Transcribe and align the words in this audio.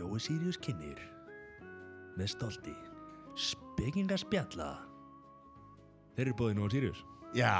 Nói 0.00 0.20
Sirius 0.22 0.58
kynir 0.62 1.00
með 2.18 2.30
stolti. 2.34 2.74
Spekinga 3.34 4.16
spjalla. 4.20 4.68
Þeir 6.14 6.28
eru 6.28 6.36
búið 6.38 6.58
Nói 6.58 6.70
Sirius? 6.70 7.00
Já, 7.34 7.54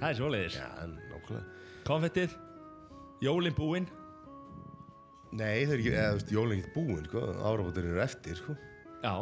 Það 0.00 0.08
er 0.08 0.16
svoleiðis. 0.18 0.56
Konfettið, 1.86 2.32
jólin 3.22 3.54
búinn 3.54 3.86
Nei, 5.36 5.62
það 5.66 5.72
er 5.74 5.80
ekki, 5.82 5.92
eða 5.92 6.08
þú 6.10 6.16
veist, 6.16 6.32
jólun 6.32 6.56
ekki 6.56 6.72
búin, 6.74 7.04
sko. 7.06 7.22
Árabóttir 7.44 7.86
eru 7.90 8.00
eftir, 8.02 8.38
sko. 8.40 8.56
Já, 9.02 9.14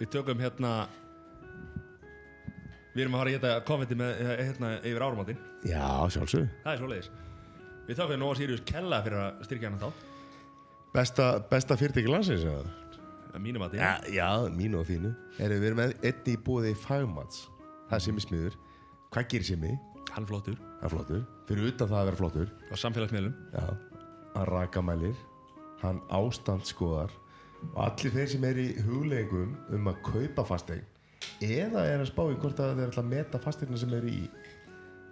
við 0.00 0.10
tökum 0.14 0.42
hérna 0.42 0.72
Við 2.94 3.04
erum 3.04 3.14
að 3.14 3.22
fara 3.22 3.34
geta 3.36 3.50
konfettið 3.68 4.00
með 4.00 4.22
hérna 4.40 4.70
yfir 4.80 5.04
áramáttin 5.06 5.42
Já, 5.68 5.84
sjálfsög 6.10 6.48
Það 6.64 6.72
er 6.72 6.80
svoleiðis 6.80 7.10
Við 7.90 7.98
þakkum 7.98 8.20
Nói 8.22 8.36
Sirius 8.38 8.60
kella 8.62 9.00
fyrir 9.02 9.18
að 9.18 9.40
styrkja 9.48 9.70
hann 9.70 9.80
þá 9.80 9.88
Besta, 10.94 11.24
besta 11.50 11.76
fyrirtæki 11.78 12.10
landsins, 12.10 12.44
eða? 12.46 12.80
að 13.34 13.42
mínum 13.42 13.64
að 13.66 13.76
Já, 13.78 13.90
já, 14.10 14.26
mínu 14.54 14.80
og 14.80 14.86
þínu. 14.88 15.10
Erum 15.42 15.62
við 15.62 15.76
með 15.78 15.94
einni 16.06 16.34
í 16.34 16.40
búið 16.46 16.68
fagmats? 16.82 17.44
Það 17.88 17.96
er 17.96 18.04
sem 18.04 18.20
er 18.20 18.24
smiður. 18.24 18.58
Hvað 19.10 19.26
gerir 19.32 19.48
sem 19.48 19.64
í? 19.66 19.72
Hann 20.10 20.26
er 20.26 20.30
flottur. 20.30 20.60
Er 20.82 20.92
flottur. 20.92 21.24
Fyrir 21.48 21.70
utan 21.70 21.90
það 21.90 22.00
að 22.00 22.08
vera 22.10 22.20
flottur. 22.20 22.52
Á 22.70 22.74
samfélagsmiðlum. 22.82 23.34
Já, 23.54 23.66
hann 24.36 24.48
rakamælir. 24.50 25.24
Hann 25.82 26.02
ástandskoðar. 26.14 27.14
Og 27.70 27.80
allir 27.86 28.14
þeir 28.14 28.30
sem 28.34 28.46
er 28.48 28.60
í 28.62 28.68
huglegum 28.86 29.50
Um 29.74 29.90
að 29.90 29.98
kaupa 30.06 30.46
fasteign 30.48 30.86
Eða 31.44 31.82
er 31.90 32.00
að 32.00 32.08
spá 32.08 32.22
í 32.32 32.38
hvort 32.40 32.62
að 32.64 32.78
þeir 32.78 32.86
ætla 32.86 33.04
að 33.04 33.10
meta 33.10 33.40
fasteigna 33.44 33.80
sem 33.82 33.92
eru 33.98 34.14
í 34.14 34.22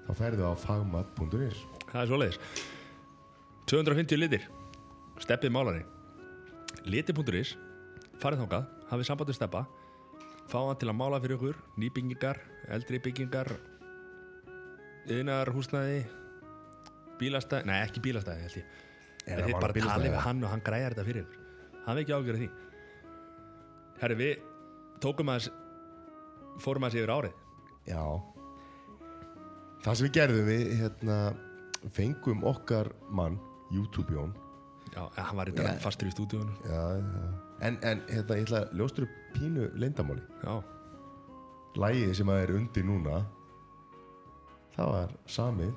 Þá 0.06 0.15
ferðu 0.23 0.48
á 0.48 0.52
fagmat.is 0.56 1.60
Það 1.92 2.01
er 2.02 2.10
svoleiðis. 2.10 2.38
250 3.69 4.20
litir. 4.20 4.45
Steppið 5.23 5.55
málari. 5.55 5.83
Liti.is 6.88 7.56
Farið 8.18 8.43
þángað, 8.43 8.71
hafið 8.90 9.07
samband 9.07 9.30
við 9.30 9.38
steppa. 9.38 9.65
Fá 10.49 10.59
hann 10.59 10.79
til 10.80 10.88
að 10.90 10.96
mála 10.99 11.21
fyrir 11.23 11.38
ykkur. 11.38 11.59
Nýbyggingar, 11.79 12.40
eldri 12.74 13.01
byggingar 13.04 13.52
Yðnar 15.09 15.49
húsnæði 15.54 16.01
Bílastæði, 17.18 17.66
nei 17.68 17.79
ekki 17.80 18.02
bílastæði 18.05 18.45
held 18.45 18.57
ég. 18.60 18.73
Eða 19.29 19.46
Þið 19.46 19.55
bara 19.59 19.84
talið 19.84 20.12
við 20.12 20.24
hann 20.24 20.43
og 20.45 20.52
hann 20.52 20.65
græjar 20.65 20.95
þetta 20.95 21.07
fyrir 21.09 21.30
Hann 21.87 21.96
veit 21.96 22.02
ekki 22.05 22.15
ágjörði 22.16 22.40
því. 22.43 22.49
Herri 24.02 24.16
við 24.18 24.43
tókum 25.02 25.32
aðeins 25.32 25.49
Fórum 26.62 26.84
aðeins 26.84 26.99
yfir 27.01 27.12
árið. 27.15 27.38
Já. 27.88 28.02
Það 29.84 29.99
sem 29.99 30.09
við 30.09 30.15
gerðum 30.18 30.49
við 30.49 30.65
hérna, 30.82 31.18
Fengum 31.95 32.45
okkar 32.48 32.90
mann 33.10 33.38
YouTube-jón 33.74 34.34
Já, 34.95 35.04
hann 35.16 35.37
var 35.37 35.51
þetta 35.51 35.66
Já. 35.68 35.80
fastur 35.84 36.09
í 36.09 36.15
stúdíunum 36.15 36.54
Já, 36.65 36.82
já. 36.98 37.30
En, 37.60 37.79
en 37.82 38.02
hérna, 38.09 38.38
ég 38.38 38.46
ætla 38.46 38.62
að 38.65 38.76
ljóstur 38.79 39.07
upp 39.09 39.16
pínu 39.37 39.68
leyndamáli 39.79 40.23
Já, 40.45 40.54
Lægið 41.79 42.15
sem 42.18 42.32
að 42.32 42.43
er 42.45 42.54
undir 42.56 42.87
núna 42.88 43.18
Það 44.76 44.95
var 44.95 45.16
samið 45.29 45.74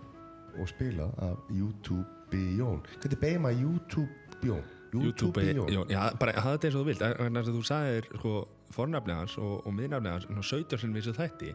og 0.61 0.69
spilað 0.69 1.17
af 1.25 1.51
YouTube-jón 1.55 2.85
Hvernig 2.99 3.21
beigir 3.21 3.43
maður 3.43 3.65
YouTube-jón? 3.65 4.63
YouTube, 4.91 5.41
YouTube-jón 5.41 5.87
já, 5.89 5.95
já, 5.95 6.01
bara 6.19 6.35
hafa 6.35 6.57
þetta 6.57 6.67
eins 6.67 6.75
og 6.75 6.81
þú 6.81 6.87
vilt. 6.89 7.03
Þannig 7.19 7.41
að 7.41 7.55
þú 7.55 7.61
sagðir 7.63 8.07
sko, 8.11 8.31
fornafni 8.75 9.15
hans 9.15 9.37
og, 9.39 9.53
og 9.63 9.75
miðnafni 9.77 10.11
hans 10.11 10.25
svona 10.27 10.43
17 10.43 10.81
sinni 10.81 10.97
við 10.97 11.05
þessu 11.05 11.13
þætti. 11.15 11.51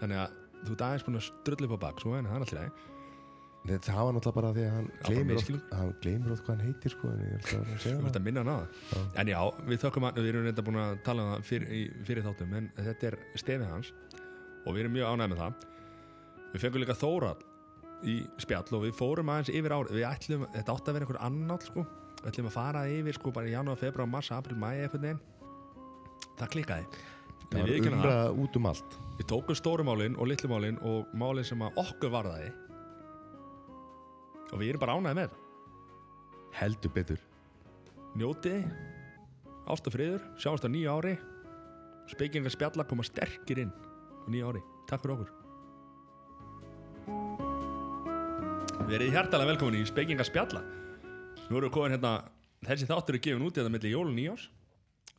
Þannig 0.00 0.22
að 0.24 0.38
þú 0.64 0.78
aðeins 0.78 1.06
búin 1.06 1.20
að 1.20 1.26
strullu 1.28 1.68
upp 1.68 1.76
á 1.78 1.84
bak 1.86 2.02
svo 2.02 2.16
en 2.18 2.26
það 2.26 2.34
er 2.40 2.46
alltaf 2.46 2.86
Það 3.68 3.98
var 3.98 4.14
náttúrulega 4.16 4.36
bara 4.38 4.50
því 4.56 4.64
að 4.64 4.74
hann 4.74 4.88
gleymir 5.04 5.40
oft, 5.40 5.50
hann 5.74 5.90
gleymir 6.02 6.34
oft 6.34 6.44
hvað 6.46 6.54
hann 6.54 6.66
heitir 6.68 6.94
sko, 6.94 7.10
en 7.12 7.24
ég 7.24 7.34
ætla 7.38 7.58
að 7.60 7.82
segja 7.84 7.98
það 8.04 8.18
að 8.20 8.24
minna 8.26 8.44
hann 8.44 8.50
það. 8.52 9.02
En 9.22 9.32
já, 9.32 9.38
við 9.68 9.82
þökkum 9.84 10.06
hann, 10.08 10.18
við 10.18 10.30
erum 10.32 10.46
reynda 10.48 10.64
búin 10.68 10.80
að 10.82 10.94
tala 11.08 11.24
um 11.24 11.32
það 11.34 11.46
fyrir, 11.48 11.92
fyrir 12.08 12.26
þáttum 12.28 12.54
en 12.58 12.70
þetta 12.78 13.10
er 13.10 13.18
stefið 13.42 13.72
hans 13.72 13.92
og 14.64 14.70
við 14.72 14.82
erum 14.84 14.96
mjög 14.96 15.12
ánægð 15.12 15.32
með 15.34 15.42
það. 15.44 15.66
Við 16.52 16.64
fengum 16.64 16.84
líka 16.84 16.98
Þórald 16.98 17.46
í 18.08 18.16
spjall 18.40 18.78
og 18.78 18.84
við 18.86 18.94
fórum 18.98 19.32
aðeins 19.34 19.52
yfir 19.52 19.74
árið. 19.74 19.96
Við 19.98 20.06
ætlum, 20.08 20.46
þetta 20.54 20.76
átti 20.76 20.92
að 20.92 20.98
vera 20.98 21.08
einhver 21.08 21.22
annáll 21.28 21.64
sko. 21.66 21.84
við 22.22 22.30
ætlum 22.32 22.48
að 22.48 22.56
fara 22.56 22.86
yfir 22.88 23.18
sko 23.18 23.32
bara 23.34 23.50
í 23.50 23.56
janúar, 23.56 23.80
februar, 23.80 24.08
mars, 24.08 24.30
april, 24.32 24.56
mæ 24.58 25.18
það 26.38 26.52
klikkaði. 26.54 26.86
Það 27.48 27.62
var 27.64 27.90
umræða 27.90 28.24
út 28.44 28.56
um 28.58 28.70
allt. 28.70 28.96
Við 29.18 29.28
tókum 29.32 29.58
stórumálin 29.58 30.16
og 30.20 30.28
litlumálin 30.30 30.78
og 30.86 31.10
málin 31.18 31.46
sem 31.46 31.62
að 31.64 31.80
okkur 31.82 32.12
varðaði 32.14 32.50
og 34.52 34.60
við 34.60 34.72
erum 34.72 34.82
bara 34.82 34.96
ánægði 34.98 35.16
með 35.18 35.26
þetta. 35.28 35.38
Heldur 36.58 36.92
betur 36.94 37.20
Njótiði, 38.18 38.62
ást 39.68 39.86
og 39.86 39.92
friður, 39.94 40.22
sjáumst 40.40 40.64
á 40.64 40.68
nýju 40.72 40.90
ári, 40.90 41.14
spekingar 42.10 42.50
spjalla 42.54 42.86
koma 42.88 43.04
sterkir 43.06 43.60
inn 43.62 43.70
á 43.70 44.26
nýju 44.32 44.48
ári. 44.48 44.62
Takk 44.88 45.04
fyrir 45.04 45.14
okkur. 45.14 45.30
Verið 48.88 49.12
hjartalega 49.12 49.50
velkomin 49.52 49.82
í 49.82 49.86
spekingar 49.86 50.26
spjalla. 50.26 50.62
Nú 51.48 51.60
erum 51.60 51.68
við 51.68 51.74
komin 51.76 51.94
hérna, 51.94 52.12
þessi 52.64 52.88
þáttur 52.88 53.18
er 53.18 53.24
gefin 53.26 53.44
út 53.44 53.54
í 53.54 53.60
þetta 53.60 53.74
milli 53.74 53.92
jól 53.92 54.08
og 54.08 54.16
nýjás. 54.16 54.48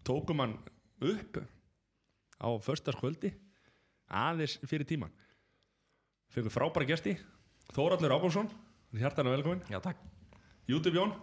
Tókum 0.03 0.41
hann 0.41 0.57
upp 1.05 1.39
á 2.41 2.49
föstaskvöldi 2.65 3.31
aðeins 4.09 4.57
fyrir 4.65 4.89
tíman. 4.89 5.13
Fengum 6.33 6.53
frábæra 6.53 6.89
gesti, 6.89 7.15
Þóraldur 7.73 8.13
Ábúrsson, 8.17 8.49
hjartalega 8.97 9.35
velkomin. 9.37 9.61
Já, 9.69 9.79
takk. 9.83 9.97
YouTube 10.69 10.95
Jón, 10.97 11.13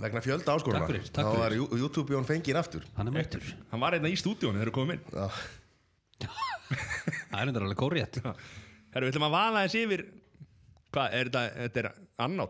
Vegna 0.00 0.20
fjölda 0.24 0.54
áskoruna 0.56 0.80
Takk 0.80 0.88
fyrir, 0.94 1.08
takk 1.12 1.26
Þá 1.26 1.30
fyrir. 1.34 1.40
var 1.42 1.52
Jú- 1.52 1.78
YouTube-jón 1.82 2.24
fengið 2.24 2.56
aftur. 2.56 2.84
Hann 2.96 3.08
er 3.10 3.12
mættur. 3.12 3.42
Hann 3.70 3.80
var 3.82 3.92
hérna 3.92 4.08
í 4.08 4.16
stúdíónu 4.16 4.56
þegar 4.56 4.70
við 4.70 4.76
komum 4.78 4.94
inn. 4.94 5.02
Já, 5.12 5.26
Það 6.70 7.40
er 7.42 7.50
endur 7.50 7.64
alveg 7.66 7.78
kórétt 7.80 8.16
Herru, 8.22 9.06
við 9.06 9.10
ætlum 9.12 9.24
að 9.26 9.32
vala 9.34 9.62
þess 9.66 9.76
yfir 9.80 10.02
Hvað, 10.94 11.12
er 11.18 11.28
þetta, 11.30 11.42
þetta 11.56 11.80
er 11.82 11.88
annál? 12.26 12.48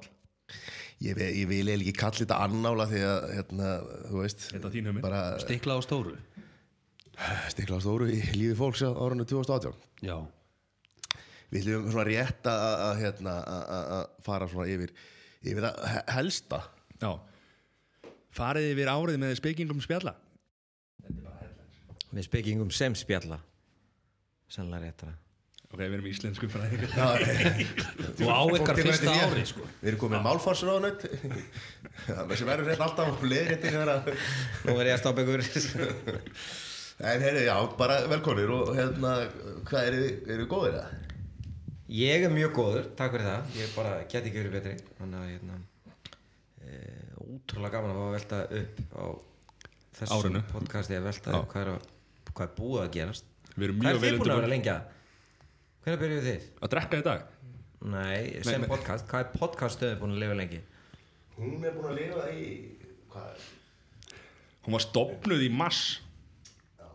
Ég, 1.00 1.14
ve- 1.16 1.30
ég 1.32 1.48
vil 1.48 1.60
eiginlega 1.66 1.88
ekki 1.90 1.96
kalla 2.00 2.20
þetta 2.20 2.38
annála 2.46 2.86
því 2.90 3.00
að, 3.08 3.26
hérna, 3.38 3.68
þú 4.10 4.20
veist 4.22 4.46
Þetta 4.50 4.66
er 4.70 4.74
þín 4.76 4.88
hugmynd. 4.90 5.02
Bara 5.06 5.22
Stikla 5.42 5.76
á 5.76 5.80
stóru. 5.84 6.14
Stikla 7.52 7.80
stóru 7.82 8.08
í 8.14 8.20
lífi 8.36 8.54
fólks 8.58 8.82
á 8.86 8.90
árunni 8.94 9.26
2018 9.26 9.74
Já 10.06 10.16
Við 11.50 11.64
ætlum 11.66 11.88
svona 11.90 12.06
rétt 12.06 12.46
að, 12.46 12.66
að, 12.86 12.92
hérna, 13.02 13.32
að, 13.42 13.62
að- 13.76 13.88
að 13.96 14.04
fara 14.28 14.48
svona 14.52 14.68
yfir 14.70 14.92
yfir 15.42 15.64
það 15.66 15.80
he- 15.94 16.04
helsta. 16.16 16.60
Já. 17.00 17.10
Farið 18.38 18.68
yfir 18.74 18.90
árið 18.92 19.18
með 19.24 19.34
spekingum 19.40 19.80
spjalla. 19.82 20.12
Með 22.14 22.26
spekingum 22.26 22.70
sem 22.74 22.94
spjalla. 22.98 23.40
Sannlega 24.50 24.88
réttara. 24.90 25.16
Ok, 25.70 25.78
við 25.84 25.92
erum 25.94 26.06
íslensku 26.10 26.48
fræðingur 26.50 26.90
Þú 28.18 28.26
á 28.26 28.42
ykkar 28.58 28.78
fyrsta 28.82 29.12
ári 29.22 29.44
sko. 29.46 29.62
Við 29.78 29.90
erum 29.92 30.00
komið 30.02 30.24
málfarsráðnöld 30.24 31.04
sem 32.40 32.48
verður 32.48 32.66
rétt 32.72 32.82
alltaf 32.82 33.12
og 33.12 33.22
leiðir 33.30 33.52
réttir 33.52 33.76
þegar 33.76 33.92
að 33.92 34.08
Nú 34.66 34.74
er 34.82 34.90
ég 34.90 34.96
að 34.96 35.02
stoppa 35.04 35.22
ykkur. 35.22 35.44
En 37.10 37.22
heyrðu, 37.22 37.44
já, 37.46 37.54
bara 37.78 38.00
velkonir 38.10 38.50
og 38.52 38.72
hérna, 38.76 39.12
hvað 39.70 39.86
eru 39.92 40.02
er 40.34 40.42
góðir 40.50 40.74
það? 40.80 40.90
Ég 41.90 42.22
er 42.22 42.30
mjög 42.30 42.52
góður, 42.54 42.84
takk 42.98 43.16
fyrir 43.16 43.26
það 43.26 43.56
Ég 43.58 43.70
bara 43.74 43.94
get 44.06 44.26
ekki 44.28 44.38
verið 44.38 44.52
betri 44.54 44.74
Þannig 44.98 45.18
að 45.20 45.30
hérna 45.32 45.56
e, 46.62 46.76
Útrúlega 47.24 47.72
gaman 47.74 47.90
að 47.90 47.98
fá 47.98 48.04
að 48.04 48.14
velta 48.14 48.38
upp 48.60 48.78
á 48.94 49.04
þessum 49.98 50.20
Árinu. 50.20 50.42
podcasti 50.52 50.96
að 50.98 51.08
velta 51.08 51.34
upp 51.40 51.48
hvað 51.50 51.64
er, 51.64 51.70
að, 51.74 51.88
hvað 52.30 52.44
er 52.46 52.52
búið 52.60 52.82
að 52.84 52.92
gerast 52.98 53.26
Við 53.56 53.66
erum 53.66 53.80
Hvað 53.80 53.88
mjög 53.88 53.96
er 53.96 54.02
vel 54.04 54.12
þið 54.12 54.20
búin 54.20 54.30
að 54.30 54.36
vera 54.36 54.36
undirbúin 54.36 54.54
lengja? 54.54 54.76
Hvernig 55.80 56.02
byrjuðu 56.04 56.26
þið? 56.28 56.46
Að 56.60 56.72
drekka 56.76 57.00
í 57.00 57.06
dag 57.08 57.26
Nei, 57.80 58.20
sem 58.46 58.60
nei. 58.62 58.68
podcast 58.70 59.08
Hvað 59.10 59.24
er 59.24 59.32
podcaststöðu 59.40 59.98
búin 60.04 60.14
að 60.14 60.22
lifa 60.22 60.38
lengi? 60.38 60.60
Hún 61.40 61.64
er 61.64 61.74
búin 61.74 61.90
að 61.90 61.98
lifa 62.04 62.28
í, 62.36 62.46
hvað, 63.10 63.48
Hún 64.66 64.76
var 64.76 64.84
stopnuð 64.84 65.42
í 65.46 65.50
mars 65.58 65.82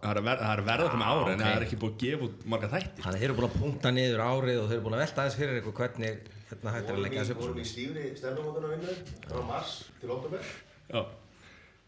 Það 0.05 0.11
er 0.13 0.19
að 0.21 0.25
ver- 0.29 0.41
það 0.45 0.51
er 0.55 0.61
að 0.61 0.67
verða 0.69 0.89
komið 0.93 1.07
ári 1.09 1.31
En 1.35 1.39
það 1.41 1.55
er 1.55 1.63
ekki 1.65 1.77
búið 1.81 1.93
að 1.95 2.01
gefa 2.05 2.25
út 2.29 2.43
marga 2.53 2.67
þættir. 2.75 3.01
Þannig 3.05 3.15
að 3.15 3.21
þeir 3.23 3.29
eru 3.31 3.37
búin 3.39 3.47
að 3.49 3.55
punkta 3.61 3.91
niður 3.95 4.21
árið 4.25 4.59
og 4.61 4.67
þeir 4.69 4.75
eru 4.77 4.85
búin 4.85 4.95
að 4.97 5.01
velta 5.05 5.21
aðeins 5.23 5.37
fyrir 5.39 5.59
ykkur 5.61 5.75
hvernig 5.79 6.19
hérna 6.51 6.73
hægt 6.75 6.89
er 6.91 6.95
að 6.95 7.03
leggja 7.05 7.23
þessu 7.23 7.35
upp. 7.35 7.41
Vorum 7.45 7.57
í 7.57 7.65
stífri 7.65 8.03
stefnumótana 8.19 8.69
vinnu 8.75 8.95
frá 9.25 9.41
mars 9.49 9.73
til 10.01 10.09
Já. 10.85 11.01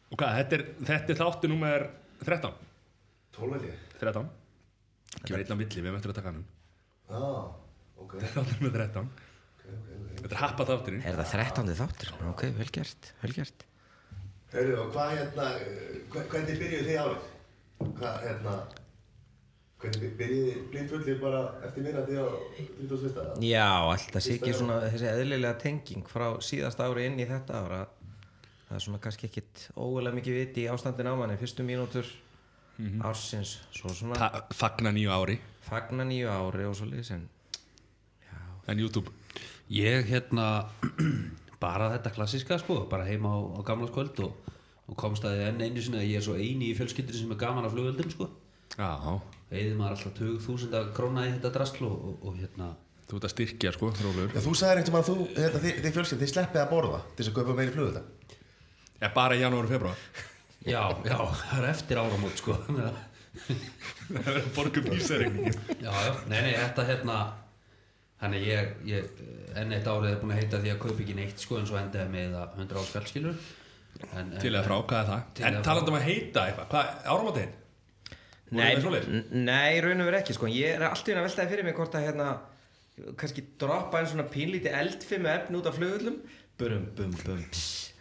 Og 0.08 0.18
hvað, 0.18 0.36
þetta 0.40 0.58
er, 0.58 0.64
þetta 0.88 1.14
er 1.14 1.20
þáttu 1.22 1.50
númer 1.52 1.88
13 2.24 2.54
12 3.38 3.54
held 3.54 3.66
ég. 3.68 3.80
13 4.02 4.30
Ekki 5.18 5.34
verið 5.36 5.46
einn 5.46 5.54
á 5.54 5.62
milli, 5.62 5.82
við 5.86 5.98
eftir 5.98 6.12
að 6.14 6.18
taka 6.18 6.32
hann. 6.32 6.44
Já, 7.08 7.22
ok, 8.02 8.14
Þáttur 8.34 8.62
með 8.66 8.78
13 8.78 9.08
ok, 9.08 9.22
ok, 9.68 9.90
ok. 9.98 10.12
Þetta 10.18 10.34
er 10.34 10.42
happa 10.42 10.66
þátturinn. 10.72 11.04
Er 11.06 11.18
það 11.20 11.32
13. 11.36 11.74
þáttur? 11.82 12.12
Ok, 12.32 12.44
vel 12.58 12.70
gert, 12.78 13.12
vel 13.22 13.34
gert. 13.38 13.66
Heyrðu, 14.54 14.78
og 14.82 14.92
hvað 14.96 15.14
hérna, 15.18 15.48
hve- 16.14 16.26
hvernig 16.32 16.60
byrjuðu 16.62 16.88
þið 16.88 17.00
árið? 17.04 17.26
Hvað, 17.78 18.20
hérna, 18.26 18.58
Hvernig 19.78 20.14
byrjiði 20.18 20.54
blindfullir 20.72 21.18
bara 21.22 21.40
eftir 21.68 21.84
minnati 21.86 22.16
á 22.18 22.26
31. 22.58 23.44
Já, 23.46 23.68
alltaf 23.86 24.24
sé 24.26 24.40
ekki 24.40 24.56
svona 24.58 24.80
þessi 24.88 25.06
eðlilega 25.12 25.54
tenging 25.62 26.08
frá 26.10 26.32
síðast 26.42 26.82
ári 26.82 27.06
inn 27.06 27.20
í 27.22 27.28
þetta 27.30 27.60
ára. 27.62 27.84
Það 28.66 28.80
er 28.80 28.84
svona 28.88 29.02
kannski 29.04 29.30
ekkit 29.30 29.68
ógulega 29.78 30.18
mikið 30.18 30.40
viti 30.40 30.64
í 30.66 30.72
ástandin 30.74 31.12
á 31.12 31.14
manni. 31.20 31.38
Fyrstu 31.38 31.66
mínútur 31.68 32.10
ársins 33.06 33.60
svo 33.74 33.94
svona 33.94 34.18
Ta 34.18 34.42
fagna 34.58 34.90
nýju 34.98 35.14
ári. 35.14 35.38
Fagna 35.70 36.08
nýju 36.10 36.34
ári 36.34 36.66
og 36.66 36.74
svo 36.80 36.90
liðs 36.90 37.14
en 37.14 37.30
en 38.68 38.82
YouTube? 38.82 39.14
Ég 39.70 40.10
hérna 40.10 40.68
bara 41.64 41.92
þetta 41.94 42.16
klassiska 42.18 42.58
sko, 42.62 42.86
bara 42.90 43.06
heima 43.06 43.30
á, 43.30 43.40
á 43.58 43.62
gamla 43.62 43.88
skvöld 43.90 44.20
og, 44.26 44.50
og 44.88 45.00
komst 45.00 45.26
að 45.28 45.38
því 45.38 45.48
enn 45.52 45.64
einu 45.66 45.84
sinni 45.84 46.02
að 46.02 46.10
ég 46.10 46.20
er 46.22 46.26
svo 46.26 46.36
eini 46.40 46.70
í 46.72 46.76
fjölskyldinu 46.78 47.22
sem 47.22 47.34
er 47.36 47.42
gaman 47.42 47.68
af 47.68 47.76
flugöldum 47.76 48.14
sko. 48.14 48.30
Já, 48.78 48.92
Eða 49.48 49.78
maður 49.80 49.94
alltaf 49.96 50.18
20.000 50.20 50.92
króna 50.96 51.24
í 51.28 51.32
þetta 51.38 51.52
drasl 51.56 51.86
og, 51.88 51.98
og, 52.10 52.16
og 52.28 52.40
hérna. 52.40 52.74
Þú 53.08 53.20
ert 53.20 53.28
að 53.30 53.32
styrkja 53.32 53.72
sko, 53.72 53.92
Rólur 54.04 54.34
Já, 54.36 54.42
þú 54.44 54.52
einhvern 54.52 54.82
veginn 54.82 54.98
að 55.00 55.08
þú, 55.08 55.16
hérna, 55.38 55.62
þið, 55.64 55.78
þið 55.86 55.94
fjölskyld, 55.96 56.24
þið 56.24 56.32
sleppið 56.34 56.62
að 56.64 56.72
borða 56.74 56.98
til 57.08 57.22
þess 57.22 57.32
að 57.32 57.38
kaupa 57.38 57.56
meiri 57.56 57.76
flugvölda. 57.76 58.02
Já, 58.98 59.08
bara 59.16 59.38
í 59.38 59.44
janúar 59.44 59.68
og 59.68 59.72
februar 59.72 60.02
Já, 60.68 60.82
já, 61.08 61.18
það 61.48 61.62
er 61.62 61.70
eftir 61.70 62.02
áramót 62.02 62.42
sko. 62.42 62.58
Já, 62.82 62.90
Það 64.08 64.24
verður 64.26 64.48
borgum 64.56 64.88
ísæringin 64.96 65.58
já, 65.84 65.92
nei, 66.32 66.40
nei, 66.42 66.54
þetta 66.58 66.86
hérna 66.88 67.18
Þannig 68.18 68.46
ég, 68.48 68.70
ég 68.88 69.20
enn 69.62 69.76
eitt 69.76 69.86
árið 69.88 70.10
er 70.10 70.22
búin 70.22 70.34
að 70.34 70.40
heita 70.42 70.62
því 70.64 70.72
að 70.74 70.80
kaupa 70.82 71.04
ekki 71.04 71.16
neitt 71.20 71.44
sko 71.44 71.60
en 71.60 71.68
svo 71.70 71.78
endaði 71.78 72.10
með 72.16 72.38
að 72.40 72.56
100 72.64 72.80
áskall 72.82 73.04
skilur 73.12 73.42
en, 74.20 74.34
Til 74.42 74.52
eða 74.54 74.64
frá, 74.68 74.76
hvað 74.90 75.00
er 75.00 75.10
það? 75.12 75.42
En 75.50 75.58
talandi 75.66 75.92
um 75.94 75.98
að 76.00 76.06
heita 76.08 76.44
eitthvað, 76.50 76.68
hvað, 76.74 76.92
áramótin? 77.16 77.56
Nei, 78.48 78.68
það 78.76 78.84
svoleiðis? 78.86 79.10
n- 79.18 79.46
nei, 79.50 79.80
raun 79.84 80.02
og 80.04 80.08
verið 80.08 80.22
ekki 80.22 80.36
sko. 80.38 80.50
Ég 80.54 80.76
er 80.78 80.86
alltaf 80.88 81.12
inn 81.12 81.20
að 81.20 81.28
veltaði 81.28 81.52
fyrir 81.52 81.68
mig 81.68 81.76
hvort 81.80 81.98
að 82.00 82.06
hérna 82.08 82.28
kannski 83.20 83.44
droppa 83.62 84.00
einn 84.02 84.08
svona 84.14 84.28
pínlíti 84.32 84.72
eldfimmu 84.74 85.30
efni 85.34 85.60
út 85.60 85.68
af 85.70 85.76
flugullum 85.78 86.16
Burum, 86.58 86.88
bum, 86.98 87.12
bum, 87.26 87.44
pss 87.52 87.94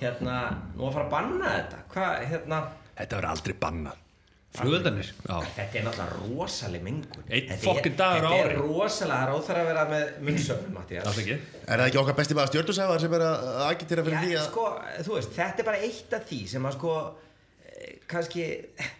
Hérna, 0.00 0.36
nú 0.76 0.86
að 0.86 0.94
fara 0.94 1.06
að 1.08 1.14
banna 1.16 1.54
þetta 1.56 1.80
Hvað, 1.94 2.20
hérna 2.30 2.60
Þetta 3.00 3.16
verður 3.18 3.30
aldrei 3.32 3.56
bannað 3.64 3.99
Flugöldanir 4.50 5.06
Já, 5.28 5.36
Þetta 5.54 5.78
er 5.78 5.84
náttúrulega 5.86 6.16
rosaleg 6.26 6.82
mengun. 6.82 7.22
Einn 7.30 7.48
Þetta 7.48 7.54
er- 7.54 7.64
fucking 7.64 7.96
dagur 8.00 8.24
á 8.26 8.30
Þetta 8.30 8.44
ári. 8.44 8.54
er 8.56 8.62
rosalega, 8.64 9.20
það 9.20 9.28
er 9.28 9.34
óþæra 9.38 9.60
að 9.62 9.68
vera 9.70 9.84
með 9.92 10.08
munnsöfnum, 10.26 10.72
Mattias 10.74 11.06
alls 11.06 11.20
ekki. 11.22 11.36
Er 11.68 11.78
það 11.78 11.86
ekki 11.86 12.00
okkar 12.02 12.16
besti 12.18 12.34
maður 12.38 12.50
stjórnusæðar 12.54 13.00
sem 13.04 13.14
er 13.20 13.24
að 13.28 13.48
agitera 13.68 14.04
fyrir 14.08 14.18
því 14.24 14.32
Já, 14.34 14.40
að... 14.40 14.48
sko, 14.50 14.64
þú 15.06 15.14
veist, 15.14 15.32
þetta 15.38 15.62
er 15.62 15.68
bara 15.70 15.82
eitt 15.86 16.16
af 16.18 16.26
því 16.32 16.40
sem 16.54 16.66
að 16.66 16.76
sko 16.80 16.94
kannski, 18.10 18.44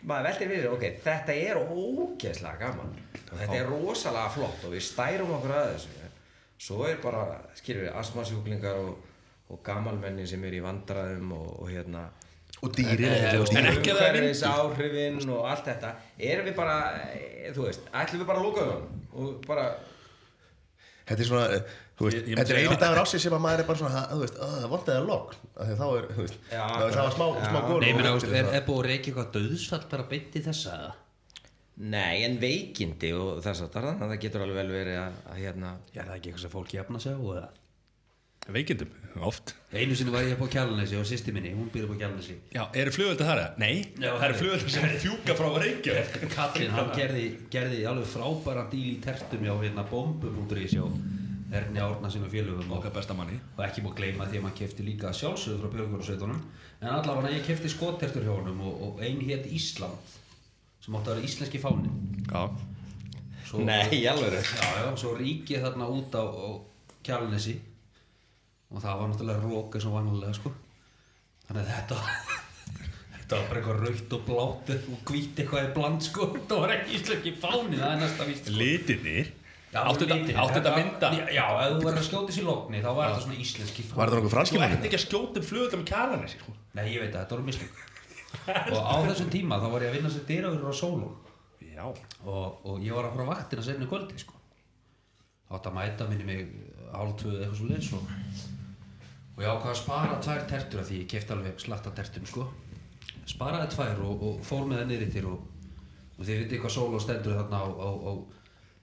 maður 0.07 0.29
veldir 0.31 0.53
fyrir 0.55 0.71
ok, 0.71 0.85
þetta 1.05 1.35
er 1.35 1.61
ógeðslega 1.67 2.59
gaman. 2.63 2.95
Og 3.31 3.35
þetta 3.43 3.59
er 3.59 3.69
rosalega 3.75 4.31
flott 4.37 4.65
og 4.69 4.75
við 4.77 4.85
stærum 4.87 5.35
okkur 5.37 5.57
að 5.59 5.73
þessu 5.75 5.97
svo 6.61 6.83
er 6.87 6.99
bara, 7.03 7.25
skilur 7.57 7.87
við, 7.87 7.93
astmasjúklingar 7.97 8.79
og, 8.85 8.99
og 9.51 9.63
gamalmenni 9.65 10.27
sem 10.29 10.43
er 10.45 10.53
í 10.59 10.63
vandræðum 10.63 11.31
og, 11.33 11.47
og 11.65 11.71
hérna 11.73 12.07
Og 12.61 12.73
dýrin, 12.77 13.07
en, 13.09 13.39
og 13.41 13.47
en 13.49 13.55
dýrin. 13.57 13.69
ekki 13.73 13.93
að 13.95 13.99
það 14.01 14.09
er 14.09 14.17
umhverfis 14.21 14.43
áhrifin 14.51 15.31
og 15.33 15.47
allt 15.49 15.65
þetta 15.71 15.93
erum 16.31 16.49
við 16.51 16.57
bara, 16.59 16.75
eh, 17.09 17.53
þú 17.57 17.65
veist 17.69 17.87
ætlum 18.03 18.21
við 18.21 18.27
bara 18.29 18.43
að 18.43 18.49
lóka 18.51 18.67
um 18.75 18.83
og 19.25 19.47
bara 19.47 19.69
Þetta 21.11 21.23
er 21.25 21.27
svona, 21.27 21.47
eh, 21.57 21.63
þú 21.99 22.05
veist, 22.07 22.17
Ég- 22.21 22.27
ég 22.31 22.37
þetta 22.39 22.53
er 22.55 22.59
einu 22.61 22.77
dagur 22.79 22.99
ásins 23.03 23.23
sem 23.25 23.33
að 23.35 23.41
maður 23.43 23.63
er 23.63 23.67
bara 23.67 23.79
svona, 23.81 24.03
þú 24.13 24.19
veist, 24.21 24.37
að 24.39 24.53
það 24.61 24.69
vondaði 24.75 25.01
að 25.01 25.07
logg. 25.09 25.33
Af 25.57 25.67
því 25.67 25.73
að 25.73 25.81
þá 25.81 25.87
er, 25.99 26.05
þú 26.15 26.21
veist, 26.21 26.37
Já, 26.53 26.61
það 26.71 26.93
það 26.95 27.01
var 27.07 27.15
smá, 27.17 27.27
já. 27.41 27.49
smá 27.51 27.61
góð. 27.67 27.81
Nei, 27.81 27.93
menn, 27.97 28.35
er, 28.41 28.51
er 28.61 28.67
búið 28.69 28.87
reykja 28.91 29.11
eitthvað 29.11 29.33
döðsfall 29.35 29.89
bara 29.91 30.07
beint 30.13 30.37
í 30.39 30.43
þessa 30.45 30.77
nei, 31.81 32.23
en 32.29 32.39
veikindi 32.39 33.11
og 33.17 33.43
þess 33.43 33.65
að 33.65 33.73
það 33.99 34.15
getur 34.21 34.45
alveg 34.45 34.61
vel 34.61 34.71
verið 34.77 34.99
að, 35.01 35.19
að 35.33 35.41
hérna 35.41 35.71
Já, 35.95 36.03
það 36.05 36.11
er 36.13 36.17
ekki 36.21 36.29
eitthvað 36.31 36.45
sem 36.45 36.53
fólk 36.55 36.75
jafna 36.77 37.01
sig 37.01 37.13
á 37.17 37.21
eða? 37.25 37.49
Veikindum, 38.51 38.91
oft. 39.27 39.55
Einu 39.73 39.97
sinni 39.99 40.13
var 40.15 40.27
ég 40.27 40.37
upp 40.37 40.45
á 40.47 40.53
Kjalanesi 40.55 40.99
og 40.99 41.07
sýsti 41.09 41.35
minni, 41.35 41.53
hún 41.57 41.71
býr 41.73 41.87
upp 41.87 41.95
á 41.95 42.01
Kjalanesi 42.03 42.37
Já, 42.55 42.63
eru 42.83 42.93
flugölda 42.95 43.27
þar 43.27 43.43
eða? 43.43 43.55
Nei, 43.63 43.75
Já, 43.97 44.11
það 44.13 44.27
eru 44.29 44.39
flugölda 44.41 44.75
sem 44.75 44.95
fjúka 45.05 45.37
frá 45.39 45.49
Reykjavík. 45.65 46.29
Katrin, 46.35 46.77
hann 46.77 46.93
gerði, 46.97 47.25
gerði 47.53 47.83
alveg 47.91 48.13
frábæra 48.15 48.65
díl 48.71 48.87
í 48.95 49.01
tertum 49.05 49.45
hjá 49.47 49.55
hérna 49.59 49.87
bombum.is 49.91 50.77
hjá 50.77 50.87
Erni 51.51 51.83
Árna 51.83 52.11
sinni 52.11 52.31
félögum. 52.31 52.71
Og, 52.71 52.87
og 52.87 53.63
ekki 53.67 53.83
múið 53.83 53.97
gleyma 53.99 54.29
því 54.31 54.39
að 54.39 54.45
maður 54.47 54.59
kefti 54.63 54.87
líka 54.87 55.11
sjálfsögðu 55.11 55.65
frá 55.65 55.73
Björgunarsveitunum. 55.75 56.43
En 56.81 56.95
allavega 56.95 57.35
ég 57.35 57.43
kefti 57.45 57.69
skottertur 57.73 58.23
hjá 58.23 58.37
honum 58.37 58.63
og, 58.63 58.83
og 58.87 59.03
ein 59.05 59.19
hétt 59.27 59.51
Ísland 59.51 60.19
sem 60.81 60.97
átti 60.97 61.11
að 61.11 61.19
vera 61.19 61.29
íslenski 61.29 61.61
fáni 61.61 61.91
Já, 62.31 62.45
svo, 63.49 63.65
Nei, 63.67 64.01
alveg 64.09 64.39
Já, 64.41 64.69
já, 64.81 64.87
svo 64.97 65.13
ríkið 65.19 65.67
þarna 65.67 65.89
út 65.93 66.17
á, 66.17 66.25
Kjalanesi 67.05 67.59
og 68.71 68.85
það 68.85 69.01
var 69.01 69.11
náttúrulega 69.11 69.43
rók 69.45 69.77
eins 69.77 69.89
og 69.89 69.97
vanlega 69.97 70.37
sko. 70.39 70.53
Þannig 71.49 71.61
að 71.65 71.73
þetta 71.75 71.99
þetta 73.17 73.41
var 73.41 73.51
bara 73.51 73.61
eitthvað 73.61 73.83
raukt 73.85 74.17
og 74.17 74.25
blátt 74.29 74.73
og 74.77 75.05
hvít 75.11 75.43
eitthvað 75.43 75.67
í 75.69 75.75
bland 75.77 76.07
sko. 76.07 76.31
Þetta 76.39 76.63
var 76.63 76.75
ekki 76.77 76.97
íslenski 77.01 77.35
fáni, 77.43 77.77
það 77.81 77.93
er 77.93 78.03
næsta 78.05 78.31
víst 78.31 78.49
sko. 78.49 78.57
litinir 78.63 79.37
Áttu 79.71 80.03
þetta 80.03 80.47
þetta 80.51 80.71
að 80.73 80.79
mynda? 80.81 81.09
Já, 81.15 81.27
já, 81.31 81.45
ef 81.63 81.77
þú 81.77 81.85
verður 81.85 82.01
að 82.01 82.07
skjóta 82.09 82.35
sér 82.35 82.47
lókni 82.49 82.81
þá 82.83 82.89
var 82.91 83.13
þetta 83.13 83.23
svona 83.23 83.37
íslenski 83.45 83.85
fáni. 83.87 83.99
Var 84.01 84.11
það 84.11 84.17
nokkuð 84.19 84.33
franski 84.35 84.57
Þú 84.57 84.63
manni? 84.65 84.79
ert 84.79 84.87
ekki 84.89 84.99
að 84.99 85.05
skjóta 85.05 85.43
um 85.77 85.79
með 85.79 85.87
kjalanessi 85.93 86.41
sko. 86.41 86.55
Nei, 86.75 86.83
ég 86.91 87.05
veit 87.05 87.13
það, 87.13 87.21
þetta 87.21 87.37
voru 87.37 87.47
mislík 87.47 87.87
og 88.75 88.81
á 88.83 88.95
þessum 89.07 89.31
tíma 89.31 89.59
þá 89.63 89.67
var 89.71 89.85
ég 89.85 89.93
að 89.93 89.97
vinna 89.99 90.11
sér 90.11 90.27
dyraverður 90.27 90.71
á 90.71 90.81
sólum 90.81 91.15
Já. 91.71 91.85
Og, 92.27 92.59
og 92.67 92.83
ég 92.85 92.95
var 92.95 93.09
að 93.09 93.15
fara 93.15 93.29
vaktina 93.31 93.65
sérni 93.65 93.89
kvöldi 93.91 94.19
sko. 94.21 94.35
átt 95.51 95.67
að 95.71 95.77
mæta 95.79 96.07
minni 96.11 96.27
mig 96.27 96.51
hálftvöðu 96.93 97.41
eitthvað 97.41 97.59
svo 97.59 97.71
og, 99.41 99.47
ég 99.47 99.55
ákvað 99.55 99.71
að 99.73 99.79
spara 99.81 100.17
tvær 100.21 100.43
tertur 100.51 100.81
af 100.83 100.89
því 100.91 100.97
ég 101.01 101.07
kefti 101.09 101.33
alveg 101.33 101.63
slatta 101.63 101.91
tertum 101.97 102.27
sko. 102.29 102.43
sparaði 103.31 103.71
tvær 103.73 104.03
og, 104.05 104.25
og 104.27 104.43
fór 104.45 104.67
með 104.69 104.83
það 104.83 104.91
niður 104.91 105.13
til 105.15 105.23
og, 105.31 105.45
og 106.19 106.27
þið 106.27 106.41
veitir 106.43 106.61
hvað 106.61 106.75
sól 106.75 106.97
og 106.99 107.01
stendur 107.01 107.39
þarna 107.39 107.61
á, 107.65 107.69
á, 107.73 107.89
á 107.89 108.13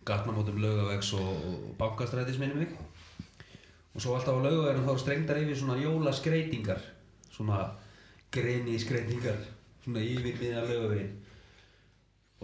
gatnamótum 0.07 0.57
laugavegs 0.63 1.12
og, 1.13 1.27
og 1.30 1.75
bankastrætis 1.77 2.39
minni 2.42 2.63
mig 2.63 2.74
og 3.94 4.01
svo 4.01 4.15
alltaf 4.15 4.39
á 4.39 4.45
laugaveginu 4.48 4.88
þá 4.88 5.04
strengdar 5.04 5.42
yfir 5.44 5.59
svona 5.62 5.77
jólaskreitingar 5.81 6.81
svona 7.30 7.62
greni 8.33 8.80
skreitingar 8.81 9.38
svona 9.83 10.01
yfir 10.01 10.42
miðan 10.42 10.69
laugavegin 10.71 11.13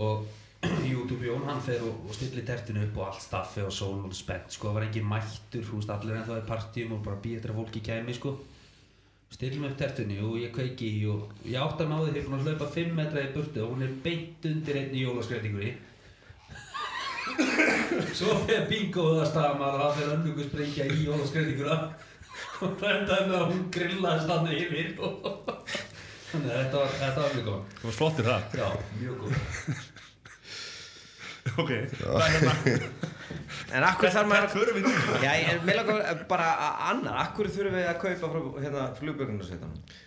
og 0.05 0.27
YouTube 0.63 1.25
Jón 1.27 1.45
hann 1.47 1.61
fer 1.63 1.83
og, 1.83 2.05
og 2.07 2.15
stillir 2.15 2.45
tertinu 2.47 2.83
upp 2.85 2.97
og 2.99 3.05
allt 3.09 3.23
staffi 3.25 3.63
og 3.65 3.71
sól 3.73 4.01
og 4.07 4.15
spennt 4.15 4.55
sko, 4.55 4.69
það 4.69 4.77
var 4.77 4.87
engin 4.87 5.07
mættur, 5.09 5.63
þú 5.67 5.79
veist, 5.79 5.93
allir 5.93 6.17
ennþá 6.19 6.39
í 6.39 6.47
partíum 6.47 6.97
og 6.97 7.05
bara 7.05 7.21
býð 7.23 7.39
eftir 7.39 7.53
að 7.53 7.59
fólki 7.61 7.83
kæmi 7.83 8.15
sko. 8.17 8.35
Stillum 9.33 9.65
upp 9.67 9.77
tertinu 9.79 10.19
og 10.27 10.37
ég 10.39 10.53
kveiki 10.53 10.91
í 10.99 11.05
og 11.09 11.31
ég 11.49 11.57
átt 11.59 11.81
að 11.81 11.89
náði 11.89 12.13
því 12.13 12.25
búin 12.27 12.37
að 12.37 12.47
hlaupa 12.47 12.69
5 12.75 12.93
metra 12.99 13.23
í 13.23 13.31
burtu 13.33 13.63
og 13.63 13.73
hún 13.73 13.85
er 13.87 13.95
beint 14.05 14.45
undir 14.45 14.79
einni 14.81 15.03
jólaskreitingunni 15.07 15.73
svo 18.13 18.35
fer 18.43 18.67
bingoð 18.69 19.23
að 19.23 19.29
staða 19.31 19.55
maður 19.57 19.79
og 19.79 19.85
það 19.87 19.97
fer 19.99 20.11
önnungu 20.17 20.45
sprengja 20.49 20.85
í 20.91 21.07
jólaskreitinguna 21.07 21.77
og 22.63 22.77
það 22.79 22.93
endaði 22.93 23.25
með 23.31 23.39
að 23.39 23.49
hún 23.49 23.63
grillaði 23.73 24.27
stannu 24.27 24.59
yfir. 24.59 24.93
Og 25.03 25.11
þannig 26.33 26.53
að 26.53 26.61
þetta 26.61 26.83
var, 26.83 27.17
var 27.17 27.35
mjög 27.35 27.49
góð 27.49 27.75
Þú 27.79 27.89
varst 27.89 27.99
flottir 28.01 28.29
það 28.29 28.55
já, 28.59 28.69
mjög 29.01 29.19
góð 29.23 29.91
Ok. 31.61 31.71
Það 31.99 32.23
er 32.23 32.31
hérna. 32.37 32.53
En 33.73 33.83
akkur 33.87 34.11
þarf 34.13 34.29
maður 34.29 34.47
Hvert 34.47 34.55
förum 34.55 34.79
við? 34.79 35.03
Já, 35.25 35.31
ég 35.41 35.65
mér 35.67 35.81
langar 35.81 36.23
bara 36.29 36.47
að 36.53 36.81
annar 36.93 37.19
Akkur 37.25 37.49
þurfum 37.51 37.75
við 37.79 37.89
að 37.89 37.99
kaupa 38.03 38.29
frá 38.33 38.41
hérna, 38.63 38.87
flugbjörgunarsveitanum 39.01 40.01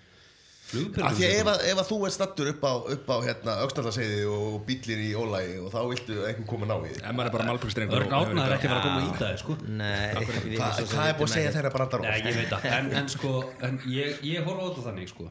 Af 0.67 1.13
því 1.15 1.23
að 1.23 1.33
ef, 1.39 1.47
að- 1.47 1.61
ef 1.71 1.79
að 1.79 1.87
þú 1.93 1.97
ert 2.09 2.15
stattur 2.17 2.49
upp 2.51 2.65
á, 2.67 2.73
upp 2.97 3.11
á 3.15 3.17
hérna, 3.23 3.53
aukstallaseiði 3.63 4.25
og 4.27 4.57
bílir 4.67 4.99
í 5.05 5.11
ólægi 5.15 5.61
og 5.63 5.69
þá 5.71 5.79
viltu 5.93 6.17
einhvern 6.27 6.49
koma 6.51 6.67
ná 6.67 6.75
í 6.81 6.89
því. 6.91 6.97
Ef 7.07 7.13
maður 7.15 7.29
er 7.31 7.35
bara 7.37 7.47
malbyggsdrengur 7.51 8.01
Örn 8.01 8.17
Árna 8.19 8.47
er 8.49 8.55
ekki 8.57 8.67
að 8.67 8.73
fara 8.75 8.81
að 8.81 8.89
koma 8.89 9.05
í 9.07 9.13
það 9.21 9.37
sko. 9.45 9.57
Nei 9.63 10.11
við 10.27 10.57
Hva, 10.59 10.71
svo 10.75 10.87
sem 10.89 10.99
hvað 10.99 11.11
er 11.13 11.15
búið 11.21 11.29
að 11.29 11.35
segja 11.37 11.53
þeirra 11.55 11.73
brandar 11.77 12.03
það. 12.03 12.67
En, 12.81 12.91
en 12.99 13.13
sko, 13.15 13.33
en 13.69 13.79
ég, 13.95 14.19
ég 14.27 14.43
horfa 14.49 14.67
á 14.67 14.69
þetta 14.73 14.87
þannig 14.89 15.13
sko. 15.15 15.29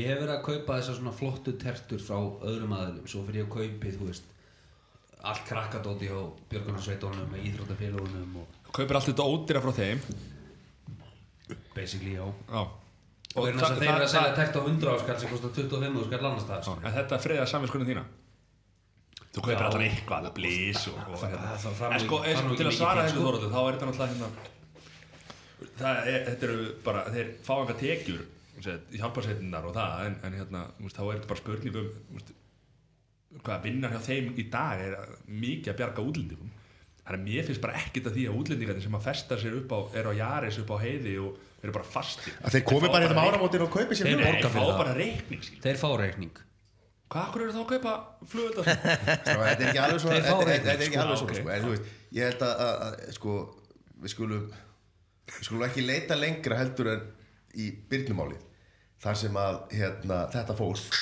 Ég 0.00 0.08
hef 0.08 0.22
verið 0.24 0.34
að 0.38 0.42
kaupa 0.48 0.78
þessar 0.80 0.98
svona 1.02 1.14
flottu 1.20 1.56
tertur 1.60 2.00
frá 2.08 2.16
öðrum 2.48 2.72
aðilum 2.80 3.06
Svo 3.12 3.22
fyrir 3.28 3.42
ég 3.42 3.46
að 3.50 3.54
kaupi, 3.60 3.92
þú 3.98 4.08
veist 4.08 4.32
Allt 5.24 5.44
krakkadóti 5.48 6.06
á 6.12 6.18
Björgunarsveitunum 6.50 7.30
með 7.32 7.46
íþróttafélagunum 7.50 8.36
og 8.42 8.72
Kaupir 8.76 8.96
allt 8.98 9.08
þetta 9.08 9.24
ódýra 9.24 9.62
frá 9.64 9.72
þeim. 9.72 10.02
Basically, 11.74 12.12
já. 12.16 12.26
Já. 12.50 12.62
Og 13.36 13.44
verður 13.46 13.60
þess 13.60 13.70
að 13.70 13.80
þeir 13.80 13.90
eru 13.94 14.04
að 14.06 14.12
selja 14.12 14.34
tert 14.36 14.56
á 14.56 14.60
100 14.64 14.92
áskall 14.96 15.18
sem 15.20 15.30
kostar 15.32 15.50
25 15.56 15.98
áskall 16.02 16.28
annars 16.30 16.46
það 16.48 16.86
En 16.88 16.94
þetta 16.96 17.18
friðar 17.24 17.50
samvinskunum 17.50 17.88
þína. 17.90 18.04
Þú 19.36 19.42
kaupir 19.44 19.64
allan 19.66 19.84
eitthvað 19.86 20.28
Blís 20.36 20.86
og, 20.88 20.96
og 21.12 21.18
það- 21.20 21.34
það- 21.36 21.74
það- 21.80 21.92
En 21.92 22.00
sko, 22.00 22.16
og 22.16 22.56
til 22.56 22.66
að 22.70 22.76
svara 22.78 23.02
þessu 23.04 23.16
sko. 23.16 23.24
þoröldu 23.26 23.50
Þá 23.52 23.58
er 23.60 23.74
þetta 23.76 23.88
náttúrulega 23.90 24.12
hérna 24.12 24.30
Það 25.76 26.06
er, 26.12 26.24
þetta 26.30 26.42
eru 26.48 26.72
bara 26.84 27.02
Þeir 27.12 27.28
fá 27.44 27.52
enga 27.60 27.74
tekjur 27.82 28.22
hjálparsveitinnar 28.96 29.64
og 29.68 29.74
það 29.76 30.06
En, 30.06 30.16
en 30.24 30.32
hérna, 30.40 30.62
þá 30.80 31.00
er 31.04 31.18
þetta 31.18 31.28
bara 31.28 31.40
spurning 31.42 31.76
um 33.36 33.42
þú 33.42 33.42
veist, 33.42 33.44
hvað 33.46 33.66
vinnar 33.66 33.92
hjá 33.92 34.00
þeim 34.06 34.30
í 34.36 34.46
dag 34.52 34.80
er 34.80 34.96
mikið 35.28 35.72
að 35.72 35.78
bjarga 35.80 36.06
útlendingum. 36.06 36.52
Þannig 37.06 37.20
að 37.20 37.26
mér 37.28 37.46
finnst 37.46 37.62
bara 37.62 37.78
ekkert 37.78 38.08
að 38.10 38.16
því 38.16 38.24
að 38.26 38.38
útlendingarnir 38.40 38.82
sem 38.82 38.96
að 38.98 39.04
festa 39.06 39.38
sér 39.38 39.58
upp 39.60 39.74
á, 39.76 39.78
eru 40.00 40.10
á 40.10 40.14
Jaris 40.18 40.58
upp 40.58 40.72
á 40.74 40.76
heiði 40.82 41.14
og 41.22 41.36
eru 41.62 41.74
bara 41.76 41.86
fastir. 41.86 42.34
Að 42.42 42.56
þeir 42.56 42.64
komi 42.66 42.90
bara 42.90 43.06
hérna 43.06 43.14
um 43.14 43.28
áramótin 43.28 43.62
og 43.62 43.70
kaupi 43.70 43.98
sér 43.98 44.18
borga 44.18 44.50
fá 44.50 44.62
bara 44.80 44.96
reikning 44.96 45.46
þeir 45.62 45.78
fá 45.78 45.88
reikning. 46.00 46.42
Hvað 47.06 47.28
akkur 47.28 47.44
eru 47.44 47.54
þá 47.54 47.60
að 47.60 47.68
kaupa 47.70 47.92
flugöldar? 48.26 48.66
Sko, 49.28 49.38
þetta 49.38 49.62
er 49.62 49.68
ekki 49.68 49.82
alveg 49.84 50.00
svona 50.02 50.16
Þeir 50.16 50.26
fá 50.26 50.40
þetta, 50.40 50.72
er 50.72 50.80
ekki 50.82 50.96
sko, 50.96 51.02
alveg 51.04 51.20
svona 51.20 51.36
sko, 51.38 51.50
en 51.54 51.62
þú 51.62 51.70
veist, 51.70 51.92
ég 52.16 52.26
held 52.26 52.42
að, 52.42 52.62
að, 52.64 52.80
að 52.86 53.12
sko, 53.14 53.34
við 54.02 54.12
skulum 54.16 54.48
við 55.30 55.46
skulum 55.46 55.64
ekki 55.68 55.84
leita 55.86 56.18
lengra 56.18 56.58
heldur 56.58 56.90
en 56.96 57.06
í 57.54 57.70
byrnumálið 57.90 58.42
þar 59.02 59.20
sem 59.22 59.38
að 59.38 59.60
hérna, 59.76 60.18
þetta 60.34 60.56
fólk 60.58 60.98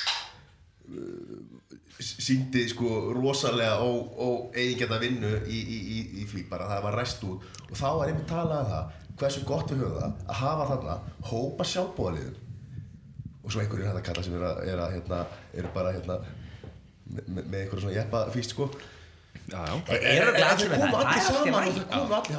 síndi 1.99 2.65
sko 2.69 3.13
rosalega 3.15 3.79
og, 3.85 4.15
og 4.19 4.55
eigingjarna 4.57 4.99
vinnu 4.99 5.31
í, 5.47 5.59
í, 5.59 5.77
í, 5.79 5.99
í 6.21 6.25
því 6.29 6.45
bara 6.49 6.69
það 6.71 6.87
var 6.87 6.97
ræst 6.99 7.27
út. 7.27 7.45
Og 7.69 7.75
þá 7.79 7.87
er 7.91 8.09
einmitt 8.09 8.27
talað 8.29 8.63
um 8.65 8.71
það 8.73 9.03
hversu 9.19 9.45
gott 9.47 9.71
við 9.71 9.85
höfum 9.85 10.01
það 10.01 10.25
að 10.25 10.41
hafa 10.41 10.65
þarna 10.71 10.95
hópa 11.29 11.67
sjálfbóðaliðum 11.71 12.41
og 13.45 13.53
svo 13.53 13.61
einhverjir 13.61 13.91
þetta 13.91 14.03
kalla 14.09 14.25
sem 14.25 14.35
er 14.35 14.43
að, 14.49 14.59
er 14.71 14.81
að 14.81 14.95
hérna, 14.95 15.21
eru 15.53 15.71
bara 15.75 15.93
hérna 15.95 16.17
með, 16.25 17.29
með 17.29 17.57
einhverjum 17.61 17.83
svona 17.85 17.97
jeppa 17.99 18.23
fýst 18.33 18.55
sko 18.55 18.69
er 19.45 20.29
það, 20.33 20.39
allir 20.49 20.71
það 20.73 21.09
er 21.11 21.23
saman 21.25 21.55
og 21.55 21.75
þeir 21.75 21.83
komu 21.91 22.15
allir, 22.17 22.37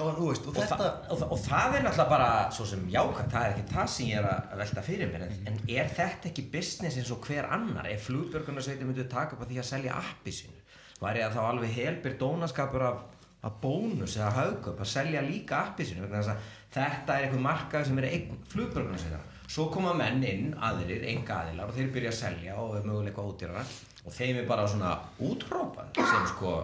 það 0.57 1.27
og 1.27 1.43
það 1.45 1.77
er 1.79 1.85
náttúrulega 1.85 2.07
bara 2.11 2.31
svo 2.57 2.67
sem 2.67 2.83
jákvæmt, 2.91 3.31
það 3.35 3.45
er 3.47 3.55
ekki 3.55 3.67
það 3.75 3.91
sem 3.93 4.11
ég 4.11 4.19
er 4.21 4.29
að 4.31 4.57
velta 4.63 4.85
fyrir 4.87 5.13
mér 5.13 5.27
en, 5.29 5.37
en 5.53 5.61
er 5.77 5.93
þetta 5.99 6.31
ekki 6.33 6.47
business 6.57 6.99
eins 6.99 7.13
og 7.15 7.29
hver 7.29 7.47
annar? 7.55 7.87
Ef 7.93 8.09
flugbjörgunarsveitir 8.09 8.89
myndu 8.89 9.07
taka 9.13 9.37
upp 9.37 9.47
á 9.47 9.51
því 9.53 9.61
að 9.63 9.69
selja 9.71 10.01
appi 10.01 10.35
sínu 10.35 10.65
væri 10.99 11.23
það 11.23 11.39
þá 11.39 11.43
alveg 11.45 11.79
helbyr 11.79 12.19
dónaskapur 12.25 12.87
af, 12.89 13.01
af 13.47 13.57
bónus 13.63 14.19
eða 14.19 14.35
haugöp 14.41 14.83
að 14.83 14.93
selja 14.97 15.23
líka 15.23 15.63
appi 15.63 15.87
sínu? 15.87 16.07
Vegna 16.09 16.25
þess 16.25 16.35
að 16.35 16.53
þetta 16.77 17.17
er 17.17 17.29
einhver 17.29 17.47
markað 17.47 17.87
sem 17.87 18.03
er 18.03 18.11
eign 18.11 18.45
flugbjörgunarsveitar 18.51 19.33
svo 19.47 19.69
koma 19.71 19.93
menn 19.95 20.25
inn 20.27 20.55
aðrir, 20.59 21.05
enga 21.07 21.43
aðilar 21.45 21.71
og 21.71 21.77
þeir 21.77 21.93
byrja 21.95 22.11
að 22.11 22.19
selja 22.19 22.57
og 22.59 22.73
er 22.81 22.89
möguleika 22.89 23.23
ódýrara. 23.23 23.63
Og 24.07 24.15
þeim 24.15 24.41
er 24.41 24.49
bara 24.49 24.67
svona 24.71 24.93
útrópað 25.23 25.99
sem 25.99 26.27
sko 26.31 26.57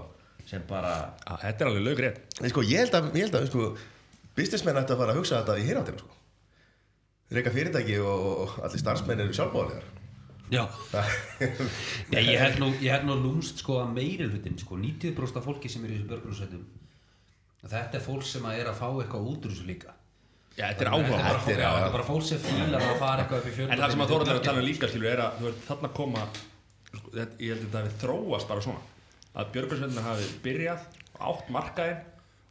sem 0.52 0.66
bara 0.68 0.92
Já, 1.24 1.32
Þetta 1.46 1.64
er 1.64 1.70
alveg 1.70 2.04
En 2.12 2.52
sko, 2.52 2.64
ég 2.66 2.84
held 2.84 2.98
að, 2.98 3.08
ég 3.16 3.26
held 3.26 3.38
að 3.38 3.48
sko, 3.48 3.70
businessmenn 4.36 4.80
ætti 4.82 4.94
að 4.94 5.02
fara 5.02 5.14
að 5.14 5.22
hugsa 5.22 5.40
þetta 5.40 5.56
í 5.60 5.64
hináttina 5.70 6.02
sko. 6.02 6.20
Reyka 7.32 7.52
fyrirtæki 7.54 7.98
og, 8.04 8.28
og 8.44 8.60
allir 8.66 8.82
starfsmenn 8.82 9.24
eru 9.24 9.36
sjálfbóðalegar 9.36 9.88
já. 10.52 10.66
Já, 12.12 12.18
ég 12.20 12.36
held 12.36 12.60
nú, 12.60 12.68
ég 12.84 12.92
held 12.92 13.08
nú 13.08 13.16
lúmst 13.16 13.62
sko 13.64 13.78
að 13.80 13.94
meiri 13.96 14.28
hlutin 14.28 14.58
sko, 14.60 14.76
90% 14.76 15.40
af 15.40 15.48
fólki 15.48 15.70
sem 15.72 15.86
er 15.86 15.94
í 15.94 15.96
þessu 15.96 16.10
björgunarsveitum 16.10 16.66
þetta 17.72 17.98
er 17.98 18.04
fólk 18.04 18.26
sem 18.26 18.46
að 18.50 18.60
er 18.60 18.68
að 18.68 18.78
fá 18.82 18.86
eitthvað 18.90 19.28
út 19.32 19.44
úr 19.46 19.54
þessu 19.54 19.68
líka. 19.68 19.94
Já, 20.58 20.66
þetta 20.66 20.84
er 20.84 20.88
áhuga 20.92 21.18
Þetta 21.22 21.52
er, 21.54 21.60
er 21.62 21.92
bara 21.94 22.04
fólk 22.04 22.24
sem 22.26 22.40
fílar 22.42 22.82
að 22.84 22.96
fara 23.00 23.22
eitthvað 23.22 23.38
upp 23.38 23.46
í 23.48 23.52
fjörðum. 23.56 23.72
En 23.72 23.80
það 23.80 23.92
sem 23.94 24.02
að 24.04 24.10
Þóraldur 24.12 24.32
er 24.32 24.40
að 24.40 24.48
tala 24.48 24.60
um 24.60 24.66
líka 24.66 24.90
skilur 24.90 25.08
er 25.12 25.22
að 25.24 25.38
þú 25.38 25.52
þarna 25.68 25.90
koma 25.96 26.24
sko, 26.90 27.12
ég 27.14 27.54
held 27.54 27.62
að 27.62 27.62
þetta 27.62 27.80
hafi 27.80 27.94
þróast 28.02 28.50
bara 28.50 28.64
svona 28.66 28.91
að 29.38 29.50
björgarsveitina 29.54 30.04
hafi 30.06 30.26
byrjað 30.44 30.86
átt 31.22 31.50
markaðin 31.54 32.00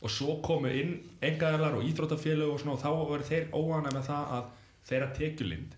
og 0.02 0.10
svo 0.10 0.36
komu 0.42 0.72
inn 0.74 0.94
engaðarlar 1.22 1.76
og 1.78 1.86
íþróttafélög 1.86 2.54
og 2.56 2.62
svona 2.64 2.74
og 2.78 2.82
þá 2.82 2.90
voru 3.12 3.28
þeir 3.28 3.50
óana 3.54 3.92
með 3.94 4.08
það 4.10 4.32
að 4.38 4.48
þeirra 4.90 5.10
tekjulind 5.20 5.76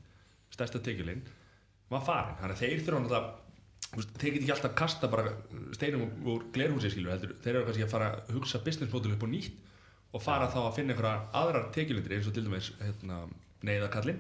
stærsta 0.54 0.80
tekjulind 0.86 1.28
var 1.92 2.04
farin. 2.08 2.38
Þannig 2.40 2.56
að 2.56 2.62
þeir 2.64 2.84
þurfa 2.86 3.02
náttúrulega 3.04 3.42
þeir 3.94 4.32
get 4.34 4.42
ekki 4.44 4.54
alltaf 4.56 4.76
kasta 4.80 5.10
bara 5.12 5.34
steinum 5.76 6.06
úr- 6.30 6.46
glerhúsi 6.56 6.90
skilur 6.94 7.12
heldur. 7.14 7.34
Þeir 7.44 7.56
eru 7.60 7.66
kannski 7.68 7.84
að 7.86 7.92
fara 7.94 8.08
að 8.22 8.32
hugsa 8.38 8.62
business 8.66 8.94
model 8.96 9.14
upp 9.18 9.26
á 9.26 9.30
nýtt 9.30 9.60
og 10.14 10.22
fara 10.24 10.48
þá 10.54 10.60
að 10.64 10.76
finna 10.78 10.94
einhverja 10.96 11.28
aðrar 11.42 11.68
tekjulindir 11.76 12.16
eins 12.16 12.30
og 12.30 12.36
til 12.38 12.46
dæmis 12.48 12.72
hérna, 12.80 13.20
neyðakallin 13.66 14.20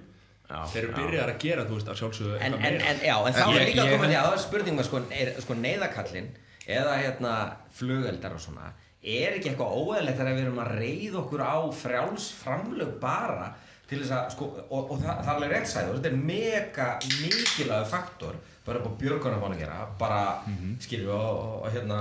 Já, 0.49 0.59
þeir 0.73 0.83
eru 0.83 0.93
byrjar 0.99 1.29
að 1.31 1.39
gera 1.41 1.63
þú 1.69 1.77
veist 1.79 1.89
að 1.93 1.99
sjálfsögðu 2.01 2.37
en, 2.43 2.55
en, 2.59 2.77
en, 2.83 3.01
en 3.07 3.35
þá 3.37 3.43
er 3.47 3.67
líka 3.69 3.85
ég- 3.87 3.93
komið 3.93 4.09
því 4.11 4.17
að 4.19 4.25
það 4.27 4.33
er 4.35 4.41
spurning 4.43 4.81
sko, 4.89 5.01
er, 5.23 5.31
sko 5.45 5.55
neyðakallin 5.61 6.27
eða 6.70 6.96
hérna 7.01 7.34
flugeldar 7.75 8.36
og 8.38 8.41
svona. 8.43 8.72
Er 9.03 9.36
ekki 9.36 9.51
eitthvað 9.51 9.75
óeðlegt 9.75 10.22
að 10.24 10.32
við 10.32 10.46
erum 10.46 10.62
að 10.63 10.74
reyða 10.79 11.20
okkur 11.24 11.43
á 11.43 11.58
frjáls 11.75 12.29
framlög 12.39 12.93
bara 13.01 13.50
til 13.89 14.00
þess 14.00 14.13
að 14.15 14.29
sko, 14.32 14.48
og, 14.63 14.93
og 14.93 15.01
það, 15.01 15.10
það 15.10 15.27
er 15.27 15.34
alveg 15.34 15.51
rétt 15.51 15.70
sæður 15.70 15.98
þetta 15.98 16.12
er 16.12 16.22
mega 16.29 16.86
mikilvæg 17.03 17.89
faktor 17.91 18.38
bara 18.63 18.79
upp 18.79 18.88
á 18.88 19.00
björguna 19.01 19.41
búin 19.41 19.58
að 19.58 19.63
gera 19.65 19.82
bara, 20.00 20.22
mm 20.48 20.77
skiljum 20.86 21.10
við, 21.10 21.17
og, 21.17 21.41
og, 21.41 21.58
og 21.65 21.75
hérna 21.75 22.00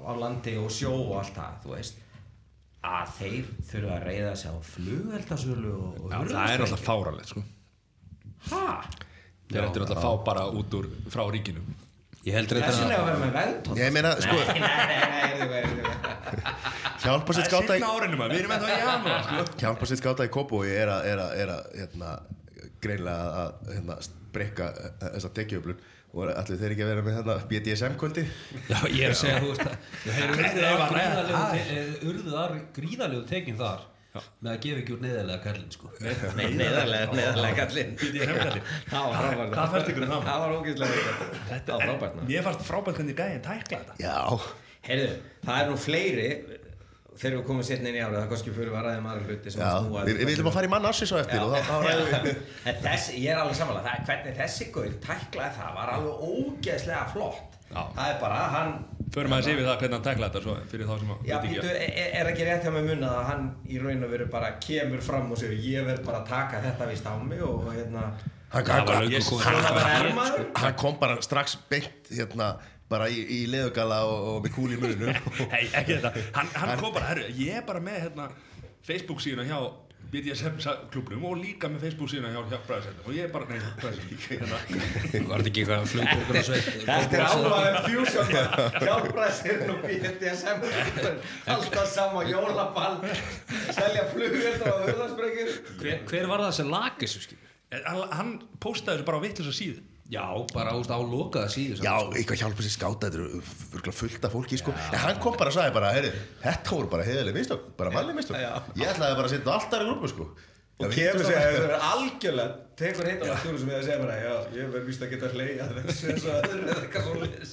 á 0.00 0.12
landi 0.16 0.56
og 0.56 0.72
sjó 0.72 0.94
og 0.94 1.18
allt 1.20 1.36
það, 1.36 1.60
þú 1.64 1.74
veist. 1.74 2.00
Að 2.80 3.12
þeir 3.18 3.52
þurfa 3.68 3.96
að 3.98 4.06
reyða 4.08 4.32
sig 4.40 4.56
á 4.56 4.58
flugeldasölu 4.70 5.74
og, 5.76 6.00
og 6.00 6.14
Já, 6.14 6.18
það 6.32 6.54
er 6.54 6.64
alltaf 6.64 6.86
fáralegt 6.86 7.34
sko. 7.34 7.44
Hæ? 8.48 8.64
þeir 9.50 9.66
ættu 9.66 9.82
alltaf 9.82 9.98
að 9.98 10.04
fá 10.06 10.24
bara 10.30 10.46
út 10.54 10.76
úr 10.78 10.88
frá 11.10 11.24
ríkinu 11.28 11.62
Ég 12.28 12.34
held 12.36 12.50
reyndar 12.52 12.68
Þessin 12.74 12.84
að 12.84 12.92
er 12.92 12.98
að 13.00 13.06
vera 13.08 13.20
með 13.20 13.30
veðtótt 13.38 13.78
Ég 13.80 13.92
meina, 13.96 14.10
sko, 14.20 14.36
Nei, 14.40 14.58
nei, 14.60 14.60
nei, 14.60 14.96
nei, 15.08 15.20
heyrðu, 15.24 15.46
heyrðu, 15.54 15.84
heyrðu. 15.84 16.56
hjálpa 17.04 17.36
sér 17.38 17.46
skáta 17.48 17.64
í 17.64 17.80
seinna 17.80 17.92
árinu 17.96 18.18
maður, 18.20 18.34
við 18.34 18.42
erum 18.42 18.52
ennþá 18.56 18.68
í 18.68 18.80
janúar 18.82 19.22
sko. 19.24 19.44
hjálpa 19.62 19.88
sér 19.88 20.00
skáta 20.02 20.26
í 20.28 20.32
Kópói 20.34 20.66
er 20.74 20.92
að, 20.92 21.06
er 21.14 21.22
að, 21.24 21.30
er 21.44 21.52
að 21.54 21.62
hérna, 21.80 22.10
greinlega 22.84 23.30
að 23.40 23.72
hérna, 23.72 23.96
brekka 24.36 24.68
þessa 25.06 25.32
tekjuöflun. 25.40 25.80
Og 26.10 26.26
allir 26.26 26.58
þeir 26.58 26.72
ekki 26.74 26.82
að 26.84 26.88
vera 26.90 27.02
með 27.06 27.16
hérna, 27.20 27.34
BDSM 27.50 27.92
kvöldi? 28.00 28.24
Já, 28.66 28.78
ég 28.90 29.04
er 29.06 29.12
að 29.14 29.18
segja, 29.20 29.40
þú 29.40 29.50
veist 29.52 29.62
að 29.62 29.74
þeir 30.10 30.32
urðu 30.34 30.44
Ef 30.50 30.66
að 30.66 30.80
að 30.82 30.94
ræða 30.96 31.20
gríðarlegu 31.30 31.42
te- 31.54 31.76
eh, 31.78 32.08
urðu 32.10 32.32
að 32.44 32.56
gríðarlegu 32.78 33.24
tekin 33.30 33.58
þar 33.60 33.84
með 34.10 34.50
að 34.52 34.60
gefa 34.64 34.80
ekki 34.82 34.94
út 34.96 35.02
neyðarlega 35.04 35.42
kallin 35.44 35.74
sko. 35.74 35.90
Nei, 36.00 36.46
neðarlega, 36.60 37.12
neðarlega 37.14 37.58
kallinn. 37.60 37.92
Það 38.90 39.04
var 39.06 39.20
frábært. 39.20 39.52
Hvað 39.54 39.74
fannst 39.74 39.92
ykkur 39.92 40.06
um 40.06 40.14
það? 40.14 40.24
Það 40.30 40.40
var 40.44 40.56
ógeðslega 40.56 41.18
Þetta 41.50 41.76
var 41.76 41.84
frábært 41.86 42.24
mér 42.30 42.48
fannst 42.48 42.66
frábært 42.66 43.00
hvernig 43.00 43.20
gæðin 43.20 43.44
tækla 43.46 43.84
þetta. 43.84 44.00
Já, 44.02 44.18
Heyrðu, 44.80 45.12
það 45.44 45.60
er 45.60 45.70
nú 45.70 45.78
fleiri 45.78 46.28
þegar 47.20 47.34
við 47.36 47.42
komum 47.50 47.66
setna 47.66 47.90
inn 47.90 47.98
í 47.98 48.00
árið 48.00 48.16
það 48.16 48.28
kannski 48.30 48.52
fyrir 48.56 48.76
að 48.78 48.86
ræða 48.86 49.00
maður 49.04 49.26
hluti 49.28 49.52
við, 49.52 50.12
við 50.20 50.30
viljum 50.30 50.48
að 50.48 50.54
fara 50.56 50.68
í 50.68 50.72
mann 50.72 50.86
eftir 50.88 51.10
og 51.12 51.56
þess, 52.86 53.10
ég 53.12 53.34
er 53.34 53.40
alveg 53.42 53.58
samanlega, 53.58 53.90
það, 53.90 54.06
hvernig 54.08 54.38
þessi 54.38 54.68
gaur 54.72 54.94
tæklaði 55.04 55.58
það 55.58 55.74
var 55.76 55.92
alveg 55.96 56.24
ógeðslega 56.30 57.02
flott. 57.12 57.58
Já. 57.68 57.82
Það 57.98 58.06
er 58.06 58.16
bara, 58.22 58.38
hann 58.54 58.72
förum 59.14 59.32
aðeins 59.34 59.50
yfir 59.52 59.66
það 59.66 59.78
hvernig 59.80 59.96
hann 59.96 60.06
tækla 60.06 60.26
þetta 60.28 60.42
svo, 60.44 60.56
fyrir 60.70 60.86
þá 60.86 60.92
sem 61.00 61.12
að 61.14 61.28
Já, 61.28 61.36
ekki. 61.38 61.56
er, 61.60 62.10
er 62.20 62.30
ekki 62.30 62.44
rétt 62.46 62.66
hjá 62.66 62.72
mig 62.74 62.84
munna 62.86 63.08
að 63.20 63.24
hann 63.30 63.46
í 63.66 63.80
raun 63.82 64.04
og 64.06 64.12
veru 64.12 64.26
bara 64.30 64.50
kemur 64.62 65.02
fram 65.04 65.32
og 65.34 65.40
segir 65.40 65.64
ég 65.66 65.88
verð 65.88 66.04
bara 66.06 66.20
að 66.22 66.28
taka 66.30 66.60
þetta 66.66 66.90
vist 66.90 67.08
á 67.10 67.14
mig 67.18 67.42
og 67.46 67.66
hérna 67.74 68.04
Hann, 70.60 70.74
kom 70.76 70.96
bara 70.98 71.20
strax 71.22 71.54
beint 71.70 72.08
hérna, 72.10 72.48
bara 72.90 73.06
í, 73.06 73.20
í 73.22 73.44
leðugala 73.50 74.00
og, 74.10 74.24
og 74.32 74.40
með 74.42 74.54
kúl 74.56 74.72
í 74.74 74.78
mununum 74.80 75.14
Hei, 75.52 75.68
ekki 75.68 76.00
þetta, 76.00 76.10
hann, 76.34 76.50
hann 76.56 76.72
kom 76.80 76.94
bara, 76.96 77.12
herru, 77.12 77.28
ég 77.38 77.60
er 77.60 77.66
bara 77.68 77.82
með 77.84 78.00
hérna, 78.08 78.26
Facebook 78.86 79.22
síðuna 79.22 79.46
hjá 79.46 79.58
BDSM 80.10 80.56
klubnum 80.90 81.24
og 81.28 81.36
líka 81.38 81.68
með 81.70 81.84
Facebook 81.86 82.10
síðuna 82.10 82.32
hjá, 82.34 82.40
hjá 82.50 82.58
Bræðsendum 82.66 83.06
og 83.06 83.14
ég 83.14 83.26
er 83.26 83.32
bara, 83.34 83.46
nei, 83.50 83.60
Bræðsendum 83.80 84.22
hérna. 84.24 84.58
Var 85.30 85.44
þetta 85.44 85.50
ekki 85.50 85.62
eitthvað 85.64 85.84
flugbjörguna 85.92 86.42
sveit 86.48 86.66
Þetta 86.88 87.18
er 87.18 87.24
áhugaður 87.28 87.78
fusion 87.86 88.32
Hjálpræðsir 88.86 89.62
og 89.66 89.84
BDSM 89.84 90.66
Alltaf 91.54 91.92
sama 91.92 92.24
jólaball. 92.26 92.98
Selja 93.70 94.08
flugveldur 94.10 94.72
og 94.72 94.88
hurðarsprengjur 94.88 95.54
hver, 95.84 96.02
hver 96.10 96.28
var 96.32 96.44
það 96.46 96.58
sem 96.58 96.74
lag 96.74 96.98
þessu 97.00 97.24
skil? 97.28 97.40
Hann, 98.16 98.34
postaði 98.62 98.98
þessu 98.98 99.10
bara 99.12 99.22
á 99.22 99.24
vittlösa 99.26 99.54
síðu 99.54 99.89
Já, 100.10 100.26
bara 100.50 100.72
úst, 100.74 100.90
á 100.90 100.98
lokaða 100.98 101.48
síðu 101.52 101.84
Já, 101.84 101.94
eitthvað 102.18 102.40
hjálpa 102.42 102.64
sér 102.66 102.72
skáta 102.74 103.10
þetta 103.10 103.20
eru 103.20 103.92
fullt 103.94 104.24
af 104.26 104.32
fólki 104.34 104.58
sko. 104.58 104.72
en 104.90 105.02
hann 105.04 105.20
kom 105.22 105.36
bara 105.38 105.52
og 105.52 105.54
sagði 105.54 105.74
bara, 105.76 105.92
þetta 106.42 106.72
voru 106.74 106.90
bara 106.90 107.04
heiðileg 107.06 107.36
mistök, 107.36 107.68
bara 107.78 107.92
mannleg 107.94 108.18
mistök. 108.18 108.40
Já. 108.42 108.50
ég 108.74 108.90
ætlaði 108.90 109.18
bara 109.20 109.28
að 109.28 109.34
setja 109.36 109.54
allt 109.54 109.76
aðra 109.76 109.86
grúpu 109.92 110.10
sko. 110.10 110.26
Og 110.80 110.94
kemur 110.96 111.26
sig 111.28 111.36
að 111.36 111.54
það 111.54 111.66
er 111.68 111.74
algjörlega 111.90 112.52
Tekur 112.80 113.08
hitt 113.10 113.20
á 113.20 113.26
það 113.28 113.40
stjórn 113.42 113.58
sem 113.60 113.70
ég 113.70 113.76
að 113.76 113.84
segja 113.84 113.98
mér 114.00 114.12
Já, 114.24 114.34
ég 114.56 114.70
verð 114.72 114.86
víst 114.88 115.02
að 115.04 115.10
geta 115.12 115.30
hleyja 115.34 115.66
þessu 115.74 116.08
eins 116.14 116.24
og 116.24 116.38
öðru 116.38 116.62
eða 116.64 116.76
eitthvað 116.86 117.04
svo 117.04 117.16
liðis 117.20 117.52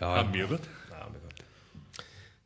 Það 0.00 0.18
er 0.20 0.30
mjög 0.34 0.52
gott. 0.56 0.68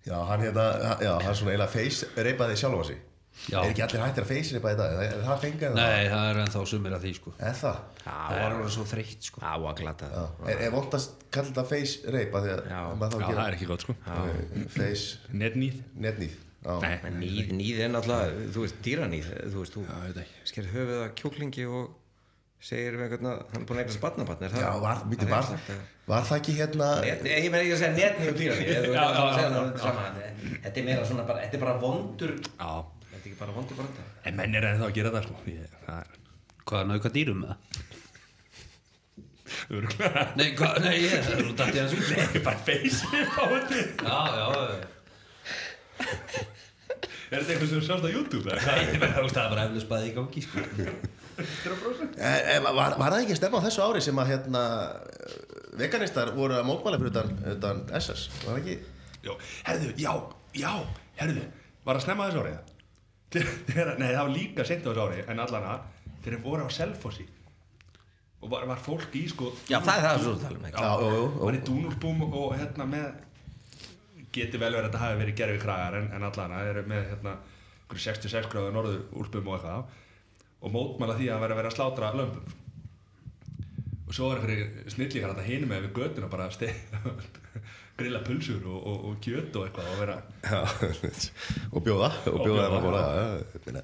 Já, 0.04 0.16
hann 0.28 0.42
hérna, 0.44 0.64
já, 1.00 1.12
hann 1.24 1.36
svona 1.38 1.54
eiginlega 1.54 1.72
face 1.72 2.24
reypaði 2.26 2.58
sjálfa 2.60 2.84
sig 2.90 2.98
Já. 3.44 3.58
Er 3.60 3.72
ekki 3.72 3.82
allir 3.84 4.00
hættir 4.00 4.24
að 4.24 4.30
face 4.30 4.54
reypa 4.54 4.70
í 4.72 4.76
dag? 4.78 4.94
Er 5.04 5.24
það 5.26 5.40
fengið 5.42 5.64
það? 5.64 5.74
Nei, 5.80 6.04
það 6.12 6.28
er 6.28 6.38
ennþá 6.44 6.62
sumir 6.70 6.94
að 6.96 7.02
því 7.04 7.12
sko 7.18 7.32
Er 7.36 7.56
það? 7.58 7.80
Það 8.04 8.36
er 8.38 8.44
alveg 8.46 8.70
svo 8.76 8.84
þreytt 8.88 9.28
sko 9.28 9.42
Á 9.44 9.54
að 9.58 9.74
glata 9.80 10.08
Já. 10.12 10.22
Er, 10.46 10.62
er 10.68 10.72
vondast 10.72 11.26
kalla 11.34 11.50
þetta 11.50 11.64
face 11.72 12.14
reypa 12.14 12.42
því 12.44 12.54
að 12.54 12.62
Já. 12.70 12.78
Já, 12.78 13.26
það 13.26 13.42
er 13.44 13.58
ekki 13.58 13.68
gott 13.72 13.84
sko 13.84 13.96
face 14.78 15.34
Netnýð 15.42 15.82
netnýð 16.06 16.38
En 16.64 17.18
nýð, 17.20 17.50
nýð 17.58 17.82
er 17.84 17.92
náttúrulega, 17.92 18.46
þú 18.54 18.64
veist, 18.64 18.78
dýranýð 18.86 19.28
Þú 19.52 19.58
veist, 19.58 19.74
þú 19.76 19.84
Já, 19.84 19.92
ég 19.98 20.06
veit 20.14 20.22
ekki. 20.22 20.40
skerð 20.48 20.72
höfuð 20.78 21.02
að 21.02 21.10
kjúklingi 21.20 21.66
og 21.68 21.92
segir 22.64 22.96
við 22.96 23.04
einhvern 23.04 23.28
að 23.28 23.40
hann 23.52 23.60
er 23.60 23.66
búin 23.68 23.76
að 23.76 23.82
eignast 23.82 24.00
barnabarn 24.00 24.54
Já, 24.56 24.68
var, 24.80 25.02
býtu, 25.10 25.26
var, 25.28 25.50
var 26.08 26.24
það 26.24 26.38
ekki 26.38 26.54
hérna 26.56 26.88
Net, 27.04 27.26
ég 27.28 27.48
meina 27.52 27.60
ekki 27.60 27.74
að 27.74 27.82
segja 27.82 27.96
netni 27.98 28.46
já, 28.94 29.04
já. 29.76 29.90
þetta 30.64 30.80
er 30.80 30.86
meira 30.86 31.04
svona 31.04 31.26
bara, 31.28 31.42
þetta 31.44 31.58
er 31.58 31.62
bara 31.66 31.74
vondur 31.82 32.32
Já, 32.40 32.70
þetta 32.70 32.93
ekki 33.34 33.42
bara 33.42 33.54
vondur 33.56 33.76
branda 33.78 34.04
en 34.24 34.36
menn 34.38 34.54
er 34.54 34.64
ennþá 34.70 34.86
að 34.88 34.94
gera 34.98 35.10
það 35.14 35.26
sko 35.26 35.34
ég, 35.50 35.74
það 35.86 35.98
er 36.04 36.20
Hvað, 36.64 36.86
nauka 36.88 37.10
dýrum 37.12 37.42
með 37.42 37.50
það? 37.50 37.58
Nei, 40.38 40.46
hvað, 40.56 40.78
nei, 40.80 40.94
ég, 41.02 41.12
það 41.26 41.34
er 41.34 41.42
nú 41.44 41.52
dætti 41.58 41.80
hans 41.82 41.92
út. 41.94 42.06
Nei, 42.08 42.40
bara 42.46 42.62
faceit 42.64 43.36
á 43.36 43.44
þetta 43.52 43.76
Já, 44.08 44.20
já, 44.32 44.46
já. 44.64 44.78
Er 47.28 47.42
þetta 47.42 47.52
eitthvað 47.52 47.68
sem 47.68 47.76
þú 47.76 47.82
sjást 47.84 48.06
á 48.08 48.10
YouTube? 48.14 48.48
eða? 48.48 48.60
Nei, 48.64 48.96
það 49.04 49.42
er 49.44 49.52
bara 49.52 49.66
eflis 49.68 49.86
bæði 49.92 50.08
í 50.08 50.14
gangi, 50.16 50.44
sko. 50.46 50.64
Eh, 52.16 52.58
var, 52.64 52.96
var 52.96 53.14
það 53.14 53.20
ekki 53.20 53.36
stemma 53.38 53.60
á 53.60 53.64
þessu 53.68 53.84
ári 53.84 54.02
sem 54.08 54.20
að 54.24 54.30
hérna 54.32 54.64
veganistar 55.84 56.32
voru 56.36 56.56
að 56.56 56.68
mótmæla 56.70 57.00
fyrir 57.02 57.12
utan, 57.12 57.32
utan 57.54 57.84
SS 58.00 58.28
var 58.40 58.54
það 58.54 58.60
ekki? 58.62 58.76
Jó, 59.28 59.36
herðu, 59.68 59.92
já, 60.00 60.12
já, 60.64 60.72
herðu. 61.20 61.44
Var 61.84 62.00
það 62.00 62.06
snemma 62.08 62.30
þessu 62.30 62.46
árið? 62.46 62.73
Nei, 63.34 64.10
það 64.10 64.20
var 64.20 64.32
líka 64.34 64.66
sent 64.68 64.84
á 64.86 64.88
þessu 64.90 65.04
árið 65.04 65.30
En 65.32 65.42
allan 65.44 65.66
að 65.72 65.88
þeir 66.24 66.36
voru 66.44 66.66
á 66.66 66.70
Selfossi. 66.72 67.26
Og 68.44 68.50
var, 68.52 68.66
var 68.68 68.80
fólk 68.84 69.14
í 69.16 69.24
sko 69.30 69.50
já 69.70 69.78
það 69.80 69.94
er 69.96 70.04
það 70.04 70.18
sem 70.20 70.26
þú 70.26 70.40
tala 70.42 70.58
um 70.60 70.66
ekki. 70.68 70.84
Var 71.40 71.56
í 71.56 71.62
dúnúlbúm 71.68 72.24
og 72.28 72.50
hérna 72.58 72.86
með 72.88 73.22
Geti 74.34 74.58
vel 74.58 74.72
verið 74.74 74.80
að 74.82 74.88
þetta 74.88 75.02
hafi 75.04 75.20
verið 75.20 75.36
gerfi 75.38 75.60
kragar 75.62 75.96
En, 76.00 76.08
en 76.16 76.26
allan 76.28 76.52
að 76.56 76.64
þeir 76.66 76.72
eru 76.74 76.90
með 76.90 77.04
hérna 77.12 77.34
einhverju 77.84 78.04
66 78.08 78.50
gráðu 78.52 78.74
norður 78.74 79.00
úlpum 79.22 79.48
og 79.48 79.56
eitthvað 79.58 80.00
Og 80.64 80.74
mótmæla 80.74 81.16
því 81.18 81.30
að 81.30 81.42
vera 81.44 81.54
að 81.54 81.60
vera 81.60 81.70
að 81.70 81.76
slátra 81.76 82.12
lömbum. 82.16 82.52
Og 84.04 84.16
svo 84.16 84.30
er 84.32 84.40
einhverju 84.40 84.92
snillíkar 84.94 85.32
að 85.34 85.48
hinum 85.48 85.72
með 85.72 85.86
við 85.86 85.98
götuna 86.00 86.30
bara 86.32 86.46
að 86.48 86.56
steg 86.56 86.74
grilla 87.98 88.20
pulsur 88.26 88.64
og, 88.66 88.78
og, 88.90 89.04
og 89.08 89.18
kjöt 89.22 89.54
og 89.58 89.68
eitthvað 89.68 89.90
og 89.92 90.00
vera 90.00 90.16
og 91.74 91.84
bjóða 91.84 92.10
og 92.30 92.40
bjóða 92.42 92.64
að 92.66 92.78
bóla 92.82 93.02
já. 93.04 93.12
já, 93.14 93.26
ég 93.54 93.66
meina, 93.68 93.82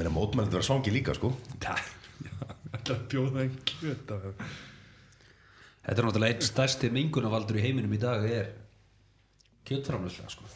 meina 0.00 0.12
mótmælendur 0.14 0.56
vera 0.56 0.68
svangi 0.70 0.94
líka 0.94 1.16
sko. 1.16 1.32
Það, 1.60 1.82
að 2.80 3.02
bjóða 3.12 3.42
einn 3.44 3.58
kjöt. 3.68 4.14
Þetta 5.86 5.96
er 5.96 6.06
náttúrulega 6.08 6.36
einn 6.36 6.46
stærsti 6.48 6.92
mengunavaldur 6.94 7.58
í 7.60 7.66
heiminum 7.66 7.92
í 7.92 8.00
dag 8.00 8.24
er 8.30 8.54
kjötframlöslega, 9.68 10.32
sko. 10.32 10.48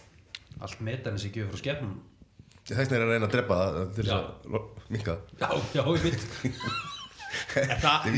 Allt 0.64 0.80
metanis 0.86 1.28
í 1.28 1.34
gjöf 1.34 1.52
frá 1.52 1.60
skefnum. 1.60 1.98
Þess 2.64 2.80
vegna 2.80 2.96
er 2.96 3.04
að 3.04 3.12
reyna 3.12 3.28
að 3.28 3.36
drepa 3.36 3.60
það 3.60 3.92
til 3.98 4.06
þess 4.06 4.16
að 4.16 4.88
minka 4.94 5.18
Já, 5.40 5.50
já, 5.74 5.84
ég 5.84 6.02
veit. 6.06 6.26
Er 7.60 7.78
það, 7.82 8.08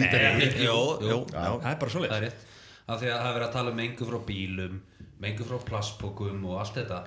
er 1.67 1.77
bara 1.83 2.07
er 2.07 2.27
rétt 2.29 2.49
af 2.87 3.01
því 3.01 3.11
að 3.11 3.19
það 3.19 3.29
er 3.29 3.37
verið 3.37 3.49
að 3.49 3.57
tala 3.57 3.73
um 3.73 3.81
mengu 3.83 4.09
frá 4.09 4.19
bílum 4.29 4.79
mengu 5.23 5.47
frá 5.47 5.59
plastpokum 5.67 6.47
og 6.51 6.61
allt 6.63 6.81
þetta. 6.81 7.03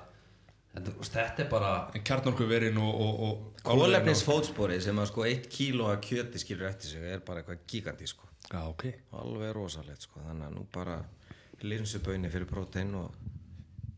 En 0.75 0.87
þetta 0.87 1.43
er 1.43 1.49
bara 1.51 1.71
kjarnorku 2.03 2.47
verin 2.49 2.79
og, 2.83 3.01
og, 3.05 3.19
og 3.25 3.61
Kólefnis 3.63 4.25
fótspori 4.27 4.81
sem 4.83 4.97
að 4.99 5.07
sko 5.11 5.23
eitt 5.27 5.47
kíló 5.51 5.87
að 5.91 6.01
kjöti 6.09 6.41
skilur 6.41 6.67
eftir 6.67 6.91
sig 6.95 7.05
er 7.15 7.23
bara 7.23 7.41
eitthvað 7.41 7.63
giganti 7.71 8.09
sko. 8.11 8.27
Já, 8.49 8.59
ok. 8.67 8.89
Alveg 9.21 9.53
rosalegt 9.55 10.03
sko. 10.07 10.19
Þannig 10.27 10.49
að 10.49 10.57
nú 10.57 10.65
bara 10.75 10.99
linsuböinni 11.63 12.31
fyrir 12.31 12.49
prótein 12.49 12.91
og 12.99 13.15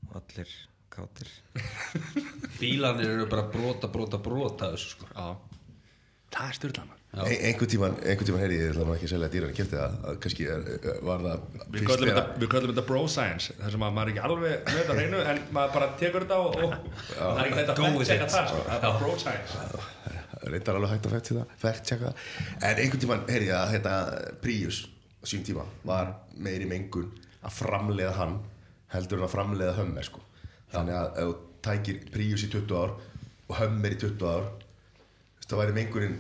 og 0.08 0.22
allir 0.22 0.54
kátir. 0.90 1.30
Bílanir 2.60 3.10
eru 3.10 3.28
bara 3.30 3.48
brota, 3.52 3.90
brota, 3.92 4.22
brota 4.24 4.72
þessu 4.74 4.94
sko. 4.96 5.10
Já, 5.12 5.28
það 6.34 6.48
er 6.48 6.58
styrla 6.62 6.86
maður 6.86 6.97
Ein, 6.97 6.97
einhvern 7.16 7.70
tíman, 7.72 7.96
einhvern 8.04 8.28
tíman 8.28 8.42
heyri 8.44 8.58
ég 8.60 8.72
ætla 8.74 8.86
nú 8.86 8.94
ekki 8.94 9.08
að 9.08 9.12
selja 9.14 9.30
dýran 9.34 9.52
ég 9.54 9.58
kefti 9.58 9.78
það, 9.80 9.94
að 10.10 10.18
kannski 10.24 10.48
er, 10.54 10.66
var 11.08 11.24
það 11.24 11.46
Við 11.74 11.86
köllum, 11.88 12.10
þetta, 12.12 12.24
við 12.42 12.52
köllum 12.52 12.74
þetta 12.74 12.86
bro 12.90 13.04
science 13.10 13.56
þar 13.62 13.74
sem 13.76 13.86
að 13.88 13.96
maður 13.96 14.12
er 14.12 14.14
ekki 14.14 14.26
alveg 14.28 14.68
með 14.68 14.82
þetta 14.82 14.98
hreinu 15.00 15.22
en 15.32 15.40
maður 15.56 15.74
bara 15.78 15.88
tekur 16.02 16.26
þetta 16.28 16.40
og, 16.44 16.60
og 16.68 16.76
það 17.16 17.40
er 17.40 17.48
ekki 17.48 17.60
þetta 17.62 17.78
Go 17.80 17.88
að 17.88 18.04
it. 18.04 18.28
það 18.36 18.52
sko. 18.52 18.62
það 18.68 18.90
er 18.92 19.00
bro 19.02 19.16
science. 19.24 19.58
Reyndar 20.48 20.78
alveg 20.78 20.94
hægt 20.94 21.08
að 21.08 21.82
checka 21.88 22.12
það. 22.12 22.22
En 22.62 22.84
einhvern 22.84 23.04
tíman 23.06 23.26
heyri 23.32 23.50
ég 23.50 23.58
að 23.58 23.74
þetta 23.78 23.96
Prius 24.44 24.84
á 25.18 25.26
sín 25.26 25.48
tíma 25.48 25.66
var 25.88 26.14
meiri 26.38 26.68
mengun 26.70 27.10
að 27.42 27.58
framleiða 27.58 28.14
hann 28.20 28.38
heldur 28.94 29.22
en 29.22 29.28
að 29.28 29.34
framleiða 29.34 29.76
hömmer 29.80 30.06
sko. 30.06 30.22
þannig 30.72 31.00
að 31.00 31.20
ef 31.24 31.28
þú 31.28 31.36
tækir 31.68 32.00
Prius 32.14 32.44
í 32.44 32.50
20 32.52 32.78
ár 32.78 32.96
og 33.48 33.60
hömmer 33.62 33.96
í 33.96 34.00
20 34.04 34.28
ár 34.28 34.50
það 35.48 35.62
væri 35.62 35.76
mengunin 35.78 36.18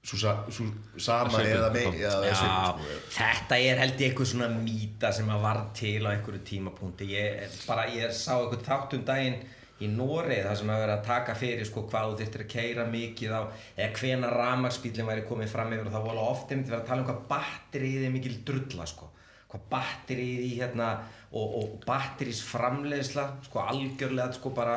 svo, 0.00 0.18
sa, 0.18 0.34
svo 0.48 0.66
sama 0.96 1.42
eða 1.44 1.70
me, 1.74 1.84
já. 1.98 2.08
eða 2.08 2.34
svipuð, 2.38 2.84
Já, 2.88 2.98
sko. 3.04 3.14
þetta 3.18 3.58
er 3.60 3.80
held 3.82 4.00
ég 4.00 4.10
eitthvað 4.10 4.30
svona 4.32 4.50
mýta 4.54 5.12
sem 5.12 5.28
að 5.28 5.42
var 5.44 5.62
til 5.76 5.98
á 6.08 6.10
einhverju 6.14 6.42
tímapunkti 6.50 7.08
ég, 7.12 7.56
bara, 7.68 7.84
ég 7.92 8.14
sá 8.16 8.32
eitthvað 8.38 8.64
þátt 8.68 8.96
um 8.96 9.04
daginn 9.10 9.40
í 9.80 9.88
Noregi 9.88 10.42
þar 10.44 10.58
sem 10.60 10.72
að 10.72 10.82
vera 10.82 10.96
að 10.98 11.06
taka 11.06 11.34
fyrir 11.36 11.68
sko 11.68 11.86
hvað 11.88 12.10
þú 12.10 12.16
þurftir 12.20 12.44
að 12.44 12.50
keira 12.52 12.84
mikið 12.88 13.32
á 13.32 13.40
eða 13.76 13.92
hvena 13.96 14.32
ramagsbílinn 14.34 15.08
væri 15.08 15.24
komið 15.28 15.54
fram 15.54 15.72
yfir 15.76 15.88
og 15.88 15.94
það 15.94 16.08
voru 16.08 16.26
ofta 16.26 16.54
einmitt 16.54 16.68
verið 16.68 16.82
að 16.82 16.90
tala 16.90 17.04
um 17.04 17.08
hvað 17.08 17.22
batterið 17.30 18.04
er 18.04 18.12
mikil 18.16 18.34
drulla 18.50 18.88
sko 18.90 19.08
hvað 19.50 19.64
batterið 19.72 20.44
í 20.44 20.50
hérna 20.58 20.90
og, 21.32 21.56
og 21.60 21.72
batterís 21.86 22.42
framleiðsla 22.44 23.24
sko 23.48 23.64
algjörlega 23.64 24.36
sko 24.36 24.52
bara 24.56 24.76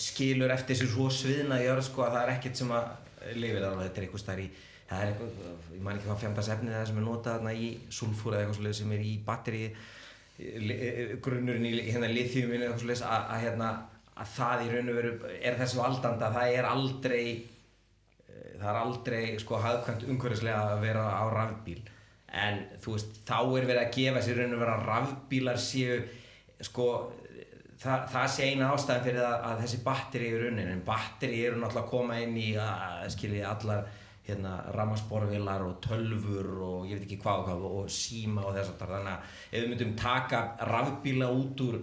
skilur 0.00 0.52
eftir 0.54 0.80
sér 0.80 0.90
svo 0.94 1.10
sviðna 1.12 1.60
jörð 1.60 1.84
sko 1.90 2.06
að 2.06 2.16
það 2.16 2.24
er 2.24 2.34
ekkert 2.38 2.60
sem 2.62 2.72
að 2.72 2.88
lifir 3.36 3.64
alveg 3.68 3.86
þetta 3.86 4.00
er 4.00 4.06
eitthvað 4.06 4.24
stær 4.24 4.42
í 4.42 4.48
það 4.90 5.04
er 5.04 5.12
eitthvað, 5.12 5.54
ég 5.76 5.84
man 5.86 5.96
ekki 5.96 6.10
hvað 6.10 6.20
fjandast 6.24 6.54
efnið 6.56 6.76
það 6.76 6.88
sem 6.90 7.00
er 7.00 7.06
notað 7.06 7.38
þarna 7.38 7.54
í 7.54 7.70
sulfúr 7.94 8.34
eða 8.34 8.42
eitthvað 8.42 8.58
svoleiðis 8.58 8.82
sem 8.82 8.94
er 8.96 9.06
í 9.06 9.14
batteri 9.28 9.64
grunnurinn 11.20 11.68
í 11.68 11.72
hérna 11.90 12.10
lithiuminu 12.10 12.64
eða 12.64 12.70
eitthvað 12.70 12.84
svoleiðis 12.84 13.06
að, 13.06 13.24
að 13.34 13.42
hérna 13.44 13.70
að 14.20 14.34
það 14.34 14.64
í 14.64 14.68
raun 14.74 14.90
og 14.90 14.98
veru 14.98 15.12
er 15.38 15.56
þessu 15.60 15.80
aldanda 15.84 16.28
að 16.28 16.36
það 16.36 16.56
er 16.58 16.68
aldrei 16.68 17.24
eh, 17.30 18.52
það 18.60 18.68
er 18.72 18.80
aldrei 18.80 19.22
sko 19.40 19.60
hafðkvæmt 19.64 20.06
umhverfislega 20.08 20.74
að 20.74 20.84
vera 20.84 21.06
á 21.08 21.24
rafbíl. 21.32 21.80
En 22.30 22.60
þú 22.82 22.96
veist 22.96 23.22
þá 23.26 23.38
er 23.40 23.68
verið 23.70 23.82
að 23.82 23.94
gefa 23.96 24.24
sér 24.24 24.40
raun 24.40 24.56
og 24.56 24.62
vera 24.62 24.76
rafbílar 24.84 25.60
séu 25.60 26.00
sko 26.60 26.88
það, 27.80 28.04
það 28.12 28.28
sé 28.34 28.50
eina 28.50 28.70
ástæðan 28.74 29.06
fyrir 29.06 29.24
að, 29.24 29.36
að 29.48 29.64
þessi 29.64 29.80
batteri 29.86 30.30
eru 30.30 30.44
raunin 30.44 30.72
en 30.74 30.84
batteri 30.86 31.42
eru 31.46 31.60
náttúrulega 31.60 31.86
að 31.86 31.92
koma 31.94 32.20
inn 32.24 32.36
í 32.40 32.50
að 32.60 33.08
skilji 33.14 33.42
allar 33.46 33.88
hérna 34.26 34.56
rammarsporvilar 34.76 35.64
og 35.66 35.78
tölfur 35.84 36.50
og 36.66 36.90
ég 36.90 36.98
veit 36.98 37.06
ekki 37.06 37.20
hvað 37.22 37.40
og 37.40 37.48
hvað 37.48 37.64
og 37.70 37.88
síma 37.94 38.44
og 38.46 38.54
þess 38.56 38.74
að 38.74 38.92
þannig 38.92 39.14
að 39.14 39.32
ef 39.50 39.56
við 39.56 39.72
myndum 39.72 39.96
taka 39.98 40.42
rafbíla 40.68 41.30
út 41.34 41.64
úr 41.66 41.80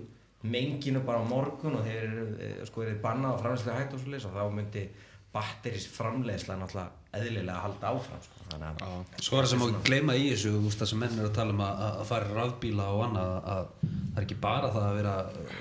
menginu 0.47 1.01
bara 1.05 1.23
á 1.25 1.25
morgun 1.27 1.79
og 1.79 1.87
þeir 1.87 2.03
eru 2.05 2.25
eh, 2.37 2.59
sko 2.69 2.85
bannað 3.03 3.33
og 3.33 3.41
framleyslega 3.41 3.79
hægt 3.81 3.97
og 3.97 4.03
svo 4.03 4.13
leys 4.13 4.27
og 4.29 4.37
þá 4.37 4.43
myndi 4.53 4.85
batteris 5.33 5.87
framleiðsla 5.97 6.59
náttúrulega 6.61 7.06
eðlilega 7.17 7.55
að 7.55 7.63
halda 7.65 7.91
áfram 7.93 8.23
sko. 8.25 8.43
þannig 8.51 8.81
að 8.85 9.23
Svo 9.27 9.37
er 9.37 9.45
það 9.45 9.51
sem 9.53 9.63
að 9.65 9.77
gleyma 9.87 10.15
í 10.17 10.25
þessu, 10.31 10.53
þú 10.55 10.61
veist 10.65 10.81
það 10.81 10.91
sem 10.91 11.01
menn 11.03 11.19
er 11.19 11.27
að 11.27 11.35
tala 11.37 11.55
um 11.55 11.63
að, 11.65 11.83
að 11.87 12.05
fara 12.11 12.29
í 12.29 12.35
rafbíla 12.37 12.87
og 12.93 13.03
annað 13.07 13.33
að 13.37 13.69
það 13.83 14.17
er 14.17 14.25
ekki 14.25 14.39
bara 14.47 14.71
það 14.75 14.87
að 14.87 14.97
vera 14.99 15.15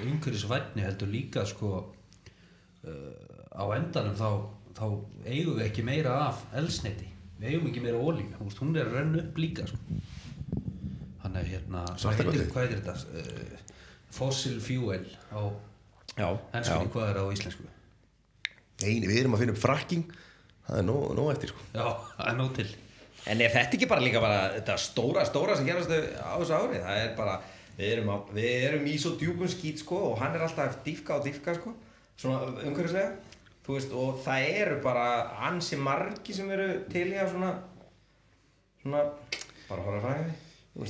umhverfisvætni 0.07 0.87
heldur 0.87 1.12
líka 1.12 1.45
sko 1.51 1.73
uh, 1.83 3.27
á 3.57 3.64
endanum 3.77 4.16
þá, 4.19 4.31
þá 4.77 4.87
eigum 5.27 5.59
við 5.59 5.64
ekki 5.66 5.87
meira 5.87 6.16
af 6.29 6.42
elsniti, 6.61 7.09
við 7.40 7.55
eigum 7.55 7.71
ekki 7.71 7.85
meira 7.85 8.03
ólíu, 8.03 8.29
þú 8.37 8.49
veist, 8.49 8.62
hún 8.64 8.77
er 8.77 8.90
að 8.90 8.99
renna 9.01 9.23
upp 9.25 9.40
líka 9.40 9.69
sko. 9.71 10.01
Þannig 11.23 11.40
að 11.40 11.49
hérna, 11.55 11.87
hvað 12.01 12.21
heitir, 12.21 12.51
hvað 12.53 12.66
heitir 12.66 12.85
þetta? 12.85 12.99
Uh, 13.16 13.64
fossil 14.16 14.61
fuel 14.62 15.03
á 15.35 15.40
já, 16.16 16.29
ennskunni, 16.57 16.92
hvað 16.92 17.11
er 17.11 17.19
það 17.19 17.27
á 17.27 17.35
íslensku? 17.37 17.66
Einu, 18.85 19.09
við 19.09 19.19
erum 19.23 19.37
að 19.37 19.42
finna 19.42 19.55
upp 19.57 19.61
frakking 19.62 20.16
það 20.67 20.81
er 20.81 20.87
nóg, 20.87 21.05
nóg 21.19 21.31
eftir 21.35 21.53
sko. 21.53 21.67
Já, 21.75 21.87
það 22.17 22.31
er 22.31 22.39
nóg 22.41 22.51
til. 22.59 22.69
En 23.27 23.43
er 23.43 23.55
þetta 23.55 23.79
ekki 23.79 23.89
bara 23.91 24.05
líka 24.05 24.23
bara 24.23 24.41
þetta 24.55 24.77
stóra, 24.79 25.25
stóra 25.27 25.57
sem 25.59 25.67
gerast 25.67 25.91
á 25.91 26.35
þessu 26.39 26.57
ári? 26.59 26.83
Það 26.85 27.01
er 27.03 27.15
bara, 27.19 27.37
við 27.79 27.95
erum, 27.97 28.11
á, 28.15 28.17
við 28.37 28.67
erum 28.69 28.87
í 28.87 28.97
svo 29.03 29.15
djúpum 29.19 29.51
skít 29.51 29.83
sko 29.83 30.03
og 30.13 30.21
hann 30.21 30.37
er 30.37 30.47
alltaf 30.47 30.79
dýfka 30.87 31.19
og 31.19 31.27
dýfka 31.27 31.57
sko, 31.59 31.75
svona 32.19 32.53
umhverfislega. 32.63 33.17
Þú 33.67 33.75
veist, 33.75 33.95
og 33.99 34.21
það 34.23 34.49
eru 34.63 34.77
bara 34.85 35.07
ansi 35.49 35.79
margi 35.81 36.37
sem 36.37 36.51
eru 36.55 36.69
til 36.93 37.09
í 37.11 37.19
að 37.19 37.33
svona, 37.33 37.55
svona, 38.85 39.01
bara 39.67 39.87
horfa 39.89 40.05
fræði. 40.05 40.37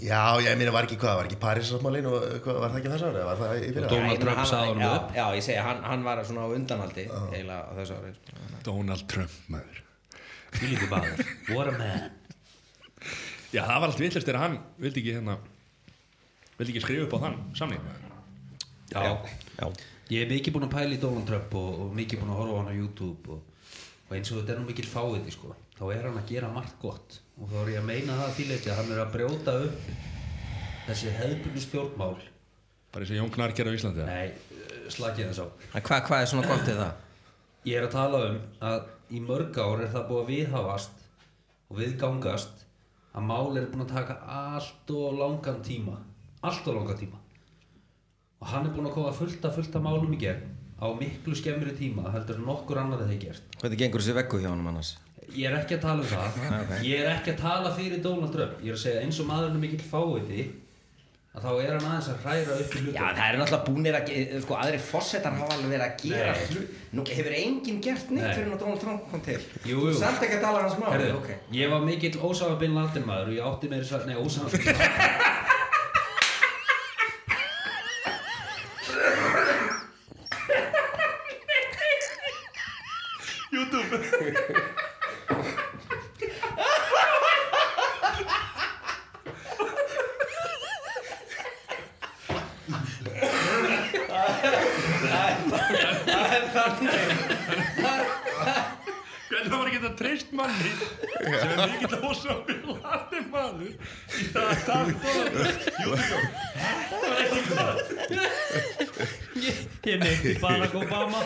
Já, 0.03 0.21
ég 0.43 0.57
meina 0.59 0.73
var 0.75 0.87
ekki 0.89 0.97
hvað, 0.99 1.17
var 1.21 1.29
ekki 1.29 1.37
Parísasáttmálin 1.43 2.07
og 2.11 2.25
hvað, 2.43 2.57
var 2.59 2.73
það 2.73 2.79
ekki 2.81 2.91
þess 2.91 3.05
ára, 3.07 3.25
var 3.29 3.39
það 3.39 3.53
í? 3.61 3.67
Og 3.71 3.85
Donald 3.93 4.23
Trump 4.25 4.41
sagði 4.51 4.71
honum 4.73 4.83
já, 4.83 4.89
upp. 4.97 5.13
Já, 5.15 5.25
ég 5.39 5.45
segja, 5.47 5.63
hann, 5.67 5.83
hann 5.87 6.07
var 6.07 6.23
svona 6.27 6.43
á 6.43 6.49
undanhaldi 6.57 7.05
eiginlega 7.07 7.59
á 7.63 7.73
þessu 7.79 7.99
ári. 8.01 8.11
sko. 8.17 8.41
Donald 8.67 9.05
Trump 9.13 9.37
maður 9.55 9.83
líka 10.67 10.89
baður, 10.91 11.23
what 11.53 11.71
a 11.71 11.77
man. 11.79 12.09
já, 13.55 13.63
það 13.63 13.77
var 13.77 13.87
allt 13.93 14.03
villast 14.03 14.27
þegar 14.27 14.41
hann 14.43 14.59
vildi 14.83 15.03
ekki 15.05 15.15
hérna 15.21 15.37
vildi 16.59 16.75
ekki 16.75 16.83
skrifa 16.87 17.07
upp 17.07 17.15
á 17.15 17.19
þann 17.29 17.39
samning 17.61 17.87
Já. 18.91 19.03
já. 19.59 19.67
Ég 20.11 20.23
hef 20.23 20.31
mikið 20.31 20.55
búin 20.55 20.67
að 20.69 20.75
pæla 20.77 20.95
í 20.95 21.01
Donald 21.03 21.27
Trump 21.31 21.55
og, 21.59 21.71
og 21.85 21.95
mikið 21.99 22.21
búin 22.23 22.31
að 22.35 22.41
horfa 22.41 22.55
á 22.55 22.59
hann 22.63 22.71
á 22.71 22.79
YouTube 22.79 23.37
og 23.37 23.55
og 24.07 24.13
eins 24.15 24.31
og 24.31 24.39
þetta 24.39 24.55
er 24.55 24.61
nú 24.63 24.69
mikill 24.69 24.87
fáiði 24.87 25.33
sko 25.35 25.51
þá 25.77 25.85
er 25.95 26.07
hann 26.09 26.19
að 26.21 26.31
gera 26.31 26.51
margt 26.53 26.77
gott 26.83 27.19
og 27.41 27.51
þá 27.53 27.57
er 27.63 27.71
ég 27.75 27.81
að 27.83 27.89
meina 27.91 28.17
það 28.17 28.27
að 28.29 28.35
því 28.39 28.47
leiti 28.51 28.71
að 28.73 28.79
hann 28.81 28.93
er 28.97 29.03
að 29.05 29.13
brjóta 29.17 29.57
upp 29.67 29.91
þessi 30.87 31.15
hefðbundu 31.19 31.63
stjórnmál 31.67 32.15
bara 32.95 33.05
eins 33.05 33.13
og 33.13 33.19
Jón 33.21 33.33
Gnarr 33.35 33.55
gerði 33.59 33.75
á 33.75 33.79
Íslandi 33.81 34.05
eða? 34.05 34.15
nei, 34.15 34.29
slakið 34.95 35.31
þess 35.33 35.43
á 35.43 35.47
En 35.77 35.85
Hvað, 35.89 36.05
hvað 36.09 36.23
er 36.25 36.31
svona 36.33 36.49
gott 36.49 36.69
við 36.71 36.81
það? 36.81 37.03
ég 37.67 37.81
er 37.81 37.89
að 37.89 37.97
tala 37.97 38.23
um 38.31 38.39
að 38.71 38.79
í 39.17 39.21
mörg 39.27 39.59
ár 39.61 39.83
er 39.85 39.91
það 39.93 40.07
búið 40.11 40.23
að 40.23 40.31
viðhafast 40.33 41.05
og 41.67 41.81
viðgangast 41.83 42.65
að 43.17 43.27
mál 43.27 43.57
er 43.59 43.67
búin 43.73 43.85
að 43.87 43.93
taka 43.97 44.17
allt 44.39 44.93
og 44.97 45.17
langan 45.21 45.61
tíma 45.67 45.97
allt 46.47 46.69
og 46.71 46.79
langan 46.79 47.01
tíma 47.03 47.21
og 48.41 48.51
hann 48.53 48.67
er 48.69 48.73
búin 48.77 48.89
að 48.89 48.97
koma 48.97 49.13
fullt 49.17 49.45
að 49.49 49.59
fullt 49.59 49.77
að 49.79 49.85
málum 49.89 50.15
í 50.15 50.21
gegn 50.21 50.47
á 50.77 50.87
miklu 50.93 51.35
skemmri 51.37 51.73
tíma 51.79 52.11
heldur 52.15 52.39
en 52.41 52.47
nokkur 52.49 52.79
annar 52.83 53.03
hefði 53.05 53.19
gert 53.27 53.57
Hvernig 53.63 53.81
gengur 53.81 54.03
þessi 54.05 54.17
veggu 54.19 54.41
hjá 54.43 54.51
hann 54.53 54.61
annars? 54.69 54.91
Ég 55.35 55.49
er 55.51 55.57
ekki 55.59 55.75
að 55.79 55.83
tala 55.87 56.05
um 56.05 56.09
það 56.13 56.39
ok. 56.61 56.77
ég 56.87 57.01
er 57.03 57.11
ekki 57.17 57.35
að 57.35 57.41
tala 57.43 57.73
fyrir 57.81 58.05
Donald 58.05 58.33
Trump 58.37 58.63
ég 58.63 58.71
er 58.73 58.79
að 58.79 58.85
segja 58.85 59.03
eins 59.03 59.19
og 59.23 59.29
maðurinn 59.33 59.59
er 59.59 59.65
mikill 59.67 59.85
fáiði 59.91 60.47
að 61.37 61.45
þá 61.45 61.51
er 61.61 61.73
hann 61.75 61.87
aðeins 61.91 62.07
að 62.09 62.21
hræra 62.25 62.55
upp 62.63 62.71
í 62.73 62.79
hlutum 62.81 62.95
Já, 62.97 63.03
það 63.19 63.27
er 63.27 63.37
náttúrulega 63.43 63.67
búinir 63.67 63.97
að, 63.99 64.07
ge- 64.09 64.39
sko, 64.41 64.55
aðri 64.57 64.79
fórsetar 64.87 65.35
hafa 65.37 65.57
alveg 65.59 65.73
verið 65.75 65.85
að 65.85 65.99
gera 66.01 66.37
hlut. 66.39 66.71
Nú, 66.97 67.05
hefur 67.19 67.35
enginn 67.37 67.83
gert 67.85 68.07
neitt 68.15 68.25
Nei. 68.25 68.37
fyrir 68.39 68.55
að 68.55 68.63
Donald 68.63 68.81
Trump 68.81 69.03
kom 69.11 69.21
til. 69.27 69.37
Jú, 69.69 69.83
jú. 69.85 69.93
samt 70.01 70.25
ekki 70.25 70.39
að 70.39 70.47
tala 70.47 70.63
hans 70.65 70.79
máli, 70.81 71.11
ok. 71.19 71.29
ég 71.59 71.69
var 71.75 71.85
mikill 71.85 72.17
Ósama 72.25 72.57
bin 72.63 72.73
Laden 72.79 73.05
maður 73.05 73.35
og 73.35 73.37
ég 73.37 73.51
átti 73.51 73.69
meiri 73.75 73.85
svo, 73.85 74.01
nei 74.09 74.17
Ósama 74.17 74.49
bin 74.49 74.65
Laden 74.73 75.57
Hvernig 99.27 99.51
var 99.53 99.67
ekki 99.69 99.81
þetta 99.83 99.91
treyst 99.99 100.31
manni 100.37 100.71
sem 100.77 101.53
er 101.53 101.73
mikill 101.73 102.05
ósambíl 102.07 102.77
maður 103.67 104.17
í 104.17 104.27
það 104.33 104.47
að 104.53 104.61
tala 104.67 104.91
Jú, 105.83 105.91
jú, 106.07 106.19
ég, 109.47 109.57
ég 109.87 109.97
meinti 110.03 110.31
Barack 110.43 110.75
Obama. 110.81 111.21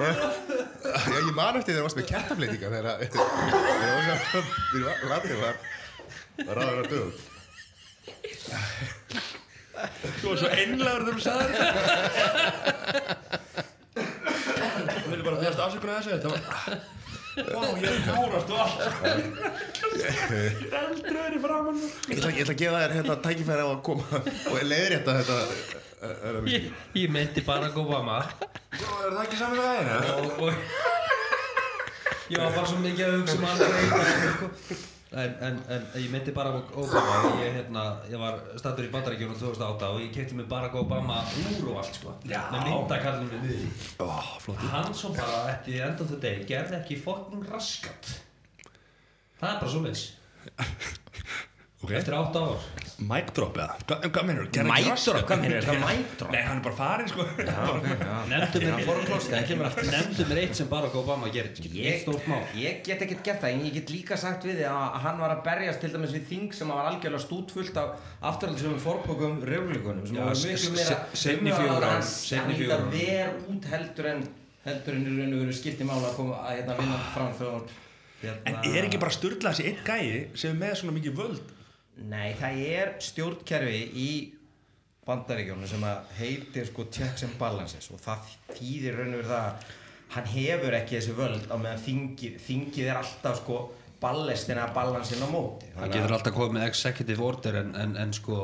Já, 0.00 1.16
ég 1.20 1.34
man 1.36 1.56
eftir 1.58 1.74
þegar 1.74 1.80
það 1.80 1.84
varst 1.86 1.98
með 1.98 2.08
kertafleitinga 2.10 2.68
þegar 2.72 2.86
þegar 4.72 4.96
latið 5.10 5.36
var 5.40 5.56
var 6.46 6.54
ráður 6.56 6.80
að 6.80 6.90
dögum 6.94 7.14
þú 10.20 10.26
var 10.28 10.38
svo 10.40 10.48
einlegur 10.54 11.02
þegar 11.04 11.14
þú 11.14 11.22
sagði 11.26 11.52
þetta 11.60 13.40
Bara 15.50 15.58
þjást 15.58 15.66
afsökunar 15.66 15.96
þessu 15.98 16.10
þetta 16.14 16.28
var 16.30 16.40
Vá, 17.40 17.62
ég 17.80 17.86
er 17.90 18.00
fjórast 18.04 18.50
og 18.50 18.58
allt 18.60 18.78
Ég 19.98 20.04
er 20.30 20.76
eldröður 20.80 21.34
í 21.34 21.40
framann 21.42 21.80
Ég 21.80 22.18
ætla, 22.18 22.30
ég 22.30 22.42
ætla 22.44 22.54
að 22.54 22.60
gefa 22.60 22.82
þér 22.82 22.94
hérna 22.98 23.16
tækifæri 23.24 23.64
á 23.66 23.68
að 23.70 23.82
koma 23.88 24.20
og 24.20 24.58
leiðrétta 24.70 25.16
þetta 25.18 25.38
eh, 25.40 26.12
er 26.12 26.38
það 26.38 26.50
ég, 26.52 26.68
ég 27.00 27.14
meinti 27.16 27.44
Barack 27.46 27.80
Obama 27.82 28.20
Er 28.20 28.78
það 28.78 29.20
ekki 29.24 29.40
saman 29.40 29.58
veginn? 29.64 29.90
og, 30.14 30.26
og 30.46 30.52
ég 32.30 32.38
var 32.38 32.54
bara 32.54 32.66
svo 32.70 32.78
mikið 32.84 33.04
að 33.08 33.14
hugsa 33.18 33.34
um 33.34 33.44
sko. 34.38 34.46
En, 35.10 35.32
en, 35.42 35.58
en 35.74 35.86
ég 35.98 36.10
meinti 36.12 36.32
Barack 36.34 36.70
Obama 36.78 37.32
ég, 37.42 37.56
hérna, 37.56 37.84
ég 38.10 38.20
var 38.20 38.38
stattur 38.60 38.86
í 38.86 38.92
Bandaríkjunum 38.92 39.38
2008 39.40 39.90
og 39.90 40.00
ég 40.04 40.12
kefti 40.14 40.38
mig 40.38 40.46
Barack 40.50 40.76
Obama 40.78 41.18
úr 41.42 41.72
og 41.72 41.80
allt 41.82 41.98
sko. 41.98 42.14
Með 42.30 42.68
myndakallinu 42.68 43.42
við 43.42 43.66
flott 43.98 44.64
hann 44.70 44.94
svo 44.94 45.12
bara 45.16 45.42
eftir 45.56 45.82
end 45.88 46.02
of 46.04 46.12
the 46.12 46.20
day 46.22 46.44
gerði 46.46 46.78
ekki 46.78 47.00
fokkin 47.02 47.42
raskat. 47.50 48.14
Það 49.40 49.54
er 49.54 49.62
bara 49.64 49.74
svo 49.74 49.84
meins 49.84 50.06
Ok, 51.80 51.90
eftir 51.96 52.12
8 52.12 52.36
ár 52.44 52.58
mic 53.00 53.30
drop 53.32 53.54
eða? 53.56 53.76
Hvað, 53.88 54.02
hvað 54.12 54.24
mennur? 54.28 54.48
Mic 54.68 55.04
drop? 55.06 55.22
Hvað 55.30 55.38
meinarðu? 55.40 55.64
Hvað 55.70 55.78
mic 55.88 56.10
drop? 56.20 56.32
Nei, 56.34 56.40
hann 56.44 56.58
er 56.58 56.64
bara 56.66 56.76
farin 56.76 57.08
sko 57.08 57.24
nefndu 58.30 60.26
mér 60.28 60.40
eitt 60.42 60.58
sem 60.58 60.68
Barack 60.68 60.94
Obama 61.00 61.30
gerir 61.32 61.56
Ég, 61.72 62.02
stórt 62.02 62.26
mál 62.28 62.42
ég 62.60 62.82
get 62.84 63.00
ekkert 63.06 63.22
gert 63.24 63.40
það, 63.44 63.54
en 63.56 63.62
ég 63.64 63.72
get 63.78 63.92
líka 63.94 64.18
sagt 64.20 64.44
við 64.44 64.60
þig 64.60 64.68
að 64.70 64.98
hann 65.06 65.20
var 65.22 65.32
að 65.36 65.40
berjast 65.46 65.80
til 65.84 65.92
dæmis 65.94 66.12
við 66.18 66.26
þing 66.30 66.52
sem 66.58 66.72
var 66.72 66.90
algjörlega 66.90 67.22
stútfullt 67.24 67.80
af 67.80 67.94
afturhaldsum 68.32 68.76
forpókum 68.84 69.38
reyflíkunum 69.48 70.04
sem 70.10 70.18
Já, 70.20 70.24
var 70.28 70.36
s- 70.36 70.44
miklu 70.50 70.74
meira 70.76 70.98
seinni 71.22 71.54
fjögur 71.54 71.78
ár, 71.80 71.86
hann 71.94 72.04
seinni 72.10 72.42
hann 72.44 72.58
fjögur 72.60 72.68
líta 72.68 72.76
ár. 72.76 72.90
ver 72.92 73.28
út 73.54 73.70
heldur 73.72 74.10
en 74.12 74.20
heldur 74.66 74.98
en 74.98 75.06
í 75.08 75.14
raun 75.16 75.32
og 75.38 75.40
veru 75.46 75.56
skipti 75.56 75.88
mála 75.88 76.10
að 76.10 76.18
koma 76.20 76.42
að 76.44 76.58
hérna 76.60 76.76
vinna 76.82 77.00
fram 77.14 77.32
fyrir 77.40 77.78
En 78.44 78.58
er 78.68 78.84
ekki 78.84 78.98
bara 79.00 79.14
styrla 79.16 79.54
þessi 79.54 79.70
einn 79.70 79.80
gæi 79.80 80.36
sem 80.36 80.52
er 80.52 80.58
með 80.60 80.74
svona 80.82 80.92
mikið 80.98 81.14
völd 81.16 81.56
Nei, 82.08 82.32
það 82.40 82.60
er 82.70 82.92
stjórnkerfi 83.04 83.80
í 84.00 84.10
bandaríkjónu 85.06 85.66
sem 85.68 85.84
heitir 86.18 86.66
sko 86.68 86.84
checks 86.92 87.24
and 87.26 87.36
balances 87.40 87.88
og 87.92 88.00
það 88.02 88.30
þýðir 88.56 88.98
raun 89.00 89.14
og 89.16 89.20
veru 89.22 89.28
það 89.30 89.44
að 89.50 89.68
hann 90.14 90.26
hefur 90.32 90.76
ekki 90.80 90.96
þessi 90.98 91.14
völd 91.18 91.44
á 91.50 91.56
meðan 91.60 91.84
þingið, 91.84 92.38
þingið 92.46 92.88
er 92.90 92.98
alltaf 93.00 93.38
sko 93.42 93.58
ballestina 94.00 94.64
að 94.66 94.74
balansin 94.78 95.22
á 95.22 95.28
móti. 95.30 95.68
Það 95.76 95.92
getur 95.94 96.14
alltaf 96.16 96.34
komið 96.36 96.56
með 96.56 96.66
executive 96.70 97.24
order 97.26 97.58
en, 97.60 97.72
en, 97.76 97.96
en 98.00 98.12
sko 98.16 98.38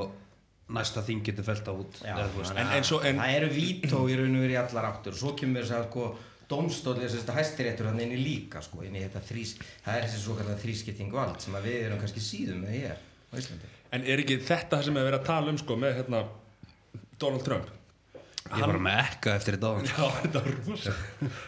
næsta 0.77 1.03
þing 1.07 1.23
getur 1.27 1.47
felt 1.47 1.65
það 1.67 1.81
út. 1.85 1.99
Já, 2.05 2.15
En- 2.61 2.73
en 2.77 2.85
svo- 2.87 3.03
en- 3.07 3.21
það 3.23 3.35
eru 3.41 3.51
vító 3.55 4.01
í 4.11 4.17
raun 4.19 4.35
og 4.37 4.43
veru 4.47 4.57
í 4.57 4.61
allar 4.61 4.89
áttur 4.93 5.15
og 5.15 5.21
svo 5.21 5.35
kemur 5.39 5.63
þess 5.65 5.77
að 5.79 5.89
sko 5.91 6.07
dómstóli 6.51 7.03
þess 7.07 7.25
að 7.27 7.39
hæstiréttur 7.41 7.89
hann 7.91 8.01
inn 8.05 8.13
í 8.15 8.23
líka 8.23 8.61
sko 8.63 8.83
inn 8.87 8.95
í 8.99 9.03
þetta 9.07 9.23
þrís, 9.29 9.57
það 9.85 9.97
er 10.01 10.05
þessi 10.07 10.23
svo 10.23 10.37
kallar 10.39 10.61
þrískipting 10.63 11.11
vald 11.15 11.41
sem 11.43 11.55
að 11.59 11.67
við 11.71 11.79
erum 11.89 11.99
kannski 12.03 12.23
síðum 12.23 12.61
með 12.67 12.77
hér 12.81 12.97
á 13.37 13.41
Íslandi. 13.43 13.73
En 13.95 14.05
er 14.09 14.23
ekki 14.23 14.41
þetta 14.43 14.83
sem 14.83 14.97
er 14.97 15.07
verið 15.07 15.21
að 15.21 15.29
tala 15.29 15.53
um 15.53 15.61
sko 15.61 15.77
með 15.79 15.99
hérna 16.01 16.23
Donald 17.21 17.45
Trump? 17.47 17.73
Ég 18.47 18.63
var 18.63 18.79
með 18.83 19.01
ekka 19.03 19.35
eftir 19.37 19.57
þetta. 19.57 19.71
Já, 19.91 20.05
þetta 20.23 20.43
var 20.45 20.53
rosa 20.67 20.93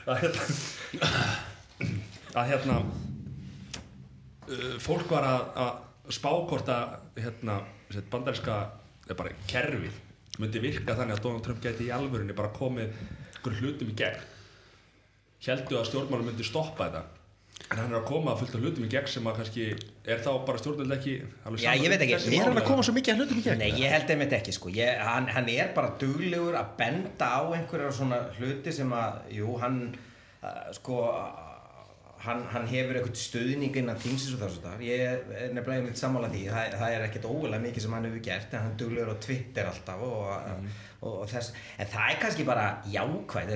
að 0.09 0.17
hérna 0.25 0.43
að 2.39 2.51
hérna 2.53 2.79
uh, 4.49 4.75
fólk 4.83 5.09
var 5.13 5.27
að, 5.29 5.45
að 5.65 6.15
spákorta 6.19 6.79
hérna 7.19 7.61
bandarinska 8.11 8.59
bara 9.09 9.33
kerfið 9.49 9.95
myndi 10.39 10.61
virka 10.63 10.95
þannig 10.95 11.17
að 11.17 11.23
Donald 11.25 11.47
Trump 11.47 11.63
gæti 11.65 11.89
í 11.89 11.95
alvörunni 11.95 12.37
bara 12.37 12.53
komið 12.55 12.93
hlutum 13.49 13.89
í 13.89 13.95
gegn. 13.97 14.21
Heldu 15.47 15.79
að 15.79 15.87
stjórnmálum 15.89 16.27
myndi 16.29 16.45
stoppa 16.45 16.91
þetta 16.91 17.18
en 17.69 17.77
hann 17.77 17.93
er 17.93 17.99
að 17.99 18.07
koma 18.09 18.33
að 18.33 18.43
fullt 18.43 18.55
af 18.57 18.63
hlutum 18.65 18.85
í 18.87 18.91
gegn 18.93 19.11
sem 19.13 19.27
að 19.29 19.41
kannski 19.43 19.65
er 20.09 20.23
þá 20.25 20.31
bara 20.49 20.61
stjórnvöld 20.63 20.95
ekki 20.97 21.17
alveg 21.45 21.65
Já, 21.65 21.73
ég 21.77 21.93
veit 21.93 22.05
ekki. 22.07 22.17
Er 22.39 22.47
hann 22.47 22.61
að 22.63 22.69
koma 22.71 22.85
svo 22.87 22.95
mikið 22.97 23.13
að 23.13 23.21
hlutum 23.23 23.41
í 23.41 23.45
gegn? 23.45 23.61
Nei, 23.61 23.83
ég 23.83 23.93
held 23.93 24.13
einmitt 24.15 24.37
ekki 24.39 24.55
sko 24.57 24.73
ég, 24.73 25.03
hann, 25.05 25.29
hann 25.35 25.51
er 25.53 25.75
bara 25.77 25.91
duglegur 26.01 26.57
að 26.57 26.71
benda 26.79 27.29
á 27.29 27.43
einhverjar 27.59 27.93
svona 27.99 28.23
hluti 28.39 28.73
sem 28.73 28.95
að 28.97 29.19
jú, 29.37 29.59
hann 29.61 29.83
uh, 29.93 30.71
sko 30.79 31.03
hann, 32.25 32.43
hann 32.53 32.67
hefur 32.71 32.99
eitthvað 32.99 33.21
stuðning 33.21 33.77
innan 33.79 33.99
þingsins 34.03 34.35
og 34.37 34.43
þessu 34.43 34.63
þar. 34.65 34.85
Ég 34.85 35.05
er 35.07 35.55
nefnilega 35.55 35.83
einmitt 35.83 36.01
sammála 36.01 36.31
því. 36.33 36.43
Það, 36.53 36.77
það 36.83 36.95
er 36.97 37.07
ekkert 37.07 37.29
ógulega 37.31 37.65
mikið 37.65 37.85
sem 37.85 37.97
hann 37.97 38.09
hefur 38.09 38.25
gert 38.29 38.55
en 38.55 38.65
hann 38.67 38.77
duglegur 38.81 39.13
á 39.15 39.23
Twitter 39.25 39.71
alltaf 39.71 40.05
og, 40.09 40.29
og, 41.01 41.09
og, 41.13 41.25
þess, 41.31 41.53
en 41.79 41.91
það 41.95 42.13
er 42.13 42.21
kannski 42.25 42.47
bara 42.49 42.69
jákvæð 42.91 43.55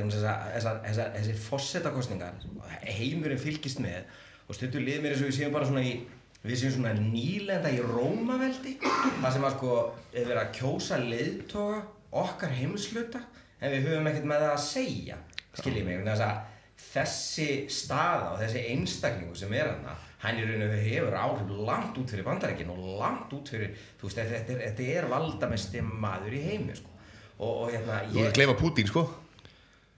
þessir 0.87 1.41
fossetakostningar 1.47 2.43
heimurinn 2.87 3.43
fylgist 3.43 3.83
með 3.83 4.07
og 4.47 4.59
stundur 4.59 4.85
liður 4.85 5.05
mér 5.05 5.17
eins 5.17 5.25
og 5.25 5.31
við 5.31 5.39
séum 5.39 5.55
bara 5.55 5.69
svona 5.69 5.85
í 5.87 5.97
við 6.43 6.59
séum 6.59 6.77
svona 6.77 6.95
nýlenda 6.99 7.71
í 7.71 7.83
Rómaveldi 7.87 8.77
það 8.83 9.29
sem 9.35 9.45
að 9.47 9.57
sko 9.57 9.75
er 10.11 10.25
verið 10.27 10.41
að 10.43 10.55
kjósa 10.59 10.99
leiðtoga 11.03 11.83
okkar 12.23 12.57
heimsluta 12.57 13.23
en 13.63 13.75
við 13.75 13.87
höfum 13.89 14.09
ekkert 14.11 14.27
með 14.31 14.43
það 14.45 14.55
að 14.57 14.65
segja 14.67 15.21
skiljið 15.53 15.87
mig, 15.87 16.03
þess 16.07 16.25
að 16.27 16.52
þessi 16.93 17.49
staða 17.73 18.33
og 18.35 18.41
þessi 18.43 18.65
einstaklingu 18.73 19.37
sem 19.39 19.53
er 19.57 19.71
hana 19.73 19.97
hann 20.23 20.39
í 20.39 20.45
raun 20.47 20.63
og 20.69 20.77
hefur 20.79 21.17
áhrif 21.19 21.49
langt 21.67 21.97
út 21.99 22.13
fyrir 22.13 22.27
bandarækin 22.27 22.71
og 22.71 22.85
langt 23.01 23.33
út 23.35 23.49
fyrir 23.51 23.73
þú 24.01 24.07
veist, 24.07 24.21
þetta 24.21 24.55
er, 24.55 24.61
þetta 24.69 24.91
er 25.01 25.09
valdamesti 25.11 25.83
maður 25.83 26.37
í 26.39 26.45
heimi 26.47 26.77
sko. 26.79 26.93
og, 27.39 27.51
og 27.65 27.73
hérna 27.73 28.05
Þú 28.13 28.23
er 28.23 28.31
að 28.31 28.39
gleyfa 28.39 28.55
Putin, 28.61 28.91
sko 28.93 29.03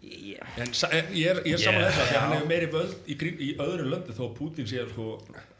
ég, 0.04 0.40
En 0.57 0.64
en 0.64 1.11
ég 1.16 1.28
er, 1.33 1.42
ég 1.44 1.59
er 1.59 1.61
saman 1.61 1.80
Yeah. 1.85 1.90
þess 1.90 2.00
að 2.00 2.09
því 2.09 2.16
að 2.16 2.22
hann 2.24 2.35
hefur 2.37 2.48
meiri 2.48 2.70
völd 2.72 2.94
í, 3.09 3.16
í 3.48 3.50
öðru 3.66 3.90
löndu 3.90 4.16
þó 4.16 4.22
að 4.28 4.35
Putin 4.38 4.68
sé 4.70 4.87
sko 4.92 5.07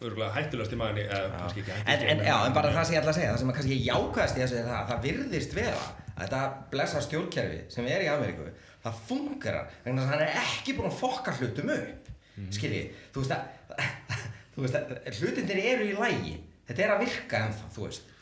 örgulega 0.05 0.33
hættulegast 0.39 0.73
í 0.73 0.81
maðurinn 0.81 1.13
eða 1.13 1.31
kannski 1.39 1.65
ekki 1.65 1.77
en, 1.85 2.07
en, 2.15 2.25
en 2.25 2.57
bara 2.57 2.73
það 2.73 2.89
sem 2.89 2.97
ég 2.97 3.03
ætla 3.03 3.15
að 3.15 3.19
segja 3.21 3.33
það 3.33 3.41
sem 3.43 3.53
að 3.53 3.59
kannski 3.61 3.79
jákvæðast 3.89 4.39
í 4.39 4.45
þessu 4.45 4.59
er 4.61 4.69
það 4.71 4.79
að 4.81 4.91
það 4.93 5.05
virðist 5.09 5.57
vera 5.57 5.85
þetta 6.15 6.43
blessa 6.73 7.03
stjórnkerfi 7.05 7.61
sem 7.75 7.89
er 7.91 8.05
í 8.05 8.11
Ameríku 8.13 8.49
það 8.85 9.05
fungerar 9.11 9.71
þess 9.83 10.05
að 10.05 10.11
hann 10.13 10.25
er 10.27 10.41
ekki 10.45 10.77
búinn 10.77 10.91
að 10.91 10.99
fokka 11.01 11.37
hlutum 11.39 11.73
upp 11.75 12.11
mm. 12.37 12.51
skiljið, 12.55 13.05
þú 13.15 13.25
veist 13.25 13.37
að 13.37 13.85
þú 14.55 14.67
veist 14.67 14.81
að 14.81 15.21
hlutinir 15.21 15.63
eru 15.75 15.89
í 15.89 15.97
lægi 15.99 16.35
þetta 16.69 16.85
er 16.85 16.95
að 16.95 17.07
virka 17.07 17.47
ennþá, 17.47 17.71
þú 17.75 17.87
veist 17.89 18.13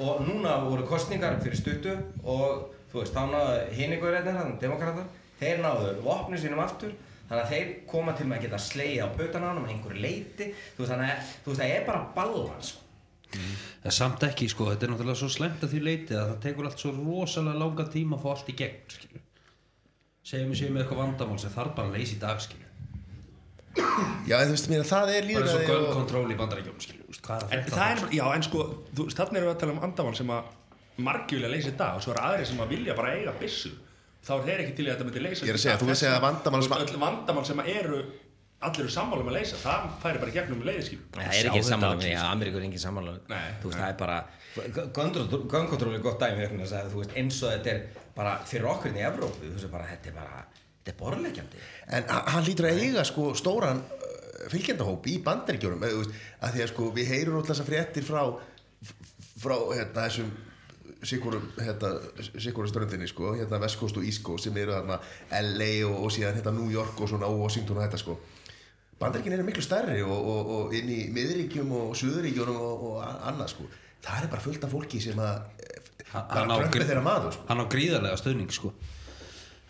og 0.00 0.20
núna 0.24 0.58
voru 0.64 0.86
kostningar 0.88 1.40
fyrir 1.42 1.58
stuttu 1.58 1.94
og 2.22 2.68
þú 2.90 3.02
veist, 3.02 3.14
þá 3.14 3.22
náðu 3.30 3.56
hinninguðurinn 3.78 4.36
þannig 4.36 4.60
demokrata, 4.62 5.06
þeir 5.40 5.62
náðu 5.62 5.94
vopnu 6.04 6.38
sínum 6.40 6.62
aftur, 6.62 6.94
þannig 7.28 7.42
að 7.44 7.52
þeir 7.54 7.72
koma 7.90 8.14
til 8.18 8.26
með 8.26 8.38
að 8.38 8.46
geta 8.46 8.62
slegið 8.66 9.02
á 9.04 9.08
með 9.14 9.72
einhverju 9.74 10.04
leiti, 10.04 10.50
þú 10.74 10.82
veist, 10.84 10.92
þannig 10.92 11.12
að 11.12 11.34
þú 11.44 11.52
veist, 11.52 11.62
það 11.62 11.74
er 11.74 11.84
bara 11.86 12.06
balans, 12.16 12.72
sko. 12.72 12.86
Það 13.30 13.86
er 13.86 13.94
samt 13.94 14.24
ekki 14.26 14.48
sko, 14.50 14.64
þetta 14.72 14.86
er 14.86 14.90
náttúrulega 14.90 15.20
svo 15.20 15.28
slemt 15.30 15.60
að 15.62 15.74
því 15.74 15.80
leiti 15.86 16.16
að 16.18 16.32
það 16.32 16.40
tekur 16.42 16.66
allt 16.66 16.80
svo 16.82 16.90
rosalega 16.96 17.60
langa 17.60 17.84
tíma 17.92 18.16
að 18.16 18.24
fá 18.24 18.30
allt 18.32 18.50
í 18.50 18.56
gegn, 18.58 18.80
skilju. 18.90 19.20
Segjum 20.30 20.52
við 20.52 20.60
séum 20.60 20.76
með 20.76 20.84
eitthvað 20.84 21.00
vandamál 21.02 21.38
sem 21.42 21.54
þarf 21.54 21.72
bara 21.74 21.90
að 21.90 21.96
leysa 21.98 22.14
í 22.14 22.20
dag, 22.22 22.42
skilju. 22.44 22.68
Já, 24.26 24.36
en 24.40 24.48
þú 24.50 24.54
veist 24.54 24.70
mér 24.70 24.82
að 24.84 24.88
það 24.90 25.12
er 25.14 25.26
Bara 25.26 25.42
eins 25.42 25.52
og 25.54 25.60
líðræði 25.60 25.66
gun 25.68 25.84
og... 25.84 25.92
control 25.98 26.24
í 26.30 26.38
bandarækjum, 26.38 26.80
skilju. 26.84 27.18
Hvað 27.26 27.44
er 27.44 27.44
að 27.44 27.54
En 27.56 27.66
er, 27.86 28.02
já, 28.14 28.24
en 28.36 28.46
sko, 28.46 28.64
þú 28.98 29.06
þarna 29.18 29.40
erum 29.40 29.48
við 29.50 29.54
að 29.54 29.60
tala 29.62 29.74
um 29.74 29.84
andamál 29.88 30.16
sem 30.18 30.32
að 30.34 30.56
margir 31.00 31.38
vilja 31.38 31.50
leysa 31.54 31.70
í 31.70 31.76
dag 31.80 31.98
og 31.98 32.04
svo 32.04 32.14
er 32.14 32.22
aðrir 32.28 32.50
sem 32.50 32.62
að 32.62 32.74
vilja 32.74 32.96
bara 32.98 33.12
eiga 33.16 33.34
byssu. 33.40 33.70
Þá 34.26 34.32
er 34.36 34.42
þeir 34.48 34.62
ekki 34.64 34.74
til 34.78 34.84
í 34.84 34.90
að 34.90 34.96
þetta 34.96 35.06
myndi 35.08 35.22
leysa 35.24 35.46
Ég 35.46 35.52
er 35.54 35.58
að 35.58 35.62
segja, 35.64 35.76
þú 35.80 35.88
veist 35.90 36.02
segja 36.04 36.16
að 36.18 36.24
vandamál 36.26 36.62
sem 36.66 36.74
að- 36.76 36.82
öll 36.84 37.00
vandamál 37.04 37.46
sem 37.48 37.62
að 37.62 37.70
eru 37.78 38.00
allir 38.60 38.84
eru 38.84 38.92
sammála 38.92 39.24
um 39.24 39.30
að 39.30 39.36
leysa 39.38 39.56
það 39.62 39.86
færi 40.02 40.20
bara 40.20 40.30
í 40.30 40.34
gegnum 40.34 40.64
leiðiskip 40.68 41.16
Það 41.16 41.38
er 41.38 41.48
ekki 41.48 41.62
sammála 41.64 41.96
með, 41.96 42.10
já, 42.12 42.20
Ameríkur 42.28 42.60
er 42.60 42.66
ekki 42.68 42.82
sammála. 42.82 43.14
Nei, 43.30 43.46
Þú 43.62 43.70
veist, 43.70 43.80
það 43.80 43.88
er 43.88 43.96
bara 44.02 44.18
Gunkontról 45.54 45.94
er 45.96 46.04
gott 46.04 46.20
dæmi 46.20 46.44
að 46.44 46.90
þú 46.92 47.00
veist, 47.00 47.16
eins 47.16 47.38
og 47.40 47.54
þetta 47.54 47.72
er 47.72 47.80
bara 48.16 48.36
fyrir 48.48 48.68
okkur 48.72 48.96
í 48.96 49.06
Evrópu, 49.06 49.46
þú 49.46 49.54
veist, 49.56 49.70
bara, 49.72 49.88
þetta 49.92 50.10
er 50.10 50.18
bara 50.18 50.44
þetta 50.80 50.92
er 50.92 51.00
borðleikjandi 51.00 51.64
En 51.96 52.12
hann 52.34 52.46
lítur 52.46 52.70
að 52.70 52.84
eiga 52.84 53.04
sko 53.08 53.30
stóran 53.38 53.82
uh, 53.84 54.46
fylgjendahóp 54.52 55.08
í 55.10 55.18
þú 55.22 55.74
veist, 55.80 56.14
að 56.40 56.54
því 56.54 56.64
að 56.64 56.72
sko 56.74 56.92
við 56.96 57.12
heyrum 57.14 57.40
alltaf 57.40 57.56
þessar 57.56 57.70
fréttir 57.70 58.06
frá 58.06 58.22
frá 59.40 59.56
hérna 59.72 60.06
þessum 60.06 60.30
sikkurum 61.02 61.52
hérna, 61.56 61.94
sikkurum 62.38 62.68
ströndinni 62.68 63.08
sko 63.08 63.34
hérna 63.34 63.60
West 63.60 63.78
Coast 63.80 63.96
og 63.96 64.04
Coast 64.22 64.44
sem 64.44 64.56
eru 64.56 64.74
þarna 64.74 64.98
LA 65.40 65.70
og, 65.88 65.96
og 66.04 66.12
síðan 66.12 66.36
hérna 66.36 66.52
New 66.56 66.70
York 66.72 67.00
og 67.00 67.08
svona 67.08 67.28
og 67.30 67.40
Washington 67.40 67.78
og 67.78 67.86
þetta 67.86 68.00
sko. 68.00 68.18
Bandaríkin 69.00 69.32
eru 69.32 69.46
miklu 69.46 69.62
stærri 69.64 70.02
og, 70.04 70.12
og, 70.12 70.50
og 70.56 70.74
inn 70.76 70.90
í 70.92 71.00
miðríkjum 71.14 71.70
og 71.72 71.94
suðuríkjunum 71.96 72.58
og, 72.60 72.98
annað 73.00 73.54
sko. 73.54 73.68
Það 74.04 74.26
er 74.26 74.32
bara 74.32 74.44
fullt 74.44 74.66
af 74.66 74.74
fólki 74.74 75.00
sem 75.00 75.20
að 75.20 75.40
Hann- 76.12 76.50
á 76.50 76.56
sko 76.58 77.44
Hann 77.48 77.62
á 77.62 77.66
gríðarlega 77.70 78.18
stöðning, 78.18 78.50
sko. 78.52 78.72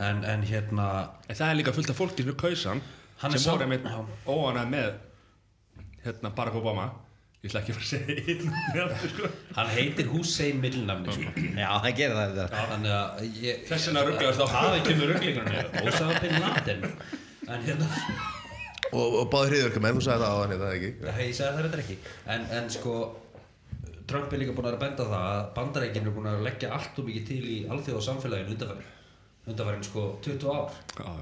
En, 0.00 0.24
en 0.24 0.42
hérna, 0.48 1.11
en 1.29 1.37
það 1.37 1.50
er 1.50 1.59
líka 1.61 1.74
fullt 1.76 1.92
af 1.92 1.98
fólki 1.98 2.24
sem 2.24 2.33
er 2.33 2.40
kausan 2.40 2.83
Hann 3.20 3.37
sem 3.37 3.53
voru 3.53 3.68
Já. 3.68 4.00
óanæð 4.26 4.70
með 4.72 4.90
hérna 6.07 6.31
Barack 6.35 6.57
Obama 6.57 6.87
ég 7.40 7.50
ætla 7.50 7.61
ekki 7.61 7.72
að 7.72 7.76
fara 7.76 7.85
að 7.85 7.92
segja 7.92 8.14
einn 8.33 8.50
með 8.72 8.81
aftur 8.87 9.12
sko 9.14 9.29
hann 9.57 9.70
heitir 9.74 10.09
Hussein 10.12 10.59
millinafni, 10.61 11.14
sko. 11.16 11.44
Já, 11.57 11.68
það 11.85 11.94
gerir 12.00 12.18
það. 12.18 12.57
Þess 13.68 13.87
vegna 13.88 14.03
rugglaðist 14.09 14.42
á. 14.44 14.46
Það 14.57 14.76
kemur 14.88 15.14
rugglingarni, 15.14 15.62
Ósaða 15.85 16.18
bin 16.20 16.37
Laden. 16.44 16.85
En 17.48 17.64
hérna... 17.64 17.88
og, 18.90 19.16
og 19.22 19.26
báði 19.33 19.55
hriðverkamenn, 19.55 19.96
þú 19.98 20.05
sagði 20.05 20.24
það 20.24 20.37
á 20.37 20.38
hann 20.40 20.55
eða 20.57 20.70
ekki 20.76 20.90
Nei, 21.05 21.24
ég 21.24 21.35
segi 21.37 21.46
það 21.46 21.59
þetta 21.64 21.83
ekki 21.85 21.96
en, 22.35 22.46
en 22.59 22.70
sko 22.74 22.94
Trump 24.11 24.33
er 24.35 24.42
líka 24.42 24.55
búin 24.57 24.68
að 24.70 24.79
benda 24.83 25.07
það 25.11 25.27
að 25.31 25.44
bandarækinn 25.59 26.09
er 26.11 26.14
búin 26.16 26.29
að 26.33 26.42
leggja 26.49 26.73
allt 26.77 26.99
og 27.01 27.07
mikið 27.09 27.29
til 27.31 27.44
í 27.55 27.57
alþjóða 27.70 28.03
samfélaginu 28.09 28.57
undanfærin 28.57 28.90
undanfærin 29.51 29.87
sko 29.87 30.05
20 30.27 30.51
ár. 30.51 30.77
Já, 30.99 31.14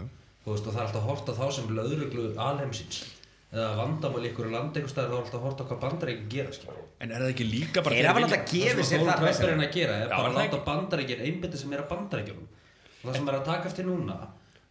þú 0.45 0.55
veist 0.55 0.67
og 0.67 0.75
það 0.75 0.81
er 0.83 0.87
alltaf 0.89 1.03
að 1.03 1.09
horta 1.13 1.37
þá 1.39 1.47
sem 1.59 1.71
löðruglu 1.79 2.27
alheimsins. 2.49 2.99
Eða 3.49 3.69
vandamál 3.79 4.25
í 4.27 4.29
ykkur 4.29 4.51
landi 4.53 4.77
einhvers 4.81 4.93
staðar 4.93 5.09
þá 5.09 5.17
er 5.17 5.23
alltaf 5.23 5.39
að 5.39 5.45
horta 5.47 5.65
hvað 5.71 5.79
bandarækinn 5.85 6.27
gera 6.35 6.53
skilur. 6.53 6.83
en 7.01 7.13
er 7.15 7.23
það 7.23 7.31
ekki 7.33 7.47
líka 7.49 7.81
bara 7.85 7.95
Þeir 7.95 8.03
þeir 8.03 8.09
hafa 8.09 8.19
vilja- 8.19 8.29
náttúrulega 8.29 8.51
gefið 8.53 8.83
það 8.83 8.89
sér 8.91 9.05
þar 9.07 9.23
Trump 9.23 9.53
er 9.53 9.63
að 9.69 9.73
gera 9.77 9.95
er 9.95 10.03
Já, 10.03 10.11
bara 10.11 10.19
er 10.19 10.29
að 10.29 10.35
það 10.35 10.43
láta 10.43 10.59
bandarækinn 10.67 11.23
einbytti 11.29 11.61
sem 11.63 11.73
er 11.73 11.81
að 11.81 11.89
bandarækjunum 11.93 12.49
og 12.99 13.07
það 13.09 13.17
sem 13.17 13.29
er 13.33 13.39
að 13.39 13.45
taka 13.49 13.69
eftir 13.71 13.87
núna 13.89 14.17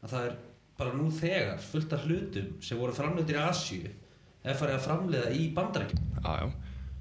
að 0.03 0.09
það 0.13 0.27
er 0.27 0.35
bara 0.77 0.93
nú 0.93 1.07
þegar 1.17 1.57
fullt 1.71 1.93
af 1.97 2.05
hlutum 2.05 2.51
sem 2.61 2.77
voru 2.77 2.93
framleitir 2.93 3.39
í 3.39 3.41
Asíu 3.47 3.89
er 4.45 4.59
farið 4.61 4.77
að 4.77 4.85
framleiða 4.85 5.31
í 5.33 5.43
já. 6.37 6.51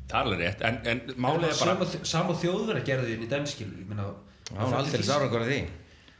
Það 0.06 0.16
er 0.18 0.22
alveg 0.22 0.44
rétt 0.44 0.64
en, 0.68 0.78
en 0.92 1.02
málið 1.16 1.50
er 1.50 1.58
bara 1.60 1.74
Sama, 1.74 2.06
sama 2.12 2.38
þjóðverða 2.40 2.86
gerði 2.86 3.12
þín 3.14 3.26
í 3.26 3.30
dæmskilu 3.32 3.82
ég 3.82 3.90
meina 3.90 4.08
Já, 4.46 4.60
hún 4.62 4.76
aldrei 4.78 5.02
sárangur 5.02 5.42
af 5.42 5.48
því. 5.50 5.60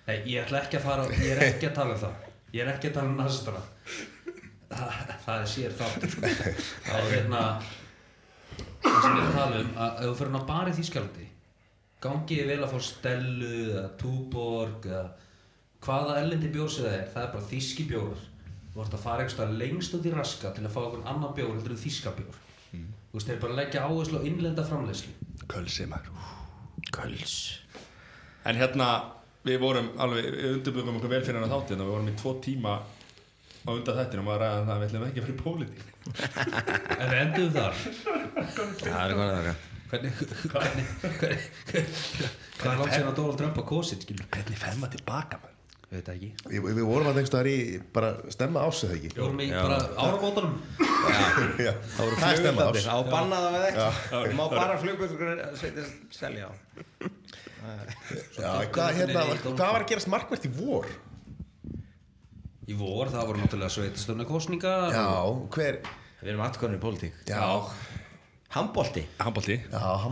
Nei, 0.07 0.17
ég 0.33 0.41
ætla 0.43 0.65
ekki 0.65 0.81
að 0.81 0.87
fara 0.89 1.05
ég 1.15 1.29
er 1.37 1.43
ekki 1.47 1.69
að 1.69 1.77
tala 1.77 1.95
um 1.95 2.01
það. 2.01 2.25
Ég 2.57 2.65
er 2.65 2.71
ekki 2.73 2.89
að 2.91 2.97
tala 2.97 3.11
um 3.13 3.21
nazistana 3.21 3.61
það, 4.71 5.13
það 5.25 5.43
er 5.43 5.51
sér 5.51 5.75
þáttur 5.79 6.13
sko. 6.13 6.31
það 6.87 7.01
er 7.01 7.13
hérna 7.13 7.43
það 8.83 8.99
sem 9.03 9.17
ég 9.17 9.21
er 9.21 9.29
að 9.29 9.37
tala 9.39 9.61
um 9.61 9.71
að 9.85 10.01
ef 10.01 10.07
þú 10.07 10.15
fyrir 10.21 10.39
að 10.39 10.49
bara 10.51 10.73
í 10.73 10.77
Þýskalandi 10.79 11.29
gangi 12.07 12.41
ég 12.41 12.51
vel 12.51 12.63
að 12.63 12.73
fá 12.73 12.87
Stellu 12.87 13.53
eða 13.67 13.85
Túborg 14.01 14.89
eða 14.91 15.05
hvaða 15.87 16.19
ellendi 16.23 16.51
bjórsið 16.55 16.89
það 16.89 16.97
er 16.99 17.07
það 17.15 17.23
er 17.23 17.31
bara 17.37 17.51
þýski 17.53 17.87
bjórar 17.91 18.25
þú 18.73 18.83
ert 18.85 18.97
að 18.97 19.05
fara 19.07 19.25
einhverstað 19.25 19.55
lengst 19.63 19.97
út 19.97 20.09
í 20.09 20.15
raska 20.15 20.53
til 20.57 20.67
að 20.67 20.75
fá 20.75 20.81
einhvern 20.83 21.09
annan 21.13 21.37
bjór 21.37 21.55
heldur 21.55 21.77
en 21.77 21.83
þýska 21.85 22.15
bjór 22.19 22.43
þú 23.17 23.21
veist, 23.21 23.31
þeir 23.31 23.39
bara 23.41 23.55
leggja 23.57 23.85
áherslu 23.89 24.19
á 24.21 24.27
innlenda 24.29 24.65
framleiðslu 24.67 25.13
kölsi 25.49 25.87
maður 25.89 26.13
Köls 26.93 27.37
En 28.47 28.59
hérna, 28.61 28.87
við 29.47 29.57
vorum 29.63 29.89
alveg, 29.99 30.27
við 30.37 30.53
undirbyggum 30.59 30.99
okkur 31.01 31.11
vel 31.11 31.23
fyrir 31.25 31.41
hann 31.41 31.49
að 31.49 31.55
þáttina, 31.57 31.87
við 31.87 31.95
vorum 31.97 32.11
í 32.13 32.15
tvo 32.21 32.35
tíma 32.45 32.75
á 33.67 33.71
undan 33.73 33.99
að 33.99 34.13
ræða 34.13 34.61
um 34.61 34.69
það 34.69 34.75
að 34.75 34.83
við 34.83 34.87
ætlum 34.87 35.07
ekki 35.09 35.25
fyrir 35.25 35.41
pólitík. 35.41 35.81
en 37.01 37.09
við 37.11 37.19
endum 37.25 37.51
þar 37.57 37.81
Það 38.85 39.01
er 39.01 39.17
hvað 39.17 39.33
það 39.33 39.41
er 39.41 39.59
hvernig 39.87 40.13
hvernig 40.53 40.87
hvernig 41.17 41.91
hvað 42.61 42.71
er 42.71 42.81
langt 42.83 42.95
síðan 42.95 43.11
að 43.11 43.19
Donald 43.19 43.41
Trump 43.41 43.59
á 43.59 43.65
kosin 43.73 44.03
skilur 44.05 44.31
Hvernig 44.37 44.61
fer 44.61 44.79
maður 44.79 44.99
tilbaka 45.01 45.41
maður? 45.43 45.56
við 45.56 45.56
veit 45.56 45.56
það 45.56 45.56
ekki 45.56 45.56
Við, 46.51 46.67
við 46.67 46.85
vorum 46.87 47.09
að 47.11 47.21
einhverstaðar 47.21 47.49
í 47.51 47.57
bara 47.97 48.11
stemma 48.35 48.67
ás 48.67 48.83
eða 48.87 48.99
ekki? 48.99 49.11
Við 49.15 49.25
vorum 49.25 49.43
í 49.43 49.49
Já. 49.49 49.57
bara 49.63 49.79
áramótunum 50.05 50.55
Já, 51.67 51.73
Það 51.97 52.03
voru 52.03 52.21
það 52.21 52.29
er 52.31 52.41
stemma 52.43 52.67
flugveldir, 52.67 52.87
ás 52.87 52.93
á 52.93 52.99
bannað 53.11 53.47
það 53.47 53.59
eða 53.59 53.73
ekki. 53.73 54.37
Má 54.37 54.45
bara 54.53 54.79
sveitir 55.61 55.91
selja 56.15 56.49
á. 56.49 56.53
Já, 58.37 58.51
hvað, 58.71 58.89
hérna, 59.01 59.27
hvað 59.43 59.61
var 59.61 59.83
að 59.83 59.91
gerast 59.91 60.11
markvært 60.13 60.47
í 60.47 60.53
vor? 60.55 60.89
í 62.67 62.75
vor 62.75 63.11
það 63.13 63.29
voru 63.29 63.43
náttúrulega 63.43 63.75
sveitastöfna 63.77 64.27
kostninga 64.27 64.75
Já, 64.95 65.07
hver 65.55 65.79
Við 66.17 66.33
erum 66.33 66.43
afturkonur 66.47 66.79
í 66.79 66.83
pólitík. 66.83 67.19
Já, 67.29 67.43
handbólti 68.57 69.05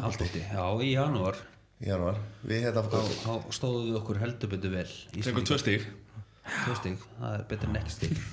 Handbólti, 0.05 0.42
já 0.53 0.66
í 0.85 0.92
janúar 0.92 1.40
í 1.82 1.90
janúar 1.90 2.18
Við 2.46 2.64
hérna 2.68 2.84
stóðum 3.54 3.90
við 3.90 3.98
okkur 4.02 4.22
heldur 4.22 4.52
betur 4.54 4.74
vel 4.78 4.88
Fengum 5.24 5.44
tvö 5.48 5.58
stíg. 5.62 5.84
tvö 6.64 6.74
stig, 6.78 7.04
það 7.18 7.37
er 7.38 7.44
betur 7.50 7.70
en 7.72 7.78
ekki 7.82 7.94
stig 7.98 8.16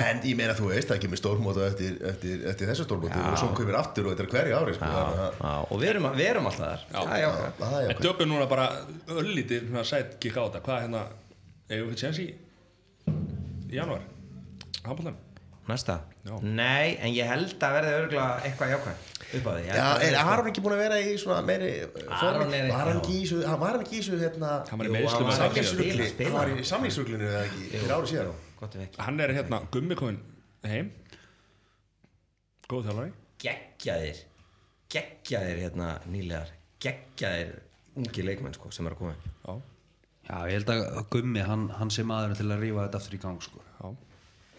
En 0.00 0.20
ég 0.22 0.36
meina 0.38 0.52
þú 0.54 0.68
veist, 0.70 0.86
það 0.86 1.00
kemur 1.02 1.18
stórmóta 1.18 1.64
eftir, 1.66 1.96
eftir, 2.06 2.44
eftir 2.46 2.68
þessu 2.70 2.84
stórmóti 2.86 3.18
og 3.26 3.34
svo 3.40 3.48
kemur 3.58 3.74
aftur 3.80 4.06
og 4.06 4.12
þetta 4.14 4.22
er 4.22 4.28
hverju 4.34 4.58
ári 4.60 4.74
sko, 4.76 4.90
að- 5.00 5.16
Já, 5.40 5.54
og 5.66 5.80
við 5.82 5.88
erum, 5.90 6.06
við 6.14 6.28
erum 6.30 6.46
alltaf 6.46 6.68
þar 6.68 6.84
Já. 6.94 7.00
Já, 7.00 7.16
já, 7.24 7.30
já. 7.40 7.80
er 7.80 7.90
En 7.96 8.02
tökum 8.04 8.30
núna 8.30 8.46
bara 8.52 8.68
öllítið 9.16 9.66
svona 9.66 9.82
sætt 9.90 10.14
gikk 10.22 10.38
á 10.38 10.42
þetta. 10.46 10.62
Hvað 10.68 10.76
er 10.76 10.84
hérna, 10.86 11.02
eigum 11.74 11.90
við 11.90 12.04
séns 12.04 12.20
í, 12.22 12.28
í 13.10 13.74
janúar? 13.80 14.06
Handbóltan? 14.86 15.18
Næsta 15.68 15.98
Já. 16.22 16.36
Nei, 16.46 16.94
en 17.02 17.10
ég 17.16 17.26
held 17.30 17.58
að 17.58 17.76
verði 17.80 17.92
örgulega 17.98 18.46
eitthvað 18.46 18.72
jákvæð 18.76 19.04
upp 19.38 19.46
á 19.46 19.52
því 19.56 19.64
er 20.08 20.16
Aron 20.24 20.48
ekki 20.50 20.62
búin 20.64 20.74
að 20.76 20.82
vera 20.84 20.98
í 21.00 21.14
svona 21.20 21.40
meiri 21.46 21.70
Aron 22.10 22.54
er- 22.54 22.70
ekki 22.96 23.14
í 23.14 23.22
þessu, 23.24 23.40
hann 23.46 23.60
var 23.60 23.78
ekki 23.80 23.98
í 23.98 24.02
þessu 24.02 24.18
hérna 24.22 24.50
Hann 24.70 24.78
var 24.82 24.86
í 24.90 24.94
meðslum 24.96 25.30
hann 25.30 26.34
var 26.34 26.50
síðan. 26.50 26.60
í 26.60 26.66
samningsruglinu 26.72 27.28
eða 27.30 27.44
ekki 27.46 27.68
fyrir 27.74 27.94
ári 27.96 28.12
síðan 28.14 28.32
Hann 29.00 29.20
er 29.24 29.32
hérna 29.38 29.62
gummi 29.72 29.96
komin 29.96 30.18
heim. 30.68 30.90
Góð 32.70 32.84
þjálfari. 32.90 33.12
Geggjaðir 33.40 34.18
Geggjaðir 34.92 35.62
hérna 35.64 35.88
nýlegar 36.12 36.50
Geggjaðir 36.84 37.54
ungi 38.00 38.22
leikmenn 38.26 38.54
sko 38.54 38.70
sem 38.74 38.86
er 38.86 38.94
að 38.94 39.00
koma 39.00 39.14
Já, 39.16 39.54
já 40.28 40.36
ég 40.50 40.54
held 40.58 40.70
að 40.74 41.00
Gummi 41.14 41.42
hann, 41.46 41.64
hann 41.80 41.90
sé 41.90 42.04
maður 42.06 42.36
til 42.38 42.46
að 42.50 42.60
rífa 42.66 42.84
þetta 42.86 43.00
aftur 43.00 43.16
í 43.16 43.22
gang 43.24 43.40
sko. 43.42 43.62
já. 43.80 43.88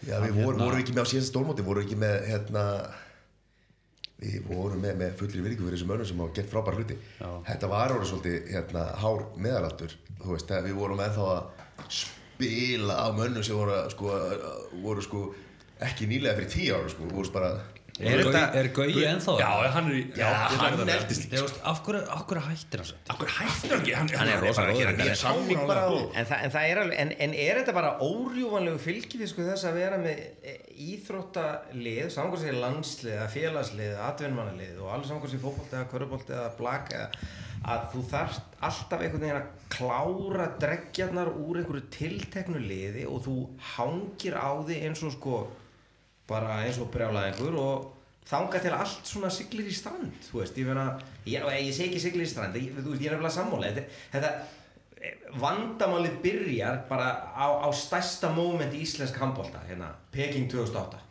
Já, 0.02 0.16
við 0.24 0.40
vorum, 0.42 0.58
vorum 0.66 0.80
ekki 0.82 0.94
með 0.96 1.06
á 1.06 1.10
síðast 1.12 1.30
stórmóti 1.30 1.62
vorum 1.64 1.84
ekki 1.86 1.96
með 2.02 2.16
hérna 2.26 2.64
við 4.22 4.48
vorum 4.48 4.82
með, 4.82 4.96
með 5.02 5.14
fullri 5.20 5.44
virðingu 5.44 5.66
fyrir 5.66 5.78
þessum 5.78 5.92
mönnum 5.92 6.08
sem 6.08 6.22
hafa 6.22 6.36
gett 6.38 6.50
frábæra 6.52 6.78
hluti 6.78 6.96
Já. 7.18 7.28
þetta 7.50 7.70
var 7.72 7.94
orðið 7.96 8.10
svolítið 8.12 8.50
hérna, 8.54 8.84
hár 9.02 9.24
meðalaldur 9.36 9.96
þú 10.22 10.34
veist, 10.36 10.54
við 10.66 10.78
vorum 10.78 11.04
ennþá 11.06 11.28
að 11.32 11.96
spila 11.98 12.98
á 13.02 13.06
mönnum 13.16 13.46
sem 13.46 13.58
voru, 13.58 13.78
sko, 13.92 14.16
voru 14.82 15.04
sko, 15.04 15.22
ekki 15.82 16.08
nýlega 16.10 16.38
fyrir 16.38 16.52
tíu 16.54 16.78
ára 16.78 16.92
sko, 16.92 17.08
voru 17.10 17.34
bara 17.34 17.52
Er 18.02 18.22
er 18.58 18.68
Gauji 18.74 19.04
ennþá 19.06 19.34
Já, 19.38 19.48
hann 19.76 19.90
er 19.90 19.96
í 19.98 20.02
Já, 20.18 20.28
hann 20.58 20.80
eldist 20.82 21.28
Þú 21.30 21.42
veist, 21.44 21.60
af 21.70 21.82
hverju, 21.86 22.00
af 22.10 22.24
hverju 22.28 22.42
hættir 22.48 22.82
hann 22.82 23.76
ekki? 23.78 23.94
Hann, 23.98 24.10
Hann 24.18 24.32
er 24.32 24.42
rosalega 24.42 24.92
En, 24.92 26.26
þa 26.26 26.40
en 26.42 26.54
það 26.54 26.66
er 26.66 26.82
alveg, 26.82 26.96
en, 27.04 27.12
en 27.26 27.36
er 27.44 27.60
þetta 27.60 27.76
bara 27.76 27.92
órjúvanlegu 28.02 28.80
fylgifisku 28.82 29.46
þess 29.46 29.68
að 29.68 29.78
vera 29.78 30.00
með 30.02 30.24
e, 30.42 30.56
íþróttalið, 30.88 32.02
samkvæmst 32.16 32.46
sér 32.46 32.58
landslið, 32.62 33.22
félagslið, 33.36 33.94
atvinnmannalið 34.08 34.82
og 34.82 34.92
alveg 34.96 35.10
samkvæmst 35.12 35.36
sér 35.36 35.44
fótbolt 35.46 35.76
eða 35.76 35.88
körubolt 35.92 36.32
eða 36.32 36.50
blak 36.58 36.92
eða 36.96 37.08
að 37.62 37.82
þú 37.92 38.04
þarft 38.10 38.54
alltaf 38.66 39.02
einhvern 39.04 39.22
veginn 39.22 39.38
að 39.38 39.66
klára 39.72 40.46
dreggjarnar 40.62 41.30
úr 41.30 41.60
einhverju 41.60 41.84
tilteknu 41.94 42.62
liði 42.62 43.04
og 43.06 43.22
þú 43.26 43.36
hangir 43.76 44.34
á 44.34 44.50
því 44.66 44.78
eins 44.88 45.02
og 45.06 45.14
sko 45.14 45.42
bara 46.30 46.62
eins 46.62 46.80
og 46.82 46.90
brjálaðingur 46.94 47.58
og 47.60 47.90
þanga 48.28 48.62
til 48.62 48.72
allt 48.76 49.06
svona 49.08 49.30
siglir 49.32 49.68
í 49.68 49.74
strand 49.74 50.18
þú 50.28 50.40
veist, 50.40 50.58
ég 50.58 50.68
meina, 50.68 50.88
ég, 51.26 51.42
ég 51.42 51.72
segi 51.74 51.90
ekki 51.90 52.02
siglir 52.06 52.28
í 52.28 52.32
strand 52.32 52.58
ég, 52.58 52.74
þú 52.78 52.92
veist, 52.94 53.02
ég 53.02 53.10
er 53.10 53.16
nefnilega 53.16 53.36
sammála 53.36 53.72
þetta, 53.72 54.02
þetta 54.14 55.40
vandamálið 55.42 56.20
byrjar 56.22 56.84
bara 56.88 57.08
á, 57.34 57.66
á 57.66 57.68
stærsta 57.74 58.30
moment 58.34 58.74
í 58.74 58.84
íslensk 58.86 59.18
handbólta 59.18 59.64
hérna, 59.66 59.90
Peking 60.14 60.46
2008 60.52 61.02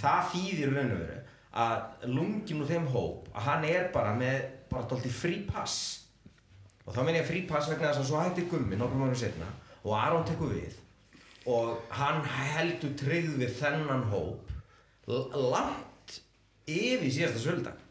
það 0.00 0.30
þýðir 0.32 0.76
raun 0.76 0.94
og 0.94 1.02
veru 1.02 1.18
að 1.58 2.06
lungin 2.12 2.62
úr 2.62 2.68
þeim 2.70 2.86
hóp 2.92 3.28
að 3.34 3.46
hann 3.48 3.64
er 3.68 3.88
bara 3.92 4.14
með 4.16 4.44
bara 4.70 4.88
dálítið 4.88 5.16
frí 5.16 5.38
pass. 5.48 5.76
Og 6.84 6.94
þá 6.94 7.00
menn 7.04 7.18
ég 7.18 7.28
frí 7.28 7.42
pass 7.48 7.68
vegna 7.70 7.90
þess 7.90 8.02
að 8.02 8.10
svo 8.10 8.20
hættir 8.22 8.48
gummi 8.50 8.76
nokkrum 8.76 9.06
árum 9.06 9.18
setna 9.18 9.48
og 9.84 9.94
Aron 9.96 10.26
tekur 10.28 10.54
við 10.54 10.76
og 11.48 11.78
hann 11.96 12.22
heldur 12.28 12.92
tryggð 13.00 13.38
við 13.42 13.52
þennan 13.62 14.06
hóp 14.12 14.54
langt 15.32 16.18
yfir 16.68 17.08
síðasta 17.12 17.40
söldag. 17.42 17.84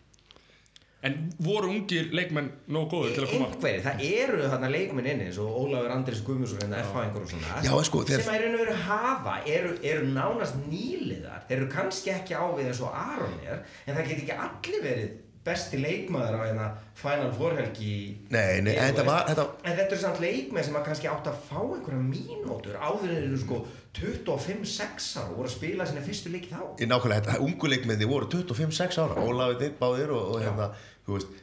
En 1.08 1.14
voru 1.46 1.70
ungir 1.70 2.08
leikmenn 2.18 2.48
nóg 2.74 2.88
góður 2.92 3.12
til 3.14 3.22
að 3.24 3.32
koma? 3.36 3.48
Einhverjir, 3.54 3.84
það 3.86 4.00
eru 4.08 4.48
þarna 4.50 4.70
leikmenn 4.74 5.10
inni 5.12 5.28
eins 5.28 5.38
og 5.42 5.54
Ólafur 5.62 5.94
Andris 5.94 6.24
Guðmundsson 6.26 6.64
hérna 6.64 6.80
F-fæðingur 6.82 7.22
og 7.28 7.30
svona. 7.32 7.60
Já, 7.64 7.74
sko, 7.86 8.02
þeir- 8.10 8.24
sem 8.26 8.34
að 8.34 8.40
í 8.40 8.42
raun 8.48 8.56
og 8.58 8.64
veru 8.64 8.78
hafa 8.88 9.36
eru, 9.54 9.76
eru 9.92 10.08
nánast 10.16 10.58
nýliðar. 10.66 11.46
Þeir 11.48 11.58
eru 11.60 11.70
kannski 11.76 12.12
ekki 12.16 12.34
á 12.34 12.44
við 12.58 12.72
eins 12.72 12.82
og 12.82 12.98
Aron 12.98 13.38
er 13.46 13.62
en 13.86 13.96
það 13.96 14.10
get 14.10 14.24
ekki 14.26 14.40
allir 14.48 14.84
verið 14.88 15.16
besti 15.48 15.80
leikmaður 15.82 16.38
á 16.38 16.42
hérna 16.46 16.68
Final 16.98 17.32
Four 17.38 17.56
helgi 17.58 17.92
Nei, 18.34 18.62
nei, 18.66 18.74
en 18.76 18.92
þetta 18.92 19.06
var- 19.08 19.28
þetta- 19.30 19.48
en 19.64 19.78
þetta 19.78 19.92
eru 19.96 20.02
samt 20.04 20.20
leikmenn 20.24 20.66
sem 20.68 20.76
að 20.80 20.86
kannski 20.90 21.08
átt 21.12 21.30
að 21.32 21.38
fá 21.50 21.60
einhverja 21.64 22.04
mínútur 22.04 22.78
áður 22.78 23.10
en 23.16 23.24
eru 23.24 23.40
sko 23.42 23.62
25-6 23.98 25.08
ára 25.18 25.30
og 25.32 25.38
voru 25.40 25.50
að 25.50 25.56
spila 25.56 25.86
sinni 25.90 26.04
fyrstu 26.06 26.30
leiki 26.34 26.52
þá. 26.54 26.60
Í 26.78 26.86
nákvæmlega, 26.90 27.24
þetta 27.26 27.40
unguleikmenni 27.48 28.06
voru 28.10 28.28
25-6 28.30 29.00
ára 29.02 29.24
Ólafið 29.24 29.64
þitt 29.64 29.80
báðir 29.82 30.12
og, 30.14 30.36
og 30.36 30.44
hérna, 30.46 30.68
þú 31.08 31.16
veist 31.18 31.40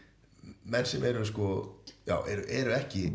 menn 0.75 0.87
sem 0.89 1.03
eru 1.11 1.25
sko, 1.29 1.49
já, 2.07 2.17
eru, 2.31 2.45
eru 2.61 2.77
ekki 2.79 3.09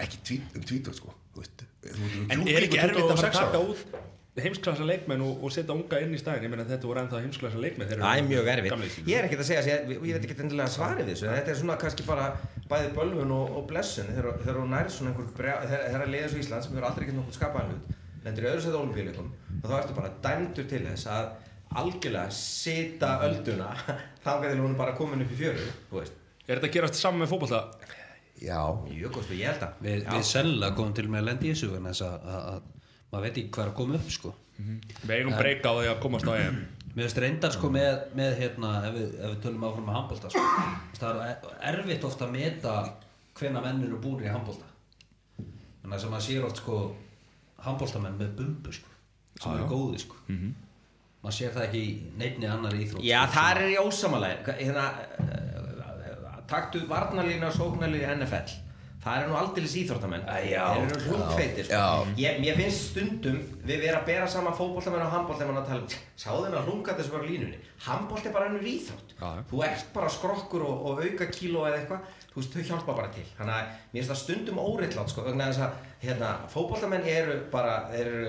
ekki 0.00 0.20
tvít, 0.28 0.54
um 0.56 0.62
tvítur 0.70 0.94
sko 0.96 1.14
þú 1.34 1.42
veist, 1.42 1.66
En 2.30 2.42
er 2.48 2.66
ekki 2.66 2.78
erfitt 2.78 3.02
að 3.10 3.16
fara 3.16 3.28
að 3.30 3.38
taka 3.40 3.60
út 3.64 3.84
heimsklassa 4.38 4.86
leikmenn 4.86 5.22
og, 5.26 5.40
og 5.42 5.50
setja 5.50 5.74
unga 5.74 5.98
inn 6.04 6.12
í 6.14 6.18
stæðin 6.20 6.44
ég 6.46 6.52
meina 6.52 6.66
þetta 6.68 6.86
voru 6.86 7.00
ennþá 7.02 7.22
heimsklassa 7.24 7.58
leikmenn 7.60 7.90
Það 7.90 8.20
er 8.20 8.26
mjög 8.28 8.50
erfitt. 8.52 8.98
Ég 9.08 9.18
er 9.18 9.26
ekkert 9.26 9.42
að 9.42 9.48
segja, 9.48 9.64
ég, 9.66 9.90
ég 9.90 10.14
veit 10.14 10.26
ekki 10.28 10.36
endilega 10.44 10.70
svarið 10.70 11.08
við 11.08 11.16
þessu, 11.16 11.28
þetta 11.34 11.52
er 11.52 11.58
svona 11.58 11.76
kannski 11.82 12.06
bara 12.06 12.28
bæði 12.70 12.92
bölvun 12.94 13.34
og, 13.34 13.56
og 13.58 13.66
blessun 13.72 14.12
þegar 14.14 14.60
hún 14.60 14.70
nærið 14.70 14.94
svona 14.94 15.12
einhver 15.12 15.28
brjá, 15.34 15.56
þegar 15.66 16.06
að 16.06 16.14
liða 16.14 16.30
svo 16.30 16.42
Ísland 16.44 16.66
sem 16.66 16.76
hefur 16.76 16.88
aldrei 16.90 17.08
gett 17.08 17.18
nokkuð 17.18 17.38
skapaðan 17.40 17.74
hlut, 17.74 18.00
lendir 18.24 18.46
í 18.46 18.50
öðru 18.52 18.64
sæti 18.66 18.80
olimpíuleikum 18.84 19.30
og 19.58 19.66
þá 19.66 19.76
ertu 19.80 19.98
bara 19.98 20.14
dæmdur 20.28 20.70
til 20.70 20.82
þess 20.86 21.10
að 21.10 21.30
algjörlega 21.80 22.34
sita 22.38 23.14
ölduna 23.26 23.70
þangað 24.24 24.54
til 24.54 24.62
hún 24.62 24.78
bara 24.78 24.94
komin 24.98 25.26
upp 25.26 25.34
í 25.34 25.42
fjöru, 25.42 25.70
þú 25.90 26.04
veist. 26.04 26.18
Er 26.46 26.58
þetta 26.58 26.70
að 26.70 26.76
gerast 26.78 27.02
saman 27.02 27.24
með 27.24 27.34
fótbolta? 27.34 27.64
Já, 28.40 28.60
Mjög 28.86 29.18
góð, 29.18 29.32
ég 29.36 29.50
held 29.50 29.64
að. 29.66 29.80
Við, 29.84 30.04
við 30.08 30.22
sennilega 30.24 30.76
komum 30.78 30.94
til 30.96 31.10
með 31.12 31.20
að 31.20 31.26
lendi 31.28 31.50
í 31.50 31.52
þessu 31.52 31.74
en 31.76 31.88
þess 31.90 32.04
að, 32.06 32.22
að, 32.24 32.46
að 32.54 32.79
maður 33.10 33.26
veit 33.26 33.36
ekki 33.36 33.50
hvað 33.54 33.64
er 33.64 33.72
að 33.72 33.78
koma 33.80 33.98
upp 33.98 34.12
sko. 34.14 34.34
Við 34.60 35.14
eigum 35.16 35.36
breyka 35.38 35.72
á 35.72 35.74
því 35.78 35.88
að 35.88 36.00
komast 36.04 36.28
á 36.28 36.34
EM 36.36 36.60
Mér 36.90 37.06
finnst 37.06 37.20
reyndar 37.22 37.52
sko 37.54 37.68
með, 37.70 38.00
með 38.18 38.32
hérna, 38.40 38.70
ef 38.88 38.96
við, 38.96 39.10
ef 39.14 39.30
við 39.30 39.36
tölum 39.44 39.66
áfram 39.68 39.84
með 39.86 39.96
handbólta 39.96 40.30
sko. 40.32 40.40
það 40.98 41.20
er 41.22 41.44
erfitt 41.70 42.06
ofta 42.08 42.26
að 42.26 42.32
meta 42.34 42.72
hvenna 43.38 43.62
menn 43.62 43.84
eru 43.86 44.00
búin 44.02 44.24
í 44.24 44.30
handbólta 44.30 44.66
þannig 45.38 45.94
að 45.94 46.02
sem 46.02 46.10
maður 46.12 46.26
sér 46.26 46.48
oft 46.48 46.58
sko 46.60 46.80
handbóltamenn 47.62 48.18
með 48.18 48.32
bumbu 48.40 48.74
sko, 48.74 48.90
sem 49.38 49.54
eru 49.54 49.68
góði 49.70 50.02
sko. 50.02 50.18
-hmm. 50.26 50.50
maður 51.22 51.36
sér 51.38 51.54
það 51.54 51.68
ekki 51.68 51.84
í 51.84 51.94
neinni 52.18 52.50
annar 52.50 52.74
íþrótt 52.74 53.06
Já, 53.06 53.20
sko, 53.22 53.36
þar 53.38 53.62
er 53.62 53.70
ég 53.70 53.86
ósamalega 53.86 54.56
hérna, 54.58 54.88
uh, 55.22 56.42
taktu 56.50 56.82
varnarlínu 56.90 57.46
og 57.46 57.54
sóknarlínu 57.54 58.16
NFL 58.18 58.58
það 59.00 59.16
er 59.16 59.28
nú 59.30 59.36
aldeilis 59.40 59.74
íþróttamenn. 59.80 60.26
Já. 60.50 60.64
þeir 60.76 60.84
eru 60.84 61.00
hlungfeitir 61.08 61.68
sko. 61.68 62.06
Ég, 62.20 62.38
mér 62.42 62.58
finnst 62.60 62.86
stundum 62.90 63.38
við 63.66 63.84
vera 63.86 64.00
að 64.02 64.08
bera 64.10 64.28
saman 64.30 64.56
fótboltamenn 64.58 65.04
og 65.06 65.12
handboltamenn 65.14 65.60
að 65.62 65.68
tala 65.70 65.84
um, 65.86 65.98
sáðu 66.20 66.46
þennan 66.46 66.68
hlunga 66.68 66.96
þessu 66.98 67.14
bara 67.14 67.28
línunni? 67.30 67.60
Handbolt 67.86 68.28
er 68.28 68.34
bara 68.36 68.50
ennur 68.50 68.70
íþrótt. 68.74 69.14
Þú 69.50 69.62
ert 69.66 69.92
bara 69.96 70.12
skrokkur 70.12 70.64
og, 70.68 70.86
og 70.90 71.04
auka 71.04 71.30
kíló 71.32 71.66
eða 71.68 71.80
eitthvað. 71.80 72.16
Þú 72.30 72.42
veist, 72.42 72.54
þau 72.54 72.68
hjálpa 72.70 72.96
bara 73.00 73.12
til. 73.14 73.26
Þannig 73.38 73.56
að 73.56 73.70
mér 73.70 74.00
finnst 74.00 74.12
það 74.12 74.20
stundum 74.24 74.60
óreitlátt 74.62 75.12
sko, 75.12 75.24
vegna 75.26 75.48
þess 75.50 75.64
að 75.66 75.86
hérna, 76.04 76.32
fótboltamenn 76.52 77.08
eru 77.10 77.38
bara, 77.50 77.78
eru 77.96 78.20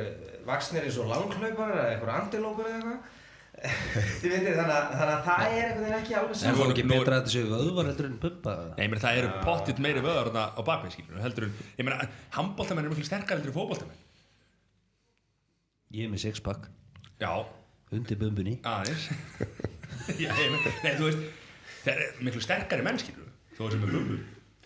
vaksnir 0.47 0.87
eins 0.87 0.97
og 1.03 1.11
langhlaupar 1.11 1.75
eða 1.75 1.89
eitthvað 1.91 2.15
andilópar 2.15 2.71
eða 2.71 2.79
eitthvað 2.79 3.19
Þið 3.61 4.31
veitir, 4.31 4.55
þannig, 4.57 4.73
að- 4.73 4.93
þannig 4.97 5.11
að 5.13 5.25
það 5.27 5.41
er 5.45 5.65
einhvern 5.67 5.83
veginn 5.85 5.97
ekki 5.99 6.15
alveg 6.17 6.31
er 6.31 6.39
saman 6.41 6.57
það 6.61 6.71
ekki 6.73 6.85
Nú- 6.87 6.93
betra 6.95 7.13
að 7.13 7.19
þetta 7.21 7.33
séu 7.35 7.49
vöðvar 7.51 7.89
heldur 7.91 8.07
en 8.07 8.15
bumba 8.23 8.53
Nei, 8.71 8.79
ég 8.85 8.89
meina 8.93 9.01
það 9.03 9.17
eru 9.21 9.29
pottitt 9.45 9.81
meiri 9.85 10.01
vöðar 10.05 10.29
þarna 10.31 10.45
á 10.57 10.61
bakvið 10.71 10.95
skilur 10.95 11.21
heldur 11.21 11.45
en, 11.45 11.53
ég 11.77 11.85
meina, 11.85 12.07
handbóltamenn 12.37 12.85
eru 12.87 12.93
miklu 12.95 13.05
sterkar 13.05 13.37
heldur 13.37 13.51
en 13.53 13.57
fótboltamenn. 13.59 14.01
Ég 15.91 16.07
er 16.07 16.11
með 16.13 16.23
sixpack. 16.25 16.67
Já, 17.21 17.31
undir 17.93 18.17
bumbunni. 18.21 18.55
Aðeins. 18.65 19.09
Já, 20.23 20.31
ég 20.31 20.51
meina, 20.55 20.75
nei, 20.81 20.93
þú 20.97 21.09
veist 21.09 21.25
það 21.83 21.91
eru 21.95 22.27
miklu 22.29 22.41
sterkari 22.47 22.85
menn 22.87 22.97
skilur 23.01 23.27
þó 23.59 23.65
sem 23.75 23.83
er 23.85 23.91
bumbu. 23.97 24.19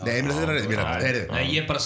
Nei, 0.05 0.11
ég 0.11 0.25
meina 0.27 0.35
þeirra 0.39 0.55
reyði 0.55 0.75
Nei. 0.75 1.03
heyrðu, 1.03 1.23
Nei, 1.31 1.43
ég 1.51 1.61
er 1.61 1.67
bara 1.67 1.79
að 1.79 1.85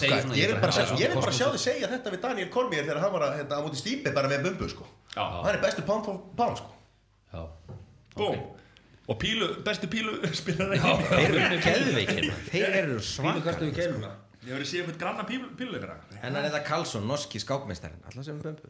sjá- 1.37 1.53
þið 1.53 1.61
segja 1.61 1.89
þetta 1.91 2.13
við 2.13 2.21
Daniel 2.23 2.49
Cormier 2.53 2.85
þegar 2.85 3.01
hann 3.03 3.13
var 3.13 3.25
að, 3.27 3.35
hérna, 3.37 3.57
á 3.57 3.61
móti 3.65 3.77
stípi 3.81 4.13
bara 4.15 4.29
með 4.31 4.45
bumbu 4.47 4.69
sko. 4.71 4.87
Já. 5.15 5.25
hann 5.45 5.53
er 5.55 5.61
bestu 5.61 5.83
for 5.85 6.01
pound 6.37 6.57
sko. 6.57 6.69
Búm 8.19 8.39
Og 9.09 9.17
pílu, 9.17 9.47
bestu 9.65 9.87
pílu 9.89 10.17
spilar 10.41 10.75
ekki 10.77 10.95
Þeir 11.09 11.37
eru 11.45 11.61
keðveikir 11.65 12.27
Þeir 12.51 12.67
eru 12.83 12.97
Pílu 12.99 13.05
svaka 13.13 13.45
kastu 13.47 13.65
við 13.69 13.79
keiluna 13.79 14.11
Ég 14.39 14.53
verið 14.55 14.63
að 14.63 14.69
sé 14.69 14.77
eitthvað 14.79 14.99
granna 15.01 15.23
pílu, 15.27 15.47
píluleikara. 15.59 15.95
En 16.23 16.31
hann 16.37 16.45
er 16.47 16.53
það 16.53 16.61
Karlsson, 16.69 17.03
norski 17.09 17.41
skákmeistarinn. 17.43 17.99
Alltaf 18.07 18.23
sem 18.23 18.37
er 18.39 18.45
bömbu. 18.45 18.69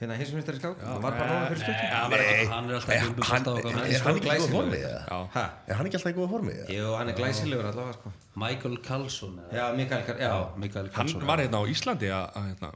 Hérna 0.00 0.16
hinsmestari 0.18 0.58
skák 0.58 0.80
Það 0.80 1.02
var 1.04 1.14
bara 1.14 1.26
núna 1.28 1.50
fyrir 1.50 1.60
stuttum 1.60 1.84
Nei, 1.84 2.46
hann 2.50 2.70
er 2.70 2.78
alltaf 2.80 3.34
alltaf 3.36 3.68
er 3.68 3.76
hann 3.76 3.84
ekki 3.84 3.92
í 3.94 4.00
góða 4.00 4.24
glæsilegur. 4.24 4.54
formi 4.56 4.78
eða? 4.80 5.02
Já. 5.04 5.18
Ha? 5.36 5.44
er 5.68 5.78
hann 5.78 5.86
ekki 5.90 5.98
alltaf 6.00 6.10
í 6.10 6.16
góða 6.16 6.30
formi 6.32 6.54
eða? 6.56 6.66
Jú, 6.74 6.88
hann 6.98 7.12
er 7.12 7.18
glæsilegur 7.20 7.68
allavega 7.70 7.94
sko. 8.00 8.12
Michael 8.42 8.74
Carlson 8.88 9.36
eða? 9.44 9.52
Já, 9.60 9.64
Mikael 9.78 10.02
Kar- 10.08 10.18
Já, 10.24 10.32
Michael 10.64 10.88
Hann 10.88 10.96
Carlson 10.96 11.28
var 11.30 11.44
hérna 11.44 11.60
á 11.62 11.64
Íslandi 11.76 12.10
að, 12.10 12.26
að 12.40 12.48
hérna, 12.50 12.72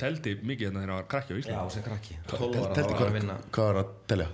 teldi 0.00 0.34
mikið 0.42 0.66
hérna 0.68 0.80
þegar 0.82 0.90
hann 0.92 1.00
var 1.02 1.08
krakki 1.12 1.32
á 1.32 1.36
já, 1.36 1.40
Íslandi 1.44 1.74
sem 1.76 1.84
krakki. 1.86 2.16
12 2.32 2.52
Tel- 2.54 2.64
ára 2.66 2.74
teldi 2.78 2.94
hvað 2.98 3.06
að 3.10 3.16
vinna. 3.18 3.36
hvað 3.54 3.66
var 3.70 3.80
að 3.82 3.90
telja? 4.12 4.28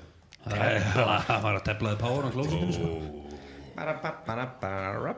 hann 0.46 1.42
var 1.46 1.54
að 1.58 1.64
teflaði 1.66 1.98
power 2.00 2.22
á 2.26 2.30
klósinu 2.36 2.72
sko. 2.76 2.90
Bara, 3.76 3.94
bara, 4.02 4.16
bara, 4.26 4.46
bara 4.62 5.14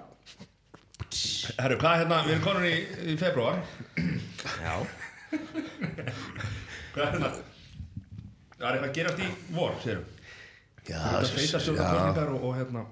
Herru, 1.58 1.76
hvað 1.78 1.92
er 1.92 2.00
hérna, 2.02 2.16
við 2.26 2.32
erum 2.34 2.44
konur 2.44 2.64
í, 2.68 2.72
í 3.12 3.14
februar 3.20 3.60
Já. 4.58 4.74
Hvað 6.92 7.02
er 7.04 7.12
hérna? 7.14 7.30
Það 8.58 8.66
er 8.66 8.74
eitthvað 8.74 8.88
að 8.88 8.94
gerast 8.98 9.20
í 9.22 9.28
vor, 9.54 9.76
sérum 9.84 10.06
Já, 10.88 10.98
Það 10.98 11.18
er 11.20 11.28
sveitarstjórnar 11.30 11.84
já. 11.84 11.90
kostningar 11.92 12.32
og, 12.34 12.44
og 12.48 12.56
hérna 12.58 12.82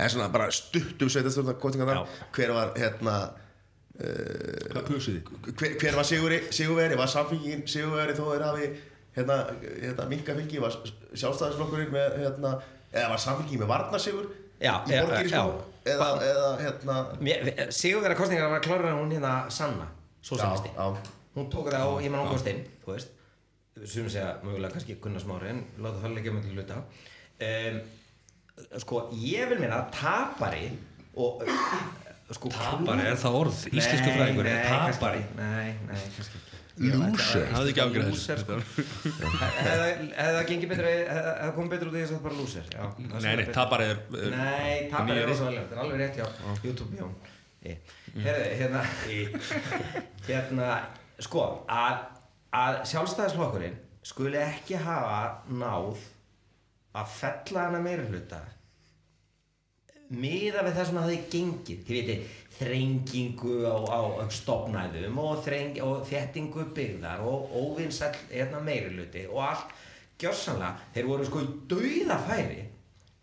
en 0.00 0.08
svona 0.14 0.28
bara 0.32 0.46
stuttum 0.54 1.10
sveitastjórnar 1.12 1.56
kostningar 1.60 2.02
hver 2.36 2.52
var 2.56 2.70
hérna 2.78 3.14
Hvað 4.00 4.84
pusuði? 4.88 5.20
hver, 5.50 5.74
hver 5.80 5.96
var 5.98 6.06
Sigurveri, 6.08 6.40
Sigurveri 6.54 6.96
var 6.98 7.10
samfélgin 7.10 7.66
Sigurveri 7.68 8.14
þó 8.16 8.22
þeir 8.30 8.44
hafi 8.46 8.68
hérna, 9.16 9.38
hérna 9.82 10.06
minka 10.10 10.36
fylgi? 10.38 10.60
Var 10.62 10.76
sjálfstæðisflokkurinn 11.12 11.92
með 11.94 12.18
hérna, 12.22 12.54
eða 12.94 13.10
var 13.12 13.22
samfélgin 13.26 13.62
með 13.64 13.72
varnarsigur 13.74 14.30
Já, 14.60 14.74
í 14.88 15.28
sko? 15.28 15.44
eða, 15.88 16.08
eða 16.26 16.48
hérna 16.60 16.98
Sigur 17.72 18.04
vera 18.04 18.18
kostningar 18.18 18.52
var 18.52 18.64
klára 18.64 18.96
hún 18.96 19.12
hérna 19.12 19.34
Sanna 19.52 19.88
já. 20.20 20.84
Hún 21.36 21.48
tók 21.52 21.70
það 21.70 21.84
á, 21.84 21.90
ég 22.04 22.12
man 22.12 22.24
hún 22.24 22.34
komst 22.34 22.48
inn 22.50 22.64
Þú 22.84 22.92
veist. 22.92 23.16
Sum 23.88 24.08
segja 24.12 24.34
mögulega 24.44 24.74
kannski 24.74 24.98
Gunnar 25.00 25.22
Smári 25.22 25.52
En 25.52 25.62
láta 25.80 26.02
það 26.02 26.16
leggja 26.18 26.34
með 26.34 26.48
til 26.48 26.56
hluta. 26.58 26.80
Um, 27.40 27.80
Sko, 28.82 29.06
ég 29.16 29.48
vil 29.48 29.60
meina 29.62 29.78
að 29.78 29.92
tapari 29.96 30.66
Og 31.16 31.44
sko, 32.36 32.50
Tapari, 32.54 33.04
er 33.10 33.18
það 33.20 33.36
orð? 33.40 33.58
Íslensku 33.74 34.12
fræðingur 34.14 34.46
er 34.50 34.60
ekki. 34.60 35.22
Nei, 35.40 35.72
nei, 35.88 35.98
kannski 36.16 36.38
ekki. 36.38 36.46
Ekki 36.80 38.02
Loser, 38.06 38.38
sko. 38.40 38.56
þessu 38.56 39.16
Hefði 39.66 39.88
hefði 40.16 40.36
það 40.36 40.46
gengið 40.50 40.70
betur 40.70 40.86
hefði 40.88 41.24
það 41.40 41.50
komið 41.56 41.72
betur 41.74 41.90
út 41.90 41.96
í 41.98 42.04
þess 42.04 42.14
að 42.16 42.22
bara 42.24 42.38
lúsir 42.38 42.70
Nei, 43.10 43.34
nei, 43.36 43.44
tapar 43.56 43.82
er 43.84 43.98
er- 43.98 44.36
Nei, 44.36 44.76
tapar 44.92 45.18
er 45.18 45.28
rosalega 45.28 45.64
þetta 45.66 45.76
er 45.76 45.82
alveg 45.82 46.00
rétt 46.00 46.16
hjá 46.16 46.26
YouTube 46.64 46.96
Jón 46.96 47.12
Herði, 48.24 48.46
hérna 48.62 48.84
hérna, 50.30 50.70
sko 51.20 51.42
að, 51.68 51.98
að 52.62 52.78
sjálfstæðisflokkurinn 52.94 53.76
skuli 54.08 54.40
ekki 54.40 54.78
hafa 54.80 55.20
náð 55.52 56.00
að 56.96 57.12
fella 57.18 57.66
hana 57.68 57.82
meira 57.84 58.06
hluta 58.08 58.40
miða 60.10 60.64
við 60.66 60.76
það 60.76 60.88
sem 60.88 61.00
hafði 61.00 61.18
gengið. 61.32 61.82
Þið 61.86 61.98
viti, 61.98 62.16
þrengingu 62.60 63.54
á, 63.64 63.76
á 63.88 64.00
stopnæðum 64.34 65.20
og, 65.22 65.38
þreng, 65.46 65.78
og 65.86 66.02
þéttingu 66.08 66.66
byggðar 66.76 67.22
og 67.24 67.54
óvinnsall 67.56 68.16
hérna 68.28 68.60
meiri 68.64 68.92
hluti 68.94 69.24
og 69.30 69.44
allt 69.46 69.76
gjörsanlega, 70.20 70.74
þeir 70.94 71.08
voru 71.08 71.28
sko 71.28 71.44
í 71.44 71.52
dauðafæri 71.70 72.64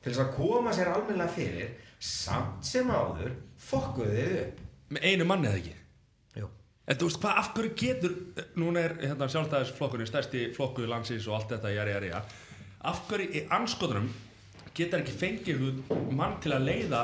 til 0.01 0.13
þess 0.13 0.23
að 0.23 0.31
koma 0.37 0.73
sér 0.73 0.93
almennilega 0.93 1.35
fyrir 1.35 1.75
samt 2.01 2.65
sem 2.65 2.89
áður 2.89 3.35
fokkuðu 3.67 4.15
þið 4.15 4.39
upp. 4.41 4.63
Með 4.95 5.07
einu 5.11 5.27
manni 5.27 5.49
eða 5.49 5.61
ekki? 5.61 5.75
Jú. 6.39 6.49
En 6.87 6.99
þú 6.99 7.09
veist 7.09 7.21
hvað, 7.21 7.39
af 7.41 7.51
hverju 7.53 7.73
getur 7.81 8.17
núna 8.57 8.85
er 8.87 8.95
hérna, 9.03 9.29
sjálfstæðisflokkurinn 9.33 10.09
stærsti 10.09 10.45
flokkuð 10.55 10.89
landsins 10.89 11.27
og 11.29 11.37
allt 11.37 11.53
þetta 11.53 11.73
jari 11.75 11.97
jari 11.97 12.13
af 12.87 13.03
hverju 13.09 13.33
í 13.35 13.43
anskotunum 13.53 14.07
getur 14.77 15.03
ekki 15.03 15.15
fengið 15.21 15.63
mann 16.15 16.37
til 16.43 16.53
að 16.55 16.67
leiða 16.71 17.03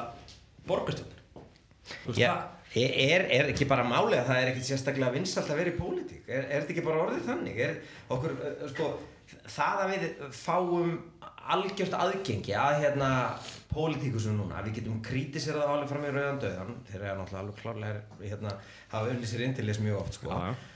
veist 0.67 2.19
Já, 2.19 2.33
það 2.73 2.83
er, 2.83 3.25
er, 3.27 3.49
ekki 3.51 3.67
bara 3.69 3.85
málið 3.87 4.19
að 4.21 4.29
það 4.29 4.41
er 4.41 4.51
ekkit 4.51 4.69
sérstaklega 4.69 5.15
vinsalt 5.17 5.49
að 5.51 5.59
vera 5.61 5.73
í 5.73 5.79
pólitík 5.79 6.29
er, 6.29 6.45
er 6.45 6.61
þetta 6.63 6.75
ekki 6.75 6.85
bara 6.87 7.01
orðið 7.03 7.25
þannig 7.27 7.59
er 7.65 7.75
okkur, 8.15 8.37
sko, 8.71 8.89
það 9.57 9.83
að 9.83 9.93
við 9.93 10.07
fáum 10.37 10.95
algjört 11.53 11.97
aðgengi 11.99 12.55
að 12.55 12.77
hérna 12.85 13.09
pólitíkusum 13.73 14.37
núna, 14.39 14.61
við 14.63 14.79
getum 14.79 15.01
krítiserað 15.03 15.73
alveg 15.73 15.89
fram 15.91 16.05
í 16.07 16.13
rauðan 16.13 16.39
döðan 16.43 16.77
þeir 16.87 17.01
eru 17.01 17.17
náttúrulega 17.19 17.41
alveg 17.41 17.59
klárlega 17.59 18.21
hérna, 18.21 18.53
hafa 18.93 19.11
unnið 19.11 19.31
sér 19.31 19.43
inn 19.47 19.57
til 19.57 19.67
þess 19.67 19.83
mjög 19.83 19.99
oft 19.99 20.19
sko. 20.19 20.31
Já, 20.31 20.53
já. 20.53 20.72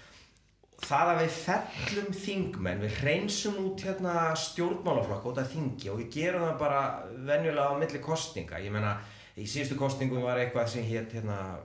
Það 0.84 1.12
að 1.12 1.22
við 1.24 1.38
fellum 1.42 2.10
þingmenn, 2.22 2.82
við 2.86 2.98
reynsum 3.08 3.60
út 3.64 3.84
hérna 3.88 4.16
stjórnmálaflokk 4.38 5.30
út 5.32 5.42
af 5.42 5.52
þingi 5.52 5.92
og 5.92 6.02
við 6.04 6.10
gerum 6.20 6.46
það 6.46 6.60
bara 6.62 6.82
venjulega 7.30 7.72
á 7.74 7.80
milli 7.82 8.02
kostninga, 8.04 8.62
ég 8.62 8.74
meina 8.74 8.98
í 9.38 9.46
síðustu 9.50 9.78
kostningum 9.78 10.26
var 10.26 10.40
eitthvað 10.42 10.70
sem 10.72 10.86
hétt 10.86 11.14
hérna, 11.18 11.58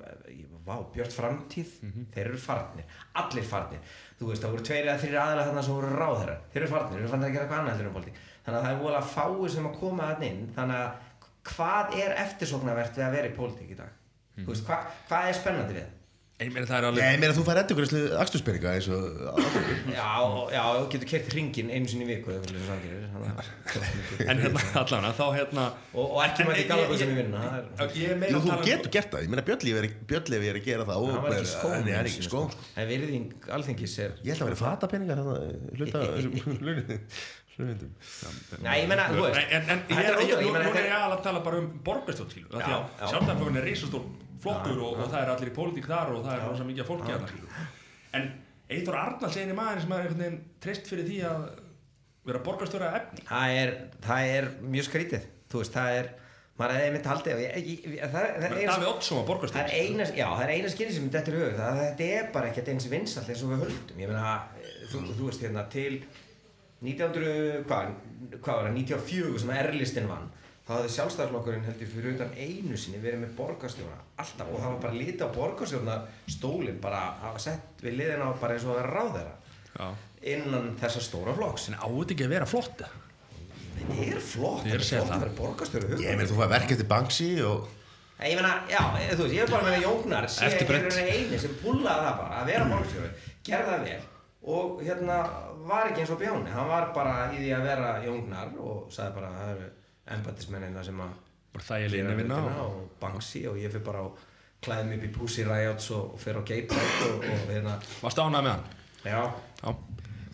vá, 0.65 0.75
Björt 0.93 1.15
Framtíð. 1.17 1.71
Þeir 2.13 2.27
eru 2.27 2.41
farnir, 2.41 2.85
allir 3.17 3.47
farnir. 3.49 3.81
Þú 4.19 4.29
veist, 4.29 4.43
það 4.45 4.53
voru 4.57 4.67
tveir 4.69 4.89
eða 4.89 4.99
þrjir 5.01 5.17
aðalega 5.23 5.47
þarna 5.49 5.63
sem 5.65 5.79
voru 5.79 5.95
ráðherrar, 5.97 6.43
þeir 6.53 6.63
eru 6.63 6.73
farnir, 6.73 6.93
þeir 6.93 7.03
eru 7.03 7.13
farnir 7.15 7.29
að 7.29 7.33
gera 7.33 7.47
eitthvað 7.47 7.63
annað 7.63 7.79
þannig 8.43 8.59
að 8.59 8.67
það 8.67 8.75
er 8.75 8.83
vola 8.83 9.01
fáið 9.07 9.49
sem 9.55 9.67
að 9.69 9.79
koma 9.79 10.11
þarna 10.11 10.29
inn, 10.29 10.45
þannig 10.57 10.79
að 10.83 11.11
hvað 11.53 11.97
er 12.03 12.15
eftirsóknarvert 12.23 12.97
við 12.99 13.07
að 13.07 13.17
vera 13.17 13.31
í 13.31 13.35
pólitík 13.37 13.73
í 13.73 13.79
dag, 13.79 13.99
þú 14.41 14.49
veist, 14.51 14.67
hva, 14.67 14.79
hvað 15.09 15.29
er 15.29 15.39
spennandi 15.39 15.77
við 15.77 15.85
það? 15.85 16.02
Ég 16.43 16.51
meina 16.55 16.67
það 16.67 16.77
er 16.79 16.87
alveg 16.89 17.05
Ég 17.07 17.21
meina 17.23 17.35
þú 17.37 17.43
fær 17.47 17.59
endurgræslu 17.63 18.01
akstursperinga 18.23 18.71
eins 18.77 18.89
og 18.93 19.03
Já, 19.93 20.09
já, 20.53 20.63
þú 20.79 20.87
getur 20.95 21.09
kert 21.13 21.29
hringin 21.35 21.69
einu 21.71 21.91
sinni 21.93 22.07
í 22.07 22.11
viku 22.13 22.33
eða 22.33 22.41
eitthvað 22.43 22.59
sem 22.59 22.67
það 22.71 22.81
gerir, 22.87 23.05
þannig 23.13 23.31
að- 23.33 24.27
En 24.33 24.43
hérna 24.43 24.61
allan 24.83 25.07
þá 25.19 25.25
hérna 25.37 25.65
og, 25.93 26.05
og 26.07 26.21
ekki 26.27 26.47
mæti 26.49 26.65
En- 26.65 26.71
galaböð 26.73 26.99
sem 27.03 27.09
ég- 27.09 27.15
í 27.15 27.21
vinna 27.21 27.43
það 27.79 27.97
Jú, 28.03 28.41
þú 28.43 28.53
um- 28.57 28.65
getur 28.67 28.91
gert 28.97 29.11
það, 29.15 29.23
ég 29.27 29.33
meina 29.33 29.47
Björnleif 29.47 29.77
er, 29.79 30.49
er 30.53 30.59
að 30.61 30.67
gera 30.67 30.89
það 30.89 31.07
hann 31.13 31.23
var 31.23 31.37
ekki 31.39 31.47
í 31.47 31.55
Nei, 31.63 31.79
hann 31.79 31.89
er 31.93 32.11
ekki 32.11 32.13
í 32.13 32.17
sinni, 32.19 32.31
skóm. 32.31 32.51
sko. 32.53 32.71
en 32.83 32.91
virðing 32.93 33.29
alþingis 33.59 33.97
er 34.07 34.11
Ég 34.23 34.33
held 34.33 34.43
að 34.43 34.51
vera 34.53 34.61
fatapeningar 34.63 35.23
hérna, 35.23 35.35
hlunindum 37.63 38.63
Nei, 38.67 38.75
ég 38.83 38.91
meina, 38.91 39.09
þú 39.13 39.25
veist 39.27 39.57
En, 39.59 39.71
en, 39.75 39.83
ég 39.89 40.03
er, 40.03 40.19
alveg 40.19 41.19
að 41.19 41.25
tala 41.29 41.43
bara 41.47 41.63
um 41.63 41.71
Já, 42.61 42.69
já. 42.69 42.79
Sjálfstæðarflokkurinn 43.09 43.61
er 43.63 43.69
risastór 43.71 44.07
flokkur 44.43 44.81
og, 44.83 45.03
og 45.03 45.11
það 45.13 45.21
er 45.23 45.35
allir 45.37 45.53
í 45.53 45.57
pólitík 45.57 45.91
þar 45.91 46.15
og 46.17 46.25
það 46.27 46.39
er 46.39 46.47
rosa 46.51 46.69
mikið 46.69 46.89
fólki 46.89 47.15
að 47.15 47.27
það 47.27 47.69
En 48.19 48.31
Eithor 48.73 48.97
Arnalds 48.99 49.37
eini 49.41 49.55
maður 49.57 49.85
sem 49.85 49.93
er 49.93 50.03
einhvern 50.07 50.23
veginn 50.25 50.41
treyst 50.65 50.89
fyrir 50.91 51.07
því 51.09 51.21
að 51.29 51.45
vera 52.29 52.41
borgarstjóra 52.47 52.91
að 52.91 52.99
efni. 53.01 53.25
Það 53.29 53.55
er, 53.61 53.73
það 54.05 54.33
er 54.37 54.51
mjög 54.75 54.89
skrítið 54.89 55.25
þú 55.53 55.63
veist, 55.63 55.75
það 55.77 55.97
er 56.01 56.11
maður 56.59 56.75
hefði 56.77 56.89
einmitt 56.89 57.09
haldið 57.09 57.41
það, 58.13 58.17
er- 58.23 58.37
það 58.43 58.57
eina 58.61 58.75
Davíð 58.77 58.91
Oddsson 58.93 59.19
var 59.19 59.29
það 59.57 59.63
er 59.63 59.73
eina, 59.81 60.07
já, 60.13 60.27
það 60.29 60.45
er 60.45 60.53
eina 60.57 60.73
skynni 60.73 60.97
sem 60.97 61.09
þetta 61.17 61.33
er 61.33 61.39
hug 61.41 61.57
það, 61.59 61.81
þetta 61.83 62.09
er 62.19 62.29
bara 62.37 62.51
ekkert 62.53 62.71
eins 62.73 62.89
vinsalt 62.93 63.33
eins 63.33 63.43
og 63.47 63.53
við 63.53 63.65
höldum. 63.67 64.03
Ég 64.03 64.13
meina, 64.13 64.35
þú, 64.93 65.03
þú 65.17 65.29
veist 65.31 65.45
hérna 65.47 65.65
til 65.73 65.97
1900, 66.83 67.65
hvað, 67.69 67.91
hvað 68.43 68.55
var 68.57 68.69
það, 68.69 68.79
94 68.79 69.43
sem 69.43 69.53
Erlistin 69.57 70.09
vann. 70.11 70.31
Þá 70.63 70.71
hafði 70.77 70.93
sjálfstæðarflokkurinn 70.95 71.65
heldur 71.67 71.89
fyrir 71.91 72.15
utan 72.15 72.35
einu 72.39 72.77
sinni 72.79 73.01
verið 73.03 73.25
með 73.25 73.33
borgarstjóra 73.41 73.97
alltaf 74.23 74.47
og 74.53 74.61
það 74.63 74.69
var 74.71 74.81
bara 74.85 74.95
lítið 75.01 75.25
á 75.27 75.35
borgarstjórna 75.35 75.97
stólinn 76.31 76.79
bara 76.85 77.01
að 77.29 77.39
sett 77.43 77.83
við 77.83 77.97
liðina 77.99 78.29
á 78.31 78.39
bara 78.39 78.55
eins 78.55 78.67
og 78.69 78.77
að 78.77 78.79
vera 78.79 78.93
ráðherra 78.95 79.33
Já. 79.73 79.89
innan 80.37 80.69
þessa 80.79 81.03
stóra 81.03 81.35
flokks. 81.35 81.67
En 81.73 81.79
á 81.83 81.87
þetta 81.91 82.15
ekki 82.15 82.29
að 82.29 82.35
vera 82.37 82.47
flott? 82.47 82.85
Þetta 83.83 84.07
er 84.07 84.23
flott, 84.23 84.63
Ég 84.69 84.77
er 84.77 84.85
að 84.85 84.87
þetta 84.87 85.01
er 85.01 85.03
flott 85.03 85.17
að 85.17 85.25
vera 85.27 85.37
borgarstjóra 85.41 85.99
Ég 86.07 86.17
meina 86.21 86.31
þú 86.31 86.39
fær 86.39 86.53
verk 86.55 86.75
eftir 86.77 86.91
Banksy 86.95 87.31
og 87.43 87.67
Ég 88.23 88.39
meina, 88.39 88.53
já, 88.71 88.83
ég- 89.03 89.17
þú 89.19 89.23
veist, 89.27 89.35
ég 89.35 89.43
er 89.43 89.51
bara 89.51 89.67
með 89.67 89.81
í 89.83 89.87
brent. 90.69 90.85
rauninni 90.95 91.15
eini 91.19 91.39
sem 91.43 91.55
púlaði 91.59 92.05
það 92.07 92.19
bara 92.23 92.39
að 92.39 92.47
vera 92.53 92.65
borgarstjóri, 92.71 93.09
gerði 93.43 93.73
það 93.73 93.87
vel. 93.89 94.03
Og 94.43 94.83
hérna 94.87 95.17
var 95.69 95.91
ekki 95.91 96.03
eins 96.05 96.11
og 96.15 96.19
Bjáni, 96.21 96.51
hann 96.55 96.69
var 96.69 96.89
bara 96.97 97.15
í 97.35 97.39
því 97.43 97.51
að 97.57 97.63
vera 97.69 97.93
Jóngnar 98.05 98.53
og 98.61 98.91
sagði 98.95 99.15
bara 99.19 99.31
að 99.31 99.39
það 99.41 99.53
eru 99.57 99.71
embættismennina 100.17 100.85
sem 100.87 101.01
að 101.05 101.15
Bara 101.53 101.65
þægileg 101.69 102.01
inn 102.01 102.11
að 102.13 102.21
vinna 102.23 102.37
og- 102.65 102.85
Banksy 103.01 103.43
og 103.51 103.57
ég 103.61 103.73
fyrir 103.75 103.85
bara 103.85 104.03
og 104.07 104.19
klæði 104.65 104.87
mig 104.89 104.99
upp 104.99 105.05
í 105.05 105.13
Pussy 105.19 105.45
Riots 105.45 105.91
og, 105.93 106.15
og 106.15 106.21
fyrir 106.23 106.39
á 106.41 106.43
Pride 106.49 106.77
og, 107.11 107.25
og 107.27 107.51
hérna, 107.51 107.75
Varst 108.03 108.19
ánægð 108.23 108.47
með 108.47 108.53
hann? 108.55 108.65
já, 109.05 109.21
Já. 109.63 109.75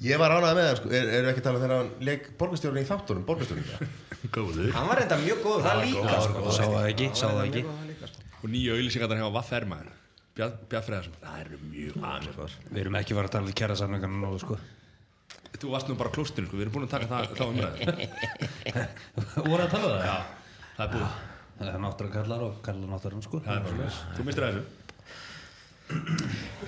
Ég 0.08 0.18
var 0.20 0.30
ánægð 0.30 0.54
með 0.54 0.66
það, 0.68 0.76
sko, 0.78 0.90
er, 0.94 1.08
eru 1.18 1.28
ekki 1.32 1.40
að 1.42 1.46
tala 1.48 1.58
um 1.58 1.62
þegar 1.64 1.76
hann 1.80 1.90
leik 2.06 2.28
borgarstjórun 2.38 2.78
í 2.78 2.86
þáttunum, 2.86 3.24
borgarstjórun 3.26 3.94
Góður 4.36 4.70
hann 4.76 4.88
var 4.92 5.00
enda 5.02 5.16
mjög 5.24 5.40
góð, 5.42 5.58
það 5.66 5.80
líka 5.88 6.20
sko, 6.22 6.38
góður. 6.38 6.54
Sá 6.54 6.64
það 6.68 6.88
ekki, 6.92 7.06
Hann 7.08 7.18
sá 7.18 7.26
var 7.26 7.34
það 7.34 7.46
enda 7.48 7.58
ekki. 7.58 8.10
sko. 8.12 8.26
Og 8.38 8.50
nýju 8.54 8.76
auðlýsingar 8.76 9.18
hjá 9.18 9.28
Vaffer 9.34 9.66
maður 9.66 9.94
Bjarn 10.38 10.84
Freðarsson 10.86 11.14
Það 11.18 11.38
eru 11.42 11.56
mjög 11.66 11.96
aðeins 12.12 12.58
Við 12.70 12.80
erum 12.84 12.98
ekki 13.00 13.16
fara 13.18 13.26
að 13.26 13.34
tala 13.34 13.48
um 13.50 13.56
kjæra 13.58 13.76
samlingarna 13.80 14.20
nógu 14.22 14.38
sko 14.44 14.58
Þú 15.58 15.70
varst 15.72 15.88
nú 15.90 15.96
bara 15.98 16.12
klóstinu, 16.14 16.46
sko, 16.46 16.58
við 16.58 16.66
erum 16.66 16.74
búin 16.76 16.86
að 16.86 16.92
taka 16.92 17.08
það, 17.10 17.22
þá 17.38 17.44
umræðu. 17.48 17.78
Voru 19.48 19.62
að 19.64 19.72
tala 19.72 19.86
um 19.86 19.94
það? 19.94 20.02
Já, 20.04 20.16
það 20.76 20.84
er 20.84 20.92
búið. 20.92 21.16
Það 21.58 21.70
er 21.72 21.80
náttúrulega 21.82 22.14
kallar 22.20 22.44
og 22.46 22.58
kallar 22.62 22.92
náttúrulega 22.92 23.26
sko. 23.26 23.40
Það 23.46 23.56
er 23.56 23.64
bara 23.64 23.72
svoleiðis. 23.74 24.02
Þú 24.18 24.26
mistur 24.28 24.46
þessu. 24.46 24.66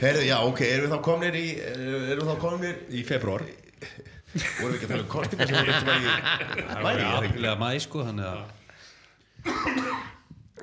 Heyrðu, 0.01 0.23
já, 0.25 0.37
ok, 0.49 0.61
erum 0.65 0.87
við 0.87 0.93
þá 0.95 1.01
komnir 1.05 1.35
í 1.37 1.47
erum 1.61 2.25
við 2.25 2.31
þá 2.31 2.39
komnir 2.41 2.79
Í 2.89 3.03
februar 3.05 3.43
vorum 3.45 4.71
við 4.73 4.77
ekki 4.79 4.87
að 4.87 4.93
tala 4.95 5.05
um 5.05 5.11
kostingar 5.13 5.51
sem 5.51 5.57
við 5.59 5.67
veitum 5.69 5.91
að 5.93 5.99
í 6.01 6.07
Það 6.71 6.87
mæri, 6.87 7.03
er 7.03 7.09
aflega 7.19 7.57
mæ 7.61 7.69
sko 7.85 8.05
Þannig 8.07 8.27
að 8.31 8.41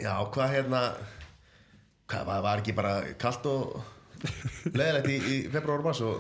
Já, 0.02 0.14
hvað 0.34 0.54
hérna 0.56 0.82
hvað, 2.08 2.34
var, 2.48 2.64
ekki 2.64 2.76
bara 2.78 2.96
kalt 3.22 3.46
og 3.52 3.78
leðilegt 4.74 5.10
í, 5.12 5.18
í 5.18 5.38
februar 5.54 5.84
og 5.84 5.88
mars 5.92 6.02
og 6.06 6.16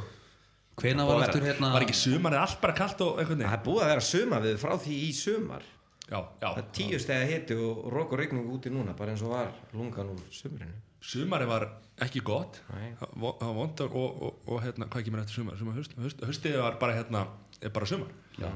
Hvena 0.77 1.07
var 1.07 1.23
aftur 1.25 1.45
hérna 1.47 1.71
Var 1.73 1.85
ekki 1.87 1.97
sumarið 1.97 2.43
allt 2.43 2.59
bara 2.61 2.75
kalt 2.77 3.01
og 3.01 3.17
einhvern 3.21 3.41
það 3.41 3.47
veginn 3.47 3.57
er 3.57 3.63
búið 3.65 3.83
að 3.83 3.91
vera 3.93 4.05
sumar 4.05 4.43
við 4.45 4.59
frá 4.61 4.75
því 4.83 4.97
í 5.07 5.09
sumar. 5.17 5.65
Já, 6.07 6.19
já. 6.19 6.45
Það 6.45 6.59
er 6.61 6.67
tíu 6.77 6.99
stegi 7.03 7.31
hiti 7.33 7.57
og 7.67 7.87
rók 7.91 8.13
og 8.13 8.21
regning 8.21 8.51
úti 8.53 8.71
núna 8.71 8.93
bara 8.97 9.15
eins 9.15 9.23
og 9.25 9.33
var 9.33 9.49
lungan 9.73 10.13
úr 10.13 10.21
sumrinu. 10.31 10.77
Sumarið 11.07 11.49
var 11.49 11.67
ekki 12.05 12.21
gott. 12.25 12.61
Nei. 12.75 12.93
Það 12.99 13.17
það 13.25 13.49
var 13.49 13.57
vond 13.57 13.83
og, 13.87 13.97
og, 14.03 14.21
og, 14.27 14.39
og 14.53 14.63
hérna, 14.63 14.87
hvað 14.93 15.09
kemur 15.09 15.23
eftir 15.23 15.41
sumar? 15.41 15.57
sumar 15.59 15.77
höst, 15.81 15.97
höst, 15.97 16.23
höstið 16.29 16.61
var 16.61 16.79
bara 16.79 16.95
hérna 16.99 17.25
er 17.57 17.73
bara 17.73 17.89
sumar. 17.89 18.13
Já. 18.37 18.51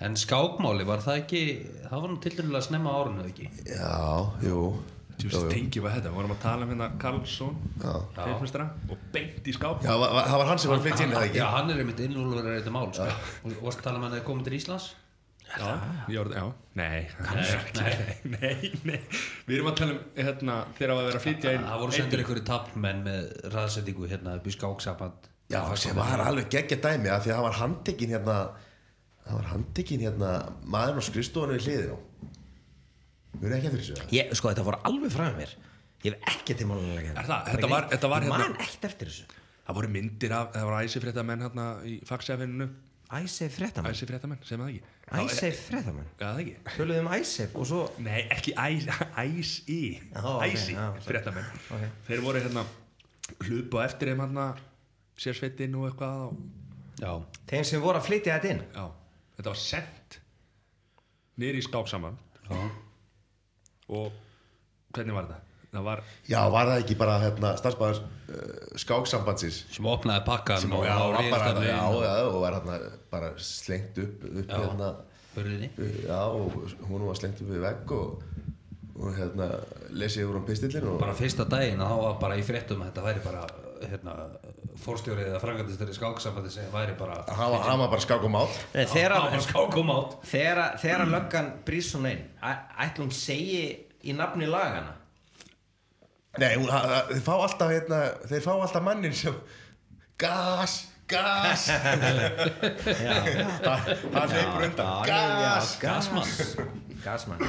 En 0.00 0.16
skákmáli 0.16 0.88
var 0.88 1.04
það 1.04 1.18
ekki 1.26 1.40
Það 1.84 2.02
var 2.02 2.08
nú 2.08 2.20
til 2.24 2.36
dærulega 2.38 2.64
snemma 2.64 2.94
á 2.96 2.96
árinu 3.04 3.26
ekki? 3.28 3.50
Já, 3.68 3.96
jú 4.48 4.60
Þú 5.16 5.30
veist, 5.30 5.46
tengi 5.52 5.80
var 5.80 5.94
þetta, 5.96 6.10
við 6.12 6.18
vorum 6.20 6.34
að 6.34 6.42
tala 6.42 6.66
um 6.66 6.70
hérna 6.72 6.88
Karlsson, 7.00 7.56
Já. 7.80 7.92
teifnistara 8.18 8.66
og 8.90 8.96
beint 9.14 9.48
í 9.48 9.54
skáp. 9.56 9.82
Já, 9.86 9.92
það 9.96 10.38
var 10.42 10.46
hann 10.50 10.60
sem 10.60 10.70
var 10.72 10.84
flytt 10.84 11.00
inn, 11.00 11.14
eða 11.14 11.24
ekki? 11.30 11.40
Já, 11.40 11.46
hann 11.54 11.72
er 11.72 11.80
einmitt 11.82 12.02
innúlur 12.04 12.40
er 12.42 12.58
þetta 12.60 12.74
mál 12.74 12.90
sko. 12.92 13.08
Og 13.46 13.56
varst 13.64 13.80
að 13.80 13.86
tala 13.88 13.98
með 13.98 14.06
hann 14.06 14.12
að 14.12 14.18
það 14.20 14.26
komið 14.30 14.48
til 14.48 14.56
Íslands? 14.60 14.86
Já, 15.46 15.66
var, 16.10 16.28
já, 16.34 16.44
nei, 16.74 17.06
nei, 18.34 18.72
nei, 18.82 18.98
við 19.46 19.54
erum 19.56 19.70
að 19.70 19.76
tala 19.78 19.94
um 19.94 20.00
hérna 20.18 20.56
þegar 20.74 20.92
að 20.92 21.00
vera 21.06 21.20
að 21.20 21.22
flytja 21.22 21.52
inn. 21.54 21.66
Það 21.70 21.82
voru 21.84 21.92
sendir 21.96 22.22
einhverju 22.22 22.44
tappmenn 22.50 23.02
með 23.06 23.28
ræðsendingu 23.54 24.10
hérna 24.10 24.36
upp 24.40 24.46
í 24.50 24.54
skáksaband 24.56 25.30
Já, 25.46 25.60
sem 25.78 25.94
var 25.94 26.18
alveg 26.24 26.50
geggja 26.50 26.80
dæmi 26.82 27.06
að 27.14 27.20
því 27.22 27.30
að 27.30 27.36
það 27.36 27.44
var 27.46 27.58
handtekinn 27.60 28.12
hérna 28.16 28.38
Við 33.40 33.46
erum 33.50 33.56
ekki 33.58 33.68
eftir 33.70 33.82
þessu 33.82 34.16
ég, 34.16 34.34
sko 34.38 34.50
þetta 34.52 34.64
voru 34.66 34.78
alveg 34.90 35.12
frá 35.12 35.26
mér. 35.36 35.54
Ég 36.04 36.14
hef 36.14 36.34
ekki 36.36 36.56
til 36.58 36.66
málulega 36.70 37.12
Er 37.16 37.26
það? 37.28 37.46
Þetta 37.52 37.68
var- 37.72 37.88
þetta 37.90 38.08
var 38.12 38.22
hérna- 38.26 38.38
man 38.38 38.56
ekkert 38.60 38.84
eftir 38.90 39.08
þessu. 39.10 39.24
Það 39.66 39.74
voru 39.80 39.88
myndir 39.88 40.32
af, 40.32 40.52
það 40.54 40.64
voru 40.68 40.82
æsi 40.86 41.00
fréttamenn 41.02 41.42
hérna 41.46 41.64
í 41.84 41.94
fagsefinu 42.06 42.68
Æsef 43.06 43.52
fréttamenn 43.54 43.94
æsi 43.94 44.06
fréttamenn, 44.06 44.38
sem 44.42 44.58
það 44.58 44.70
ekki? 44.72 44.82
Æsef 45.14 45.58
fréttamenn 45.68 46.06
Já, 46.18 46.26
það 46.26 46.40
ekki. 46.42 46.54
Töluðum 46.76 47.06
um 47.06 47.12
Æsef 47.14 47.52
og 47.54 47.66
svo 47.66 47.80
Nei, 48.02 48.22
ekki 48.34 48.54
æs, 48.58 48.86
æsi 49.14 49.78
Já, 50.12 50.22
ok, 50.24 50.42
Æsi, 50.46 50.72
já, 50.74 50.86
fréttamenn. 51.06 51.46
Ok. 51.70 51.84
Þeir 52.08 52.20
voru 52.24 52.40
hérna 52.42 52.64
hlupa 53.46 53.84
eftir 53.84 54.10
þeim 54.10 54.22
hérna 54.24 54.46
sérsveitin 55.18 55.76
og 55.78 55.86
eitthvað 55.90 56.24
og, 56.26 56.40
Já, 56.98 57.12
Þeim 57.46 57.64
sem 57.64 57.80
voru 57.82 57.98
að 58.00 58.06
flytja 58.08 58.38
þetta 58.40 58.50
inn? 58.56 58.62
Já, 58.74 58.86
þetta 59.38 59.52
var 59.52 59.60
sendt 59.62 60.18
niður 61.38 61.58
í 61.60 61.62
skák 61.66 61.88
saman. 61.94 62.18
Já 62.50 62.70
og 63.88 64.12
hvernig 64.96 65.14
var 65.16 65.28
þetta? 65.28 65.42
Það 65.76 65.84
var, 65.84 66.00
Já, 66.30 66.38
var 66.54 66.68
það 66.70 66.78
ekki 66.82 66.94
bara 66.96 67.14
hérna, 67.20 67.48
starfsbæður 67.60 67.98
uh, 68.00 68.76
skáksambandsins 68.80 69.58
Sem 69.74 69.88
opnaði 69.90 70.22
pakkan 70.24 70.62
sem, 70.62 70.72
og 70.72 70.86
já, 70.86 70.94
og 70.96 71.10
var 71.12 71.18
réðst 71.20 71.34
bara, 71.34 71.64
já, 71.66 71.80
og- 71.90 72.04
já, 72.06 72.12
og 72.30 72.38
var 72.44 72.56
hérna 72.56 72.78
bara 73.12 73.30
slengt 73.36 73.98
upp, 74.00 74.24
upp 74.30 74.54
Já. 74.54 74.56
hérna, 74.62 74.88
já, 76.06 76.20
og 76.32 76.56
hún 76.88 77.04
var 77.10 77.18
slengt 77.20 77.42
upp 77.44 77.50
við 77.52 77.60
vegg 77.66 77.92
og, 77.92 78.22
og 78.96 79.10
hérna 79.18 79.50
lesið 79.92 80.24
yfir 80.24 80.38
um 80.40 80.46
pistillin 80.48 80.88
og 80.94 80.96
bara 81.02 81.18
fyrsta 81.18 81.44
daginn 81.44 81.82
að 81.84 81.92
þá 81.92 82.00
var 82.06 82.16
bara 82.24 82.38
í 82.40 82.46
fréttum 82.46 82.80
að 82.80 82.88
þetta 82.92 83.06
væri 83.10 83.24
bara 83.26 83.44
hérna, 83.90 84.14
fórstjórið 84.84 85.26
eða 85.32 85.40
frangatistur 85.42 85.90
í 85.90 85.94
skáksambandi 85.96 86.50
sem 86.52 86.68
væri 86.72 86.94
bara 86.98 87.16
hann 87.28 87.50
var, 87.54 87.62
hann 87.68 87.78
var 87.84 87.88
bara 87.94 88.00
skákum 88.04 88.36
átt 88.40 88.56
þegar, 90.32 90.76
þegar 90.82 91.06
löggan 91.10 91.52
brýst 91.66 91.94
svona 91.94 92.10
inn 92.16 92.24
æ- 92.42 92.64
ætlum 92.86 93.10
segi 93.14 93.62
í 94.04 94.12
nafni 94.16 94.46
lagana 94.50 94.92
Nei, 96.36 96.50
hún, 96.60 96.68
ha- 96.68 96.82
ha- 96.84 97.06
þeir 97.08 97.22
fá 97.24 97.32
alltaf 97.40 97.70
hérna, 97.72 97.98
þeir 98.28 98.42
fá 98.44 98.50
alltaf 98.60 98.82
mannin 98.84 99.14
sem 99.16 99.32
gas, 100.20 100.74
gas. 101.08 101.62
Hann 102.96 104.28
hleypur 104.28 104.66
undan. 104.66 105.06
gas, 105.08 105.70
Gasmann. 105.80 106.28
Gasmann. 107.04 107.40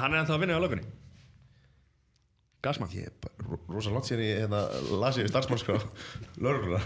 Hann 0.00 0.14
er 0.14 0.22
ennþá 0.22 0.36
að 0.36 0.42
vinna 0.44 0.56
á 0.56 0.62
lögunni 0.64 0.86
Gasmann 2.64 2.92
ég 2.92 3.08
er 3.08 3.52
rosa 3.70 3.92
langt 3.92 4.08
síðan 4.08 4.26
ég 4.26 4.42
hérna, 4.44 4.64
las 5.00 5.20
ég 5.20 5.30
starfsmannskrá 5.30 5.78
lörgunar 6.44 6.84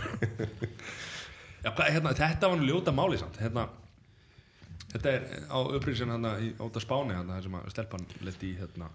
Já, 1.64 1.70
hérna, 1.72 2.12
þetta 2.14 2.50
var 2.50 2.60
nú 2.60 2.68
ljóta 2.68 2.92
máli 2.94 3.18
samt 3.18 3.40
hérna, 3.40 3.68
Þetta 4.94 5.10
er 5.10 5.24
á 5.50 5.58
upprisin 5.58 6.12
hann 6.12 6.26
í 6.38 6.52
óta 6.62 6.78
spáni 6.82 7.16
hann 7.16 7.32
sem 7.42 7.54
að 7.58 7.70
stelpan 7.72 8.04
leti 8.22 8.52
í 8.52 8.58
hérna. 8.60 8.86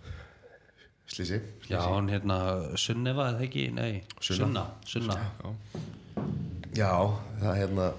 Slísi 1.10 1.42
Já, 1.68 1.82
hann 1.82 2.08
hérna 2.08 2.38
Sunneva 2.80 3.32
eða 3.34 3.48
ekki, 3.48 3.66
nei 3.76 4.04
Sunna, 4.24 4.70
Sunna 4.88 5.18
Já, 5.18 5.50
Já, 6.78 6.92
það 7.42 7.50
er 7.50 7.60
hérna 7.64 7.90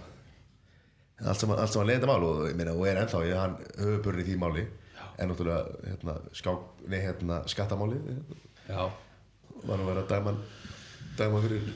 allt 1.21 1.43
sem, 1.43 1.51
allt 1.53 1.73
sem 1.73 1.83
hann 1.83 1.91
leiði 1.91 1.99
þetta 1.99 2.13
mál 2.13 2.29
og, 2.31 2.45
ég 2.49 2.57
meina, 2.57 2.77
og 2.79 2.87
er 2.89 3.03
ennþá, 3.03 3.25
ég, 3.29 3.37
hann 3.37 3.59
höfuburinn 3.77 4.23
í 4.23 4.29
því 4.31 4.37
máli 4.41 4.65
en 5.21 5.29
náttúrulega 5.29 5.91
hérna, 5.91 6.15
skák, 6.41 6.63
nei, 6.89 7.01
hérna, 7.05 7.43
skattamáli 7.51 7.99
hérna, 8.07 8.39
Já, 8.71 8.85
var 9.67 9.81
nú 9.81 9.89
verið 9.89 10.03
að 10.05 10.13
dæma 10.15 10.33
hann- 10.33 10.45
dæma 11.19 11.43
fyrir 11.45 11.69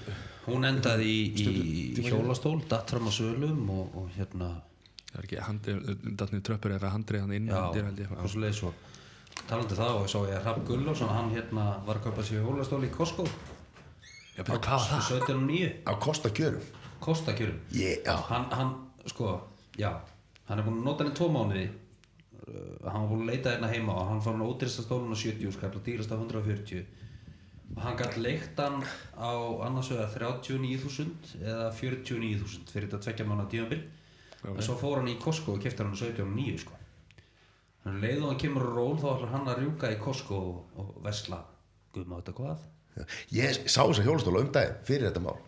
hún 0.47 0.67
endaði 0.69 1.09
í, 1.11 1.21
í 1.99 2.05
hjólastól 2.07 2.61
datt 2.69 2.91
fram 2.95 3.09
á 3.09 3.13
sölum 3.15 3.69
og, 3.75 3.97
og 3.99 4.11
hérna 4.17 4.51
það 5.11 5.19
er 5.19 5.27
ekki 5.29 5.41
handrið, 5.49 6.07
datnið 6.21 6.45
tröppur 6.49 6.75
eða 6.77 6.93
handrið 6.95 7.25
hann 7.25 7.33
inn 7.39 7.49
ég. 7.51 7.75
talandi 9.49 9.75
um 9.75 9.81
það 9.81 9.99
og 9.99 10.09
svo 10.13 10.25
ég 10.31 10.45
Rapp 10.45 10.65
Gullásson 10.69 11.09
hann 11.13 11.31
hérna 11.35 11.67
var 11.87 11.99
að 12.01 12.09
kaupa 12.09 12.23
sér 12.23 12.45
hjólastól 12.45 12.85
í 12.87 12.91
Costco. 12.95 13.27
Já, 14.35 14.43
betur, 14.43 14.59
hvað 14.61 14.81
var 14.81 14.89
það? 14.91 15.05
17 15.11 15.37
og 15.37 15.45
9 15.51 15.73
á 15.87 15.93
kosta 16.03 16.31
kjörum 16.31 16.65
kostakjörum. 17.05 17.59
Ég, 17.77 18.01
já, 18.05 18.15
hann, 18.31 18.47
hann, 18.51 18.71
sko, 19.07 19.35
já 19.77 19.91
hann 20.49 20.59
er 20.61 20.65
búin 20.65 20.79
að 20.81 20.87
nota 20.89 21.05
hann 21.05 21.13
í 21.13 21.17
tvo 21.19 21.29
mánuði 21.33 21.65
hann 22.45 23.05
var 23.05 23.09
búin 23.09 23.25
að 23.25 23.31
leita 23.33 23.55
hérna 23.55 23.71
heima 23.73 23.95
og 23.97 24.11
hann 24.11 24.23
fór 24.25 24.37
hann 24.37 24.45
á 24.45 24.49
útrista 24.53 24.85
stólun 24.85 25.15
á 25.15 25.19
70 25.19 25.55
skall 25.57 25.73
og 25.73 25.85
dýrasta 25.87 26.19
140 26.19 26.85
og 27.75 27.81
hann 27.83 27.97
gætt 27.99 28.19
leikt 28.21 28.61
hann 28.61 28.83
á 29.17 29.33
annars 29.67 29.91
vegar 29.91 30.13
39.000 30.13 31.39
eða 31.41 31.71
49.000 31.73 32.71
fyrir 32.71 32.89
þetta 32.89 33.03
tvekja 33.07 33.27
mánu 33.29 33.47
tímabil. 33.51 33.81
En 34.45 34.63
svo 34.63 34.77
fór 34.77 35.01
hann 35.01 35.09
í 35.09 35.17
Costco 35.21 35.57
og 35.57 35.65
kefti 35.65 35.83
hann 35.83 35.97
á 35.97 35.99
17.9 35.99 36.61
sko. 36.61 36.77
Hann 37.87 38.01
leið 38.05 38.23
og 38.23 38.31
hann 38.31 38.41
kemur 38.45 38.69
á 38.69 38.71
ról 38.77 38.97
þá 39.01 39.09
ætlar 39.15 39.33
hann 39.33 39.51
að 39.51 39.61
rjúka 39.63 39.93
í 39.93 39.99
Costco 40.05 40.41
og, 40.53 40.81
og 40.81 40.95
vesla 41.05 41.41
guðma 41.97 42.21
þetta 42.21 42.37
hvað? 42.39 42.71
Ég 43.35 43.65
sá 43.65 43.81
þess 43.83 44.03
að 44.03 44.09
hjólastóla 44.09 44.45
um 44.45 44.53
daginn 44.55 44.81
fyrir 44.87 45.09
þetta 45.09 45.25
mál. 45.25 45.39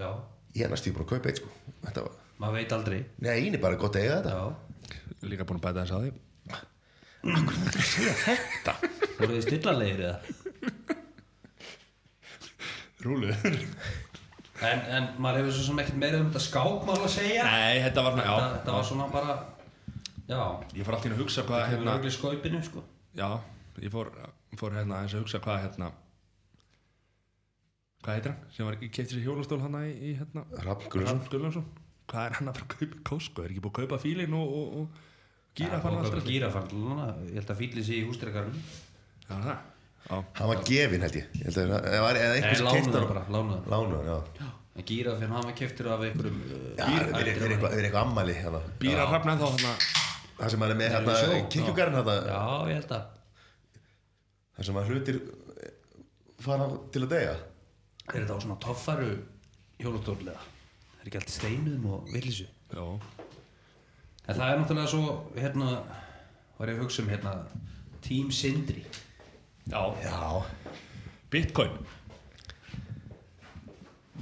Já, 0.00 0.08
ég 0.56 0.66
er 0.66 0.72
næst 0.72 0.88
ég 0.88 0.96
búin 0.96 1.06
að 1.06 1.12
kaupa 1.14 1.30
eitt 1.30 1.42
sko. 1.42 1.52
Þetta 1.84 2.06
var, 2.08 2.16
maður 2.42 2.58
veit 2.58 2.74
aldrei. 2.76 2.98
Nei, 3.22 3.34
eini 3.44 3.60
bara 3.62 3.78
gott 3.80 3.98
að 3.98 4.08
eiga 4.08 4.22
þetta. 4.24 4.38
Já, 4.40 4.62
Líka 5.26 5.46
búin 5.48 5.60
að 5.60 5.68
bæta 5.68 5.84
þess 5.84 5.94
að 5.96 6.06
því 6.06 6.25
voruð 9.18 9.34
þið 9.34 9.44
stillanlegir 9.46 10.02
eða? 10.06 10.18
Rúlu 13.06 13.32
En, 14.64 14.80
en 14.88 15.08
maður 15.20 15.42
hefur 15.42 15.52
svo 15.52 15.64
sem 15.66 15.80
ekkert 15.82 15.98
meira 16.00 16.18
um 16.22 16.30
þetta 16.30 16.40
skákmál 16.46 16.96
að 16.96 17.10
segja. 17.12 17.42
Nei, 17.44 17.76
þetta 17.84 18.04
var 18.06 18.14
svona, 18.14 18.24
þetta, 18.24 18.38
já. 18.40 18.54
þetta 18.54 18.76
var 18.76 18.86
svona 18.88 19.06
bara 19.12 19.34
Já, 20.26 20.40
Ég 20.74 20.86
fór 20.86 20.96
alltaf 20.96 21.06
inn 21.06 21.14
að 21.14 21.20
hugsa 21.22 21.44
hvað 21.46 21.60
hefur 21.60 21.76
hérna 21.76 21.96
ögli 22.00 22.12
skaupinu 22.14 22.60
sko. 22.66 22.80
Já, 23.18 23.28
ég 23.84 23.92
fór, 23.92 24.10
fór 24.58 24.76
hérna 24.78 24.96
aðeins 24.96 25.14
að 25.18 25.22
hugsa 25.26 25.42
hvað 25.44 25.60
hérna 25.66 25.90
Hvað 28.06 28.14
heitir 28.16 28.32
hann? 28.32 28.48
Sem 28.54 28.68
var 28.68 28.78
í 28.78 28.88
kefti 28.88 29.16
sér 29.16 29.26
hjólastól 29.26 29.60
hann 29.64 29.76
í, 29.82 29.92
í 29.92 30.14
hérna. 30.16 30.46
Hrafn 30.62 30.88
Gunnlaugsson 30.94 31.68
Hvað 32.06 32.22
er 32.28 32.38
hann 32.38 32.50
að 32.50 32.58
fara 32.58 32.66
að 32.66 32.72
kaupa? 32.72 32.86
Í 32.86 33.04
Costco? 33.10 33.44
Er 33.44 33.52
ekki 33.52 33.62
búið 33.64 33.72
að 33.74 33.78
kaupa 33.82 34.00
fílinn 34.02 34.36
og, 34.38 34.56
og, 34.56 34.74
og 34.80 35.05
gíra 35.56 35.80
fann 35.82 35.96
Það 35.96 36.02
alltaf 36.02 36.18
var 36.18 36.26
gírafann 36.30 36.68
Ég 37.30 37.38
held 37.40 37.50
að 37.54 37.60
fýlið 37.62 37.86
sig 37.88 37.98
í 38.00 38.04
hústrekarinn 38.08 38.60
Já, 39.26 39.34
það? 39.34 39.56
Já, 40.06 40.16
hann 40.38 40.50
var 40.52 40.60
gefinn 40.68 41.02
held 41.06 41.16
ég, 41.18 41.30
ég 41.40 41.46
held 41.48 41.58
að, 41.62 41.88
eða, 41.90 42.02
var- 42.04 42.20
einhver 42.22 42.58
sem 42.60 42.68
keypti 42.76 42.92
lánuður 43.72 44.10
já. 44.12 44.50
En 44.76 44.84
gírafinn, 44.86 45.32
hann 45.32 45.46
var 45.48 45.54
keftur 45.56 45.88
af 45.94 46.02
einhverjum 46.06 46.36
uh, 46.44 46.56
Já, 46.76 46.84
það 46.84 47.16
er 47.22 47.30
eitthvað, 47.32 47.72
er 47.72 47.86
eitthvað 47.88 48.02
ammæli 48.02 48.34
hérna. 48.36 48.60
býra 48.82 49.06
hrafn 49.08 49.32
ennþá 49.32 49.48
hérna. 49.54 49.72
Það 50.36 50.52
sem 50.52 50.64
er 50.66 50.74
með 50.76 50.90
hérna, 50.92 51.14
hérna, 51.16 52.16
Já, 52.28 52.42
ég 52.70 52.76
held 52.76 52.92
að. 52.98 53.06
Það 54.56 54.68
sem 54.68 54.78
að 54.82 54.90
hlutir 54.92 55.18
eh, 55.24 55.72
fara 56.44 56.66
til 56.92 57.02
að 57.06 57.14
deyja. 57.14 57.36
Er 58.12 58.20
þetta 58.20 58.36
á 58.36 58.42
svona 58.44 58.58
toffaru 58.62 59.08
hjólastólega 59.82 60.36
Það 60.38 61.00
er 61.00 61.08
ekki 61.10 61.18
alltaf 61.20 61.34
steinum 61.34 61.86
og 61.96 62.12
villisu 62.12 62.46
Já, 62.46 62.84
En 64.26 64.34
það 64.34 64.48
er 64.52 64.58
náttúrulega 64.60 64.90
svo, 64.90 65.16
hérna 65.38 65.68
Var 66.58 66.70
ég 66.72 66.78
að 66.78 66.82
hugsa 66.86 67.02
um, 67.04 67.10
hérna 67.12 67.32
Team 68.06 68.30
Sindri. 68.32 68.80
Já, 69.68 69.80
já, 70.02 70.42
Bitcoin. 71.30 71.74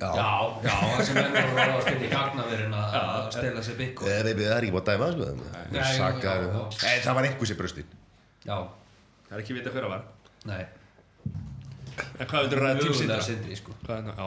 Já, 0.01 0.09
Já, 0.19 0.31
já, 0.65 0.73
það 0.75 1.03
sem 1.07 1.19
er 1.21 1.37
að 1.39 1.59
ráðast 1.61 1.91
inn 1.93 2.01
í 2.03 2.09
gagnaverin 2.11 2.73
að 2.75 2.95
að 2.99 3.27
stela 3.37 3.61
sér 3.63 3.77
bygg 3.79 4.01
Eða, 4.11 4.33
við- 4.35 4.41
það 4.49 4.55
er 4.57 4.65
ekki 4.67 4.73
búin 4.75 4.83
að 4.83 4.89
dæma 4.89 5.07
það, 5.07 5.13
sko 5.15 5.27
Nei, 5.45 5.77
já, 5.79 5.85
Sakar, 5.95 6.41
já, 6.43 6.49
já. 6.49 6.65
Nei, 6.83 6.97
það 7.05 7.15
var 7.21 7.29
einhver 7.29 7.51
sem 7.51 7.61
bröstin 7.61 7.93
Já, 8.49 8.57
Það 9.29 9.37
er 9.37 9.43
ekki 9.45 9.55
vita 9.61 9.71
hver 9.77 9.87
að 9.87 9.93
var. 9.95 10.03
Nei. 10.51 10.65
En 11.95 12.27
hvað 12.27 12.41
veitur 12.43 12.61
ræða 12.65 12.75
til 12.75 12.89
Mögulega 12.89 12.99
síndra? 12.99 13.21
Sindri, 13.29 13.57
sko. 13.61 13.77
Hvað 13.87 13.95
er 13.97 14.05
það? 14.09 14.19
Já, 14.19 14.27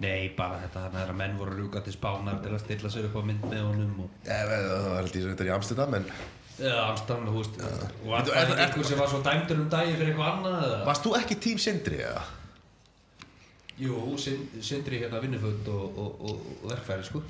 Nei, 0.00 0.28
bara 0.36 0.58
þetta 0.64 0.80
hann 0.86 0.96
er 1.00 1.10
að 1.12 1.16
menn 1.16 1.36
voru 1.38 1.54
að 1.54 1.60
rjúka 1.62 1.80
til 1.86 1.94
spánar 1.94 2.40
til 2.44 2.50
að 2.52 2.60
stilla 2.64 2.90
sér 2.92 3.06
upp 3.08 3.14
á 3.16 3.22
mynd 3.24 3.44
með 3.48 3.62
honum 3.64 4.00
og 4.04 4.10
Það 4.26 4.50
var 4.52 5.06
sem 5.12 5.28
þetta 5.30 5.44
er 5.46 5.48
í 5.50 5.54
Amsterdam 5.54 5.94
en 6.00 6.08
eða 6.56 6.82
Amsterdam, 6.90 7.28
þú 7.30 7.36
veist 7.38 7.56
og 7.62 8.10
það 8.10 8.32
er- 8.32 8.50
ekki 8.50 8.58
einhver 8.66 8.88
sem 8.90 8.98
var 9.00 9.08
svo 9.12 9.20
dæmdur 9.24 9.62
um 9.62 9.70
dagi 9.72 9.94
fyrir 9.96 10.10
eitthvað 10.12 10.32
annað 10.34 10.66
eða? 10.66 10.82
Varst 10.90 11.06
þú 11.06 11.14
ekki 11.20 11.38
tím 11.46 11.58
Sindri, 11.64 12.02
eða? 12.04 12.24
Jú, 13.78 13.96
Sind- 14.20 14.60
Sindri 14.64 15.00
hérna 15.02 15.20
vinnuföld 15.24 15.66
og, 15.68 15.98
og, 16.00 16.20
og, 16.20 16.46
og 16.64 16.70
verkfæri, 16.70 17.04
sko 17.08 17.22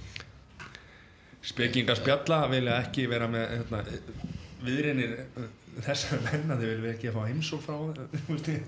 spekingar 1.47 1.99
spjalla 1.99 2.41
vilja 2.51 2.81
ekki 2.83 3.07
vera 3.11 3.27
með 3.31 3.45
hérna, 3.55 3.81
viðrinir 4.67 5.13
þessar 5.85 6.23
menna 6.25 6.57
þau 6.57 6.65
vilja 6.67 6.93
ekki 6.95 7.11
að 7.11 7.17
fá 7.19 7.27
heimsók 7.29 7.63
frá 7.65 7.75
ég. 7.77 7.99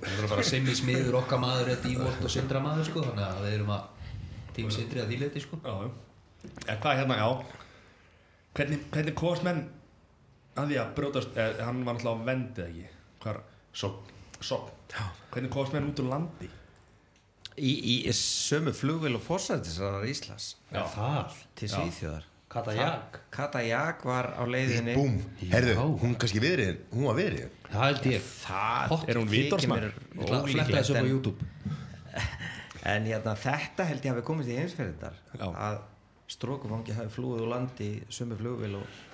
Það 0.02 0.16
voru 0.18 0.30
bara 0.32 0.44
semmi 0.46 0.74
smiður 0.76 1.18
okkar 1.22 1.40
maður 1.42 1.72
er 1.72 1.80
dívolt 1.84 2.24
og 2.24 2.32
sindra 2.32 2.61
maður, 2.64 2.88
sko 2.90 3.04
þannig 3.06 3.24
að 3.24 3.40
við 3.46 3.56
erum 3.56 3.72
að 3.76 4.12
tím 4.59 4.70
Sindri 4.74 5.02
að 5.02 5.12
þýleiti, 5.14 5.42
sko. 5.44 5.61
Já, 5.64 5.74
já. 5.86 6.52
En 6.66 6.80
hvað 6.82 7.00
hérna, 7.00 7.18
já. 7.20 7.28
Hvernig, 8.59 8.86
hvernig 8.92 9.18
komast 9.18 9.46
menn 9.46 9.64
að 10.59 10.72
því 10.72 10.78
að 10.82 10.94
brjótast 10.98 11.36
eh, 11.38 11.61
hann 11.62 11.82
var 11.86 11.98
náttúrulega 11.98 12.24
á 12.24 12.28
vendið 12.28 12.64
ekki? 12.68 12.86
Hvar, 13.24 13.42
Svo 13.78 13.92
sopn 14.40 14.74
Hvernig 15.32 15.52
komast 15.54 15.76
menn 15.76 15.90
út 15.90 16.00
úr 16.02 16.11
landi? 16.11 16.48
Í, 17.59 17.72
í 17.72 17.94
sömu 18.14 18.72
flugvél 18.74 19.16
og 19.18 19.22
fórsættisraðar 19.26 20.06
Íslands. 20.11 20.52
Já. 20.70 20.82
Það, 20.94 21.38
til 21.59 21.70
Svíþjóðar 21.72 22.26
Kata 22.49 22.72
Jak 22.72 23.18
Kata 23.34 23.61
Jak 23.62 24.05
var 24.09 24.30
á 24.32 24.42
leiðinni. 24.49 24.94
Búm, 24.96 25.18
herðu, 25.53 25.74
hún 26.01 26.14
kannski 26.16 26.40
viðriðin 26.40 26.78
Hún 26.94 27.09
var 27.11 27.18
viðriðin 27.18 27.57
Það 27.68 27.84
held 27.84 28.07
ég. 28.09 28.30
Það 28.40 28.94
Er 29.05 29.20
hún 29.20 29.28
að 29.28 30.49
fletta 30.49 30.78
þessu 30.78 30.94
upp 30.94 30.96
á 30.96 31.03
en- 31.03 31.12
YouTube. 31.12 31.51
En 32.88 33.05
hérna, 33.05 33.34
þetta 33.36 33.84
held 33.84 34.07
ég 34.07 34.14
hafi 34.14 34.24
komist 34.24 34.49
í 34.49 34.57
heimsferðindar 34.57 35.16
að 35.44 35.80
strókufangi 36.30 36.94
hafi 36.96 37.12
flúið 37.12 37.42
úr 37.44 37.51
landi 37.53 37.88
sömu 38.12 38.38
flugvél 38.38 38.78
og 38.78 39.05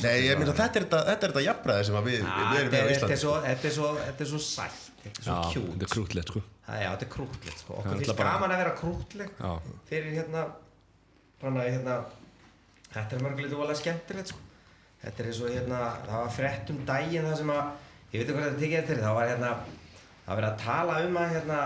Nei, 0.00 0.28
ég 0.28 0.38
myndi 0.38 0.52
að 0.52 0.60
þetta 0.62 0.80
er 0.80 0.86
þetta, 1.08 1.28
er 1.28 1.44
jafnræði 1.44 1.86
sem 1.88 1.96
að 1.98 2.06
við, 2.08 2.18
erum 2.22 2.30
með 2.30 2.46
á 2.48 2.58
þetta, 2.58 2.78
er 2.78 2.92
Íslandi 2.94 3.18
svo, 3.20 3.32
þetta, 3.44 3.66
er 3.68 3.74
svo, 3.74 3.88
þetta 4.04 4.24
er 4.24 4.30
svo 4.30 4.40
sætt 4.44 4.84
þetta 5.02 5.18
er 5.18 5.26
svo 5.26 5.36
kjút 5.52 5.66
þetta 5.72 5.86
er 5.88 5.92
krútlegt 5.94 6.32
sko. 6.32 6.42
Þetta 6.68 7.06
er 7.06 7.10
krútlegt 7.12 7.62
sko. 7.64 7.76
Okkur 7.80 7.98
finnst 7.98 8.22
gaman 8.22 8.54
að 8.54 8.62
vera 8.62 8.74
krútleg 8.78 9.42
fyrir 9.90 10.16
hérna, 10.20 10.44
hérna 11.42 11.98
þetta 12.94 13.16
er 13.16 13.24
mörgulegt 13.26 13.56
og 13.56 13.64
alveg 13.66 13.80
skemmtilegt 13.82 14.32
sko. 14.32 14.44
þetta 15.02 15.22
er 15.22 15.28
eins 15.30 15.42
og 15.42 15.52
hérna 15.54 15.82
það 16.06 16.22
var 16.22 16.32
frett 16.38 16.72
um 16.72 16.80
daginn 16.88 17.28
það 17.28 17.36
sem 17.42 17.52
að 17.54 17.66
ég 18.12 18.16
veit 18.16 18.22
ekki 18.22 18.38
hvað 18.38 18.48
þetta 18.48 18.62
tekið 18.62 18.80
eftir 18.82 19.04
þá 19.04 19.10
var 19.18 19.30
hérna 19.32 19.52
það 20.24 20.40
verið 20.40 20.50
að 20.50 20.64
tala 20.64 20.98
um 21.04 21.20
að 21.20 21.34
hérna 21.36 21.60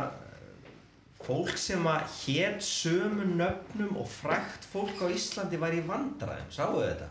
fólk 1.22 1.58
sem 1.60 1.86
að 1.86 2.14
hét 2.18 2.64
sömu 2.66 3.26
nöfnum 3.36 3.98
og 4.00 4.08
frækt 4.10 4.66
fólk 4.72 5.02
á 5.02 5.06
Íslandi 5.06 5.60
var 5.60 5.74
í 5.74 5.82
vandræðum, 5.86 6.48
sáu 6.50 6.80
þetta? 6.80 7.08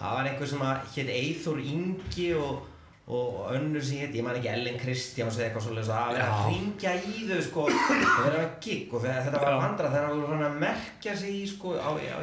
Það 0.00 0.16
var 0.16 0.28
einhver 0.30 0.50
sem 0.50 0.64
að 0.64 0.84
hétt 0.96 1.12
Eithor 1.14 1.60
Ingi 1.62 2.28
og, 2.40 2.64
og 3.10 3.50
önnur 3.56 3.82
sem 3.82 3.98
hétt, 4.04 4.14
ég 4.14 4.22
man 4.22 4.36
ekki 4.38 4.48
Ellen 4.52 4.76
Kristjáns 4.78 5.36
eða 5.38 5.46
eitthvað 5.48 5.64
svolítið, 5.66 5.88
að 5.96 6.12
vera 6.14 6.26
að 6.36 6.50
ringja 6.52 6.92
í 7.10 7.24
þau 7.30 7.40
sko, 7.46 7.64
og 7.66 8.24
vera 8.24 8.42
með 8.42 8.52
gig 8.66 8.92
og 8.94 9.02
þegar, 9.04 9.24
þetta 9.26 9.40
var 9.42 9.54
Já. 9.54 9.58
vandrað 9.64 9.94
þegar 9.96 10.06
hann 10.10 10.22
var 10.30 10.44
að 10.46 10.58
merkja 10.64 11.14
sig 11.22 11.34
í 11.40 11.46
sko, 11.50 11.72
á, 11.74 11.90
á- 11.90 12.22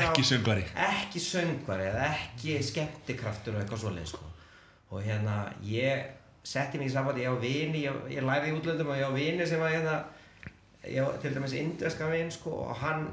Ekki 0.00 0.24
söngvari 0.30 0.64
ekki 0.88 1.22
söngvari 1.22 1.86
eða 1.92 2.08
ekki 2.10 2.56
skemmtikraftur 2.70 3.54
og 3.54 3.62
eitthvað 3.62 3.82
svolítið 3.84 4.10
sko. 4.14 4.24
og 4.90 5.02
hérna 5.02 5.36
ég 5.62 6.02
setti 6.46 6.78
mig 6.78 6.88
í 6.90 6.92
sambandi, 6.94 7.22
ég 7.26 7.30
á 7.30 7.42
vini 7.42 7.84
ég, 7.86 8.02
ég 8.10 8.22
læði 8.26 8.50
í 8.52 8.58
útlöndum 8.58 8.90
og 8.90 8.96
ég 9.00 9.06
á 9.06 9.12
vini 9.14 9.46
sem 9.46 9.60
að 9.62 9.72
hérna, 9.76 9.96
ég 10.86 11.16
til 11.22 11.34
dæmis 11.34 11.52
indveska 11.58 12.06
vin 12.10 12.30
sko, 12.30 12.50
og 12.70 12.76
hann 12.82 13.08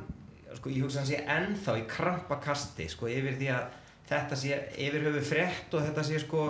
sko, 0.55 0.69
ég 0.69 0.83
hugsa 0.85 1.01
hann 1.01 1.07
sé 1.09 1.21
ennþá 1.25 1.77
í 1.81 1.87
krampakasti 1.89 2.85
sko, 2.89 3.07
yfir 3.09 3.37
því 3.39 3.49
að 3.55 3.79
þetta 4.09 4.35
sé 4.39 4.57
yfir 4.87 5.05
höfu 5.07 5.21
frétt 5.29 5.73
og 5.77 5.85
þetta 5.87 6.03
sé 6.09 6.19
sko 6.23 6.47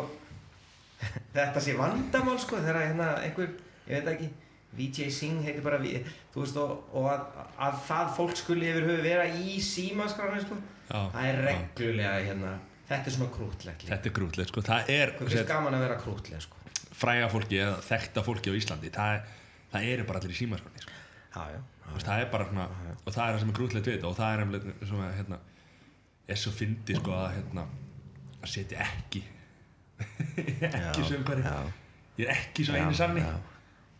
þetta 1.35 1.61
sé 1.63 1.75
vandamál 1.77 2.39
sko 2.41 2.59
þegar 2.63 2.79
hérna 2.87 3.09
einhver, 3.25 3.53
ég 3.89 3.99
veit 3.99 4.13
ekki 4.15 4.29
Vijay 4.73 5.11
Singh 5.13 5.43
heitir 5.45 5.61
bara 5.61 5.77
Vi- 5.77 5.99
þú 6.33 6.41
veist 6.41 6.55
og, 6.57 6.71
og 6.97 7.09
að, 7.11 7.25
að 7.61 7.75
það 7.87 8.13
fólk 8.17 8.37
skuli 8.39 8.69
yfir 8.71 8.87
höfu 8.89 9.03
vera 9.05 9.25
í 9.29 9.57
símaskráni 9.61 10.41
sko 10.45 10.57
Já, 10.89 10.99
það 11.13 11.27
er 11.29 11.37
reglulega 11.47 12.15
hérna 12.25 12.53
þetta 12.89 13.05
er 13.11 13.15
svona 13.17 13.35
krútlegt 13.35 13.85
Þetta 13.91 14.09
er 14.09 14.15
krútlegt 14.17 14.49
sko 14.53 14.63
Það 14.65 14.89
er 14.95 15.13
er 15.43 15.45
gaman 15.51 15.77
að 15.77 15.85
vera 15.85 15.99
krútleg 16.01 16.41
sko. 16.43 16.57
fræga 17.03 17.29
fólki 17.31 17.61
eða 17.61 17.77
þekkta 17.85 18.23
fólki 18.25 18.49
á 18.49 18.57
Íslandi 18.57 18.91
Það, 18.97 19.21
það 19.75 19.87
eru 19.93 20.07
bara 20.09 20.19
allir 20.23 20.33
í 20.33 20.39
símaskonni 20.41 20.83
sko. 20.83 20.99
Það 22.03 22.19
er 22.19 22.27
bara 22.33 22.49
svona 22.49 22.67
Og 23.05 23.13
það 23.13 23.23
er 23.27 23.33
það 23.35 23.39
sem 23.43 23.53
er 23.53 23.57
krútlegt 23.59 23.87
við 23.91 23.95
þetta 23.99 24.09
Og 24.09 24.17
það 24.17 24.33
er 24.33 24.87
svona 24.89 25.11
hérna 25.19 25.39
Er 26.27 26.39
svo 26.39 26.51
fyndi 26.55 26.95
sko 26.95 27.11
að 27.17 27.33
hérna 27.37 27.65
Að 28.43 28.49
setja 28.51 28.79
ekki. 28.83 29.21
Ekki 30.67 31.03
söngvari. 31.07 31.43
já, 31.45 31.55
Ég 32.19 32.27
er 32.27 32.33
ekki 32.35 32.65
svo 32.67 32.75
eini 32.77 32.95
sanni. 32.97 33.21
já. 33.23 33.35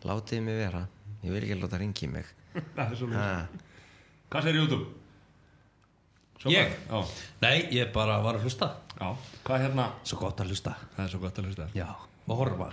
látið 0.04 0.42
mig 0.44 0.58
vera. 0.58 0.82
Ég 1.24 1.32
vil 1.32 1.42
ekki 1.46 1.56
láta 1.62 1.78
ringi 1.80 2.08
mig. 2.12 2.26
Það 2.76 2.90
er 2.92 2.98
svo 3.00 3.08
ha. 3.14 3.28
Hvað 4.30 4.44
segir 4.48 4.60
YouTube? 4.60 4.86
Ég? 6.52 6.74
Já, 6.90 7.00
Nei, 7.40 7.54
ég 7.72 7.92
bara 7.94 8.18
var 8.20 8.36
að 8.36 8.44
hlusta. 8.44 8.68
Já. 8.98 9.08
Hvað 9.46 9.62
hérna? 9.64 9.86
Svo 10.04 10.18
gott 10.20 10.40
að 10.44 10.52
hlusta. 10.52 10.74
Það 10.96 11.04
er 11.06 11.12
svo 11.14 11.20
gott 11.22 11.38
að 11.40 11.48
hlusta. 11.48 11.68
Já, 11.78 11.86
og 12.28 12.36
horfa. 12.42 12.68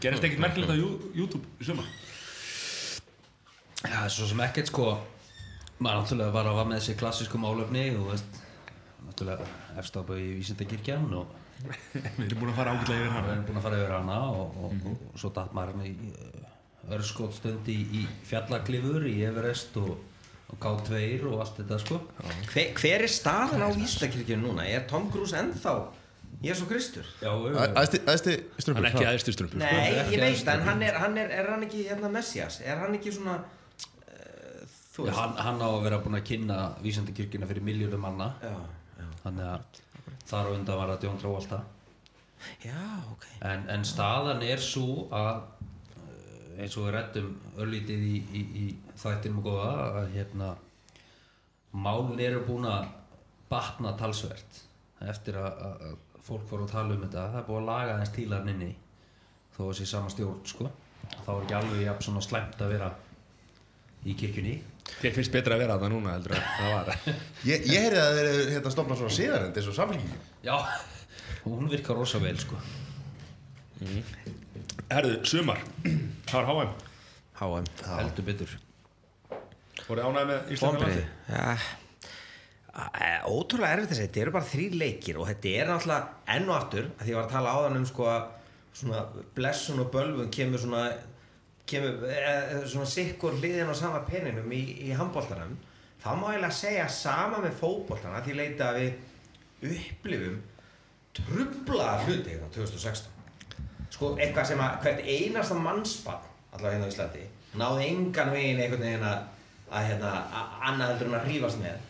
Gerist 0.00 0.22
ekkert 0.28 0.42
merkilegt 0.44 0.70
á 0.70 0.76
YouTube 0.78 1.42
í 1.58 1.66
sumar? 1.66 1.88
Já, 3.86 4.06
svo 4.12 4.28
sem 4.30 4.40
ekkert 4.46 4.70
sko. 4.70 4.86
Maður 5.82 5.98
náttúrulega 6.04 6.32
var 6.38 6.48
að 6.52 6.58
var 6.60 6.68
með 6.70 6.78
þessi 6.80 6.94
klassísku 7.00 7.40
málefni 7.42 7.88
og 7.98 8.12
veist 8.12 8.38
náttúrulega 9.06 9.46
efstápa 9.80 10.18
í 10.20 10.30
vísindakirkjan 10.40 11.10
og 11.18 11.42
Við 12.18 12.26
erum 12.26 12.42
búin 12.42 12.52
að 12.52 12.58
fara 12.58 12.74
ágætlega 12.74 13.00
yfir 13.00 13.06
við 13.06 13.14
hana 13.14 13.32
erum 13.32 13.46
búin 13.48 13.60
að 13.60 13.66
fara 13.66 13.78
yfir 13.80 13.94
hana 13.96 14.18
og, 14.28 14.58
og, 14.60 14.74
og, 14.90 15.06
og 15.08 15.20
svo 15.22 15.30
datt 15.36 15.54
maður 15.56 15.78
hann 15.78 15.86
í 15.88 15.94
örskotstund 16.96 17.70
í, 17.72 17.78
í 18.00 18.02
fjallaklifur 18.28 19.06
í 19.08 19.16
Everest 19.26 19.78
og, 19.80 19.94
og 20.52 20.58
K2 20.62 21.00
og 21.26 21.40
allt 21.42 21.60
þetta 21.62 21.78
sko. 21.82 22.00
Hver, 22.52 22.74
hver 22.78 23.06
er 23.06 23.10
staðan 23.10 23.66
á 23.66 23.68
Íslakirkjun 23.72 24.44
núna? 24.44 24.66
Er 24.68 24.86
Tom 24.90 25.08
Cruise 25.10 25.36
ennþá 25.38 25.74
Jésu 26.44 26.68
Kristur? 26.68 27.06
Já, 27.22 27.32
Æsti, 27.80 28.02
æsti 28.12 28.36
Hann 28.68 28.84
er 28.84 28.90
ekki 28.90 29.06
aðeinstur 29.08 29.34
strumpur 29.34 29.60
nei, 29.62 29.72
ekki 30.02 30.18
ég 30.18 30.24
veit 30.26 30.50
en 30.52 30.64
hann 30.66 30.82
er, 30.84 30.98
hann 31.00 31.16
er, 31.18 31.30
er 31.32 31.52
hann 31.54 31.64
ekki 31.64 31.86
hérna 31.88 32.10
Messias? 32.12 32.60
Er 32.60 32.82
hann 32.82 32.94
ekki 32.98 33.14
svona 33.16 33.38
uh, 33.40 34.66
þú 34.94 35.08
Já, 35.08 35.14
hann, 35.16 35.38
hann 35.48 35.62
á 35.64 35.68
að 35.70 35.78
vera 35.88 36.00
búin 36.04 36.18
að 36.18 36.26
kynna 36.28 36.58
vísindakirkjuna 36.84 37.48
fyrir 37.48 37.64
miljónum 37.66 38.04
manna. 38.04 38.34
Já, 38.44 38.52
þannig 39.26 39.48
að 39.52 39.80
þar 40.26 40.50
á 40.50 40.54
undan 40.54 40.80
var 40.80 40.92
að 40.94 41.08
Jón 41.08 41.18
Tróvalda 41.20 41.62
já, 42.62 42.82
ok. 43.12 43.26
En, 43.40 43.66
en 43.72 43.84
staðan 43.86 44.44
er 44.46 44.62
svo 44.62 45.06
að 45.14 45.42
eh, 46.02 46.62
eins 46.62 46.76
og 46.76 46.86
við 46.86 46.94
reddum 46.96 47.32
örlítið 47.58 48.06
í, 48.06 48.16
í, 48.30 48.44
í 48.62 48.66
þættinum 49.00 49.42
og 49.42 49.48
góða 49.50 49.70
að 50.02 50.14
hérna 50.14 50.52
málun 51.76 52.22
eru 52.22 52.42
búin 52.46 52.68
að 52.70 52.88
batna 53.50 53.94
talsvert 53.98 54.62
eftir 55.06 55.38
að, 55.40 55.64
að, 55.68 55.96
fólk 56.26 56.46
voru 56.50 56.64
að 56.66 56.72
tala 56.72 56.94
um 56.96 57.02
þetta. 57.04 57.24
Það 57.30 57.40
er 57.40 57.44
búið 57.46 57.60
að 57.60 57.68
laga 57.68 57.98
þess 58.00 58.14
tílarn 58.16 58.48
inni 58.50 58.70
þó 59.54 59.60
að 59.68 59.76
sé 59.78 59.84
sama 59.86 60.10
stjórn 60.10 60.40
sko. 60.50 60.70
Þá 61.06 61.28
er 61.34 61.44
ekki 61.44 61.54
alveg 61.60 61.82
jafn 61.84 62.06
svona 62.06 62.22
slæmt 62.24 62.64
að 62.64 62.72
vera 62.74 62.88
í 64.06 64.14
kirkjunni 64.18 64.56
Þér 64.96 65.14
finnst 65.18 65.32
betra 65.34 65.56
að 65.56 65.62
vera 65.64 65.76
það 65.80 65.92
núna 65.92 66.12
heldur 66.16 66.36
en 66.36 66.44
það 66.56 66.74
var. 66.76 66.90
Ég, 67.50 67.64
ég 67.68 67.86
heyrði 67.86 68.02
að 68.02 68.18
þeir 68.18 68.28
hérna 68.54 68.72
stofna 68.74 68.98
svona 69.00 69.16
síðarend 69.16 69.58
eins 69.60 69.70
og 69.70 69.76
samfélgingin 69.76 70.20
já, 70.46 70.56
hún 71.44 71.70
virkar 71.72 71.98
rosa 72.00 72.20
vel 72.22 72.36
sko. 72.40 72.58
Herðu, 74.90 75.16
sumar. 75.28 75.60
Það 76.30 76.46
var 76.46 76.46
HM 76.52 76.70
HM 77.40 77.66
heldur 77.90 78.26
betur. 78.30 78.54
Voruð 79.86 80.06
ánægði 80.08 80.28
með 80.30 80.54
Íslanda 80.56 80.80
Bombrið, 80.80 81.02
landi? 81.02 81.34
já 81.36 81.74
Æ, 82.76 83.06
Ótrúlega 83.32 83.72
erfitt 83.76 83.92
að 83.94 83.96
segja, 83.96 84.08
þetta 84.10 84.20
eru 84.20 84.32
bara 84.34 84.48
þrýr 84.50 84.74
leikir 84.76 85.16
og 85.20 85.28
þetta 85.30 85.52
er 85.62 85.68
náttúrulega 85.70 86.34
enn 86.34 86.48
og 86.50 86.56
aftur 86.58 86.88
að 86.90 87.04
því 87.06 87.12
ég 87.12 87.16
var 87.16 87.24
að 87.28 87.30
tala 87.32 87.52
áðan 87.56 87.78
um 87.78 87.86
sko 87.88 88.08
að 88.12 88.26
svona 88.76 88.98
blessun 89.38 89.80
og 89.80 89.88
bölvun 89.94 90.28
kemur 90.34 90.60
svona 90.60 90.82
kemur 91.70 92.04
e, 92.10 92.34
svona 92.68 92.88
sikkur 92.90 93.38
hliðin 93.40 93.72
á 93.72 93.74
sama 93.76 94.02
peninum 94.08 94.52
í, 94.54 94.62
í 94.86 94.92
handbóltanum 94.96 95.56
þá 96.02 96.10
má 96.20 96.28
ég 96.34 96.46
að 96.46 96.58
segja 96.60 96.88
sama 96.92 97.42
með 97.42 97.58
fótboltana 97.60 98.22
því 98.24 98.38
leita 98.40 98.70
að 98.70 98.82
við 98.82 99.72
upplifum 99.76 100.40
trublaða 101.16 102.04
hluti 102.04 102.34
hérna 102.34 102.52
2016 102.54 103.14
sko 103.96 104.12
eitthvað 104.20 104.50
sem 104.52 104.60
að 104.62 104.78
hvert 104.84 105.06
einasta 105.06 105.56
mannspann 105.58 106.30
allavega 106.52 106.76
hérna 106.76 106.88
á 106.88 106.92
Íslandi 106.92 107.26
náði 107.60 107.90
engan 107.90 108.32
veginn 108.34 108.62
einhvern 108.62 108.84
veginn 108.84 109.06
að, 109.06 109.20
að 109.70 109.90
hérna, 109.90 110.14
að 110.38 110.56
annað 110.70 110.90
heldur 110.92 111.10
en 111.10 111.18
að 111.18 111.28
hrífast 111.28 111.60
með. 111.62 111.84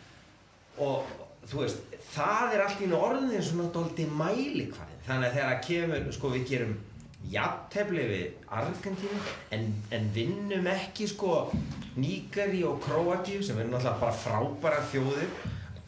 Og 0.87 1.15
þú 1.47 1.63
veist, 1.63 1.97
það 2.13 2.55
er 2.55 2.65
allt 2.65 2.83
í 2.83 2.89
einu 2.89 3.01
orðin 3.01 3.47
svona 3.47 3.73
dóldi 3.75 4.07
mælikvarðin 4.11 5.03
þannig 5.07 5.29
að 5.29 5.39
þegar 5.39 5.53
að 5.55 5.65
kemur, 5.69 6.07
sko 6.15 6.33
við 6.35 6.47
gerum 6.51 6.77
jafntefli 7.33 8.07
við 8.11 8.49
Argentínu 8.61 9.21
en, 9.57 9.69
en 9.97 10.09
vinnum 10.15 10.67
ekki 10.73 11.09
sko 11.11 11.37
Nígari 11.97 12.63
og 12.69 12.81
Króatíu 12.85 13.43
sem 13.45 13.59
eru 13.59 13.73
náttúrulega 13.73 14.01
bara 14.01 14.19
frábæra 14.25 14.83
þjóðir 14.93 15.31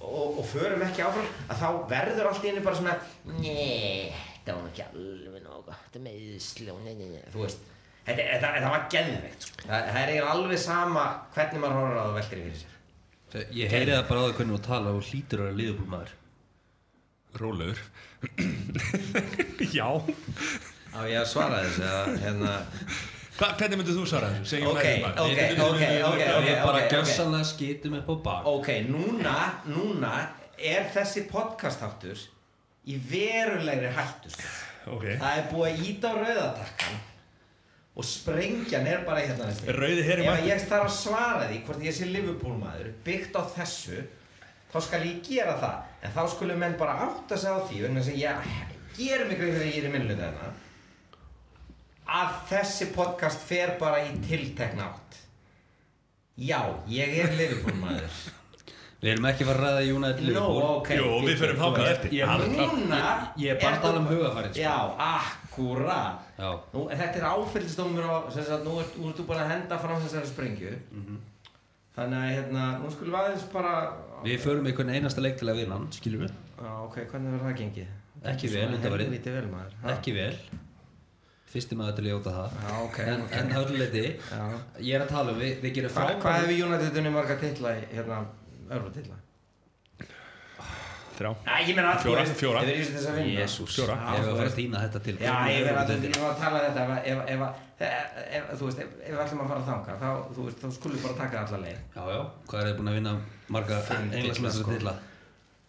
og, 0.01 0.39
og 0.41 0.45
förum 0.49 0.84
ekki 0.86 1.05
áfram 1.05 1.32
að 1.49 1.62
þá 1.62 1.68
verður 1.91 2.30
allt 2.30 2.47
í 2.47 2.53
einu 2.53 2.64
bara 2.64 2.80
svona 2.80 2.97
Nei, 3.39 4.12
þetta 4.39 4.57
var 4.59 4.70
ekki 4.70 4.86
alveg 4.89 5.39
gott, 5.68 5.82
þetta 5.84 5.99
er 6.01 6.05
meðsli 6.07 6.70
og 6.72 6.80
nei, 6.84 6.95
nei, 6.97 7.11
nei, 7.16 7.26
þú 7.32 7.45
veist 7.45 7.66
Þetta, 8.09 8.24
þetta, 8.24 8.51
þetta 8.55 8.68
var 8.72 8.84
geðveikt 8.93 9.43
sko. 9.45 9.64
það, 9.66 9.89
það 9.93 10.12
er 10.14 10.26
alveg 10.30 10.61
sama 10.62 11.03
hvernig 11.34 11.61
maður 11.61 11.76
horfður 11.76 11.99
á 11.99 12.01
það 12.01 12.09
og 12.09 12.16
veltir 12.16 12.39
fyrir 12.41 12.61
sér. 12.62 12.76
Ég 13.59 13.74
heyri 13.74 13.93
það 13.93 14.07
bara 14.09 14.22
á 14.22 14.24
því 14.24 14.36
hvernig 14.39 14.55
þú 14.55 14.61
tala 14.64 14.95
og 14.97 15.03
hlýtur 15.11 15.43
að 15.43 15.49
vera 15.51 15.59
liðbúlmaður 15.59 16.14
Rólegur. 17.43 17.82
Já 19.76 19.89
Á 20.95 21.01
ég 21.09 21.18
að 21.20 21.26
svara 21.30 21.59
þessu 21.64 21.82
eða 21.84 22.18
hérna 22.24 22.53
Hva, 23.39 23.49
Hvernig 23.59 23.78
myndir 23.78 23.95
þú 23.99 24.07
svara 24.11 24.30
þessu? 24.34 24.49
Segjum 24.53 24.70
Ok, 24.72 24.78
ok, 24.78 25.03
bara. 25.05 25.26
ok, 25.26 25.43
ok, 25.66 25.84
ok, 26.09 26.22
Við 26.47 26.57
bara 26.64 26.78
ok, 26.78 26.86
ok. 26.86 26.95
gjörsanlega 26.95 27.49
skitum 27.53 27.99
upp 28.01 28.09
á 28.09 28.14
bak 28.28 28.49
Ok, 28.53 28.70
núna, 28.89 29.36
núna 29.68 30.14
er 30.59 30.89
þessi 30.95 31.26
podcastáttur 31.30 32.24
í 32.89 32.97
verulegri 33.11 33.91
hættu 33.95 34.32
sko. 34.32 34.49
Ok 34.97 35.05
Það 35.20 35.30
er 35.36 35.47
búið 35.53 35.68
að 35.68 35.84
íta 35.93 36.11
á 36.11 36.14
rauðatakkan 36.18 36.99
og 37.99 38.07
sprengjan 38.07 38.86
er 38.86 39.01
bara 39.03 39.24
hérna 39.26 39.49
veist 39.49 39.64
þið. 39.66 39.74
Rauði 39.74 40.03
herinn 40.07 40.28
Ef 40.28 40.34
mættur. 40.36 40.49
ég 40.53 40.66
þarf 40.70 40.84
að 40.86 40.93
svara 40.95 41.47
því 41.51 41.57
hvort 41.66 41.82
ég 41.82 41.95
sé 41.97 42.07
Liverpool 42.07 42.55
maður 42.61 42.91
byggt 43.07 43.34
á 43.34 43.43
þessu 43.57 44.03
þá 44.72 44.78
skal 44.86 45.01
ég 45.09 45.18
gera 45.26 45.57
það 45.59 46.07
en 46.07 46.14
þá 46.14 46.20
skulum 46.34 46.61
menn 46.62 46.76
bara 46.78 46.95
átta 47.09 47.39
sig 47.43 47.51
á 47.51 47.59
því 47.66 47.80
vegna 47.84 48.05
þess 48.05 48.14
að 48.14 48.20
ég 48.22 48.53
gerum 48.99 49.28
mig 49.32 49.41
greið 49.41 49.57
þegar 49.59 49.66
ég 49.72 49.78
er 49.82 49.89
í 49.89 49.93
minnluð 49.97 50.22
þarna 50.22 50.53
að 52.09 52.34
þessi 52.48 52.86
podcast 52.94 53.42
fer 53.44 53.74
bara 53.80 54.00
í 54.06 54.14
tiltekna 54.24 54.88
átt 54.88 55.16
Já, 56.38 56.61
ég 56.88 57.16
er 57.24 57.32
Liverpool 57.36 57.74
maður 57.82 58.18
Við 58.98 59.12
erum 59.12 59.26
ekki 59.30 59.44
að 59.44 59.48
fara 59.52 59.59
að 59.59 59.76
ræða 59.78 59.94
United 59.94 60.22
Nó, 60.22 60.28
Liverpool 60.28 60.62
ok 60.78 60.88
Jú, 60.98 61.09
við 61.26 61.36
förum 61.42 61.59
þangað 61.62 61.84
Ég- 61.84 61.90
eftir. 61.92 62.11
ég- 62.18 62.28
Ég 63.38 63.50
er 63.52 63.59
bara 63.62 63.76
að 63.76 63.82
tala 63.82 63.98
um 64.02 64.06
hugafarið, 64.11 64.52
sko. 64.52 64.62
Já. 66.38 66.50
Nú, 66.74 66.82
þetta 66.90 67.16
er 67.20 67.26
áfyllistómur 67.28 68.04
á 68.11 68.16
sem 68.32 68.44
sagt, 68.44 68.64
nú 68.64 68.78
ert 68.80 68.96
nú 68.98 69.09
ert 69.11 69.16
þú 69.20 69.26
búin 69.28 69.42
að 69.42 69.50
henda 69.52 69.78
fram 69.78 70.02
þessari 70.02 70.26
sprengju 70.32 70.72
Mhm. 70.92 71.18
Þannig 71.98 72.18
að 72.22 72.34
hérna, 72.36 72.64
nú 72.82 72.90
skulum 72.94 73.12
við 73.14 73.20
aðeins 73.22 73.52
bara 73.52 73.92
Við 74.24 74.38
förum 74.40 74.66
einhvern 74.66 74.90
einasta 74.94 75.20
leik 75.20 75.36
til 75.38 75.48
að 75.48 75.56
vinna 75.62 75.74
hann, 75.78 75.88
skilur 75.92 76.20
við 76.26 76.32
Já, 76.62 76.72
ok, 76.84 76.94
hvernig 77.11 77.30
verður 77.34 77.46
það 77.50 77.59
gengið? 77.59 77.86
Ekki 78.24 78.48
vel, 78.54 78.68
vel 79.34 79.46
maður 79.50 79.72
ha? 79.82 79.90
Ekki 79.94 80.14
vel 80.14 80.36
fyrstum 81.53 81.80
að 81.84 81.92
þetta 81.92 82.07
ljóta 82.09 82.34
það. 82.34 82.59
Já, 82.64 82.74
okay, 82.82 83.07
en, 83.12 83.22
okay. 83.24 83.38
en 83.38 83.55
hörleiti 83.57 84.05
ég 84.84 84.99
er 84.99 85.07
að 85.07 85.14
tala 85.14 85.32
um, 85.32 85.40
við, 85.40 85.55
við 85.62 85.78
gerum 85.78 85.94
Hva, 85.94 86.03
frábæri 86.03 86.20
hvað 86.24 86.42
hefur 86.42 86.59
Jónatitunni 86.59 87.14
marga 87.14 87.38
tilla 87.40 87.74
í 87.78 87.86
hérna, 87.94 88.20
örfa 88.68 88.94
tilla? 88.99 89.22
þrjá, 91.18 91.30
fjóra 92.03 92.24
fjóra, 92.38 92.61
jésús 93.26 93.78
ég 93.78 93.90
hefur 93.90 94.36
verið 94.38 94.51
að 94.53 94.57
týna 94.59 94.82
þetta 94.84 95.01
til 95.07 95.14
já, 95.18 95.32
ég 95.51 95.57
hefur 95.57 95.78
verið 95.80 96.20
að 96.28 96.36
tala 96.42 96.61
þetta 96.66 96.84
ef, 96.99 97.22
ef, 97.34 97.40
ef, 97.88 98.49
þú 98.61 98.68
veist, 98.68 98.82
ef 98.84 99.11
við 99.11 99.22
ætlum 99.24 99.42
að 99.42 99.53
fara 99.53 99.61
að 99.62 99.68
þanga 99.72 99.96
þá, 100.03 100.09
þá 100.62 100.66
skulum 100.76 100.96
við 100.96 101.07
bara 101.07 101.18
taka 101.22 101.42
allar 101.44 101.64
leið. 101.64 101.80
Já, 101.96 102.03
já, 102.14 102.20
hvað 102.51 102.61
er 102.61 102.68
þið 102.68 102.78
búin 102.78 102.92
að 102.92 102.99
vinna 102.99 103.14
marga 103.57 103.80
englismessar 103.99 104.70
tilla? 104.72 104.94
Sko. 104.99 105.17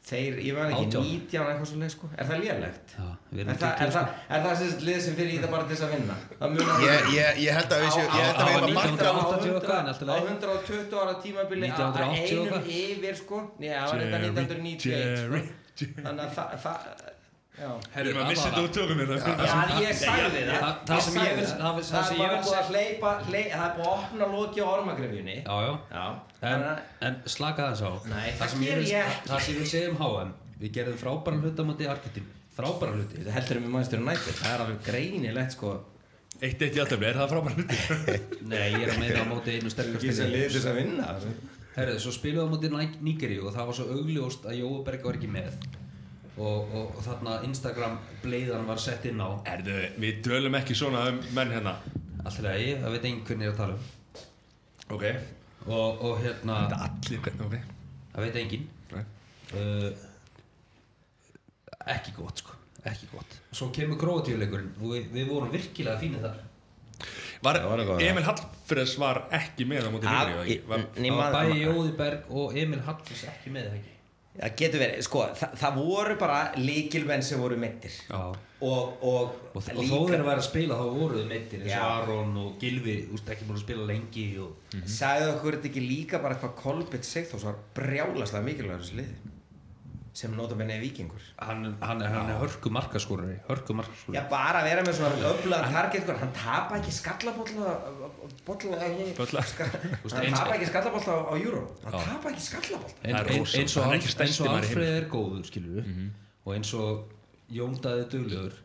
Þeir, 0.09 0.37
ég 0.41 0.55
var 0.57 0.71
ekki 0.73 0.85
Átján. 0.87 1.03
19 1.05 1.49
eitthvað 1.49 1.67
svo 1.69 1.77
leið, 1.81 1.91
sko 1.93 2.07
Er 2.17 2.25
það 2.29 2.39
lélegt? 2.43 2.93
Já, 2.97 3.07
við 3.29 3.39
Er 3.39 3.43
erum 3.43 3.59
það, 3.59 3.69
er 3.69 3.77
20 3.79 3.89
sko. 3.89 3.99
það, 3.99 4.07
er 4.29 4.39
það 4.45 4.55
sem 4.61 4.69
lið 4.87 4.99
sem 5.05 5.17
fyrir 5.19 5.29
í 5.29 5.35
þetta 5.37 5.51
bara 5.53 5.63
til 5.69 5.75
þess 5.75 5.85
að 5.85 5.93
vinna? 5.95 6.15
Það 6.39 6.49
munar 6.55 6.81
Ég, 6.85 7.09
ég, 7.19 7.41
ég 7.45 7.57
held 7.59 7.75
að 7.75 7.83
við 7.83 7.91
séum, 7.95 8.09
ég 8.09 8.23
held 8.25 8.39
að 8.39 8.49
við 8.49 8.55
hefum 8.55 8.69
að 8.69 8.77
marka 8.79 8.89
á 8.89 9.13
1980 9.19 9.53
og 9.59 9.63
hvað, 9.69 9.79
en 9.79 9.89
allt 9.91 10.01
í 10.01 10.05
á 10.05 10.09
lagi. 10.09 10.23
120 10.33 10.97
ára 11.03 11.13
tímabili 11.23 11.69
að- 11.69 11.79
að 11.79 12.01
1980 12.09 12.39
og 12.39 12.47
einum 12.49 12.63
yfir 12.79 13.15
sko 13.21 13.37
Nei, 13.59 13.69
það 13.69 13.85
var 13.89 13.97
þetta 13.99 14.19
1991 14.25 15.29
sko. 15.29 15.93
Þannig 16.03 16.23
að 16.25 16.33
það, 16.35 16.79
það, 17.59 17.85
já 17.93 17.99
Við 17.99 18.09
erum 18.09 18.19
að 18.23 18.29
missa 18.31 18.47
þetta 18.49 18.63
úr 18.65 18.71
tökum 18.77 18.99
hérna 19.01 19.17
Já, 19.19 19.79
ég 19.83 19.93
sagði 19.99 20.41
það 20.49 20.59
það- 20.63 20.79
það 20.89 21.01
sem 21.05 21.15
ég 21.19 21.35
vil- 21.35 21.45
það. 21.45 21.59
það- 21.59 21.77
það 21.79 21.89
Það 21.89 22.03
sem 22.09 22.15
er 22.15 22.19
ég 22.19 22.25
bara 22.25 22.31
vil 22.31 22.45
búið 22.45 22.55
að 22.55 22.63
segja- 22.63 22.69
hleypa 22.69 23.11
hley- 23.29 23.51
Það 23.53 23.65
er 23.67 23.73
búið 23.77 23.89
að 23.89 23.95
opna 23.99 24.25
loki 24.33 24.59
á 24.59 24.67
ormagrifjunni 24.73 25.37
Já, 25.43 25.57
já. 25.67 25.73
Já. 26.41 26.79
En, 27.01 27.15
slaka 27.25 27.69
þess 27.71 27.83
á. 27.83 27.91
Nei, 28.09 28.29
það 28.39 28.47
sem 28.49 28.61
ég 28.61 28.71
ekki. 28.79 29.29
Það 29.29 29.39
sem 29.45 29.53
ég 29.53 29.59
vil 29.59 29.69
segja 29.73 29.89
um 29.89 29.97
HM 30.03 30.33
Við 30.59 30.71
gerðum 30.75 30.99
frábæra 30.99 31.39
hluti 31.39 31.59
á 31.59 31.65
móti 31.69 31.87
Argentínu. 31.87 32.29
Frábæra 32.59 32.91
hluti 32.97 33.15
Þetta 33.19 33.31
heldur 33.37 33.57
um 33.61 33.69
Manchester 33.71 33.99
United. 33.99 34.33
Það 34.39 34.53
er 34.55 34.59
alveg 34.65 34.79
greinilegt 34.83 35.51
sko. 35.55 35.69
Eitt 36.41 36.61
eitt 36.61 36.75
í 36.75 36.79
alltaf, 36.79 37.01
er 37.03 37.15
það 37.19 37.31
frábært 37.33 37.55
hluti? 37.59 37.77
Nei, 38.51 38.71
ég 38.71 38.83
er 38.87 38.91
að 38.93 38.99
meina 38.99 39.23
á 39.23 39.27
móti 39.27 39.55
einu 39.59 39.69
sterkast 39.71 40.05
þess 40.05 40.65
að 40.67 40.75
vinna 40.79 41.07
Herðu, 41.75 41.99
svo 41.99 42.11
spilum 42.11 42.39
við 42.39 42.47
á 42.47 42.51
móti 42.51 42.69
Ní- 42.71 42.99
Nígeríu 43.07 43.45
og 43.47 43.53
það 43.55 43.65
var 43.69 43.75
svo 43.77 43.85
augljóst 43.95 44.43
að 44.49 44.57
Jóaberg 44.59 45.03
var 45.03 45.13
ekki 45.19 45.29
með 45.31 45.51
og, 46.39 46.69
og, 46.73 46.93
og 46.97 47.01
þarna 47.05 47.37
Instagram 47.47 47.97
bleiðan 48.23 48.67
var 48.69 48.79
sett 48.81 49.05
inn 49.09 49.19
á. 49.21 49.29
Erðu, 49.53 49.77
við 50.01 50.21
dölum 50.27 50.55
ekki 50.59 50.77
svona 50.77 51.05
um 51.11 51.19
menn 51.35 51.51
hérna. 51.55 51.75
Alltaf 52.23 52.43
lagi, 52.45 52.73
það 52.81 52.95
veit 52.95 53.07
enginn 53.09 53.25
hvernig 53.27 53.47
ég 53.49 53.53
að 53.53 53.59
tala 53.61 53.75
um. 53.75 53.83
Ok. 54.95 55.05
Og, 55.69 56.03
og 56.09 56.21
hérna, 56.23 56.59
Allir, 56.87 57.19
hvernig, 57.25 57.45
ok. 57.45 57.55
Það 58.13 58.25
veit 58.25 58.39
enginn. 58.43 58.67
Nei. 58.93 59.03
uh, 59.59 59.89
ekki 61.95 62.15
gott 62.17 62.41
sko. 62.43 62.55
Ekki 62.89 63.09
gott. 63.11 63.35
Svo 63.51 63.69
kemur 63.75 63.99
Króatíuleikurinn. 63.99 64.71
Og 64.79 64.95
við, 64.95 65.09
við 65.13 65.27
vorum 65.29 65.51
virkilega 65.53 65.99
fínir 66.01 66.23
þar. 66.23 66.39
Var, 67.43 67.55
Það 67.63 67.85
var 67.87 68.01
Emil 68.03 68.25
Hallfreðs 68.27 68.97
var 68.99 69.21
ekki 69.35 69.63
með 69.67 69.85
á 69.87 69.89
móti 69.93 70.09
ekki? 70.11 70.57
Það 70.67 70.81
Nýma- 71.03 71.29
bæði 71.31 71.61
Jóðiberg 71.61 72.33
og 72.41 72.57
Emil 72.59 72.81
Hallfins 72.83 73.21
ekki 73.31 73.53
með 73.55 73.69
það 73.69 73.77
ekki 73.79 73.93
Það 74.39 74.53
getur 74.61 74.79
verið, 74.79 75.01
sko, 75.03 75.23
það, 75.35 75.55
það 75.59 75.79
voru 75.81 76.13
bara 76.19 76.37
líkilmenn 76.55 77.25
sem 77.27 77.41
voru 77.43 77.57
mittir 77.59 77.95
Já. 78.07 78.19
og, 78.29 79.01
og, 79.03 79.33
og, 79.51 79.57
og 79.57 79.65
þó 79.65 79.97
þeir 80.07 80.23
væri 80.23 80.35
að 80.37 80.45
spila 80.45 80.77
þá 80.79 80.85
voruð 80.95 81.25
meittir 81.27 81.65
eins 81.65 81.73
og. 81.75 81.89
Aron 81.89 82.37
og 82.39 82.53
Gilvi 82.61 82.95
úst, 83.11 83.27
ekki 83.33 83.49
búin 83.49 83.59
að 83.59 83.65
spila 83.65 83.89
lengi 83.89 84.29
og... 84.39 84.77
Sagði 84.87 85.33
okkur 85.33 85.57
þetta 85.57 85.69
ekki 85.73 85.83
líka 85.83 86.21
bara 86.23 86.39
hvað 86.39 86.55
Kolbett 86.61 87.09
Sigþórs 87.09 87.49
var 87.49 87.59
brjálaslega 87.75 88.45
mikilvægur 88.47 88.85
þessu 88.85 89.01
liði 89.01 89.35
sem 90.13 90.33
notabene 90.35 90.75
er 90.75 90.81
vikingur 90.81 91.21
hann, 91.37 91.75
hann, 91.81 92.01
hann 92.01 92.29
er 92.31 92.39
hörku 92.41 92.71
markaskorunni 92.73 93.37
hörku 93.47 93.75
markaskorunni 93.77 94.17
já 94.17 94.23
bara 94.31 94.61
að 94.61 94.69
vera 94.69 94.85
með 94.85 94.97
svona 94.99 95.31
öflaðan 95.31 95.75
target 95.75 96.05
sko. 96.05 96.15
hann 96.21 96.33
tapa 96.37 96.79
ekki 96.79 96.93
skallabotla 96.97 97.75
botla 98.47 98.77
eh, 98.77 98.95
eh, 98.95 99.11
ekki 99.13 100.15
hann 100.15 100.37
tapa 100.37 100.55
ekki 100.57 100.69
skallabotla 100.71 101.17
á 101.29 101.33
júró 101.39 101.63
hann 101.85 101.97
tapa 102.09 102.33
ekki 102.33 102.45
skallabotla. 102.47 103.25
Eins 103.59 104.39
og 104.41 104.53
Alfred 104.53 104.95
er 104.95 105.09
góður 105.11 105.45
skilju 105.45 105.83
mm 105.83 105.93
-hmm. 105.93 106.09
og 106.45 106.55
eins 106.55 106.73
og 106.73 107.15
Jóndaði 107.49 108.05
Dögljöður 108.13 108.55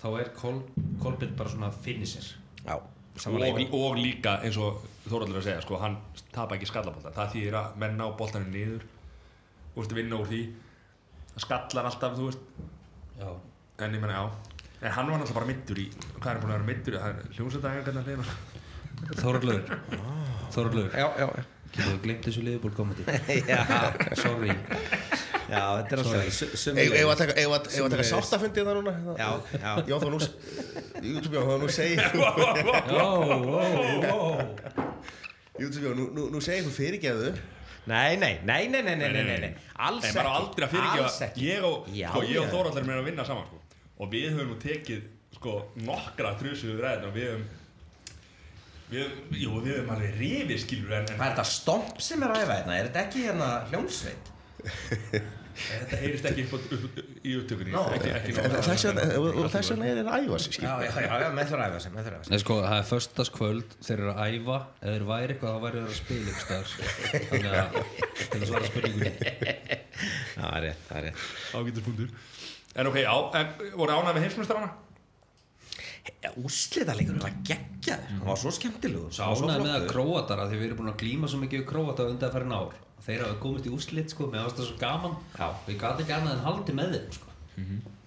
þá 0.00 0.08
er 0.20 0.34
Kolbind 0.36 1.36
bara 1.36 1.48
svona 1.48 1.70
finnir 1.70 2.34
já 2.64 2.80
Og, 3.14 3.74
og 3.74 3.94
líka 3.94 4.40
eins 4.42 4.56
og 4.58 4.82
Þóraldur 5.04 5.38
að 5.38 5.44
segja 5.44 5.62
sko, 5.62 5.78
hann 5.78 5.98
tapa 6.32 6.56
ekki 6.56 6.66
skallabólta 6.66 7.12
það 7.12 7.34
þýðir 7.34 7.56
að 7.58 7.74
menna 7.82 8.06
á 8.08 8.16
bóltanum 8.16 8.50
niður 8.50 8.86
og 9.76 9.92
vinna 9.92 10.16
úr 10.16 10.30
því 10.30 10.40
það 11.34 11.46
skallar 11.46 11.90
alltaf, 11.90 12.18
þú 12.18 12.28
veist. 12.30 12.44
Já. 13.20 13.30
En 13.84 13.94
ég 13.94 14.00
menna, 14.02 14.14
já. 14.14 14.54
En 14.84 14.92
hann 14.92 15.08
var 15.08 15.18
náttúrulega 15.18 15.38
bara 15.38 15.48
mittur 15.48 15.78
í 15.80 15.86
hvað 16.18 16.26
er 16.28 16.34
hann 16.34 16.42
búin 16.42 16.52
að 16.52 16.58
vera 16.58 16.68
mittur 16.68 16.94
í? 16.94 16.98
Það 17.00 17.10
er 17.10 17.36
hljómsveitaðingar 17.38 17.84
hvernig 17.86 18.00
að 18.00 18.08
hlýna 18.10 18.24
Þorlur 19.20 19.62
Þorlur 20.54 20.96
Já, 20.98 21.06
já, 21.22 21.26
Þú 21.74 21.94
glemt 22.04 22.26
þessu 22.28 22.42
liðból 22.44 22.72
komandi 22.76 23.06
já, 23.50 23.62
Sorry. 24.20 24.52
Já, 25.48 25.62
þetta 25.78 25.96
er 25.96 26.02
alltaf 26.02 26.20
við 26.76 27.08
að 27.08 27.96
taka, 27.96 28.06
sáttafundið 28.10 28.68
það 28.68 28.78
núna? 28.78 28.94
Já, 29.16 29.30
já. 29.56 29.72
Já, 29.88 29.96
þá 29.96 30.06
nú 30.12 30.20
YouTube, 30.20 31.34
já, 31.34 31.42
þá 31.48 31.54
nú 31.64 31.72
segir 31.74 31.98
þú 32.12 32.18
Ó, 32.20 33.00
ó, 33.00 33.08
ó 34.04 34.18
YouTube, 35.58 35.84
já, 35.88 35.92
nú, 35.96 36.06
nú, 36.12 36.28
nú 36.34 36.44
segir 36.44 36.68
þú 36.68 36.76
fyrirgeðu 36.76 37.34
Nei, 37.90 38.16
nei, 38.16 38.38
nei, 38.44 38.68
nei, 38.68 38.82
nei, 38.82 38.96
nei, 38.96 39.12
nei, 39.12 39.38
nei. 39.42 39.50
Alls 39.76 40.06
ekki. 40.06 40.14
Nei, 40.14 40.22
maður 40.22 40.30
á 40.30 40.34
aldrei 40.38 40.66
að 40.66 40.72
fyrirgefa. 40.72 41.28
Ég 41.42 41.66
og, 41.68 41.90
sko, 41.90 42.22
ég 42.30 42.40
og 42.40 42.48
Þóraldur 42.54 42.80
erum 42.80 43.02
að 43.02 43.10
vinna 43.10 43.26
saman, 43.28 43.50
sko. 43.50 43.84
Og 44.00 44.10
við 44.14 44.26
höfum 44.30 44.50
nú 44.54 44.56
tekið, 44.62 45.04
sko, 45.36 45.58
nokkra 45.84 46.32
trusuður 46.40 46.82
ræðin 46.86 47.06
og 47.10 47.14
við 47.18 47.30
höfum, 47.30 47.46
við 48.88 49.04
höfum, 49.04 49.38
jú, 49.42 49.54
við 49.60 49.72
höfum 49.74 49.94
alveg 49.98 50.18
rifið, 50.22 50.58
skilur, 50.64 50.96
en... 50.98 51.08
Hvað 51.12 51.28
er 51.28 51.34
þetta 51.36 51.46
stomp 51.52 52.04
sem 52.08 52.24
er 52.24 52.34
ræðið 52.34 52.54
hérna? 52.56 52.76
Er 52.78 52.90
þetta 52.90 53.04
ekki 53.04 53.26
hérna 53.28 53.50
hljómsveit? 53.70 54.34
Þetta 55.54 55.98
heyrist 56.00 56.26
ekki 56.28 56.44
upp 56.48 56.98
í 57.24 57.34
upptökunni. 57.38 57.72
Þess 58.66 59.70
vegna 59.70 59.86
er 59.86 60.00
þetta 60.00 60.16
æfas 60.18 60.48
Já, 60.58 60.72
já, 60.84 61.28
með 61.34 61.52
þar 61.52 61.62
æfas 61.68 61.86
Nei, 62.32 62.38
sko, 62.42 62.58
það 62.64 62.78
er 62.80 62.88
förstaskvöld 62.90 63.76
þeir 63.78 63.96
eru 63.96 64.12
að 64.14 64.34
æfa, 64.34 64.58
eða 64.82 64.94
þeir 64.96 65.06
væri 65.10 65.36
eitthvað 65.36 65.54
þá 65.54 65.60
væri 65.64 65.76
þeir 65.80 65.90
að 65.90 65.98
spila 66.00 66.32
ykkur 66.32 66.44
starf 66.44 66.68
sko. 66.72 66.82
þannig 67.30 67.50
að 67.54 67.58
þetta 68.20 68.40
er 68.40 68.46
svara 68.50 68.70
spurningunni. 68.70 69.12
Það 70.34 70.54
er 70.58 70.64
rétt, 70.64 70.80
það 70.88 70.96
er 70.98 71.04
rétt. 71.06 71.26
Ágættur 71.54 71.84
punktur 71.86 72.08
En 72.74 72.88
ok, 72.90 72.96
voru 73.78 73.94
ánæg 73.94 74.16
með 74.16 74.24
heimsmyndstarfana? 74.26 74.72
Úsliðarleikur 76.44 77.20
var 77.22 77.36
geggjaður, 77.46 78.08
það 78.10 78.26
var 78.26 78.40
svo 78.42 78.50
skemmtilegur. 78.52 79.12
Ánæg 79.14 79.62
með 79.62 79.76
að 79.76 79.86
króatara, 79.92 80.48
því 80.50 80.58
við 80.58 80.66
erum 80.66 80.80
búin 80.82 80.90
að 80.90 80.98
glíma 81.04 81.30
svo 81.30 81.38
mikið 81.40 81.62
króata 81.68 82.08
undan 82.10 82.28
að 82.28 82.34
fer 82.34 82.46
ár 83.04 83.10
þeir 83.12 83.24
hafa 83.24 83.38
komist 83.42 83.66
í 83.68 83.72
úrslit 83.74 84.12
sko, 84.12 84.26
með 84.32 84.46
aðstæða 84.46 84.66
svo 84.70 84.76
gaman 84.80 85.16
Já. 85.36 85.46
við 85.66 85.78
gæti 85.82 86.04
ekki 86.04 86.14
annað 86.16 86.34
en 86.34 86.44
haldi 86.46 86.76
með 86.76 86.94
þeim 86.94 87.16
sko. 87.16 87.32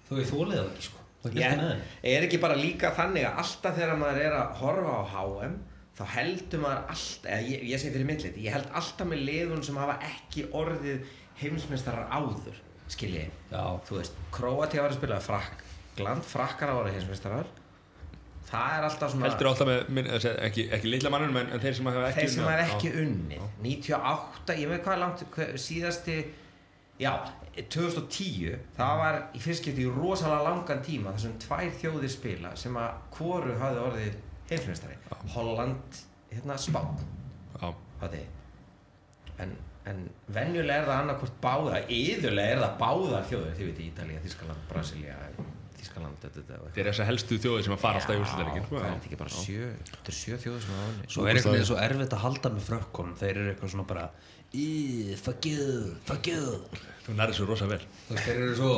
þó 0.08 0.12
ég 0.18 0.30
þólið 0.32 0.56
það 0.58 0.70
ekki 0.72 0.86
sko. 0.88 1.02
Ég 1.38 2.14
er 2.16 2.26
ekki 2.26 2.40
bara 2.42 2.56
líka 2.58 2.90
þannig 2.96 3.26
að 3.28 3.40
alltaf 3.42 3.76
þegar 3.78 4.00
maður 4.00 4.20
er 4.24 4.36
að 4.38 4.52
horfa 4.62 4.96
á 4.98 5.02
HM 5.12 5.56
þá 5.98 6.02
heldur 6.14 6.62
maður 6.62 6.82
alltaf, 6.94 7.28
eða 7.28 7.46
ég, 7.50 7.64
ég 7.68 7.82
segi 7.82 7.94
fyrir 7.94 8.08
millit, 8.10 8.38
ég 8.38 8.54
held 8.54 8.68
alltaf 8.80 9.10
með 9.10 9.24
liðun 9.28 9.64
sem 9.66 9.80
hafa 9.82 9.96
ekki 10.08 10.44
orðið 10.54 11.08
heimsmeistarar 11.38 12.10
áður, 12.14 12.60
skilji 12.90 13.24
Króati 14.34 14.78
var 14.78 14.92
að 14.92 14.98
spila 14.98 15.18
Frakkland, 15.22 16.26
Frakkar 16.26 16.72
að 16.72 16.80
vera 16.82 16.94
heimsmeistarar 16.96 17.50
það 18.48 18.74
er 18.78 18.86
alltaf 18.88 19.12
svona 19.12 19.28
heldur 19.28 19.50
alltaf 19.50 19.68
með, 19.68 19.80
minn, 19.96 20.10
eh, 20.16 20.28
ekki, 20.48 20.66
ekki 20.76 20.92
litla 20.92 21.12
mannunum 21.12 21.40
en, 21.42 21.50
en 21.54 21.62
þeir 21.62 21.78
sem 21.78 21.90
hafa 21.90 22.06
ekki 22.10 22.28
sem 22.32 22.50
ekki 22.54 22.92
unnið. 23.02 23.42
98, 23.64 24.56
ég 24.62 24.72
veit 24.72 24.84
hvað 24.84 24.94
er 24.96 25.02
langt 25.04 25.24
hver, 25.34 25.52
síðasti 25.62 26.16
já, 27.02 27.12
2010 27.58 28.56
það 28.78 29.02
var 29.02 29.20
í 29.34 29.42
fyrstskipti 29.42 29.84
í 29.84 29.92
rosalega 29.92 30.48
langan 30.48 30.82
tíma 30.86 31.14
þar 31.14 31.24
sem 31.26 31.36
tvær 31.44 31.70
þjóðir 31.82 32.14
spila 32.14 32.54
sem 32.58 32.78
að 32.80 33.04
hvoru 33.18 33.56
hafði 33.60 33.84
orðið 33.84 34.18
heimsmeistari. 34.48 34.98
Holland, 35.34 36.02
hérna 36.32 36.58
Spán. 36.60 37.00
Já. 37.58 37.72
hafði. 38.00 38.24
En, 39.42 39.52
en 39.88 40.02
venjulega 40.34 40.82
er 40.82 40.88
það 40.88 41.02
annarkvort 41.02 41.38
báða 41.42 41.82
yðurlega 41.92 42.56
er 42.56 42.64
það 42.64 42.76
báðar 42.80 43.28
þjóðir 43.28 43.56
þið 43.58 43.70
veit 43.70 43.84
Ítalía, 43.86 44.24
Þískaland, 44.24 44.66
Brasilia 44.70 45.18
Þískaland 45.78 46.18
þetta, 46.22 46.40
þetta, 46.40 46.58
Þetta 46.64 46.80
er 46.82 46.88
þessar 46.90 47.08
helstu 47.08 47.38
þjóði 47.42 47.64
sem 47.66 47.74
að 47.76 47.82
fara 47.84 48.00
alltaf 48.00 48.16
í 48.16 48.22
úrslutaleikin 48.22 48.62
Já, 48.62 48.68
sko, 48.68 48.80
er 48.82 48.96
ekki 48.98 49.18
bara 49.20 49.34
sjö? 49.34 49.68
Þetta 49.92 50.12
er 50.12 50.16
sjö 50.18 50.38
þjóður 50.44 50.64
sem 50.64 50.74
hafa 50.78 50.88
vunnið 50.88 51.12
Svo 51.14 51.26
er 51.28 51.38
veginn 51.38 51.68
svo 51.70 51.78
erfitt 51.84 52.16
að 52.18 52.24
halda 52.24 52.52
með 52.54 52.66
frökkunum 52.68 53.14
Þeir 53.20 53.32
eru 53.42 53.52
eitthvað 53.52 53.72
svona 53.74 53.86
bara 53.92 54.06
Í, 54.48 54.66
fuck 55.20 55.44
you, 55.44 55.94
fuck 56.08 56.30
you. 56.30 56.44
Þú 57.04 57.14
nærið 57.18 57.36
svo 57.36 57.46
rosa 57.50 57.66
vel. 57.68 57.82
Þeir 58.08 58.38
eru 58.46 58.54
svo 58.56 58.70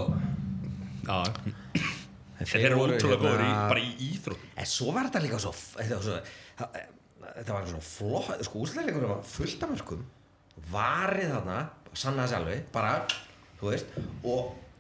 þeir 2.41 2.65
eru 2.71 2.81
ótrúlega 2.81 3.19
góður 3.21 3.43
hérna- 3.45 3.69
bara 3.71 3.83
í 3.85 3.91
íþrótt 4.11 4.47
En 4.59 4.69
svo 4.69 4.95
var 4.97 5.09
þetta 5.09 5.23
líka 5.25 5.41
svo 5.43 5.53
Þetta 5.55 5.99
var, 5.99 6.03
svo, 6.07 6.71
þetta 7.37 7.57
var 7.57 7.69
svona 7.71 7.85
flott 7.87 8.45
Sko 8.49 8.65
úsleileikunum 8.65 9.13
var 9.15 9.23
fullt 9.29 9.65
af 9.67 9.73
mörgum 9.75 10.05
Varið 10.73 11.35
þarna 11.37 11.59
Sannaði 11.93 12.33
sjálfi 12.35 12.59
Bara, 12.75 12.95
þú 13.61 13.71
veist 13.75 13.95
Og 14.25 14.55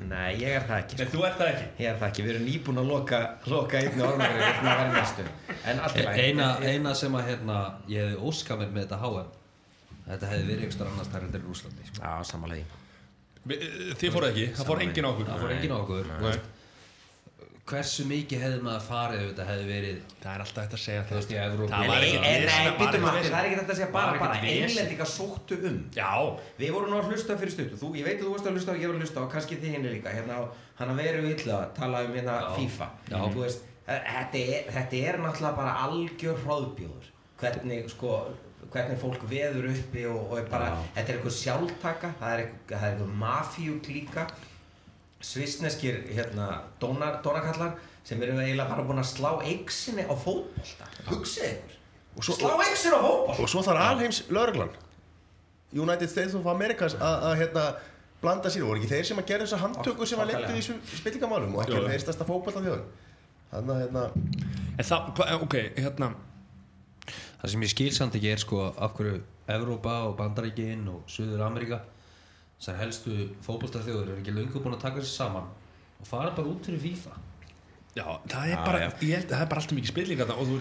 Nei, 0.00 0.30
ég 0.40 0.54
er 0.56 0.62
það 0.64 0.78
ekki 0.82 0.96
Nei, 1.00 1.06
þú 1.12 1.24
ert 1.28 1.36
það 1.40 1.48
ekki. 1.52 1.64
Ég 1.82 1.88
er 1.90 1.96
það 2.00 2.06
ekki, 2.08 2.22
við 2.24 2.30
erum 2.34 2.44
nýbúin 2.48 2.80
að 2.80 2.86
loka, 2.90 3.18
loka 3.52 3.78
einni 3.80 4.04
orðmæri 4.06 4.38
við 4.38 4.44
ætlum 4.46 4.70
að 4.70 4.78
vera 4.80 4.90
í 4.90 4.94
næstu 4.96 5.24
En 5.70 5.82
allt 5.84 5.96
í 6.00 6.04
lagi. 6.06 6.24
eina, 6.30 6.46
eina 6.72 6.94
sem 6.96 7.16
að 7.20 7.26
hérna 7.28 7.56
Ég 7.92 8.06
hefði 8.06 8.22
óskað 8.30 8.62
mér 8.62 8.70
með 8.76 8.86
þetta 8.86 9.00
HM 9.04 9.28
Þetta 10.10 10.30
hefði 10.32 10.46
verið 10.50 10.64
ekstra 10.70 10.88
annars 10.90 11.10
þar 11.12 11.26
endur 11.28 11.42
í 11.44 11.48
Rúslandi 11.50 11.88
sko. 11.90 12.00
Já, 12.00 12.12
samanlega 12.30 12.78
Þið 14.00 14.14
fóruð 14.16 14.30
ekki, 14.32 14.46
það 14.56 14.70
fór 14.70 14.82
enginn 14.86 15.06
á 15.06 15.10
okkur? 15.12 15.28
Það 15.30 15.44
fór 15.44 15.52
enginn 15.58 15.74
á 15.74 15.78
okkur 15.80 16.08
þú 16.08 16.16
Nei. 16.16 16.24
veist, 16.30 16.48
Hversu 17.70 18.04
mikið 18.10 18.40
hefði 18.44 18.60
maður 18.66 18.80
farið 18.88 19.20
ef 19.20 19.28
þetta 19.30 19.44
hefði 19.50 19.66
verið 19.70 19.98
Það 20.20 20.30
er 20.34 20.42
alltaf 20.44 20.64
þetta 20.64 20.76
að 20.76 20.82
segja. 20.84 21.02
Það 21.10 21.20
En 21.60 21.90
var 21.90 22.00
nei, 22.00 22.08
ekkert 22.10 22.24
en 22.26 22.40
vesen 22.40 22.50
nei, 22.50 22.66
að 22.66 22.66
fara 22.66 22.78
býtum 22.80 22.90
eitthvað 22.90 23.10
að 23.10 23.18
vesen. 23.20 23.30
það 23.30 23.40
er 23.40 23.46
ekki 23.50 23.58
þetta 23.60 23.72
að 23.74 23.78
segja 23.80 23.86
Það 23.86 23.96
bara 23.96 24.10
var 24.10 24.18
bara. 24.24 24.34
Englendingar 24.54 25.10
sóttu 25.14 25.58
um 25.70 25.78
Já, 25.94 26.10
Við 26.60 26.72
vorum 26.74 26.90
nú 26.90 26.98
að 27.00 27.08
hlusta 27.12 27.36
fyrir 27.40 27.54
stuttu, 27.54 27.78
þú, 27.80 27.92
ég 28.00 28.08
veit 28.10 28.18
að 28.18 28.24
þú 28.26 28.32
varst 28.34 28.50
að 28.50 28.58
hlusta 28.58 28.74
og 28.74 28.82
ég 28.82 28.90
var 28.90 28.98
að 28.98 29.04
hlusta 29.06 29.22
og 29.24 29.30
kannski 29.36 29.58
þið 29.62 29.74
henni 29.76 29.94
líka 29.94 30.14
hérna 30.18 30.40
á, 30.40 30.42
hann 30.80 30.92
að 30.94 31.00
veru 31.04 31.22
illa 31.30 31.56
að 31.62 31.72
tala 31.78 32.02
um 32.08 32.14
hérna 32.18 32.36
Já. 32.40 32.50
FIFA 32.58 32.90
Já. 33.10 33.16
Þú 33.30 33.40
veist, 33.46 33.64
eh, 33.86 34.04
þetta 34.10 34.44
er, 34.58 34.70
þetta 34.76 35.02
er 35.06 35.20
náttúrulega 35.24 35.56
bara 35.62 35.72
algjör 35.86 36.42
hróðbjóður 36.44 37.10
hvernig, 37.40 37.88
sko, 37.94 38.12
hvernig 38.74 38.98
fólk 39.00 39.22
veður 39.30 39.70
uppi 39.72 40.04
og, 40.10 40.20
og 40.30 40.38
er 40.42 40.50
bara, 40.52 40.72
þetta 40.98 41.06
er 41.06 41.16
eitthvað 41.20 41.38
sjálftaka 41.38 42.12
það 42.20 42.34
er 42.34 42.42
eitthvað, 42.44 42.78
það 42.84 44.34
svissneskir 45.20 46.02
hérna, 46.14 46.62
dónar, 46.80 47.20
dónakallar 47.24 47.74
sem 48.04 48.22
eru 48.22 48.38
eiginlega 48.40 48.68
bara 48.72 48.84
búin 48.88 49.02
að 49.02 49.10
slá 49.12 49.32
eiksinni 49.44 50.06
á 50.08 50.14
fótbolta. 50.16 50.88
Hugsið 51.10 51.50
ykkur. 51.50 51.76
Svo- 52.24 52.38
slá 52.38 52.54
eiksinni 52.64 52.96
á 52.96 53.02
fótbolta. 53.04 53.42
Og 53.42 53.48
svo 53.52 53.62
þarf 53.66 53.84
alheims 53.90 54.22
lögreglan. 54.32 54.72
United 55.72 56.10
States 56.10 56.34
of 56.34 56.46
America 56.50 56.88
að 56.88 57.26
að, 57.28 57.36
hérna 57.38 57.64
blanda 58.20 58.50
sér, 58.50 58.64
voru 58.66 58.80
ekki 58.80 58.90
þeir 58.90 59.06
sem 59.06 59.20
að 59.22 59.28
gera 59.30 59.44
þessa 59.46 59.60
handtöku 59.62 60.06
sem 60.08 60.18
að 60.20 60.32
leittu 60.32 60.50
í 60.52 60.58
þessu 60.58 60.96
spillingamálum 60.98 61.54
og 61.56 61.62
ekki 61.62 61.76
Jú. 61.78 61.84
þeir 61.88 62.02
stærsta 62.02 62.26
fótbolta 62.28 62.60
þjóðum 62.64 62.88
þannig 63.52 63.70
að 63.76 63.80
hérna 63.84 64.02
en 64.80 64.88
það, 64.90 65.06
hva, 65.16 65.28
ok, 65.46 65.56
hérna 65.78 66.10
Það 67.40 67.50
sem 67.54 67.62
ég 67.64 67.70
skil 67.72 67.92
samt 67.96 68.16
ekki 68.18 68.28
er 68.34 68.40
sko 68.42 68.58
af 68.76 68.92
hverju 68.98 69.22
Evrópa 69.48 69.94
og 70.10 70.16
Bandaríkin 70.18 70.82
og 70.92 71.06
Suður 71.08 71.46
Ameríka 71.46 71.78
þessar 72.60 72.78
helstu 72.82 73.16
fótboltaþjóður 73.46 74.12
eru 74.12 74.20
ekki 74.20 74.36
löngu 74.36 74.60
búin 74.60 74.76
að 74.76 74.82
taka 74.84 75.02
sér 75.02 75.14
saman 75.14 75.46
og 76.00 76.08
fara 76.08 76.32
bara 76.36 76.50
út 76.52 76.66
fyrir 76.68 76.82
FIFA. 76.84 77.16
Já, 77.96 78.04
það 78.30 78.52
er 78.52 78.60
bara, 78.62 78.80
ég 79.02 79.16
held 79.16 79.24
að 79.26 79.32
það 79.34 79.40
er 79.42 79.48
bara 79.50 79.62
alltaf 79.64 79.76
mikið 79.78 79.90
spilling 79.90 80.20
þarna 80.20 80.34
og 80.38 80.50
þú 80.50 80.58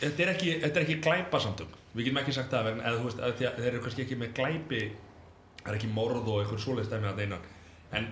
þetta 0.00 0.22
er 0.24 0.30
ekki, 0.32 0.52
þetta 0.62 0.78
er 0.80 0.84
ekki 0.86 0.94
glæpasamtök, 1.04 1.74
við 1.92 2.06
getum 2.06 2.20
ekki 2.22 2.34
sagt 2.36 2.54
það 2.54 2.68
vegna, 2.70 2.84
eða 2.88 3.00
þú 3.00 3.08
veist, 3.10 3.18
að 3.26 3.42
að 3.50 3.58
þeir 3.60 3.68
eru 3.72 3.82
kannski 3.84 4.04
ekki 4.06 4.16
með 4.22 4.30
glæpi, 4.38 4.80
það 5.58 5.72
er 5.72 5.76
ekki 5.80 5.90
morð 5.92 6.30
og 6.32 6.38
eitthvað 6.40 6.62
svoleiðis 6.64 6.88
dæmi 6.94 7.10
að 7.10 7.20
einan, 7.26 7.44
en, 8.00 8.08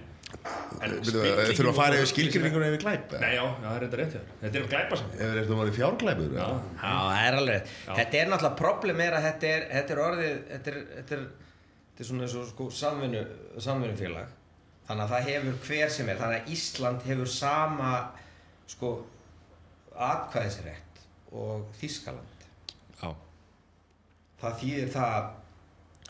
en 0.85 0.97
þurfum 1.07 1.71
að 1.71 1.79
fara 1.79 1.97
yfir 2.01 2.11
skilgrinningur 2.11 2.67
yfir 2.67 2.83
glæp 2.83 3.15
Nei, 3.23 3.33
já, 3.37 3.45
já, 3.45 3.65
það 3.65 3.77
er 3.79 3.87
þetta 3.87 4.01
rétt 4.01 4.19
þetta 4.43 4.61
er 4.61 4.69
glæpasamtök. 4.75 5.21
ef 5.21 5.33
þeir 5.49 5.65
eru 5.65 5.75
fjárglæpur 5.79 6.35
Já, 6.35 6.45
Já, 6.45 6.91
það 6.91 7.21
er 7.23 7.39
alveg 7.39 7.55
rétt. 7.55 7.73
Þetta 8.01 8.21
er 8.21 8.31
náttúrulega 8.33 8.59
problem 8.61 9.03
er 9.05 9.17
að 9.19 9.27
þetta 9.29 9.53
er, 9.55 9.67
þetta 9.79 9.95
er 9.95 10.03
orðið, 10.05 10.37
þetta 10.51 10.73
er, 10.73 10.79
þetta 10.99 11.17
er, 11.19 11.25
þetta 11.95 12.03
er 12.03 12.09
svona 12.09 12.25
eins 12.27 12.33
og 12.41 12.49
sko 12.51 12.65
samvinnu, 12.75 13.21
samvinnufélag. 13.63 14.33
Þannig 14.89 15.05
að 15.05 15.13
það 15.15 15.29
hefur 15.31 15.61
hver 15.69 15.93
sem 15.95 16.09
er, 16.11 16.19
þannig 16.19 16.41
að 16.41 16.51
Ísland 16.53 17.05
hefur 17.07 17.31
sama, 17.31 17.93
sko, 18.69 18.91
atkvæðisrétt 19.95 21.05
og 21.33 21.69
Þískaland. 21.79 22.49
já, 23.01 23.15
Það 24.41 24.59
þýðir 24.61 24.91
það, 24.93 25.29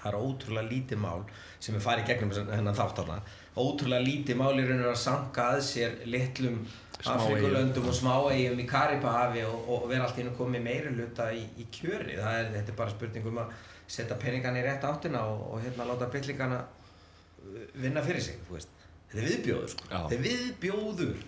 það 0.01 0.09
er 0.11 0.17
ótrúlega 0.21 0.71
lítið 0.71 0.99
mál 1.05 1.21
sem 1.61 1.77
er 1.77 1.85
farið 1.85 2.09
gegnum 2.09 2.33
hennan 2.51 2.75
þáttarna. 2.81 3.21
Ótrúlega 3.55 4.03
lítið 4.09 4.41
mál 4.41 4.55
og 4.55 4.65
veru 4.65 4.89
að 4.91 4.99
sanka 5.05 5.51
að 5.53 5.61
sér 5.69 6.01
litlum 6.09 6.65
Afrikulöndum 7.05 7.89
og 7.91 7.95
smáegjum 7.95 8.61
í 8.63 8.67
Karibahafi 8.67 9.45
og, 9.45 9.69
og 9.69 9.87
vera 9.91 10.07
allt 10.07 10.19
í 10.19 10.25
einu 10.25 10.33
komið 10.39 10.65
meiri 10.65 10.93
hluta 10.95 11.29
í, 11.37 11.45
í 11.61 11.67
kjöri. 11.75 12.17
Það 12.17 12.41
er, 12.41 12.51
þetta 12.57 12.73
er 12.73 12.79
bara 12.79 12.95
spurning 12.95 13.29
um 13.29 13.41
að 13.45 13.55
setja 13.87 14.17
peningana 14.21 14.61
í 14.61 14.65
rétt 14.65 14.85
áttina 14.89 15.25
og, 15.31 15.45
og 15.55 15.65
hérna 15.65 15.87
láta 15.89 16.09
byllingana 16.13 16.61
uh, 16.65 17.65
vinna 17.81 18.03
fyrir 18.05 18.25
sig, 18.25 18.39
þú 18.49 18.59
veist. 18.59 18.71
Þetta 19.11 19.23
er 19.23 19.31
viðbjóður, 19.31 19.73
sko. 19.75 19.89
Já. 19.91 19.97
Þetta 19.97 20.17
er 20.17 20.23
viðbjóður. 20.29 21.19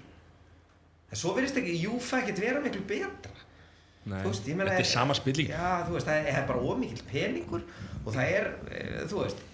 En 1.06 1.20
svo 1.20 1.34
verðist 1.36 1.58
ekki, 1.60 1.74
Júfa 1.84 2.22
ekkert 2.22 2.40
vera 2.42 2.62
miklu 2.64 2.82
betra. 2.88 3.34
nei, 4.06 4.22
veist, 4.22 4.46
ég 4.46 4.58
meina, 4.58 4.72
þetta 4.72 4.86
er 4.86 4.90
sama 4.90 5.14
spilling. 5.18 5.50
Já, 5.50 5.84
þú 5.86 5.96
veist, 5.96 6.08
það 6.08 6.16
er, 6.20 6.26
það 6.30 6.40
er 6.40 6.48
bara 6.50 6.64
ómikill 6.70 7.04
peningur 7.10 7.62
og 8.04 8.14
það 8.14 8.32
er, 8.38 8.48
eh, 8.70 8.98
þú 9.10 9.20
veist, 9.22 9.44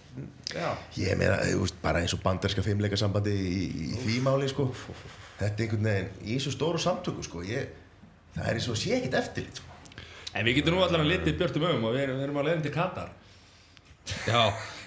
já. 0.52 0.68
ég 1.00 1.20
meina, 1.20 1.38
þú 1.48 1.62
veist, 1.64 1.78
bara 1.84 2.02
eins 2.04 2.16
og 2.16 2.22
banderska 2.24 2.64
fimmleikasambandi 2.64 3.32
í, 3.32 3.62
í, 3.64 3.86
í 3.96 4.00
því 4.04 4.18
máli 4.26 4.48
sko. 4.52 4.68
þetta 5.40 5.52
er 5.52 5.64
einhvern 5.66 5.88
veginn 5.88 6.34
í 6.34 6.38
svo 6.44 6.52
stóru 6.52 6.80
samtöku 6.80 7.24
sko. 7.24 7.44
ég, 7.48 7.72
það 8.36 8.48
er 8.50 8.60
eins 8.60 8.68
og 8.72 8.80
sé 8.80 8.96
ekkert 8.98 9.20
eftirlit 9.22 9.60
sko. 9.62 9.71
En 10.32 10.46
við 10.46 10.60
getum 10.60 10.76
nú 10.76 10.84
allar 10.84 11.02
að 11.02 11.10
litið 11.10 11.40
björtum 11.40 11.66
ögum 11.68 11.88
og 11.88 11.96
við 11.96 12.06
erum, 12.06 12.20
við 12.20 12.26
erum 12.26 12.38
að 12.40 12.46
leiðin 12.48 12.64
til 12.66 12.72
Katar. 12.74 13.10
Já, 14.26 14.40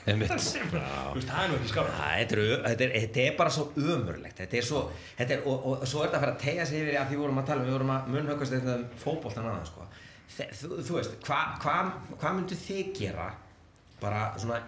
einmitt 0.10 0.32
Þú 0.34 0.74
veist, 0.74 1.28
það 1.30 1.42
er 1.42 1.52
nú 1.52 1.60
ekki 1.60 1.70
skára. 1.72 1.94
Æ, 1.96 2.08
Þetta 2.20 2.36
er, 2.36 2.42
þetta, 2.66 2.88
er, 2.88 2.96
þetta 3.06 3.22
er 3.26 3.38
bara 3.38 3.54
svo 3.56 3.68
ömurlegt 3.80 4.42
þetta 4.42 4.58
er 4.60 4.68
svo, 4.68 4.82
þetta 5.20 5.38
er, 5.38 5.46
og, 5.46 5.68
og, 5.70 5.86
svo 5.88 6.02
er 6.02 6.10
þetta 6.10 6.20
að 6.20 6.26
fara 6.26 6.34
að 6.36 6.42
tegja 6.44 6.66
sig 6.68 6.82
yfir 6.82 6.98
í 6.98 7.00
að 7.00 7.14
því 7.14 7.20
vorum 7.22 7.40
að 7.40 7.48
tala 7.52 7.64
um, 7.64 7.70
við 7.70 7.78
vorum 7.78 7.94
að 7.96 8.10
munhöggast 8.16 8.58
þetta 8.58 8.76
um 8.76 8.86
fótboltan 9.06 9.48
annað 9.48 9.70
sko. 9.70 9.88
Þe, 10.36 10.50
þú, 10.60 10.72
þú 10.90 10.98
veist, 10.98 11.16
hvað 11.24 11.56
hva, 11.64 11.78
hva 12.20 12.34
myndu 12.36 12.60
þið 12.66 12.92
gera 13.00 13.30
bara 14.02 14.26
svona 14.42 14.60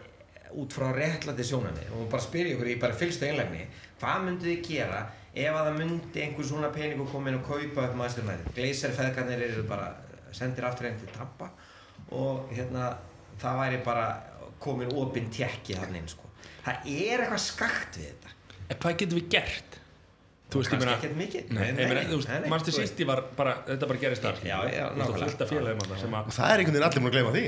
út 0.56 0.72
frá 0.72 0.92
réttlandi 0.96 1.44
sjónami 1.44 1.86
og 1.98 2.08
bara 2.12 2.24
spyrja 2.24 2.56
ykkur 2.56 2.72
í 2.72 2.80
bara 2.80 2.96
fylgstu 2.96 3.28
einlegni 3.28 3.66
hvað 4.00 4.22
myndu 4.24 4.48
þið 4.48 4.62
gera 4.70 5.02
ef 5.34 5.54
að 5.54 5.68
það 5.68 5.80
myndi 5.82 6.24
einhver 6.24 6.48
svona 6.48 6.70
pening 6.74 7.02
og 7.04 7.10
koma 7.12 7.32
inn 7.32 7.40
og 7.42 7.50
kaupa 7.50 7.84
upp 7.84 7.98
maðurstjórnæði 8.00 8.54
gleysarfeðgarnir 8.56 9.44
eru 9.50 9.66
bara 9.68 9.90
sendir 10.36 10.66
aftur 10.66 10.88
einn 10.90 11.00
til 11.00 11.10
Tampa 11.16 11.50
og 12.12 12.50
hérna 12.54 12.92
það 13.42 13.60
væri 13.62 13.82
bara 13.86 14.08
komin 14.60 14.92
opinn 14.98 15.30
tjekki 15.34 15.76
þannig 15.78 16.02
inn 16.02 16.08
sko. 16.12 16.24
það 16.66 16.88
er 16.92 17.24
eitthvað 17.24 17.44
skakt 17.44 17.98
við 18.00 18.08
þetta. 18.12 18.34
En 18.68 18.80
hvað 18.82 18.98
getum 19.02 19.20
við 19.22 19.30
gert? 19.38 19.78
Þú 20.48 20.62
veist, 20.62 20.72
ég 20.74 20.80
meina, 20.80 20.94
ekkert 20.96 21.16
mikið. 21.20 21.50
Nei, 21.52 21.64
ég 21.68 21.76
meina, 21.78 22.04
þú 22.08 22.20
veist, 22.22 22.30
mannstu 22.52 22.72
þú 22.72 22.80
veist. 22.80 22.94
síst 22.94 23.02
ég 23.04 23.08
var 23.10 23.22
bara, 23.36 23.56
þetta 23.68 23.88
bara 23.90 24.00
gerist 24.00 24.24
þar. 24.24 24.38
Að 24.40 26.30
það 26.38 26.54
er 26.54 26.62
einhvern 26.64 26.78
veginn 26.78 26.88
allir 26.88 27.04
múin 27.04 27.12
að 27.12 27.18
gleyma 27.18 27.34
því. 27.36 27.46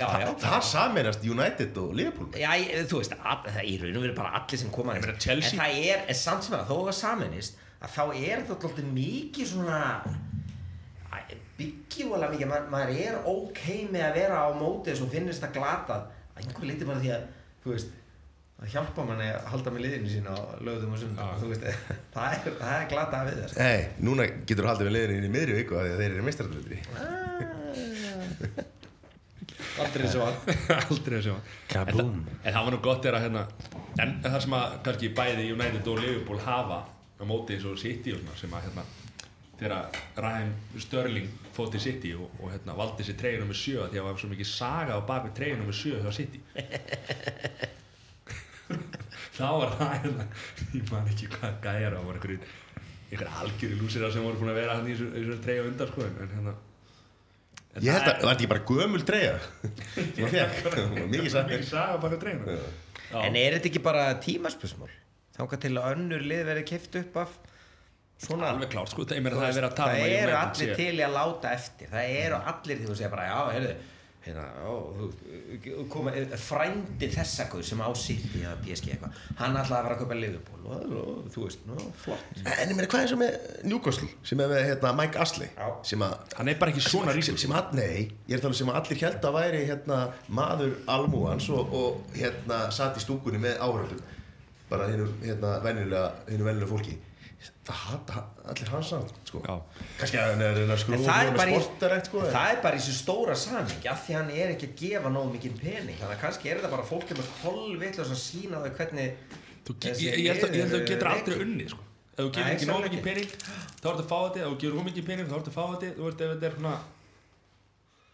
Já, 0.00 0.06
já, 0.22 0.28
það 0.40 0.62
sameinast 0.64 1.24
United 1.28 1.78
og 1.82 1.90
Liverpool. 1.98 2.28
Já, 2.32 2.50
ég- 2.56 2.86
þú 2.88 3.00
veist, 3.02 3.16
all, 3.20 3.42
það 3.44 3.58
er 3.60 3.66
í 3.68 3.74
raun 3.82 3.96
og 3.98 4.04
verið 4.06 4.16
bara 4.16 4.30
allir 4.38 4.58
sem 4.62 4.70
koma 4.70 4.94
að 4.94 5.08
En 5.10 5.42
það 5.42 5.80
er, 5.90 6.04
en 6.08 6.14
samt 6.14 6.46
sem 6.46 6.54
að 6.56 6.70
þó 6.70 6.76
að 6.78 6.86
það 6.86 6.96
saminist 7.00 7.58
að 7.80 7.90
þá 7.96 8.04
er 8.14 8.44
þetta 8.44 8.56
alltaf 8.56 8.88
mikið 8.94 9.46
svona 9.50 9.80
byggjúalega 11.60 12.32
mikið, 12.34 12.50
Ma, 12.50 12.58
maður 12.74 12.98
er 13.06 13.20
ok 13.36 13.62
með 13.94 14.04
að 14.08 14.18
vera 14.20 14.42
á 14.42 14.48
móti 14.58 14.90
þess 14.90 15.04
og 15.06 15.12
finnist 15.14 15.44
það 15.44 15.56
glatað. 15.60 16.04
Að 16.34 16.44
einhver 16.44 16.68
liti 16.72 16.88
bara 16.88 17.02
því 17.04 17.10
að, 17.16 17.24
þú 17.64 17.74
veist 17.76 17.96
að 18.60 18.68
hjálpa 18.74 19.04
manni 19.08 19.24
að 19.32 19.46
halda 19.54 19.70
með 19.72 19.82
liðinu 19.86 20.10
sína 20.12 20.32
á 20.36 20.40
lögðum 20.60 20.92
og 20.92 20.98
sundum, 21.00 21.28
þú 21.40 21.46
veist 21.48 21.62
það 22.14 22.34
er, 22.34 22.56
það 22.60 22.74
er 22.76 22.82
glatað 22.90 23.28
við 23.30 23.38
þess 23.40 23.54
Nei, 23.56 23.86
núna 24.04 24.26
getur 24.44 24.66
þú 24.66 24.68
haldið 24.68 24.88
við 24.90 24.94
leiðinu 24.98 25.16
inn 25.16 25.28
í 25.28 25.32
miðri 25.32 25.54
viku 25.62 25.78
af 25.80 25.86
því 25.86 25.94
að 25.94 26.02
þeir 26.02 26.12
eru 26.18 26.26
mistardöldri 26.28 26.78
Aldrei 29.80 30.08
svo 30.12 30.26
að 30.26 30.34
aldrei 30.90 31.16
að 31.16 31.24
sjá 31.24 31.32
en, 31.32 31.44
Kaboom. 31.72 32.10
það- 32.20 32.44
en 32.50 32.54
það 32.56 32.64
var 32.66 32.74
nú 32.76 32.80
gott 32.84 33.06
er 33.08 33.16
að 33.16 33.24
hérna 33.26 33.44
en 34.04 34.14
það 34.26 34.38
sem 34.44 34.56
að 34.60 34.74
kannski 34.86 35.10
bæði 35.16 35.46
United 35.54 35.88
og 35.94 36.00
Liverpool 36.04 36.40
hafa 36.44 36.80
á 36.84 37.22
móti 37.28 37.56
eins 37.56 37.64
og 37.70 37.78
City 37.80 38.12
og 38.16 38.20
svona 38.20 38.36
sem 38.40 38.56
að 38.58 38.66
hérna 38.68 38.84
þegar 39.60 39.98
Raheem 40.24 40.52
Störling 40.80 41.28
fótt 41.54 41.76
í 41.76 41.82
City 41.82 42.14
og, 42.16 42.30
og 42.40 42.54
hérna, 42.54 42.76
valdi 42.78 43.04
sér 43.06 43.18
treyjunum 43.20 43.50
með 43.50 43.60
sjö 43.60 43.76
því 43.76 43.84
að 43.84 43.98
það 43.98 44.08
var 44.08 44.22
svo 44.22 44.30
mikið 44.30 44.48
saga 44.50 44.96
á 44.96 45.00
bak 45.10 45.26
við 45.26 45.36
treyjunum 45.40 45.68
með 45.70 45.78
sjö 45.80 46.00
hjá 46.00 46.12
City. 46.16 46.40
Þá 49.40 49.46
var 49.56 49.70
það 49.76 49.92
hérna, 50.04 50.24
ég 50.74 50.90
man 50.92 51.10
ekki 51.10 51.30
hvað 51.34 51.52
gæjar 51.64 51.94
það 51.96 52.08
var 52.08 52.18
einhverjir 52.18 52.42
einhverjir 53.10 53.38
algjöri 53.42 53.78
lúsira 53.80 54.10
sem 54.14 54.26
voru 54.26 54.40
búin 54.40 54.52
að 54.52 54.60
vera 54.60 54.76
hann 54.78 54.88
í 54.88 54.92
þessu, 54.94 55.08
þessu 55.14 55.38
treyja 55.44 55.62
undan 55.66 55.90
sko 55.90 56.04
en 56.06 56.18
hérna 56.20 56.52
en 57.70 57.84
Ég 57.86 57.94
held 57.94 58.04
það 58.04 58.10
að, 58.10 58.22
var 58.26 58.34
þetta 58.34 58.34
ekki 58.36 58.50
bara 58.50 58.66
gömul 58.70 59.02
fekk, 60.34 60.80
mikið 61.10 61.26
er 61.26 61.30
saga. 61.30 62.10
treyjunum 62.24 62.48
Já. 63.10 63.22
En 63.26 63.38
er 63.38 63.56
þetta 63.56 63.70
ekki 63.70 63.82
bara 63.82 64.04
tímaspösmál? 64.22 64.90
Þangað 65.34 65.62
til 65.64 65.72
að 65.78 65.88
önnur 65.94 66.26
lið 66.30 66.42
verið 66.50 66.66
kift 66.68 66.98
upp 67.00 67.16
af 67.24 67.38
svona. 68.26 68.50
Alveg 68.54 68.72
klárt 68.74 68.92
sko, 68.92 69.04
meina 69.24 69.36
það 69.40 69.48
er 69.50 69.56
verið 69.60 69.70
að 69.70 69.78
tala 69.80 69.94
það 69.94 70.00
um 70.00 70.04
að 70.04 70.18
eru 70.18 70.34
United 70.34 70.42
allir 70.42 70.74
sé- 70.74 70.76
til 70.82 70.98
í 71.00 71.06
að 71.08 71.16
láta 71.20 71.54
eftir. 71.56 71.88
Það 71.94 72.12
eru 72.26 72.42
allir 72.54 72.76
því 72.84 72.90
að 72.90 73.00
segja 73.00 73.14
bara 73.16 73.30
já, 73.30 73.40
heyrðu 73.56 73.74
hérna, 74.20 74.42
ó, 74.68 74.72
þú- 75.00 75.86
koma, 75.88 76.10
frændi 76.36 77.08
þessa 77.08 77.46
guð 77.48 77.62
sem 77.64 77.80
á 77.80 77.88
í 78.36 78.42
að 78.44 78.58
PSG 78.66 78.90
eitthvað 78.92 79.14
hann 79.38 79.54
ætlaði 79.56 79.78
að 79.78 79.86
fara 79.86 79.94
að 79.94 80.02
kaupa 80.02 80.18
Liverpool 80.20 80.66
og, 80.66 80.92
og 81.00 81.30
þú 81.32 81.44
veist, 81.46 81.62
nú, 81.64 81.76
flott. 82.02 82.26
En 82.44 82.68
ég 82.68 82.76
meina, 82.76 82.90
hvað 82.92 83.06
er 83.06 83.08
svo 83.14 83.18
með 83.22 83.64
Newcastle 83.64 84.10
sem 84.28 84.42
er 84.44 84.52
með 84.52 84.62
hérna, 84.68 84.92
Mike 85.00 85.24
sem 85.88 86.04
að 86.04 86.36
hann 86.36 86.52
er 86.52 86.60
bara 86.60 86.74
ekki 86.74 86.84
svona 86.84 87.14
sem, 87.16 87.22
ríkur. 87.32 87.40
sem 87.46 87.56
að, 87.56 87.72
nei, 87.80 87.96
ég 88.28 88.36
er 88.36 88.36
að 88.36 88.44
tala 88.44 88.52
um 88.52 88.58
sem 88.60 88.68
allir 88.76 89.00
held 89.08 89.24
að 89.30 89.38
væri 89.40 89.62
hérna, 89.72 90.00
maður 90.28 90.76
almúans 90.98 91.48
og, 91.56 91.72
og 91.80 92.16
hérna 92.20 92.60
satt 92.76 93.00
í 93.00 93.06
stúkunni 93.06 93.40
með 93.40 93.56
áhörðum 93.64 94.04
bara 94.68 94.90
hinu 94.92 95.08
hérna, 95.24 95.56
venjulega 95.64 96.68
fólki 96.76 96.98
það 97.70 97.80
hata 97.86 98.22
allir 98.52 98.70
hans 98.74 98.88
samt 98.92 99.12
sko. 99.30 99.40
Já. 99.46 99.54
kannski 100.00 100.18
að 100.20 100.30
hann 100.30 100.42
er 100.44 100.50
að 100.50 100.58
reyna 100.60 100.74
að 100.74 100.76
En 100.76 100.82
skrúfa 100.84 101.06
það 101.06 101.20
er, 101.20 101.52
í, 101.54 101.60
sko, 102.08 102.22
en- 102.24 102.32
það 102.34 102.48
er 102.54 102.60
bara 102.64 102.76
í 102.76 102.80
þessu 102.80 102.94
stóra 103.00 103.36
saming 103.44 103.86
af 103.94 104.00
því 104.06 104.16
hann 104.18 104.30
er 104.36 104.52
ekki 104.54 104.68
að 104.70 104.74
gefa 104.82 105.12
nóg 105.14 105.28
mikið 105.36 105.58
pening 105.62 105.98
þannig 106.00 106.16
að 106.16 106.22
kannski 106.24 106.50
er 106.50 106.60
þetta 106.60 106.72
bara 106.74 106.86
fólk 106.90 107.12
með 107.20 107.30
kolvitlega 107.42 108.06
að 108.10 108.20
sína 108.24 108.62
þau 108.64 108.72
hvernig 108.80 109.36
Þú, 109.60 109.74
ég, 109.84 110.00
ég, 110.00 110.18
ég 110.24 110.30
held 110.34 110.44
að, 110.48 110.54
að 110.64 110.72
þú 110.74 110.80
getur 110.88 111.08
aldrei 111.12 111.36
unnið 111.44 111.68
sko. 111.74 111.82
ef 112.10 112.20
þú 112.20 112.24
Nei, 112.26 112.32
getur 112.36 112.54
ekki 112.54 112.68
nóg 112.70 112.80
mikið 112.88 113.02
pening 113.06 113.30
þá 113.80 113.86
ertu 113.90 114.02
að 114.02 114.08
fá 114.10 114.18
þetta, 114.24 114.40
ef 114.40 114.48
þú 114.50 114.56
getur 114.64 114.76
nóg 114.80 114.86
mikið 114.90 115.06
pening 115.10 115.28
þá 115.30 115.36
ertu 115.40 115.50
að 115.52 115.58
fá 115.60 115.64
þetta, 115.70 115.90
þú 116.00 116.06
veist 116.08 116.20
ef 116.24 116.32
þetta 116.34 116.48
er 116.50 116.56
svona 116.56 116.74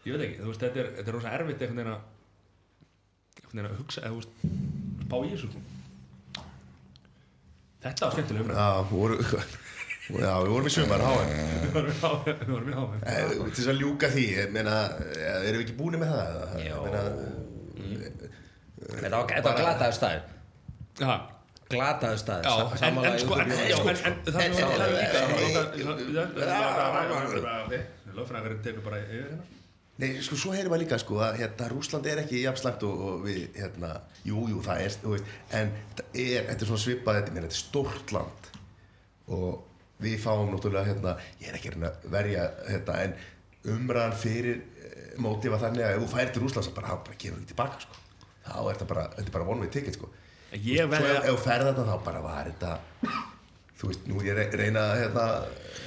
ég 0.07 0.13
veit 0.13 0.23
ekki, 0.27 0.37
þú 0.43 0.51
veist 0.51 0.63
þetta 0.67 0.79
er, 0.83 0.89
þetta 0.99 1.09
er 1.11 1.17
rosa 1.17 1.33
erfitt 1.37 1.57
að 1.57 1.67
einhvern 1.67 1.97
veginn 3.47 3.67
að 3.71 3.79
hugsa, 3.79 4.03
eða 4.03 4.11
þú 4.11 4.19
veist 4.21 4.33
spá 5.07 5.17
í 5.23 5.31
þessu 5.33 5.49
sko. 5.51 5.59
Þetta 7.87 8.05
var 8.05 8.11
skemmtilega 8.17 8.43
umræð 8.43 8.57
Já, 8.57 8.69
voru, 8.91 9.15
já, 10.23 10.33
við 10.41 10.51
vorum 10.53 10.67
í 10.67 10.73
sumar 10.77 11.01
háan 11.07 11.27
við 11.63 11.71
vorum 11.77 11.97
á- 12.07 12.21
við 12.27 12.51
vorum 12.51 12.69
í 12.69 12.75
háum 12.77 12.91
Eh, 13.03 13.27
Til 13.31 13.53
þess 13.57 13.71
að 13.73 13.79
ljúka 13.81 14.07
því, 14.13 14.25
ég 14.37 14.51
meina, 14.55 14.75
eh, 15.15 15.47
erum 15.49 15.59
við 15.59 15.65
ekki 15.65 15.77
búin 15.81 15.97
með 15.99 16.09
það? 16.13 16.29
meina, 16.83 17.01
Þetta 18.87 19.17
var, 19.17 19.25
þetta 19.27 19.47
var 19.49 19.57
glataður 19.59 19.95
staður 19.99 20.21
já, 21.01 21.15
já, 22.47 22.51
Sa- 22.77 22.87
en, 22.87 22.97
en 23.03 23.19
sko 23.19 23.33
en, 23.41 23.49
já, 23.51 23.75
sko. 23.75 23.89
en, 23.91 23.97
en 23.97 24.15
það 24.23 24.39
er 24.39 24.51
það 24.55 24.81
er 24.85 24.91
líka 24.95 25.19
lögfræðingarinn 28.17 28.61
tekur 28.65 28.83
bara 28.87 28.97
yfir 29.03 29.27
hérna 29.27 29.43
Nei, 29.97 30.11
sko, 30.21 30.35
svo 30.37 30.51
heyrum 30.53 30.73
við 30.75 30.83
líka, 30.83 30.97
sko, 31.01 31.15
að 31.25 31.39
hérna, 31.41 31.67
Rúsland 31.71 32.05
er 32.05 32.19
ekki 32.21 32.43
jafn 32.43 32.59
slæmt 32.61 32.83
og, 32.85 32.99
og 33.07 33.23
við, 33.25 33.39
hérna, 33.57 33.95
jú, 34.27 34.43
jú, 34.51 34.59
það 34.65 34.81
er, 34.83 34.97
þú 35.01 35.13
veist, 35.15 35.31
en 35.57 35.71
þetta 35.95 36.03
er, 36.21 36.43
þetta 36.51 36.61
er 36.65 36.69
svona 36.69 36.83
svipað, 36.83 37.17
þetta, 37.21 37.33
þetta 37.37 37.49
er 37.49 37.55
stórt 37.57 38.13
land 38.13 38.49
og 39.33 39.63
við 40.05 40.19
fáum 40.21 40.51
náttúrulega, 40.53 40.85
hérna, 40.91 41.15
ég 41.41 41.49
er 41.49 41.57
ekki 41.57 41.71
að 41.71 41.77
reyna 41.79 41.89
að 41.89 42.05
verja, 42.13 42.43
hérna, 42.69 42.97
en 43.07 43.15
umræðan 43.73 44.13
fyrir 44.21 44.59
eh, 44.61 45.07
mótið 45.25 45.55
var 45.55 45.63
þannig 45.65 45.87
að 45.87 45.95
ef 45.95 46.03
þú 46.05 46.09
færir 46.13 46.29
til 46.35 46.43
Rúslands, 46.45 46.69
bara, 46.77 46.91
þá 46.93 47.01
bara 47.09 47.17
gefur 47.23 47.39
því 47.41 47.49
tilbaka, 47.55 47.79
sko. 47.87 48.03
Þá 48.47 48.53
er 48.61 48.67
þetta 48.77 48.87
bara, 48.93 49.07
þetta 49.17 49.25
er 49.31 49.33
bara 49.39 49.47
one 49.55 49.65
way 49.65 49.71
ticket, 49.73 49.97
sko. 49.97 50.11
Ég 50.53 50.83
Svo 50.83 50.91
verð 50.93 51.09
ef, 51.09 51.17
að- 51.17 51.25
ef 51.25 51.33
þú 51.33 51.41
ferð 51.47 51.71
þarna, 51.71 51.87
þá 51.89 52.05
bara 52.05 52.21
var 52.27 52.51
þetta, 52.51 52.75
þú 53.81 53.89
veist, 53.89 54.05
nú 54.13 54.21
ég 54.29 54.37
re- 54.37 54.47
reyna, 54.61 54.85
að, 54.93 55.01
hérna, 55.01 55.25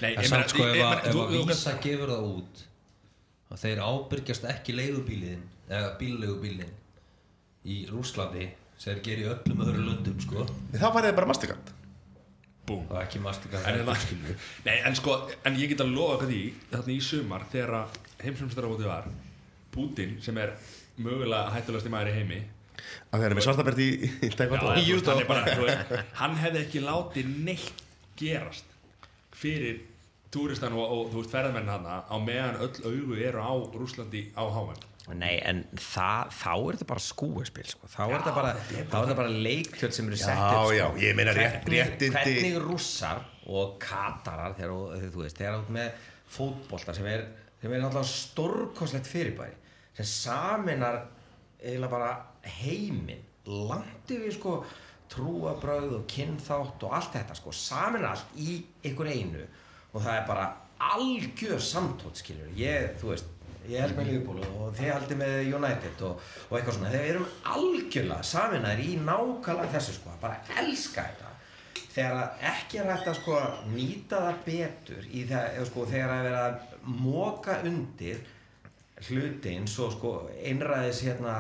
Nei, 0.03 0.11
En 0.17 0.19
ég 0.25 0.29
samt 0.29 0.35
meina- 0.35 0.51
sko 0.51 0.67
ef 0.67 0.83
að, 0.83 1.07
að 1.15 1.49
vísa 1.55 1.77
gefur 1.87 2.11
það 2.17 2.27
út 2.35 2.67
að 3.51 3.64
þeir 3.64 3.82
ábyrgjast 3.82 4.46
ekki 4.51 4.76
leigubílin 4.76 5.42
eða 5.70 5.96
bíllegubílin 6.01 6.72
í 7.66 7.82
Rússlandi 7.90 8.46
sem 8.80 8.94
þeir 8.94 9.05
gerir 9.05 9.26
í 9.26 9.30
öllum 9.34 9.66
öðru 9.66 9.84
löndum 9.88 10.22
sko. 10.22 10.46
Þá 10.72 10.88
farið 10.88 11.11
þið 11.11 11.18
bara 11.18 11.30
Mastercard. 11.30 11.74
Búm. 12.70 12.86
og 12.90 13.01
ekki 13.01 13.18
mastika 13.22 13.59
En, 13.66 13.80
hérna, 13.80 13.96
nei, 14.66 14.76
en 14.86 14.96
sko, 14.98 15.16
en 15.48 15.59
ég 15.59 15.72
get 15.72 15.82
að 15.82 15.92
lofa 15.96 16.20
hvað 16.20 16.32
því 16.34 16.40
þarna 16.70 16.94
í 16.94 17.01
sumar 17.03 17.46
þegar 17.51 17.96
heimsumstæðarvótið 18.22 18.90
var 18.90 19.09
Putin 19.74 20.16
sem 20.22 20.38
er 20.38 20.55
mögulega 21.01 21.51
hættulegasti 21.55 21.92
maður 21.92 22.12
í 22.12 22.16
heimi. 22.18 22.40
Að 23.11 23.22
þeir 23.22 23.26
eru 23.28 23.38
með 23.38 23.46
svartabert 23.46 23.80
í, 23.82 23.88
í 24.26 24.30
er 24.30 25.61
veist, 25.64 25.94
hann 26.20 26.36
hefði 26.40 26.62
ekki 26.64 26.82
látið 26.84 27.32
neitt 27.48 27.82
gerast 28.20 28.76
fyrir 29.36 29.82
túristan 30.31 30.72
og, 30.78 30.85
og 30.95 31.09
þú 31.12 31.22
veist 31.22 31.33
ferðamenn 31.35 31.68
hann 31.72 31.87
á 31.87 32.16
meðan 32.22 32.61
öll 32.62 32.85
augu 32.87 33.16
eru 33.18 33.43
á 33.43 33.53
Rúslandi 33.74 34.28
á 34.37 34.45
háan 34.47 34.87
Nei, 35.11 35.41
en 35.43 35.64
það, 35.74 36.28
þá 36.37 36.51
er 36.55 36.76
þetta 36.76 36.87
bara 36.87 37.03
skúespil 37.03 37.64
sko. 37.66 37.89
þá 37.91 38.01
er 38.05 38.12
þetta 38.14 38.35
bara, 38.37 38.51
þetta 38.68 39.14
bara 39.18 39.33
leiktjöld 39.47 39.95
sem 39.97 40.07
eru 40.07 40.18
sett 40.20 40.39
Já, 40.39 40.51
upp 40.53 40.68
sko. 40.68 40.74
já, 40.76 40.85
ég 41.03 41.16
meina 41.18 41.33
rétt, 41.35 41.57
hvernig, 41.64 41.81
réttindi. 41.81 42.12
hvernig 42.14 42.59
rússar 42.62 43.24
og 43.51 43.72
katarar 43.83 44.55
þegar 44.55 45.09
þú- 45.11 45.24
veist, 45.24 45.41
þegar 45.41 45.57
út 45.64 45.72
með 45.74 46.05
fótbolta 46.31 46.95
sem 46.95 47.09
er, 47.11 47.24
sem 47.62 47.72
er 47.74 47.83
náttúrulega 47.83 48.12
stórkostlegt 48.12 49.11
fyrirbæri 49.11 49.57
sem 49.97 50.07
saminar 50.07 51.01
eiginlega 51.59 51.91
bara 51.91 52.12
heiminn 52.61 53.24
langt 53.51 54.14
yfir 54.14 54.37
sko 54.37 54.55
trúabröð 55.11 55.97
og 55.99 56.05
kynþátt 56.12 56.85
og 56.87 56.95
allt 56.95 57.16
þetta 57.16 57.35
sko, 57.41 57.51
saminar 57.57 58.12
allt 58.14 58.37
í 58.39 58.61
ykkur 58.93 59.11
einu 59.11 59.43
og 59.93 60.03
það 60.03 60.16
er 60.16 60.26
bara 60.28 60.47
algjör 60.80 61.61
samtótt 61.62 62.22
skilur 62.22 62.51
ég, 62.57 62.95
þú 63.01 63.12
veist 63.12 63.36
ég 63.68 63.82
held 63.84 63.97
með 63.99 64.09
Liverpool 64.09 64.45
og 64.47 64.76
þið 64.78 64.93
haldið 64.95 65.20
með 65.20 65.34
United 65.59 66.05
og, 66.09 66.28
og 66.49 66.57
eitthvað 66.57 66.76
svona, 66.76 66.93
þegar 66.93 67.05
við 67.05 67.12
erum 67.14 67.26
algjörlega 67.55 68.28
saminæður 68.30 68.84
í 68.84 68.95
nákvæmlega 69.05 69.74
þessu 69.74 69.97
sko, 69.97 70.14
bara 70.22 70.61
elska 70.62 71.05
þetta. 71.09 71.26
Þegar 71.91 72.45
ekki 72.53 72.80
er 72.80 72.91
hægt 72.93 73.09
að 73.11 73.16
sko 73.18 73.38
nýta 73.72 74.20
það 74.26 74.43
betur 74.47 75.09
í 75.11 75.24
það, 75.28 75.59
sko 75.68 75.86
þegar 75.91 76.14
að 76.14 76.26
vera 76.28 76.43
að 76.47 76.61
móka 77.01 77.57
undir 77.66 78.22
hluti 79.09 79.57
eins 79.57 79.74
og 79.82 79.95
sko 79.97 80.12
einræðis 80.38 81.03
hérna 81.07 81.34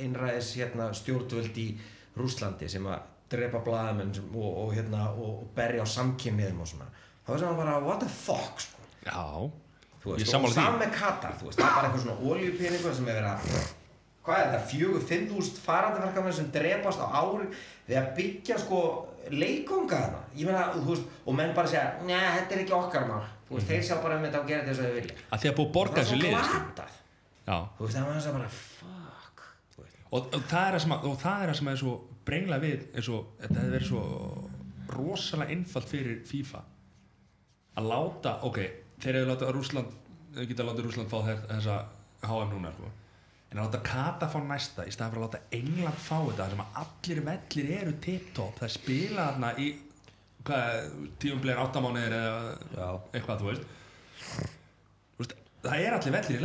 einræðis 0.00 0.52
hérna 0.58 0.90
stjórnvöld 0.96 1.56
í 1.58 1.70
Rúslandi 2.18 2.68
sem 2.70 2.86
að 2.90 3.08
drepa 3.30 3.62
blaðamenn 3.66 4.14
sem- 4.14 4.36
og, 4.36 4.50
og 4.64 4.72
hérna 4.74 5.08
og, 5.14 5.32
og 5.42 5.50
berja 5.56 5.84
á 5.84 5.88
samkynniðum 5.96 6.62
og 6.64 6.70
svona. 6.70 6.88
Þá 7.26 7.34
er 7.34 7.42
það 7.44 7.60
bara 7.62 7.76
what 7.84 8.00
the 8.02 8.08
fuck 8.10 8.62
sko. 8.64 8.86
Já, 9.06 9.50
ég 10.04 10.06
veist, 10.06 10.26
og 10.26 10.32
sammála 10.32 10.52
því. 10.52 10.56
saman 10.56 10.80
með 10.82 10.96
Katar, 10.96 11.36
þú 11.40 11.48
veist, 11.50 11.60
það 11.60 11.68
er 11.68 11.76
bara 11.76 11.90
eitthvað 11.90 12.02
svona 12.06 12.32
oljupeningur 12.32 12.96
sem 12.96 13.08
er 13.08 13.20
verið 13.20 13.30
að 13.30 13.76
hvað 14.20 14.40
er 14.40 14.48
þetta, 14.50 14.66
fjögur, 14.70 15.04
fimm 15.08 15.28
þúsund 15.30 15.60
farandaverkamenn 15.64 16.36
sem 16.36 16.50
drepast 16.52 17.00
á 17.00 17.06
ári 17.08 17.46
við 17.88 17.96
að 18.00 18.10
byggja 18.18 18.58
sko 18.60 18.80
leikonga 19.30 20.00
þarna, 20.00 20.20
ég 20.36 20.48
meina, 20.48 20.66
þú 20.74 20.86
veist 20.90 21.14
og 21.24 21.36
menn 21.38 21.54
bara 21.56 21.70
segja, 21.70 21.86
neða, 22.08 22.34
þetta 22.38 22.56
er 22.56 22.62
ekki 22.64 22.76
okkar 22.76 23.06
mál. 23.08 23.22
Þú 23.48 23.56
veist, 23.56 23.70
þeir 23.70 23.86
sjá 23.88 23.96
bara 24.02 24.18
um 24.18 24.26
þetta 24.26 24.40
og 24.40 24.50
gera 24.50 24.66
þess 24.68 24.82
að 24.82 24.90
þau 24.90 24.98
vilja. 25.00 25.16
Að 25.30 25.42
því 25.42 25.50
að 25.50 25.56
búið 25.60 25.72
borga 25.76 25.96
það 25.96 26.04
þessu 26.04 26.20
lið 26.20 26.36
sko. 26.50 26.60
þú 27.78 27.86
veist, 27.86 27.96
það 27.96 28.06
var 28.06 28.18
þess 28.18 28.30
að 28.30 28.36
bara, 28.38 28.50
fuck 28.50 29.44
og, 30.10 30.26
og 30.34 30.46
það 30.50 30.64
er 30.66 30.74
það 30.76 30.82
sem 30.84 30.94
að, 30.94 31.04
og 31.10 31.18
það 31.20 31.42
er 31.42 31.50
það 31.50 31.58
sem 31.60 31.70
er 31.72 31.80
svo 31.80 31.92
brengla 32.26 32.60
við 32.62 32.88
eins 32.94 33.08
og 33.12 33.34
þetta 33.40 33.58
hefði 33.60 33.74
verið 33.76 33.90
svo 33.90 34.02
rosalega 34.90 35.54
einfalt 35.54 35.90
fyrir 35.90 36.22
FIFA 36.26 36.62
að 37.80 37.90
láta, 37.90 38.36
ok, 38.46 38.58
þeir 39.00 39.20
hefur 39.20 39.30
látað 39.30 39.52
Rúsland, 39.56 39.98
þeir 40.34 40.48
geta 40.50 40.66
látað 40.66 40.88
Rúsland 40.88 41.12
fá 41.12 41.20
þess, 41.28 41.44
þessa 41.52 41.76
HM 42.26 42.50
núna 42.54 42.72
sko. 42.74 42.90
en 43.50 43.58
að 43.58 43.64
láta 43.66 43.82
Kata 43.86 44.28
fá 44.30 44.38
næsta 44.44 44.86
í 44.86 44.94
staðan 44.94 45.14
fyrir 45.14 45.22
að 45.22 45.28
láta 45.28 45.58
England 45.58 46.02
fá 46.04 46.18
þetta 46.26 46.48
sem 46.50 46.64
að 46.64 46.80
allir 46.82 47.22
vellir 47.28 47.70
eru 47.80 47.94
tip-top 48.06 48.60
það 48.60 48.74
spila 48.76 49.28
þarna 49.30 49.52
í 49.58 49.68
hvað, 50.46 50.90
tíum 51.22 51.40
blegin 51.42 51.62
áttamánuðir 51.64 52.16
eða 52.18 52.90
eitthvað, 53.12 53.40
Þú 53.42 53.50
veist, 53.50 53.64
það 55.60 55.82
er 55.84 55.96
allir 55.96 56.14
vellir 56.14 56.38
í 56.38 56.44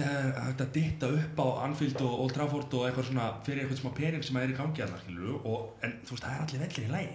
hægt 0.00 0.62
að 0.64 0.72
ditta 0.72 1.10
upp 1.12 1.42
á 1.44 1.46
Anfield 1.66 2.00
og 2.04 2.14
Old 2.24 2.34
Trafford 2.36 2.76
og 2.78 2.86
eitthvað 2.86 3.10
svona 3.10 3.28
fyrir 3.44 3.64
eitthvað 3.64 3.82
smá 3.82 3.92
pening 3.98 4.24
sem 4.24 4.40
er 4.40 4.54
í 4.54 4.56
gangi 4.56 4.86
og, 4.86 5.68
en 5.84 5.98
þú 6.06 6.16
veist, 6.16 6.24
það 6.24 6.32
er 6.32 6.44
allir 6.46 6.64
vellir 6.64 6.86
í 6.86 7.10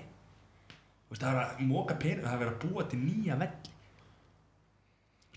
veist, 1.09 1.23
það 1.23 1.31
er 1.31 1.41
að 1.41 1.63
móka 1.71 1.97
pening 2.01 2.27
það 2.27 2.45
er 2.45 2.51
að 2.53 2.59
búa 2.65 2.85
til 2.89 3.01
nýja 3.01 3.39
velli. 3.39 3.75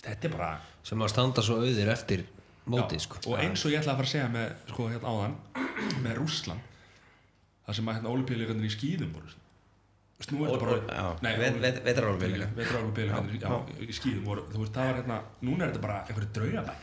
Þetta 0.02 0.28
er 0.28 0.34
bara 0.34 0.52
sem 0.82 1.04
að 1.04 1.12
standa 1.14 1.44
svo 1.46 1.60
auðir 1.62 1.92
eftir 1.92 2.26
mótið 2.66 2.98
Já, 2.98 3.04
sko. 3.06 3.22
og 3.30 3.40
eins 3.42 3.64
og 3.64 3.72
ég 3.72 3.80
ætla 3.80 3.94
að 3.94 4.02
fara 4.02 4.08
að 4.08 4.12
segja 4.12 4.28
með 4.32 4.52
sko 4.70 4.88
hérna 4.90 5.12
áðan 5.14 5.38
með 6.02 6.18
Rússland 6.20 6.68
það 7.66 7.78
sem 7.78 7.88
að 7.88 7.96
hérna 7.98 8.12
olípíuleikandir 8.12 8.68
í 8.68 8.74
skýðum 8.74 9.14
voru 9.16 9.32
Þú 10.23 10.29
veist, 10.29 10.33
nú 10.33 10.47
þetta 10.47 10.62
bara 10.62 10.79
Já, 11.03 11.05
Nei, 11.27 11.33
vet- 11.41 11.57
vet- 11.62 11.83
vetrarólífleikar. 11.87 12.51
vetrarólífleikar 12.57 13.25
já, 13.43 13.59
í 13.83 13.97
skýðum 13.97 14.25
voru, 14.29 14.45
veist, 14.55 14.73
það 14.77 14.87
var 14.89 14.99
hérna 15.01 15.16
núna 15.43 15.64
er 15.66 15.73
þetta 15.73 15.83
bara 15.83 15.99
einhverju 16.07 16.33
draugabæ 16.39 16.75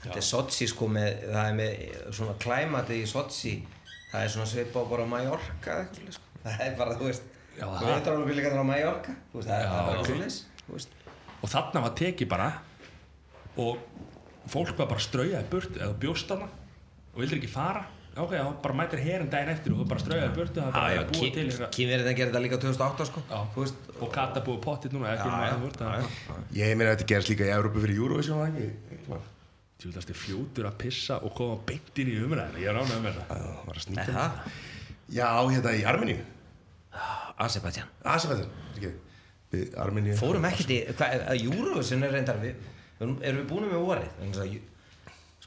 Þetta 0.00 0.16
er 0.16 0.24
Sochi 0.24 0.66
sko 0.70 0.86
með, 0.88 1.18
það 1.28 1.48
er 1.50 1.56
með 1.58 2.14
svona 2.16 2.34
klæmatið 2.40 3.02
í 3.02 3.08
Sochi. 3.10 3.50
Það 4.10 4.22
er 4.24 4.30
svona 4.32 4.46
svipa 4.48 4.84
bara 4.88 5.04
á 5.04 5.08
Mallorca 5.10 5.74
sko. 6.14 6.22
það 6.46 6.62
er 6.64 6.78
bara, 6.78 6.94
þú 6.96 7.10
veist 7.10 7.26
líka 7.60 8.54
það 8.54 8.62
á 8.62 8.70
Mallorca 8.70 9.16
veist, 9.34 9.50
það 9.50 9.58
er 9.58 9.66
Já, 9.66 9.70
bara 9.90 10.02
veist. 10.70 10.96
Og 11.40 11.48
þarna 11.52 11.82
var 11.84 11.94
tekið 12.00 12.28
bara 12.30 12.48
og 13.60 13.78
fólk 14.50 14.76
var 14.78 14.88
bara 14.88 15.02
straujaði 15.04 15.50
burt 15.52 15.76
eða 15.76 15.94
bjóst 16.00 16.30
þarna 16.30 16.48
og 16.48 17.20
vildur 17.20 17.40
ekki 17.40 17.50
fara 17.52 17.84
ok, 18.16 18.32
þá 18.34 18.48
bara 18.64 18.74
mætir 18.80 19.02
herin 19.04 19.30
daginn 19.30 19.52
eftir 19.54 19.72
og 19.74 19.80
þú 19.80 19.86
bara 19.90 20.02
straujaði 20.02 20.32
burt 20.36 20.50
og 20.50 20.62
það 20.62 20.70
Já, 20.70 20.72
bara 20.74 21.00
að 21.00 21.10
búa 21.10 21.30
til 21.34 21.44
eitthvað. 21.46 21.70
Kýmverið 21.76 22.06
það 22.08 22.16
gerir 22.20 22.30
þetta 22.32 22.42
líka 22.44 22.58
2008 22.64 23.06
sko. 23.10 23.22
Já. 23.30 23.38
þú 23.54 23.64
veist 23.64 23.90
og 24.00 24.12
kata 24.16 24.42
búið 24.46 24.60
pottit 24.66 24.96
núna 24.96 25.10
Ég 26.60 26.74
meina 26.80 26.90
að 26.90 26.96
þetta 26.96 27.10
gerist 27.14 27.30
líka 27.34 27.46
í 27.46 27.52
Európa 27.54 27.84
fyrir 27.84 28.00
Eurovision 28.02 28.40
það 28.40 29.28
tjúldast 29.80 30.10
er 30.12 30.18
fljótur 30.20 30.66
að 30.68 30.74
pissa 30.82 31.16
og 31.24 31.32
koma 31.38 31.56
beint 31.64 32.00
inn 32.02 32.10
í 32.12 32.16
umræðinu 32.20 32.60
ég 32.60 32.68
er 32.68 32.80
ánægð 32.80 32.98
með 33.06 33.14
það. 33.16 33.30
Það 33.30 33.46
var 33.64 33.70
að 33.70 33.80
Er 33.80 33.84
snýta 33.86 34.16
það? 34.16 34.50
Já, 35.10 35.28
hérna 35.54 35.72
í 35.72 35.84
Armeníu. 35.88 36.24
Aserbaidsjan, 37.40 37.88
Armeníu. 39.80 40.16
Fórum 40.20 40.44
ekkert 40.50 40.74
í, 40.74 40.76
Eurovision 41.48 42.04
er 42.06 42.12
reyndar 42.14 42.42
við, 42.42 42.60
erum 43.00 43.40
við 43.40 43.46
búin 43.48 43.64
með 43.72 43.86
vorið? 43.88 44.10
Vegna 44.20 44.34
þess 44.34 44.44
að 44.44 44.52
Ju- 44.52 44.66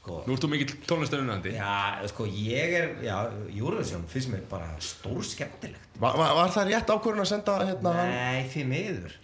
Sko, 0.04 0.18
nú 0.28 0.34
ert 0.36 0.42
þú 0.44 0.48
mikill 0.52 0.72
tónlistarunandi 0.84 1.54
já, 1.54 2.04
sko, 2.10 2.26
ég 2.28 2.74
er, 2.76 2.90
já, 3.06 3.14
Eurovision 3.56 4.02
finnst 4.10 4.28
mér 4.28 4.42
bara 4.50 4.66
stór 4.84 5.22
skemmtilegt 5.24 5.94
var, 5.96 6.18
var, 6.20 6.34
var 6.36 6.50
það 6.52 6.68
rétt 6.74 6.92
ákvörðun 6.92 7.22
að 7.24 7.30
senda 7.30 7.54
hérna 7.62 7.92
hann? 7.96 8.10
Nei, 8.12 8.42
því 8.52 8.64
miður. 8.68 9.14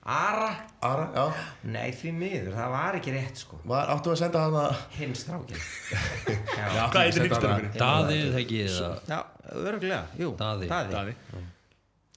Ara? 0.00 0.46
Ara, 0.80 1.04
já. 1.12 1.44
Nei, 1.68 1.90
því 1.92 2.14
miður, 2.16 2.54
það 2.56 2.72
var 2.72 2.96
ekki 3.02 3.12
rétt, 3.18 3.42
sko. 3.44 3.60
Var, 3.68 3.92
Áttu 3.92 4.14
að 4.14 4.18
senda 4.22 4.46
hann 4.46 4.56
að 4.62 4.80
Hinn 4.96 5.12
strákin 5.20 5.60
já, 6.56 6.64
Já, 6.72 6.82
heitir 6.88 7.18
Setta 7.18 7.28
hinsturinn 7.28 7.76
Daði, 7.76 8.18
það 8.30 8.40
ekki 8.40 8.62
eða? 8.64 8.90
Já 9.12 9.20
örgulega, 9.60 10.02
jú 10.24 10.34
Daði. 10.40 10.68
Daði. 10.70 11.14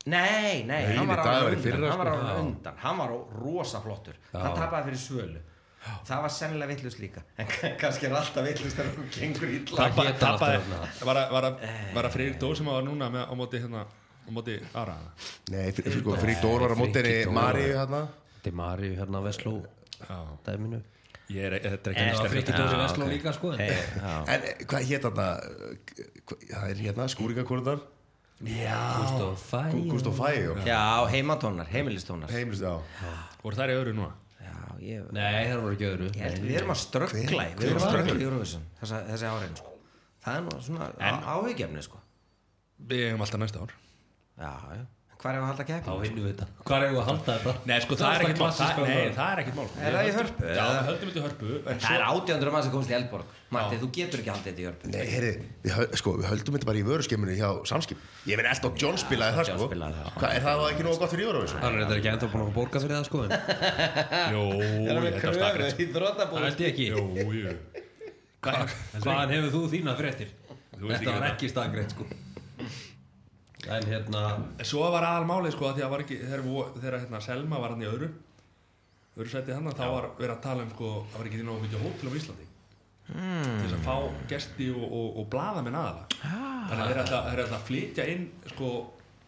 Nei, 0.03 0.63
nei, 0.63 0.67
Nei, 0.67 0.95
hann 0.95 1.07
var 1.11 1.21
Daði 1.23 1.35
á 1.35 1.43
var 1.43 1.51
í 1.51 1.57
undan, 1.57 1.63
fyrra, 1.67 1.89
hann 1.91 1.99
var 1.99 2.09
á 2.11 2.15
sko. 2.15 2.39
undan, 2.43 2.79
hann 2.87 2.97
var 3.03 3.11
á 3.11 3.17
rosa 3.43 3.83
flottur, 3.83 4.17
hann 4.31 4.55
tapaði 4.57 4.89
fyrir 4.93 5.03
svölu. 5.03 5.43
Það 6.07 6.21
var 6.23 6.29
sennilega 6.31 6.67
vittlust 6.73 6.99
líka, 6.99 7.21
en 7.37 7.47
kannski 7.81 8.05
er 8.07 8.13
alltaf 8.15 8.45
vittlust 8.45 8.77
þegar 8.77 8.93
hún 8.95 9.09
gengur 9.11 9.49
hann 9.79 10.07
aftur 10.07 10.53
þarna? 10.53 10.79
var 11.09 11.15
að- 11.19 11.31
var 11.35 11.43
að 11.49 11.57
var 11.95 12.03
að 12.07 12.11
Freyrik 12.15 12.39
Dór 12.39 12.55
sem 12.55 12.65
var 12.65 12.81
núna 12.87 13.09
með, 13.11 13.25
á 13.27 13.33
móti 13.35 13.59
hérna 13.63 13.83
á 13.83 14.29
móti 14.31 14.55
Ara 14.73 14.95
Nei, 15.51 15.71
fyrir, 15.75 15.91
sko, 15.99 16.15
Dór 16.41 16.59
var 16.63 16.71
á 16.71 16.77
Dór. 17.25 17.33
Maríu 17.35 17.73
hérna. 17.75 18.01
Þetta 18.37 18.47
er 18.47 18.57
Maríu 18.61 18.95
hérna 18.95 19.19
að 19.19 19.27
Vesló 19.27 19.53
já. 19.99 20.19
dæminu. 20.47 20.81
Ég 21.29 21.43
er 21.49 21.59
þetta 21.59 21.87
er 21.89 21.95
Eh, 21.97 22.07
ekki 22.07 22.15
Það 22.23 22.29
Frikki 22.31 22.51
Dóri 22.53 22.73
Já, 22.73 22.81
Vesló 22.83 23.03
ok. 23.03 23.11
líka 23.11 23.33
sko. 23.33 23.51
En- 23.51 23.59
já. 23.59 24.15
En 24.27 24.41
eh, 24.43 24.55
hvað 24.63 24.87
hétt 24.87 25.01
þarna 25.01 25.27
hva- 26.27 26.39
Það 26.53 26.69
er 26.69 26.75
hérna 26.75 27.07
skúringakorðar 27.11 27.79
Gústaf 28.43 29.39
Fæ. 29.51 29.61
Gústaf 29.91 30.15
Fæ 30.19 30.31
já, 30.65 31.07
heimatónar, 31.11 31.67
heimilistónar. 31.67 32.27
Já. 33.01 33.13
Voru 33.43 33.55
þær 33.55 33.69
í 33.71 33.77
öðru 33.79 33.93
núna? 33.95 34.11
Já, 34.11 34.22
ég, 34.89 35.05
Nei, 35.15 35.43
það 35.49 35.61
voru 35.63 35.77
ekki 35.77 35.87
öðru 35.89 36.09
ég 36.17 36.39
við 36.43 36.57
erum 36.61 36.73
að 36.73 36.81
ströggla, 36.83 37.45
við 37.59 37.69
erum 37.69 37.79
að 37.79 37.87
ströggla 37.87 38.17
í 38.17 38.25
Eurovision 38.27 38.65
þessa, 38.81 38.99
þessi 39.11 39.29
árin, 39.31 39.55
sko. 39.59 39.71
Það 40.23 40.39
er 40.39 40.43
nú 40.47 40.57
svona 40.67 40.89
áhugjefni, 41.33 41.85
sko. 41.85 42.01
við 42.91 43.07
eigum 43.09 43.25
alltaf 43.25 43.43
næsta 43.43 43.63
ár 43.63 43.73
Já, 44.33 44.51
já. 44.79 44.83
Hvað 45.23 45.31
er 45.31 45.39
að 45.39 45.45
halda 45.47 45.63
Þá 45.63 45.67
keppni? 45.71 45.93
vinnum 46.03 46.23
við 46.25 46.31
þetta. 46.33 46.45
Hvað 46.67 46.83
er 46.83 46.83
að 46.83 47.05
halda 47.07 47.23
þetta? 47.31 47.51
Nei, 47.69 47.77
sko, 47.79 47.95
það 47.95 48.11
er 48.11 48.19
ekkert 48.25 48.41
mál, 48.43 48.51
það, 48.57 48.79
nei, 48.83 49.07
það 49.15 49.29
er 49.31 49.39
ekkert 49.43 49.55
mál. 49.55 49.67
Er 49.79 49.91
það 49.95 50.03
í 50.03 50.11
Hörpu, 50.17 50.43
Já, 50.43 50.65
við 50.67 50.83
höldum 50.89 51.07
þetta 51.07 51.21
í 51.21 51.23
hörpu. 51.23 51.47
Það 51.63 51.95
er 51.95 52.03
átjöndur 52.09 52.51
mann 52.51 52.65
sem 52.65 52.73
komst 52.73 52.91
í 52.91 52.95
Eldborg. 52.97 53.27
Matti, 53.53 53.75
þú 53.79 53.87
getur 53.95 54.19
ekki 54.19 54.31
haldið 54.33 54.49
þetta 54.49 54.59
í 54.59 54.67
Hörpu. 54.67 54.83
Nei, 54.91 55.05
heyri, 55.13 55.31
við, 55.63 55.71
höl- 55.77 55.93
sko, 56.01 56.09
við 56.19 56.27
höldum 56.27 56.53
þetta 56.57 56.67
bara 56.67 56.79
í 56.81 56.83
vöruskemminu 56.89 57.33
hjá 57.39 57.49
Samskip. 57.71 57.99
Ég 58.27 58.35
meina, 58.35 58.51
Elton 58.51 58.75
John 58.83 58.97
spilaði 58.99 59.31
það, 59.39 59.45
sko. 59.47 59.71
Það. 59.71 59.95
Hvað, 60.19 60.31
er 60.33 60.41
það 60.43 60.55
þá 60.59 60.65
ekki 60.73 60.83
nógu 60.89 60.99
gott 60.99 61.11
fyrir 61.13 61.25
Eurovision? 61.29 61.59
Það 61.63 61.69
er 61.71 61.79
þetta 61.85 61.95
ekki 62.01 62.11
ennþá 62.11 62.27
búin 62.33 62.43
að 62.43 62.47
fá 62.49 62.53
borga 62.59 62.77
fyrir 62.83 62.95
það 62.97 63.07
sko 63.07 63.17
en 63.23 63.31
jú, 64.33 64.43
þetta 70.83 71.07
er 71.07 71.23
Það 71.23 71.63
ekki 71.63 72.83
En 73.71 73.85
hérna 73.87 74.23
Svo 74.67 74.89
var 74.91 75.05
aðalmálið, 75.07 75.53
sko, 75.55 75.69
að 75.69 75.77
því 75.77 75.83
að 75.85 75.91
var 75.93 76.01
ekki 76.03 76.17
þegar, 76.23 76.97
hérna, 76.99 77.21
Selma 77.23 77.59
var 77.63 77.69
hann 77.75 77.83
í 77.85 77.87
öðru 77.87 78.09
öðru 79.13 79.29
sæti 79.29 79.53
hann, 79.53 79.69
þá 79.77 79.85
var 79.93 80.07
verið 80.17 80.33
að 80.35 80.41
tala 80.43 80.63
um, 80.65 80.71
sko, 80.73 80.89
það 81.11 81.19
var 81.21 81.27
ekki 81.29 81.39
því 81.39 81.45
nógu 81.47 81.63
mikið 81.67 81.85
hótel 81.87 82.09
á 82.09 82.17
Íslandi 82.21 82.49
Hmm. 83.03 83.57
til 83.59 83.73
að 83.75 83.81
fá 83.83 83.95
gesti 84.31 84.69
og, 84.71 84.83
og, 84.87 85.07
og 85.19 85.25
blaða 85.29 85.59
með 85.65 85.73
aðala 85.75 86.05
Ah. 86.23 86.69
þannig 86.69 86.83
að 86.83 87.25
þeir 87.27 87.41
ætla 87.43 87.57
að 87.57 87.65
flytja 87.67 88.05
inn, 88.13 88.21
sko 88.53 88.69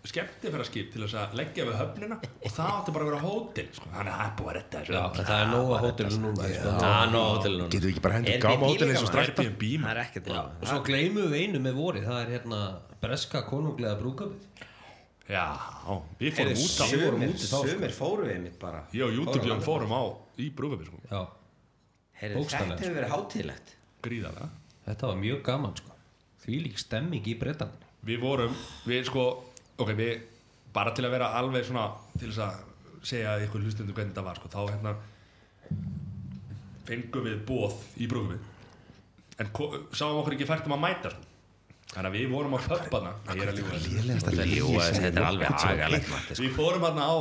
skemmtifæraskip 0.09 0.91
til 0.93 1.01
þess 1.03 1.15
að 1.19 1.35
leggja 1.39 1.65
við 1.67 1.75
höfnina 1.79 2.17
og 2.19 2.51
það 2.53 2.71
átti 2.71 2.93
bara 2.95 3.05
að 3.05 3.09
vera 3.11 3.19
hótel 3.23 3.69
sko. 3.75 3.89
þannig 3.93 4.11
að 4.11 4.17
það 4.19 4.25
er 4.25 4.33
búið 4.39 4.49
að 4.49 4.57
redda 4.57 4.81
þessu 4.81 4.95
Já, 4.95 5.01
en 5.05 5.29
það 5.29 5.39
er 5.43 5.51
nóga 5.51 5.79
hótelinu 5.85 6.19
núna 6.25 6.49
sko. 6.49 6.73
Já, 6.85 6.91
nó 7.11 7.21
hótelinu 7.29 7.61
núna. 7.61 7.69
Getum 7.75 7.85
við 7.85 7.93
ekki 7.93 8.03
bara 8.05 8.17
hendur 8.19 8.43
gáma 8.45 8.69
hótel 8.69 8.91
eins 8.91 9.05
og 9.05 9.09
strækta? 9.11 9.45
Það 9.45 10.01
er 10.25 10.41
og 10.41 10.67
svo 10.69 10.81
gleymum 10.89 11.31
við 11.31 11.45
einu 11.45 11.63
með 11.63 11.79
vorið 11.79 12.09
Það 12.09 12.19
er 12.21 12.33
hérna 12.35 12.59
breska 13.05 13.43
konunglega 13.47 13.99
brúkabið 14.01 14.65
Já, 15.25 15.45
við 16.19 16.35
fórum 16.37 16.59
út 16.61 16.75
á 16.77 16.85
vorum 16.85 17.23
Sumir, 17.23 17.31
úti 17.33 17.47
þá, 17.49 17.55
sko. 17.97 18.09
við 18.21 18.43
mitt 18.43 18.59
bara. 18.61 18.83
Ég 18.93 19.07
og 19.07 19.15
YouTube 19.15 19.41
Fóru 19.41 19.49
Jón 19.49 19.57
á 19.57 19.65
fórum 19.65 19.95
á 19.97 20.01
í 20.37 20.51
brúðabíð 20.53 20.91
sko. 20.91 20.99
Já, 21.09 21.21
Heyrðu, 22.21 22.43
bókstaflega, 22.43 22.75
Þetta 22.75 22.85
hefur 22.85 22.99
verið 22.99 23.13
hátíðlegt. 23.15 23.73
Gríðarlega. 24.05 24.49
Þetta 24.85 25.09
var 25.09 25.17
mjög 25.23 25.41
gaman 25.49 25.73
sko. 25.81 25.97
Því 26.45 26.59
lík 26.67 26.77
stemming 26.77 27.25
í 27.25 27.33
Bretan 27.41 27.73
við 28.05 28.21
vorum, 28.21 28.53
við 28.85 29.07
sko 29.09 29.25
ok, 29.81 29.91
við, 29.97 30.15
bara 30.75 30.93
til 30.95 31.05
að 31.07 31.15
vera 31.17 31.31
alveg 31.39 31.67
svona 31.67 31.85
til 32.15 32.29
þess 32.29 32.43
að 32.45 33.05
segja 33.05 33.37
ykkur 33.45 33.63
hlustundu 33.65 33.93
hvernig 33.93 34.13
þetta 34.13 34.25
var, 34.25 34.41
sko, 34.41 34.51
þá 34.53 34.61
hérna 34.73 34.95
fengum 36.85 37.25
við 37.25 37.39
bóð 37.47 37.79
í 38.01 38.09
brúðabíð 38.09 38.51
en 39.41 39.49
sáum 39.95 40.21
okkur 40.21 40.37
ekki 40.37 40.47
fært 40.47 40.67
um 40.69 40.75
að 40.77 40.83
mæta 40.85 41.11
sko. 41.11 41.31
þannig 41.91 42.09
að 42.09 42.17
við 42.17 42.29
vorum 42.31 42.55
á 42.55 42.59
er 43.43 43.51
þessu. 43.51 43.65
Þetta 44.15 44.31
er 44.31 45.19
er 45.19 45.27
alveg 45.29 45.57
agalegt 45.59 46.09
sko. 46.11 46.43
við 46.43 46.55
fórum 46.55 46.87
hérna 46.87 47.09
á 47.09 47.15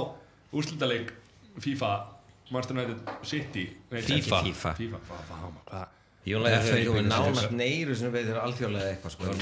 úrslitaleik 0.55 1.13
FIFA 1.65 1.91
Manchester 2.53 2.79
United 2.79 3.27
City 3.27 3.67
nei, 3.91 4.01
FIFA. 4.03 4.41
ekki 4.41 4.53
FIFA, 4.53 4.75
FIFA. 4.79 5.03
Hvað, 5.09 5.29
hvað, 5.31 5.61
hvað 5.71 5.93
Jónlega 6.25 6.61
byggur 6.65 6.95
sig 6.97 7.09
nánast 7.11 7.51
neyru 7.53 7.95
sem 8.01 8.13
við 8.13 8.31
erum 8.33 8.47
alþjóðlega 8.47 8.93
eitthvað 8.95 9.13
sko. 9.13 9.33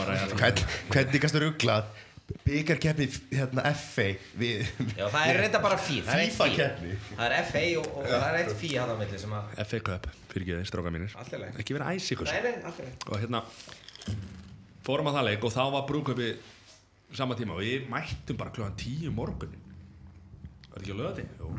Hvern, 0.41 0.63
hvernig 0.91 1.23
kannstu 1.23 1.43
rugglað 1.45 1.93
byggarkeppni 2.47 3.07
hérna 3.33 3.65
FA 3.79 4.07
við 4.41 4.63
Já, 4.99 5.07
það 5.13 5.27
er 5.33 5.39
reynda 5.43 5.61
bara 5.65 5.79
fí 5.81 5.99
Það 6.07 6.23
er 6.23 6.33
fí. 6.37 6.57
Það 7.17 7.25
er 7.27 7.35
FA 7.51 7.63
og, 7.83 7.89
og 7.99 8.09
það 8.11 8.27
er 8.29 8.39
eitt 8.43 8.55
fí 8.63 8.71
hann 8.77 8.93
á 8.93 8.97
milli 9.03 9.21
sem 9.23 9.35
að 9.39 9.53
FA 9.73 9.81
Cup, 9.89 10.09
fyrir 10.33 10.47
ekki 10.47 10.59
þeir 10.61 10.71
stráka 10.73 10.95
mínir 10.95 11.17
Allt 11.21 11.37
í 11.37 11.43
lagi. 11.43 11.59
ekki 11.65 11.77
vera 11.79 11.93
æs 11.97 12.11
ykkur 12.17 12.31
Nei, 12.33 12.41
nei, 12.47 12.55
alltaf 12.71 13.09
og 13.13 13.23
hérna 13.23 13.45
fórum 14.87 15.11
að 15.13 15.19
það 15.21 15.29
leik 15.31 15.47
og 15.47 15.55
þá 15.55 15.63
var 15.77 15.87
brúköpi 15.91 16.31
sama 17.15 17.37
tíma 17.39 17.55
og 17.59 17.63
við 17.67 17.87
mættum 17.93 18.39
bara 18.41 18.51
kljóðan 18.55 18.79
tíu 18.81 19.13
morgunin 19.15 19.61
var 20.73 20.81
þetta 20.81 20.85
ekki 20.87 20.95
að 20.95 21.01
löða 21.03 21.15
þig? 21.19 21.27
Jú. 21.39 21.51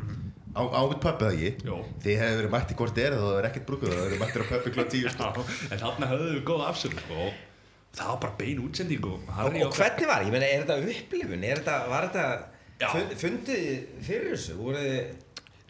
á, 0.58 0.62
á 0.74 0.80
mitt 0.90 1.02
pöppi 1.04 1.24
það 1.28 1.36
ekki 1.38 1.78
þið 2.04 2.18
hefur 2.20 2.38
verið 2.40 2.52
mætti 2.56 2.76
hvort 2.80 2.98
er 3.04 3.16
það 3.20 3.38
er 3.38 3.48
ekkert 3.48 3.66
brúkuð 3.70 3.92
það 3.94 4.06
eru 4.08 4.18
mættir 4.20 4.44
á 4.44 4.46
tíu 4.90 5.12
sko. 5.14 5.28
Já, 5.30 5.44
en 5.70 5.82
þarna 5.84 6.08
höfðum 6.10 6.34
við 6.34 6.44
góða 6.50 6.68
afsökun 6.72 7.02
sko, 7.04 7.18
og 7.28 7.53
það 7.94 8.10
var 8.12 8.18
bara 8.24 8.36
bein 8.38 8.60
útsending 8.64 9.04
og, 9.06 9.20
Og, 9.28 9.58
og 9.68 9.78
hvernig 9.78 10.08
var, 10.10 10.24
ég 10.26 10.34
meina, 10.34 10.48
er 10.50 10.64
þetta 10.64 10.78
upplifun? 10.94 11.44
Er 11.46 11.60
þetta, 11.62 11.76
var 11.92 12.08
þetta 12.08 12.90
fund, 12.92 13.14
fundið 13.22 13.64
fyrir 14.08 14.34
þessu? 14.34 14.56
Voruð 14.58 14.90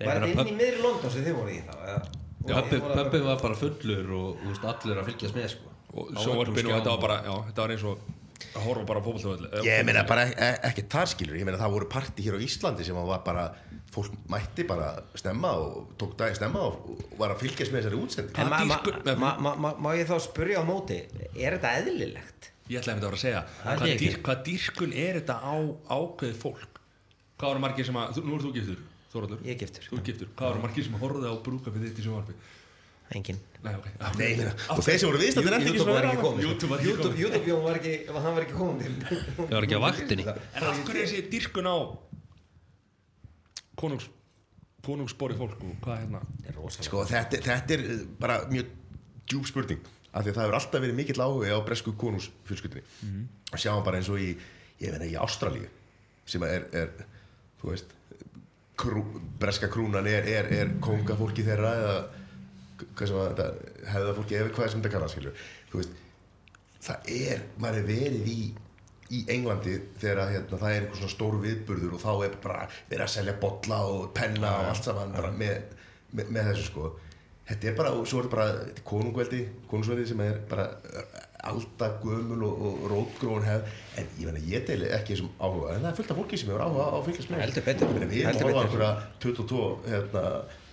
var 0.05 0.21
þetta 0.25 0.31
inn 0.45 0.53
í 0.55 0.59
miðri 0.59 0.83
London 0.83 1.11
sem 1.15 1.25
þið 1.29 1.39
voruð 1.41 1.57
í 1.57 1.63
það- 1.69 2.13
Pöppin 2.45 3.23
var 3.25 3.39
bara 3.41 3.55
fullur 3.57 4.11
og 4.19 4.43
veist, 4.45 4.65
allir 4.69 4.99
að 5.01 5.07
fylgjast 5.09 5.37
með 5.39 5.47
sko. 5.55 5.71
Og 5.95 6.11
og 6.19 6.51
þetta 6.57 6.91
var 6.91 7.01
bara 7.01 7.17
já, 7.25 7.35
þetta 7.49 7.63
var 7.63 7.73
eins 7.77 7.85
og 7.89 7.99
að 8.55 8.67
horfa 8.69 8.85
bara 8.89 9.03
á 9.03 9.05
fótballtöðu 9.07 9.65
ég 9.67 9.85
meina 9.87 10.05
bara 10.09 10.27
e 10.31 10.51
ekki 10.71 10.87
þar 10.93 11.11
skilur 11.11 11.39
ég 11.39 11.47
meina 11.49 11.61
það 11.61 11.77
voru 11.77 11.89
parti 11.91 12.25
hér 12.27 12.39
á 12.39 12.45
Íslandi 12.45 12.87
sem 12.87 12.99
var 12.99 13.23
bara 13.27 13.47
fólk 13.95 14.15
mætti 14.31 14.67
bara 14.67 14.89
stemma 15.19 15.53
og 15.61 15.93
tók 16.01 16.17
dagi 16.19 16.39
stemma 16.39 16.65
og, 16.69 17.05
var 17.19 17.35
að 17.35 17.45
fylgjast 17.45 17.75
með 17.75 17.89
þessari 17.89 19.19
ma, 19.21 19.35
ma, 19.39 19.55
ma, 19.55 19.75
má 19.79 19.91
ég 19.95 20.09
þá 20.11 20.17
spurja 20.23 20.63
á 20.63 20.65
móti, 20.67 20.99
er 21.35 21.57
þetta 21.59 21.77
eðlilegt? 21.81 22.51
ég 22.71 22.81
ætlaði 22.81 22.97
að 22.97 23.05
vera 23.05 23.19
að 23.19 23.23
segja 23.23 23.43
hvað, 23.61 23.95
dýr, 24.01 24.19
hvað 24.25 24.43
dýrkun 24.49 24.97
er 24.97 25.21
þetta 25.21 25.37
á 25.45 25.55
ákveðið 25.93 26.39
fólk? 26.41 26.81
Hvað 27.39 27.55
eru 27.55 27.63
margir 27.65 27.89
sem 27.89 27.99
að, 28.01 28.21
nú 28.25 28.37
ert 28.39 28.47
þú 28.47 28.53
giftur 28.57 28.83
Þóraldur, 29.15 29.43
Ég 29.47 29.59
giftur. 29.61 29.85
þú 29.87 29.99
ert 29.99 30.09
giftur, 30.09 30.31
hvað 30.35 30.55
eru 30.55 30.63
margir 30.65 30.87
sem 30.87 30.95
horfðu 30.99 31.29
á 31.31 31.35
brúkabið 31.45 31.85
þitt 31.87 32.01
í 32.01 32.07
sjónvarpi 32.07 32.35
Engin. 33.19 33.39
nei, 33.65 33.75
ok, 33.75 33.87
Nei, 34.19 34.29
ég 34.31 34.39
meina, 34.41 34.55
og 34.75 34.83
þeir 34.85 34.99
sem 34.99 35.09
voru 35.09 35.21
viðstættir 35.23 35.55
er 35.55 35.61
ekki 35.61 35.85
þarna. 35.85 36.15
komið. 36.21 36.43
YouTube 36.49 36.71
var 36.71 36.79
ekki 36.81 36.91
YouTube, 36.91 37.15
komið. 37.15 37.23
YouTube 37.25 37.47
Jón 37.51 37.63
var 37.65 37.79
ekki, 37.81 37.95
hann 38.09 38.35
var 38.35 38.43
ekki 38.47 38.59
komið 38.59 38.83
til. 38.85 39.21
Ég 39.45 39.55
var 39.55 39.67
ekki 39.69 39.79
á 39.79 39.83
vaktinni. 39.85 40.27
en 40.27 40.69
af 40.69 40.83
hverju 40.85 41.01
er 41.01 41.09
þessi 41.09 41.25
dýrkun 41.33 41.71
á 41.71 41.77
konungs 43.79 44.09
konungsbori 44.85 45.37
fólk 45.39 45.63
og 45.65 45.77
hvað 45.85 46.01
hérna 46.03 46.21
Þetta 46.25 46.51
er 46.51 46.59
rosalega 46.59 46.89
Sko, 46.89 47.05
þetta, 47.09 47.41
þetta 47.47 47.77
er 47.77 47.85
uh, 47.85 48.03
bara 48.21 48.39
mjög 48.51 48.73
djúb 49.31 49.49
spurning 49.49 49.87
af 50.15 50.23
því 50.23 50.31
að 50.31 50.37
það 50.37 50.45
hefur 50.45 50.59
alltaf 50.59 50.85
verið 50.85 50.99
mikill 50.99 51.23
áhuga 51.25 51.57
á 51.57 51.61
bresku 51.67 51.95
konungsfjölskyldinni 51.99 52.85
mm 52.85 53.09
-hmm. 53.09 53.25
og 53.53 53.63
sjáum 53.63 53.85
bara 53.85 53.99
eins 53.99 54.11
og 54.13 54.21
í, 54.21 54.35
ég 54.81 54.93
veit 54.93 55.01
ekki, 55.01 55.17
í 55.17 55.23
Ástralíu 55.25 55.69
sem 56.27 56.43
er, 56.43 56.69
er 56.73 56.91
þú 57.61 57.71
veist 57.71 57.97
krú, 58.77 59.03
breska 59.41 59.69
krúnan 59.69 60.07
er, 60.07 60.29
er, 60.29 60.53
er 60.53 60.71
kongafólki 60.81 61.43
þeirra 61.47 61.73
eða 61.81 61.97
að 62.95 63.39
þetta 63.39 63.49
hefða 63.95 64.17
fólki 64.19 64.39
eða 64.39 64.55
hvað 64.59 64.71
sem 64.73 64.85
þetta 64.85 65.09
skilur 65.15 65.47
þú 65.71 65.81
veist, 65.81 65.97
það 66.85 67.11
er, 67.15 67.43
maður 67.59 67.81
er 67.83 67.91
verið 67.91 68.31
í 68.35 68.39
í 69.13 69.23
Englandi 69.35 69.75
þegar 70.01 70.23
að, 70.23 70.31
hérna, 70.35 70.59
það 70.61 70.71
er 70.75 70.79
einhver 70.83 71.01
svona 71.01 71.13
stór 71.13 71.35
viðburður 71.43 71.97
og 71.97 72.03
þá 72.03 72.13
er 72.27 72.37
bara 72.45 72.69
verið 72.89 73.05
að 73.07 73.13
selja 73.15 73.35
bolla 73.43 73.81
og 73.91 74.07
penna 74.17 74.53
og 74.61 74.71
allt 74.71 74.89
saman 74.89 75.13
bara 75.15 75.33
með, 75.35 75.75
með, 76.15 76.31
með 76.33 76.49
þessu 76.51 76.71
sko. 76.71 76.93
Þetta 77.45 77.69
er 77.69 77.77
bara, 77.77 77.93
og 77.93 78.09
svo 78.09 78.23
er 78.23 78.31
þetta 78.31 78.39
bara 78.39 78.81
konungveldi, 78.89 79.43
konungsveldi 79.69 80.07
sem 80.09 80.25
er 80.25 80.41
bara 80.49 80.71
alltaf 81.45 81.99
gömul 82.01 82.41
og, 82.47 82.63
og 82.65 82.85
rótgróin 82.89 83.45
hef, 83.45 83.75
en 84.01 84.07
ég 84.17 84.31
meina 84.31 84.45
ég 84.49 84.65
deili 84.65 84.89
ekki 84.97 85.13
þessum 85.13 85.35
áhuga, 85.37 85.75
en 85.75 85.85
það 85.85 85.91
er 85.91 85.99
fullt 85.99 86.15
af 86.15 86.21
fólki 86.23 86.41
sem 86.41 86.53
hefur 86.55 86.65
áhuga 86.65 86.87
á 86.89 86.95
að 86.97 87.09
fylgjast 87.11 87.33
með. 87.35 87.43
Ég 87.45 87.83
meina, 87.85 88.09
við 88.09 88.23
erum 88.23 88.31
Heldur 88.31 88.49
að 88.49 88.57
horfa 88.57 88.65
á 88.65 88.65
betur. 88.65 88.65
einhverja 88.65 88.93
22 89.27 89.67
hérna, 89.93 90.25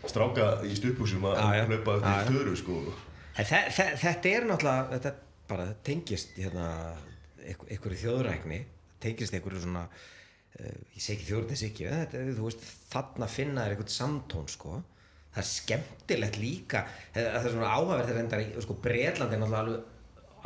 stráka 0.09 0.47
í 0.65 0.75
stuphúsum 0.77 1.25
að 1.29 1.41
já. 1.57 1.65
hlaupa 1.69 1.97
upp 1.99 2.07
í 2.09 2.15
töru 2.31 2.55
sko 2.57 2.77
þe 3.37 3.59
þe 3.71 3.85
þetta 4.01 4.31
er 4.31 4.47
náttúrulega, 4.49 4.87
þetta 4.95 5.11
bara 5.51 5.67
tengist 5.83 6.33
hérna, 6.39 6.95
einhver- 7.41 7.69
einhverju 7.73 7.99
þjóðrækni, 8.05 8.59
tengist 9.03 9.35
einhverju 9.35 9.61
svona, 9.65 9.83
uh, 10.59 10.79
ég 10.95 11.03
segi 11.03 11.27
þjóðræknis 11.27 11.63
ekki, 11.67 11.87
þetta, 11.91 12.23
veist, 12.39 12.65
þarna 12.91 13.27
finna 13.27 13.65
er 13.65 13.75
einhvern 13.75 13.91
samtón, 13.91 14.47
sko. 14.51 14.81
Það 15.31 15.43
er 15.43 15.47
skemmtilegt 15.47 16.37
líka, 16.39 16.85
það 17.15 17.27
það 17.31 17.45
er 17.45 17.53
svona 17.55 17.71
áhugaverð 17.71 18.09
þegar 18.09 18.19
reyndar, 18.19 18.61
sko, 18.65 18.77
Breitland 18.83 19.33
er 19.33 19.39
náttúrulega 19.39 19.61
alveg, 19.63 19.83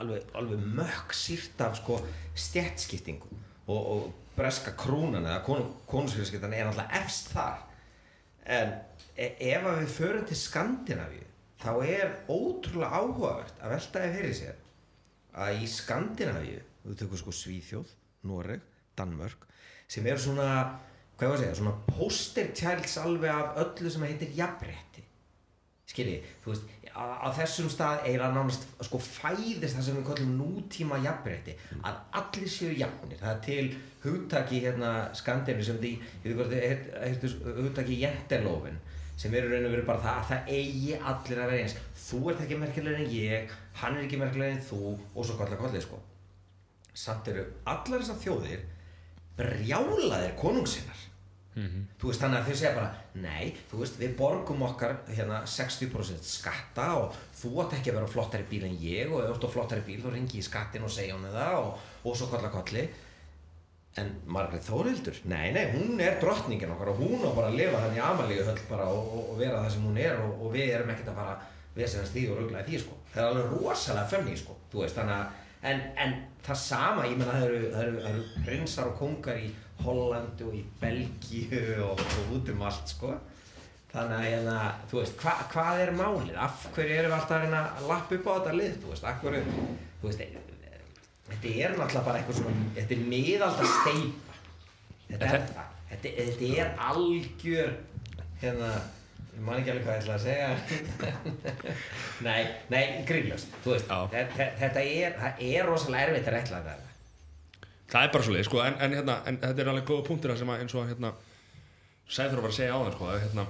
alveg, 0.04 0.28
alveg 0.42 0.66
mökk 0.82 1.16
sýrt 1.18 1.62
af, 1.66 1.80
sko, 1.82 2.00
stjættskiptingu 2.38 3.32
og, 3.66 3.80
og 3.80 4.12
breska 4.36 4.76
krúnan 4.78 5.26
eða 5.26 5.42
konu, 5.46 5.72
konusfjölskyldan 5.90 6.54
er 6.54 6.68
náttúrulega 6.68 7.02
efst 7.02 7.32
þar 7.34 7.64
en 8.46 8.76
ef 9.16 9.66
að 9.66 9.82
við 9.82 9.92
förum 9.96 10.28
til 10.30 10.38
Skandinavíu 10.40 11.26
þá 11.62 11.72
er 11.88 12.16
ótrúlega 12.30 13.02
áhugavert 13.02 13.62
að 13.62 13.76
velta 13.76 14.04
ef 14.06 14.18
fyrir 14.18 14.36
sér 14.40 14.64
að 15.46 15.62
í 15.62 15.70
Skandinavíu 15.72 16.64
þú 16.86 16.98
tökur 17.00 17.22
sko 17.22 17.34
Svíþjóð, 17.36 17.94
Noreg, 18.28 18.66
Danmörk 18.98 19.48
sem 19.88 20.06
eru 20.08 20.22
svona 20.22 20.50
hvað 21.16 21.30
var 21.32 21.38
að 21.38 21.44
segja, 21.44 21.58
svona 21.60 21.76
poster 21.88 22.50
childs 22.58 22.98
alveg 23.00 23.32
af 23.32 23.60
öllu 23.64 23.92
sem 23.92 24.04
heitir 24.04 24.34
jafnrétti. 24.36 25.04
Skilji, 25.86 26.18
þú 26.44 26.52
veist 26.52 26.74
á, 26.92 27.28
þessum 27.38 27.70
stað 27.72 28.02
eiginlega 28.08 28.34
nánast 28.36 28.66
sko 28.88 29.00
fæðist 29.04 29.78
það 29.78 29.86
sem 29.86 30.00
við 30.00 30.08
kallum 30.10 30.34
nútíma 30.40 31.00
jafnrétti 31.04 31.56
að 31.86 32.02
allir 32.20 32.52
séu 32.52 32.74
jafnir. 32.76 33.22
Það 33.22 33.32
er 33.32 33.42
til 33.48 33.66
hugtaki 34.04 34.62
hérna 34.66 34.92
skandinu 35.16 35.64
sem 35.64 35.80
því, 35.80 35.94
ég 36.26 36.28
veit 36.28 36.40
hvort 36.42 37.24
þið 37.24 37.56
hugtaki 37.62 38.00
jentelófin 38.02 38.82
sem 39.16 39.34
eru 39.34 39.52
raun 39.52 39.68
og 39.70 39.76
veru 39.76 39.88
bara 39.88 40.04
það 40.04 40.20
að 40.20 40.30
það 40.32 40.54
eigi 40.58 41.00
allir 41.12 41.42
að 41.42 41.52
vera 41.52 41.64
eins. 41.64 41.78
Þú 42.06 42.22
ert 42.32 42.46
ekki 42.46 42.60
merkilegur 42.62 43.02
en 43.02 43.16
ég 43.16 43.58
hann 43.82 43.98
er 43.98 44.06
ekki 44.06 44.22
merkilegur 44.22 44.56
en 44.58 44.64
þú 44.70 44.82
og 44.94 45.26
svo 45.26 45.40
kallar 45.40 45.62
kollið 45.62 45.86
sko. 45.88 46.00
Samt 46.96 47.28
eru 47.32 47.48
allar 47.68 48.04
þessar 48.04 48.22
þjóðir 48.24 48.64
brjálaðir 49.36 50.36
konungsinnar 50.40 51.04
þú 52.00 52.10
veist 52.10 52.20
þannig 52.20 52.42
að 52.42 52.48
þau 52.50 52.56
segja 52.60 52.76
bara 52.76 53.20
nei, 53.24 53.56
þú 53.70 53.78
veist 53.80 54.00
við 54.00 54.16
borgum 54.20 54.64
okkar 54.68 54.98
hérna 55.08 55.38
60% 55.48 56.28
skatta 56.28 56.88
og 57.00 57.16
þú 57.40 57.52
átt 57.64 57.78
ekki 57.78 57.94
að 57.94 58.00
vera 58.02 58.12
flottari 58.12 58.48
bíl 58.50 58.66
en 58.68 58.76
ég 58.82 59.12
og 59.12 59.24
ef 59.24 59.40
þú 59.40 59.48
ert 59.48 59.54
flottari 59.54 59.86
bíl 59.88 60.02
þá 60.04 60.10
ringi 60.12 60.42
ég 60.42 60.48
skattin 60.50 60.84
og 60.84 60.92
segja 60.92 61.16
henni 61.16 61.32
það 61.32 61.60
og, 61.62 61.86
og 62.04 62.18
svo 62.20 62.28
kolla 62.28 62.52
kolli 62.52 62.84
en 64.02 64.12
Margrét 64.28 64.66
Þórildur, 64.68 65.18
nei 65.32 65.54
nei 65.56 65.70
hún 65.72 66.00
er 66.04 66.18
drottningin 66.20 66.74
okkar 66.74 66.92
og 66.92 67.00
hún 67.00 67.24
á 67.24 67.32
bara 67.32 67.48
að 67.52 67.60
lifa 67.62 67.84
þannig 67.86 68.02
amalíu 68.04 68.44
höll 68.44 68.64
bara 68.70 68.88
og, 68.92 69.14
og, 69.22 69.34
vera 69.40 69.62
það 69.64 69.70
sem 69.76 69.86
hún 69.88 70.00
er 70.04 70.20
og, 70.20 70.34
og 70.44 70.56
við 70.56 70.74
erum 70.76 70.92
ekkert 70.92 71.14
að 71.14 71.20
fara 71.22 71.36
vesenast 71.76 72.16
því 72.16 72.26
og 72.32 72.42
ruggla 72.42 72.64
því 72.68 72.82
sko. 72.82 72.98
Það 73.14 73.22
er 73.22 73.30
alveg 73.30 73.54
rosalega 73.54 74.12
fönni 74.12 74.36
sko 74.40 74.58
þú 74.72 74.84
veist 74.84 75.00
þannig 75.00 75.16
að 75.16 75.70
en, 75.72 75.86
en 76.04 76.18
það 76.46 76.60
sama, 76.62 77.06
ég 77.08 77.16
menna 77.20 77.38
það 77.38 77.48
eru, 77.48 77.62
eru, 77.84 78.02
eru 78.10 78.44
prinsar 78.48 78.92
og 78.92 79.00
kongar 79.00 79.40
í 79.42 79.48
Hollandi 79.86 80.46
og 80.48 80.58
í 80.60 80.66
Belgíu 80.82 81.64
og, 81.86 82.04
og 82.04 82.36
út 82.36 82.52
um 82.54 82.68
allt 82.68 82.92
sko. 82.92 83.14
Þannig 83.96 84.18
að 84.18 84.26
hérna, 84.28 84.58
þú 84.92 85.00
veist, 85.00 85.22
hva, 85.24 85.34
hvað 85.54 85.82
er 85.86 85.94
málið? 85.96 86.36
Af 86.44 86.66
hverju 86.76 86.98
erum 87.00 87.14
við 87.14 87.18
alltaf 87.22 87.46
að 87.48 87.88
lappa 87.88 88.18
upp 88.18 88.28
á 88.28 88.34
þetta 88.34 88.56
lið, 88.60 88.76
þú 88.82 88.92
veist, 88.92 89.08
af 89.08 89.22
hverju 89.24 89.44
þú 90.02 90.10
veist, 90.10 90.26
þetta 91.30 91.54
er 91.54 91.76
náttúrulega 91.76 92.06
bara 92.08 92.22
eitthvað 92.22 92.40
svona, 92.42 92.68
þetta 92.78 92.96
er 92.96 93.08
miðalda 93.14 93.70
steipa 93.72 94.38
þetta 95.10 95.32
er 95.32 95.48
það. 95.50 95.74
Þetta, 95.90 96.12
þetta 96.18 96.48
er 96.62 96.72
algjör 96.90 97.76
hérna, 98.42 98.72
ég 99.36 99.44
man 99.46 99.60
ekki 99.60 99.74
alveg 99.74 99.86
hvað 99.86 99.96
ég 99.96 100.02
ætla 100.02 100.16
að 100.16 100.26
segja. 100.26 100.50
Nei, 102.26 102.42
nei, 102.72 102.84
grínlöst 103.08 103.54
þú 103.64 103.76
veist, 103.76 103.94
þetta, 104.14 104.50
þetta 104.62 104.84
er 104.88 105.16
það 105.20 105.46
er 105.50 105.70
rosalega 105.70 106.10
erfitt 106.10 106.30
að 106.32 106.38
rekla 106.40 106.64
þetta. 106.66 106.94
Það 107.92 108.08
er 108.08 108.12
bara 108.16 108.26
svo 108.26 108.34
leið 108.34 108.48
sko, 108.48 108.62
en, 108.66 108.78
en, 108.82 108.98
hérna, 108.98 109.20
en 109.30 109.40
þetta 109.44 109.64
er 109.64 109.72
alveg 109.72 109.88
góða 109.92 110.08
punktir 110.08 110.36
sem 110.40 110.52
að 110.52 110.64
eins 110.64 110.76
og 110.76 110.90
hérna 110.90 111.14
Sæður 112.06 112.44
var 112.46 112.52
að 112.52 112.58
segja 112.60 112.78
á 112.78 112.80
það 112.80 112.96
sko, 112.96 113.08
að 113.10 113.22
hérna 113.24 113.46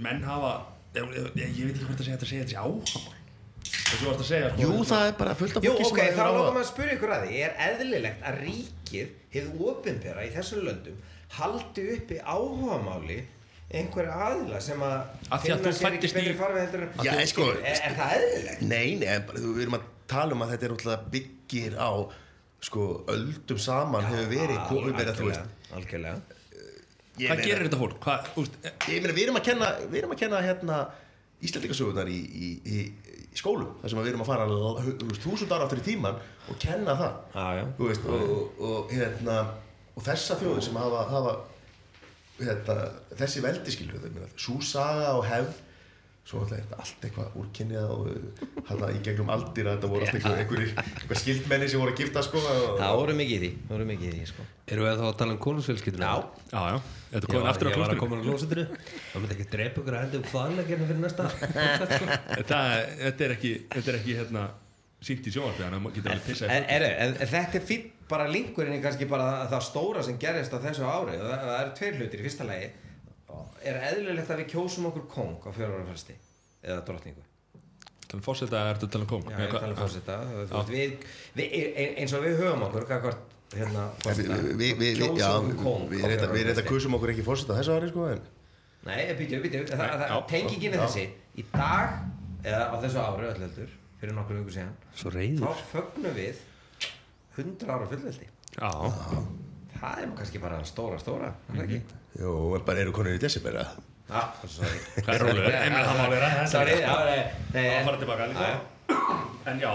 menn 0.00 0.22
hafa 0.24 0.52
ég, 0.96 1.16
ég, 1.36 1.56
ég 1.58 1.68
veit 1.68 1.74
ekki 1.74 1.88
hvort 1.88 2.02
að 2.02 2.06
segja 2.06 2.18
þetta 2.18 2.30
segja 2.30 2.44
þetta 2.44 2.54
sé 2.54 2.60
áhamál 2.62 3.19
þessu 3.70 4.06
varst 4.08 4.22
að 4.24 4.28
segja 4.30 4.48
sko, 4.50 4.60
Jú, 4.62 4.70
hérna, 4.70 4.86
það 4.90 5.06
er 5.10 5.16
bara 5.20 5.34
fullt 5.40 5.56
af 5.60 5.64
Jú, 5.66 5.72
fólki 5.74 5.86
ok, 5.90 5.98
sem 5.98 6.00
þá 6.00 6.10
hefur 6.10 6.20
langar 6.20 6.38
áhuga 6.40 6.54
maður 6.54 6.64
að 6.64 6.70
spyrja 6.70 6.94
ykkur 6.96 7.12
að 7.16 7.26
því 7.26 7.42
er 7.46 7.52
eðlilegt 7.66 8.24
að 8.30 8.40
ríkið 8.44 9.12
hefur 9.34 9.68
opinbera 9.74 10.24
í 10.26 10.32
þessum 10.34 10.64
löndum 10.68 10.96
haldi 11.36 11.84
uppi 11.96 12.18
áhugamáli 12.34 13.18
einhverja 13.70 14.14
aðila 14.26 14.60
sem 14.66 14.80
að 14.82 14.96
að 15.30 15.44
þú 15.44 15.46
sér 15.46 15.68
ekki 15.70 15.84
fæddist 15.84 16.16
í- 16.16 16.18
betri 16.18 16.34
farveg 16.40 16.64
heldur 16.64 17.06
Já, 17.06 17.12
sko- 17.30 17.50
er, 17.60 17.78
er 17.86 17.94
það 18.00 18.14
eðlilegt? 18.16 18.64
Nei, 18.66 18.88
nei, 18.98 19.06
en 19.14 19.26
bara, 19.28 19.44
við 19.44 19.60
erum 19.66 19.76
að 19.78 19.84
tala 20.10 20.34
um 20.34 20.42
að 20.42 20.50
þetta 20.56 20.66
er 20.66 20.72
náttúrulega 20.74 21.12
byggir 21.14 21.76
á 21.78 21.90
sko, 22.66 22.86
öldum 23.14 23.60
saman 23.62 24.08
hefur 24.10 24.26
verið 24.34 24.58
komið 24.72 24.98
verið, 24.98 25.14
þú 25.20 25.28
veist 25.30 25.70
algjörlega 25.78 26.16
ég 27.20 27.28
hvað 27.30 27.36
meina- 27.38 27.46
gerir 27.46 27.68
þetta 27.68 27.78
fólk? 27.84 28.00
Hvað, 28.02 28.26
úst, 28.42 28.58
Ég 28.90 28.98
meina, 29.04 29.14
við 29.14 29.22
erum 29.28 29.38
að 29.38 29.46
kenna, 29.52 29.70
við 29.86 29.98
erum 30.02 30.16
að 30.16 30.20
kenna 30.24 30.42
hérna 30.48 30.80
Íslandikasögunar 31.40 32.08
í, 32.12 32.18
í, 32.20 32.48
í, 32.68 32.80
í 33.30 33.38
skólum 33.38 33.78
þar 33.80 33.92
sem 33.92 34.00
við 34.00 34.10
erum 34.12 34.24
að 34.24 34.30
fara 34.32 34.46
þúsund 35.22 35.54
ára 35.54 35.66
áttur 35.68 35.80
í 35.82 35.86
tíman 35.86 36.20
og 36.50 36.60
kenna 36.62 36.96
það 36.98 37.16
Já, 37.36 37.46
já. 37.60 37.64
Þú 37.78 37.88
veist, 37.90 38.06
og, 38.10 38.28
og, 38.34 38.60
og, 38.70 38.92
hérna, 38.94 39.38
og 39.94 40.06
þessa 40.06 40.38
þjóðir 40.40 40.66
sem 40.66 40.78
hafa, 40.80 41.06
hafa 41.14 41.34
hérna, 42.40 42.78
þessi 43.20 43.44
veldiskilur 43.44 44.08
svo 44.34 44.60
saga 44.64 45.12
og 45.18 45.26
hefð 45.30 45.58
svo 46.30 46.42
alltaf 46.44 46.58
er 46.58 46.62
þetta 46.62 46.78
allt 46.84 47.04
eitthvað 47.06 47.36
úrkynnið 47.40 47.92
og 47.94 48.08
hérna 48.68 48.90
í 48.94 49.00
gegnum 49.04 49.32
aldir 49.34 49.66
að 49.66 49.78
þetta 49.78 49.90
voru 49.90 50.06
allt 50.06 50.16
eitthvað, 50.18 50.42
einhverjir, 50.44 50.74
eitthvað 50.84 51.20
skildmenni 51.24 51.68
sem 51.72 51.82
voru 51.82 51.94
að 51.94 52.02
gifta 52.02 52.22
sko 52.26 52.42
og, 52.42 52.66
Það 52.78 52.96
voru 53.00 53.16
mikið 53.20 53.36
í 53.36 53.40
því, 53.40 53.50
voru 53.70 53.86
mikið 53.88 54.10
í 54.10 54.12
því 54.18 54.28
sko. 54.30 54.46
Erum 54.70 54.86
við 54.86 55.00
þá 55.00 55.06
að 55.08 55.16
tala 55.22 55.34
um 55.34 55.40
konungsfélskiptuna? 55.46 56.10
Já. 56.10 56.44
já, 56.52 56.60
já, 56.74 56.99
þetta 57.10 57.26
Ég 57.26 57.34
komin 57.34 57.50
aftur 57.52 57.68
á 57.68 57.70
ég 57.70 57.80
var 57.82 57.94
að 57.94 58.02
koma 58.02 58.18
á 58.18 58.24
klósitinu 58.24 58.66
Það 58.70 59.20
myndi 59.20 59.36
ekki 59.36 59.48
drepa 59.54 59.82
ykkur 59.82 59.96
að 59.96 60.04
hendi 60.06 60.20
um 60.20 60.26
hvaðleikinu 60.32 60.90
fyrir 60.90 61.00
næsta 61.04 61.28
þetta, 62.40 62.58
þetta 63.04 63.26
er 63.26 63.36
ekki, 63.36 63.54
þetta 63.76 63.92
er 63.94 64.00
ekki 64.00 64.18
hérna 64.20 64.44
sínt 65.00 65.24
í 65.26 65.32
sjónvarpi 65.32 65.64
þannig 65.64 65.78
að 65.78 65.84
maður 65.86 65.96
getur 65.96 66.14
alveg 66.14 66.26
pissað 66.28 66.54
en, 66.54 66.64
en 66.70 67.32
þetta 67.32 67.58
er 67.60 67.66
fínt 67.70 67.96
bara 68.10 68.26
linkurinn 68.30 68.76
í 68.76 68.82
kannski 68.82 69.06
bara 69.10 69.46
það 69.50 69.66
stóra 69.68 70.02
sem 70.06 70.18
gerist 70.20 70.54
á 70.54 70.58
þessu 70.62 70.84
ári. 70.86 71.16
Það, 71.20 71.34
það 71.46 71.58
eru 71.60 71.74
tveir 71.78 71.98
hlutir. 71.98 72.20
Í 72.20 72.26
fyrsta 72.26 72.46
lagi 72.48 72.68
er 73.70 73.76
eðlilegt 73.90 74.30
að 74.32 74.40
við 74.42 74.48
kjósum 74.54 74.88
okkur 74.90 75.04
kong 75.12 75.36
á 75.46 75.50
fyrsti 75.54 76.16
eða 76.66 76.80
drottningu? 76.88 77.24
Þannig 78.10 78.26
fórseta 78.26 78.56
er 78.66 78.74
þetta 78.80 78.88
tala 78.90 79.04
um 79.06 79.10
kong 79.12 79.24
Já, 79.30 79.36
um 83.50 83.58
hérna 83.58 83.86
við, 84.06 84.76
við 84.78 86.04
reynda 86.06 86.66
kusum 86.68 86.94
okkur 86.98 87.14
ekki 87.14 87.24
fórseta 87.26 87.56
þessu 87.58 87.74
ári 87.76 87.90
sko 87.90 88.06
en 88.12 88.22
Nei, 88.86 89.10
býtu, 89.12 89.40
býtu, 89.44 89.60
það, 89.68 89.90
það, 90.00 90.14
tengingin 90.30 90.72
er 90.72 90.80
þessi. 90.86 91.02
Í 91.36 91.42
dag, 91.52 91.98
eða 92.40 92.62
á 92.72 92.74
þessu 92.80 93.02
ári 93.02 93.26
öll 93.28 93.42
heldur, 93.42 93.74
fyrir 94.00 94.16
nokkur 94.16 94.38
vikur 94.38 94.54
síðan 94.54 94.70
Svo 94.96 95.12
þá 95.42 95.66
fögnum 95.74 96.14
við 96.16 96.40
100 97.36 97.68
ára 97.74 97.88
fullveldi. 97.90 98.28
Já, 98.56 98.70
það 99.76 100.00
er 100.00 100.14
kannski 100.16 100.40
bara 100.42 100.62
stóra, 100.68 101.00
stóra 101.02 101.28
er 101.28 101.58
það 101.58 101.64
ekki? 101.66 102.00
jú, 102.22 102.32
en 102.56 102.64
bara 102.70 102.84
eru 102.86 102.94
konur 102.96 103.18
í 103.18 103.20
sorry. 104.56 104.80
Hvað 104.96 105.12
er 105.14 105.26
meina 105.76 105.84
það 105.84 106.00
Það 107.60 107.90
tilbaka 108.00 108.30
líka. 108.32 108.48
En 109.50 109.60
já, 109.62 109.70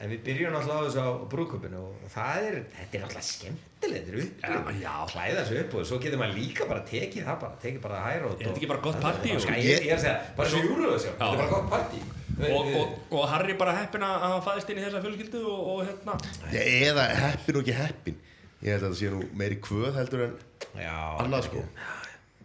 En 0.00 0.08
við 0.08 0.20
byrjum 0.24 0.54
alltaf 0.56 0.78
á 0.80 0.84
þessu 0.86 1.02
á 1.04 1.10
brúköpinu 1.28 1.80
og 1.84 2.04
það 2.08 2.46
er, 2.48 2.54
þetta 2.76 2.96
er 2.96 3.02
alltaf 3.04 3.24
skemmtilegt, 3.26 4.06
þetta 4.06 4.14
er 4.14 4.22
upplifun. 4.22 4.78
Já, 4.80 4.84
já. 4.86 4.94
Klæða 5.10 5.42
sig 5.50 5.58
upp 5.60 5.74
og 5.76 5.84
svo 5.90 5.98
getur 6.00 6.22
maður 6.22 6.38
líka 6.38 6.68
bara 6.70 6.84
tekið 6.88 7.26
það 7.26 7.36
bara, 7.42 7.58
tekið 7.64 7.82
bara 7.84 7.98
hærót. 8.06 8.32
Er 8.40 8.46
þetta 8.48 8.56
ekki 8.62 8.70
bara 8.70 8.82
gott 8.86 9.02
partí? 9.04 9.34
Ég, 9.60 9.84
er 9.90 9.98
að 9.98 10.02
segja, 10.06 10.14
bara 10.38 10.54
svo 10.54 10.62
júruðu 10.64 10.94
þessu, 10.94 11.12
þetta 11.12 11.28
er 11.28 11.42
bara 11.42 11.52
gott 11.52 11.68
partí. 11.74 12.00
og, 12.48 12.72
og, 12.80 12.96
og 13.18 13.24
Harry 13.28 13.54
bara 13.60 13.76
heppin 13.76 14.04
að 14.06 14.22
hafa 14.24 14.40
fæðist 14.48 14.70
inn 14.72 14.80
í 14.80 14.84
þessa 14.86 15.02
fjölskyldu 15.04 15.40
og, 15.44 15.60
og 15.74 15.80
hérna 15.84 16.14
eða 16.56 17.04
heppin 17.20 17.58
og 17.58 17.64
ekki 17.66 17.74
heppin 17.76 18.16
ég 18.64 18.72
held 18.72 18.86
að 18.86 18.86
það 18.86 18.98
sé 19.00 19.10
nú 19.12 19.20
meiri 19.36 19.58
kvöð 19.60 19.98
heldur 19.98 20.22
en 20.24 20.32
Já, 20.80 20.94
annað 21.20 21.50
sko 21.50 21.64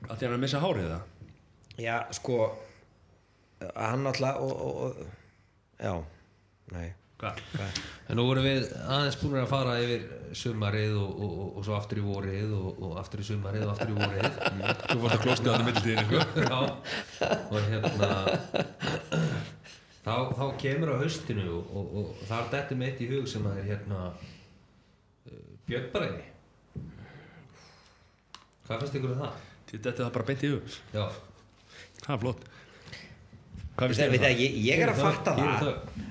að 0.09 0.17
því 0.17 0.25
hann 0.25 0.27
er 0.27 0.35
að 0.35 0.43
missa 0.43 0.61
hárið 0.63 0.89
það 0.91 1.79
Já, 1.85 1.95
sko, 2.19 2.41
hann 3.75 4.11
alltaf, 4.11 4.37
og, 4.43 4.53
og, 4.67 4.83
og, 4.83 5.15
já, 5.79 5.95
nei. 6.75 6.85
En 8.05 8.19
nú 8.19 8.25
vorum 8.27 8.45
við 8.45 8.67
aðeins 8.85 9.17
búin 9.21 9.39
að 9.41 9.47
fara 9.49 9.75
yfir 9.81 10.03
sumarið 10.37 10.93
og, 10.99 11.09
og, 11.15 11.31
og, 11.41 11.47
og 11.57 11.65
svo 11.65 11.75
aftur 11.77 12.01
í 12.01 12.05
vorið 12.05 12.53
og, 12.57 12.81
og 12.85 12.99
aftur 13.01 13.23
í 13.23 13.27
sumarið 13.29 13.65
og 13.65 13.71
aftur 13.73 13.93
í 13.93 13.97
vorið. 13.97 14.39
Þú 14.91 14.99
fórst 15.01 15.15
að 15.15 15.23
klóstu 15.25 15.53
hann 15.53 15.63
í 15.63 15.67
mittiltíðinu 15.69 16.05
sko. 16.05 16.19
Já, 16.45 16.59
og 17.49 17.69
hérna 17.71 18.09
þá, 20.05 20.15
þá 20.37 20.45
kemur 20.61 20.93
á 20.93 20.95
haustinu 21.01 21.45
og, 21.57 21.73
og, 21.73 21.93
og 22.01 22.23
það 22.29 22.39
er 22.43 22.49
þetta 22.55 22.79
með 22.79 22.91
eitt 22.91 23.03
í 23.05 23.11
hug 23.15 23.29
sem 23.31 23.49
að 23.49 23.61
er 23.61 23.69
hérna 23.73 24.01
uh, 24.13 25.45
Björnbræði 25.69 26.25
Hvað 28.65 28.81
finnst 28.81 28.97
ykkur 28.97 29.13
um 29.13 29.19
það? 29.21 29.41
Þetta 29.69 29.89
er 29.91 29.97
það 29.99 30.13
bara 30.15 30.25
beint 30.25 30.43
í 30.45 30.49
hug. 30.49 30.75
Já, 30.93 31.03
Það 32.05 32.13
er 32.15 32.21
flott 32.21 32.45
um 33.75 33.91
það, 33.91 34.23
það? 34.23 34.39
ég, 34.39 34.57
ég 34.63 34.81
er 34.85 34.91
að 34.93 35.01
fatta 35.03 35.33
það, 35.35 35.65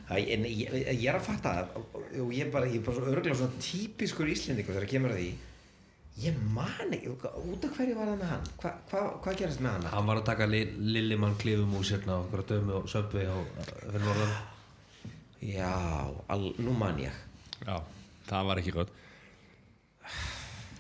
það, 0.09 0.15
það. 0.15 0.21
Ég, 0.25 0.47
ég, 0.61 0.89
ég 1.03 1.09
er 1.11 1.19
að 1.19 1.27
fatta 1.29 1.55
það 1.59 1.77
og 1.81 2.05
og 2.23 2.31
ég 2.35 2.47
er 2.47 2.53
bara, 2.55 2.69
ég 2.71 2.79
er 2.79 2.87
bara 2.87 2.97
svo 2.99 3.11
örgulega 3.11 3.37
svona 3.39 3.63
típiskur 3.63 4.31
íslendingur 4.31 4.77
þegar 4.77 4.91
kemur 4.91 5.15
að 5.15 5.21
því. 5.21 5.31
Ég 6.23 6.43
man 6.55 6.93
ekki, 6.95 7.11
út 7.11 7.65
af 7.67 7.73
hverju 7.75 7.95
var 7.99 8.11
það 8.13 8.21
með 8.21 8.29
hann? 8.31 8.51
Hva, 8.63 8.71
hva, 8.91 9.01
hvað 9.25 9.39
gerast 9.41 9.63
með 9.65 9.73
hann? 9.73 9.89
Hann 9.97 10.11
var 10.11 10.21
að 10.21 10.29
taka 10.29 10.47
li, 10.47 10.61
Lillimann 10.95 11.35
klifumús 11.41 11.91
hérna 11.91 12.15
á 12.15 12.23
okkur 12.23 12.45
að 12.45 12.53
dömu 12.53 12.77
og 12.79 12.87
söpvi 12.93 13.25
já, 15.45 15.73
al, 16.31 16.45
nú 16.63 16.77
man 16.79 17.03
ég. 17.03 17.17
Já, 17.65 17.81
það 18.31 18.47
var 18.53 18.63
ekki 18.63 18.77
gott 18.79 18.95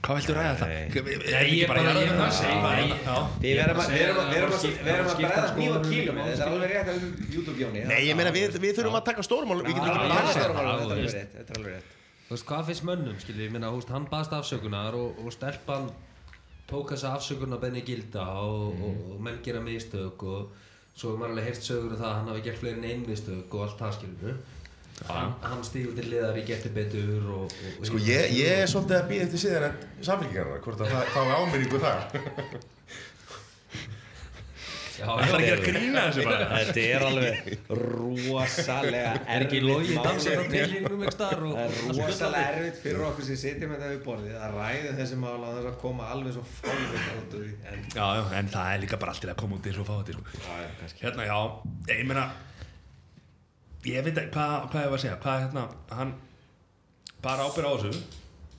Hvað 0.05 0.19
viltu 0.21 0.35
ræða 0.37 0.55
það? 0.61 0.69
Nei, 0.69 0.81
er 1.33 1.47
ég 1.49 1.71
bara- 1.71 1.81
ég 1.81 1.89
að, 1.89 3.29
við 3.41 3.59
erum 3.65 3.81
að, 3.81 3.89
við 3.95 4.03
erum 4.05 4.53
að, 4.53 4.61
Það 4.61 4.83
við 4.85 4.91
erum 4.95 5.09
að 5.09 5.17
bregða 5.21 5.45
nýja 5.59 5.79
kílum 5.89 6.19
um 6.19 6.27
þetta 6.29 6.45
er 6.45 6.53
alveg 6.53 6.75
rétt 6.75 6.91
um 6.95 7.05
YouTube-jóni 7.35 7.85
Nei, 7.89 8.01
ég 8.05 8.19
meina 8.19 8.33
við, 8.35 8.59
við 8.61 8.77
þurfum 8.79 8.99
að 9.01 9.07
taka 9.09 9.25
stórmál 9.25 9.61
Við 9.65 9.79
getum 9.79 9.95
bara 9.95 10.05
já, 10.05 10.33
stórmál 10.35 10.67
þetta 10.69 10.85
er 10.85 10.93
alveg 10.93 11.15
rétt, 11.15 11.33
þetta 11.39 11.55
er 11.55 11.61
alveg 11.61 11.77
rétt 11.79 11.95
Þú 12.25 12.35
veist, 12.35 12.47
hvað 12.49 12.69
finnst 12.69 12.85
mönnum, 12.89 13.17
skilji, 13.21 13.49
ég 13.49 13.53
húst, 13.77 13.91
hann 13.93 14.07
baðst 14.09 14.33
afsökunar 14.37 14.97
og, 14.97 15.19
og 15.25 15.33
stelpan 15.35 15.91
tók 16.71 16.95
þessa 16.95 17.15
afsökunar 17.19 17.61
benni 17.61 17.83
gilda 17.85 18.25
og, 18.45 18.81
menn 19.21 19.41
gera 19.45 19.61
mistök 19.61 20.25
og 20.25 20.55
svo 20.97 21.13
er 21.13 21.21
maður 21.21 21.35
alveg 21.35 21.49
heyrt 21.51 21.67
sögur 21.67 21.93
um 21.93 22.01
það 22.01 22.09
að 22.09 22.17
hann 22.19 22.31
hafi 22.33 22.45
gert 22.47 22.61
fleiri 22.63 22.79
en 22.81 22.87
ein 22.89 23.05
mistök 23.09 23.57
og 23.59 23.67
allt 23.67 23.83
það, 23.83 23.99
skilju 23.99 24.37
hann, 25.09 25.33
hann 25.43 25.65
stígur 25.67 25.97
til 25.99 26.07
liðar 26.13 26.39
í 26.39 26.45
getur 26.49 26.75
betur 26.77 27.27
og, 27.35 27.49
og, 27.51 27.73
og 27.81 27.89
Sko 27.89 28.03
ég, 28.05 28.31
ég 28.39 28.63
er 28.63 28.71
svolítið 28.71 29.01
að 29.01 29.11
býða 29.11 29.27
eftir 29.29 29.45
síðan 29.47 29.67
en 29.71 30.07
samfélkingarna 30.11 30.63
Hvort 30.65 30.85
að 30.85 30.95
það 30.95 31.13
fái 31.17 31.35
áminningu 31.41 31.83
þar. 31.83 32.01
Já, 34.95 35.09
Það 35.11 35.33
er 35.35 35.41
ekki 35.43 35.55
að 35.55 35.63
grína 35.67 36.03
þessu 36.07 36.25
bara. 36.29 36.45
Þetta 36.55 36.83
er 36.87 37.05
alveg 37.09 37.35
rosalega 37.81 39.15
er 39.35 39.45
og 41.49 41.57
Það 41.57 41.65
er 41.65 41.75
rosalega 41.99 42.45
erfitt 42.53 42.79
fyrir 42.85 43.03
okkur 43.09 43.27
sem 43.27 43.41
sitjum 43.41 43.75
þetta 43.75 43.91
við 43.91 44.01
borðið 44.07 44.39
að 44.39 44.57
ræða 44.61 44.95
þessi 45.01 45.19
mál 45.25 45.35
að 45.41 45.59
þess 45.59 45.71
að 45.73 45.79
koma 45.83 46.09
alveg 46.15 46.37
svo 46.37 46.47
fálvöld 46.61 47.11
út 47.19 47.37
úr 47.41 47.45
því. 47.45 47.53
En 47.73 47.85
Já, 47.91 48.07
en 48.39 48.53
það 48.55 48.71
er 48.71 48.83
líka 48.85 49.01
bara 49.03 49.15
allt 49.15 49.25
til 49.27 49.33
að 49.35 49.41
koma 49.43 49.59
út 49.59 49.71
eins 49.71 49.83
og 49.83 49.89
fá 49.91 49.95
þetta 49.99 50.13
já, 50.15 50.55
já, 50.63 50.73
kannski. 50.81 51.07
Hérna, 51.09 51.27
já, 51.27 51.39
ég 51.91 52.07
meina 52.13 52.27
Ég 53.85 54.05
veit 54.07 54.17
ekki, 54.17 54.31
hvað, 54.35 54.55
hvað 54.73 54.85
ég 54.87 54.93
var 54.93 54.99
að 54.99 55.03
segja. 55.05 55.17
Hvað, 55.25 55.41
hérna, 55.45 55.65
hann 55.99 56.13
bara 57.25 57.47
ábyrða 57.49 57.73
á 57.73 57.77
þessu. 57.83 58.03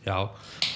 Já, 0.06 0.18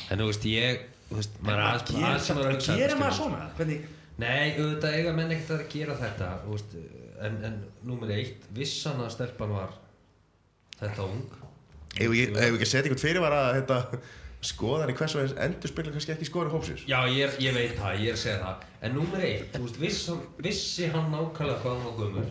en 0.09 0.21
þú 0.23 0.27
veist, 0.31 0.45
ég 0.49 0.85
þú 1.09 1.17
veist, 1.19 1.35
maður 1.45 1.59
er 1.59 1.65
aðeins 1.67 1.89
Gerir- 1.89 2.07
aðeins 2.09 2.30
maður 2.34 2.47
að 2.49 2.55
hugsa 2.55 2.77
þetta, 2.80 2.97
maður 3.03 3.17
svona? 3.19 3.41
Hvernig? 3.59 3.84
Nei, 4.19 4.47
auðvitað 4.59 4.95
eiga 4.99 5.11
menn 5.15 5.31
ekkert 5.35 5.53
að 5.55 5.67
gera 5.73 5.97
þetta 6.01 6.30
þú 6.45 6.55
veist, 6.55 6.73
en, 7.27 7.38
en 7.49 7.59
númer 7.88 8.15
eitt 8.17 8.47
vissan 8.57 8.99
að 9.05 9.13
stelpan 9.15 9.53
var 9.53 9.76
þetta 10.81 11.05
ung. 11.05 11.21
Ef 11.99 12.09
við 12.13 12.34
ef 12.34 12.39
við 12.39 12.57
ekki 12.57 12.65
að 12.67 12.71
setja 12.73 12.84
einhvern 12.89 13.03
fyrir 13.05 13.23
var 13.23 13.35
að 13.38 13.51
þetta, 13.59 13.80
skoðan 14.49 14.91
í 14.91 14.97
hvers 14.99 15.15
og 15.17 15.23
eins 15.23 15.34
endur 15.45 15.71
spila 15.71 15.93
kannski 15.93 16.13
ekki 16.15 16.27
skori 16.30 16.51
hópsins? 16.53 16.84
Já, 16.89 16.99
ég, 17.11 17.26
er, 17.30 17.34
ég 17.43 17.55
veit 17.57 17.73
það, 17.80 17.97
ég 18.03 18.11
er 18.13 18.17
að 18.17 18.21
segja 18.26 18.38
það. 18.43 18.67
En 18.88 18.93
númer 18.95 19.26
eitt, 19.30 19.49
þú 19.55 19.63
veist, 19.65 19.80
viss, 19.81 20.03
hann- 20.09 20.27
vissi 20.45 20.88
hann 20.93 21.09
nákvæmlega 21.13 21.57
hvað 21.63 21.73
hann 21.73 21.88
var 21.89 21.97
gömur 22.03 22.30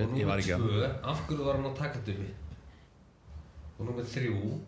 Og 0.00 0.12
að- 0.56 0.68
tvö, 0.68 0.90
af 1.12 1.18
hverju 1.28 1.44
var 1.44 1.56
hann 1.58 1.64
að 1.70 1.76
taka 1.78 1.98
þetta 1.98 2.12
upp? 2.12 2.34
Og 3.78 3.86
númer 3.88 4.04
þrjú 4.04 4.60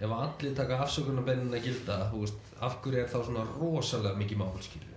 Ef 0.00 0.12
allir 0.16 0.54
taka 0.56 0.78
afsökunarbennina 0.80 1.58
gilda 1.60 1.96
veist, 2.14 2.38
af 2.64 2.78
hverju 2.82 3.02
er 3.02 3.08
þá 3.12 3.18
svona 3.26 3.42
rosalega 3.60 4.14
mikið 4.16 4.36
mál, 4.40 4.54
skilju 4.64 4.94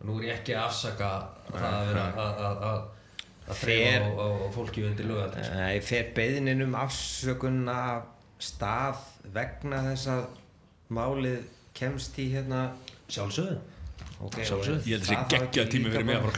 Og 0.00 0.06
nú 0.08 0.16
er 0.18 0.24
ég 0.30 0.40
ekki 0.40 0.54
að 0.56 0.64
afsaka 0.66 1.10
það 1.52 1.66
að 1.68 1.86
vera 1.92 2.06
að- 2.16 2.40
að- 2.46 2.64
að 2.70 2.80
að 3.50 3.56
þrefa 3.60 4.00
á, 4.00 4.10
á, 4.18 4.26
á 4.46 4.48
fólki 4.54 4.84
undir 4.86 5.06
lögaldri 5.06 5.42
Nei, 5.54 5.80
fer 5.80 6.10
beðinin 6.14 6.62
um 6.62 6.74
afsökun 6.74 7.68
af 7.68 8.02
stað 8.40 8.96
vegna 9.34 9.82
þess 9.90 10.06
að 10.08 10.24
málið 10.90 11.42
kemst 11.74 12.16
í 12.18 12.30
hérna 12.32 12.72
Sjálfsögðu. 13.10 13.58
Okay, 14.22 14.44
Sjálfsögðu. 14.44 14.82
Ég 14.86 14.98
held 14.98 15.02
að 15.02 15.08
það 15.10 15.28
sé 15.30 15.38
geggja 15.38 15.64
tími 15.72 15.90
fyrir 15.90 16.04
mig 16.06 16.16
að 16.16 16.22
fara 16.22 16.32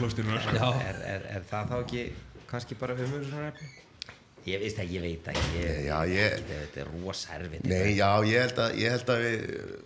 er, 0.49 0.57
Já. 0.57 0.69
er, 0.89 1.01
er, 1.13 1.25
er 1.37 1.41
það 1.51 1.69
þá 1.69 1.75
ekki 1.83 2.03
kannski 2.53 2.77
bara 2.77 2.95
umhverfisnarefni? 2.97 3.67
Ég 4.43 4.59
veist 4.59 4.79
ekki, 4.83 4.97
ég 4.97 5.03
veit 5.05 5.27
ekki 5.31 5.61
ég, 5.61 5.85
Já, 5.87 5.95
ég, 6.09 6.33
Þetta, 6.35 6.57
þetta 6.65 6.81
er 6.83 6.89
rosa 6.97 7.37
erfitt 7.37 7.63
nei, 7.69 7.93
já, 7.95 8.09
ég 8.27 8.43
held 8.43 8.59
að, 8.59 8.75
ég 8.81 8.91
held 8.93 9.13
að 9.13 9.23
við 9.23 9.45
uh, 9.53 9.77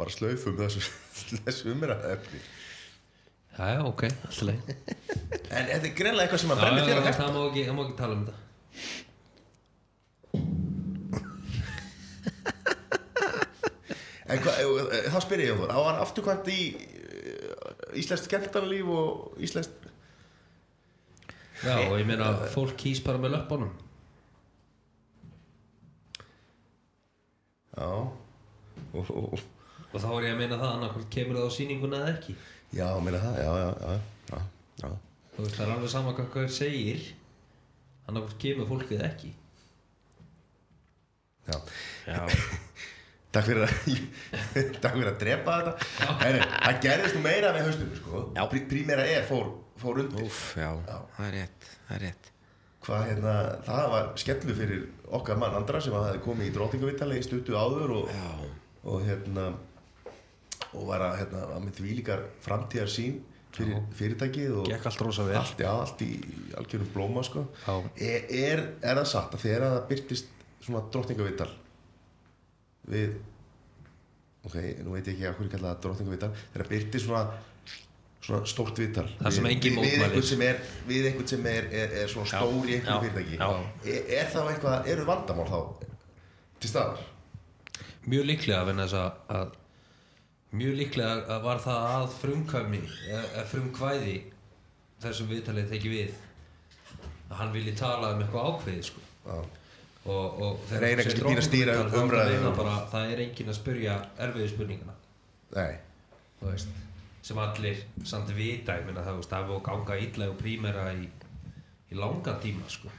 bara 0.00 0.14
slaufum 0.16 0.58
þessu, 0.58 0.82
þessu 1.46 1.70
umræðefni 1.72 2.40
Já, 3.52 3.64
já, 3.76 3.80
ok, 3.86 4.02
alltaf 4.10 4.42
leið 4.48 4.72
En 5.54 5.70
þetta 5.70 5.86
er 5.86 5.94
greinlega 5.96 6.26
eitthvað 6.26 6.42
sem 6.42 6.54
að 6.54 6.62
brenni 6.64 6.84
fyrir 6.86 7.00
að 7.00 7.08
hesta 7.10 7.26
það 7.28 7.34
má 7.36 7.42
ekki, 7.46 7.64
það 7.68 7.76
má 7.76 7.82
ekki 7.84 7.98
tala 7.98 8.14
um 8.16 8.22
þetta. 8.26 8.40
En 14.32 14.40
hva, 14.40 14.54
eh, 14.56 15.08
þá 15.12 15.18
spyr 15.26 15.42
ég 15.44 15.52
um 15.52 15.60
það, 15.60 15.74
á 15.76 15.80
hann 15.90 16.00
afturkvæmt 16.00 16.48
í 16.48 16.60
uh, 16.72 17.98
íslenskt 18.00 18.30
skemmtarnalíf 18.30 18.88
og 18.96 19.36
íslenskt 19.44 19.81
Já, 21.62 21.76
og 21.86 21.96
ég 22.00 22.06
meina, 22.08 22.30
fólk 22.52 22.74
kýs 22.80 23.00
bara 23.04 23.20
með 23.22 23.36
löppunum. 23.36 23.72
Já. 27.76 27.88
Og, 28.92 29.10
og, 29.10 29.32
og, 29.32 29.40
Og 29.92 30.00
þá 30.00 30.08
er 30.16 30.24
ég 30.24 30.32
að 30.32 30.38
meina 30.40 30.56
það, 30.56 30.70
annarkvæmt 30.78 31.08
kemur 31.12 31.36
það 31.36 31.48
á 31.48 31.52
sýninguna 31.52 31.98
eða 32.00 32.12
ekki. 32.14 32.34
Já, 32.72 32.86
meina 33.04 33.18
það, 33.20 33.34
já, 33.42 33.50
já, 33.60 33.70
já, 33.82 33.96
já, 34.32 34.38
já. 34.82 34.92
Þú 35.34 35.42
veist, 35.44 35.56
það 35.58 35.64
er 35.66 35.72
alveg 35.74 35.92
sama 35.92 36.14
hvað 36.16 36.30
hver 36.32 36.48
segir 36.52 37.02
Annarkvæmt 38.08 38.38
kemur 38.42 38.68
fólkið 38.70 39.04
ekki. 39.06 39.32
Já. 41.50 41.58
Já, 42.08 42.20
Takk 43.32 43.46
fyrir 43.48 43.64
að 43.66 43.74
Takk 44.82 44.96
fyrir 44.96 45.10
að 45.12 45.20
drepa 45.20 45.58
þetta. 45.60 45.90
Heri, 46.24 46.42
Það 46.52 46.80
gerðist 46.86 47.16
nú 47.18 47.22
meira 47.24 47.52
með 47.54 47.68
haustum 47.68 47.92
sko. 48.00 48.24
Já. 48.36 48.42
Prí, 48.52 48.64
Prímera 48.72 49.06
er 49.08 49.28
fór, 49.28 49.52
fór 49.82 50.00
undir. 50.04 50.26
Úf, 50.28 50.40
já, 50.58 50.70
það 51.16 51.26
er 51.28 51.34
rétt, 51.38 51.66
það 51.88 51.96
er 51.98 52.04
rétt. 52.06 52.30
Hvað 52.82 53.02
hérna, 53.10 53.34
það 53.66 53.84
var 53.92 54.08
skellu 54.18 54.54
fyrir 54.58 54.86
okkar 55.18 55.38
mann 55.38 55.54
Andra 55.54 55.80
sem 55.84 55.94
hafði 55.94 56.22
komið 56.24 56.48
í 56.48 56.54
drótingavitali 56.56 57.18
í 57.20 57.26
stuttu 57.26 57.54
áður 57.54 57.92
og, 58.00 58.08
Já, 58.10 58.48
og 58.90 59.04
hérna 59.06 59.44
og 60.72 60.88
var 60.88 61.04
að 61.06 61.18
hérna, 61.20 61.44
að 61.52 61.62
með 61.66 61.76
því 61.78 61.94
líkar 62.00 62.24
framtíðar 62.42 62.90
sín 62.90 63.20
fyrir 63.52 63.82
fyrirtækið 63.98 64.54
og 64.62 64.68
Gekk 64.70 64.86
allt 64.88 65.02
rosa 65.04 65.26
vel. 65.28 65.36
allt, 65.36 65.58
já, 65.60 65.68
allt 65.70 66.02
í 66.06 66.10
algjörum 66.56 66.88
blóma 66.94 67.22
sko. 67.26 67.44
Já. 67.66 67.74
er, 68.08 68.24
er, 68.40 68.62
er 68.80 69.00
það 69.02 69.10
satt 69.12 69.36
að 69.36 69.44
þegar 69.44 69.66
að 69.66 69.74
það 69.76 69.88
byrtist 69.92 70.30
svona 70.62 70.82
drottningavital 70.94 71.50
við 72.92 73.18
ok, 74.48 74.56
nú 74.82 74.96
veit 74.96 75.06
ég 75.06 75.12
ekki 75.14 75.28
að 75.28 75.36
hverju 75.38 75.52
kalla 75.52 75.74
það 75.74 75.82
drottningavital 75.86 76.30
þegar 76.38 76.64
það 76.64 76.72
byrtist 76.74 77.06
svona 77.06 77.24
svona 78.22 78.46
stórt 78.46 78.78
Það 79.18 79.36
sem 79.36 79.48
við, 79.48 79.64
við, 79.64 79.78
við 79.78 80.04
einhvern 80.06 80.28
sem 80.28 80.44
er, 80.46 80.60
einhvern 80.88 81.30
sem 81.32 81.48
er, 81.52 81.70
er, 81.70 81.96
er 82.02 82.12
svona 82.12 82.30
stór 82.30 82.68
í 82.68 82.76
einhverju 82.76 83.08
fyrirtæki. 83.08 83.40
Já. 83.40 83.48
er, 83.94 84.12
er 84.18 84.30
þá 84.30 84.38
eitthvað, 84.44 84.92
eru 84.94 85.06
vandamál 85.08 85.48
þá 85.50 85.58
til 86.62 86.70
staðar? 86.70 87.02
Mjög 88.06 88.28
líklega 88.30 88.62
að, 88.62 89.18
að 89.30 89.58
Mjög 90.52 90.76
líklega 90.76 91.12
að 91.32 91.44
var 91.46 91.62
það 91.64 91.86
að 91.88 92.06
frumkvæmi 92.18 92.82
eða 93.08 93.44
frumkvæði 93.48 94.16
þessum 95.00 95.30
viðtalið 95.30 95.70
tekið 95.72 95.94
við 95.96 96.16
að 97.32 97.38
hann 97.38 97.54
vilji 97.54 97.72
tala 97.78 98.12
um 98.12 98.20
eitthvað 98.20 98.48
ákveðið 98.50 98.82
sko. 98.90 99.04
og, 99.32 100.42
og 100.44 100.66
þú 100.68 100.80
segir 100.82 101.00
kannski 101.00 101.24
pínu 101.24 101.40
að 101.40 101.46
stýra 101.46 101.76
er 101.80 102.44
það 102.44 102.58
bara, 102.58 102.74
það 102.92 103.14
er 103.14 103.22
enginn 103.24 103.52
að 103.52 103.58
spurja 103.58 103.96
erfiðu 104.26 104.50
spurningana. 104.52 104.96
Nei, 105.56 105.72
þú 106.40 106.50
veist, 106.50 106.76
sem 107.22 107.38
allir 107.38 107.82
samt 108.08 108.30
vita, 108.34 108.74
ég 108.80 108.86
meina 108.88 109.04
það, 109.06 109.20
veist, 109.20 109.30
það 109.30 109.42
er 109.44 109.50
búið 109.50 109.60
að 109.60 109.66
ganga 109.70 109.98
illa 110.06 110.28
og 110.32 110.38
prímera 110.40 110.86
í, 110.98 111.04
í 111.92 111.98
langan 111.98 112.40
tíma, 112.42 112.66
sko. 112.72 112.90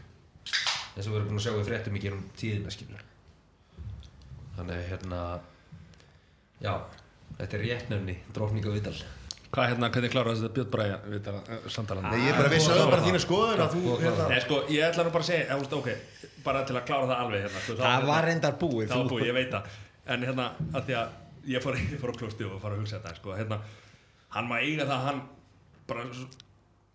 Eins 0.94 1.08
og 1.08 1.12
við 1.12 1.18
erum 1.18 1.32
búin 1.34 1.41
að 1.41 1.45
sjá 1.48 1.56
við 1.58 1.68
fréttum 1.72 1.98
í 1.98 2.04
gerum 2.04 2.24
tíðina, 2.40 2.72
skilur 2.72 3.04
þannig, 4.54 4.84
hérna 4.91 5.20
já, 6.62 6.74
þetta 7.40 7.58
er 7.58 7.64
réttnefni 7.68 8.16
drókninga 8.36 8.74
viðtal. 8.76 8.95
Hvað 9.54 9.68
hérna, 9.70 9.88
hvernig 9.94 10.12
kláraði 10.14 10.41
þetta 10.41 10.54
Björn 10.58 10.70
Bræja 10.74 10.95
við 11.06 11.20
þetta 11.28 11.58
samtalan? 11.70 12.06
Nei, 12.10 12.22
ég 12.24 12.32
er 12.32 12.38
bara 12.40 12.50
við 12.54 12.64
sögum 12.66 12.90
bara 12.90 13.04
þína 13.06 13.20
skoðun 13.22 13.60
að 13.62 13.74
þú 13.76 13.98
hérna 14.02 14.28
Nei, 14.32 14.40
sko, 14.41 14.58
ég 14.74 14.86
ætla 14.88 15.04
nú 15.06 15.12
bara 15.14 15.26
að 15.26 15.30
segja, 15.30 15.58
veist, 15.60 15.76
ok, 15.78 15.90
bara 16.48 16.64
til 16.66 16.78
að 16.80 16.88
klára 16.88 17.10
það 17.12 17.22
alveg 17.26 17.44
hérna, 17.45 17.62
sko, 17.66 17.76
þá- 17.78 17.84
Það 17.84 18.08
var 18.10 18.28
reyndar 18.30 18.56
búið 18.64 18.88
Það 18.90 19.04
var 19.04 19.12
búið, 19.12 19.26
ég 19.28 19.38
veit 19.38 19.52
það. 19.54 19.76
En 20.16 20.26
hérna, 20.26 20.48
að 20.74 20.88
því 20.88 20.95
að 21.04 21.14
ég 21.54 21.66
fór, 21.68 21.78
ég 21.94 22.02
fór 22.02 22.14
á 22.14 22.20
klósti 22.24 22.48
og 22.50 22.56
fór 22.64 22.74
að 22.74 22.82
hugsa 22.82 22.98
þetta 22.98 23.14
sko, 23.20 23.36
hérna, 23.38 23.60
hann 24.36 24.50
má 24.50 24.58
eiga 24.62 24.88
það 24.88 24.96
að 24.98 25.06
hann 25.10 25.22
bara 25.90 26.08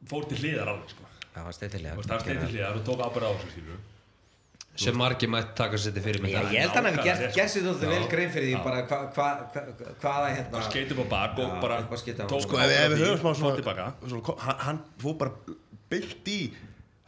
fór 0.09 0.27
til 0.31 0.41
hliðar 0.43 0.73
alveg 0.75 0.95
sko. 0.95 1.13
Það 1.29 1.39
var 1.39 1.47
hann 1.49 1.59
steið 1.59 1.77
til 1.77 2.51
hliðar 2.57 2.81
og 2.81 2.85
tók 2.89 3.05
ábyrða 3.07 3.31
á 3.31 3.35
þessu 3.39 3.55
sílu 3.57 3.79
sem 4.79 4.95
margir 4.95 5.31
mætt 5.31 5.55
taka 5.59 5.79
sér 5.81 5.95
til 5.97 6.03
fyrir 6.05 6.23
mig 6.23 6.35
ég 6.35 6.63
held 6.63 6.71
að 6.71 6.77
hann 6.79 6.89
hefði 6.89 7.03
gert, 7.03 7.19
Nákvæmlega, 7.19 7.35
gert 7.35 7.51
sér 7.51 7.65
þóttu 7.67 7.87
Já. 7.87 7.91
vel 7.91 8.09
grein 8.13 8.33
fyrir 8.35 8.49
því 8.53 8.61
bara 8.63 8.83
hva, 8.87 8.99
hva, 9.17 9.29
hva, 9.55 9.95
hvaða 10.05 10.29
hérna 10.37 10.61
Hann 10.61 10.67
skeit 10.69 10.93
upp 10.95 11.01
á 11.03 11.07
bak 11.15 11.41
og 11.43 11.57
bara 11.65 11.79
tók 11.89 12.45
Sko, 12.45 12.61
ef, 12.63 12.75
við 12.95 13.03
höfum 13.03 13.35
smá 13.35 13.41
svona, 13.41 14.37
hann, 14.63 14.83
fór 15.03 15.17
bara 15.19 15.57
byllt 15.91 16.31
í 16.31 16.39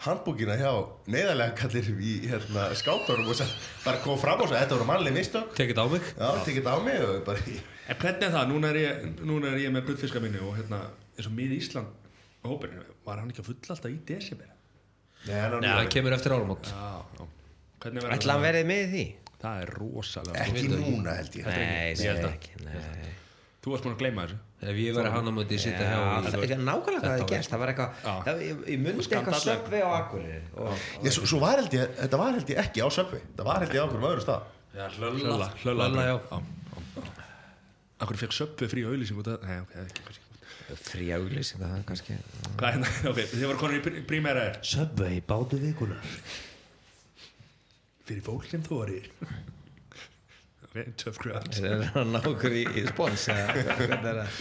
handbúkina 0.00 0.56
hjá 0.56 0.70
neyðarlega 1.12 1.56
kallir 1.60 1.90
í 2.00 2.14
hérna, 2.30 2.70
skátarum 2.78 3.28
og 3.30 3.42
bara 3.84 4.00
kom 4.02 4.18
fram 4.20 4.40
og 4.40 4.48
sagði 4.48 4.62
þetta 4.64 4.78
voru 4.78 4.88
mannleg 4.88 5.16
mistök. 5.16 5.50
Tekið 5.58 5.82
á 5.84 5.86
mig. 5.92 6.06
Já, 6.16 6.28
tekið 6.46 6.62
þetta 6.62 6.72
á 6.72 6.78
mig 6.86 7.04
og 7.04 7.18
bara 7.26 7.44
En 7.90 7.98
hvernig 7.98 8.26
er 8.28 8.34
það? 8.36 8.50
Núna 8.52 8.70
er 8.70 8.78
ég, 8.80 9.06
núna 9.26 9.50
er 9.50 9.62
ég 9.64 9.72
með 9.74 9.88
guttfiska 9.90 10.20
minni 10.22 10.38
og 10.46 10.54
hérna, 10.58 10.82
eins 11.16 11.26
og 11.26 11.34
mið 11.34 11.56
Ísland 11.58 11.96
hópurinn, 12.46 12.84
var 13.04 13.18
hann 13.20 13.32
ekki 13.32 13.42
að 13.42 13.48
fulla 13.50 13.74
alltaf 13.74 13.90
í 13.90 13.96
desember? 14.08 14.52
Nei, 15.26 15.36
hann 15.42 15.56
Nei, 15.60 15.72
hann 15.74 15.90
kemur 15.92 16.14
eftir 16.16 16.32
áramót. 16.36 16.70
Já, 16.70 16.92
já. 17.18 17.24
Hvernig 17.82 18.04
verður 18.04 18.14
Ætla 18.16 18.36
hann 18.36 18.44
verið 18.46 18.68
með 18.70 18.84
í 18.84 18.90
því? 18.94 19.02
Það 19.40 19.64
er 19.64 19.70
rosalega 19.80 20.44
Ekki 20.44 20.62
það 20.68 20.84
núna 20.84 21.16
held 21.18 21.36
ég. 21.40 21.48
Nei, 21.50 21.58
Ég 21.60 22.00
ég 22.04 22.10
held 22.14 22.24
að- 22.28 22.36
ekki 22.36 22.64
nei. 22.64 23.10
Þú 23.60 23.72
varst 23.74 23.84
búin 23.84 23.92
að 23.92 24.00
gleyma 24.00 24.22
þessu. 24.24 24.36
Ef 24.60 24.76
ég 24.80 24.94
verið 24.96 25.12
hann 25.16 25.28
á 25.28 25.32
móti 25.36 25.56
sitja 25.60 25.84
Já, 25.84 25.96
hjá 25.96 26.30
það 26.30 26.44
er 26.54 26.62
nákvæmlega 26.64 27.00
hvað 27.00 27.10
það 27.10 27.20
er 27.20 27.28
gert 27.32 27.50
Það 27.50 27.60
var 27.60 27.72
eitthvað, 27.72 27.90
það- 28.24 28.40
ég 28.72 28.78
mundi 28.84 29.04
eitthvað 29.04 29.36
söpvi 29.44 29.80
á 29.80 29.88
Akureyri 30.00 30.40
og, 30.56 30.86
Ég, 31.04 31.12
svo, 31.16 31.40
var 31.40 31.56
held 31.60 31.76
ég, 31.76 31.92
þetta 32.00 32.20
var 32.22 32.32
held 32.38 32.48
ég 32.54 32.60
ekki 32.64 32.80
á 32.84 32.88
söpvi 32.88 33.20
Þetta 33.20 33.44
var 33.50 33.60
held 33.64 33.72
ég 33.76 33.80
á 33.80 33.84
okkur 33.84 34.06
öðru 34.10 34.24
stað. 34.24 34.42
Já, 34.76 34.84
Hlölla, 34.96 35.18
hlölla, 35.20 35.48
hlölla, 35.60 35.88
hlölla, 35.90 36.04
já 36.08 36.16
já 36.30 36.40
Akkur 38.00 38.16
fekk 38.20 38.32
söpvi 38.36 38.68
frí 38.72 38.84
auðlýsing 38.88 39.18
út 39.20 39.28
af 39.34 39.42
Nei, 39.44 39.58
ok, 39.60 39.72
það 39.74 39.82
er 39.82 39.90
ekki 39.90 40.04
kannski 40.08 40.78
frí 40.86 41.08
auglýsing 41.16 41.60
það 41.64 41.74
er 41.78 41.82
kannski 41.90 42.16
Hvað 42.56 42.68
er 42.68 42.76
hérna, 42.76 42.92
ok, 43.10 43.20
þið 43.34 43.44
voru 43.50 43.60
konur 43.64 43.76
í 43.76 43.82
pr- 43.86 44.00
prímæra 44.08 44.44
er. 44.50 44.60
Subway 44.70 45.20
bátu 45.28 45.58
vikunar 45.60 46.14
Fyrir 48.10 48.24
fólk 48.26 48.46
sem 48.50 48.62
þú 48.66 48.78
var 48.80 48.90
í. 48.90 49.00
Ok, 50.66 50.78
tough 50.98 51.18
crowd 51.22 51.46
Það 51.54 51.68
er 51.70 51.84
að 52.00 52.08
ná 52.14 52.18
okkur 52.30 52.56
í, 52.56 52.64
í 52.80 52.86
er 52.86 54.22
það? 54.22 54.40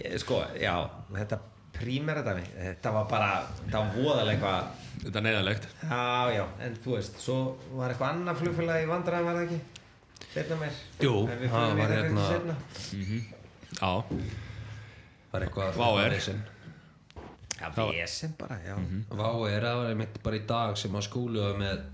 Ég- 0.00 0.16
Sko, 0.22 0.40
já, 0.58 0.72
þetta 1.14 1.38
prímera 1.74 2.22
dæmi 2.26 2.44
Þetta 2.54 2.92
var 2.96 3.06
bara, 3.10 3.28
þetta 3.64 3.82
var 3.82 3.94
voðalega 3.98 4.34
eitthvað 4.34 5.04
Þetta 5.04 5.20
er 5.20 5.26
neyðalegt 5.28 5.68
Já, 5.84 6.02
já, 6.38 6.44
en 6.68 6.76
þú 6.84 6.94
veist, 6.98 7.18
svo 7.22 7.38
var 7.78 7.92
eitthvað 7.94 8.12
annað 8.14 8.40
flugfélag 8.44 8.84
í 8.84 8.90
vandræðum 8.90 9.28
var 9.30 9.38
það 9.40 9.46
ekki? 9.48 9.60
Setna 10.32 10.56
meir 10.60 10.72
Jú, 11.02 11.12
það 11.28 11.76
var 11.78 11.92
hérna- 11.94 12.28
setna 12.30 12.56
Já, 13.74 13.92
var 15.32 15.44
eitthvað 15.46 15.78
Vá, 15.78 15.88
er. 16.04 16.10
vesen. 16.14 16.42
Já, 17.60 17.68
vesen 17.90 18.34
bara, 18.38 18.58
já 18.66 18.74
Vá 19.10 19.28
er 19.50 19.62
það 19.66 19.76
var 19.80 19.90
einmitt 19.92 20.22
bara 20.22 20.36
í 20.40 20.46
dag 20.46 20.76
sem 20.78 20.94
að 20.94 21.06
skúlu 21.08 21.42
var 21.44 21.58
með 21.60 21.84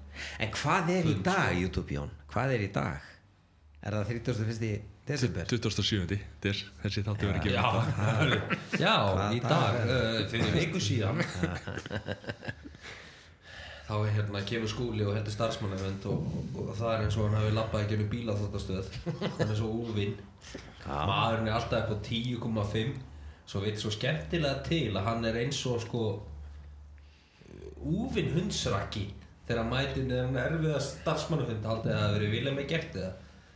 En 0.41 0.51
hvað 0.53 0.91
er 0.99 1.05
í 1.11 1.15
dag, 1.25 1.53
YouTube 1.57 1.95
Jón? 1.95 2.11
Hvað 2.33 2.55
er 2.57 2.65
í 2.67 2.71
dag? 2.75 3.01
Er 3.83 3.95
það 3.97 4.11
31. 4.13 4.81
desember? 5.09 5.47
27. 5.49 6.19
Þess, 6.43 6.65
þessi 6.83 7.03
þáttu 7.07 7.31
verið 7.31 7.47
Já, 7.55 7.63
ekki 7.71 8.83
já 8.83 8.97
í 9.33 9.41
dag 9.41 9.79
uh, 9.87 10.19
fyrir 10.31 10.53
viku 10.59 10.83
síðan 10.85 11.23
þá 13.91 13.95
er 13.99 14.13
hérna 14.15 14.43
kemur 14.47 14.71
skúli 14.71 15.03
og 15.03 15.17
heldur 15.17 15.35
starfsmannavend 15.35 16.05
og, 16.07 16.27
og, 16.39 16.59
og 16.69 16.75
það 16.79 16.93
er 16.95 17.05
eins 17.05 17.17
og 17.19 17.27
hann 17.27 17.39
hafi 17.41 17.55
labbað 17.57 17.85
ekki 17.85 17.99
um 17.99 18.11
bílaþóttastöð 18.15 18.91
hann 19.41 19.47
er 19.49 19.57
svo 19.59 19.71
úvinn 19.83 20.19
maðurinn 20.87 21.51
er 21.51 21.57
alltaf 21.59 21.91
upp 21.91 21.97
á 21.99 22.07
10,5 22.07 22.93
svo 23.51 23.65
veit 23.65 23.81
svo 23.83 23.91
skemmtilega 23.91 24.63
til 24.69 24.93
að 24.95 25.09
hann 25.09 25.27
er 25.27 25.41
eins 25.43 25.65
og 25.67 25.83
sko 25.83 26.05
úvinn 27.81 28.31
hundsraki 28.37 29.09
þegar 29.49 29.65
hann 29.65 29.73
mætir 29.73 30.07
neðan 30.07 30.39
erfiða 30.45 30.85
starfsmannavend 30.85 31.67
haldið 31.67 31.91
að 31.91 31.99
það 31.99 32.07
hafi 32.07 32.17
verið 32.19 32.35
vilja 32.37 32.55
með 32.55 32.71
gert 32.71 32.97
eða. 33.01 33.11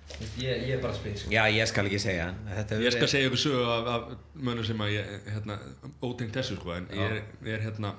Veist, 0.04 0.34
ég, 0.36 0.64
ég 0.68 0.74
er 0.76 0.80
bara 0.82 0.96
spes. 0.96 1.22
Já, 1.32 1.40
ég 1.48 1.68
skal 1.70 1.86
ekki 1.88 1.98
segja 2.02 2.26
Þetta 2.44 2.74
hefur 2.74 2.84
Ég 2.84 2.92
skal 2.92 3.08
segja 3.08 3.28
ykkur 3.30 3.40
sögu 3.40 3.62
af, 3.72 3.86
af 3.88 4.34
mönnum 4.36 4.66
sem 4.68 4.82
að 4.84 4.90
ég, 4.98 5.14
hérna, 5.32 5.56
ótengt 6.04 6.36
þessu 6.36 6.58
sko, 6.58 6.74
en 6.76 6.90
ég 6.92 7.14
er, 7.14 7.22
ég 7.46 7.56
er 7.56 7.64
hérna, 7.64 7.94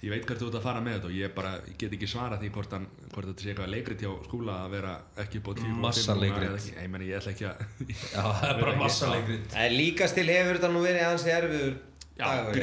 ég 0.00 0.12
veit 0.14 0.24
hvert 0.24 0.40
þú 0.40 0.48
ert 0.48 0.56
að 0.60 0.64
fara 0.64 0.80
með 0.84 0.94
þetta 0.96 1.08
og 1.10 1.16
ég 1.16 1.32
bara, 1.36 1.50
ég 1.68 1.74
get 1.80 1.94
ekki 1.96 2.08
svara 2.08 2.38
því 2.40 2.50
hvort, 2.54 2.76
hann, 2.76 2.86
hvort 3.12 3.28
þetta 3.30 3.44
sé 3.44 3.50
eitthvað 3.52 3.72
leikrit 3.74 4.04
hjá 4.04 4.12
skúla 4.24 4.54
að 4.64 4.76
vera 4.76 4.94
ekki 5.24 5.40
upp 5.42 5.50
á 5.50 5.52
10 5.60 5.74
Massa 5.84 6.16
leikrit. 6.16 6.70
Ég 6.72 6.88
meni, 6.94 7.10
ég 7.10 7.20
ætla 7.20 7.34
ekki 7.34 7.48
að, 7.50 7.60
Já, 7.90 8.22
það 8.40 8.46
er 8.52 8.62
bara 8.62 8.76
massa 8.80 9.10
leikrið 9.12 9.58
En 9.64 9.76
líkast 9.76 10.16
til 10.16 10.26
hefur 10.30 10.60
þetta 10.60 10.72
nú 10.72 10.84
verið 10.86 11.06
ansi 11.10 11.34
erfiður 11.34 11.76
já, 12.16 12.24
dagur, 12.24 12.62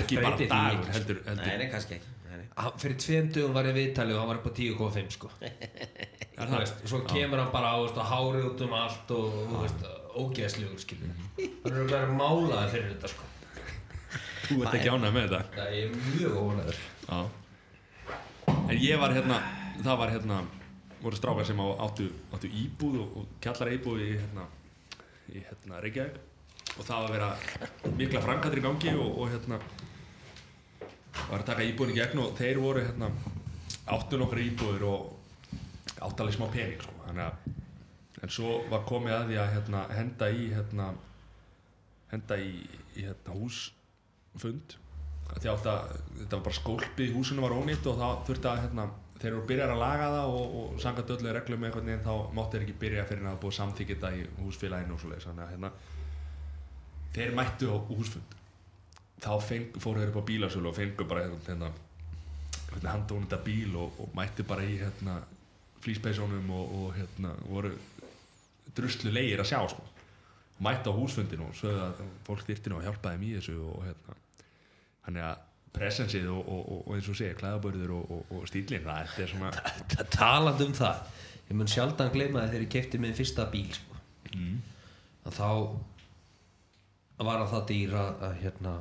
ekki 0.00 0.18
bara 0.18 0.40
dagur, 0.40 0.82
ekki, 0.82 0.96
heldur, 0.98 1.22
heldur. 1.28 1.46
Nei, 1.46 1.56
nei, 1.62 1.70
kannski 1.74 1.98
ekki. 1.98 2.10
Hann- 2.54 2.78
fyrir 2.78 2.98
tveim 3.02 3.30
dögum 3.34 3.54
var 3.56 3.66
ég 3.66 3.74
viðtalið 3.74 4.14
og 4.14 4.20
hann 4.22 4.30
var 4.30 4.38
upp 4.38 4.46
á 4.46 4.52
10,5 4.54 5.14
sko. 5.16 5.30
Veist, 6.54 6.82
svo 6.90 7.00
kemur 7.06 7.38
hann 7.38 7.50
bara 7.54 7.74
á 7.74 7.78
veist, 7.82 7.98
og 7.98 8.10
hárið 8.10 8.48
út 8.50 8.62
um 8.66 8.74
allt 8.78 9.10
og 9.14 9.30
ógeðslegur 10.24 10.78
skilur 10.82 11.14
hann 11.38 11.78
er 11.78 11.88
bara 11.90 12.10
málaði 12.14 12.72
fyrir 12.74 12.88
þetta 12.94 13.10
sko 13.12 13.30
Þú 14.44 14.58
ert 14.62 14.76
ekki 14.78 14.92
ánægð 14.92 15.16
með 15.16 15.24
þetta. 15.24 15.40
það 15.54 15.78
er 15.78 15.96
mjög 16.10 16.36
ónæður. 16.42 16.82
En 18.64 18.76
ég 18.80 19.00
var 19.00 19.14
hérna, 19.16 19.40
það 19.80 19.98
var 20.02 20.12
hérna, 20.14 20.42
voru 21.00 21.18
strákar 21.18 21.48
sem 21.48 21.60
á, 21.60 21.66
áttu, 21.84 22.10
áttu 22.32 22.48
íbúð 22.48 23.00
og, 23.00 23.16
og 23.20 23.34
kjallara 23.44 23.74
íbúð 23.76 24.04
í 24.04 24.10
hérna, 24.12 24.46
í 25.32 25.42
hérna 25.48 25.80
Reykjavík 25.84 26.22
og 26.74 26.86
það 26.86 27.04
var 27.04 27.04
að 27.04 27.14
vera 27.14 27.92
mikla 27.98 28.22
framkvæmdur 28.24 28.60
í 28.60 28.64
gangi 28.64 28.94
og, 28.98 29.18
og 29.20 29.34
hérna 29.34 29.58
var 31.28 31.42
að 31.42 31.48
taka 31.50 31.66
íbúðin 31.68 31.94
í 31.94 31.98
gegn 32.00 32.22
og 32.24 32.32
þeir 32.38 32.60
voru 32.62 32.82
hérna 32.84 33.10
áttu 33.94 34.18
nokkra 34.20 34.42
íbúður 34.42 34.86
og 34.88 36.00
áttu 36.00 36.24
alveg 36.24 36.36
smá 36.36 36.48
pening 36.52 36.82
sko. 36.82 36.96
þannig 37.06 37.28
að 37.28 37.62
en 38.24 38.32
svo 38.32 38.58
var 38.70 38.84
komið 38.88 39.14
að 39.18 39.30
því 39.30 39.40
að 39.42 39.54
hérna, 39.58 39.86
henda 39.92 40.28
í 40.32 40.44
hérna, 40.54 40.90
henda 42.12 42.38
í, 42.40 42.52
í 42.96 43.04
hérna, 43.04 43.36
húsfund 43.36 43.83
Að 44.34 45.40
þetta 45.40 46.36
var 46.36 46.44
bara 46.44 46.56
skólpi 46.56 47.08
húsinu 47.14 47.42
var 47.44 47.54
ónýtt 47.56 47.86
og 47.90 47.98
þá 47.98 48.06
þurfti 48.28 48.50
að 48.50 48.60
hérna, 48.64 48.86
þeir 49.18 49.30
eru 49.30 49.42
byrjar 49.48 49.72
að 49.72 49.80
laga 49.80 50.08
það 50.12 50.34
og, 50.38 50.56
og 50.60 50.80
samkvæmt 50.82 51.12
öllu 51.14 51.34
reglum 51.34 51.62
með 51.62 51.70
einhvern 51.70 51.90
veginn 51.90 52.04
þá 52.04 52.34
máttu 52.36 52.56
þeir 52.56 52.66
ekki 52.66 52.76
byrja 52.82 53.06
fyrir 53.08 53.24
að 53.24 53.30
það 53.30 53.40
búið 53.44 53.56
samþykja 53.58 53.94
þetta 53.94 54.10
í 54.14 54.24
húsfélaginu 54.42 54.96
og 54.96 55.02
svoleiðis. 55.02 55.28
Hérna, 55.52 55.70
þeir 57.14 57.36
mættu 57.38 57.70
á 57.72 57.76
húsfund. 57.88 58.36
Þá 59.24 59.32
feng, 59.48 59.78
fóru 59.80 60.02
þeir 60.02 60.12
upp 60.12 60.20
á 60.20 60.28
bílasölu 60.28 60.70
og 60.70 60.76
fengu 60.76 61.06
bara 61.08 61.24
hérna, 61.30 61.70
handónita 62.84 63.38
bíl 63.46 63.78
og, 63.80 64.02
og 64.02 64.12
mættu 64.18 64.44
bara 64.46 64.66
í 64.66 64.76
hérna, 64.82 65.20
flýspeysunum 65.84 66.50
og, 66.52 66.74
og 66.80 66.98
hérna, 66.98 67.32
voru 67.48 67.72
druslu 68.74 69.12
leigir 69.14 69.40
að 69.40 69.50
sjá 69.54 69.62
sko. 69.70 69.86
mættu 70.64 70.90
á 70.90 70.98
húsfundinu 70.98 71.48
og 71.48 71.56
sögðu 71.58 71.80
að 71.86 72.04
fólk 72.26 72.44
þyrfti 72.46 72.70
nú 72.70 72.78
að 72.78 72.86
hjálpa 72.88 73.14
þeim 73.14 73.24
í 73.26 73.32
þessu 73.38 73.56
og 73.62 73.80
hérna 73.86 74.14
þannig 75.04 75.22
að 75.28 75.36
presensið 75.74 76.28
og, 76.30 76.42
og, 76.46 76.62
og, 76.62 76.80
og 76.86 76.92
eins 76.96 77.08
og 77.10 77.16
segja 77.18 77.38
klæðabörður 77.38 77.90
og, 77.96 78.04
og, 78.14 78.22
og 78.38 78.42
stílinn 78.50 78.86
það 78.86 78.98
er 79.24 79.30
svona 79.32 79.50
talandi 80.18 80.62
um 80.68 80.76
það 80.76 80.96
ég 81.48 81.54
mun 81.58 81.70
sjaldan 81.70 82.14
gleyma 82.14 82.46
þegar 82.46 82.66
ég 82.66 82.74
kefti 82.76 82.96
minn 83.02 83.16
fyrsta 83.16 83.42
bíl 83.52 83.70
sko. 83.74 83.94
mm. 84.32 84.56
að 85.28 85.32
þá 85.40 85.50
var 87.24 87.38
hann 87.40 87.50
það 87.50 87.68
dýr 87.70 87.90
að, 87.98 88.10
að 88.28 88.34
hérna 88.42 88.72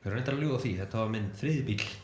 við 0.00 0.06
erum 0.06 0.16
reyndar 0.16 0.36
að 0.36 0.42
ljúga 0.44 0.62
því, 0.64 0.72
þetta 0.80 0.96
var 1.02 1.10
minn 1.14 1.28
þriði 1.40 1.62
bíl 1.68 1.84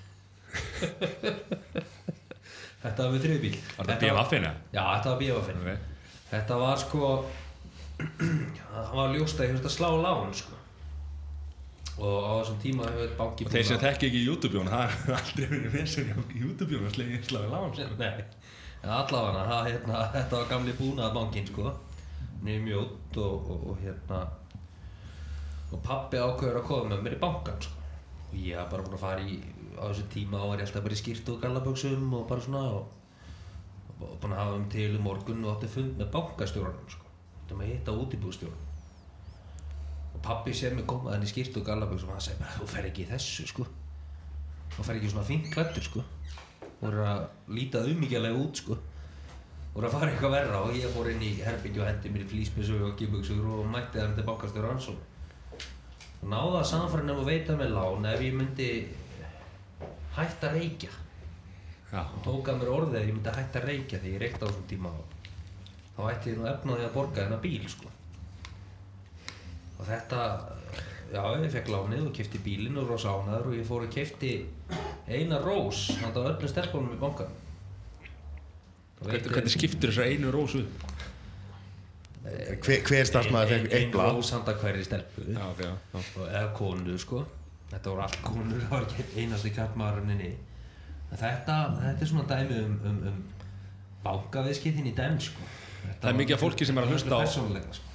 þetta 2.84 3.00
var 3.00 3.10
minn 3.12 3.24
þriði 3.24 3.40
bíl 3.46 3.58
var 3.76 3.84
þetta 3.90 4.04
BMF-ina? 4.04 4.52
Já, 4.72 4.84
þetta 4.84 5.08
var 5.12 5.18
BFN 5.22 5.58
Ok. 5.62 5.70
Þetta 6.26 6.54
var 6.58 6.76
sko 6.82 7.00
það 8.72 8.96
var 8.98 9.08
ljóst 9.14 9.38
að 9.40 9.46
ég 9.46 9.52
höfst 9.54 9.68
að 9.70 9.76
slá 9.76 9.90
lán 10.02 10.32
sko. 10.36 10.55
Og 11.96 12.16
á 12.28 12.32
þessum 12.40 12.58
tíma 12.60 12.90
hefur 12.90 13.12
banki 13.16 13.46
og 13.46 13.52
þeir 13.54 13.68
sem 13.70 13.80
þekki 13.80 14.10
ekki 14.10 14.24
YouTube-jón 14.26 14.68
það 14.74 14.96
er 14.96 15.16
aldrei 15.16 15.46
verið 15.46 15.76
vesen 15.78 16.10
í 16.12 16.42
YouTube-jón 16.42 16.88
að 16.88 16.96
slegja 16.98 17.20
einslaði 17.20 17.52
lán 17.54 17.76
sko. 17.76 18.42
En 18.86 18.92
allavega, 18.92 19.60
hérna, 19.66 20.00
þetta 20.14 20.40
var 20.40 20.50
gamli 20.50 20.74
búnaðabankin, 20.78 21.48
sko. 21.50 21.72
Niður 22.46 22.66
mjótt 22.66 23.16
og, 23.18 23.48
og, 23.50 23.64
og 23.72 23.80
hérna, 23.82 24.20
og 25.72 25.80
pappi 25.82 26.20
ákveður 26.20 26.60
að 26.60 26.68
koma 26.68 26.90
með 26.92 27.06
mér 27.06 27.16
í 27.16 27.22
bankan, 27.24 27.64
sko. 27.64 27.88
Og 28.28 28.36
ég 28.42 28.60
var 28.60 28.68
bara 28.70 28.84
búinn 28.84 28.98
að 28.98 29.02
fara 29.06 29.24
í, 29.24 29.40
á 29.74 29.82
þessu 29.88 30.06
tíma 30.12 30.42
og 30.42 30.52
var 30.52 30.62
ég 30.62 30.68
alltaf 30.68 30.84
bara 30.84 30.98
í 30.98 31.00
skýrt 31.00 31.32
og 31.32 31.40
gallaböksum 31.42 32.14
og 32.18 32.28
bara 32.30 32.44
svona 32.44 32.62
og, 32.76 32.86
og 33.96 34.14
búinn 34.20 34.36
að 34.36 34.42
hafa 34.44 34.60
um 34.60 34.68
til 34.76 34.92
um 34.92 35.08
morgun 35.08 35.44
og 35.46 35.56
átti 35.56 35.72
fund 35.72 35.98
með 35.98 36.12
bankastjóranum, 36.14 36.86
sko. 36.92 37.10
Þetta 37.40 37.58
með 37.58 37.72
hitta 37.72 37.96
útibúðstjóran. 38.04 38.62
Og 38.62 38.65
pappi 40.26 40.54
sér 40.54 40.74
mig 40.74 40.86
koma 40.90 41.14
þannig 41.14 41.30
skýrt 41.30 41.56
og 41.60 41.66
gallaböksum 41.66 42.10
og 42.10 42.16
hann 42.16 42.26
segi 42.26 42.40
bara, 42.40 42.58
þú 42.58 42.68
fer 42.72 42.88
ekki 42.90 43.04
í 43.04 43.08
þessu, 43.10 43.46
sko. 43.52 43.66
Þú 44.76 44.84
fer 44.88 44.98
ekki 44.98 45.08
í 45.08 45.14
svona 45.14 45.26
fínt 45.28 45.48
klættur, 45.54 45.86
sko. 45.86 46.04
Voru 46.80 47.06
að 47.06 47.24
líta 47.56 47.82
umíkjalega 47.88 48.36
út 48.42 48.60
sko. 48.60 48.76
Voru 49.72 49.88
að 49.88 49.96
fara 49.96 50.12
eitthvað 50.12 50.34
verra 50.34 50.60
og 50.64 50.76
ég 50.76 50.92
fór 50.92 51.08
inn 51.12 51.24
í 51.24 51.32
herbyggju 51.44 51.82
og 51.82 51.88
hendi 51.88 52.12
mér 52.12 52.24
í 52.24 52.28
flýspissu 52.32 52.76
og 52.84 52.94
gíbugsur 53.00 53.48
og 53.54 53.66
mætti 53.72 54.00
það 54.00 54.14
til 54.18 54.26
bankastöru 54.28 54.72
hans 54.72 54.90
og 54.92 55.04
og 56.16 56.30
náða 56.32 56.62
að 56.62 56.70
samfærin 56.70 57.12
um 57.12 57.18
að 57.22 57.28
veita 57.28 57.56
með 57.58 57.74
lán 57.76 58.06
ef 58.08 58.22
ég 58.24 58.36
myndi 58.36 58.68
hætta 60.16 60.48
að 60.48 60.56
reykja. 60.56 60.94
Já, 61.92 62.00
tók 62.24 62.48
að 62.48 62.62
mér 62.62 62.72
orðið 62.72 62.96
ef 63.00 63.06
ég 63.06 63.18
myndi 63.18 63.36
hætta 63.36 63.60
að 63.60 63.68
reykja 63.70 64.00
því 64.00 64.14
ég 64.14 64.24
reykta 64.24 64.42
á 64.44 64.48
þessum 64.48 64.70
tíma. 64.70 64.94
Og 64.96 65.98
þá 65.98 66.00
ætti 66.12 66.32
ég 66.32 66.40
nú 66.40 66.48
efnaði 66.50 66.88
að 66.88 66.96
borga 66.96 67.22
þennan 67.22 67.44
bíl 67.44 67.68
sko 67.72 67.95
og 69.76 69.84
þetta 69.88 70.20
já, 71.12 71.22
ég 71.42 71.50
fekk 71.54 71.70
lánið 71.72 72.06
og 72.08 72.12
kefti 72.16 72.40
bílinn 72.44 72.78
og 72.80 72.88
rosa 72.90 73.12
ánæður 73.14 73.50
og 73.52 73.56
ég 73.58 73.66
fór 73.68 73.84
og 73.86 73.92
kefti 73.94 74.32
eina 75.06 75.38
rós 75.44 75.86
handa 76.02 76.24
öllum 76.32 76.50
stelpunum 76.50 76.96
í 76.96 77.00
bankan 77.00 77.30
hvernig, 79.06 79.50
skiptir 79.52 79.92
þessar 79.92 80.08
einu 80.10 80.32
rósu? 80.34 80.62
Hver, 82.26 82.80
hver 82.88 83.06
starfsmæður 83.06 83.52
fekk 83.52 83.66
eitt 83.68 83.76
ein 83.84 83.92
blað 83.94 84.16
rós 84.16 84.32
handa 84.34 84.56
hverri 84.58 84.82
stelpu 84.86 85.26
Já, 85.30 85.44
já, 85.60 85.68
já. 85.70 86.00
og 86.00 86.24
eða 86.26 86.48
konu 86.58 86.96
sko 86.98 87.22
þetta 87.70 87.92
voru 87.92 88.02
allt 88.06 88.18
konur, 88.24 88.64
það 88.64 88.72
var 88.72 88.86
ekki 88.88 89.04
einn 89.06 89.22
einasti 89.28 89.52
kattmaðurinninni 89.54 90.32
þetta, 91.12 91.58
þetta 91.84 92.02
er 92.02 92.10
svona 92.10 92.26
dæmi 92.32 92.58
um, 92.64 92.74
um, 92.90 92.98
um 93.12 93.22
bankaviðskiptin 94.06 94.90
í 94.90 94.96
dæmi 94.96 95.22
sko 95.28 95.46
Þetta 95.86 96.00
Það 96.02 96.10
er 96.10 96.16
mikið 96.18 96.34
af 96.34 96.40
fólki 96.42 96.66
sem 96.66 96.78
er 96.80 96.86
að 96.86 96.92
hlusta 96.96 97.14
á- 97.14 97.30
sko. 97.30 97.44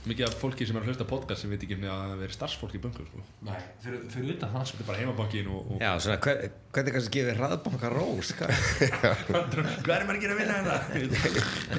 Mikið 0.02 0.26
af 0.26 0.34
fólki 0.41 0.65
sem 0.65 0.73
er 0.80 0.82
að 0.82 0.88
hlusta 0.90 1.06
podcast 1.06 1.44
sem 1.44 1.52
veit 1.53 1.61
ekki 1.61 1.76
að 1.78 1.84
það 1.86 2.14
veri 2.23 2.34
starfsfólk 2.34 2.72
í 2.73 2.80
böngu 2.82 3.03
sko. 3.06 3.19
Nei, 3.45 3.60
fyrir, 3.84 3.99
fyrir 4.10 4.32
utan 4.34 4.49
það 4.56 4.64
sko 4.72 4.78
Þetta 4.80 4.82
er 4.82 4.88
bara 4.90 5.02
heimabankin 5.03 5.49
og, 5.53 5.60
og 5.76 5.84
Já, 5.84 5.91
svona, 6.02 6.15
hver, 6.26 6.40
hvernig 6.73 6.95
kannski 6.95 7.14
gefið 7.19 7.38
hraðbanka 7.38 7.91
rós? 7.94 8.32
Hvað? 8.40 8.49
Hvað 9.30 9.94
er 9.99 10.07
maður 10.10 10.18
að 10.18 10.23
gera 10.26 10.34
að 10.34 10.41
vinna 10.41 10.56
þetta? 10.57 10.78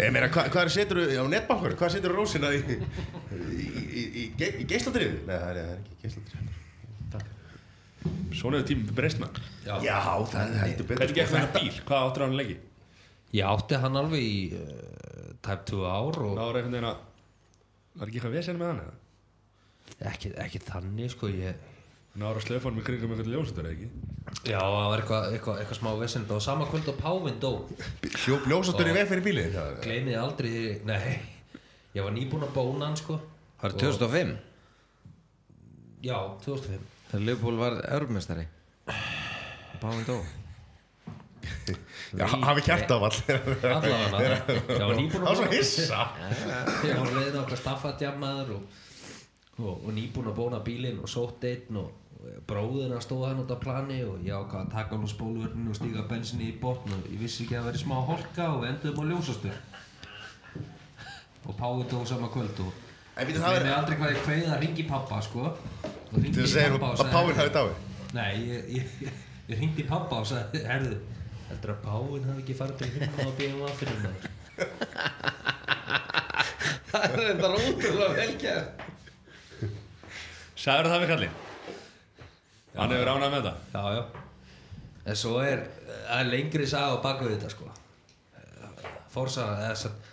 Ég 0.04 0.14
meina, 0.14 0.28
hva, 0.36 0.44
hvað 0.54 0.70
setur 0.76 1.02
þú 1.02 1.18
á 1.18 1.26
netbankur? 1.34 1.74
Hvað 1.82 1.94
setur 1.96 2.14
þú 2.14 2.20
rósina 2.22 2.48
í, 2.54 2.62
í, 2.62 2.64
í, 3.58 4.06
í, 4.06 4.24
ge- 4.38 4.54
í 4.62 4.68
geisladrifu? 4.70 5.18
Nei, 5.26 5.34
það 5.34 5.50
er, 5.50 5.58
það 5.58 5.66
er 5.66 5.76
ekki 5.82 5.94
geisladrifu 6.06 6.50
Svona 8.38 8.58
er 8.62 8.64
tímum 8.66 8.94
breyst 8.96 9.18
maður 9.22 9.42
Já, 9.66 9.74
Já, 9.84 9.98
það 10.30 10.42
er 10.42 10.60
heldur 10.62 10.86
betur 10.88 11.02
Hvernig 11.02 11.18
gekk 11.18 11.34
þetta 11.34 11.58
bíl? 11.58 11.74
Hvað 11.90 12.06
áttur 12.06 12.22
á 12.22 12.26
hann 12.26 12.38
lengi? 12.38 12.56
Ég 13.34 13.50
átti 13.50 13.74
hann 13.82 13.98
alveg 13.98 14.22
í 14.22 14.40
uh, 14.58 14.62
tæp 15.44 15.66
2 15.74 15.82
ár 15.90 16.18
og 16.22 16.40
að 16.42 16.54
Var 17.98 18.08
ekki 18.08 18.20
eitthvað 18.20 18.36
vesen 18.38 18.60
með 18.60 18.70
hann 18.72 18.82
eða? 18.86 18.98
ekki, 20.12 20.32
ekki 20.40 20.60
þannig 20.64 21.12
sko 21.12 21.30
ég 21.32 21.68
slöfa 22.44 22.68
hann 22.68 22.78
með 22.78 22.86
kringum 22.88 23.12
einhvern 23.14 23.32
ljósutur 23.32 23.68
eða 23.68 23.74
ekki? 23.76 23.88
Já, 24.48 24.58
það 24.60 24.88
var 24.92 25.02
eitthvað, 25.02 25.26
eitthvað, 25.36 25.60
eitthvað 25.62 25.78
smá 25.78 25.90
vesend 26.00 26.32
og 26.32 26.42
sama 26.44 26.68
kvöld 26.68 26.88
á 26.92 26.94
Pávin 26.98 27.38
dó. 27.40 27.52
Ljósastur 28.48 28.90
í 28.90 28.96
veg 28.96 29.08
fyrir 29.10 29.24
bílið 29.26 29.58
Gleimiði 29.84 30.18
aldrei, 30.20 30.52
nei. 30.88 31.60
Ég 31.96 32.04
var 32.04 32.14
nýbúinn 32.16 32.46
að 32.48 32.54
bóna 32.56 32.88
hann 32.88 32.98
sko. 33.00 33.18
Var 33.62 33.74
það 33.74 33.84
2005? 33.86 34.36
Já, 36.02 36.16
2005 36.42 36.86
Þegar 37.12 37.26
Liverpool 37.28 37.58
var 37.60 37.76
örmestari 37.94 38.48
Báinn 39.82 40.06
dó 40.08 40.16
Já, 42.18 42.26
hafi 42.26 42.64
kjarta 42.66 42.98
af 42.98 43.06
all 43.08 43.18
Allavega 43.70 44.38
Það 44.66 45.24
var 45.24 45.36
svo 45.38 45.48
hissa. 45.52 46.06
Ég 46.84 46.98
var 46.98 47.12
leiðin 47.16 47.38
á 47.38 47.42
okkar 47.42 47.60
staffadjamaður 47.60 48.54
og, 48.56 48.78
og, 49.62 49.74
og 49.74 49.90
nýbúinn 49.96 50.30
að 50.32 50.38
bóna 50.38 50.62
bílinn 50.66 51.02
og 51.02 51.10
sótt 51.10 51.46
einn 51.48 51.80
og 51.80 51.98
bróðina 52.46 53.00
stóð 53.02 53.24
hann 53.28 53.42
út 53.42 53.50
á 53.50 53.58
plani 53.58 54.02
og 54.06 54.20
ég 54.22 54.34
ákvað 54.36 54.66
að 54.66 54.74
taka 54.74 54.94
hann 54.94 55.06
úr 55.06 55.12
spóluvörninu 55.12 55.72
og 55.72 55.78
stíga 55.78 56.04
bensinni 56.10 56.50
í 56.52 56.58
botn 56.60 56.94
og 56.94 57.08
ég 57.10 57.18
vissi 57.22 57.44
ekki 57.44 57.56
að 57.56 57.64
það 57.64 57.68
væri 57.70 57.82
smá 57.82 57.96
holka 58.10 58.48
og 58.52 58.62
við 58.62 58.70
enduðum 58.72 59.02
á 59.02 59.04
ljósastur 59.10 59.56
og 61.42 61.56
Páði 61.58 61.86
dó 61.90 62.02
sama 62.06 62.28
kvöld 62.30 62.60
og 62.62 62.70
ég 63.18 63.32
veit 63.32 63.42
aldrei 63.42 63.96
hvað 63.98 64.12
ég 64.12 64.20
kveið 64.26 64.52
að 64.54 64.62
ringi 64.62 64.84
pappa 64.88 65.18
sko. 65.24 65.50
Og 66.12 66.28
segja 66.46 66.78
pabba 66.78 67.22
og 67.22 67.56
dáið. 67.56 67.72
Nei, 68.12 68.30
ég, 68.76 68.94
í 69.50 69.84
pappa 69.88 70.20
og 70.22 70.28
sagði, 70.28 70.62
herðu, 70.68 71.00
heldur 71.52 71.72
að 71.74 71.82
Páin 71.86 72.24
hafi 72.28 72.42
ekki 72.42 72.56
farið 72.58 72.76
til 72.80 72.90
himna 72.96 73.26
og 73.28 73.34
bíðum 73.38 73.62
að 73.66 73.78
fyrir 73.80 73.98
maður? 74.02 74.24
Það 76.92 77.02
er 77.06 77.12
þetta 77.28 77.48
rótulega 77.52 78.10
velkjæð 78.18 78.64
Sæður 80.62 80.90
það 80.92 81.02
við 81.02 81.10
kallinn? 81.12 81.36
Hann 82.76 82.92
hefur 82.94 83.10
ánað 83.12 83.32
með 83.34 83.46
þetta? 83.46 83.54
Já, 83.72 83.82
já. 83.96 84.02
En 85.02 85.16
svo 85.18 85.34
er, 85.42 85.60
það 85.88 86.18
er 86.20 86.28
lengri 86.30 86.66
saga 86.70 86.94
á 86.94 87.04
baku 87.04 87.24
þetta 87.28 87.48
sko. 87.52 87.66
Fórsaga, 89.12 89.54
eða 89.66 89.76
satt 89.82 90.10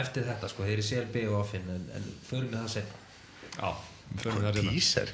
Eftir 0.00 0.22
þetta 0.26 0.46
sko, 0.50 0.62
þeir 0.66 0.76
eru 0.76 0.86
CLB 0.86 1.16
og 1.30 1.36
Offin 1.40 1.66
En, 1.70 1.84
en 1.98 2.04
förum 2.26 2.50
við 2.52 2.58
það 2.60 2.70
sem 2.76 2.86
Já, 3.56 3.70
við 4.12 4.22
förum 4.24 4.38
við 4.38 4.44
það 4.46 4.54
sérna 4.56 4.74
Díser 4.76 5.08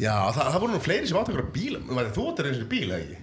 Já, 0.00 0.14
það, 0.32 0.48
það 0.48 0.58
voru 0.62 0.72
nú 0.74 0.80
fleiri 0.82 1.08
sem 1.08 1.18
áttu 1.20 1.32
okkur 1.34 1.50
bíla. 1.54 1.78
Þú 2.16 2.22
áttur 2.30 2.48
eins 2.48 2.62
og 2.64 2.70
bíl, 2.72 2.86
eða 2.88 3.02
ekki? 3.04 3.18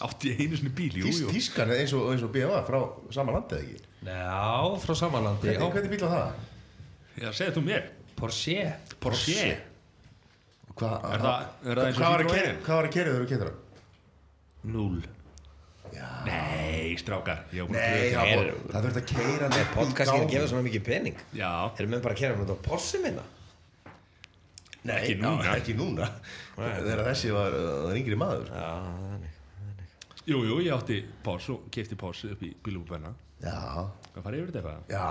Átti 0.00 0.30
einu 0.38 0.56
sinni 0.56 0.70
bíl, 0.72 0.94
jú, 0.96 1.10
jú. 1.12 1.28
tískan 1.34 1.70
eins 1.74 1.92
og, 1.92 2.06
eins 2.14 2.22
og 2.24 2.30
BMW 2.32 2.60
frá 2.64 2.78
sama 3.12 3.32
landi, 3.36 3.54
eða 3.58 3.64
ekki? 3.66 3.80
Já, 4.06 4.78
frá 4.80 4.94
samanlandi 4.96 5.48
Hvernig, 5.50 5.72
hvernig 5.74 5.90
bíl 5.92 6.04
var 6.06 6.12
það? 6.14 6.46
Já, 7.20 7.28
segðu 7.36 7.56
þú 7.58 7.64
mér. 7.66 7.88
Porsche. 8.16 8.56
Porsche. 9.00 9.48
Hvað 10.80 10.94
Er 11.12 11.20
það- 11.24 11.46
er 11.66 11.76
það 11.76 11.86
eins 11.86 11.96
og 11.96 12.02
hvað 12.02 12.10
var 12.10 12.20
að 12.20 12.62
Hvað 12.64 12.76
var 12.80 12.86
að 12.88 12.92
kerja 12.96 13.12
þegar 13.12 13.24
þú 13.24 13.28
keyptir 13.32 13.48
það? 13.50 13.58
Null 14.76 15.02
Nei, 16.24 16.94
strákar. 17.00 17.40
Nei, 17.50 17.60
pröfa 17.66 18.20
það, 18.20 18.30
er- 18.30 18.54
það 18.70 18.84
þurfti 18.86 19.00
að 19.00 19.08
keira 19.10 19.46
Er 19.60 19.70
podcastin 19.74 20.22
að 20.24 20.30
gefa 20.30 20.48
svona 20.52 20.64
mikið 20.68 20.84
pening? 20.86 21.16
Já, 21.34 21.50
Erum 21.80 21.90
við 21.96 22.02
bara 22.04 22.14
að 22.14 22.18
kera 22.20 22.34
með 22.36 22.44
þetta 22.46 22.56
á 22.56 22.66
Porsche 22.68 23.00
minna? 23.02 23.22
Nei, 24.84 24.94
Ekki 24.96 25.16
já, 25.18 25.22
núna. 25.26 25.56
ekki 25.58 25.74
núna. 25.76 26.06
Þegar 26.56 27.02
þessi 27.10 27.32
var, 27.34 27.50
var 27.84 27.96
yngri 28.00 28.16
maður. 28.16 28.46
Já, 28.48 28.70
þannig 28.80 29.29
jú, 30.30 30.38
jú, 30.46 30.56
ég 30.64 30.72
átti 30.76 30.96
Porsche 31.26 31.50
og 31.56 31.60
kefti 31.74 31.94
Porsche 31.98 32.26
upp 32.34 32.42
í 32.46 32.48
bílúbbenna 32.64 33.10
Já, 33.40 33.56
Hvað 34.14 34.22
farið 34.26 34.38
yfir 34.42 34.50
þetta 34.52 34.60
eitthvað? 34.60 34.80
já, 34.92 35.10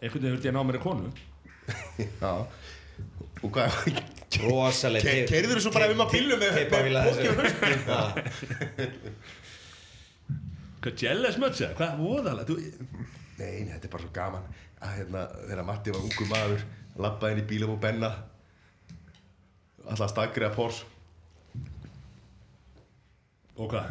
Einhvern 0.00 0.22
veginn 0.24 0.34
hurti 0.36 0.48
ég 0.48 0.52
að 0.52 0.58
ná 0.58 0.62
mér 0.68 0.78
að 0.78 0.84
konu. 0.84 1.08
Já. 2.22 2.32
Og 3.44 3.50
hvað 3.52 3.70
Rosaleg 4.44 5.02
Ke- 5.04 5.28
Keyrðirðu 5.30 5.62
svo 5.64 5.72
bara 5.74 5.90
um 5.92 6.02
að 6.04 6.12
bílnum 6.14 6.38
með- 6.40 6.54
Hvað 10.84 10.94
jealous 11.00 11.38
much 11.40 11.60
eða? 11.64 11.74
Hvað 11.78 11.92
voðalega? 12.00 12.46
Þú... 12.48 12.54
Nei, 13.38 13.64
þetta 13.70 13.86
er 13.88 13.92
bara 13.94 14.04
svo 14.04 14.12
gaman 14.14 14.44
að 14.84 14.90
hérna, 14.98 15.20
þegar 15.48 15.66
Matti 15.68 15.94
var 15.94 16.02
ungu 16.04 16.24
maður 16.30 16.60
lappaði 17.04 17.32
inn 17.36 17.42
í 17.42 17.48
bílum 17.50 17.72
og 17.74 17.80
benna 17.82 18.10
alltaf 19.88 20.18
að 20.20 20.54
Porsche 20.56 20.84
Og 23.54 23.68
hvað? 23.70 23.90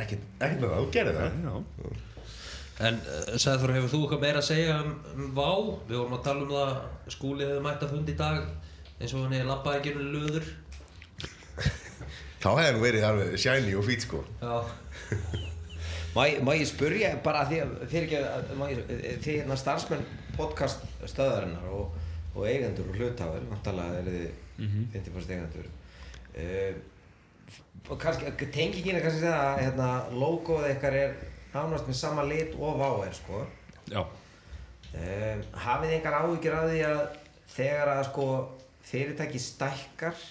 Ekkert, 0.00 0.22
ekkert 0.42 0.62
með 0.64 0.72
það, 0.72 0.80
þú 0.80 0.94
gerir 0.96 1.18
það 1.18 1.36
Já. 1.44 1.98
En 2.80 2.96
uh, 2.96 3.34
Sæður, 3.38 3.74
hefur 3.76 3.90
þú 3.92 3.98
eitthvað 4.06 4.22
meira 4.24 4.40
að 4.40 4.46
segja 4.48 4.78
um, 4.82 4.94
um 5.14 5.28
Vá? 5.36 5.50
Við 5.90 5.98
vorum 6.00 6.16
að 6.16 6.24
tala 6.26 6.46
um 6.46 6.54
það 6.54 7.12
skúlið 7.14 7.50
hefur 7.52 7.66
mætt 7.68 7.84
að 7.86 7.92
fundi 7.94 8.14
í 8.14 8.18
dag 8.18 8.40
eins 9.00 9.14
og 9.14 9.24
hann 9.26 9.36
er 9.36 9.46
labbaði 9.48 9.80
ekki 9.82 9.92
um 9.96 10.10
löður 10.14 10.48
Þá 12.40 12.48
hefði 12.56 12.72
nú 12.72 12.80
verið 12.86 13.04
alveg 13.04 13.34
shiny 13.40 13.74
og 13.76 13.84
fít 13.84 14.04
sko. 14.06 14.22
Já. 14.40 14.54
Má, 16.16 16.22
ég- 16.56 16.66
spurja 16.70 17.10
bara 17.22 17.42
því 17.50 17.58
að 17.62 17.74
fyrir 17.92 18.06
ekki 18.06 18.20
að 18.24 18.54
má 18.56 18.64
ég- 18.72 18.86
þið 19.20 19.26
hérna 19.42 19.58
starfsmenn 19.60 20.06
podcast 20.38 20.86
stöðarinnar 21.04 21.68
og, 21.76 21.92
og 22.32 22.46
eigendur 22.48 22.88
og 22.88 22.96
hlutafur 22.96 23.44
vantalega 23.50 24.00
er 24.00 24.08
þið 24.08 24.72
50% 24.96 25.34
eigendur. 25.36 25.68
Uh, 26.32 26.80
og 27.88 28.00
kannski 28.00 28.48
tengingin 28.52 28.98
er 28.98 29.04
kannski 29.04 29.24
það 29.24 29.44
að 29.44 29.62
hérna, 29.64 29.90
logoð 30.20 30.68
ykkar 30.70 30.96
er 31.00 31.14
nánast 31.54 31.88
með 31.88 31.98
sama 31.98 32.26
lit 32.28 32.54
og 32.58 32.78
vá 32.78 32.90
er 33.06 33.16
sko. 33.16 33.44
Já. 33.90 34.02
Um, 34.90 35.42
hafið 35.64 35.96
engar 35.96 36.18
áhyggjur 36.18 36.58
af 36.58 36.68
því 36.70 36.80
að 36.88 37.02
þegar 37.54 37.92
að 37.94 38.04
sko 38.10 38.26
fyrirtæki 38.90 39.40
stækkar 39.42 40.24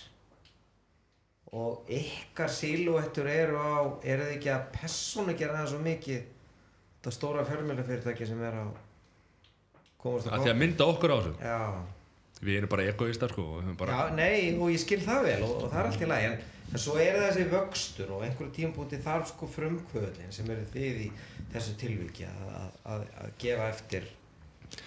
og 1.56 1.88
ykkar 1.90 2.52
silúettur 2.54 3.30
eru 3.32 3.58
á 3.58 3.80
eru 4.04 4.28
þið 4.28 4.36
ekki 4.36 4.52
að 4.54 4.68
persónu 4.76 5.36
gera 5.40 5.62
það 5.62 5.72
svo 5.72 5.80
mikið 5.86 6.28
það 7.04 7.16
stóra 7.16 7.46
fjölmjölafyrirtæki 7.48 8.28
sem 8.28 8.44
er 8.44 8.60
að 8.60 8.74
komast 10.00 10.30
að 10.30 10.44
því 10.44 10.52
að 10.52 10.60
mynda 10.62 10.90
okkur 10.94 11.16
á 11.16 11.18
þessu? 11.18 11.34
Já, 11.42 11.60
við 12.42 12.58
erum 12.62 12.70
bara 12.72 12.84
egoistar 12.88 13.30
sko 13.34 13.46
bara 13.80 13.92
já, 13.98 14.16
nei, 14.16 14.56
og 14.58 14.70
ég 14.72 14.80
skil 14.80 15.02
það 15.04 15.24
vel 15.28 15.42
og, 15.44 15.56
og 15.64 15.72
það 15.74 15.80
er 15.82 15.90
allt 15.90 16.02
í 16.06 16.10
lagi 16.10 16.26
en, 16.30 16.38
en 16.74 16.80
svo 16.86 16.96
er 17.04 17.18
þessi 17.20 17.48
vöxtur 17.52 18.14
og 18.16 18.24
einhverju 18.28 18.52
tímpúti 18.56 19.00
þarf 19.04 19.28
sko 19.34 19.50
frumkvöðlin 19.56 20.32
sem 20.36 20.50
eru 20.54 20.64
þið 20.74 21.02
í 21.06 21.10
þessu 21.54 21.76
tilviki 21.82 22.28
að, 22.30 22.46
að, 22.62 22.72
að, 22.94 23.06
að 23.24 23.34
gefa 23.44 23.68
eftir 23.74 24.08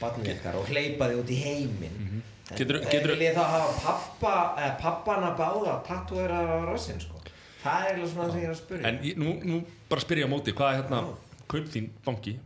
barnið 0.00 0.30
ykkar 0.36 0.60
og 0.60 0.68
hleypa 0.70 1.08
þið 1.10 1.20
út 1.24 1.30
í 1.34 1.38
heiminn. 1.42 1.96
Mm 1.98 2.06
-hmm. 2.12 2.28
En 2.52 2.58
geturðu- 2.58 3.16
vil 3.16 3.24
ég 3.26 3.34
þá 3.34 3.44
hafa 3.50 3.72
pappa, 3.82 4.32
eða 4.58 4.76
pappana 4.80 5.30
báða 5.38 5.74
tattuðar 5.86 6.30
á 6.30 6.42
rassinn 6.68 7.00
sko. 7.00 7.18
Það 7.62 7.84
er 7.86 7.90
eiginlega 7.90 8.12
svona 8.12 8.24
það 8.26 8.32
sem 8.32 8.40
ég 8.40 8.48
er 8.48 8.54
að 8.54 8.60
spyrja. 8.60 8.86
En 8.88 8.98
ég- 9.02 9.16
nú, 9.16 9.32
nú 9.44 9.64
bara 9.88 10.00
spyrja 10.00 10.26
á 10.26 10.30
móti 10.30 10.52
hvað 10.54 10.72
er 10.72 10.82
hérna 10.82 11.00
Kaupþín 11.48 11.88
banki? 12.04 12.38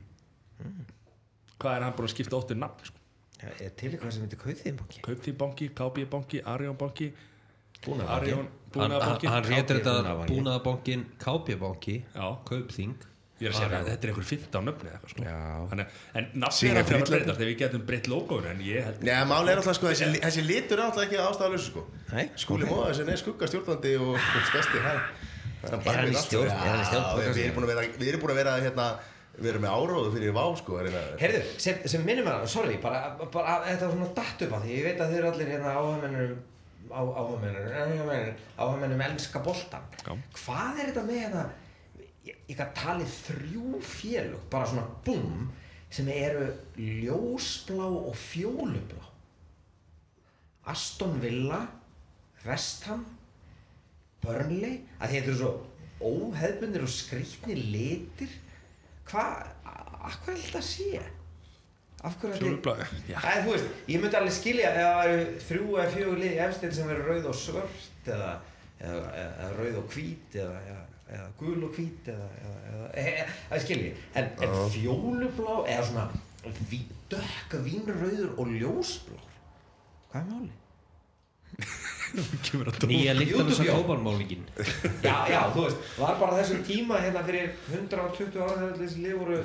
Hvað 1.60 1.76
er 1.76 1.82
hann 1.86 1.92
búin 1.96 2.08
að 2.08 2.14
skipta 2.14 2.36
óttir 2.36 2.56
nafn 2.60 2.84
sko? 2.84 2.95
Já, 3.46 3.54
er 3.62 3.74
til 3.78 3.92
eitthvað 3.92 4.14
sem 4.16 4.26
heitir 4.26 4.42
Kauðþín 4.42 4.78
banki? 4.80 5.02
Kaupþín 5.06 5.40
banki, 5.40 5.70
KB 5.78 6.06
banki, 6.10 6.42
Arjón 6.42 6.78
banki 6.80 7.10
Búnaðarbanki. 7.84 8.32
Arjón 8.32 8.48
hann, 8.76 9.44
réttir 9.46 9.80
þetta 9.80 10.14
búnaðabankin 10.30 11.04
KB-banki 11.22 12.00
Já. 12.14 12.26
Kaupþing 12.48 12.96
ég 13.36 13.50
er 13.50 13.52
að 13.52 13.58
segja 13.58 13.78
að 13.78 13.88
þetta 13.90 14.06
er 14.06 14.10
einhver 14.12 14.26
15 14.30 14.64
nöfni 14.64 14.88
eða 14.88 14.96
eitthvað 14.96 15.12
sko. 15.12 15.24
Já. 15.26 15.40
Þannig, 15.70 15.96
en 16.16 16.28
nafn 16.40 16.56
Sigur 16.56 16.72
er 16.72 16.80
að 16.80 16.86
fyrir 16.88 17.02
að 17.02 17.10
breytast 17.10 17.42
ef 17.42 17.50
við 17.50 17.58
getum 17.60 17.82
breytt 17.90 18.08
logoinu 18.08 18.48
en 18.48 18.62
ég 18.64 18.86
held 18.86 19.02
Nei, 19.04 19.12
máli 19.28 19.52
er 19.52 19.60
alltaf 19.60 19.76
sko, 19.76 19.90
þessi, 19.92 20.08
þessi 20.24 20.44
litur 20.46 20.80
er 20.80 20.84
alltaf 20.86 21.04
ekki 21.04 21.20
ástæðalösu 21.20 21.68
sko 21.68 21.84
Nei, 22.14 22.24
Skúli 22.40 22.64
okay. 22.64 22.72
Móða, 22.72 22.86
þessi 22.94 23.12
er 23.12 23.20
skugga 23.20 23.50
stjórnandi 23.52 23.92
og, 24.00 24.16
stærsti 24.48 24.84
Er 25.66 25.76
hann 25.84 26.12
í 26.12 26.16
stjórn? 26.20 26.50
Vera, 27.66 27.84
við 27.98 28.08
erum 28.12 28.22
búin 28.22 28.32
að 28.32 28.40
vera 28.40 28.56
hérna, 28.62 28.88
við 29.36 29.50
erum 29.50 29.64
með 29.66 29.76
áróðu 29.76 30.12
fyrir 30.14 30.34
vá 30.36 30.44
sko 30.56 30.78
Heyrðu, 31.20 31.40
sem, 31.60 31.82
sem 31.92 32.04
minnum 32.06 32.28
að, 32.32 32.46
sorry, 32.52 32.78
bara, 32.82 33.00
bara 33.20 33.58
þetta 33.66 33.88
var 33.88 33.96
svona 33.96 34.12
datt 34.16 34.44
upp 34.46 34.54
að 34.56 34.64
því, 34.64 34.76
ég 34.78 34.86
veit 34.86 35.02
að 35.02 35.12
þið 35.12 35.18
eru 35.20 35.30
allir 35.30 35.50
hérna 35.52 35.74
áhagmennur, 35.76 36.32
á, 36.88 37.00
áhagmennur, 37.20 38.30
áhagmennum 38.56 39.04
elska 39.10 39.42
boltan. 39.44 39.90
Já. 40.00 40.12
Hvað 40.40 40.80
er 40.80 40.90
þetta 40.90 41.04
með 41.10 41.20
hérna, 41.24 41.44
ég, 41.98 42.40
ég 42.48 42.54
gæti 42.54 42.80
talið 42.80 43.18
þrjú 43.26 43.82
félug, 43.92 44.48
bara 44.52 44.70
svona 44.72 44.86
búm, 45.06 45.50
sem 45.92 46.08
eru 46.12 46.48
ljósblá 46.80 47.86
og 47.86 48.16
fjólublá. 48.18 49.04
Aston 50.66 51.20
Villa, 51.22 51.60
West 52.46 52.88
Ham, 52.88 53.04
Burnley, 54.24 54.80
að 54.98 55.12
þetta 55.12 55.30
eru 55.30 55.38
svo 55.38 55.52
óheðbundir 56.02 56.84
og 56.84 56.90
skrýtni 56.90 57.54
litir. 57.60 58.32
Hvað, 59.06 59.46
af 60.06 60.18
hverju 60.24 60.36
er 60.36 60.42
þetta 60.48 60.62
sé? 60.66 61.04
Af 62.06 62.18
hverju 62.20 62.34
er 62.34 62.42
Fjólublá, 62.42 62.74
já. 63.08 63.16
Æ, 63.22 63.30
þú 63.44 63.54
veist, 63.54 63.70
ég 63.92 64.02
myndi 64.02 64.18
alveg 64.18 64.34
skilja 64.36 64.72
ef 64.72 64.82
það 64.82 65.12
eru 65.12 65.38
þrjú 65.46 65.78
eða 65.78 65.94
fjögur 65.94 66.20
lið 66.22 66.34
í 66.34 66.42
efstil 66.46 66.72
sem 66.76 66.92
eru 66.94 67.06
rauð 67.06 67.30
og 67.30 67.38
svört 67.40 68.10
eða, 68.16 68.32
eða, 68.80 69.06
eða, 69.22 69.48
rauð 69.60 69.80
og 69.80 69.88
hvít 69.94 70.38
eða, 70.42 70.60
eða, 71.06 71.30
gul 71.40 71.56
og 71.68 71.78
hvít 71.78 72.10
eða, 72.12 72.28
eða, 72.42 72.58
eða, 72.72 72.90
eða 73.04 73.26
það 73.48 73.64
skilji 73.64 73.94
en, 74.18 74.30
en 74.46 74.58
fjólublá 74.74 75.56
eða 75.64 75.88
svona 75.90 76.06
dökka 77.10 77.62
vínrauður 77.62 78.36
og 78.36 78.54
ljósblá 78.54 79.18
hvað 80.10 80.20
er 80.20 80.30
máli? 80.30 80.54
að 82.16 82.86
Nýja 82.90 83.14
líktanus 83.16 83.60
að 83.60 83.66
YouTube, 83.70 83.78
já. 85.02 85.16
Já, 85.32 85.40
þú 85.54 85.64
veist, 85.66 85.88
var 85.98 86.18
bara 86.20 86.38
þessum 86.40 86.62
tíma 86.66 87.00
hérna 87.02 87.22
fyrir 87.26 87.50
120 87.72 88.38
ára 88.42 88.56
þegar 88.60 88.78
þessi 88.82 89.02
lið 89.04 89.16
voru 89.22 89.40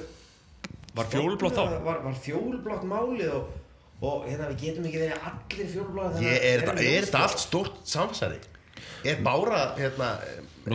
var 0.96 1.10
fjólublátt 1.12 1.58
þá? 1.58 1.64
Var, 1.88 2.00
var 2.06 2.16
fjólublátt 2.26 2.86
málið 2.92 3.34
og, 3.38 3.52
og 4.04 4.26
hérna 4.28 4.50
við 4.52 4.64
getum 4.66 4.88
ekki 4.90 5.04
verið 5.06 5.28
allir 5.32 5.70
fjólublátt 5.76 6.22
Ég, 6.24 6.48
er, 6.52 6.66
þetta- 6.68 6.88
er 6.92 7.06
þetta 7.08 7.24
allt 7.28 7.44
stórt 7.46 7.78
samsæri? 7.88 8.42
Er 9.06 9.22
Bára, 9.26 9.62
hérna, 9.78 10.10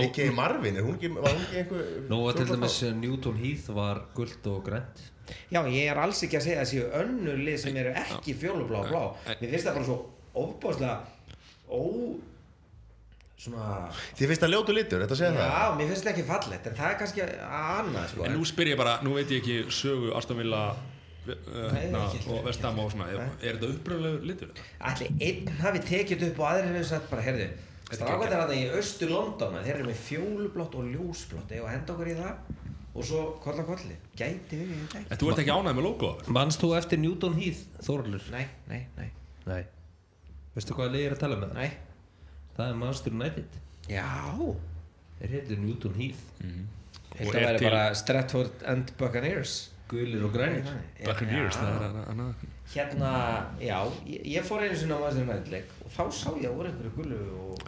ekki 0.02 0.30
Marvin, 0.34 0.78
er 0.80 0.86
hún 0.86 0.96
ekki, 0.96 1.12
var 1.14 1.30
hún 1.30 1.44
ekki 1.44 1.60
einhver 1.62 1.84
Nú 2.10 2.22
var 2.24 2.38
til 2.38 2.48
dæmis 2.50 2.80
þá? 2.82 2.88
Newton 2.98 3.36
Heath 3.42 3.68
var 3.76 4.00
guld 4.16 4.48
og 4.50 4.64
grænt. 4.66 5.04
Já, 5.50 5.60
ég 5.66 5.90
er 5.90 5.98
alls 5.98 6.20
ekki 6.26 6.38
að 6.38 6.44
segja 6.46 6.62
að 6.62 6.68
séu 6.70 6.88
önnur 7.00 7.38
lið 7.42 7.56
sem 7.62 7.76
eru 7.82 7.92
ekki 7.98 8.34
fjólublá 8.38 8.82
og 8.84 8.90
blá. 8.90 9.04
Mér 9.40 9.52
finnst 9.54 9.66
það 9.66 9.78
bara 9.78 9.88
svo 9.88 9.96
ofbáslega 10.42 10.96
ó 11.70 11.82
svona 13.46 13.68
Þið 14.16 14.30
finnst 14.30 14.44
það 14.44 14.52
ljótu 14.54 14.74
litur, 14.76 15.04
þetta 15.04 15.18
segja 15.18 15.32
það? 15.36 15.48
Já, 15.52 15.76
mér 15.78 15.90
finnst 15.90 16.06
það 16.06 16.12
ekki 16.14 16.26
fallegt 16.30 16.68
en 16.70 16.76
það 16.78 16.90
er 16.90 16.98
kannski 17.02 17.24
annað 17.60 18.10
sko 18.12 18.26
en 18.26 18.36
nú 18.36 18.48
spyr 18.48 18.72
ég 18.72 18.80
bara, 18.80 18.98
nú 19.04 19.16
veit 19.16 19.32
ég 19.34 19.42
ekki 19.42 19.76
sögu 19.76 20.12
Aston 20.16 20.40
Villa 20.40 20.62
uh, 20.72 21.36
hérna, 21.74 22.02
ekki. 22.08 22.24
og 22.32 22.42
Vestam 22.48 22.80
og 22.82 22.90
svona 22.94 23.10
er, 23.12 23.22
er 23.42 23.58
þetta 23.58 23.72
uppröðlegur 23.74 24.28
litur? 24.30 24.64
Ætli 24.90 25.10
einn 25.28 25.52
hafi 25.60 25.84
tekið 25.92 26.28
upp 26.30 26.42
og 26.42 26.50
aðrir 26.52 26.72
hefur 26.78 26.90
sagt 26.94 27.10
bara, 27.12 27.26
heyrðu 27.28 27.50
Strákvæmt 27.86 28.32
er 28.32 28.40
þetta 28.40 28.56
í 28.58 28.64
austur 28.80 29.12
London 29.14 29.60
þeir 29.60 29.76
eru 29.76 29.90
með 29.92 30.00
fjólublátt 30.08 30.72
og 30.74 30.88
ljósblátt 30.90 31.52
eða 31.54 31.74
henda 31.76 31.94
okkur 31.94 32.10
í 32.10 32.16
það 32.18 32.64
og 32.96 33.04
svo 33.06 33.22
kolla 33.44 33.62
kolli 33.68 34.00
Gæti 34.16 34.58
við, 34.58 34.74
ekki 34.96 35.20
þú 35.20 35.30
ert 35.30 35.44
ekki 35.44 35.54
ánægð 35.54 35.78
með 35.78 35.88
logoð? 35.90 36.26
Manst 36.34 36.64
þú 36.64 36.72
eftir 36.80 37.02
Newton 37.04 37.38
Heath, 37.38 37.66
Þorlur? 37.86 38.26
Nei, 38.32 38.46
nei, 38.72 38.80
nei, 38.96 39.10
Nei 39.46 39.62
Veistu 40.56 40.74
hvað 40.76 40.90
lið 40.96 41.06
er 41.10 41.14
að 41.16 41.22
tala 41.22 41.36
með 41.36 41.52
það? 41.52 41.60
nei. 41.60 41.70
Það 42.56 42.70
er 42.72 42.76
Manchester 42.80 43.12
United. 43.12 43.56
Já. 43.92 44.06
Þeir 45.20 45.32
heitir 45.36 45.58
Newton 45.60 45.94
Heath. 46.00 46.22
Og 46.40 47.16
Þetta 47.18 47.38
er 47.40 47.46
væri 47.46 47.58
til- 47.60 47.70
bara 47.70 47.94
Stratford 47.94 48.62
and 48.66 48.92
Buccaneers. 48.98 49.56
Gulir 49.88 50.24
og 50.26 50.32
grænir. 50.34 50.64
Buccaneers, 51.04 51.56
það 51.56 51.68
er 51.76 51.84
að- 51.88 52.08
annað 52.10 52.34
Hérna, 52.74 53.10
já, 53.60 53.76
ég, 54.06 54.24
ég 54.26 54.42
fór 54.42 54.64
einu 54.64 54.74
sinni 54.76 54.90
á 54.92 54.98
Master 54.98 55.22
United 55.22 55.46
leik 55.52 55.68
og 55.84 55.90
þá 55.94 56.02
sá 56.12 56.30
ég 56.34 56.48
að 56.50 56.56
voru 56.56 56.68
einhverju 56.72 56.94
gullu 56.96 57.18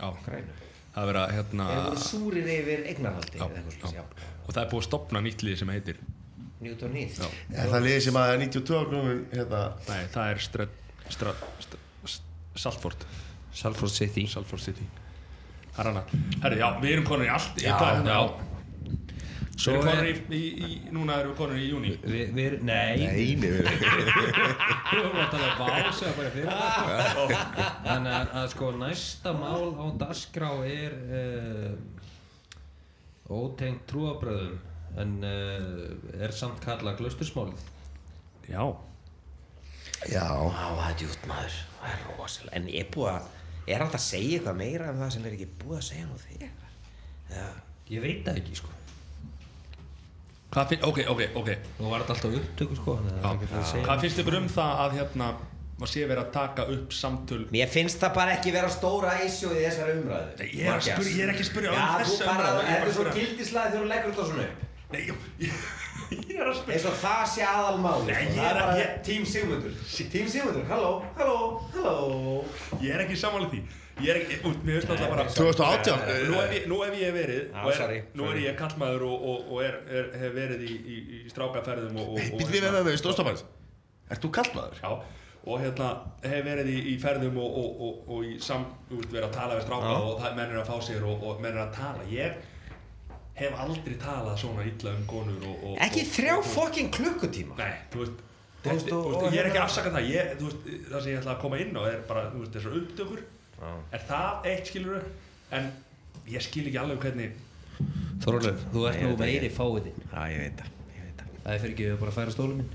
og 0.03 0.17
grænu. 0.27 0.57
Það 0.95 1.03
er 1.05 1.13
verið 1.13 1.23
að 1.23 1.35
hérna 1.37 1.67
Þeir 1.69 1.85
voru 1.85 2.03
súrir 2.03 2.49
yfir 2.55 2.81
eignarhaldi 2.91 3.39
eða 3.39 3.49
eitthvað 3.55 3.77
slús, 3.79 3.93
já. 3.95 4.03
Og 4.49 4.55
það 4.55 4.63
er 4.65 4.71
búið 4.73 4.83
að 4.83 4.89
stopna 4.89 5.21
nýtt 5.23 5.43
lið 5.47 5.57
sem 5.59 5.69
heitir. 5.69 5.97
Newton 6.61 6.93
Heath. 6.97 7.21
Já. 7.21 7.29
Er 7.55 7.69
það 7.71 7.83
liðið 7.87 8.03
sem 8.03 8.15
að 8.15 8.33
er 8.35 8.39
92 8.39 8.75
ágnum, 8.81 9.25
hérna, 9.31 9.63
Nei, 9.89 10.05
það 10.17 10.31
er 10.33 10.39
Strat, 10.39 10.69
Strat, 11.09 11.37
Strat, 11.61 11.81
Salford 12.59 13.07
Salford 13.59 13.93
City. 13.95 14.27
Salford 14.31 14.63
City. 14.63 14.85
Það 15.73 15.81
er 15.81 15.89
hana 15.93 16.03
Herri, 16.43 16.59
já, 16.61 16.69
við 16.83 16.93
erum 16.97 17.07
konur 17.09 17.27
í 17.27 17.33
allt 17.33 17.63
Já, 17.63 17.75
já 17.79 18.03
já. 18.07 18.21
Við 19.59 19.63
Svo 19.63 19.73
erum 19.75 19.87
konur 19.89 20.05
er 20.05 20.09
í, 20.11 20.13
í, 20.39 20.43
í, 20.63 20.71
núna 20.95 21.17
erum 21.23 21.33
við 21.33 21.39
konur 21.41 21.59
í 21.59 21.67
júni 21.67 21.93
Við, 22.03 22.33
við, 22.37 22.57
nei, 22.67 22.99
eini 23.09 23.49
við 23.57 23.65
við 23.69 25.01
vorum 25.03 25.21
að 25.23 25.33
tala 25.35 25.49
bása 25.59 26.13
bara 26.19 26.31
fyrir 26.35 26.51
það. 26.53 27.35
Þannig 27.89 28.13
að, 28.15 28.27
að 28.43 28.47
sko 28.55 28.71
næsta 28.79 29.35
mál 29.39 29.67
á 29.75 29.87
dagskrá 30.05 30.51
er 30.69 30.95
uh, 31.19 31.73
ótengt 33.39 33.83
trúabröðum 33.91 34.59
en 34.99 35.19
uh, 35.27 36.23
er 36.23 36.33
samt 36.35 36.63
kallað 36.65 37.03
glaustursmálið 37.03 37.67
Já. 38.49 38.63
Já, 40.09 40.25
það 40.25 40.87
er 40.87 40.95
djútt 41.03 41.27
maður, 41.29 41.57
það 41.83 41.93
er 41.95 42.03
rosalega. 42.19 42.57
En 42.61 42.69
ég 42.73 42.81
er 42.87 42.91
búið 42.95 43.11
að, 43.15 43.29
er 43.69 43.85
hægt 43.85 43.99
að 43.99 44.05
segja 44.07 44.39
eitthvað 44.39 44.59
meira 44.63 44.91
um 44.93 45.01
það 45.05 45.13
sem 45.17 45.29
er 45.31 45.37
ekki 45.39 45.49
búið 45.63 45.79
að 45.79 45.87
segja 45.91 46.07
nú 46.09 46.19
þegar? 46.25 46.75
Já. 47.29 47.47
Ég 47.89 48.03
veit 48.05 48.25
það 48.27 48.41
ekki 48.43 48.57
sko 48.63 48.75
Hvað 50.49 50.71
finn, 50.73 50.85
ok, 50.89 50.99
ok, 51.13 51.23
ok 51.37 51.49
Nú 51.79 51.91
var 51.93 52.03
þetta 52.05 52.15
alltaf 52.17 52.37
upptöku 52.41 52.77
sko 52.79 52.95
það 53.05 53.43
Hvað 53.85 54.03
finnst 54.05 54.21
ykkur 54.23 54.37
um 54.39 54.47
það 54.53 54.83
að 54.85 54.95
hérna 54.99 55.27
maður 55.79 55.91
sé 55.93 56.07
verið 56.11 56.23
að 56.25 56.31
taka 56.35 56.65
upp 56.75 56.95
samtöl 56.97 57.43
Mér 57.55 57.69
finnst 57.71 58.01
það 58.03 58.15
bara 58.17 58.33
ekki 58.39 58.53
vera 58.57 58.71
stóra 58.73 59.13
æsjó 59.23 59.53
í 59.55 59.61
þessari 59.63 59.93
umræðu. 60.01 60.33
Nei, 60.41 60.49
ég 60.59 60.71
er 60.73 60.81
spyrja- 60.83 61.13
ég 61.15 61.27
er 61.29 61.33
ekki 61.35 61.45
að 61.45 61.51
spyrja 61.53 61.75
um 61.75 61.77
þessa 62.01 62.25
bara, 62.27 62.49
umræðu, 62.49 62.65
ég 62.65 62.73
er 62.73 62.83
bara 62.83 62.95
svo 62.97 63.05
gildislega 63.19 63.69
þegar 63.69 63.85
þú 63.85 63.91
leggur 63.93 64.17
þetta 64.17 64.27
svona 64.33 64.47
upp. 64.49 64.65
Nei, 64.89 65.03
ég, 65.05 65.17
ég, 65.45 65.57
ég 66.17 66.39
er 66.41 66.47
að 66.49 66.55
spyrja. 66.63 66.79
Eins 66.79 66.87
og 66.89 66.95
það 67.03 67.25
sé 67.35 67.43
aðalmáli 67.45 68.07
Nei, 68.09 68.23
sko. 68.23 68.31
ég 68.33 68.39
það 68.39 68.49
er 68.49 68.57
er 68.57 68.63
að- 68.63 68.79
ég- 68.81 68.95
Team 69.09 69.27
Sigmundur. 69.29 69.75
Team 70.15 70.29
Sigmundur, 70.33 70.65
halló, 70.71 70.93
halló, 71.19 71.37
halló. 71.75 72.45
Ég 72.81 72.95
er 72.95 73.05
ekki 73.05 73.19
samanlega 73.21 73.53
því. 73.53 73.61
Ég 73.99 74.09
er 74.15 74.21
ekki, 74.23 74.37
út, 74.47 74.59
mér 74.63 74.79
finnst 74.79 74.91
alltaf 74.95 75.09
bara 75.11 75.25
2018 75.27 76.03
Nú 76.31 76.37
hef 76.39 76.53
ég, 76.55 76.67
nú 76.71 76.77
hef 76.85 76.95
ég 77.01 77.13
verið 77.17 77.41
Já, 77.51 77.63
og 77.65 77.71
er, 77.73 77.77
sorry, 77.81 77.97
Nú 78.15 78.29
er 78.31 78.37
ég 78.45 78.55
kallmaður 78.61 79.03
og, 79.09 79.25
og, 79.33 79.49
og 79.57 79.63
er, 79.67 79.75
er, 79.91 80.05
hef 80.21 80.37
verið 80.37 80.61
í, 80.63 80.77
í, 80.79 80.99
í 81.17 81.33
strákaferðum 81.33 81.97
og, 81.99 82.13
og, 82.13 82.21
og 82.21 82.39
Býtt 82.39 82.53
við 82.55 82.63
með 82.69 82.77
með 82.87 82.99
stóðstofans 83.03 83.43
Ert 84.09 84.23
þú 84.23 84.31
kallmaður? 84.39 84.79
Já, 84.85 84.93
og 85.49 85.65
hérna 85.65 85.89
hef 86.23 86.47
verið 86.47 86.71
í, 86.71 86.77
í 86.93 86.95
ferðum 87.03 87.41
og, 87.43 87.59
og, 87.65 87.83
og, 87.89 87.99
og 88.15 88.23
í 88.31 88.37
sam, 88.39 88.69
þú 88.87 89.01
veist, 89.01 89.11
verið 89.17 89.27
að 89.33 89.35
tala 89.41 89.59
við 89.59 89.67
stráka 89.67 89.91
og 89.99 90.23
það 90.23 90.39
menn 90.39 90.55
er 90.55 90.63
að 90.63 90.71
fá 90.71 90.79
sér 90.93 91.09
og, 91.11 91.27
og 91.33 91.43
menn 91.43 91.59
er 91.59 91.65
að 91.67 91.75
tala. 91.81 92.07
Ég 92.15 92.39
hef 93.39 93.53
aldrei 93.65 93.97
talað 94.03 94.37
svona 94.43 94.63
illa 94.69 94.91
um 94.97 95.05
konur 95.11 95.45
og, 95.51 95.57
og 95.73 95.79
ekki 95.87 96.03
og- 96.05 96.13
þrjá 96.17 96.37
fokkin 96.55 96.91
klukkutíma. 96.95 97.55
Nei, 97.59 97.75
þú 97.93 97.99
veist 98.05 98.25
Þú 98.59 98.71
veist, 98.75 98.89
og- 98.91 99.05
þú 99.05 99.11
veist, 99.13 99.23
og 99.23 99.33
ég 99.33 99.39
er 99.39 99.47
ekki 99.47 99.55
hérna- 99.55 99.63
að 99.63 99.69
afsaka 99.69 99.91
það, 99.95 100.09
ég, 100.11 100.23
veist, 100.43 100.63
það 100.91 101.03
sem 101.03 101.11
ég 101.13 101.19
ætla 101.21 101.33
að 101.37 101.41
koma 101.41 101.57
inn 101.63 101.77
á 101.79 101.83
er 101.93 102.01
bara, 102.09 102.23
þessar 102.55 102.73
upptökur. 102.81 103.21
Er 103.93 104.03
það 104.09 104.31
eitt 104.51 104.67
skilur 104.73 105.03
en 105.53 105.73
ég 106.29 106.43
skil 106.43 106.67
ekki 106.67 106.79
alveg 106.83 106.99
hvernig 107.03 107.31
Þorlur, 108.23 108.57
þú 108.75 108.89
ert 108.91 109.01
nú 109.03 109.13
meiri 109.19 109.49
fáiðinn 109.55 109.95
Já, 110.11 110.21
ég 110.33 110.39
veit 110.43 110.57
það, 110.59 110.71
það. 111.15 111.53
Er 111.55 111.59
fyrir 111.63 111.75
ekki 111.75 111.87
að 111.93 112.01
bara 112.03 112.13
færa 112.19 112.31
stólum 112.35 112.57
minn. 112.59 112.71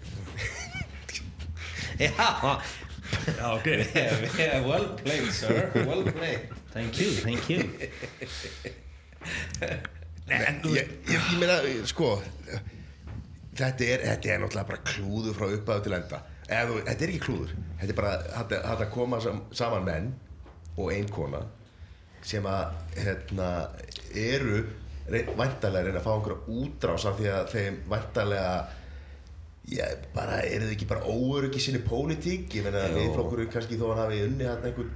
Já, 2.00 2.10
já, 3.38 3.48
ok. 3.54 3.68
Well 4.68 4.88
played 5.04 5.32
sir, 5.32 5.72
well 5.86 6.04
played. 6.04 6.48
Thank 6.74 7.00
you, 7.00 7.12
thank 7.22 7.50
you 7.50 7.60
Nei, 10.30 10.38
en 10.48 10.60
þú 10.64 10.76
ég, 10.78 10.92
ég, 11.10 11.26
ég 11.34 11.40
meina, 11.42 11.58
sko 11.90 12.14
þetta 13.58 13.88
er, 13.88 14.06
þetta 14.08 14.30
er 14.34 14.40
náttúrulega 14.44 14.70
bara 14.70 14.86
klúður 14.88 15.36
frá 15.38 15.50
uppæðu 15.58 15.84
til 15.88 15.96
enda. 15.98 16.22
Þú- 16.48 16.84
þetta 16.88 17.04
er 17.06 17.12
ekki 17.14 17.24
klúður. 17.26 17.52
Þetta 17.82 17.92
er 17.94 17.98
bara 18.00 18.14
þetta 18.38 18.62
þetta 18.70 18.86
að 18.88 18.94
koma 18.96 19.20
sam, 19.24 19.42
saman 19.52 19.86
menn 19.88 20.08
og 20.78 20.94
ein 20.96 21.10
kona 21.12 21.44
sem 22.24 22.46
að 22.48 22.72
hérna, 22.96 23.50
eru 24.16 24.62
væntalega 25.12 25.84
reyna 25.90 26.00
að 26.00 26.06
fá 26.08 26.14
einhverja 26.16 26.56
útrás 26.62 27.06
af 27.10 27.18
því 27.20 27.28
að 27.34 27.52
þeim 27.58 27.82
væntalega 27.92 28.54
Já, 29.72 29.86
bara, 30.12 30.42
eru 30.44 30.66
þið 30.68 30.74
ekki 30.76 30.86
bara 30.90 31.08
óöryggi 31.08 31.60
sinni 31.64 31.80
pólitík? 31.88 32.50
Ég 32.52 32.66
meina, 32.66 32.82
viðflokkur 32.92 33.46
kannski 33.52 33.78
þó 33.80 33.86
hann 33.94 34.02
hafi 34.02 34.18
unni 34.26 34.44
hann 34.44 34.66
einhvern, 34.68 34.90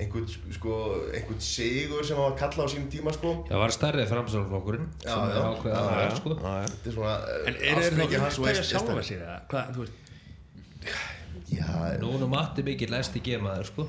einhvern, 0.00 0.26
sko, 0.56 0.76
einhvern 1.12 1.40
sigur 1.44 2.04
sem 2.06 2.16
hann 2.16 2.30
var 2.30 2.36
kallað 2.40 2.64
á 2.64 2.68
sínum 2.72 2.88
tíma, 2.92 3.12
sko. 3.12 3.32
Það 3.50 3.60
var 3.62 3.74
stærri 3.76 4.06
framsálflokkurinn 4.08 4.86
Já, 5.04 5.10
sem 5.12 5.22
já. 5.22 5.32
er 5.32 5.48
ákveðið 5.52 5.72
Já, 5.72 5.80
að 5.80 5.90
já. 5.90 5.96
vera 6.02 6.14
sko 6.20 6.36
Þetta 6.42 6.88
er 6.88 6.94
svona 6.96 7.16
er 7.42 7.58
þá 7.58 7.82
ástfangið 7.82 8.22
hans 8.24 8.38
og 8.38 8.44
uppstæðja 8.46 8.62
est- 8.62 8.70
sjálfa 8.72 8.98
est- 9.02 9.10
sér 9.12 9.20
eða? 9.26 9.40
Hvað, 9.52 9.74
þú 9.76 9.84
veist 9.84 9.98
Já, 11.52 11.98
Nú 12.00 12.14
er 12.14 12.22
nú 12.22 12.28
Matti 12.32 12.62
mikill 12.66 12.90
læsti 12.94 13.20
gemaður 13.22 13.68
sko 13.68 13.88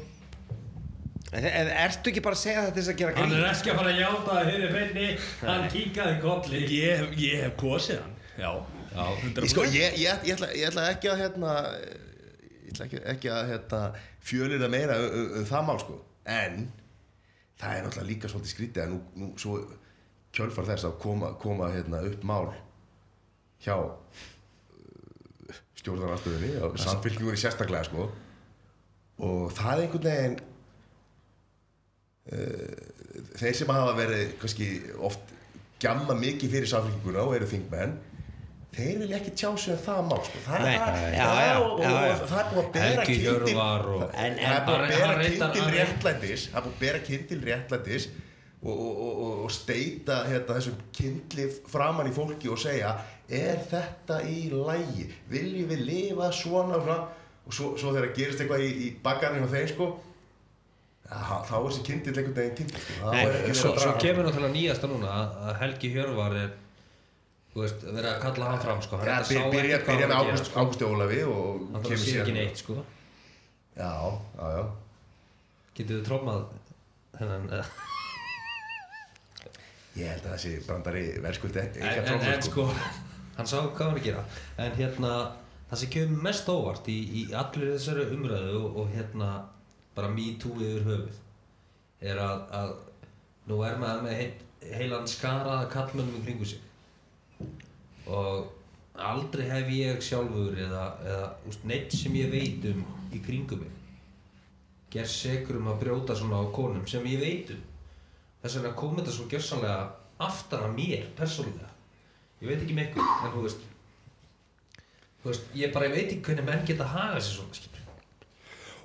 En, 1.33 1.45
en 1.49 1.67
ertu 1.81 2.11
ekki 2.11 2.21
bara 2.21 2.35
að 2.37 2.41
segja 2.43 2.61
þetta 2.61 2.73
til 2.75 2.81
þess 2.83 2.91
að 2.93 2.97
gera 2.99 3.13
grín? 3.15 3.31
ekki 3.49 3.71
að 3.71 3.77
fara 3.79 3.89
að 3.93 4.01
játa 4.03 4.33
að 4.37 4.49
höfðu 4.51 4.67
fenni 4.75 5.07
Hann 5.41 5.63
kíkaði 5.73 6.19
kolli 6.21 6.59
Ég, 6.69 6.99
hef- 6.99 7.15
ég 7.17 7.41
hef 7.47 7.55
kosið 7.57 8.03
hann 8.03 8.13
Já, 8.37 8.51
Já, 8.93 9.05
ég, 9.39 9.49
sko, 9.49 9.63
ég, 9.65 9.97
ég, 9.97 10.27
ég, 10.27 10.35
ætla, 10.35 10.51
ég 10.53 10.67
ætla 10.69 10.83
ekki 10.91 11.09
að 11.09 11.23
hérna 11.23 11.53
ég 12.73 12.81
ætla 12.81 12.85
ekki, 12.87 13.01
ekki 13.13 13.31
að 13.33 13.49
hérna 13.51 13.81
fjölir 14.23 14.61
það 14.61 14.73
meira 14.73 14.97
það 15.49 15.65
mál 15.67 15.79
sko. 15.81 15.97
En 16.25 16.59
það 17.59 17.77
er 17.77 17.85
náttúrulega 17.85 18.09
líka 18.09 18.31
svolítið 18.31 18.53
skrítið 18.53 18.83
að 18.83 18.93
nú, 18.93 18.99
nú 19.21 19.31
svo 19.37 19.57
kjölfar 20.33 20.69
þess 20.71 20.87
að 20.89 20.95
koma, 21.03 21.33
koma 21.41 21.69
hérna 21.73 22.01
upp 22.07 22.23
mál 22.25 22.47
hjá 23.63 23.75
stjórnarastöðunni 25.83 26.55
og 26.63 26.79
samfélkingunni 26.81 27.39
sérstaklega 27.39 27.85
sko. 27.89 28.07
Og 29.23 29.51
það 29.53 29.73
er 29.73 29.83
einhvern 29.83 30.07
veginn 30.07 30.39
uh, 32.33 32.73
þeir 33.37 33.59
sem 33.59 33.75
hafa 33.75 33.93
verið 33.99 34.33
kannski 34.41 34.71
oft 35.03 35.35
gjamma 35.83 36.15
mikið 36.17 36.57
fyrir 36.57 36.71
samfélkinguna 36.71 37.27
og 37.27 37.37
eru 37.37 37.49
þingmenn 37.51 37.97
þeir 38.73 38.99
vilja 39.03 39.17
ekki 39.19 39.31
tjá 39.37 39.49
sig 39.61 39.73
um 39.75 39.81
það 39.85 40.01
mál 40.09 40.21
sko. 40.27 40.41
það, 40.47 40.67
og, 41.61 41.71
og, 41.71 41.85
og 41.85 42.27
er 42.41 42.51
búið 42.51 42.61
að 42.63 42.69
bera 42.77 43.05
og- 43.93 44.13
það 44.13 44.27
er 44.27 44.63
búið 44.67 44.77
að 44.77 44.93
bera 44.93 45.07
hann- 45.07 45.73
réttlætis 45.77 46.45
það 46.49 46.59
er 46.59 46.67
búið 46.67 46.73
að 46.73 46.79
bera 46.85 47.01
kindil 47.07 47.41
réttlætis 47.49 48.07
og, 48.63 48.71
og, 48.71 48.93
og, 49.07 49.17
og, 49.27 49.43
og 49.43 49.51
steita 49.51 50.21
hérna, 50.29 50.55
þessum 50.57 50.77
kindli 50.95 51.49
framann 51.67 52.07
í 52.09 52.15
fólki 52.15 52.49
og 52.49 52.57
segja 52.63 52.93
er 53.29 53.59
þetta 53.69 54.21
í 54.29 54.49
lægi 54.53 55.09
viljum 55.31 55.69
við 55.73 55.85
lifa 55.89 56.31
svona, 56.31 56.79
svona? 56.79 56.97
Og 57.43 57.51
svo, 57.53 57.73
svo 57.75 57.91
þegar 57.91 58.13
gerist 58.15 58.39
eitthvað 58.39 58.63
í, 58.63 58.71
í 58.87 58.89
bakgarinn 59.03 59.43
á 59.43 59.51
þeim 59.51 59.67
sko 59.73 59.87
ja, 61.11 61.41
þá 61.43 61.53
er 61.59 61.65
þessi 61.67 61.83
kindil 61.89 62.13
einhvern 62.15 62.37
veginn 62.37 62.55
kindil 62.61 62.79
sko. 62.79 62.93
Svo, 63.59 63.71
að 63.73 63.81
svo 63.83 63.93
kemur 63.99 64.27
náttúrulega 64.29 64.55
nýjasta 64.55 64.89
núna 64.91 65.09
að 65.17 65.41
að 65.49 65.57
Helgi 65.63 65.91
Hjörvar 65.97 66.37
er 66.39 66.53
veist, 67.61 67.85
verið 67.85 68.09
að 68.09 68.19
kalla 68.23 68.49
hann 68.49 68.61
fram 68.63 68.81
sko. 68.81 68.99
Ja, 69.05 69.19
byrja, 69.53 69.79
með 69.85 70.15
að 70.15 70.31
sko. 70.41 70.63
Ágústi 70.63 70.87
Ólafi 70.87 71.21
og 71.29 71.63
Hann 71.73 71.85
þarf 71.85 71.95
að 71.95 72.03
sé 72.03 72.17
ekki 72.23 72.35
neitt 72.37 72.61
sko. 72.63 72.77
Já, 73.77 73.93
já, 74.39 74.45
já. 74.57 74.63
Getur 75.77 75.99
þið 75.99 76.05
trómað 76.09 76.43
þennan 77.17 77.49
eða? 77.49 77.71
ég 79.93 80.09
held 80.09 80.25
að 80.25 80.31
þessi 80.33 80.51
brandari 80.65 81.03
verðskuldi 81.21 81.61
en, 81.61 81.73
enga 81.77 82.01
en, 82.01 82.07
trómur 82.07 82.31
en 82.31 82.45
sko. 82.47 82.63
hann 83.37 83.49
sá 83.49 83.57
hvað 83.61 83.83
hann 83.83 83.93
er 83.93 83.99
að 83.99 84.07
gera. 84.07 84.23
En 84.63 84.77
hérna 84.79 85.11
það 85.69 85.81
sem 85.81 85.91
kemur 85.93 86.25
mest 86.27 86.49
óvart 86.49 86.89
í, 86.89 86.97
í 87.21 87.21
allir 87.37 87.75
þessari 87.75 88.07
umræðu 88.15 88.55
og, 88.63 88.79
og 88.81 88.89
hérna 88.95 89.29
bara 89.93 90.09
me 90.09 90.31
too 90.41 90.57
yfir 90.57 90.87
höfuð 90.87 91.21
er 92.03 92.19
að, 92.21 92.43
að 92.57 92.73
nú 93.49 93.59
er 93.65 93.77
maður 93.81 94.05
með 94.07 94.19
heil, 94.19 94.31
heilan 94.73 95.09
skaraða 95.09 95.69
kallmönnum 95.71 96.17
í 96.19 96.23
kringu 96.25 96.47
sig 96.49 96.61
og 98.07 98.51
aldrei 98.93 99.45
hef 99.49 99.69
ég 99.73 100.01
sjálfur 100.05 100.57
eða, 100.59 100.83
eða 101.07 101.27
úst, 101.49 101.63
neitt 101.69 101.93
sem 101.97 102.15
ég 102.19 102.31
veit 102.33 102.65
um 102.73 102.83
í 103.13 103.21
kringum 103.25 103.63
mig 103.63 103.79
gerð 104.93 105.09
segur 105.09 105.57
um 105.57 105.71
að 105.71 105.79
brjóta 105.85 106.15
svona 106.17 106.43
á 106.43 106.45
konum 106.53 106.85
sem 106.87 107.05
ég 107.09 107.19
veit 107.23 107.53
um. 107.55 107.61
Þess 108.43 108.57
vegna 108.59 108.73
kom 108.77 108.97
þetta 108.99 109.13
svo 109.15 109.25
gjörsanlega 109.31 109.77
aftan 110.21 110.65
að 110.67 110.75
mér 110.77 111.05
persónulega. 111.17 111.69
Ég 112.43 112.51
veit 112.51 112.61
ekki 112.61 112.75
ykkur 112.83 113.07
en 113.23 113.31
þú 113.33 113.45
veist 113.47 113.63
þú 115.23 115.31
veist, 115.31 115.45
ég 115.55 115.71
bara 115.73 115.89
veit 115.91 116.09
ekki 116.11 116.21
hvernig 116.27 116.47
menn 116.49 116.65
geta 116.67 116.87
hagað 116.91 117.21
sér 117.23 117.37
svona 117.37 117.57
skilur 117.57 117.79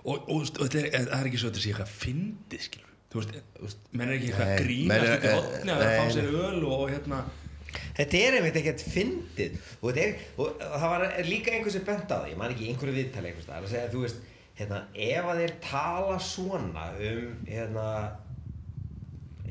og, 0.08 0.28
og, 0.30 0.44
og 0.46 0.68
þetta 0.68 0.84
er, 0.86 1.08
það 1.10 1.16
er 1.18 1.28
ekki 1.30 1.40
svo 1.42 1.48
að 1.48 1.56
þetta 1.56 1.64
sé 1.64 1.72
eitthvað 1.72 1.94
fyndið 2.04 2.64
skilur 2.68 2.92
þú 3.10 3.20
veist, 3.64 3.80
menn 3.90 4.06
er 4.12 4.14
ekki 4.14 4.28
eitthvað 4.30 4.52
að 4.52 4.62
grínast 4.62 5.08
er- 5.08 5.18
út 5.18 5.26
í 5.26 5.34
hotni 5.34 5.74
að 5.74 5.82
að 5.82 5.90
nei, 5.90 5.98
fá 5.98 6.14
sér 6.14 6.30
öl 6.44 6.62
og 6.68 6.84
hérna 6.92 7.20
Þetta 7.98 8.22
er 8.22 8.38
einmitt 8.38 8.58
ekkert 8.60 8.84
fyndið. 8.94 9.58
Og, 9.80 9.98
er, 9.98 10.16
og 10.38 10.62
það 10.62 10.88
var 10.94 11.06
líka 11.26 11.54
einhver 11.54 11.74
sem 11.74 11.86
bent 11.86 12.08
á 12.10 12.18
það, 12.18 12.30
ég 12.32 12.40
man 12.40 12.54
ekki 12.54 12.70
einhverju 12.72 12.96
viðtali 12.98 13.32
einhvers 13.32 13.48
staðar 13.48 13.68
að 13.68 13.74
segja, 13.74 13.92
þú 13.92 14.04
veist, 14.06 14.24
hérna, 14.58 14.80
ef 15.08 15.28
að 15.28 15.42
þeir 15.42 15.54
tala 15.64 16.16
svona 16.22 16.88
um 17.10 17.44
hérna 17.46 17.86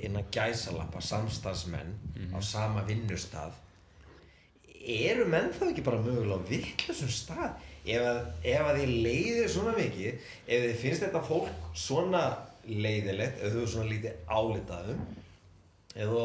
innan 0.04 0.28
gæsalappa 0.34 1.02
samstarfsmenn 1.02 1.96
á 2.36 2.40
sama 2.44 2.84
vinnustað 2.88 3.56
eru 4.88 5.26
menn 5.28 5.50
þá 5.56 5.70
ekki 5.72 5.86
bara 5.86 6.02
mögulega 6.04 6.38
á 6.40 6.48
vittlusum 6.48 7.10
stað? 7.12 7.56
Ef 7.88 8.04
að, 8.04 8.20
ef 8.52 8.68
að 8.68 8.78
þið 8.82 8.94
leiðir 9.06 9.50
svona 9.52 9.74
mikið 9.78 10.08
ef 10.12 10.64
þið 10.66 10.78
finnst 10.82 11.04
þetta 11.06 11.24
fólk 11.24 11.68
svona 11.78 12.24
leiðilegt 12.68 13.40
ef 13.40 13.54
þú 13.54 13.64
er 13.64 13.72
svona 13.72 13.92
lítið 13.94 14.18
álitaðum 14.28 15.04
ef 15.96 16.12
þú 16.12 16.24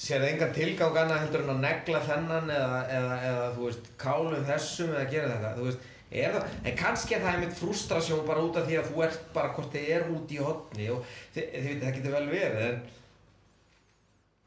sér 0.00 0.24
engan 0.30 0.52
tilgang 0.56 0.96
annað 0.96 1.24
heldur 1.24 1.42
en 1.44 1.54
að 1.54 1.64
negla 1.66 2.00
þennan 2.06 2.52
eða, 2.54 2.78
eða, 2.98 3.16
eða 3.30 3.48
þú 3.56 3.66
veist 3.66 3.90
kálum 4.00 4.46
þessum 4.48 4.94
eða 4.94 5.10
gera 5.12 5.34
þetta 5.34 5.50
þú 5.58 5.66
veist, 5.66 5.90
er 6.22 6.36
það, 6.36 6.54
en 6.70 6.78
kannski 6.80 7.16
er 7.16 7.24
það 7.24 7.36
einmitt 7.36 7.58
frustrasjón 7.58 8.24
bara 8.30 8.46
út 8.46 8.56
af 8.56 8.66
því 8.70 8.78
að 8.80 8.88
þú 8.88 9.04
ert 9.06 9.28
bara 9.34 9.52
hvort 9.58 9.76
þið 9.76 9.92
er 9.98 10.08
út 10.14 10.32
í 10.32 10.40
hotni 10.40 10.88
og 10.94 11.12
þið, 11.34 11.52
þið 11.52 11.68
veit 11.68 11.84
það 11.84 11.94
getur 11.98 12.16
vel 12.16 12.24
verið 12.32 12.64
en 12.70 12.80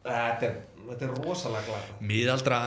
þetta 0.10 0.50
er, 0.50 0.60
þetta 0.90 1.08
er 1.08 1.16
rosalega 1.22 1.70
glata 1.70 2.10
miðaldra 2.12 2.60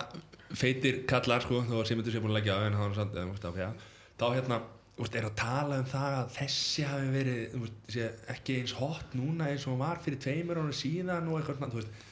feitir 0.56 1.02
kallar 1.10 1.42
sko, 1.42 1.66
þó 1.66 1.76
að 1.82 1.86
Simundur 1.90 2.14
sé 2.14 2.22
búin 2.22 2.32
að 2.36 2.38
leggja 2.40 2.56
á 2.56 2.60
en 2.70 2.78
hann 2.78 2.96
samt, 2.96 3.18
eða, 3.18 3.26
þú 3.26 3.50
veist, 3.50 3.62
já, 3.66 3.70
þá 4.16 4.26
hérna 4.30 4.62
þú 4.96 5.04
veist, 5.04 5.16
er 5.18 5.26
að 5.26 5.38
tala 5.42 5.80
um 5.82 5.88
það 5.90 6.20
að 6.22 6.34
þessi 6.38 6.86
hafi 6.86 7.14
verið 7.18 7.40
þú 7.52 7.64
veist, 7.66 8.20
ekki 8.32 8.60
eins 8.62 8.76
hot 8.78 9.16
núna 9.18 9.50
eins 9.50 9.66
og 9.66 9.80
var 9.82 9.98
fyrir 10.04 10.22
tveimur 10.22 10.62
ára 10.62 10.76
síðan 10.76 11.26
og 11.28 11.40
eitthvað 11.40 11.58
svona, 11.58 11.74
þú 11.74 11.82
veist 11.82 12.04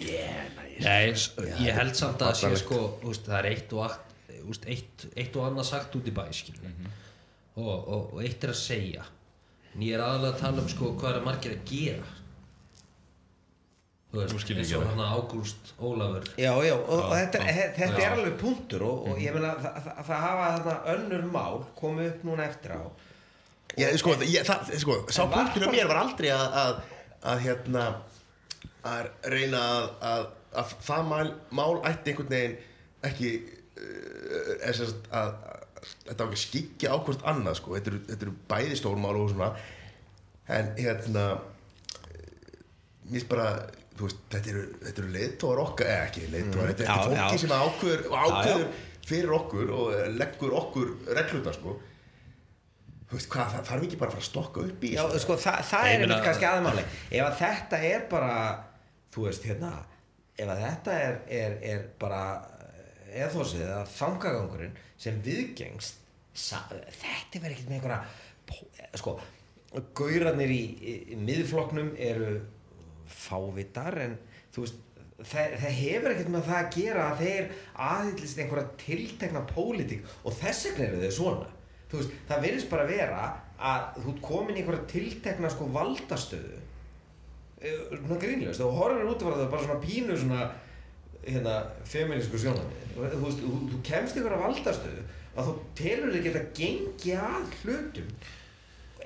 yeah, 0.00 0.44
nice. 0.56 1.32
Nei, 1.36 1.66
ég 1.66 1.76
held 1.76 1.96
samt 1.98 2.22
að 2.22 2.32
það 2.32 2.38
sé 2.40 2.62
sko, 2.64 2.80
veist, 3.04 3.26
það 3.28 3.38
er 3.42 3.48
eitt 3.52 3.74
og, 3.76 3.96
úst, 4.50 4.64
eitt, 4.70 5.06
eitt 5.16 5.36
og 5.36 5.48
annað 5.50 5.68
sagt 5.70 5.96
út 5.98 6.08
í 6.08 6.14
bæ 6.16 6.24
skilur 6.34 6.70
og, 7.60 7.74
og, 7.74 8.14
og 8.14 8.22
eitt 8.24 8.44
er 8.46 8.54
að 8.54 8.60
segja. 8.62 9.04
En 9.74 9.84
ég 9.84 9.94
er 9.98 10.02
aðalega 10.02 10.32
að 10.34 10.40
tala 10.40 10.64
um 10.64 10.70
sko 10.70 10.94
hvað 10.98 11.18
er 11.20 11.26
margir 11.26 11.52
að 11.58 11.68
gera? 11.68 12.16
Þú 14.10 14.24
veist, 14.24 14.48
eins 14.50 14.72
og 14.74 14.86
hann 14.88 15.02
Ágúst 15.06 15.68
Ólafur. 15.78 16.24
Já, 16.34 16.50
já, 16.66 16.72
og, 16.74 16.88
og 16.96 17.12
þetta, 17.14 17.42
er- 17.46 17.74
þetta 17.76 18.00
já. 18.00 18.06
er 18.08 18.16
alveg 18.16 18.38
punktur 18.40 18.82
og, 18.82 19.04
og 19.12 19.20
ég 19.22 19.36
meina 19.36 19.52
það, 19.62 19.76
það, 19.84 20.00
það 20.08 20.24
hafa 20.24 20.48
þarna 20.56 20.94
önnur 20.96 21.28
mál 21.30 21.60
komið 21.78 22.08
upp 22.08 22.24
núna 22.26 22.48
eftir 22.50 22.74
á. 22.74 22.82
Já, 23.78 23.86
sko, 24.02 24.16
ég, 24.26 24.42
það, 24.48 24.72
sko, 24.82 24.96
sá 25.14 25.20
punktur 25.30 25.68
um 25.68 25.76
mér 25.76 25.86
var 25.92 26.00
aldrei 26.02 26.32
að, 26.34 26.56
að, 26.64 26.80
að 27.30 27.44
hérna 27.46 27.84
að 28.88 29.08
reyna 29.32 29.60
að, 29.60 29.88
að, 30.10 30.26
að 30.62 30.74
það 30.86 31.08
mál, 31.10 31.32
mál 31.60 31.72
ætti 31.88 32.12
einhvern 32.12 32.32
veginn 32.34 32.58
ekki 33.10 33.32
uh, 33.80 34.54
að, 34.70 34.94
að 35.10 35.34
þetta 36.06 36.24
á 36.24 36.28
ekki 36.28 36.42
skikja 36.44 36.94
á 36.94 36.96
hvort 37.00 37.26
annað 37.28 37.60
sko, 37.60 37.76
þetta 37.76 37.92
eru, 37.92 38.02
þetta 38.08 38.26
eru 38.28 38.36
bæði 38.50 38.80
stórmál 38.80 39.16
og 39.20 39.30
svona. 39.32 39.50
En 40.50 40.72
hérna 40.78 41.26
mér 43.10 43.18
finnst 43.18 43.30
bara 43.30 43.50
þú 44.00 44.06
veist, 44.06 44.24
þetta 44.32 44.52
eru, 44.52 44.64
þetta 44.86 45.02
eru 45.02 45.12
leiðtóðar 45.16 45.62
okkar 45.64 45.92
eða 45.92 46.08
ekki 46.08 46.24
þetta, 46.24 46.40
Já, 46.40 46.66
þetta 46.70 46.84
er 46.84 47.04
fólki 47.04 47.36
já. 47.36 47.42
sem 47.42 47.54
ákveður, 47.56 48.02
Já, 48.06 48.10
já. 48.10 48.34
ákveður 48.40 48.66
fyrir 49.10 49.32
okkur 49.36 49.72
og 49.76 49.94
leggur 50.14 50.56
okkur 50.60 50.90
reglurnar 51.18 51.56
sko. 51.56 51.76
Þú 53.10 53.18
veist 53.18 53.30
hvað, 53.32 53.54
það 53.56 53.68
þarf 53.70 53.86
ekki 53.88 53.98
bara 53.98 54.12
að 54.12 54.16
fara 54.16 54.22
að 54.22 54.28
stokka 54.28 54.64
upp 54.68 54.84
í 54.86 54.90
Já, 54.94 55.02
sko, 55.24 55.36
það, 55.42 55.62
það 55.70 55.88
er 55.90 56.04
einmitt 56.04 56.26
kannski 56.28 56.48
aðmáli 56.50 56.84
ef 56.86 57.24
að 57.26 57.38
þetta 57.40 57.80
er 57.90 58.04
bara 58.12 58.34
þú 59.14 59.26
veist, 59.26 59.46
hérna 59.48 59.72
ef 60.40 60.48
að 60.48 60.62
þetta 60.64 60.96
er, 61.06 61.18
er, 61.40 61.56
er 61.72 61.86
bara 62.00 62.22
eða 63.10 63.30
þósið, 63.34 63.64
eða 63.66 63.82
þangagangurinn 63.96 64.76
sem 65.00 65.18
viðgengst 65.24 65.98
þetta 66.40 67.42
verður 67.42 67.56
ekkert 67.56 67.70
með 67.70 67.78
einhverja 67.80 68.02
pó- 68.46 69.00
sko, 69.00 69.16
gaurarnir 69.98 70.52
í, 70.54 70.62
í, 70.78 70.94
í 71.14 71.18
miðflokknum 71.18 71.92
eru 72.00 72.36
fávitar 73.10 73.98
en 74.04 74.16
þú 74.54 74.64
veist 74.64 74.78
það, 75.20 75.56
það 75.62 75.76
hefur 75.80 76.14
ekkert 76.14 76.32
með 76.34 76.48
það 76.48 76.60
að 76.60 76.72
gera 76.76 77.06
að 77.10 77.22
þeir 77.24 77.50
aðhyllist 77.90 78.42
einhverja 78.44 78.74
tiltekna 78.84 79.44
pólitík 79.50 80.12
og 80.22 80.36
þess 80.38 80.68
vegna 80.68 80.86
eru 80.88 81.02
þau 81.04 81.16
svona. 81.18 81.50
Veist, 81.90 82.12
það 82.28 82.44
verðist 82.46 82.70
bara 82.70 82.86
vera 82.86 83.22
að 83.70 84.02
þú 84.04 84.16
komin 84.22 84.56
í 84.56 84.62
einhverja 84.62 84.90
tiltekna 84.92 85.50
sko 85.52 85.66
valdastöðu 85.74 86.56
eh, 86.56 86.66
svona 87.60 88.18
grínlust 88.22 88.64
og 88.64 88.76
horfir 88.78 89.08
út 89.12 89.22
af 89.24 89.34
það 89.36 89.48
bara 89.52 89.64
svona 89.66 89.80
pínu 89.84 90.16
svona 90.18 90.44
hérna 91.20 91.56
feminísku 91.84 92.38
sjónami 92.40 92.84
þú, 92.94 93.02
veist, 93.24 93.42
þú, 93.42 93.50
þú 93.74 93.80
kemst 93.84 94.16
í 94.16 94.22
einhverja 94.22 94.44
valdastöðu 94.46 95.02
að 95.36 95.50
þú 95.50 95.52
telur 95.78 96.14
þig 96.14 96.24
geta 96.26 96.40
gengi 96.56 97.12
að 97.16 97.52
hlutum. 97.62 98.08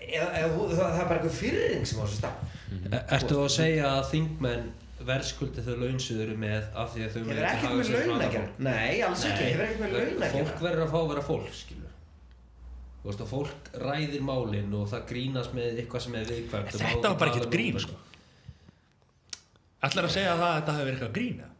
Eða, 0.04 0.28
eða 0.38 0.48
þú, 0.54 0.62
það, 0.70 0.78
það 0.78 1.02
er 1.02 1.10
bara 1.10 1.18
einhver 1.18 1.34
fyrring 1.38 1.84
sem 1.88 2.00
á 2.00 2.04
þessu 2.04 2.18
stað. 2.20 2.54
E- 2.84 3.02
Ertu 3.16 3.36
að 3.42 3.52
segja 3.54 3.90
að 3.90 4.08
þingmenn 4.12 4.64
verðskuldi 5.04 5.64
þau 5.66 5.74
laun 5.82 5.98
sem 6.00 6.16
þau 6.16 6.24
eru 6.24 6.36
með 6.40 6.68
af 6.80 6.94
því 6.94 7.04
að 7.04 7.14
þau 7.14 7.20
hefur 7.20 7.48
ekkert 7.50 7.74
með 7.74 7.84
sér 7.84 7.98
sem 7.98 8.08
laun 8.08 8.14
að 8.14 8.14
annað 8.14 8.34
gera 8.34 8.46
fólk? 8.46 8.62
nei, 8.68 8.94
alls 9.08 9.24
ekki, 9.28 9.48
hefur 9.50 9.64
ekkert 9.66 9.82
með 9.84 9.96
laun 9.98 10.24
að 10.24 10.36
Fólk 10.38 10.64
verður 10.64 10.84
að 10.86 10.94
fá 10.94 10.98
að 11.00 11.10
vera 11.12 11.24
fólk, 11.28 11.50
skilur. 11.58 11.92
Þú 13.02 13.10
veist 13.10 13.24
að 13.24 13.32
fólk 13.34 13.70
ræðir 13.84 14.24
málin 14.24 14.76
og 14.78 14.86
það 14.94 15.06
grínast 15.10 15.56
með 15.56 15.80
eitthvað 15.82 16.04
sem 16.06 16.18
er 16.20 16.30
viðkvæmt 16.30 16.70
og 16.72 16.84
Þetta 16.84 17.10
var 17.10 17.18
bara 17.20 17.34
ekkert 17.34 17.52
grín 17.52 17.80
sko. 17.84 17.98
Ætlar 19.84 20.08
að 20.08 20.14
segja 20.16 20.34
það 20.38 20.48
að 20.48 20.56
þetta 20.60 20.72
hefur 20.78 20.88
verið 20.88 20.96
eitthvað 20.98 21.14
grín 21.18 21.38
eða? 21.44 21.52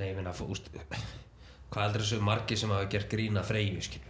Nei, 0.00 0.06
ég 0.10 0.14
meina, 0.20 0.32
Hvað 1.70 1.82
heldur 1.86 2.02
þessu 2.06 2.20
margir 2.26 2.58
sem 2.58 2.70
hafa 2.74 2.86
gert 2.90 3.10
grína 3.12 3.42
freyju, 3.46 3.82
skilur 3.86 4.06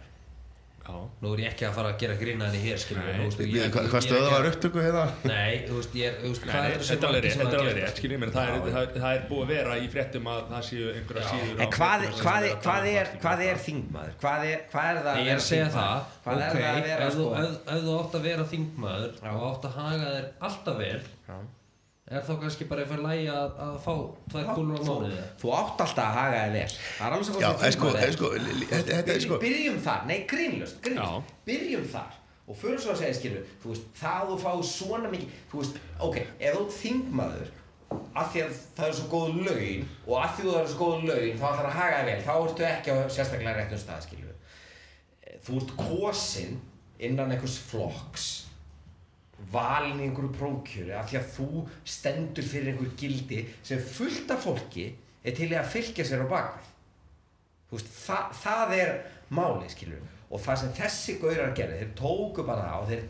Já 0.81 0.95
Nú 1.21 1.29
er 1.35 1.41
ég 1.43 1.51
ekki 1.51 1.65
að 1.67 1.75
fara 1.77 1.89
að 1.93 1.99
gera 2.01 2.15
grína 2.17 2.47
henni 2.49 2.61
hér, 2.63 2.79
skilur 2.81 3.03
Nei. 3.05 3.13
Nú, 3.19 3.25
veistu, 3.27 3.43
ég- 3.45 3.53
Ég, 3.53 3.69
hvað, 3.69 3.83
ég- 3.85 3.91
ég 3.91 3.91
ekki 4.17 4.31
var 4.33 4.41
að- 4.41 4.49
upptöku 4.51 4.79
hérna? 4.81 5.03
Nei, 5.29 5.53
þú 5.67 5.73
veist, 5.77 5.93
ég 5.99 6.11
þú 6.23 6.27
veist, 6.31 6.41
hvað 6.47 6.65
er 6.65 6.73
þessu 6.81 6.97
margir 7.05 7.21
rétt, 7.21 7.31
sem 7.31 7.41
þetta 7.41 7.53
er 7.53 7.59
hafa 7.61 7.61
alveg 7.61 7.75
gert 7.75 7.85
rétt, 7.85 7.97
skiljið 8.01 8.19
mér, 8.23 8.31
það 8.33 8.45
er, 8.49 8.55
það, 8.71 8.85
það 8.97 9.13
er 9.13 9.21
búið 9.29 9.43
að 9.45 9.47
vera 9.53 9.73
í 9.77 9.87
fréttum 9.93 10.25
að 10.33 10.41
það 10.49 10.61
séu 10.71 10.85
einhverja 10.95 11.25
síður 11.29 11.53
á 11.53 11.61
En 11.61 11.69
hvað, 11.77 11.99
er 12.01 12.11
er, 12.97 13.07
að 13.21 13.45
um 13.45 13.61
þingmaður? 13.61 14.13
Hvað 14.25 14.39
er, 14.51 14.59
hvað 14.73 14.85
er 14.89 14.95
það 15.05 15.15
Nei, 15.15 15.21
ég 15.21 15.31
er 15.31 15.37
að 15.37 15.49
segja 15.51 15.69
það, 15.69 16.01
er 22.11 22.23
það 22.25 22.29
þá 22.31 22.39
kannski 22.43 22.65
bara 22.69 22.83
eitthvað 22.85 23.03
lægi 23.07 23.27
að, 23.31 23.53
að 23.65 23.75
fá 23.85 23.93
tvær 24.33 24.49
kúlur 24.55 24.75
á 24.75 24.81
Þú, 24.81 24.87
mánuði? 24.91 25.21
þú 25.41 25.53
átt 25.57 25.83
alltaf 25.85 26.01
að 26.07 26.17
haga 26.19 26.41
þér 26.41 26.55
vel. 26.57 26.65
Það 26.97 27.05
er 27.07 27.15
alveg 27.15 27.27
svo 27.27 27.35
sko, 27.35 27.41
þingmaður 27.41 28.01
er. 28.01 28.15
sko, 28.17 28.31
er 29.15 29.21
sko 29.25 29.39
Byrjum 29.45 29.79
þar, 29.85 30.03
nei 30.09 30.17
grínlust. 30.31 30.91
Byrjum 31.47 31.87
þar. 31.95 32.17
Og 32.51 32.57
fyrir 32.57 32.79
svo 32.83 32.91
að 32.91 32.99
segja 33.03 33.15
skilu 33.15 33.41
Þú 33.61 33.69
veist, 33.71 33.83
það 34.01 34.23
þú 34.31 34.37
fá 34.41 34.51
svona 34.67 35.09
mikið 35.13 35.35
Þú 35.51 35.59
veist, 35.61 35.75
ok, 36.07 36.17
ef 36.41 36.55
þú 36.57 36.63
þingmaður 36.81 37.51
af 38.15 38.29
því 38.33 38.41
að 38.45 38.51
það 38.75 38.85
er 38.87 38.93
svo 38.97 39.05
góð 39.11 39.37
laun 39.45 39.81
og 40.07 40.13
af 40.23 40.33
því 40.37 40.43
að 40.45 40.53
það 40.53 40.61
er 40.61 40.69
svo 40.71 40.77
góð 40.79 41.01
laun 41.09 41.39
þá 41.41 41.45
ætlar 41.51 41.67
að 41.67 41.75
haga 41.77 41.97
þér 42.01 42.07
vel, 42.09 42.21
þá 42.23 42.31
ertu 42.41 42.65
ekki 42.67 42.91
á 42.91 42.95
sérstaklega 43.11 43.55
réttum 43.57 43.81
stað, 43.81 44.05
skilu 44.05 44.35
Þú 45.45 45.57
ert 45.61 45.73
kosin 45.79 46.53
innan 47.03 47.33
einhvers 47.35 47.57
flokks 47.67 48.27
valin 49.51 49.99
í 49.99 50.07
einhverju 50.07 50.33
prókjöru 50.37 50.97
af 50.97 51.09
því 51.09 51.19
að 51.19 51.31
þú 51.35 51.63
stendur 51.95 52.47
fyrir 52.47 52.73
einhver 52.73 52.91
gildi 52.99 53.45
sem 53.67 53.81
fullt 53.83 54.31
af 54.33 54.45
fólki 54.45 54.89
er 55.23 55.37
til 55.37 55.49
að 55.53 55.71
fylgja 55.73 56.07
sér 56.07 56.25
á 56.25 56.27
bakvið 56.31 56.69
veist, 57.71 57.91
það, 58.05 58.35
það 58.43 58.75
er 58.77 58.93
máli 59.31 59.71
skilur 59.71 60.05
og 60.31 60.43
það 60.43 60.61
sem 60.61 60.75
þessi 60.77 61.17
gaurar 61.21 61.55
gerði, 61.55 61.81
þeir 61.81 61.97
tóku 61.99 62.45
bara 62.47 62.67
það 62.69 62.83
og 62.83 62.91
þeir 62.91 63.09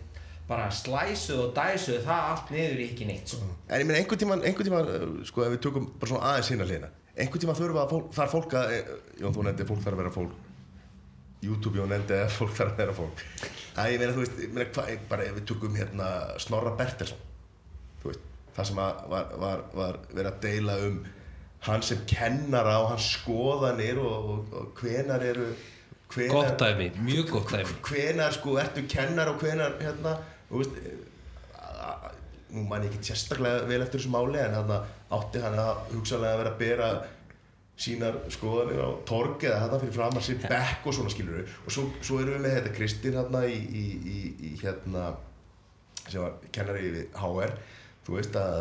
bara 0.51 0.71
slæsuðu 0.73 1.43
og 1.45 1.53
dæsuðu 1.55 2.01
það 2.03 2.29
allt 2.31 2.49
niður 2.51 2.81
í 2.81 2.87
ekki 2.89 3.07
neitt 3.07 3.31
sko. 3.31 3.45
En 3.69 3.83
ég 3.83 3.87
meina 3.87 4.01
einhvern 4.01 4.19
tíman, 4.19 4.41
einhvern 4.43 4.67
tíman, 4.67 4.89
uh, 4.89 5.13
sko, 5.29 5.45
ef 5.45 5.53
við 5.53 5.61
tökum 5.63 5.87
bara 6.01 6.11
svona 6.11 6.31
aðeins 6.31 6.51
hinna 6.51 6.67
hlýna 6.67 6.89
einhvern 7.15 7.43
tíman 7.45 7.59
þurfa 7.59 7.85
að 7.85 7.93
fólk, 7.93 8.13
þarf 8.17 8.35
fólk 8.35 8.55
að 8.59 8.73
eh, 8.75 8.93
Jón, 9.21 9.35
þú 9.35 9.45
nefndi 9.47 9.67
fólk 9.69 9.83
þarf 9.85 9.95
að 9.97 10.01
vera 10.01 10.13
fólk. 10.17 10.37
YouTube, 11.45 11.77
Jón 11.79 11.93
nefndi 11.93 12.17
að 12.17 12.33
fólk 12.39 12.55
þarf 12.57 12.73
að 12.73 12.81
vera 12.81 12.97
fólk 12.97 13.25
Æ, 13.77 13.81
ég 13.93 13.99
meina, 14.01 14.11
þú 14.15 14.23
veist, 14.25 14.39
ég 14.43 14.51
meina, 14.55 14.69
hvað, 14.75 15.03
bara 15.09 15.23
ef 15.29 15.35
við 15.39 15.45
tökum 15.51 15.75
hérna 15.79 16.07
Snorra 16.43 16.73
Bertelsson 16.79 17.21
þú 18.01 18.09
veist, 18.11 18.23
það 18.57 18.69
sem 18.71 18.79
var, 18.81 19.29
var, 19.39 19.61
var 19.77 19.99
verið 20.11 20.31
að 20.33 20.39
deila 20.43 20.77
um 20.89 20.97
hann 21.67 21.83
sem 21.85 22.01
kennara 22.09 22.79
og 22.81 22.89
hans 22.95 23.05
skoðanir 23.19 23.99
og, 24.01 24.31
og, 24.33 24.55
og 24.57 24.81
hvenar 24.81 25.23
eru 25.23 25.51
hvenar, 26.11 26.33
Gott 26.33 26.57
dæmi, 26.59 26.89
mjög 27.05 27.29
gott 27.31 27.51
dæmi. 27.53 27.75
Hvenar 27.87 28.33
sko 28.35 28.57
ertu 28.59 28.81
kennar 28.91 29.29
og 29.31 29.37
hvenar 29.39 29.77
hérna, 29.79 30.17
þú 30.49 30.63
veist 30.63 30.79
a- 31.61 32.11
nú 32.51 32.65
man 32.67 32.83
ég 32.83 32.91
ekki 32.91 33.13
sérstaklega 33.13 33.63
vel 33.69 33.85
eftir 33.85 34.01
þessu 34.01 34.11
máli 34.11 34.41
en 34.43 34.57
hann 34.57 34.73
átti 35.15 35.39
hann 35.45 35.55
að 35.61 35.85
hugsalega 35.93 36.41
vera 36.41 36.51
að 36.51 36.57
bera 36.59 36.89
sínar 37.81 38.17
skoðanir 38.33 38.81
á 38.81 38.89
torg 39.09 39.43
eða 39.47 39.59
þetta 39.63 39.81
fyrir 39.81 39.95
fram 39.97 40.19
að 40.19 40.27
sér 40.27 40.41
bekk 40.45 40.87
og 40.87 40.97
svona 40.97 41.13
skilur 41.13 41.41
og 41.65 41.73
svo, 41.73 41.87
svo 42.05 42.19
erum 42.21 42.37
við 42.37 42.45
með 42.45 42.57
þetta 42.57 42.73
Kristín 42.77 43.17
hérna 43.17 43.43
í, 43.49 43.57
í, 43.57 43.85
í, 44.15 44.19
í 44.49 44.51
hérna 44.61 45.07
sem 46.07 46.21
var 46.21 46.37
kennari 46.53 46.93
við 46.93 47.17
HR 47.21 47.55
þú 48.05 48.17
veist 48.17 48.37
að 48.37 48.59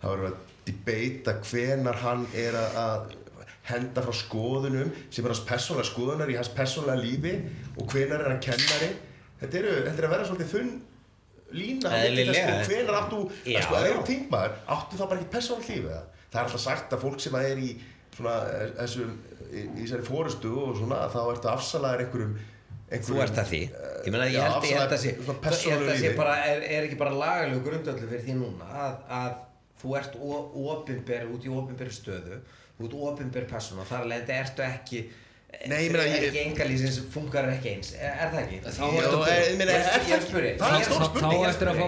það 0.00 0.14
var 0.14 0.28
að 0.30 0.38
debata 0.70 1.34
hvenar 1.48 1.98
hann 2.04 2.28
er 2.38 2.56
að, 2.60 3.16
henda 3.70 4.02
frá 4.04 4.14
skoðunum 4.16 4.92
sem 5.12 5.24
er 5.24 5.32
hans 5.32 5.42
persónlega 5.46 5.90
skoðunar 5.90 6.30
í 6.32 6.36
hans 6.38 6.52
persónlega 6.54 7.02
lífi 7.02 7.34
og 7.76 7.90
hvenar 7.92 8.24
er 8.24 8.32
hann 8.32 8.42
kennari. 8.44 8.88
Þetta, 9.40 9.60
eru, 9.60 9.74
þetta 9.86 9.96
er 10.02 10.06
að 10.06 10.14
vera 10.14 10.28
svolítið 10.28 10.54
þunn 10.54 10.72
lína 11.56 11.92
hvenar 12.68 12.98
áttu 13.00 13.20
Já, 13.44 13.60
að 13.60 13.64
sko, 13.66 13.78
já. 13.82 13.94
þú 13.94 14.02
þingmaður 14.10 14.58
áttu 14.76 14.98
þá 14.98 15.04
bara 15.04 15.20
ekki 15.20 15.32
persónlega 15.34 15.76
lífi 15.76 15.90
eða? 15.90 16.02
það 16.30 16.40
er 16.40 16.44
alltaf 16.44 16.62
sagt 16.62 16.94
að 16.94 17.02
fólk 17.04 17.22
sem 17.24 17.38
að 17.38 17.48
er 17.48 17.62
í 17.62 17.70
svona 18.20 18.38
eh, 18.54 18.72
þessum 18.78 19.12
í, 19.50 19.66
í 19.66 19.82
þessari 19.82 20.06
fórustu 20.06 20.54
og 20.62 20.78
svona 20.78 21.02
þá 21.12 21.20
ertu 21.24 21.52
afsalaðir 21.56 22.06
einhverjum, 22.06 22.40
Þú 22.90 23.20
ert 23.22 23.36
það 23.36 23.50
því. 23.52 23.58
Ég 24.02 24.10
meina, 24.10 24.24
ég 24.26 24.32
Já, 24.34 24.40
held, 24.48 24.56
að 24.56 24.64
afsalaðir 24.64 24.96
sé, 24.98 25.10
að 26.10 26.16
bara, 26.18 26.32
er, 26.42 26.64
er 26.66 26.86
ekki 26.88 26.96
bara 26.98 27.12
lagalegu 27.14 27.60
grundöldu 27.68 28.08
fyrir 28.10 28.24
því 28.24 28.34
núna 28.40 28.66
að, 28.66 28.96
að 29.14 29.36
þú 29.80 29.94
ert 30.00 30.16
opinber 30.74 31.28
út 31.30 31.46
í 31.46 31.52
opinberi 31.54 31.94
stöðu 31.94 32.40
þú 32.80 32.88
ert 32.88 32.96
opinber 33.10 33.46
persóna 33.48 33.84
og 33.84 33.90
þar 33.90 34.04
að 34.04 34.10
leiðandi 34.12 34.36
ertu 34.40 34.64
ekki 34.66 35.02
Nei, 35.66 35.80
ég 35.84 35.90
meina, 35.92 36.04
ég- 36.06 36.22
ekki 36.30 36.40
engalísins 36.46 36.96
funkar 37.12 37.48
ekki 37.50 37.68
eins? 37.74 37.88
Er, 37.98 38.12
er 38.22 38.28
það 38.32 38.38
ekki? 38.44 38.58
Þá 38.64 38.68
Já, 38.70 39.00
ertu- 39.00 39.24
eh, 39.26 39.32
er- 39.34 39.60
er 39.60 39.70
er 39.70 39.90
það 39.90 40.76
er 40.76 40.84
stór 40.86 41.00
Þá 41.00 41.08
spurning 41.10 41.32
ég 41.34 41.48
er 41.50 41.68
að 41.70 41.80
fá 41.80 41.86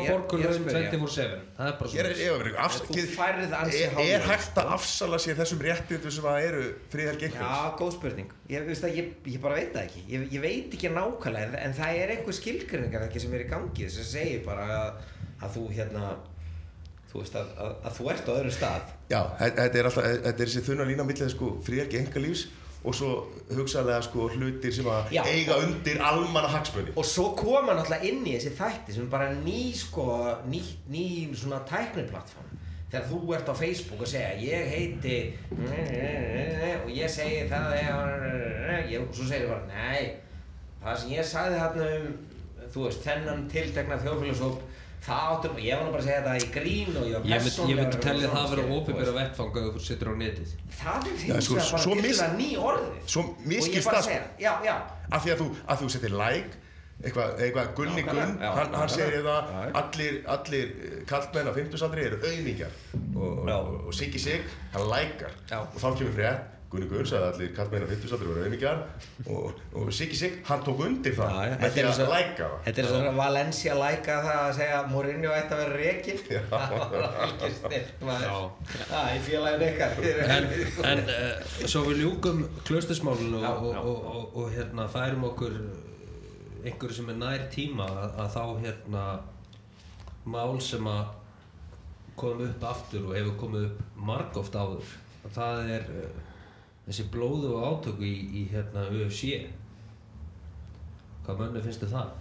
spyrja. 0.58 0.90
24-7 0.92 1.38
Það 1.56 1.68
er 1.68 1.76
bara 1.78 1.90
Ég 1.92 2.00
er, 2.02 2.10
svona 2.12 2.88
Þú 2.92 3.06
færð 3.16 3.54
ansi 3.60 3.82
er, 3.82 3.94
hálfur, 3.94 4.10
er 4.16 4.26
hægt 4.32 4.58
að 4.62 4.72
afsala 4.76 5.20
sér 5.22 5.38
þessum 5.40 5.62
réttindum 5.62 6.12
sem 6.16 6.24
að 6.32 6.40
eru 6.48 6.64
fríðar 6.92 7.14
Já, 7.16 7.20
gegnum 7.22 7.78
góð 7.78 7.92
spurning. 7.96 8.30
Ég, 8.50 8.66
veist 8.66 8.84
að, 8.84 8.96
ég, 8.98 9.06
ég 9.32 9.40
bara 9.46 9.54
veit 9.54 9.72
það 9.72 9.86
ekki. 9.86 10.02
Ég, 10.10 10.26
ég 10.32 10.40
veit 10.42 10.76
ekki 10.76 10.92
nákvæmlega 10.92 11.46
en, 11.46 11.54
en 11.62 11.72
það 11.78 12.02
er 12.02 12.14
einhver 12.16 12.38
skilgrinningar 12.42 13.06
ekki 13.08 13.20
sem 13.24 13.32
er 13.38 13.46
í 13.46 13.48
gangi 13.48 13.88
sem 13.94 14.04
segir 14.04 14.44
bara 14.44 14.66
að, 14.66 14.92
að 15.46 15.54
þú 15.56 15.68
hérna 15.72 16.16
þú 17.12 17.20
veist 17.22 17.34
að, 17.36 17.46
að, 17.60 17.72
að 17.86 17.96
þú 17.98 18.10
ert 18.12 18.26
á 18.28 18.32
öðru 18.36 18.52
stað. 18.52 18.92
Já, 19.12 19.20
þe- 19.38 19.54
þetta 19.58 19.78
er 19.78 19.88
alltaf, 19.90 20.04
þetta 20.26 20.42
er 20.42 20.48
þessi 20.50 20.62
þunna 20.68 20.86
lína 20.88 21.04
á 21.04 21.08
millið 21.08 21.30
sko, 21.34 21.48
fríðar 21.66 21.94
engalífs 22.02 22.46
og 22.82 22.96
svo 22.98 23.10
hugsaðlega 23.52 24.02
sko 24.06 24.26
hlutir 24.32 24.74
sem 24.74 24.88
að 24.90 25.12
Já. 25.14 25.22
eiga 25.30 25.58
undir 25.62 26.00
almanna 26.02 26.50
hagsmunni 26.50 26.94
og 26.96 27.06
svo 27.06 27.28
koma 27.38 27.76
náttúrulega 27.76 28.08
inn 28.10 28.24
í 28.26 28.34
þessi 28.34 28.56
þætti 28.58 28.96
sem 28.96 29.10
bara 29.12 29.30
ný 29.36 29.60
sko 29.76 30.06
ný, 30.50 30.62
ný 30.90 31.04
svona 31.36 31.62
tækniplattform. 31.68 32.58
Þegar 32.92 33.06
þú 33.08 33.20
ert 33.36 33.48
á 33.48 33.54
Facebook 33.56 34.02
og 34.04 34.10
segja 34.10 34.34
ég 34.42 34.66
heiti 34.74 35.20
og 36.82 36.90
ég 36.92 37.08
segi 37.08 37.46
það 37.48 37.78
og 38.98 39.14
svo 39.14 39.24
segir 39.30 39.46
ég 39.46 39.54
bara 39.54 39.64
nei 39.70 40.18
það 40.82 41.00
sem 41.00 41.14
ég 41.14 41.28
sagði 41.30 41.62
þarna 41.62 41.88
um 41.96 42.12
þú 42.72 42.86
veist 42.86 43.04
þennan 43.06 43.46
tiltekna 43.52 43.98
þjóðfélagshóp 44.02 44.60
það 45.02 45.22
áttum, 45.32 45.56
ég 45.58 45.74
var 45.78 45.84
nú 45.86 45.92
bara 45.92 46.02
að 46.02 46.06
segja 46.06 46.22
þetta 46.22 46.34
í 46.38 46.50
grín 46.56 46.96
og 46.96 47.06
ég 47.08 47.14
var 47.16 47.26
Ég 47.32 47.42
myndi, 47.42 47.72
ég 47.72 47.78
myndi 47.80 47.98
og 47.98 48.32
það 48.32 48.42
að 48.42 48.50
vera 48.52 48.62
svona, 48.62 48.76
ópibera 48.78 49.06
þú 49.08 49.14
veist. 49.16 49.20
vettfang 49.22 49.56
ef 49.62 49.70
þú 49.76 49.80
setur 49.86 50.08
á 50.08 50.14
netið 50.22 50.50
það 50.82 51.06
er 51.06 51.12
Já, 51.12 51.34
hins 51.34 51.46
svo- 51.48 51.56
vegar 51.56 51.82
svo 51.82 51.94
bara 51.94 52.02
til 52.02 52.26
að 52.26 52.36
ný 52.38 52.50
orði 52.70 52.90
svo 53.14 53.22
og 53.22 53.86
bara 53.88 54.02
það, 54.02 54.02
sko. 54.02 54.42
já, 54.46 54.52
já 54.68 54.74
af 55.12 55.24
því 55.24 55.30
að 55.34 55.40
þú, 55.42 55.48
að 55.68 55.80
þú 55.82 55.88
setir 55.96 56.14
like 56.22 56.52
eitthvað, 57.02 57.30
eitthvað 57.42 57.74
Gunni 57.74 58.02
Gunn 58.06 58.36
Já, 58.38 58.50
hann, 58.54 58.74
hann 58.78 58.88
já, 58.88 58.94
segir 58.94 59.16
já. 59.18 59.22
það, 59.26 59.44
Já. 59.50 59.70
allir, 59.82 60.14
allir 60.36 60.66
eh, 60.70 61.04
kallmenn 61.10 61.48
á 61.50 61.52
50 61.56 61.82
aldri 61.82 62.04
eru 62.06 62.18
auðmingjar 62.22 62.74
og, 63.16 63.48
Já. 63.48 63.56
og, 63.58 63.86
og 63.88 63.94
Siggi 63.94 64.18
Sig, 64.22 64.40
hann 64.72 64.86
Já. 65.50 65.58
og 65.66 65.78
þá 65.82 65.88
kemur 65.98 66.14
frétt 66.14 66.40
Gunni 66.72 66.86
Gunn 66.90 67.06
sagði 67.08 67.22
að 67.26 67.34
allir 67.34 67.50
kallmenn 67.56 67.84
á 67.84 67.88
50 67.92 68.14
aldri 68.16 68.28
eru 68.32 68.42
auðmingjar 68.46 68.78
og, 69.34 69.58
og 69.76 69.90
Siggi 69.92 70.16
Sig, 70.16 70.38
hann 70.48 70.62
tók 70.66 70.80
undir 70.86 71.14
það 71.18 71.34
Já, 71.36 71.42
já. 71.50 71.56
með 71.62 71.74
því 71.76 71.82
að 71.84 71.92
svo- 71.98 72.06
læka 72.12 72.48
það 72.48 72.56
Þetta 72.66 72.82
er 72.84 72.88
svona 72.92 73.12
Valencia 73.18 73.76
læka 73.80 74.16
það 74.26 74.40
að 74.46 74.52
segja 74.58 74.78
að 74.80 74.90
Mourinho 74.94 75.34
ætti 75.36 75.56
að 75.56 75.62
vera 75.62 75.78
rekin 75.82 76.22
Já. 76.32 76.40
Það 76.52 76.74
var 76.96 77.06
alveg 77.26 77.56
snilt 77.60 78.04
maður 78.08 78.26
Já. 78.26 78.40
Það 78.92 79.12
er 79.12 79.22
félagin 79.28 79.66
ykkar 79.68 79.90
En, 80.38 80.50
en 80.92 81.04
uh, 81.12 81.52
svo 81.74 81.84
við 81.90 82.02
ljúkum 82.06 82.42
klaustusmálinu 82.68 83.42
Já, 83.44 83.50
og, 83.52 83.70
og, 83.82 84.10
og, 84.16 84.36
og 84.42 84.52
hérna 84.56 84.88
færum 84.96 85.28
okkur 85.28 85.58
uh, 85.60 86.66
einhverju 86.66 86.94
sem 87.00 87.12
er 87.12 87.20
nær 87.20 87.46
tíma 87.52 87.88
að, 87.90 88.18
að 88.22 88.34
þá 88.38 88.42
hérna 88.64 89.04
mál 90.30 90.60
sem 90.62 90.86
að 90.86 91.18
kom 92.20 92.42
upp 92.44 92.64
aftur 92.68 93.08
og 93.08 93.16
hefur 93.16 93.36
komið 93.40 93.64
upp 93.70 93.78
margóft 94.08 94.54
áður 94.60 94.90
það 95.34 95.70
er 95.78 95.86
uh, 96.02 96.20
þessi 96.86 97.06
blóðu 97.12 97.52
og 97.56 97.66
átöku 97.68 98.06
í, 98.06 98.14
í 98.42 98.46
hérna 98.52 98.86
UFC 98.90 99.36
hvað 101.22 101.42
mönnu 101.44 101.62
finnst 101.64 101.84
þið 101.84 101.92
það? 101.96 102.14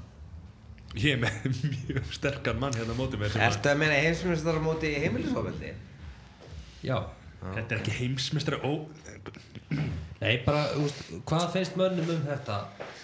Ég 1.01 1.15
er 1.15 1.21
með 1.23 1.61
mjög 1.88 2.11
sterkan 2.17 2.59
mann 2.61 2.75
hérna 2.77 2.93
á 2.93 2.99
móti 2.99 3.19
mér 3.19 3.31
sem 3.31 3.41
að 3.41 3.47
Ertu 3.47 3.71
að 3.71 3.79
meina 3.81 3.97
heimsmyndstar 4.03 4.59
á 4.59 4.61
móti 4.65 4.91
heimilisofveldi? 5.01 5.71
Já. 6.85 6.97
Þetta 7.41 7.73
er 7.73 7.79
ekki 7.79 7.95
heimsmeistari 7.97 8.59
ó 8.61 8.71
Nei, 10.21 10.35
bara, 10.45 10.67
veist, 10.77 10.99
hvað 11.25 11.47
finnst 11.55 11.77
mönnum 11.79 12.09
um 12.13 12.21
þetta, 12.27 12.57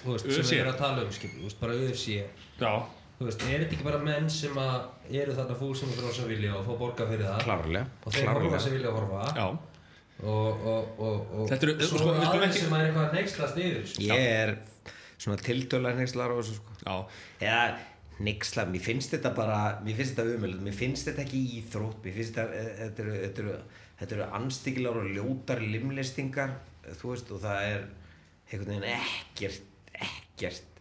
veist, 0.04 0.28
sem 0.28 0.44
UFC? 0.44 0.52
við 0.52 0.60
erum 0.60 0.74
að 0.76 0.82
tala 0.84 1.06
um, 1.06 1.14
skil, 1.16 1.30
þú 1.34 1.48
veist, 1.48 1.58
bara 1.64 1.78
UFC, 1.82 2.18
Já. 2.60 2.74
Þú 3.18 3.26
veist, 3.26 3.46
er 3.48 3.64
þetta 3.64 3.74
ekki 3.74 3.88
bara 3.88 4.02
menn 4.04 4.28
sem 4.30 4.60
að 4.62 5.16
eru 5.24 5.34
þarna 5.40 5.56
fúsum 5.58 5.94
frá 5.98 6.12
sem 6.14 6.28
vilja 6.30 6.52
og 6.60 6.68
fá 6.68 6.76
borga 6.78 7.08
fyrir 7.10 7.26
það? 7.26 7.40
Klárlega 7.48 7.88
og 8.04 8.14
þeir 8.14 8.30
horfa 8.30 8.60
sem 8.62 8.76
vilja 8.78 8.94
horfa? 8.94 9.24
Já 9.34 9.48
og, 10.24 10.66
og, 10.66 11.00
og, 11.00 11.34
og 11.42 11.52
svo 11.52 11.58
sko, 11.58 11.76
er 11.78 11.90
skulum 11.92 12.24
aðeins 12.24 12.48
ekki- 12.56 12.64
sem 12.64 12.74
er 12.74 12.86
eitthvað 12.88 13.04
að 13.10 13.14
neykslast 13.20 13.60
yfir, 13.62 13.84
sko. 13.92 14.02
Ég 14.08 14.24
er 14.42 14.54
svona 15.18 15.38
tildölar 15.46 15.98
neykslar 16.00 16.34
á 16.34 16.36
þessu 16.40 16.56
sko 16.58 16.78
Já 16.88 16.96
Eða 17.42 17.62
neyksla, 18.26 18.66
mér 18.72 18.82
finnst 18.82 19.14
þetta 19.14 19.32
bara 19.38 19.60
Mér 19.86 20.00
finnst 20.00 20.16
þetta 20.18 20.38
umöld, 20.40 20.62
mér 20.66 20.74
finnst 20.78 21.06
þetta 21.10 21.22
ekki 21.26 21.42
íþrótt 21.60 22.02
Mér 22.06 22.16
finnst 22.18 22.38
þetta, 22.40 22.64
eh, 22.64 22.80
þetta 24.00 24.16
eru, 24.16 24.28
anstíkilar 24.40 24.98
og 25.04 25.12
ljótar 25.14 25.62
limlistingar 25.62 26.56
Þú 26.98 27.14
veist, 27.14 27.32
og 27.36 27.42
það 27.44 27.62
er 27.68 27.86
ekkert, 28.88 29.62
ekkert 29.94 30.77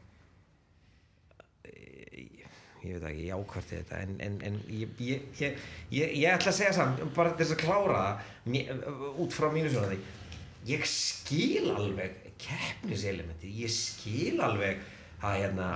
ég 2.87 2.99
veit 2.99 3.09
ekki, 3.11 3.27
jákvært 3.31 3.73
í 3.73 3.81
þetta 3.81 4.03
en, 4.05 4.15
en, 4.27 4.37
en 4.49 4.61
ég, 4.73 5.03
ég, 5.03 5.27
ég, 5.41 5.65
ég, 5.95 6.15
ég 6.23 6.31
ætla 6.33 6.53
að 6.53 6.59
segja 6.61 6.77
samt, 6.77 7.03
bara 7.17 7.35
þess 7.39 7.57
að 7.57 7.63
klára 7.65 8.05
það 8.47 9.19
út 9.25 9.37
frá 9.37 9.49
mínu 9.55 9.73
svona 9.73 9.93
því 9.93 10.01
ég 10.67 10.87
skil 10.91 11.71
alveg 11.75 12.23
keppniselementi, 12.43 13.53
ég 13.63 13.73
skil 13.73 14.41
alveg 14.45 14.83
að 15.25 15.39
hérna 15.41 15.71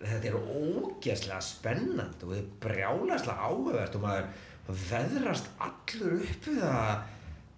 þetta 0.00 0.30
er 0.30 0.36
ógeðslega 0.36 1.42
spennandi 1.44 2.26
og 2.26 2.34
þetta 2.34 2.46
er 2.46 2.62
brjálæslega 2.66 3.50
áhugavert 3.50 3.98
og 3.98 4.06
maður 4.06 4.80
veðrast 4.90 5.52
allur 5.62 6.18
upp 6.20 6.48
við 6.48 6.64
það 6.64 7.12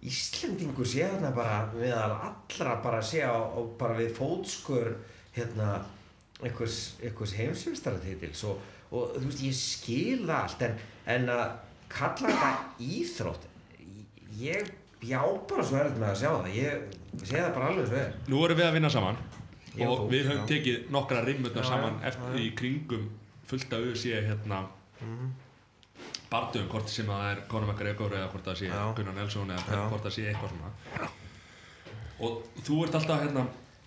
Íslendingur 0.08 0.86
sé 0.86 1.08
þarna 1.10 1.32
bara 1.34 1.54
meðal 1.72 2.12
allra 2.28 2.76
bara 2.84 3.00
sé 3.02 3.24
á, 3.26 3.34
á 3.34 3.60
bara 3.80 3.96
við 3.98 4.12
fótskur 4.14 4.92
hérna 5.34 5.80
einhvers, 6.38 6.94
einhvers 7.02 7.34
heimsumstaratitils 7.34 8.44
og, 8.46 8.60
og 8.90 9.16
þú 9.16 9.24
veist 9.26 9.44
ég 9.46 9.56
skil 9.58 10.20
það 10.26 10.36
allt 10.38 10.64
en, 10.68 10.76
en 11.16 11.32
að 11.34 11.44
kalla 11.92 12.34
þetta 12.34 12.86
íþrótt 12.98 13.48
ég, 14.38 14.70
já 15.08 15.20
bara 15.50 15.66
svo 15.66 15.80
er 15.80 15.90
þetta 15.90 16.04
með 16.04 16.12
að 16.12 16.20
sjá 16.22 16.30
það 16.30 16.54
ég 16.58 16.96
sé 17.24 17.34
það 17.36 17.52
bara 17.58 17.72
alveg 17.72 17.90
svo 17.90 18.00
er 18.04 18.14
Nú 18.28 18.44
erum 18.46 18.60
við 18.60 18.68
að 18.68 18.78
vinna 18.78 18.92
saman 18.92 19.20
Já, 19.78 19.84
og 19.86 19.98
þú, 20.00 20.06
við 20.10 20.24
höfum 20.26 20.40
já. 20.40 20.48
tekið 20.52 20.88
nokkra 20.94 21.20
rimmutna 21.26 21.66
saman 21.66 22.00
já, 22.00 22.08
eftir 22.10 22.40
í 22.42 22.48
kringum 22.58 23.04
fullt 23.48 23.76
af 23.76 23.84
UFC 23.86 24.16
hérna 24.16 24.64
mm 25.02 25.28
barndum, 26.28 26.66
hvort 26.68 26.90
sem 26.92 27.08
það 27.08 27.30
er 27.30 27.38
Conor 27.48 27.70
McGregor 27.72 28.14
eða 28.18 28.28
hvort 28.32 28.50
það 28.50 28.60
sé 28.60 28.68
Já. 28.68 28.82
Gunnar 28.96 29.16
Nelson 29.16 29.54
eða 29.54 29.78
Já. 29.78 29.84
hvort 29.88 30.04
það 30.04 30.14
sé 30.16 30.26
eitthvað 30.28 30.52
svona 30.52 31.08
og 32.18 32.60
þú 32.66 32.78
ert 32.84 32.98
alltaf 32.98 33.22
hérna 33.22 33.44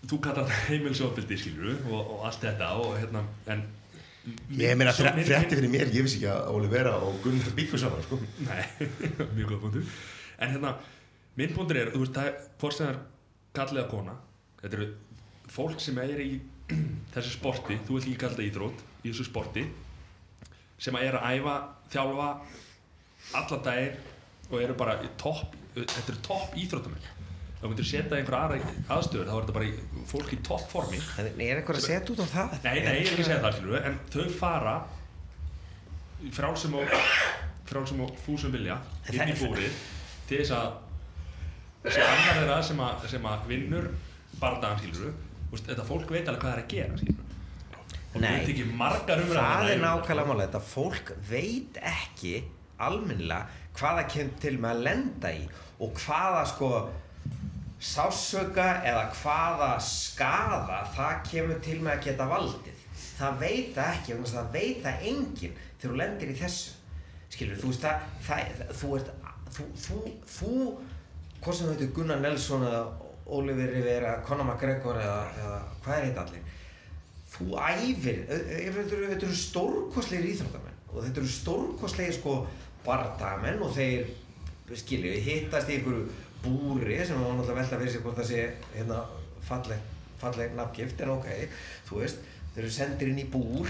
þú 0.08 0.20
kallar 0.24 0.48
þetta 0.48 0.70
heimilsofbildi 0.70 1.38
skilur 1.38 1.84
og, 1.92 2.00
og 2.00 2.26
allt 2.30 2.46
þetta 2.48 2.70
og 2.82 2.96
hérna 2.98 3.24
en 3.54 3.64
Ég 4.54 4.76
meina 4.78 4.94
frétti 4.94 5.56
fyrir 5.58 5.70
mér, 5.72 5.90
ég 5.90 6.06
vissi 6.06 6.20
ekki 6.20 6.30
að 6.30 6.50
Olivera 6.54 6.94
og 7.02 7.16
Gunnar 7.24 7.56
byggur 7.58 7.82
saman 7.82 8.04
sko. 8.06 8.20
Nei, 8.46 8.90
mjög 9.38 9.56
góð 9.56 9.62
punktur. 9.64 9.96
En 10.38 10.54
hérna, 10.54 10.76
minn 11.40 11.56
punktur 11.56 11.80
er 11.82 11.94
þú 11.96 12.04
veist, 12.04 12.20
það 12.62 12.84
er 12.90 13.00
kallið 13.58 13.84
að 13.84 13.90
kona 13.92 14.18
þetta 14.62 14.78
eru 14.78 14.90
fólk 15.52 15.82
sem 15.84 15.98
er 16.04 16.22
í 16.22 16.32
þessu 17.14 17.34
sporti, 17.34 17.80
þú 17.88 17.98
vilt 17.98 18.08
ekki 18.08 18.22
kalla 18.22 18.38
þetta 18.38 18.50
íþrótt 18.50 18.84
í 19.02 19.08
þessu 19.10 19.28
sporti 19.28 19.66
sem 20.82 20.98
að 20.98 21.08
er 21.08 21.18
að 21.20 21.40
æfa, 21.40 21.56
þjálfa 21.94 22.30
alla 23.42 23.60
dagir 23.66 23.98
og 24.52 24.62
eru 24.62 24.78
bara 24.78 24.96
topp, 25.22 25.58
þetta 25.76 26.08
eru 26.08 26.24
topp 26.26 26.56
íþróttamenn 26.62 27.21
þá 27.62 27.66
myndir 27.70 27.88
setja 27.88 28.18
einhver 28.18 28.38
aðra 28.38 28.72
aðstöður 28.96 29.28
þá 29.30 29.34
er 29.36 29.44
þetta 29.46 29.56
bara 29.58 30.06
fólk 30.10 30.34
í 30.34 30.40
topp 30.48 30.68
formi 30.72 31.00
en 31.22 31.28
er 31.46 31.60
eitthvað 31.62 31.78
að 31.78 31.86
setja 31.86 32.14
út 32.16 32.22
á 32.22 32.28
það? 32.32 32.56
Nei, 32.66 32.78
nei, 32.82 32.94
ég 32.98 33.02
er 33.02 33.12
ekki 33.12 33.26
að 33.26 33.30
segja 33.30 33.42
það, 33.44 33.60
við, 33.70 33.80
en 33.90 34.00
þau 34.16 34.38
fara 34.40 34.76
frálsum 36.38 36.78
og 36.82 36.96
frálsum 37.70 38.06
og 38.08 38.16
fúsum 38.26 38.56
vilja 38.56 38.80
inn 39.14 39.34
í 39.34 39.38
búrið 39.40 39.82
til 40.30 40.42
þess 40.42 40.56
að 40.58 40.72
þessi 41.86 42.06
annar 42.06 42.40
þeirra 42.40 42.62
sem 42.66 42.82
að, 42.88 43.06
sem 43.14 43.28
að 43.30 43.46
vinnur 43.52 43.92
við, 44.42 45.12
veist, 45.52 45.68
þetta 45.68 45.86
fólk 45.86 46.16
veit 46.16 46.26
alveg 46.26 46.42
hvað 46.42 46.50
það 46.50 46.58
er 46.58 46.64
að 46.64 46.74
gera, 46.74 46.98
við 46.98 47.30
og 48.12 48.20
Nei. 48.20 48.32
veit 48.42 48.50
ekki 48.52 48.66
margar 48.76 49.22
umræður 49.24 49.40
það 49.40 49.70
er 49.72 49.82
nákvæmlega 49.86 50.28
mála 50.28 50.48
þetta 50.48 50.62
fólk 50.68 51.14
veit 51.30 51.78
ekki 51.94 52.34
almennilega 52.82 53.62
hvaða 53.78 54.04
kemur 54.12 54.42
til 54.42 54.58
með 54.58 54.74
að 54.74 54.84
lenda 54.88 55.32
í 55.38 55.46
og 55.82 56.02
hvaða 56.02 56.42
sko 56.50 56.72
sásöka 57.82 58.68
eða 58.86 59.08
hvaða 59.18 59.72
skada 59.82 60.82
það 60.96 61.16
kemur 61.32 61.60
til 61.66 61.80
með 61.82 61.96
að 61.98 62.04
geta 62.08 62.28
valdið. 62.30 62.84
Það 63.18 63.40
veit 63.42 63.74
það 63.76 63.92
ekki 63.96 64.18
þess 64.20 64.34
að 64.34 64.38
það 64.38 64.54
veit 64.58 64.80
það 64.86 65.06
enginn 65.12 65.58
þegar 65.82 65.92
þú 65.92 65.98
lendir 66.02 66.32
í 66.34 66.38
þessu. 66.42 66.72
Skilur 67.32 67.62
þú 67.62 67.72
veist 67.72 67.86
það, 67.86 68.08
það 68.28 68.64
þú 68.82 68.92
ert 68.98 69.12
þú, 69.56 69.66
þú, 69.86 70.00
þú 70.38 70.56
hvort 71.42 71.58
sem 71.58 71.68
þú 71.68 71.74
heitir 71.74 71.94
Gunnar 71.96 72.22
Nelson 72.22 72.66
eða 72.68 72.82
Oliver 73.32 73.70
Rivera, 73.72 74.16
Conor 74.28 74.46
McGregor 74.52 74.98
eða, 75.00 75.20
eða 75.42 75.60
hvað 75.84 75.96
er 75.98 76.08
þetta 76.10 76.26
allir? 76.26 76.50
Þú 77.32 77.46
æfir, 77.64 78.18
ö- 78.28 78.42
þetta 78.52 78.82
eru, 78.98 79.06
þetta 79.14 79.26
eru 79.30 79.38
stórkostlegir 79.40 80.34
íþróttamenn 80.34 80.80
og 80.92 80.98
þetta 81.06 81.22
eru 81.24 81.32
stórkostlegir 81.32 82.18
sko 82.18 82.34
bardamenn 82.86 83.62
og 83.64 83.72
þeir 83.78 84.10
skilju, 84.82 85.14
hittast 85.26 85.70
í 85.72 85.78
einhverju 85.80 86.10
búri 86.44 87.00
sem 87.06 87.20
var 87.20 87.36
náttúrulega 87.36 87.60
velta 87.62 87.80
fyrir 87.80 87.94
sig 87.94 88.04
hvort 88.06 88.20
það 88.20 88.30
sé 88.32 88.46
hérna 88.76 89.02
falleg, 89.46 89.82
falleg 90.22 90.56
nafngift 90.58 91.02
en 91.06 91.14
ok, 91.16 91.30
þú 91.90 92.02
veist 92.02 92.24
þeir 92.54 92.64
eru 92.64 92.74
sendir 92.76 93.12
inn 93.12 93.22
í 93.22 93.28
búr 93.32 93.70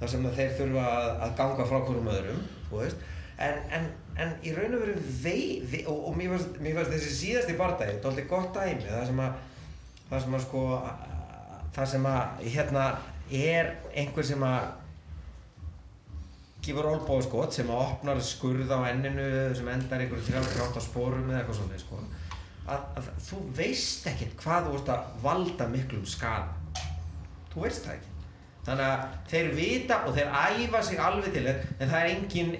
þar 0.00 0.12
sem 0.12 0.26
að 0.26 0.38
þeir 0.40 0.54
þurfa 0.58 0.84
að, 0.90 1.08
að 1.26 1.34
ganga 1.40 1.68
frá 1.70 1.78
hverjum 1.86 2.12
öðrum 2.12 2.44
þú 2.68 2.82
veist. 2.82 3.08
En, 3.42 3.58
en, 3.74 3.88
en 4.22 4.34
í 4.44 4.52
raun 4.54 4.76
og 4.76 4.84
veru 4.84 4.98
vei, 5.22 5.62
vei 5.66 5.80
og, 5.90 6.04
og 6.10 6.18
mér 6.18 6.36
fannst, 6.36 6.92
þessi 6.92 7.14
síðasti 7.16 7.56
bardagi 7.58 7.96
þetta 7.96 8.08
er 8.08 8.12
alltaf 8.12 8.28
gott 8.30 8.58
dæmi 8.58 8.86
það 8.86 9.08
sem 9.08 9.22
að 9.24 9.40
það 10.10 10.24
sem 10.24 10.36
að 10.36 10.44
sko 10.44 10.62
það 11.72 11.90
sem 11.94 12.06
að 12.12 12.44
hérna 12.52 12.84
er 13.32 13.72
einhver 13.96 14.28
sem 14.28 14.44
að 14.46 14.68
gefur 16.62 16.88
olbóðskot 16.92 17.56
sem 17.56 17.70
að 17.72 17.84
opnar 17.84 18.20
skurð 18.24 18.70
á 18.70 18.78
enninu 18.92 19.28
sem 19.56 19.68
endar 19.72 20.02
einhverju 20.04 20.36
38 20.38 20.84
spórum 20.84 21.30
eða 21.30 21.40
eitthvað 21.40 21.58
svona 21.58 21.80
sko. 21.82 22.00
að, 22.70 22.84
að 23.00 23.08
þú 23.26 23.40
veist 23.58 24.06
ekkert 24.12 24.36
hvað 24.42 24.68
þú 24.68 24.78
ert 24.78 24.92
að 24.94 25.08
valda 25.24 25.68
miklum 25.72 26.06
skada 26.06 26.62
þú 27.52 27.66
veist 27.66 27.86
það 27.86 27.98
ekki. 27.98 28.08
Þannig 28.62 28.86
að 28.86 29.14
þeir 29.32 29.48
vita 29.56 29.96
og 30.06 30.16
þeir 30.16 30.34
æfa 30.38 30.82
sig 30.86 31.00
alveg 31.02 31.34
til 31.34 31.46
en 31.50 31.62
en 31.80 31.88
það 31.90 31.98
er 31.98 32.10
engin 32.12 32.52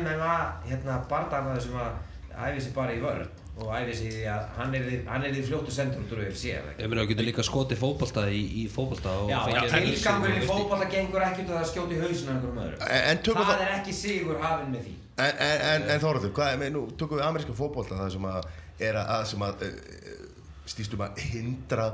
MMA 0.00 0.36
hérna 0.64 1.00
barndagnaður 1.10 1.66
sem 1.66 1.80
að 1.82 2.46
æfi 2.46 2.64
sig 2.64 2.76
bara 2.76 2.94
í 2.94 3.02
vörð 3.02 3.33
og 3.54 3.68
æfi 3.70 3.92
sig 3.94 4.08
í 4.08 4.14
því 4.16 4.24
að 4.32 4.46
hann 4.56 4.72
er 4.74 4.86
því, 4.88 4.96
hann 5.06 5.24
er 5.26 5.34
því 5.34 5.42
fljóttu 5.46 5.72
sendur 5.74 6.00
út 6.02 6.12
úr 6.16 6.22
UFC 6.24 6.48
Ég 6.50 6.88
meina, 6.90 7.04
þú 7.04 7.10
getur 7.12 7.26
líka 7.28 7.44
skotið 7.46 7.78
fótbolta 7.78 8.24
í, 8.26 8.40
í 8.60 8.64
fótbolta 8.72 9.12
og 9.20 9.30
Já, 9.30 9.38
tilgangurinn 9.70 10.42
í 10.42 10.48
fótballa 10.48 10.88
gengur 10.90 11.26
ekki 11.28 11.44
út 11.44 11.52
af 11.52 11.54
það 11.54 11.62
að 11.62 11.70
skjóta 11.70 11.94
í 11.94 12.00
hausinu 12.02 12.32
af 12.32 12.34
einhverjum 12.34 12.60
öðrum. 12.64 12.82
En, 12.88 13.04
en 13.12 13.22
tökum 13.28 13.44
Það 13.44 13.52
það, 13.52 13.62
er 13.68 13.76
ekki 13.76 13.94
sigur 14.00 14.42
hafinn 14.42 14.74
með 14.74 14.88
því. 14.88 14.96
En, 15.14 15.38
en, 15.46 15.64
en, 15.70 15.86
en 15.94 16.02
Þóraður, 16.02 16.34
hvað 16.34 16.50
er 16.50 16.60
með, 16.64 16.72
nú 16.74 16.82
tökum 16.98 17.20
við 17.20 17.26
ameríska 17.28 17.56
fótbolta 17.60 18.00
það 18.00 18.12
sem 18.16 18.28
að 18.32 18.50
er 18.88 18.98
að, 18.98 19.12
að 19.14 19.24
sem 19.30 19.46
að 19.46 19.64
uh, 19.68 20.26
stýstum 20.74 21.06
að 21.06 21.22
hindra 21.30 21.88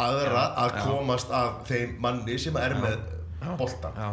aðra 0.00 0.32
Já, 0.32 0.56
að 0.64 0.72
já. 0.72 0.82
komast 0.88 1.36
að 1.36 1.52
þeim 1.68 1.94
manni 2.02 2.40
sem 2.42 2.56
er 2.58 2.74
með 2.80 2.96
boltan 3.60 4.00
Já. 4.00 4.08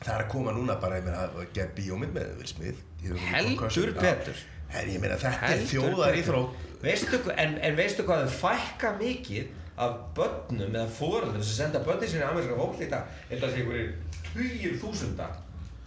það 0.00 0.12
er 0.16 0.24
að 0.24 0.30
koma 0.32 0.54
núna 0.56 0.80
bara 0.80 0.98
að 0.98 1.40
gera 1.54 1.70
bíómynd 1.76 2.16
með 2.16 2.80
Heldur 3.06 3.92
betur. 4.00 4.40
Her, 4.72 4.88
ég 4.90 5.02
meina 5.02 5.18
þetta 5.20 5.32
er 5.32 5.52
Heldur 5.52 5.70
þjóðar 5.72 6.10
betur. 6.10 6.20
íþrótt 6.22 6.64
Veistu, 6.86 7.20
en, 7.32 7.56
en 7.64 7.76
veistu 7.78 8.04
hvað 8.06 8.26
þau 8.26 8.40
fækka 8.42 8.92
mikið 9.00 9.52
af 9.80 9.96
börnum 10.16 10.74
eða 10.76 10.88
fóröldum 10.92 11.42
sem 11.42 11.56
senda 11.64 11.80
börnin 11.84 12.10
sinni 12.10 12.24
í 12.24 12.28
ameríska 12.28 12.56
fólk 12.56 12.82
í 12.84 12.88
dag? 12.92 13.08
Er 13.30 13.40
það 13.40 13.54
sé 13.54 13.62
einhverjir 13.62 13.90
hugir 14.36 14.76
þúsunda 14.82 15.28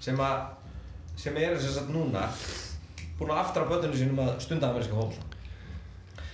sem 0.01 0.21
að 0.25 0.45
sem 1.19 1.37
eru 1.37 1.59
sem 1.61 1.75
sagt 1.75 1.91
núna 1.93 2.25
búin 3.19 3.33
að 3.33 3.41
aftra 3.43 3.65
börninu 3.69 3.97
sínum 3.99 4.21
að 4.23 4.35
stunda 4.45 4.69
ameríska 4.71 4.97
fólk 4.97 5.37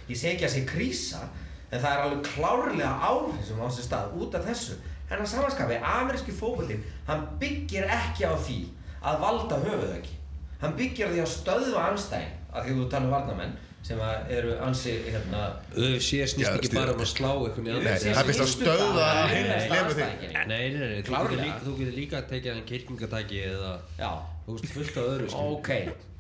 ég 0.09 0.19
segi 0.19 0.35
ekki 0.35 0.47
að 0.47 0.53
sé 0.55 0.63
krísa 0.69 1.23
en 1.71 1.81
það 1.81 1.91
er 1.91 2.03
alveg 2.03 2.27
klárlega 2.29 2.91
áhrif 3.09 3.47
sem 3.47 3.61
á 3.61 3.67
sér 3.73 3.87
stað 3.87 4.19
út 4.21 4.35
af 4.37 4.45
þessu. 4.45 4.75
En 5.09 5.21
að 5.21 5.29
samanskapi, 5.29 5.77
ameríski 5.85 6.33
fókvöldin 6.33 6.83
hann 7.09 7.25
byggir 7.41 7.85
ekki 7.89 8.25
á 8.25 8.33
því 8.37 8.59
að 9.05 9.19
valda 9.21 9.59
höfuðöki 9.65 10.15
hann 10.63 10.75
byggir 10.79 11.13
því 11.13 11.23
að 11.25 11.31
stöðva 11.35 11.85
anstæðin 11.91 12.35
af 12.55 12.65
því 12.65 12.75
að 12.75 12.81
þú 12.81 12.89
tala 12.93 13.09
um 13.09 13.15
varnamenn 13.15 13.55
sem 13.85 13.99
að 14.01 14.31
eru 14.33 14.53
ansi 14.65 14.93
hérna 15.05 15.41
UFC 15.77 16.23
snýst 16.31 16.55
ekki 16.55 16.71
bara 16.73 16.95
um 16.95 17.01
að 17.03 17.09
slá 17.11 17.29
í 17.37 17.65
Nei, 17.65 17.91
það 18.01 18.29
fyrst 18.31 18.41
að 18.41 18.49
þig. 19.99 20.23
Nei, 20.33 20.45
nei, 20.49 20.79
nei, 20.79 21.01
þú 21.61 21.75
getur 21.77 21.93
líka, 21.93 22.21
að 22.23 22.31
tekja 22.31 22.55
þann 22.55 22.65
kirkingatæki 22.71 23.43
eða 23.51 23.73
þú 24.47 24.55
veist 24.55 24.73
fullt 24.73 24.97
af 24.97 25.09
öðru 25.11 25.27
ok. 25.43 25.69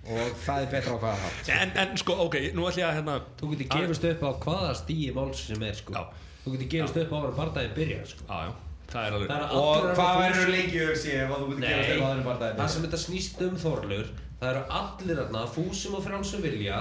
Og 0.05 0.35
það 0.43 0.59
er 0.61 0.67
betra 0.69 0.91
á 0.93 0.97
hvaða 1.01 1.17
hátt 1.23 1.47
en, 1.55 1.71
en 1.81 1.95
sko, 1.97 2.13
ok, 2.27 2.35
nú 2.53 2.67
ætlum 2.69 2.83
ég 2.83 2.85
að 2.91 2.97
hérna 2.99 3.15
Þú 3.39 3.49
getur 3.55 3.71
gefist 3.73 4.05
upp 4.11 4.21
á 4.21 4.31
hvaða 4.43 4.75
stíi 4.77 5.07
máls 5.15 5.41
sem 5.47 5.65
er 5.65 5.79
sko. 5.79 5.95
Já. 5.97 6.03
Þú 6.43 6.53
getur 6.53 6.69
gefist 6.75 6.99
upp 7.01 7.09
á 7.09 7.17
að 7.17 7.33
bardaginn 7.39 7.73
byrja 7.79 8.03
sko. 8.11 8.27
Já, 8.29 8.37
já, 8.45 8.51
það 8.91 9.07
er 9.07 9.17
alveg 9.17 9.31
Það 9.31 9.41
er 9.41 9.55
og 9.63 9.89
hvað 9.97 10.11
að 10.11 10.21
verður 10.21 10.53
lengi 10.53 10.83
UFC 10.85 11.07
ef 11.15 11.33
þú 11.33 11.49
getur 11.49 11.65
gefast 11.65 11.89
upp 11.89 12.05
á 12.05 12.05
þeirri 12.05 12.21
Nei, 12.21 12.27
barndagi 12.29 14.13
það 14.45 14.51
eru 14.53 14.63
allir 14.79 15.19
þarna, 15.21 15.43
fúsum 15.55 15.95
og 15.97 16.03
frjálsum 16.05 16.41
vilja. 16.45 16.79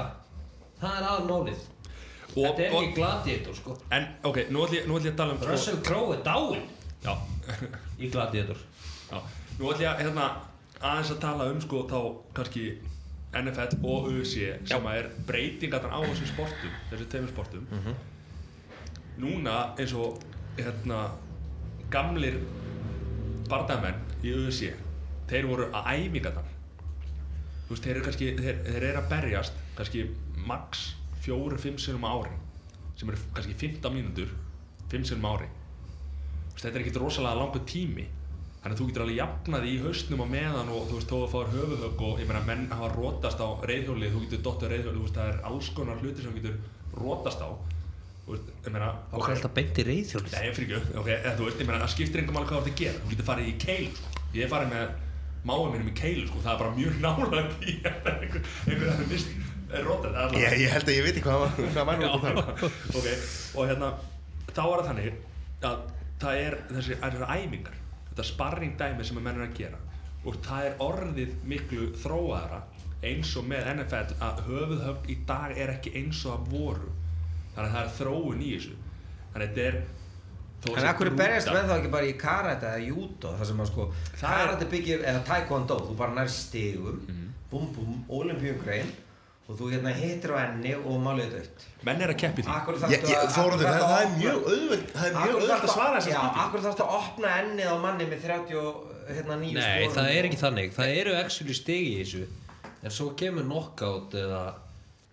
Það 0.81 0.99
er 1.01 1.09
aðmálið 1.15 1.62
Þetta 2.35 2.62
er 2.65 2.73
og- 2.74 2.82
ekki 2.82 2.95
gladiator 2.97 3.55
sko. 3.55 3.77
En, 3.95 4.07
ok, 4.24 4.39
nú 4.51 4.65
ætlum 4.66 4.97
ég, 5.01 5.12
að 5.12 5.16
tala 5.16 5.32
um 5.36 5.45
Russell 5.49 5.77
Crowe 5.86 6.16
er 6.16 6.23
dáinn. 6.27 6.65
Já, 7.05 7.15
í 8.01 8.11
gladiator. 8.11 8.57
Já. 9.11 9.20
Nú 9.59 9.70
ætlum 9.70 9.85
ég 9.86 10.01
hérna, 10.03 10.24
aðeins 10.81 11.12
að 11.15 11.20
tala 11.23 11.47
um 11.53 11.61
sko 11.62 11.85
þá 11.89 12.01
kannski 12.35 12.65
NFL 13.35 13.78
og 13.85 14.09
UFC 14.11 14.49
sem 14.69 14.86
er 14.86 15.09
breytingarnar 15.27 15.91
á 15.95 15.99
þessum 16.07 16.28
sportum 16.32 16.74
þessu 16.91 17.07
tveimur 17.11 17.32
sportum. 17.32 17.66
Núna 19.19 19.57
eins 19.78 19.95
og 19.95 20.19
hérna 20.59 21.05
gamlir 21.91 22.41
bardamenn 23.49 23.99
í 24.24 24.32
UFC 24.35 24.73
þeir 25.31 25.47
voru 25.51 25.69
að 25.70 25.89
æfingarnar 25.95 26.51
þú 27.65 27.74
veist, 27.74 27.85
þeir 27.85 27.95
eru 27.97 28.05
kannski 28.07 28.31
þeir, 28.39 28.59
þeir 28.69 28.89
eru 28.91 29.01
að 29.01 29.11
berjast 29.12 29.61
kannski 29.78 30.07
max 30.49 30.85
fjóru, 31.24 31.59
fimm 31.61 31.78
sinum 31.81 32.05
ári 32.09 32.35
sem 32.99 33.09
eru 33.11 33.20
kannski 33.36 33.57
15 33.59 33.95
mínútur 33.95 34.35
fimm 34.93 35.07
sinum 35.09 35.31
ári 35.32 35.49
Þú 36.55 36.59
veist, 36.59 36.66
þetta 36.69 36.78
er 36.78 36.82
ekkert 36.85 37.01
rosalega 37.03 37.41
langur 37.41 37.65
tími 37.66 38.05
þannig 38.65 38.77
að 38.77 38.81
þú 38.81 38.85
getur 38.89 39.03
alveg 39.05 39.16
jafnað 39.19 39.65
í 39.69 39.73
haustnum 39.82 40.23
á 40.24 40.27
meðan 40.31 40.70
og 40.73 40.85
þú 40.89 40.99
veist, 40.99 41.11
þó 41.11 41.16
að 41.19 41.32
fáður 41.35 41.51
höfuhögg 41.59 42.05
og 42.07 42.20
ég 42.23 42.28
meina 42.31 42.43
menn 42.47 42.62
hafa 42.70 42.91
rótast 42.95 43.43
á 43.45 43.49
reyðhjóli 43.69 44.12
þú 44.12 44.23
getur 44.24 44.45
dottið 44.47 44.65
á 44.65 44.73
reyðhjóli, 44.73 44.97
þú 44.97 45.05
veist, 45.05 45.19
það 45.19 45.32
er 45.32 45.41
alls 45.51 45.70
konar 45.77 45.99
hluti 46.01 46.24
sem 46.24 46.31
þú 46.31 46.39
getur 46.39 46.55
rótast 47.01 47.43
á 47.45 47.49
þú 48.24 48.31
veist, 48.32 48.53
ég 48.65 48.73
meina 48.73 48.89
Og 49.11 49.19
hvað 49.19 49.35
er 49.35 49.41
þetta 49.43 49.53
beint 49.59 49.81
í 49.82 49.86
reyðhjólið? 49.91 50.32
Nei, 50.32 50.47
ég 50.47 50.57
fyrir 50.57 50.78
ekki, 50.78 50.97
ok, 51.03 51.11
eða 51.19 51.35
þú 51.36 51.49
veist, 51.49 51.61
ég 51.61 51.69
meina, 51.69 51.82
það 51.82 51.93
skiptir 51.97 52.23
engum 52.23 52.39
alveg 52.41 52.55
hvað 52.55 52.62
þú 52.62 52.65
ert 52.65 52.73
að 52.73 52.81
gera, 52.81 53.03
þú 53.03 53.12
getur 53.12 53.28
farið 53.28 53.51
í 53.51 53.55
keil, 53.66 53.91
sko. 53.99 54.24
Ég 54.32 54.41
hef 54.47 54.55
farið 54.55 54.73
með 54.73 54.86
máum 55.45 55.73
minnum 55.73 55.91
í 55.91 55.97
keilu, 55.99 56.27
sko, 56.29 56.41
það 56.45 56.55
er 56.55 56.62
bara 56.62 56.77
mjög 56.79 57.01
nálega 57.05 57.43
í 57.65 57.77
einhver, 57.85 58.47
einhver 58.65 58.89
að 58.89 59.01
það 59.01 59.11
mist, 59.12 59.35
er 59.75 59.91
allavega. 59.91 60.41
ég, 60.41 60.59
ég 60.65 60.75
held 60.75 60.89
að 60.89 60.97
ég 60.97 61.07
veit 61.07 61.15
ekki 61.15 61.27
hvað 61.29 61.45
það 61.45 61.59
ok, 62.99 63.09
og 63.55 63.71
hérna, 63.71 63.91
þá 64.51 64.62
er 64.65 64.75
það 64.75 64.89
þannig 64.91 65.19
að 65.65 65.83
það 66.25 66.41
er 66.41 66.57
þessi, 66.71 66.99
æfingar, 67.03 67.81
þetta 68.11 68.27
sparring 68.29 68.79
dæmi 68.81 69.07
sem 69.07 69.19
að 69.19 69.27
menn 69.27 69.41
er 69.41 69.49
að 69.49 69.59
gera. 69.59 69.81
Og 70.25 70.39
það 70.45 70.69
er 70.69 70.79
orðið 70.81 71.33
miklu 71.45 71.91
þróaðara 72.01 72.62
eins 73.05 73.35
og 73.37 73.49
með 73.49 73.66
NFL 73.75 74.15
að 74.25 74.41
höfuðhöfn 74.47 75.11
í 75.12 75.16
dag 75.29 75.59
er 75.61 75.75
ekki 75.75 75.93
eins 76.01 76.23
og 76.25 76.39
að 76.39 76.55
voru. 76.55 76.93
Þannig 77.55 77.66
að 77.66 77.75
það 77.75 77.83
er 77.83 77.93
þróun 77.99 78.41
í 78.41 78.53
þessu. 78.55 78.77
Þannig 79.35 79.45
að 79.45 79.59
þetta 79.59 79.66
er 79.66 79.81
En 80.78 80.86
akkur 80.89 81.11
berjast 81.19 81.51
menn 81.53 81.69
þá 81.69 81.74
ekki 81.78 81.91
bara 81.93 82.07
í 82.09 82.16
karate 82.19 82.66
eða 82.73 82.86
judo 82.89 83.35
þar 83.39 83.47
sem 83.51 83.59
að 83.61 83.66
sko 83.73 83.86
Það 83.93 84.23
er- 84.24 84.47
karate 84.47 84.69
byggir 84.73 85.03
eða 85.05 85.24
taekwondo 85.28 85.77
þú 85.89 85.97
bara 85.99 86.15
nær 86.16 86.28
stigum 86.32 87.01
búm 87.51 87.66
búm, 87.77 87.99
olimpíugrein 88.09 88.89
og 89.49 89.59
þú 89.59 89.66
hérna 89.74 89.93
hittir 89.93 90.32
á 90.32 90.39
enni 90.49 90.73
og 90.74 90.97
málið 91.05 91.35
dött 91.36 91.66
menn 91.85 92.01
er 92.01 92.09
að 92.15 92.16
keppi 92.23 92.43
því. 92.43 92.49
Þórhallur, 92.49 93.61
það, 93.61 93.82
það 93.85 94.01
er 94.01 94.12
mjög 94.16 94.47
auðveld 94.49 94.86
það 94.95 95.05
er 95.09 95.15
mjög 95.19 95.35
auðveld 95.35 95.53
að 95.69 95.73
svara 95.74 95.99
Já, 95.99 96.05
spurningu. 96.07 96.41
akkur 96.45 96.62
þarfst 96.65 96.81
að 96.81 96.95
opna 96.99 97.32
ennið 97.43 97.69
á 97.69 97.77
manni 97.85 98.07
með 98.09 98.23
30 98.24 98.57
og 98.62 98.74
hérna 99.12 99.36
nýju 99.43 99.59
Nei, 99.61 99.89
það 99.93 100.09
er 100.16 100.28
ekki 100.31 100.39
þannig. 100.41 100.73
Það 100.78 100.95
eru 101.03 101.15
actually 101.20 101.55
stegi 101.59 101.91
í 101.93 101.99
þessu. 102.01 102.23
En 102.85 102.91
svo 102.91 103.11
kemur 103.20 103.45
knockout 103.45 104.16
eða 104.16 104.41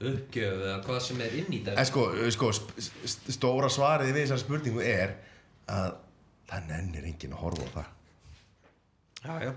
uppgjöf 0.02 0.62
eða 0.64 0.78
hvað 0.86 1.02
sem 1.06 1.20
er 1.22 1.36
inn 1.42 1.52
í 1.52 1.60
En 1.60 1.66
þetta. 1.68 1.86
sko, 1.92 2.06
sko 2.32 2.52
sp- 2.56 2.80
st- 2.80 3.36
stóra 3.36 3.68
svarið 3.70 4.14
við 4.16 4.24
þessar 4.26 4.42
spurningu 4.46 4.82
er 4.86 5.14
að 5.72 5.92
það 6.52 6.72
nennir 6.72 7.10
enginn 7.12 7.36
að 7.36 7.44
horfa 7.46 7.68
á 7.68 7.76
það. 7.76 7.92
Já, 9.22 9.36
já. 9.46 9.52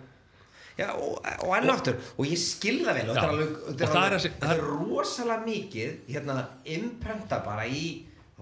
Já, 0.75 0.89
og, 0.99 1.21
og 1.47 1.53
enn 1.55 1.71
aftur, 1.71 1.99
og 2.19 2.27
ég 2.27 2.41
skil 2.41 2.81
það 2.83 2.97
vel 2.99 3.05
og 3.07 3.15
þetta 3.15 3.25
er 3.25 3.33
alveg, 3.33 3.51
þetta 3.69 4.01
er, 4.01 4.15
er 4.19 4.49
er 4.57 4.63
rosalega 4.65 5.45
mikið 5.45 5.93
hérna, 6.11 6.35
imprenta 6.75 7.39
bara 7.47 7.67
í 7.71 7.85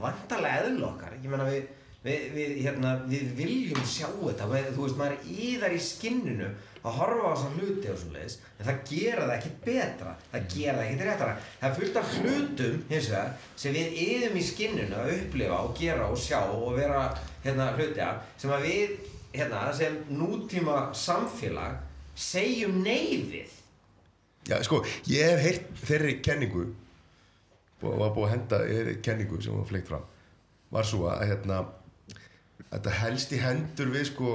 vantarlega 0.01 0.63
eðl 0.63 0.87
okkar. 0.89 1.19
Ég 1.21 1.29
meina 1.29 1.45
við, 1.45 1.67
við, 2.07 2.23
við, 2.33 2.55
hérna, 2.65 2.95
við 3.11 3.35
viljum 3.37 3.85
sjá 3.85 4.07
þetta, 4.09 4.49
þú 4.49 4.87
veist, 4.87 4.97
maður 5.03 5.29
íðar 5.29 5.77
í 5.77 5.83
skinninu 5.85 6.49
að 6.83 6.97
horfa 6.99 7.31
á 7.31 7.33
þessa 7.33 7.51
hluti 7.57 7.91
og 7.93 7.99
svo 8.01 8.11
leiðis, 8.17 8.37
en 8.59 8.67
það 8.69 8.81
gera 8.91 9.27
það 9.29 9.35
ekkert 9.37 9.61
betra, 9.67 10.15
það 10.33 10.47
gera 10.55 10.77
það 10.79 10.85
ekkert 10.87 11.07
réttara. 11.09 11.37
Það 11.61 11.69
er 11.69 11.79
fullt 11.79 11.99
af 12.01 12.13
hlutum, 12.19 12.77
hins 12.91 13.09
vegar 13.13 13.33
sem 13.63 13.77
við 13.77 13.97
yðum 14.07 14.37
í 14.39 14.45
skinninu 14.49 14.99
að 14.99 15.15
upplifa 15.17 15.63
og 15.63 15.75
gera 15.79 16.11
og 16.11 16.21
sjá 16.21 16.39
og 16.43 16.69
vera 16.77 17.07
hérna, 17.45 17.71
hluti 17.79 18.05
af, 18.05 18.23
sem 18.43 18.55
að 18.55 18.67
við 18.67 18.95
hérna, 19.37 19.65
sem 19.77 19.99
nútíma 20.11 20.79
samfélag 20.97 21.81
segjum 22.19 22.83
neyfið 22.85 23.59
Já, 24.49 24.57
sko, 24.67 24.81
ég 25.07 25.29
hef 25.31 25.45
heyrt 25.47 25.85
þeirri 25.87 26.17
kenningu 26.25 26.65
og 27.83 28.01
var 28.01 28.11
búið 28.15 28.27
að 28.27 28.33
henda 28.35 28.59
þeirri 28.67 28.97
kenningu 29.07 29.39
sem 29.43 29.55
var 29.55 29.69
fleikt 29.71 29.91
fram 29.91 30.09
var 30.73 30.89
svo 30.89 31.07
að 31.13 31.25
hérna 31.31 31.61
þetta 32.73 32.97
helst 33.03 33.33
í 33.37 33.41
hendur 33.43 33.93
við 33.93 34.09
sko 34.11 34.35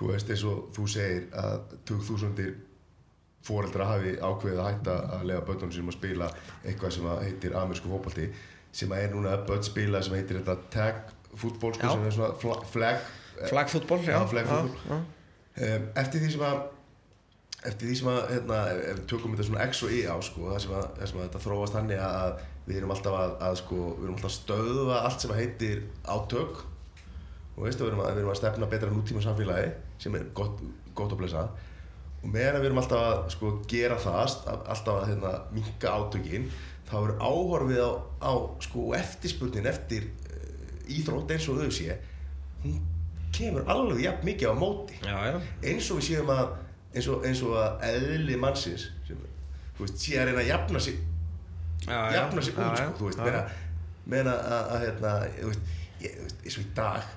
þú 0.00 0.10
veist 0.14 0.32
eins 0.32 0.42
og 0.48 0.70
þú 0.76 0.86
segir 0.88 1.26
að 1.36 1.76
2000 1.90 2.50
fóreldra 3.44 3.86
hafi 3.88 4.16
ákveðið 4.20 4.58
að 4.60 4.66
hætta 4.70 4.94
að 5.16 5.22
lega 5.30 5.44
börnunum 5.48 5.72
sínum 5.72 5.92
að 5.92 5.96
spila 5.96 6.26
eitthvað 6.64 6.92
sem 6.96 7.06
að 7.08 7.22
heitir 7.28 7.54
amerísku 7.56 7.88
fótbolti 7.92 8.26
sem 8.80 8.92
að 8.92 9.04
er 9.06 9.14
núna 9.14 9.38
börn 9.48 9.64
spila 9.64 10.02
sem 10.04 10.16
heitir 10.18 10.40
þetta 10.42 10.56
tag 10.74 11.00
fútból 11.40 11.72
sko 11.76 11.86
sem 11.94 12.04
er 12.10 12.14
svona 12.18 12.34
fla- 12.42 12.60
flag 12.74 13.00
já. 14.12 14.18
um, 15.00 15.88
eftir 16.04 16.20
því 16.20 16.30
sem 16.34 16.44
að 16.50 16.60
eftir 17.70 17.88
því 17.90 17.96
sem 18.00 18.08
að 18.12 18.20
hérna, 18.34 18.58
ef 18.72 18.98
við 19.00 19.02
tökum 19.10 19.34
þetta 19.36 19.46
svona 19.48 19.64
X 19.68 19.82
og 19.84 19.92
Y 19.96 20.00
á 20.08 20.16
sko, 20.24 20.46
það 20.52 20.60
sem 20.64 20.74
að, 20.76 20.86
það 21.00 21.10
sem 21.10 21.18
að 21.20 21.26
þetta 21.28 21.42
þróast 21.46 21.76
þannig 21.76 22.00
að, 22.04 22.14
að 22.20 22.70
við 22.70 22.78
erum 22.80 22.94
alltaf 22.94 23.16
að, 23.20 23.34
að 23.48 23.56
sko, 23.60 23.80
við 23.98 24.04
erum 24.06 24.14
alltaf 24.16 24.30
að 24.30 24.36
stöðva 24.36 25.00
allt 25.08 25.24
sem 25.24 25.32
að 25.34 25.40
heitir 25.42 25.82
átök. 26.14 26.62
Og 27.56 27.66
veistu, 27.66 27.84
við 27.84 27.90
erum 27.90 28.00
að, 28.04 28.10
við 28.14 28.22
erum 28.22 28.32
að 28.32 28.38
stefna 28.40 28.68
betra 28.70 28.92
nútíma 28.94 29.24
samfélagi 29.24 29.70
sem 30.00 30.16
er 30.16 30.28
gott, 30.36 30.62
gott 30.96 31.14
að 31.14 31.22
blessa. 31.22 31.44
Og 32.20 32.28
meðan 32.28 32.58
að 32.58 32.64
við 32.64 32.70
erum 32.70 32.80
alltaf 32.82 33.04
að 33.06 33.20
sko, 33.34 33.52
gera 33.70 33.98
það, 34.00 34.36
alltaf 34.58 34.94
að 34.96 35.06
hérna, 35.08 35.34
minka 35.56 35.92
átökin, 35.96 36.48
þá 36.90 36.96
er 37.00 37.12
áhorfið 37.20 37.82
á, 37.84 37.90
á 38.26 38.32
sko, 38.66 38.86
eftirspurnin 38.98 39.68
eftir 39.70 40.08
uh, 40.26 40.90
íþrótt 40.96 41.36
eins 41.36 41.46
og 41.48 41.62
þau 41.62 41.70
sé 41.72 41.96
hún 42.64 42.80
kemur 43.32 43.68
alveg 43.70 44.02
jafn 44.04 44.26
mikið 44.26 44.52
á 44.52 44.54
móti. 44.58 44.98
Já, 45.06 45.16
já. 45.30 45.38
eins 45.70 45.88
og 45.92 46.00
við 46.00 46.08
séum 46.10 46.32
að 46.34 46.56
eins 46.90 47.08
og, 47.08 47.24
eins 47.26 47.42
og 47.46 47.56
að 47.60 47.84
eðli 47.92 48.36
mannsins 48.40 48.88
sem, 49.06 49.18
þú 49.76 49.86
veist, 49.86 50.00
sé 50.02 50.18
að 50.18 50.30
reyna 50.30 50.42
að 50.42 50.50
jafna 50.50 50.82
sig 50.82 50.98
Já, 51.86 51.98
jafna 52.12 52.42
sig 52.44 52.58
út, 52.58 52.80
sko, 52.82 53.12
meina 53.22 53.44
meina 54.10 54.34
að, 54.34 54.64
að 54.74 54.84
hérna, 54.84 55.12
þú 55.36 55.52
veist, 55.52 55.70
ég, 56.02 56.16
veist, 56.24 56.42
eins 56.44 56.58
og 56.58 56.64
í 56.64 56.72
dag 56.76 57.14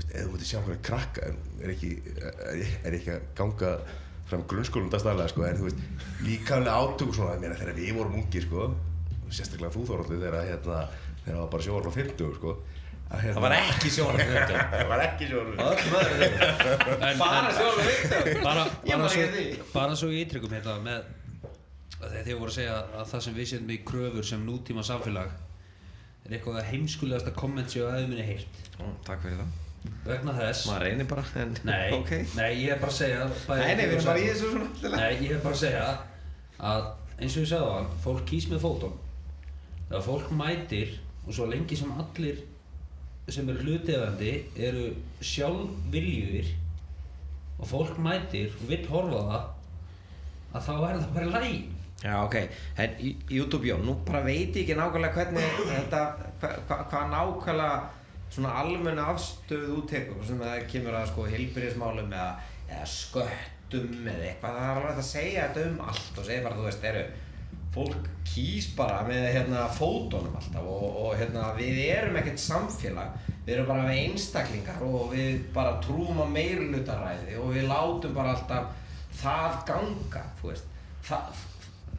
veist, 0.00 0.12
ef 0.14 0.24
þú 0.26 0.32
mútið 0.34 0.48
sjá 0.50 0.60
hverja 0.64 0.82
krakka 0.88 1.28
er 1.62 1.72
ekki, 1.74 1.90
er, 2.18 2.62
er 2.88 2.96
ekki 2.98 3.12
að 3.16 3.26
ganga 3.38 3.72
fram 4.28 4.42
grunnskólum 4.50 4.90
dagstæðlega, 4.92 5.30
sko, 5.32 5.44
en 5.48 5.56
þú 5.60 5.68
veist, 5.68 5.84
líkamlega 6.26 6.74
átök 6.82 7.08
og 7.12 7.16
svona, 7.16 7.36
ég 7.38 7.44
meina, 7.46 7.56
þegar 7.60 7.78
við 7.78 7.94
vorum 7.96 8.18
ungir, 8.20 8.44
sko, 8.48 8.66
sérstaklega 9.32 9.72
þú 9.76 9.86
Þorvaldur, 9.88 10.20
þegar 10.24 10.50
hérna, 10.50 10.82
það 11.24 11.38
var 11.42 11.48
bara 11.54 11.64
sjóvarn 11.68 11.88
á 11.88 11.92
50, 11.96 12.34
sko, 12.40 12.56
Það 13.08 13.38
var 13.40 13.52
ekki 13.56 13.88
sjónum 13.88 14.18
Það 14.20 14.82
var 14.90 15.00
ekki 15.00 15.28
sjónum 15.30 15.54
En- 15.56 17.20
Bara 17.22 17.38
en- 17.38 17.54
sjónum 17.56 18.42
bara, 18.44 18.64
bara, 18.84 19.08
bara 19.72 19.94
svo 19.96 20.10
í 20.12 20.18
ítryggum 20.26 20.52
hérna 20.52 20.74
með 20.84 21.06
að 22.02 22.10
þegar 22.12 22.26
þið 22.26 22.36
voru 22.42 22.52
að 22.52 22.56
segja 22.58 22.74
að 23.00 23.06
það 23.14 23.22
sem 23.24 23.38
við 23.38 23.48
setjum 23.52 23.72
í 23.72 23.78
kröfur 23.88 24.28
sem 24.28 24.44
nútíma 24.44 24.84
samfélag 24.86 25.32
er 26.28 26.36
eitthvað 26.36 26.60
að 26.60 26.68
heimskulegasta 26.74 27.32
komment 27.40 27.72
sem 27.72 27.80
ég 27.80 27.88
aðeins 27.94 28.12
minni 28.12 28.26
heilt 28.28 28.60
Ó, 28.76 28.92
Takk 29.08 29.24
fyrir 29.24 29.40
það 29.40 29.56
vegna 30.06 30.34
þess. 30.38 30.66
Maður 30.68 30.84
reynir 30.88 31.08
bara 31.10 31.24
en 31.42 31.56
nei, 31.68 31.88
Ok. 31.98 32.12
nei, 32.36 32.50
ég 32.64 32.74
er 32.74 32.80
bara 32.82 32.92
að 32.92 32.98
segja 33.00 33.26
Nei, 33.28 33.74
nei, 33.74 33.84
við 33.86 33.96
erum 33.96 34.08
bara 34.10 34.22
í 34.22 34.28
þessu 34.30 34.52
svona 34.52 34.68
alltaf. 34.68 34.96
Nei, 34.98 35.10
ég 35.26 35.34
er 35.36 35.42
bara 35.44 35.54
að 35.54 35.62
segja 35.64 35.88
að 36.58 36.88
eins 37.18 37.34
og 37.36 37.42
ég 37.44 37.50
sagði 37.52 37.72
það, 37.72 37.90
fólk 38.06 38.24
kýs 38.30 38.46
með 38.52 38.62
fótum. 38.64 38.96
Þegar 39.88 40.06
fólk 40.08 40.30
mætir 40.38 40.94
og 41.26 41.34
svo 41.36 41.48
lengi 41.50 41.76
sem 41.78 41.92
allir 42.00 42.44
sem 43.28 43.48
eru 43.52 43.60
hlutefandi 43.66 44.30
eru 44.56 44.84
sjálfviljur 45.24 46.46
og 47.58 47.66
fólk 47.68 47.98
mætir 48.00 48.54
og 48.60 48.70
vill 48.70 48.86
horfa 48.88 49.18
á 49.20 49.26
það 49.28 50.56
að 50.58 50.64
þá 50.68 50.72
er 50.78 51.02
það 51.02 51.10
bara 51.18 51.34
læg 51.34 51.58
Já, 51.98 52.12
ok, 52.22 52.36
en 52.78 52.92
YouTube, 53.26 53.66
já, 53.66 53.74
nú 53.82 53.96
bara 54.06 54.20
veit 54.22 54.54
ég 54.54 54.62
ekki 54.62 54.76
nákvæmlega 54.78 55.16
hvernig 55.16 55.56
þetta, 55.66 56.02
hvað 56.38 56.60
hva, 56.68 56.76
hva 56.92 57.00
nákvæmlega 57.10 57.78
svona 58.34 58.52
almenna 58.62 59.06
afstöðu 59.12 59.78
úttekur 59.82 60.24
sem 60.26 60.40
það 60.42 60.66
kemur 60.72 60.96
að 60.98 61.08
sko 61.12 61.24
hilbyrðismálum 61.32 62.12
eða, 62.12 62.28
eða 62.68 62.88
sköttum 62.92 64.06
eða 64.08 64.28
eitthvað, 64.32 64.58
það 64.58 64.68
er 64.68 64.82
alveg 64.82 65.00
að 65.02 65.08
segja 65.12 65.46
þetta 65.48 65.70
um 65.70 65.80
allt 65.88 66.20
og 66.22 66.28
segja 66.28 66.44
bara, 66.44 66.58
þú 66.58 66.66
veist, 66.68 66.84
eru 66.92 67.06
fólk 67.78 68.06
kýs 68.28 68.68
bara 68.78 69.00
með 69.06 69.26
hérna 69.34 69.64
fótunum 69.76 70.36
alltaf 70.38 70.64
og, 70.64 70.84
og 71.04 71.16
hérna 71.20 71.50
við 71.58 71.80
erum 71.92 72.16
ekkert 72.20 72.40
samfélag, 72.42 73.16
við 73.46 73.54
erum 73.56 73.68
bara 73.70 73.86
með 73.88 74.00
einstaklingar 74.04 74.84
og 74.88 75.12
við 75.12 75.42
bara 75.54 75.76
trúum 75.84 76.22
á 76.24 76.26
meirlutaræði 76.32 77.36
og 77.42 77.52
við 77.56 77.68
látum 77.70 78.14
bara 78.16 78.34
alltaf 78.36 78.70
það 79.18 79.58
ganga, 79.68 80.22
þú 80.40 80.52
veist. 80.52 80.68
Það, 81.08 81.42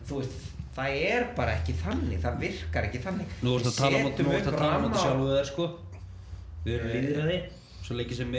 þú 0.07 0.19
veist, 0.22 0.49
það 0.77 0.97
er 1.10 1.26
bara 1.38 1.56
ekki 1.60 1.73
þannig, 1.81 2.19
það 2.23 2.41
virkar 2.45 2.88
ekki 2.89 3.01
þannig. 3.03 3.38
Nú 3.43 3.56
ertu 3.57 3.72
að 3.73 3.80
tala 3.80 3.99
um 3.99 4.10
að 4.10 4.22
um 4.23 4.34
þetta 4.34 4.99
á- 4.99 5.03
sjálfu 5.03 5.30
þér 5.34 5.49
sko 5.49 5.69
Við 6.65 6.76
erum 6.76 6.91
Nei. 6.91 6.98
líðræði 7.06 7.38
Svo 7.86 7.95
lengi 7.98 8.18
sem 8.18 8.34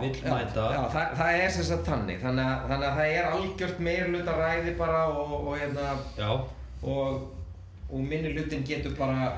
vill 0.00 0.14
já, 0.14 0.30
mæta. 0.30 0.64
já, 0.74 0.82
það, 0.94 1.14
það 1.18 1.38
er 1.42 1.54
sem 1.54 1.64
sagt 1.66 1.88
þannig 1.88 2.18
þannig 2.22 2.48
að, 2.48 2.66
þannig 2.70 2.88
að 2.88 2.98
það 2.98 3.14
er 3.18 3.30
algjört 3.36 3.80
meirluta 3.86 4.34
ræði 4.38 4.74
bara 4.78 5.00
og, 5.10 5.32
og, 5.40 5.54
hérna, 5.58 5.86
og, 6.82 7.24
og 7.90 8.04
minni 8.04 8.34
hlutin 8.36 8.66
getur 8.68 8.94
bara 8.98 9.32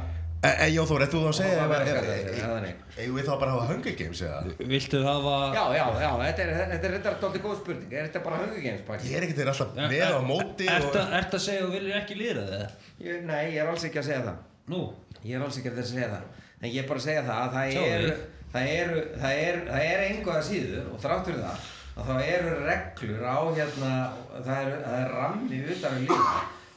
En 0.45 0.69
Jón 0.75 0.85
Þór, 0.85 1.07
ættu 1.07 1.17
þú 1.23 1.29
að 1.31 1.37
segja 1.39 1.61
Það 1.63 1.71
það, 1.89 2.41
þannig. 2.43 2.81
Eigum 2.99 3.15
við 3.17 3.25
þá 3.25 3.31
bara 3.41 3.47
að 3.47 3.55
hafa 3.55 3.69
Hunger 3.71 3.95
Games 3.97 4.21
eða? 4.27 4.57
Viltu 4.75 5.01
hafa 5.07 5.37
Já, 5.55 5.63
já, 5.73 5.85
já, 6.03 6.11
þetta 6.21 6.45
er, 6.45 6.51
þetta 6.59 6.75
er, 6.75 6.97
þetta 6.99 7.13
er 7.13 7.17
dálítið 7.23 7.45
góð 7.47 7.55
spurning, 7.63 7.95
er 7.95 8.11
þetta 8.11 8.23
bara 8.27 8.41
Hunger 8.43 8.61
Games 8.67 8.85
pakki? 8.91 9.09
Ég 9.09 9.17
er 9.17 9.27
ekkert 9.29 9.53
alltaf 9.55 9.73
með 9.79 10.05
á 10.05 10.21
móti 10.29 10.69
og... 10.69 10.75
Ertu 10.77 11.05
ert 11.21 11.39
að 11.39 11.45
segja 11.47 11.63
að 11.63 11.71
þú 11.71 11.79
viljir 11.79 11.97
ekki 12.03 12.19
eða? 12.45 12.61
Ég, 13.07 13.25
nei, 13.25 13.41
ég 13.55 13.63
er 13.65 13.73
alls 13.73 13.89
ekki 13.89 14.03
að 14.03 14.09
segja 14.11 14.27
það. 14.29 14.43
Nú 14.75 14.83
Ég 15.25 15.39
er 15.39 15.47
alls 15.47 15.57
ekki 15.63 15.73
að 15.73 15.81
segja 15.89 16.11
það. 16.13 16.44
En 16.63 16.69
ég 16.71 16.81
er 16.83 16.89
bara 16.89 17.01
að 17.03 17.07
segja 17.09 17.23
það 17.27 17.41
að 17.45 17.55
það 17.55 17.79
er, 17.85 18.05
þig. 18.09 18.27
það 18.55 18.69
er, 18.75 18.93
það 19.23 19.39
er, 19.45 19.59
það 19.69 19.87
er 19.93 20.03
einhverja 20.09 20.43
síður 20.49 20.91
og 20.95 21.01
þrátt 21.05 21.29
fyrir 21.29 21.43
það 21.45 21.71
að 21.95 22.09
þá 22.09 22.15
eru 22.35 22.53
reglur 22.67 23.25
á 23.27 23.39
hérna, 23.55 23.91
það 24.35 24.57
er, 24.61 24.71
það 24.85 24.99
er 25.01 25.13
rammi 25.15 25.59
utan 25.75 25.97
við 25.99 26.05
lífa 26.09 26.35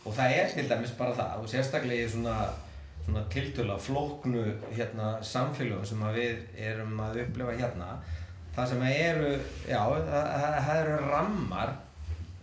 og 0.07 0.15
það 0.17 0.35
er 0.41 0.51
til 0.57 0.65
dæmis 0.69 0.91
bara 0.99 1.15
það 1.17 1.39
og 1.41 1.47
sérstaklega 1.51 2.05
í 2.05 2.11
svona, 2.13 2.35
svona 3.05 3.23
tiltöla 3.33 3.77
flóknu 3.81 4.43
hérna, 4.77 5.07
samfélögum 5.25 5.87
sem 5.89 6.03
að 6.05 6.19
við 6.21 6.61
erum 6.69 6.99
að 7.07 7.21
upplifa 7.25 7.55
hérna 7.61 7.89
það 8.57 8.69
sem 8.73 8.83
eru, 8.89 9.31
já, 9.69 9.81
það, 9.81 10.07
það- 10.11 10.59
það 10.67 10.81
eru 10.83 10.99
rammar 11.11 11.73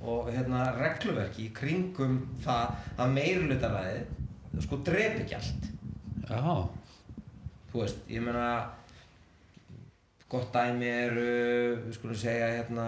og 0.04 0.28
hérna 0.34 0.64
regluverki 0.78 1.46
í 1.48 1.52
kringum 1.56 2.18
það 2.44 2.74
að 3.00 3.14
meirlutaræði 3.18 4.02
sko 4.66 4.80
ekki 4.94 5.38
allt 5.38 5.70
Já 6.30 6.68
þú 7.74 7.82
veist, 7.82 8.02
ég 8.06 8.22
meina 8.22 8.48
gott 10.30 10.54
dæmi 10.54 10.86
eru 10.88 11.24
við 11.84 11.96
skulum 11.98 12.18
segja 12.18 12.52
hérna 12.52 12.86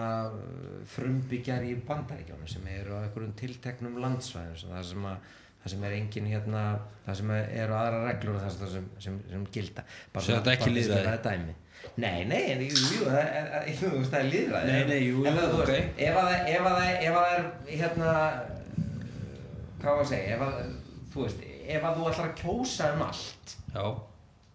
frumbyggjar 0.95 1.67
í 1.67 1.75
bandaríkjónu 1.87 2.47
sem 2.49 2.65
eru 2.71 2.95
á 2.95 3.03
einhverjum 3.03 3.35
tilteknum 3.39 3.99
landsvæðum 4.03 4.71
það 4.71 4.87
sem 4.89 5.05
að 5.11 5.29
það 5.61 5.73
sem 5.73 5.85
er 5.87 5.95
engin 5.97 6.27
hérna 6.31 6.63
það 7.05 7.19
sem 7.19 7.31
eru 7.35 7.77
aðra 7.77 8.01
reglur 8.07 8.39
og 8.39 8.43
það 8.45 8.73
sem, 8.73 8.89
sem, 9.03 9.21
sem 9.31 9.45
gilda. 9.51 9.83
Bara 10.13 10.25
Svo 10.25 10.37
þetta 10.37 10.53
er 10.53 10.57
ekki 10.57 11.23
dæmi. 11.27 11.55
Nei, 12.01 12.25
nei, 12.25 12.41
en 12.53 12.61
jú, 12.65 12.73
jú, 12.73 13.07
það 13.11 14.15
er, 14.17 14.29
líðræði 14.31 14.71
Nei, 14.71 14.83
nei, 14.89 15.01
jú, 15.05 15.19
jú, 15.21 15.33
ok. 15.61 15.71
ef 16.01 16.17
að 16.17 16.31
það 16.65 17.27
er 17.27 17.45
hérna 17.69 18.13
hvað 19.77 19.91
var 19.91 20.01
að 20.01 20.09
segja 20.09 20.35
ef 20.35 20.45
að, 20.47 20.57
þú 21.13 21.25
veist, 21.27 21.43
ef 21.77 21.85
að 21.85 21.99
þú 21.99 22.07
ætlar 22.11 22.31
að 22.31 22.37
kjósa 22.41 22.89
um 22.95 23.03
allt 23.07 23.53
Já 23.75 23.85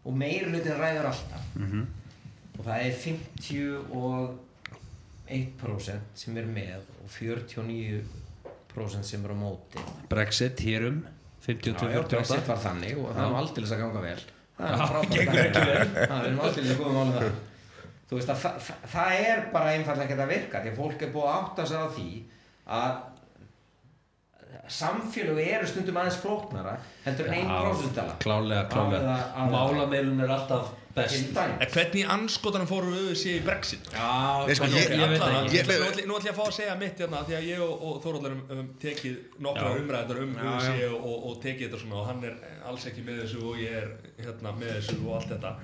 og 0.05 0.13
meiri 0.19 0.45
hlutin 0.51 0.81
ræður 0.81 1.07
alltaf. 1.13 1.43
Mhm. 1.55 1.87
og 2.59 2.65
það 2.67 2.79
er 2.85 2.93
51% 3.03 6.01
sem 6.15 6.37
er 6.37 6.47
með 6.47 6.81
og 7.03 7.09
49% 7.11 9.03
sem 9.09 9.25
er 9.25 9.31
á 9.33 9.35
móti. 9.37 9.79
Brexit 10.09 10.61
hér 10.61 10.87
um 10.91 11.07
Já, 11.43 11.49
já, 11.59 11.73
Brexit 12.07 12.47
52-48 12.47 12.47
var 12.47 12.59
þannig 12.63 12.99
og 12.99 13.17
það 13.17 13.29
nú 13.29 13.35
aldrei 13.41 13.67
að 13.67 13.81
ganga 13.81 14.01
vel. 14.05 14.23
Það 14.57 14.69
er 14.73 14.79
frábært 14.93 15.55
það 16.13 16.25
er 16.27 16.33
nú 16.37 16.41
aldrei 16.47 16.65
að 16.71 16.79
góða 16.79 16.95
máli 16.99 17.13
það 17.17 17.33
þú 18.13 18.19
veist 18.19 18.29
að 18.29 18.43
það, 18.43 18.57
það, 18.67 18.81
það 18.93 19.11
er 19.25 19.39
bara 19.55 19.71
einfallega 19.73 20.05
ekki 20.05 20.17
að 20.21 20.33
virka 20.35 20.61
því 20.61 20.69
að 20.73 20.81
fólk 20.83 21.03
er 21.03 21.13
búið 21.15 21.29
að 21.31 21.37
átta 21.39 21.63
sig 21.71 21.79
á 21.81 21.87
því 21.97 22.09
að 22.77 22.93
samfélög 24.69 25.39
eru 25.43 25.67
stundum 25.67 25.97
aðeins 26.01 26.17
flóknara 26.23 26.77
heldur 27.05 27.27
en 27.29 27.35
einn 27.39 27.51
prósustala 27.51 28.15
Klálega, 28.23 28.67
klálega 28.73 29.17
Málameilun 29.51 30.21
er 30.25 30.31
alltaf 30.37 30.71
best. 30.95 31.33
Hvernig 31.73 32.05
anskotanum 32.13 32.67
fórum 32.69 32.93
við 32.93 33.15
sér 33.17 33.39
í 33.39 33.45
Brexit? 33.47 33.87
Já, 33.95 34.45
Nei, 34.47 34.55
sko, 34.59 34.67
ég- 34.69 34.91
ég 34.93 35.03
allan, 35.07 35.47
ekki. 35.47 35.57
Ég- 35.57 36.07
Nú 36.07 36.19
ætla 36.19 36.29
ég 36.29 36.35
að 36.35 36.37
fá 36.37 36.45
að 36.47 36.53
segja 36.59 36.75
mitt 36.77 36.99
hérna 37.01 37.23
því 37.25 37.37
að 37.39 37.47
ég 37.49 37.63
og, 37.65 37.83
og 37.89 38.03
Þóróldur 38.05 38.35
um, 38.53 38.69
tekið 38.83 39.17
nokkra 39.47 39.71
umræðar 39.81 40.21
um 40.27 40.35
Já, 40.37 40.45
UFC 40.53 40.85
og, 40.93 41.17
og 41.31 41.39
tekið 41.43 41.65
þetta 41.71 41.81
svona 41.81 41.97
og 42.03 42.07
hann 42.11 42.25
er 42.29 42.37
alls 42.69 42.85
ekki 42.91 43.07
með 43.07 43.23
þessu 43.23 43.41
og 43.49 43.57
ég 43.63 43.79
er 43.81 43.89
hérna 44.21 44.53
með 44.61 44.75
þessu 44.77 44.99
og 45.07 45.15
allt 45.17 45.33
þetta. 45.33 45.55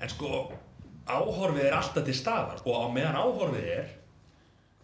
En 0.00 0.08
sko 0.08 0.30
áhorfið 1.06 1.64
er 1.68 1.76
alltaf 1.76 2.04
til 2.06 2.14
staðar 2.16 2.62
og 2.64 2.72
á 2.72 2.84
meðan 2.96 3.20
áhorfið 3.20 3.68
er 3.76 3.92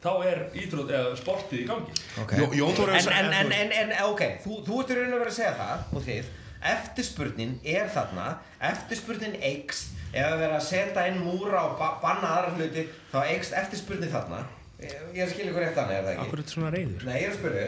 þá 0.03 0.11
er 0.31 0.43
íþrótt 0.55 0.93
eða 0.95 1.15
sportið 1.19 1.63
í 1.63 1.69
gangi 1.69 1.95
okay. 2.23 2.43
Jó- 2.43 2.53
Jón 2.61 2.93
en, 2.95 3.09
en, 3.13 3.33
en, 3.35 3.55
en, 3.57 3.73
en 3.83 3.95
ok, 4.07 4.23
þú, 4.45 4.61
þú 4.67 4.83
ert 4.83 4.93
í 4.93 4.99
raun 4.99 5.17
og 5.17 5.23
verið 5.25 5.33
að 5.33 5.39
segja 5.39 5.55
það 5.59 5.97
og 5.99 6.05
þið, 6.07 6.29
eftirspurnin 6.73 7.57
er 7.77 7.91
þarna, 7.95 8.27
eftirspurnin 8.71 9.35
eikst 9.51 9.97
ef 10.13 10.25
að 10.25 10.39
vera 10.45 10.61
að 10.61 10.69
setja 10.69 11.07
inn 11.11 11.19
múra 11.25 11.65
og 11.67 11.75
ba 11.81 11.91
banna 12.03 12.31
aðra 12.37 12.55
hluti, 12.57 12.87
þá 13.11 13.19
eikst 13.25 13.57
eftirspurnin 13.59 14.13
þarna 14.15 14.45
ég, 14.79 14.95
ég 15.13 15.19
er 15.19 15.27
að 15.27 15.35
skilja 15.35 15.53
ykkur 15.53 15.67
eftir 15.67 15.81
þannig, 15.83 15.99
er 15.99 16.07
það 16.07 16.13
ekki? 16.15 16.27
Akkur 16.27 16.39
er 16.39 16.45
þetta 16.45 16.55
svona 16.55 16.71
reyður? 16.75 17.09
Nei, 17.09 17.17
ég 17.19 17.27
er 17.27 17.35
að 17.35 17.41
spyrja, 17.41 17.67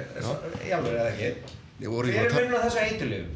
í 0.62 0.72
alveg 0.76 0.94
er 0.94 1.00
það 1.00 1.10
ekki 1.10 1.58
Ég 1.80 1.88
voru 1.88 2.10
ekki 2.10 2.18
Hver 2.18 2.26
að 2.26 2.30
er 2.30 2.32
ta- 2.34 2.40
munum 2.40 2.60
á 2.60 2.64
þessu 2.66 2.80
eiturlöfum? 2.84 3.30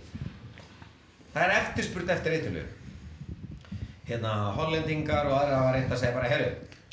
Það 1.34 1.44
er 1.44 1.54
eftirspurn 1.58 2.14
eftir 2.14 2.36
eiturlöfum 2.38 2.80
Hérna, 4.04 4.32
hollendingar 4.52 5.30
og 5.30 5.36
aðra 5.38 5.60
hafa 5.62 5.74
reynt 5.78 5.92
að 5.94 6.00
segja 6.02 6.12
bara, 6.12 6.28
herru, 6.28 6.48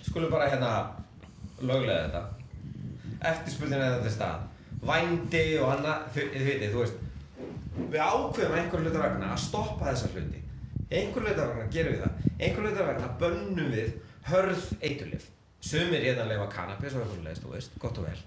skulum 0.06 0.32
bara 0.32 0.48
hérna 0.48 0.70
löglega 1.68 2.06
þetta. 2.06 2.22
Eftirspurnin 3.32 3.78
er 3.80 3.96
þetta 3.98 4.14
stað. 4.16 4.48
Vændi 4.92 5.44
og 5.62 5.74
annað, 5.76 6.06
þið 6.16 6.46
vitið, 6.48 6.72
þú 6.74 6.84
veist 6.84 6.96
við 7.92 8.00
ákveðum 8.02 8.56
einhver 8.60 8.86
hluta 8.86 9.04
vegna 9.04 9.34
að 9.34 9.44
stoppa 9.46 9.92
þessa 9.92 10.10
hluti. 10.16 10.42
Einhver 10.92 11.28
hluta 11.28 11.50
vegna 11.52 11.68
gerum 11.76 11.96
við 11.98 12.06
það. 12.06 12.32
Einhver 12.40 12.68
hluta 12.68 12.88
vegna 12.90 13.12
bönnum 13.22 13.72
við 13.76 13.94
hörð 14.32 14.66
eiturlif 14.82 15.30
sumir 15.62 16.02
hérna 16.02 16.26
leifa 16.26 16.48
kannabis 16.52 16.96
og 16.98 17.04
eitthvað 17.04 17.28
leist, 17.28 17.44
þú 17.44 17.54
veist, 17.54 17.76
gott 17.82 18.00
og 18.02 18.08
vel. 18.08 18.22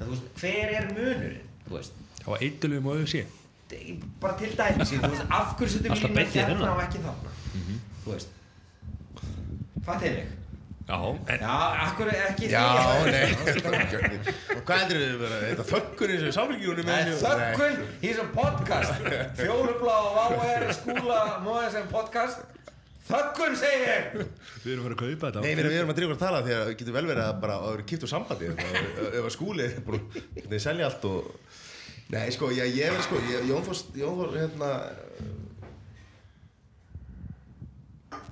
En 0.00 0.08
þú 0.08 0.14
veist, 0.14 0.30
hver 0.40 0.72
er 0.74 0.88
munurinn, 0.90 1.52
þú 1.68 1.76
veist? 1.76 2.00
Var 2.26 2.42
eitulum 2.46 2.90
og 2.90 3.04
UFC 3.04 3.22
bara 4.20 4.34
til 4.38 4.50
dæmis, 4.58 4.90
þú 4.90 5.12
veist, 5.12 5.24
af 5.30 5.54
hverju 5.58 5.72
setjum 5.76 5.94
við 5.94 6.34
lína 6.34 6.46
þennan. 6.48 6.68
og 6.72 6.82
ekki 6.82 7.02
þarna? 7.04 7.34
Þú 8.04 8.14
veist 8.16 8.38
mig 9.86 9.86
Já, 9.86 9.94
en 10.10 10.39
já, 10.90 11.54
akkur 11.86 12.10
ekki 12.12 12.50
Já, 12.50 12.62
því 13.00 13.12
nei 13.14 13.26
Og 14.56 14.62
hvað 14.66 14.80
heldur 14.82 15.02
þið 15.02 15.16
vera? 15.22 15.40
Þetta 15.44 15.66
þökkur 15.70 16.14
eins 16.14 16.24
og 16.28 16.36
samfélgjónu 16.36 16.86
Það 16.88 17.00
er 17.00 17.12
þökkun 17.24 17.76
í 17.86 18.08
þessum 18.08 18.32
podcast. 18.34 19.10
Fjólublá 19.40 19.96
og 20.00 20.40
Váer 20.40 20.66
Skúla 20.78 21.20
Móðins 21.44 21.76
sem 21.78 21.86
podcast. 21.92 22.42
Þökkun 23.10 23.56
segir 23.58 23.86
ég. 23.86 24.20
Við 24.64 24.72
erum 24.74 24.84
að 24.84 24.90
fara 24.90 24.96
að 24.96 25.00
kaupa 25.00 25.30
þetta. 25.30 25.42
Nei, 25.42 25.54
við 25.58 25.78
erum, 25.80 25.90
að 25.90 25.98
drífa 25.98 26.14
að 26.14 26.22
tala 26.22 26.42
því 26.46 26.56
að 26.58 26.72
getur 26.76 26.96
vel 26.98 27.06
verið 27.08 27.24
að 27.24 27.40
bara 27.42 27.56
að 27.58 27.72
vera 27.74 27.86
kipt 27.90 28.06
úr 28.06 28.12
sambandi. 28.12 28.50
Ef, 28.54 29.18
að 29.24 29.32
skúli 29.34 29.66
er 29.66 29.80
búin 29.86 30.04
að 30.04 30.52
þeir 30.52 30.64
selja 30.66 30.90
allt 30.90 31.08
og 31.10 31.32
Nei, 32.10 32.26
sko, 32.34 32.48
ég, 32.50 32.72
ég 32.74 32.90
verið 32.90 33.04
sko, 33.06 33.20
ég, 33.30 33.44
Jón 33.46 33.62
Þór, 33.68 33.80
Jón 34.00 34.16
Þór, 34.18 34.32
hérna 34.34 34.70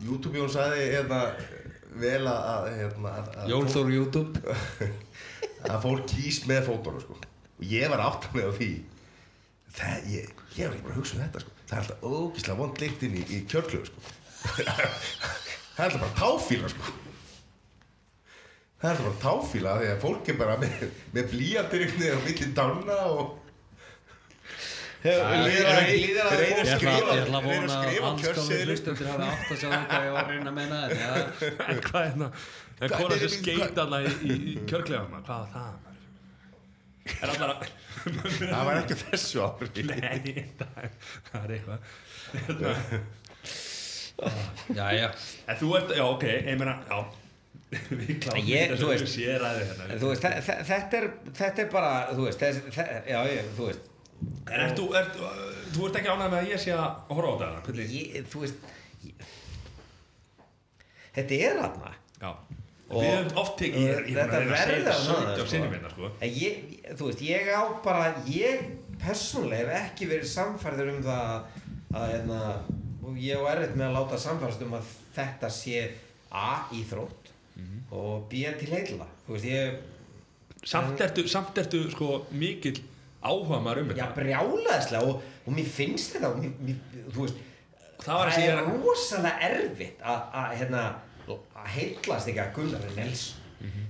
YouTube 0.03 0.39
Jón 0.39 0.51
sagði 0.51 0.89
hérna 0.97 1.21
vel 2.03 2.29
að, 2.31 2.69
hérna, 2.77 3.15
að, 3.45 3.57
Þór 3.73 3.91
YouTube 3.95 4.43
að 5.73 5.83
fólk 5.85 6.07
kýs 6.13 6.43
með 6.49 6.69
fótónu 6.69 7.03
sko. 7.03 7.19
og 7.59 7.67
ég 7.67 7.91
var 7.93 8.05
átt 8.05 8.29
með 8.35 8.51
á 8.51 8.53
því 8.59 8.71
það, 9.79 10.09
ég, 10.13 10.31
ég 10.57 10.69
var 10.69 10.77
ekki 10.77 10.87
bara 10.87 10.95
að 10.95 11.01
hugsa 11.01 11.17
um 11.17 11.25
þetta 11.25 11.43
sko. 11.45 11.57
það 11.65 11.77
er 11.77 11.83
alltaf 11.83 12.07
ógíslega 12.13 12.61
vond 12.63 12.81
lykt 12.83 13.05
inn 13.09 13.19
í, 13.19 13.27
í 13.27 13.43
kjörklöfu 13.51 13.89
sko. 13.91 14.15
það 14.55 15.83
er 15.83 15.85
alltaf 15.89 16.05
bara 16.05 16.17
táfíla 16.23 16.73
sko. 16.75 16.95
það 18.79 18.89
er 18.89 18.95
alltaf 18.95 19.09
bara 19.09 19.21
táfíla 19.27 19.77
því 19.83 19.91
að 19.93 20.01
fólk 20.07 20.33
er 20.33 20.41
bara 20.45 20.57
með, 20.63 20.87
með 21.17 21.31
blíjandir 21.35 21.87
og 22.15 22.25
milli 22.29 22.51
dána 22.57 23.03
og 23.17 23.37
líður 25.05 25.67
að 25.69 26.71
skrifa 26.73 26.93
ég 26.93 27.21
ætla 27.23 27.39
að 27.39 27.45
vona 27.49 27.75
að 27.79 28.17
kjörseðil 28.23 28.69
hlustendur 28.73 29.07
hafi 29.13 29.25
átt 29.29 29.53
að 29.55 29.59
sjá 29.61 29.69
hvað 29.75 30.07
ég 30.07 30.13
var 30.17 30.23
að 30.25 30.31
reyna 30.33 30.51
að 30.51 30.57
menna 30.59 30.77
þetta. 30.89 31.07
En 31.69 31.79
hvað 31.89 32.03
er 32.03 32.15
það? 32.23 32.31
En 32.79 32.87
Hvað 32.93 32.99
er 32.99 33.05
er- 33.05 33.21
þessi 33.23 33.39
skeit 33.43 33.79
alltaf 33.83 34.03
í, 34.23 34.35
kjörklefanna? 34.71 35.21
Hvað 35.29 35.41
er 35.45 35.51
það? 35.55 35.73
Er 37.09 37.29
allar 37.35 37.51
að... 37.55 37.59
það 38.53 38.63
var 38.69 38.75
ekki 38.83 38.97
þessu 39.05 39.39
ári 39.47 39.85
Nei, 39.89 40.19
það 40.59 40.75
er, 40.83 40.91
það 41.31 41.55
eitthvað. 41.57 41.81
já, 44.77 44.85
já 44.99 45.09
En 45.49 45.57
þú 45.63 45.71
ert, 45.79 45.95
já, 45.97 46.05
ok, 46.05 46.25
ég 46.29 46.59
meina, 46.61 46.75
já. 46.91 46.99
Ég- 48.49 48.75
þú 48.81 48.87
veist- 48.93 49.11
séræði 49.13 49.63
hérna. 49.69 49.87
En 49.93 49.99
þú 50.03 50.11
veist, 50.13 50.25
þe- 50.25 50.43
þe- 50.47 50.63
þetta 50.71 50.95
er, 51.03 51.07
þetta 51.39 51.59
er 51.65 51.71
bara, 51.73 51.93
þú 52.17 52.23
veist, 52.27 52.41
þessi, 52.43 52.61
þe- 52.77 52.89
já, 53.13 53.19
ég, 53.33 53.51
þú 53.59 53.67
veist, 53.71 53.89
En 54.49 54.61
ert 54.65 54.79
þú, 54.79 54.87
ert, 54.99 55.19
þú 55.75 55.87
ert 55.89 55.99
ekki 56.01 56.09
ánægð 56.15 56.31
með 56.33 56.39
að 56.43 56.49
ég 56.53 56.63
sé 56.63 56.73
að 56.75 57.15
horfa 57.15 57.49
á? 57.49 57.61
Hvernig? 57.67 57.91
ég, 57.99 58.25
þú 58.33 58.41
veist, 58.45 58.71
ég, 59.05 59.27
þetta 61.19 61.39
er 61.49 61.61
aðna. 61.67 61.93
Já. 62.23 62.31
Og- 62.89 63.03
Við 63.05 63.11
höfum 63.13 63.39
oft 63.43 63.59
búin 63.61 63.89
Þetta 64.09 64.27
verður 64.33 64.57
þetta 64.57 64.93
að 64.95 65.03
svona, 65.05 65.33
17 65.37 65.91
sko. 65.91 65.91
sko. 65.93 66.11
En 66.25 66.31
ég, 66.41 66.63
þú 66.97 67.09
veist, 67.11 67.21
ég 67.29 67.51
á 67.53 67.63
bara, 67.85 68.15
ég 68.27 68.63
persónulega 69.03 69.69
hef 69.77 69.93
ekki 69.93 70.09
verið 70.09 70.31
samfærður 70.33 70.93
um 70.95 71.03
það 71.05 71.21
að, 71.29 71.43
að 71.95 72.13
hérna, 72.15 72.41
og 73.05 73.17
ég 73.21 73.37
á 73.37 73.45
erfitt 73.53 73.77
með 73.77 73.87
að 73.91 73.97
láta 73.99 74.19
samfærast 74.25 74.63
um 74.65 74.73
að 74.79 74.85
þetta 75.19 75.51
sé 75.53 75.85
A, 76.33 76.65
íþrótt 76.73 77.29
og 77.93 78.29
B, 78.31 78.45
til 78.59 78.69
heila. 78.73 79.07
Samt 80.65 81.01
ertu, 81.01 81.29
samt 81.29 81.57
ertu, 81.59 81.91
sko, 81.93 82.27
mikill 82.33 82.81
áhuga 83.25 83.61
maður 83.65 83.83
um 83.83 83.93
já, 83.93 84.05
þetta. 84.05 84.15
brjálaðislega 84.21 85.11
og, 85.11 85.29
og 85.45 85.55
mér 85.57 85.71
finnst 85.75 86.15
þetta, 86.15 86.31
og 86.33 86.43
mér, 86.43 86.53
mér, 86.63 87.07
þú 87.15 87.25
veist, 87.27 87.45
Það 87.99 88.21
að 88.23 88.29
það 88.31 88.45
er 88.47 88.61
rosalega 88.71 89.49
erfitt 89.49 90.03
að, 90.07 90.19
að, 90.39 90.53
hérna, 90.61 90.83
að 91.35 91.71
heillast 91.75 92.29
ekki 92.31 92.43
að 92.45 92.53
Gunnar 92.55 92.85
Nelson. 92.95 93.47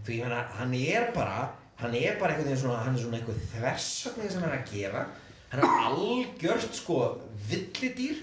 Þú 0.07 0.15
ég 0.15 0.23
meina, 0.25 0.39
hann 0.57 0.73
er 0.79 1.11
bara, 1.13 1.43
hann 1.83 1.97
er 1.99 2.17
bara 2.21 2.33
einhvern 2.33 2.49
veginn 2.49 2.63
svona, 2.63 2.79
hann 2.87 2.97
er 2.97 3.03
svona 3.03 3.19
einhver 3.21 3.43
þversögnin 3.53 4.33
sem 4.33 4.47
hann 4.47 4.55
er 4.55 4.63
að 4.63 4.73
gera. 4.73 5.03
Hann 5.53 5.61
er 5.61 5.85
algjört, 5.91 6.73
sko, 6.77 6.97
villidýr, 7.51 8.23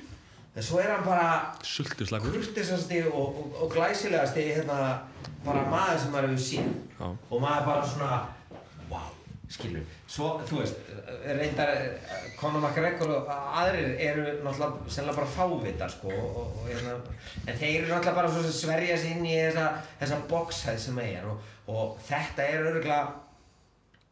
en 0.55 0.65
svo 0.65 0.81
er 0.81 0.89
hann 0.95 1.05
bara 1.05 1.29
sultuslagur. 1.61 2.33
kurtisasti 2.33 3.03
og, 3.11 3.37
og, 3.43 3.61
og 3.61 3.71
glæsilegasti, 3.77 4.47
hérna, 4.57 4.79
bara 5.45 5.67
maður 5.69 6.01
sem 6.01 6.17
maður 6.17 6.33
hefur. 6.33 6.73
Já. 6.97 7.05
Og 7.29 7.45
maður 7.45 7.69
bara 7.69 7.87
svona, 7.93 8.11
skilur. 9.51 9.83
Svo, 10.09 10.29
þú 10.47 10.61
veist, 10.61 10.89
reyndar 11.37 11.71
Conor 12.39 12.63
McGregor 12.63 13.13
og 13.19 13.29
aðrir 13.29 13.93
eru 14.07 14.25
náttúrulega 14.45 14.89
sennilega 14.89 15.19
bara 15.19 15.33
fávitar, 15.35 15.93
sko, 15.93 16.09
og, 16.13 16.39
og, 16.41 16.65
hérna, 16.69 16.97
en 17.45 17.59
þeir 17.61 17.83
eru 17.83 17.91
náttúrulega 17.91 18.17
bara 18.19 18.33
svo 18.33 18.43
sem 18.47 18.57
sverja 18.63 18.97
sig 18.97 19.15
inn 19.15 19.29
í 19.29 19.37
þessa, 19.37 19.69
þessa 20.01 20.21
boxhæð 20.31 20.81
sem 20.87 21.01
er 21.05 21.29
og, 21.29 21.55
og 21.71 21.97
þetta 22.07 22.49
er 22.51 22.69
örgulega, 22.71 23.01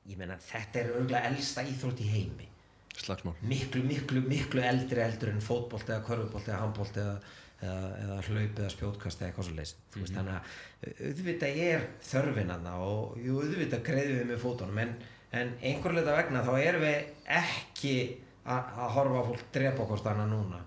ég 0.10 0.20
meina, 0.20 0.40
þetta 0.52 0.82
er 0.82 0.98
örgulega 0.98 1.32
elsta 1.34 1.66
íþrótt 1.68 2.04
í 2.06 2.10
heimi 2.14 2.50
Slagsmál. 2.94 3.34
miklu, 3.42 3.82
miklu, 3.84 4.22
miklu 4.22 4.62
eldri 4.62 5.02
eldur 5.02 5.32
en 5.34 5.42
fótbolt 5.42 5.90
eða 5.90 6.04
körfubolt 6.06 6.50
eða 6.50 6.60
handbolt 6.62 7.00
eða, 7.02 7.16
eða, 7.64 7.80
eða 8.04 8.18
hlaup 8.28 8.60
eða 8.62 8.70
spjótkast 8.70 9.22
eða 9.22 9.30
eitthvað 9.30 9.48
svo 9.48 9.56
leist 9.58 9.80
mm 9.80 10.04
-hmm. 10.04 10.14
þannig 10.16 10.34
að 10.36 11.08
auðvitað 11.08 11.58
er 11.66 11.88
þörfin 12.10 12.54
hana 12.54 12.76
og 12.86 13.18
auðvitað 13.18 13.86
greiðum 13.90 14.20
við 14.20 14.30
með 14.30 14.44
fótunum 14.46 14.84
en, 14.84 14.94
en 15.34 15.56
einhver 15.62 15.96
leita 15.96 16.16
vegna 16.18 16.44
þá 16.46 16.54
erum 16.62 16.86
við 16.86 17.30
ekki 17.42 17.96
að 18.44 18.80
að 18.84 18.96
horfa 18.98 19.26
fólk 19.30 19.44
drepa 19.56 19.84
okkur 19.86 20.02
stanna 20.02 20.26
núna 20.30 20.60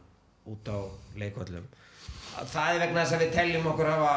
út 0.51 0.70
á 0.70 0.78
leikvöllum 1.20 1.66
það 2.36 2.74
er 2.74 2.82
vegna 2.84 3.02
þess 3.02 3.16
að 3.16 3.24
við 3.24 3.34
teljum 3.36 3.68
okkur 3.72 3.90
hafa 3.93 4.14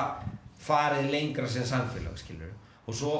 farið 0.60 1.12
lengra 1.14 1.48
sem 1.48 1.68
samfélag 1.68 2.18
skilur 2.20 2.54
og 2.86 2.96
svo 2.96 3.14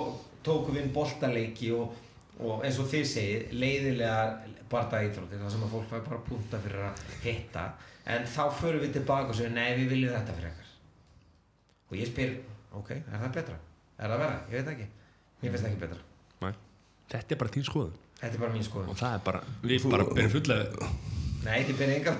tókum 0.46 0.76
við 0.76 0.86
inn 0.86 0.96
boltaleiki 0.96 1.72
og, 1.76 1.94
og 2.40 2.66
eins 2.66 2.80
og 2.82 2.90
þið 2.92 3.06
segið 3.14 3.54
leiðilega 3.62 4.24
bardaíþróttir 4.72 5.42
þar 5.42 5.54
sem 5.54 5.66
að 5.66 5.74
fólk 5.76 5.90
fær 5.92 6.06
bara 6.08 6.26
punta 6.28 6.60
fyrir 6.64 6.86
að 6.90 7.04
hitta 7.24 7.66
en 8.10 8.28
þá 8.30 8.44
förum 8.60 8.84
við 8.86 8.96
tilbaka 9.00 9.34
og 9.34 9.40
segjum 9.40 9.58
nei 9.58 9.78
við 9.78 9.96
viljum 9.96 10.16
þetta 10.16 10.38
fyrir 10.38 10.52
ekkar 10.52 10.76
og 11.90 11.98
ég 12.00 12.12
spyr 12.12 12.38
ok, 12.80 12.94
er 13.00 13.18
það 13.24 13.36
betra? 13.40 13.58
er 13.98 14.14
það 14.14 14.24
verra? 14.26 14.40
ég 14.50 14.62
veit 14.62 14.72
ekki 14.76 14.88
mér 15.42 15.52
finnst 15.52 15.64
það 15.64 15.72
ekki 15.72 15.84
betra. 15.88 16.09
Þetta 17.10 17.34
er 17.36 17.40
bara 17.42 17.54
þín 17.56 17.66
skoðun. 17.68 17.96
þetta 18.20 18.36
er 18.36 18.42
bara 18.44 18.54
mín 18.54 18.66
skoðun 18.68 18.90
Og 18.94 18.98
það 19.00 19.14
er 19.18 19.24
bara, 19.26 19.40
við 19.64 19.88
bara 19.90 20.06
berum 20.10 20.34
fulla... 20.36 20.58
nei, 21.46 21.60
þið 21.66 21.76
byrja 21.80 21.96
enga 22.00 22.12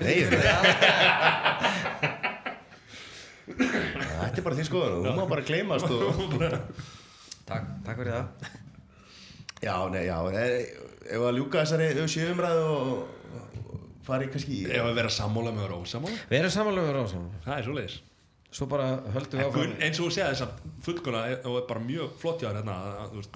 þetta 3.60 4.38
er 4.38 4.44
bara 4.46 4.56
þín 4.58 4.68
skoðun 4.68 5.04
þú 5.06 5.14
má 5.18 5.24
bara 5.30 5.44
gleymast 5.46 5.90
og 5.90 6.00
takk, 7.48 7.64
takk 7.86 7.96
fyrir 8.02 8.12
það 8.16 8.26
Já, 9.60 9.74
nei, 9.92 10.06
já, 10.08 10.16
eh, 10.32 10.72
ef 11.12 11.20
að 11.26 11.34
ljúka 11.36 11.60
þessari 11.66 12.06
sjöumræðu 12.08 12.68
og 12.74 12.92
og 13.70 13.82
fari 14.06 14.30
kannski 14.32 14.54
í 14.62 14.68
Ef 14.72 14.86
að 14.88 14.94
vera 14.96 15.10
sammála 15.12 15.50
með 15.52 15.66
vera 15.66 15.80
ósammála. 15.82 16.16
við 16.30 16.38
erum 16.38 16.54
samanlega 16.54 16.86
við 16.88 16.96
ráðsamanlega 16.96 17.42
Það 17.44 17.58
er 17.58 17.66
svo 17.66 17.74
leiðis. 17.76 17.96
svo 18.50 18.66
bara 18.70 18.86
höldum 19.14 19.36
við 19.38 19.46
áfram 19.50 19.74
eins 19.84 20.00
og 20.00 20.06
þú 20.06 20.14
segja 20.16 20.30
þess 20.32 20.46
að 20.46 20.52
fullkona 20.86 21.20
og 21.44 21.58
er 21.60 21.66
bara 21.68 21.82
mjög 21.84 22.16
flott 22.22 22.40
hjá 22.40 22.48
þér 22.48 22.56
hérna 22.62 22.76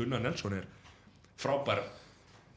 Gunnar 0.01 0.24
Nelson 0.24 0.56
er 0.56 0.64
frábær 1.40 1.82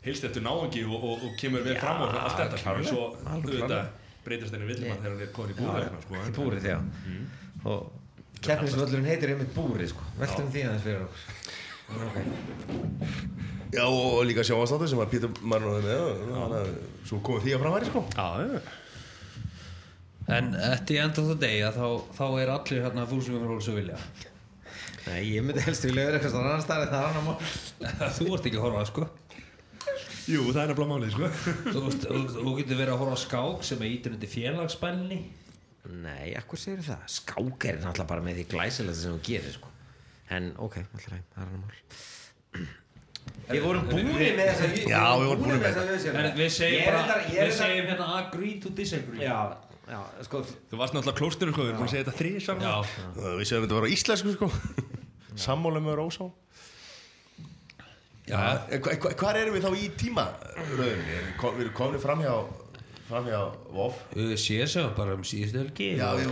heilstættu 0.06 0.41
náengi 0.44 0.84
og, 0.88 0.98
og, 1.04 1.24
og 1.28 1.38
kemur 1.40 1.64
vel 1.66 1.76
Já, 1.76 1.82
fram 1.82 2.02
og 2.06 2.16
allt 2.16 2.38
þetta. 2.40 2.58
við. 2.58 2.64
klárlega, 2.64 2.90
svo 2.91 3.04
auðvitað 3.34 3.88
breytist 4.28 4.56
henni 4.56 4.68
villimann 4.70 5.02
þegar 5.04 5.16
hann 5.16 5.26
er 5.26 5.34
komin 5.36 5.54
í 5.54 5.58
búið 5.58 5.80
hérna, 5.82 6.02
sko, 6.04 6.16
í 6.16 6.24
en- 6.24 6.38
búrið, 6.38 6.68
já. 6.72 6.80
Og 7.68 7.91
keppnisvöllurinn 8.45 9.10
heitir 9.10 9.34
einmitt 9.34 9.54
búrið 9.56 9.94
sko. 9.94 10.08
veltum 10.20 10.49
því 10.54 10.66
aðeins 10.68 10.84
fyrir 10.86 11.06
okkur. 11.08 11.22
Okay. 12.08 12.26
Já, 13.74 13.84
og 13.88 14.26
líka 14.28 14.44
sjónvastáttur 14.48 14.88
sem 14.91 14.99
að 14.99 15.10
Pítur 15.12 15.32
og 15.68 15.88
að 16.60 16.70
svo 17.08 17.20
komið 17.24 17.48
því 17.48 17.56
að 17.56 17.64
framværi 17.64 17.90
sko. 17.90 18.04
Já, 18.16 18.28
já. 18.44 18.62
En 20.28 20.52
the 20.86 20.98
end 20.99 21.18
of 21.18 21.28
the 21.32 21.36
day 21.40 21.62
þá, 21.64 22.04
þá 22.12 22.26
er 22.41 22.49
allir 22.52 22.84
hérna 22.84 23.06
fúsum 23.08 23.38
fyrir 23.38 23.48
hóls 23.48 23.70
og 23.72 23.78
vilja 23.80 23.98
Nei, 25.08 25.22
ég 25.32 25.46
myndi 25.46 25.64
helst 25.64 25.88
vilja 25.88 26.08
vera 26.10 26.20
eitthvað 26.20 26.42
annar 26.42 26.64
staðar 26.64 26.88
en 26.88 26.94
það 26.94 27.04
er 27.04 27.10
annar 27.10 27.26
mál. 27.28 27.38
Þú 28.18 28.30
ert 28.36 28.50
ekki 28.50 28.60
að 28.60 28.66
horfa 28.66 28.86
sko. 28.92 29.08
Jú, 30.28 30.42
það 30.52 30.62
er 30.62 30.72
nefnilega 30.74 30.92
málið, 30.92 31.14
sko. 31.16 31.28
Þú, 31.74 31.82
veist, 31.86 32.08
þú, 32.10 32.24
þú 32.36 32.56
getur 32.58 32.82
verið 32.82 32.94
að 32.94 33.04
horfa 33.04 33.16
á 33.16 33.24
skák 33.24 33.68
sem 33.70 33.84
er 33.86 33.94
ítur 33.94 34.18
undir 34.18 34.32
félagsbælni 34.32 35.20
Nei, 35.88 36.34
ekkur 36.36 36.60
segir 36.60 36.84
það? 36.84 37.06
Skák 37.14 37.68
er 37.70 37.78
náttúrulega 37.80 38.10
bara 38.10 38.24
með 38.26 38.42
því 38.42 38.46
glæsilegt 38.52 39.00
sem 39.00 39.14
þú 39.16 39.22
gerir 39.24 39.54
sko. 39.56 39.70
En 40.36 40.50
ok, 40.60 40.82
alltaf 40.82 41.14
ræm, 41.14 41.24
það 41.32 41.46
er 41.46 41.48
annar 41.48 41.62
mál. 41.64 42.66
Við 43.48 43.64
vorum 43.64 43.86
búin 43.88 44.10
með 44.12 44.42
þessa 44.42 44.68
Já, 44.92 45.04
við 45.22 45.30
vorum 45.30 45.46
búnir 45.46 45.62
með 45.62 45.78
viðsjálf. 45.94 46.18
En 46.20 46.36
við 46.36 47.54
segjum 47.56 47.88
hérna 47.88 48.08
agree 48.18 48.58
to 48.64 48.72
disagree. 48.76 49.24
Já, 49.24 49.56
já, 49.88 50.00
sko 50.28 50.42
Þú 50.48 50.80
varst 50.82 50.96
náttúrulega 50.96 51.20
klóstur, 51.22 51.54
sko, 51.54 51.64
við 51.64 51.72
erum 51.72 51.82
búin 51.82 51.88
að 51.90 51.94
segja 51.96 52.08
þetta 52.08 52.20
þrý 52.20 52.32
saman. 52.46 52.68
Já, 52.68 52.76
Við 53.40 53.48
séum 53.50 53.62
að 53.62 53.66
þetta 53.66 53.78
var 53.78 53.88
á 53.88 53.94
íslensku 53.96 54.36
sko. 54.36 54.50
Sammála 55.48 55.82
með 55.86 55.98
Rósá 56.02 56.30
Já, 58.28 58.40
en 58.68 58.82
hva, 58.84 58.96
hva, 59.00 59.12
hvar 59.22 59.40
erum 59.40 59.56
við 59.56 59.64
þá 59.64 59.72
í? 59.72 59.90
Erum 60.04 60.80
við 60.82 60.96
Við 61.08 61.62
erum 61.64 61.76
komin 61.78 62.02
framhjá 62.04 62.34
framhjá 63.08 63.42
Vof 63.72 64.00
við 64.18 64.34
séum 64.44 64.72
sem 64.72 64.88
bara 64.98 65.16
um 65.16 65.24
síðustu 65.28 65.62
helgi. 65.62 65.90
Já, 65.96 66.10
við 66.20 66.32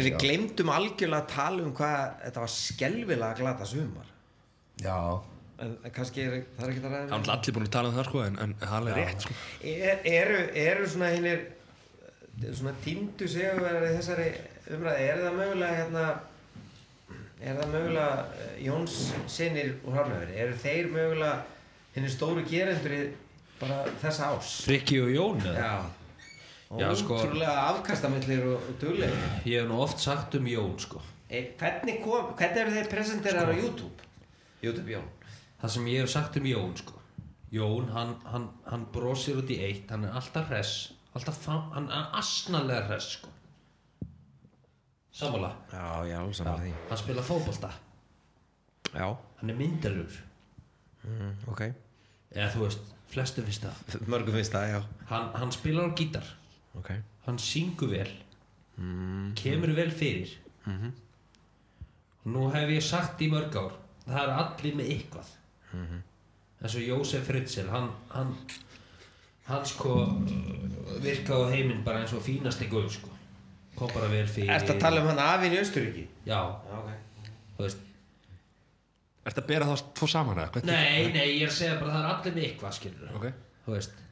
við 0.00 0.08
já. 0.10 0.18
glemdum 0.18 0.72
algjörlega 0.74 1.22
að 1.22 1.34
tala 1.34 1.62
um 1.62 1.74
hvað 1.78 2.00
þetta 2.24 2.42
var 2.42 2.54
skelvilega 2.56 3.38
glata 3.38 3.68
sumar. 3.70 4.08
Já, 4.82 4.98
En, 5.58 5.72
kannski 5.90 6.22
er 6.22 6.34
það 6.54 6.64
er 6.64 6.70
ekki 6.70 6.82
að 6.84 6.92
ræða 6.92 6.98
Það 6.98 7.00
er 7.02 7.08
náttúrulega 7.10 7.32
allir 7.34 7.54
búin 7.56 7.64
að 7.66 7.72
tala 7.74 7.88
um 7.88 7.94
það, 7.96 8.04
sko, 8.08 8.20
en, 8.22 8.36
en 8.44 8.52
það 8.60 8.90
er 8.90 8.98
rétt, 8.98 9.24
sko. 9.24 9.34
er, 9.72 10.04
eru, 10.12 10.36
eru 10.62 10.90
svona 10.92 11.08
hinnir 11.16 11.40
svona 12.54 12.74
týndu 12.84 13.28
segjuverðar 13.28 13.86
í 13.88 13.94
þessari 13.98 14.26
umræði 14.76 15.06
er 15.10 15.22
það 15.24 15.38
mögulega 15.40 15.78
hérna 15.78 16.02
er 17.40 17.60
það 17.60 17.72
mögulega 17.74 18.26
eh, 18.42 18.56
Jóns 18.66 18.96
sinir 19.30 19.72
úr 19.86 19.96
Hafnafjörði 19.98 20.40
eru 20.44 20.58
þeir 20.64 20.90
mögulega 20.94 21.36
hinnir 21.94 22.12
stóru 22.14 22.44
gerendur 22.48 22.94
í 22.94 23.00
bara 23.60 23.78
þessa 24.02 24.32
ás 24.34 24.52
Frikki 24.66 25.00
og 25.02 25.10
Jón 25.14 25.40
eða? 25.46 25.54
já, 25.62 25.94
Já, 26.78 26.88
sko. 27.00 27.16
ótrúlega 27.16 27.52
afkastamillir 27.72 28.42
og, 28.44 28.58
og 28.68 28.74
duglegir. 28.82 29.22
Ég 29.48 29.62
hef 29.62 29.68
nú 29.70 29.78
oft 29.80 30.02
sagt 30.04 30.34
um 30.36 30.44
Jón 30.50 30.74
sko. 30.82 31.00
E, 31.30 31.40
hvernig, 31.56 32.02
kom, 32.04 32.34
hvernig 32.36 32.60
eru 32.60 32.74
þeir 32.74 32.90
presenteraður 32.92 33.54
á 33.56 33.60
YouTube? 33.62 34.08
YouTube 34.60 34.92
Jón. 34.92 35.06
Það 35.62 35.72
sem 35.74 35.86
ég 35.88 36.04
hef 36.04 36.12
sagt 36.12 36.36
um 36.36 36.48
Jón 36.50 36.74
sko. 36.76 36.98
Jón, 37.56 37.88
hann, 37.94 38.12
hann, 38.28 38.44
hann 38.68 38.84
brosir 38.92 39.38
út 39.40 39.48
í 39.48 39.56
eitt 39.64 39.88
Hann 39.88 40.04
er 40.04 40.18
alltaf 40.20 40.50
hress 40.52 40.74
Alltaf 41.16 41.40
hann 41.48 41.88
er 41.88 42.10
asnalega 42.18 42.86
hress 42.88 43.12
sko. 43.16 43.30
Sammála? 45.18 45.50
Já, 45.72 46.04
já, 46.06 46.18
saman 46.32 46.60
því. 46.62 46.72
Hann 46.90 47.00
spila 47.00 47.22
fótbolta. 47.26 47.70
Já, 48.92 49.08
Hann 49.40 49.50
er 49.50 49.56
myndalur 49.58 50.14
mm, 51.04 51.32
ok. 51.52 51.60
Eða 52.32 52.48
þú 52.54 52.62
veist, 52.64 52.92
flestu 53.12 53.42
finnst 53.44 53.66
það. 53.66 53.96
Mörgum 54.12 54.36
finnst 54.38 54.54
það, 54.54 54.68
já. 54.72 54.78
Hann, 55.10 55.28
hann 55.40 55.52
spilar 55.54 55.90
á 55.90 55.92
gítar. 55.98 56.30
Ok. 56.78 56.92
Hann 57.26 57.40
syngur 57.42 57.90
vel. 57.92 58.12
Kemur 59.38 59.74
vel 59.74 59.90
fyrir. 59.90 60.36
Og 60.68 62.28
nú 62.30 62.46
hef 62.52 62.70
ég 62.70 62.84
sagt 62.84 63.22
í 63.24 63.30
mörg 63.32 63.54
ár 63.56 63.72
Það 64.08 64.20
er 64.22 64.32
allir 64.36 64.76
með 64.78 64.90
eitthvað. 64.94 65.30
Eins 66.58 66.74
og 66.78 66.84
Jósef 66.84 67.26
Fritzl 67.28 67.68
hann, 67.72 67.90
hann, 68.12 68.32
hann 69.48 69.68
sko 69.68 69.98
virkaði 71.02 71.44
á 71.44 71.52
heiminn 71.52 71.84
bara 71.86 72.02
eins 72.02 72.14
og 72.16 72.24
fínasti 72.24 72.68
guð 72.70 72.88
sko 72.98 73.12
kom 73.78 73.92
bara 73.94 74.08
vel 74.10 74.26
fyrir 74.30 74.50
Ertu 74.56 74.74
að 74.74 74.82
tala 74.82 75.02
um 75.02 75.12
hann 75.12 75.22
afinn 75.22 75.54
í 75.54 75.60
Östuríki? 75.60 76.08
Já, 76.26 76.40
Já, 76.68 76.80
ok 76.80 76.90
þú 77.56 77.66
veist 77.66 77.86
Ertu 79.28 79.42
að 79.42 79.48
bera 79.50 79.68
það 79.68 79.86
tvo 79.98 80.08
saman 80.08 80.42
eða? 80.42 80.62
Nei, 80.66 81.08
nei, 81.14 81.26
ég 81.36 81.46
er 81.46 81.52
að 81.52 81.56
segja 81.58 81.78
bara 81.80 81.94
það 81.94 82.04
er 82.04 82.12
allir 82.14 82.36
með 82.36 82.46
eitthvað 82.48 82.76
skilur 82.78 83.16
Ok. 83.18 83.26
Þú 83.66 83.74
veist 83.76 84.04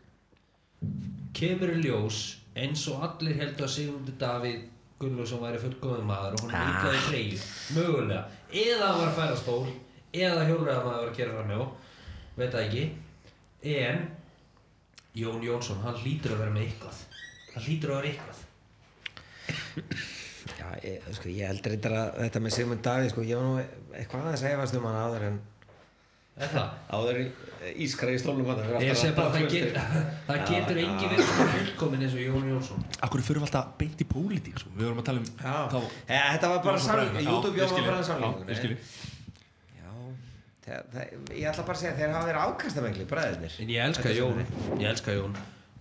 Kemur 1.36 1.72
í 1.72 1.78
ljós 1.84 2.22
eins 2.56 2.84
og 2.92 3.04
allir 3.04 3.38
heldur 3.40 3.66
að 3.66 3.74
Sigmundur 3.74 4.18
Davíð 4.20 4.64
Gunnlaugsson 5.00 5.42
væri 5.42 5.58
fullgóðum 5.60 6.06
maður 6.08 6.38
og 6.38 6.44
hann 6.46 6.54
ah. 6.56 6.68
líkaði 6.70 7.00
treyju 7.10 7.40
mögulega, 7.76 8.22
eða 8.48 8.86
hann 8.86 9.00
var 9.02 9.10
að 9.10 9.18
færa 9.18 9.34
stól 9.40 9.66
eða 10.16 10.46
hjólræða 10.48 10.84
maður 10.86 11.02
var 11.02 11.10
að 11.10 11.18
gera 11.18 11.34
fram 11.34 11.50
hjá 11.52 11.58
veit 12.38 12.54
það 12.54 12.62
ekki 12.62 12.86
en 13.82 14.06
Jón 15.16 15.42
Jónsson, 15.46 15.80
hann 15.84 15.96
hlýtur 16.02 16.34
að 16.36 16.42
vera 16.44 16.52
með 16.56 16.66
eitthvað. 16.68 17.02
Hann 17.54 17.64
hlýtur 17.66 17.92
að 17.94 18.00
vera 18.02 18.12
eitthvað. 18.12 18.38
Já, 20.56 20.68
ég, 20.86 21.04
sko, 21.16 21.28
ég 21.32 21.48
held 21.50 21.66
reyndar 21.72 21.94
að 21.98 22.08
þetta 22.22 22.40
með 22.44 22.54
Sigmund 22.56 22.82
Davíð, 22.86 23.10
sko, 23.12 23.24
ég 23.26 23.38
var 23.38 23.46
nú 23.46 23.54
eitthvað 23.96 24.26
aðeins 24.28 24.44
að 24.46 24.54
efast 24.56 24.76
um 24.78 24.86
hann 24.88 24.98
áður 25.02 25.24
en 25.30 25.38
Er 26.36 26.50
það? 26.52 26.72
áður 26.92 27.18
í 27.22 27.24
ískræði 27.86 28.18
stólnum 28.20 28.48
hann 28.50 28.82
Ég 28.84 28.98
segi 29.00 29.14
bara 29.16 29.30
að 29.30 29.36
það, 29.38 29.46
get, 29.54 29.78
það 30.28 30.42
getur 30.50 30.80
engin 30.82 31.12
verið 31.14 31.30
svona 31.30 31.46
fullkomin 31.54 32.04
eins 32.04 32.16
og 32.18 32.22
Jón 32.26 32.48
Jónsson. 32.52 32.84
Akkur 33.06 33.24
fyrir 33.24 33.46
alltaf 33.46 33.70
beint 33.80 34.04
í 34.04 34.08
pólitík 34.10 34.60
sko. 34.60 34.74
Við 34.76 34.84
vorum 34.90 35.00
að 35.00 35.06
tala 35.08 35.22
um 35.22 35.28
þá- 35.72 35.90
e, 36.12 36.20
þetta 36.36 36.50
var 36.52 36.60
bara 36.68 36.82
samling, 36.86 37.16
já, 37.16 37.24
YouTube 37.30 37.56
var 37.56 37.86
bara 37.88 38.02
ég. 38.02 38.08
samling 38.10 38.36
Já, 38.36 38.50
ég 38.52 38.60
skil 38.60 38.74
ég. 38.74 38.78
Já, 39.80 39.90
það, 40.66 40.88
það, 40.94 41.12
ég 41.38 41.48
ætla 41.50 41.64
bara 41.66 41.76
að 41.76 41.82
segja 41.82 41.92
að 41.94 42.00
þeir 42.00 42.14
hafa 42.16 42.28
verið 42.30 42.46
ákastamengli, 42.46 43.06
bræðirnir 43.12 43.56
En 43.64 43.70
ég 43.74 43.84
elska 43.90 44.14
Jón. 44.16 44.40
Ég 44.80 44.88
elska 44.90 45.14
Jón. 45.16 45.36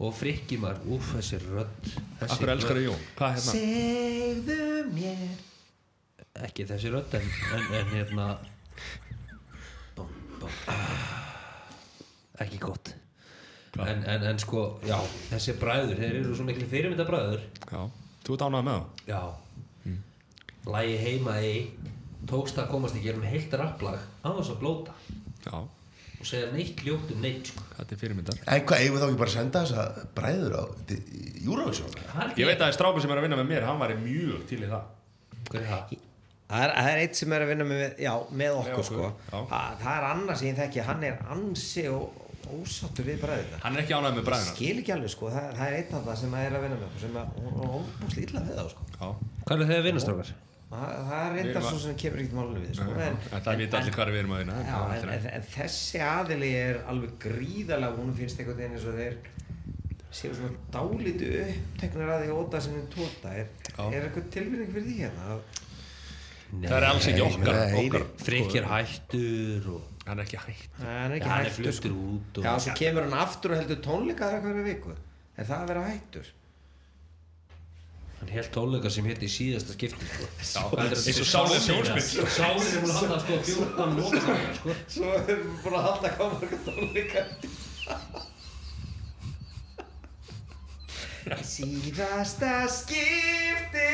Og 0.05 0.11
frikki 0.17 0.57
maður, 0.59 0.81
úff, 0.97 1.13
þessi 1.15 1.39
rödd 1.45 1.89
þessi 2.19 2.35
Akkur 2.35 2.51
elskar 2.55 2.75
rödd- 2.79 2.87
Jón? 2.89 3.05
Hvað 3.15 3.37
hérna? 3.37 3.53
Segðu 3.55 4.59
mér. 4.95 5.23
Ekki 6.45 6.65
þessi 6.67 6.91
rödd 6.91 7.15
en, 7.15 7.29
en, 7.55 7.65
en 7.79 7.93
hérna. 7.95 8.25
Bum, 9.95 10.11
bum. 10.41 10.51
Ekki 12.43 12.59
gott. 12.59 12.91
En, 13.79 14.03
en, 14.07 14.23
en 14.31 14.37
sko, 14.39 14.61
já, 14.87 14.95
þessi 15.33 15.57
bræður 15.59 15.97
Þeir 15.99 16.13
eru 16.21 16.35
svo 16.37 16.45
miklu 16.47 16.63
fyrirmynda 16.71 17.03
bræður 17.09 17.41
Já, 17.67 17.81
þú 18.23 18.37
ert 18.37 18.43
ánægð 18.45 18.63
með 18.69 18.77
það 18.77 19.09
Já. 19.09 19.97
Lægi 20.75 20.93
heima 21.01 21.33
í 21.43 21.49
Tókst 22.29 22.57
að 22.61 22.69
komast 22.71 22.95
í 22.97 23.03
gerum 23.03 23.25
heilt 23.27 23.53
rapplag 23.59 23.99
Á 24.25 24.29
þess 24.33 24.53
að 24.55 24.61
blóta. 24.63 24.95
Já, 25.45 25.57
Og 26.15 26.25
segja 26.29 26.47
neitt 26.55 26.79
ljótt 26.85 27.11
um 27.13 27.19
neitt 27.21 27.49
sko. 27.51 27.61
þetta 27.75 27.93
er 27.93 27.99
fyrirmyndar. 28.01 28.37
En 28.47 28.61
hvað, 28.65 28.79
eigum 28.81 28.95
við 28.95 29.01
þá 29.03 29.07
ekki 29.09 29.19
bara 29.19 29.29
að 29.29 29.35
senda 29.35 29.61
þessa 29.65 30.07
bræður 30.15 30.55
á? 30.55 30.63
Það 31.45 32.23
er 32.23 32.39
Ég 32.39 32.49
veit 32.49 32.63
að 32.65 32.73
strákur 32.77 33.03
sem 33.03 33.11
er 33.13 33.19
að 33.19 33.25
vinna 33.27 33.37
með 33.41 33.49
mér 33.51 33.65
Hann 33.67 33.81
væri 33.83 33.97
mjög 33.99 34.45
til 34.49 34.61
í 34.63 34.69
það. 34.71 34.85
Hver 35.51 35.61
er 35.61 35.67
það? 35.69 35.95
Það 36.45 36.61
er, 36.65 36.71
það 36.77 36.89
er 36.93 36.99
eitt 37.01 37.17
sem 37.19 37.33
er 37.35 37.43
að 37.43 37.49
vinna 37.51 37.65
með, 37.65 37.83
já, 38.05 38.11
með 38.41 38.55
okkur, 38.59 38.81
okkur, 38.83 38.85
sko. 38.85 39.39
það, 39.49 39.69
það 39.81 39.95
er 39.95 40.03
annars 40.11 40.41
sem 40.41 40.47
ég 40.51 40.59
þekki, 40.59 40.81
hann 40.85 41.05
er 41.07 41.15
ansi 41.35 41.85
og 41.89 42.19
ósáttur 42.55 43.07
við 43.09 43.17
bræðina 43.23 43.61
Hann 43.63 43.79
er 43.79 43.81
ekki 43.81 43.95
ánægð 43.97 44.19
með 44.19 44.27
bræðina 44.27 44.51
skil 44.51 44.75
ekki 44.83 44.93
alveg, 44.93 45.13
sko, 45.15 45.31
það, 45.33 45.47
það 45.57 45.71
er 45.71 45.77
einn 45.79 45.95
af 45.97 46.05
það 46.05 46.19
sem 46.21 46.35
er 46.43 46.57
að 46.59 46.65
vinna 46.67 46.77
með 46.83 46.99
sem 47.01 47.17
er 47.17 47.31
óbúslega 47.65 48.27
illa 48.29 48.43
við 48.45 48.59
það, 48.61 48.69
sko. 48.75 48.85
Já, 48.93 49.07
Hvað 49.49 49.63
er 49.65 49.71
þeir 49.73 49.83
vinnastrákar? 49.89 50.29
það, 50.29 50.44
það 50.75 51.15
er 51.19 51.31
Við 51.31 51.37
reynda 51.39 51.51
erum 51.51 51.65
að- 51.65 51.69
svo 51.71 51.79
sem 51.85 51.95
kemur 52.03 52.19
ekkert 52.23 52.35
málunum 52.39 52.63
við, 52.65 52.73
sko. 52.75 52.91
en, 53.05 53.17
en 53.37 53.43
það 53.47 53.57
vita 53.63 53.77
allir 53.79 53.95
hvað 53.97 54.11
við 54.15 54.19
erum 54.23 54.35
að 54.35 54.41
vinna 54.43 54.59
en, 54.61 55.09
en, 55.15 55.27
en 55.39 55.47
þessi 55.55 56.01
aðili 56.09 56.51
er 56.61 56.79
alveg 56.93 57.17
gríðalega 57.25 57.99
hún 57.99 58.13
finnst 58.19 58.39
einhvern 58.39 58.57
veginn 58.61 58.77
eins 58.79 58.87
og 58.91 58.97
þeir 58.99 59.17
séu 60.15 60.31
svona 60.37 60.55
dálítu 60.71 61.27
uppteknar 61.43 62.11
að 62.15 62.21
því 62.23 62.29
að 62.31 62.37
óta 62.39 62.61
sinni 62.63 62.83
tóta. 62.93 63.33
Er, 63.35 63.47
er 63.89 64.05
eitthvað 64.07 64.29
tilfinning 64.37 64.69
fyrir 64.71 64.85
því 64.87 64.97
hérna 65.03 65.37
Það 66.55 66.75
er 66.77 66.85
alls 66.87 67.05
ekki 67.09 67.23
okkar, 67.25 67.57
Nei, 67.57 67.79
okkar. 67.89 68.03
Frikki 68.21 68.59
er 68.61 68.67
hættur 68.69 69.65
og 69.75 69.91
Hann 70.05 70.19
er 70.21 70.27
ekki 70.27 70.37
hægt 70.37 70.75
hann 70.79 71.11
er 71.11 71.15
ekki 71.17 71.29
hann 71.33 71.41
er 71.41 71.49
sko. 71.49 71.63
fluttur 71.65 71.95
út 71.97 72.37
og 72.39 72.45
Já, 72.45 72.51
svo 72.61 72.75
kemur 72.77 73.07
hann 73.07 73.15
aftur 73.25 73.55
og 73.55 73.57
heldur 73.59 73.79
tónleika 73.83 74.29
þegar 74.29 74.43
hverju 74.45 74.65
viku 74.69 74.93
er 74.93 75.47
það 75.49 75.57
að 75.57 75.71
vera 75.73 75.83
hættur? 75.89 76.29
Hann 78.19 78.31
held 78.31 78.49
tónleika 78.55 78.89
sem 78.93 79.05
hétt 79.09 79.23
í 79.25 79.29
síðasta 79.31 79.75
skipti 79.75 80.05
sko. 80.09 80.25
Eins 80.81 81.19
og 81.21 81.27
Sálir 81.29 81.61
sjónspill 81.65 82.29
Sálir 82.37 82.69
er 82.69 82.81
múin 82.83 82.93
að 82.93 82.99
halda 83.01 83.17
sko 83.23 83.33
14 83.49 83.99
lóka 83.99 84.19
sko. 84.59 84.69
Svo 84.95 85.07
við 85.27 85.39
búin 85.63 85.77
að 85.79 85.85
halda 85.89 86.07
marga 86.21 86.57
tónleika. 86.69 87.21
Síðasta 91.41 92.51
skipti. 92.69 93.89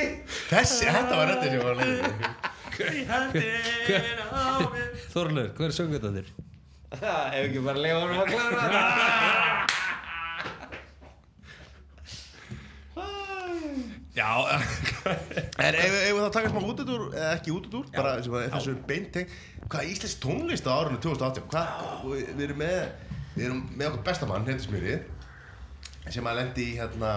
Þessi, 0.49 0.85
þetta 0.91 1.15
var 1.15 1.29
röddin 1.31 1.53
sem 1.53 1.61
var 1.63 1.75
leiða 1.79 2.09
Þorlur, 5.11 5.47
hver 5.55 5.69
er 5.69 5.75
söngutandir? 5.75 6.27
Ef 6.91 7.03
ekki 7.45 7.63
bara 7.63 7.79
lefa 7.79 7.99
hann 8.03 8.19
að 8.19 8.27
klára 8.33 9.77
Já, 14.15 14.27
En 15.65 15.75
ef 15.79 15.93
ef 15.93 16.11
við 16.11 16.17
þá 16.25 16.31
taka 16.35 16.49
smá 16.51 16.59
útudúr, 16.67 17.03
eða 17.15 17.29
ekki 17.37 17.53
útudúr, 17.55 17.85
bara 17.95 18.17
sem 18.23 18.33
að 18.35 18.49
þessu 18.57 18.73
beinteng 18.89 19.35
Hvað 19.71 19.85
er 19.85 19.91
íslensk 19.93 20.19
tónlist 20.25 20.67
á 20.67 20.71
árunni 20.75 20.99
2018? 20.99 21.45
Hvað, 21.53 22.07
við 22.35 22.41
erum 22.49 22.59
með, 22.59 22.79
við 23.37 23.45
erum 23.47 23.61
með 23.79 23.87
okkur 23.93 24.03
bestamann, 24.09 24.47
hérna 24.49 24.65
smýri 24.65 24.97
sem 26.11 26.27
að 26.27 26.39
lendi 26.41 26.65
í 26.65 26.75
hérna, 26.79 27.11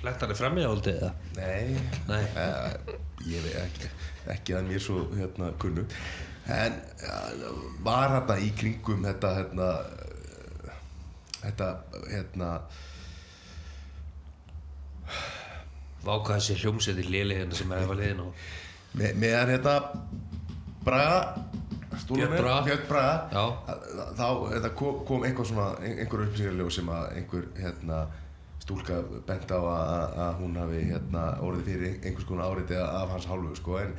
Lett 0.00 0.22
hann 0.24 0.32
er 0.32 0.38
frammi 0.38 0.62
áldið 0.64 0.96
eða? 0.96 1.10
nei, 1.36 1.76
Nei. 2.08 2.22
uh, 2.40 2.94
ég 3.28 3.42
veit 3.44 3.56
ekki, 3.62 3.90
ekki 4.34 4.54
að 4.56 4.70
mér 4.72 4.82
svo 4.82 5.02
hérna 5.12 5.50
kunnu 5.60 5.84
En 6.50 6.78
ja, 7.04 7.18
var 7.84 8.14
hérna 8.16 8.38
í 8.42 8.48
kringum 8.58 9.04
þetta, 9.06 9.28
hérna, 9.36 9.66
eh, 10.66 10.78
þetta, 11.44 11.68
hérna, 12.10 12.48
Váka 16.04 16.38
þessi 16.38 16.58
hljómsveit 16.62 17.00
í 17.02 17.06
léli 17.10 17.38
hérna 17.40 17.58
sem 17.58 17.72
er 17.76 17.84
að 17.84 17.98
liðin 18.00 18.24
á 18.24 18.28
með, 18.96 19.16
meðan 19.20 19.54
hérna 19.54 19.74
Braga 20.84 21.20
Björn 22.08 22.36
Braga. 22.36 22.62
Björn 22.64 22.86
Braga. 22.88 23.44
Þá 24.18 24.26
þetta 24.54 24.72
kom, 24.78 25.00
kom 25.06 25.24
einhver 25.26 25.48
svona 25.48 25.68
einhver 25.84 26.24
upplýsingarlegu 26.26 26.74
sem 26.74 26.90
að 26.90 27.06
einhver 27.18 27.46
hérna, 27.58 28.00
stúlka 28.62 29.00
bent 29.28 29.50
á 29.54 29.58
að, 29.58 30.18
að 30.24 30.42
hún 30.42 30.58
hafi 30.60 30.82
hérna, 30.90 31.24
orðið 31.46 31.70
fyrir 31.70 31.96
einhvers 31.98 32.28
konar 32.28 32.54
áriti 32.54 32.78
af 32.80 33.14
hans 33.14 33.28
hálfu 33.30 33.56
sko, 33.58 33.80
en, 33.82 33.96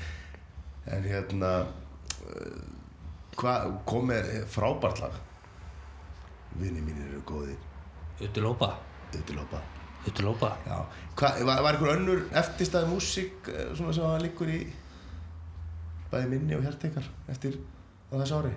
en 0.92 1.10
hérna 1.12 1.52
uh, 1.66 2.64
hvað 3.40 3.76
kom 3.90 4.10
með 4.12 4.32
frábært 4.52 5.04
lag. 5.04 5.20
Vinni 6.60 6.84
mínir 6.84 7.12
eru 7.12 7.22
góðir. 7.28 7.70
Utilópa 8.22 8.74
auðvitað 10.02 10.12
Utilópa 10.12 10.50
Já, 10.66 10.78
Hva, 11.16 11.30
var, 11.46 11.62
var 11.62 11.76
einhver 11.76 11.94
önnur 11.96 12.24
eftirstæð 12.42 12.88
músík 12.90 13.50
eh, 13.52 13.72
svona 13.78 13.94
sem 13.94 14.06
að 14.08 14.24
liggur 14.26 14.50
í 14.50 14.62
bæði 16.12 16.30
minni 16.32 16.58
og 16.58 16.66
hjartekar 16.66 17.06
eftir 17.32 17.58
á 18.10 18.14
þessu 18.18 18.40
ári? 18.42 18.54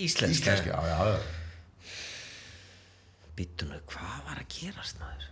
Íslenska 0.00 0.56
Íslenski, 0.56 0.72
já, 0.72 0.80
já, 0.88 0.96
já. 1.12 1.18
Býtunu, 3.36 3.80
hvað 3.92 4.18
var 4.26 4.40
að 4.40 4.48
gerast 4.56 5.00
maður? 5.02 5.28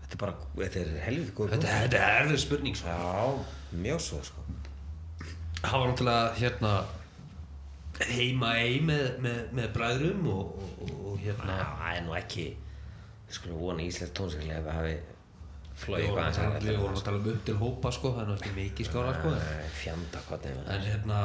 Þetta 0.00 0.16
er 0.16 0.20
bara, 0.24 0.34
þetta 0.56 0.80
er 0.80 0.92
helvið 1.04 1.30
góð 1.36 1.54
Þetta, 1.54 1.78
þetta 1.84 2.00
er 2.00 2.18
erfið 2.24 2.42
spurning 2.44 2.76
sko. 2.78 2.88
Já, 2.88 3.78
mjög 3.84 4.04
svo 4.04 4.20
sko 4.24 4.44
Það 5.64 5.78
var 5.80 5.88
náttúrulega 5.90 6.34
hérna 6.40 6.74
heima 8.10 8.50
ei 8.58 8.80
með, 8.82 9.04
með, 9.22 9.40
með 9.54 9.68
bræðrum 9.76 10.24
og, 10.32 10.56
og, 10.58 10.70
og, 10.82 10.94
og 11.12 11.20
hérna 11.22 11.60
það 11.78 11.90
er 11.92 12.02
nú 12.08 12.16
ekki 12.18 12.46
við 13.28 13.36
skulum 13.38 13.58
vona 13.64 13.82
íslensk 13.88 14.14
tónsklega 14.18 14.60
að 14.62 14.72
hafi 14.78 14.96
flóið 15.74 16.00
Við 16.00 16.04
eitthvað 16.06 16.24
aðeins 16.24 16.38
að- 16.38 16.66
við 16.68 16.76
vorum 16.80 16.98
að 16.98 17.04
tala 17.04 17.16
um 17.18 17.28
upp 17.34 17.44
til 17.44 17.54
hópa 17.62 17.92
sko, 17.92 18.12
það 18.14 18.22
er 18.22 18.28
náttúrulega 18.32 18.58
mikið 18.62 18.86
skára 18.90 19.14
sko. 19.18 19.32
Fjanda 19.82 20.18
hvað 20.28 20.46
en 20.50 20.80
hérna 20.90 21.20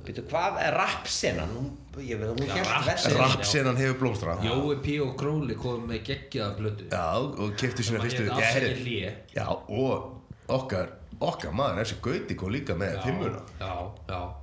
Býtu, 0.00 0.22
hvað 0.30 0.56
er 0.64 0.72
rapsena? 0.72 1.44
Nú, 1.46 1.62
ég 2.00 2.16
veit, 2.18 2.30
hún 2.32 2.46
Já, 2.48 2.54
hélt 2.54 2.66
rap- 2.70 2.86
versi 2.86 3.10
Rapsenan 3.18 3.76
hefur 3.76 3.98
blómstra 4.00 4.36
Jói 4.42 4.76
P. 4.82 4.94
og 5.04 5.10
Króli 5.20 5.54
kom 5.60 5.86
með 5.88 6.00
geggjaða 6.08 6.56
blödu 6.56 6.86
Já, 6.88 7.04
og 7.20 7.52
kefti 7.60 7.84
sína 7.84 8.00
að 8.00 8.06
fyrstu 8.08 9.12
Já, 9.36 9.46
og 9.68 10.22
okkar 10.48 10.88
okkar 11.20 11.52
maður, 11.52 11.82
þessi 11.84 11.98
Gauti 12.00 12.34
kom 12.34 12.48
líka 12.50 12.74
með 12.74 12.96
fimmuna 13.04 13.42
já, 13.60 13.90
já. 14.08 14.34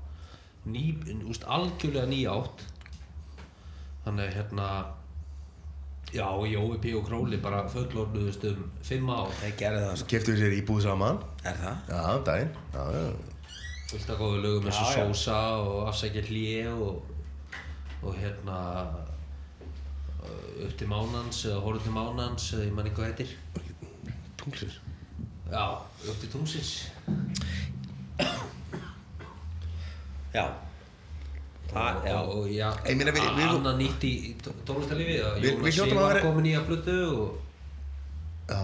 Ný, 0.68 0.84
úst, 1.26 1.44
algjörlega 1.50 2.06
ný 2.06 2.22
átt 2.30 2.62
þannig 4.06 4.34
hérna 4.38 4.68
já, 6.14 6.28
Jói 6.48 6.78
P. 6.82 6.94
og 6.96 7.08
Króli 7.08 7.38
bara 7.42 7.66
fullorðuðust 7.72 8.46
um 8.52 8.62
fimm 8.86 9.10
ár 9.12 9.32
Það 9.42 9.58
gerði 9.60 9.82
það 9.86 9.98
sko. 10.02 10.10
Keftu 10.14 10.36
við 10.36 10.44
sér 10.44 10.56
íbúð 10.62 10.86
saman 10.86 11.20
Er 11.44 11.58
það? 11.64 11.76
Já, 11.92 12.00
um 12.16 12.24
daginn 12.30 12.54
Já, 12.74 12.84
já 12.96 13.08
fullt 13.88 14.10
af 14.12 14.18
góðu 14.20 14.40
lögum 14.44 14.66
eins 14.68 14.80
og. 14.84 14.90
Sósa 14.98 15.38
og 15.64 15.88
Afsækja 15.88 16.24
hlje 16.28 16.72
og, 16.74 17.06
og 18.04 18.18
hérna 18.20 18.58
uh, 20.20 20.66
upp 20.66 20.74
til 20.80 20.90
Mánans 20.92 21.46
eða 21.48 21.62
Hóru 21.64 21.80
til 21.80 21.96
Mánans 21.96 22.50
eða 22.54 22.68
ég 22.68 22.76
man 22.76 22.90
ekki 22.90 23.00
hvað 23.00 23.14
heitir 23.14 23.32
Tunglis 24.42 24.76
já, 25.48 25.64
upp 26.12 26.20
til 26.20 26.32
Tungsins 26.36 26.74
Já 30.36 30.44
Það, 31.68 31.98
já 32.08 32.18
og, 32.22 32.46
já, 32.52 32.68
annað 33.58 33.76
nýtt 33.82 34.04
í, 34.08 34.12
tónlistarlífi 34.66 35.18
að 35.20 35.34
Við- 35.44 35.58
við 35.66 35.74
Jónas 35.76 35.90
Sigvar 35.92 36.14
vera- 36.14 36.22
komin 36.24 36.46
í 36.48 36.54
að 36.56 36.68
blödu 36.70 36.98
og, 37.18 37.34
Já, 38.48 38.62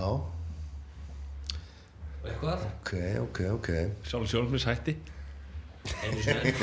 og 2.23 2.29
eitthvað. 2.29 2.61
Ok, 2.69 2.93
ok, 3.25 3.39
ok. 3.57 3.69
Sjálf 4.07 4.29
sjálfmis 4.31 4.65
hætti 4.69 4.93
einu 6.03 6.21
sinni. 6.23 6.53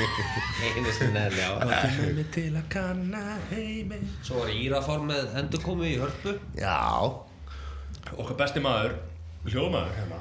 Einu 0.65 0.91
enn, 1.21 1.35
já. 1.37 1.49
Komum 1.61 2.15
við 2.17 2.29
til 2.33 2.47
að 2.57 2.65
kanna 2.73 3.21
heiminn. 3.51 4.07
Svo 4.25 4.39
var 4.41 4.49
Íraform 4.55 5.05
með 5.11 5.35
endurkomi 5.43 5.91
í 5.93 5.99
hörpu. 6.01 6.33
Já, 6.57 6.79
Okkar 8.17 8.35
besti 8.41 8.59
maður, 8.65 8.97
hljóðmaður 9.45 9.93
hérna 9.99 10.17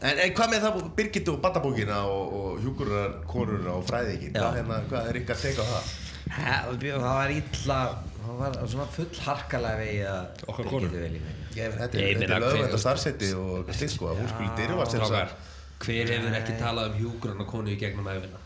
En, 0.00 0.18
en 0.26 0.34
hvað 0.36 0.54
með 0.54 0.66
það, 0.66 0.80
Birgit 0.98 1.30
og 1.32 1.38
Batabókina 1.44 2.00
og, 2.10 2.34
og 2.40 2.64
hjúkurar 2.64 3.20
konurna 3.30 3.78
og 3.78 3.86
hvað, 3.88 4.10
hérna, 4.20 4.80
hvað 4.90 5.12
er 5.12 5.20
ykkar 5.22 5.40
teik 5.40 5.60
á 5.60 5.64
það? 5.70 5.94
Það 6.34 6.84
það 6.88 7.08
var 7.08 7.32
illa 7.34 7.78
Það 8.24 8.38
var 8.40 8.54
svona 8.72 8.84
full 8.88 9.18
harkalega 9.20 9.80
vegið 9.82 10.06
að 10.08 10.44
Okkar 10.48 10.68
konur. 10.70 10.86
Birgitu 10.88 11.02
vel 11.02 11.16
í 11.18 11.18
mig. 11.20 11.40
Ég, 11.58 11.74
þetta 11.76 11.98
Ég 12.00 12.14
er, 12.14 12.22
er 12.24 12.40
lögvænt 12.40 12.72
að 12.72 12.80
starfseti 12.80 13.28
og 13.36 13.50
eitthvað 13.58 13.76
slíkt 13.80 13.92
sko 13.94 14.08
að 14.08 14.22
hún 14.22 14.30
skulle 14.32 14.54
dyrfast 14.60 15.50
hver 15.84 16.10
hefur 16.14 16.36
ekki 16.38 16.56
talað 16.58 16.92
um 16.92 16.98
hjúgrana 17.02 17.46
konu 17.48 17.72
í 17.72 17.76
gegnum 17.78 18.08
æfina 18.08 18.40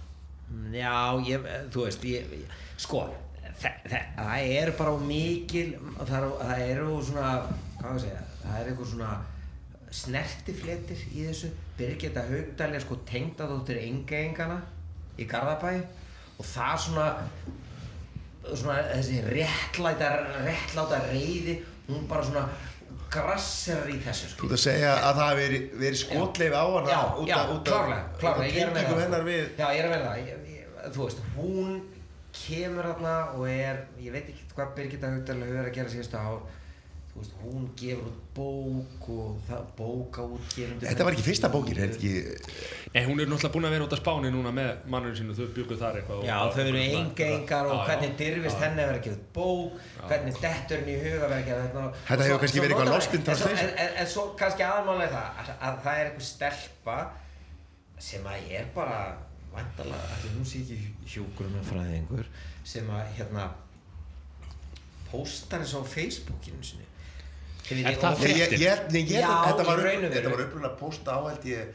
Já, 0.72 1.20
ég, 1.28 1.46
þú 1.72 1.84
veist, 1.84 2.04
ég, 2.08 2.30
ég, 2.32 2.52
sko, 2.80 3.04
þa, 3.60 3.72
þa, 3.84 4.00
það 4.16 4.52
er 4.58 4.70
bara 4.78 4.94
mikil, 5.02 5.66
það, 5.98 6.14
er, 6.18 6.28
það 6.40 6.62
eru 6.64 6.86
svona, 7.04 7.32
hvað 7.76 7.84
var 7.84 7.98
að 7.98 8.04
segja, 8.06 8.22
það 8.42 8.60
er 8.60 8.70
eitthvað 8.70 8.90
svona 8.94 9.10
snertifletir 9.94 11.00
í 11.14 11.24
þessu. 11.28 11.50
Birgitta 11.78 12.24
Haugdalja 12.28 12.80
sko 12.82 12.98
tengdadóttir 13.08 13.78
engaengana 13.84 14.60
í 15.18 15.26
Garðabæ. 15.30 15.74
Og 16.38 16.46
það 16.46 16.74
svona, 16.84 17.06
svona 18.54 18.78
þessi 18.92 19.20
réttlæta, 19.26 20.10
réttláta 20.44 21.00
reyði, 21.10 21.58
hún 21.88 22.04
bara 22.10 22.22
svona 22.26 22.44
grasserar 23.12 23.88
í 23.90 23.98
þessu 24.04 24.28
sko. 24.34 24.46
Þú 24.46 24.50
ert 24.52 24.58
að 24.58 24.64
segja 24.66 24.90
að 24.98 25.12
það 25.18 25.22
hafi 25.24 25.42
verið, 25.42 25.68
verið 25.82 26.00
skotleif 26.02 26.52
á 26.56 26.64
hana 26.68 26.90
Já, 26.92 27.00
út 27.22 27.30
af- 27.32 27.52
klárlega, 27.64 28.02
klárlega, 28.20 28.50
ég 28.52 28.60
er 28.62 28.68
að 28.68 28.74
meina 28.76 28.88
það, 28.90 29.00
hennar 29.04 29.24
við 29.28 29.44
Já, 29.58 29.66
ég 29.72 29.78
er 29.78 29.86
að 29.88 29.94
meina 29.94 30.10
það, 30.10 30.18
ég, 30.18 30.42
ég, 30.52 30.74
þú 30.92 31.04
veist, 31.06 31.22
hún 31.38 31.78
kemur 32.38 32.88
þarna 32.90 33.14
og 33.34 33.46
er, 33.48 33.80
ég 34.04 34.12
veit 34.14 34.28
ekki 34.28 34.44
hvað 34.54 34.74
Birgitta 34.76 35.12
Haugdal 35.14 35.38
hefur 35.40 35.56
verið 35.56 35.70
að 35.72 35.78
gera 35.78 35.94
síðustu 35.94 36.20
ár, 36.20 36.42
veist, 37.20 37.34
hún 37.42 37.64
gefur 37.78 38.06
út 38.08 38.18
bók 38.38 39.06
og 39.14 39.38
það, 39.48 39.62
bóka 39.78 40.22
út 40.22 40.56
Þetta 40.82 41.04
var 41.06 41.12
ekki 41.16 41.24
fyrsta 41.26 41.50
bókin, 41.52 41.78
þetta 41.78 41.96
ekki 41.98 42.12
Nei, 42.94 43.02
hún 43.04 43.20
er 43.20 43.28
náttúrulega 43.28 43.52
búin 43.54 43.66
að 43.68 43.74
vera 43.76 43.86
út 43.88 43.94
á 43.94 43.98
Spáni 44.00 44.30
núna 44.32 44.52
með 44.54 44.70
mannurinn 44.94 45.18
sínu, 45.18 45.34
þau 45.36 45.48
bygguð 45.58 45.80
þar 45.82 45.98
eitthvað 46.00 46.22
og- 46.22 46.26
Já, 46.28 46.38
þau 46.54 46.64
eru 46.64 46.78
Já, 46.82 46.98
engengar 47.02 47.66
og 47.68 47.82
hvernig 47.88 48.10
já. 48.12 48.16
dyrfist 48.22 48.62
henni 48.64 48.82
að 48.82 48.88
vera 48.92 48.98
að 48.98 49.04
gefa 49.08 49.18
út 49.18 49.28
bók, 49.38 49.78
hvernig 50.08 50.40
dettur 50.44 50.80
henni 50.82 50.94
í 50.96 51.02
huga 51.04 51.20
að 51.20 51.28
vera 51.28 51.40
að 51.42 51.46
gera 51.50 51.62
þetta. 51.68 51.84
og- 51.84 51.94
Þetta 52.08 52.18
og 52.22 52.26
hefur 52.28 52.42
kannski 52.46 52.60
verið 52.64 52.74
eitthvað 52.74 52.88
notar- 52.88 52.98
lost 52.98 53.14
in 53.14 53.20
en 53.20 53.24
svo- 53.24 53.28
translation. 53.28 53.70
En, 53.70 53.78
en, 53.86 53.96
en 54.02 54.06
svo 54.14 54.26
kannski 54.40 54.62
aðalmálega 54.68 55.12
það, 55.12 55.28
að, 55.38 55.54
að 55.68 55.80
það 55.84 56.00
er 56.00 56.04
eitthvað 56.10 56.28
stelpa 56.32 56.98
sem 57.98 58.24
að 58.32 58.36
ég 58.48 58.60
er 58.62 58.66
bara, 58.74 58.98
vantalega, 59.52 60.10
allir 60.16 60.36
hún 60.38 60.46
sé 60.46 60.58
ekki 60.64 60.78
hjúgrunarfræðingur, 61.12 62.26
sem 62.64 62.88
að, 62.94 63.04
hérna, 63.18 63.48
póstar 65.10 65.62
þessu 65.64 65.80
á 65.80 65.84
Facebookinu 65.88 66.62
sinni. 66.64 66.87
Er 67.70 67.98
það 68.00 68.22
ég, 68.28 69.20
Já, 69.20 69.28
þetta 69.48 69.64
var, 69.68 69.78
í 69.78 69.84
raun 69.84 69.98
og 69.98 70.08
upp- 70.08 70.14
veru. 70.14 70.14
þetta 70.14 70.30
var 70.36 70.42
uppruna 70.46 70.68
að 70.72 70.78
posta 70.80 71.10
á 71.12 71.20
held 71.28 71.44
ég 71.44 71.66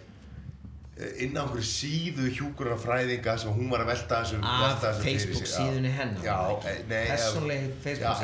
eh, 0.94 1.24
inn 1.26 1.34
á 1.38 1.42
einhverju 1.44 1.66
síðu 1.66 2.26
hjúkurar 2.38 2.78
fræðinga 2.82 3.34
sem 3.42 3.50
hún 3.54 3.70
var 3.74 3.82
að 3.82 3.88
velta 3.94 4.20
þessu 4.24 4.40
Af 4.46 4.84
Facebook 5.04 5.48
síðunni 5.50 5.92
hennar 5.98 6.26
Persónleg 7.10 7.70
Facebook 7.84 8.20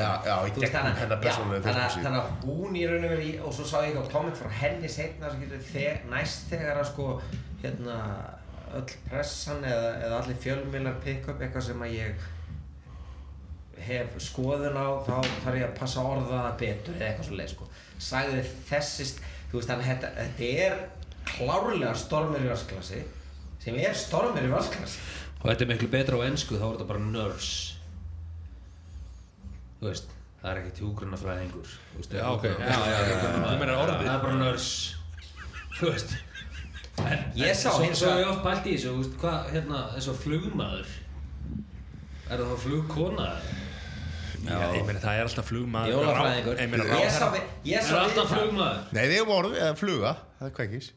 gegnum 0.53 0.71
þannig- 0.75 1.01
að- 1.15 1.23
Facebook 1.23 1.89
síðu. 1.89 2.03
Þannig 2.05 2.21
að 2.21 2.29
hún 2.45 2.75
í 2.75 2.83
raun 2.89 3.03
og 3.05 3.09
veru 3.15 3.25
í- 3.29 3.39
og 3.45 3.53
svo 3.53 3.65
sá 3.65 3.77
ég 3.81 3.87
eitthvað 3.95 4.11
komment 4.13 4.37
frá 4.37 4.49
henni 4.61 4.89
setna 4.89 5.31
sem 5.31 5.41
getur 5.41 5.63
þeg, 5.73 6.03
næst 6.13 6.49
þegar 6.51 6.77
að 6.83 6.85
sko 6.93 7.07
hérna 7.63 7.95
öll 8.69 8.85
pressan 9.09 9.63
eða, 9.65 9.87
eða 10.05 10.17
allir 10.21 10.37
fjölmiðlar 10.43 10.99
pick 11.03 11.27
up 11.27 11.39
eitthvað 11.41 11.61
sem 11.71 11.81
að 11.81 11.95
ég 11.97 12.27
hef 13.87 14.15
skoðun 14.23 14.77
á 14.79 14.87
þá 15.07 15.15
þarf 15.43 15.57
ég 15.59 15.65
að 15.69 15.77
passa 15.79 16.01
að 16.03 16.11
orða 16.13 16.41
það 16.45 16.57
betur 16.63 16.95
eða 16.99 17.07
eitthvað 17.09 17.27
svo 17.29 17.39
leið 17.39 17.51
sko 17.53 17.69
sagði 18.09 18.43
þessist, 18.69 19.21
þú 19.51 19.57
veist 19.59 19.71
þannig 19.71 19.85
að 19.85 19.91
þetta, 19.93 20.11
þetta 20.19 20.51
er 20.65 20.77
klárlega 21.29 21.95
stormur 21.99 22.45
í 22.45 22.49
vasklasi 22.51 23.01
sem 23.63 23.75
er 23.83 23.97
stormur 23.99 24.45
í 24.47 24.53
vasklasi 24.53 25.01
og 25.39 25.49
þetta 25.49 25.65
er 25.65 25.71
miklu 25.73 25.89
betra 25.93 26.19
á 26.19 26.27
ennsku 26.29 26.55
þá 26.59 26.65
er 26.69 26.77
þetta 26.77 26.89
bara 26.93 27.03
nurse 27.09 27.75
þú 29.79 29.89
veist 29.89 30.15
það 30.39 30.49
er 30.53 30.61
ekkert 30.61 30.79
veist, 31.99 32.13
Já, 32.15 32.25
ok. 32.31 32.45
Já, 32.47 32.79
já. 32.87 32.99
Þú 33.19 33.59
meinar 33.59 33.75
orðið. 33.83 34.03
það 34.05 34.13
er 34.15 34.23
bara 34.25 34.39
nurse 34.39 34.95
þú 35.79 35.91
veist 35.93 36.15
en, 36.99 37.25
Ég 37.39 37.55
sá 37.55 37.69
vegar- 37.71 38.19
er 38.19 38.23
ég 38.23 38.31
oft 38.33 38.43
pælt 38.47 38.65
í 38.67 38.75
þessu 38.75 38.91
þú 38.93 39.01
veist, 39.03 39.17
hvað, 39.21 39.49
hérna, 39.53 39.81
eins 39.95 40.07
og 40.11 40.17
flugmaður 40.23 40.93
er 42.29 42.37
það 42.43 42.49
þá 42.53 42.57
flugkona 42.65 43.27
Já, 43.29 43.68
ég 44.47 44.85
meina 44.87 45.01
það 45.03 45.19
er 45.19 45.27
alltaf 45.27 45.49
flugmaður. 45.49 45.93
Jólafræðingur. 45.95 46.59
Ég 46.63 46.71
meina 46.73 46.99
Ég 46.99 47.11
sá 47.15 47.25
við 47.33 47.69
Ég 47.69 47.83
sá 47.85 47.91
það 47.91 48.03
alltaf 48.05 48.33
flugmaður? 48.33 48.81
Nei, 48.95 49.03
við 49.11 49.33
orðið, 49.35 49.57
eða 49.65 49.77
fluga, 49.79 50.13
það 50.39 50.49
er 50.49 50.55
kveikis. 50.59 50.91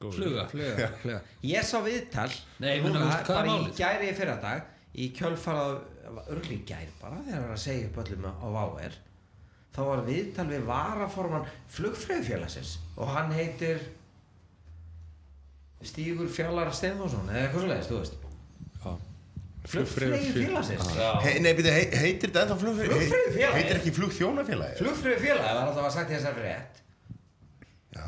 Fluga 0.00 0.44
Fluga, 0.48 0.90
fluga. 1.02 1.20
Ég 1.44 1.66
sá 1.68 1.76
viðtal. 1.84 2.30
Nei, 2.62 2.70
ég 2.78 2.84
meina, 2.86 3.02
hvað 3.04 3.18
er 3.20 3.26
bara 3.34 3.46
í 3.46 3.56
málið? 3.56 3.74
gæri 3.82 4.08
í 4.08 4.16
fyrradag 4.16 4.68
í 4.90 5.08
kjölfarað 5.14 5.78
örgli 6.34 6.56
í 6.58 6.64
gæri 6.66 6.90
bara 7.00 7.20
þegar 7.22 7.36
það 7.36 7.46
var 7.46 7.54
að 7.54 7.62
segja 7.64 7.88
upp 7.90 7.98
öllum 8.02 8.24
á 8.26 8.46
VáR 8.56 8.96
þá 9.70 9.80
var 9.86 10.00
viðtal 10.08 10.46
við 10.50 10.64
varaforman 10.66 11.44
flugfröðufélagsins 11.70 12.72
og 12.96 13.12
hann 13.14 13.30
heitir 13.36 13.84
Stígur 15.86 16.28
Fjallar 16.28 16.72
Steinforsson 16.76 17.30
eða 17.30 17.44
eitthvað 17.46 17.62
svo 17.62 17.70
leiðist, 17.70 17.92
þú 17.92 18.00
veist 18.00 18.16
Flugfröðufélagsins 19.70 20.92
He, 21.24 21.32
Nei, 21.44 21.52
byrju, 21.56 21.72
he, 21.74 21.82
heitir 22.02 22.30
þetta 22.30 22.44
ennþá 22.44 22.58
flugfröðu? 22.60 23.00
Flugfreyjufélagið? 23.00 23.56
Heitir 23.56 23.80
ekki 23.80 23.92
flugþjónafélagi? 23.96 24.78
Flugfröðufélagi 24.80 25.56
var 25.56 25.66
alltaf 25.66 25.88
að 25.88 25.94
sagt 25.96 26.14
þessar 26.14 26.38
frétt 26.38 26.80
Já, 27.90 28.06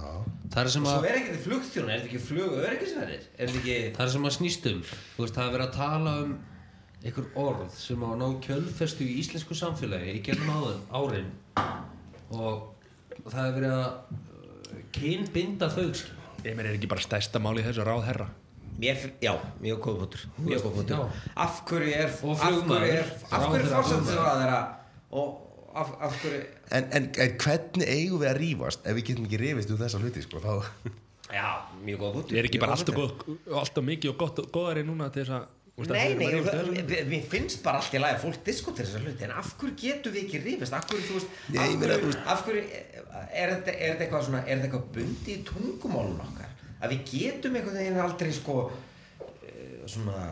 það 0.53 0.63
er 0.63 0.73
sem 0.77 0.87
svo 0.87 0.95
að 0.95 1.09
er 1.11 1.19
ekki 1.19 1.33
þið 1.33 1.45
flugþjón, 1.47 1.89
er 1.91 2.01
þetta 2.01 2.11
ekki 2.11 2.23
flugöryggisverðir 2.29 3.23
er 3.23 3.51
þetta 3.51 3.61
ekki 3.63 3.79
það 3.97 4.05
er 4.05 4.13
sem 4.15 4.27
að 4.29 4.35
snýst 4.37 4.69
um 4.71 4.83
þú 4.87 5.25
veist, 5.25 5.39
það 5.39 5.47
er 5.49 5.55
verið 5.57 5.67
að 5.67 5.79
tala 5.79 6.13
um 6.23 6.35
einhver 7.03 7.27
orð 7.43 7.73
sem 7.75 8.05
á 8.07 8.11
ná 8.15 8.27
kjölfestu 8.45 9.07
í 9.07 9.17
íslensku 9.23 9.57
samfélagi 9.59 10.15
í 10.15 10.23
gegnum 10.23 10.53
áður, 10.55 10.79
árin 10.95 11.33
og 12.31 13.27
það 13.27 13.43
er 13.49 13.57
verið 13.57 13.75
að 13.75 13.89
uh, 13.91 14.85
kynbinda 14.95 15.71
þau 15.73 15.89
skilur. 15.91 16.21
Ég 16.47 16.55
meina 16.55 16.71
er 16.71 16.79
ekki 16.79 16.91
bara 16.91 17.03
stærsta 17.03 17.43
máli 17.43 17.63
í 17.63 17.67
þessu 17.67 17.87
ráð 17.87 18.07
herra 18.07 18.29
Mér, 18.81 18.97
já, 19.21 19.33
mjög 19.61 19.81
góð 19.85 19.99
punktur 20.03 20.23
mjög 20.39 20.63
góð 20.65 20.75
punktur. 20.79 21.23
af 21.37 21.63
hverju 21.69 21.93
er 21.93 22.09
af 22.09 22.43
hverju 22.43 22.89
er 22.89 22.99
er 22.99 23.07
Ráðherra, 23.31 23.83
fórsættisraðara 23.83 24.61
og 25.13 25.39
af, 25.75 25.89
af 26.01 26.19
hverju 26.23 26.43
en, 26.73 26.89
en, 26.93 27.09
en 27.21 27.37
hvernig 27.45 27.89
eigum 27.89 28.23
við 28.23 28.31
að 28.33 28.39
rífast 28.43 28.87
ef 28.87 28.97
við 28.99 29.09
getum 29.11 29.29
ekki 29.29 29.41
rifist 29.43 29.73
um 29.75 29.81
þessa 29.83 30.01
hluti, 30.03 30.25
sko, 30.25 30.41
þá? 30.41 30.53
Já, 31.33 31.49
mjög 31.85 31.99
góð 32.05 32.15
punktur 32.19 32.37
Ég 32.37 32.43
er 32.45 32.49
ekki 32.51 32.63
bara 32.63 32.77
alltaf, 32.77 33.27
alltaf 33.63 33.85
mikið 33.85 34.15
og 34.15 34.23
gott, 34.25 34.41
góðari 34.55 34.87
núna 34.89 35.11
til 35.13 35.25
þess 35.27 35.37
að 35.41 35.51
Þú 35.73 35.81
veist, 35.81 35.93
að 35.93 35.97
Nei, 35.97 36.09
við 36.13 36.19
nei, 36.19 36.27
að 36.37 36.49
það- 36.53 37.15
um 37.17 37.23
finnst 37.33 37.63
bara 37.65 37.79
allt 37.81 37.95
í 37.97 38.01
lagi 38.03 38.17
að 38.19 38.25
fólk 38.27 38.43
diskutir 38.45 38.85
þessar 38.85 39.07
hluti 39.07 39.25
en 39.25 39.31
af 39.41 39.55
hverju 39.57 39.77
getum 39.81 40.13
við 40.13 40.27
ekki 40.27 40.41
rífist 40.45 40.75
af 40.77 40.85
hverju, 40.91 41.07
þú 41.09 41.15
veist, 41.17 41.31
af 41.57 41.71
hverju, 41.81 42.11
af 42.35 42.43
hverju 42.45 42.65
er 43.33 43.55
þetta, 43.55 43.73
er 43.73 43.95
þetta 43.95 44.05
eitthvað 44.05 44.27
svona, 44.27 44.43
er 44.45 44.61
þetta 44.61 44.69
eitthvað 44.69 44.91
bundi 44.99 45.33
í 45.33 45.39
tungumálun 45.49 46.21
okkar 46.27 46.52
að 46.83 46.95
við 46.95 47.13
getum 47.13 47.59
einhvern 47.59 47.79
veginn 47.79 48.01
aldrei 48.03 48.33
sko 48.35 48.57
eh, 48.69 49.83
svona 49.87 50.23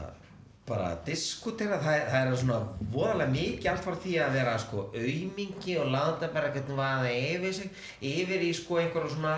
bara 0.70 0.92
diskutera, 1.06 1.80
það, 1.82 2.04
það 2.12 2.28
er 2.28 2.36
svona 2.38 2.58
voðalega 2.92 3.32
mikið 3.34 3.70
allt 3.72 3.86
frá 3.86 3.96
því 4.04 4.14
að 4.22 4.36
vera 4.38 4.54
sko 4.62 4.84
aumingi 4.94 5.76
og 5.82 5.90
láta 5.90 6.30
bara 6.34 6.52
hvernig 6.54 6.78
vaða 6.78 7.10
yfir 7.10 7.56
sig, 7.56 7.84
yfir 8.12 8.44
í 8.46 8.52
sko 8.54 8.78
einhverju 8.82 9.16
svona 9.16 9.34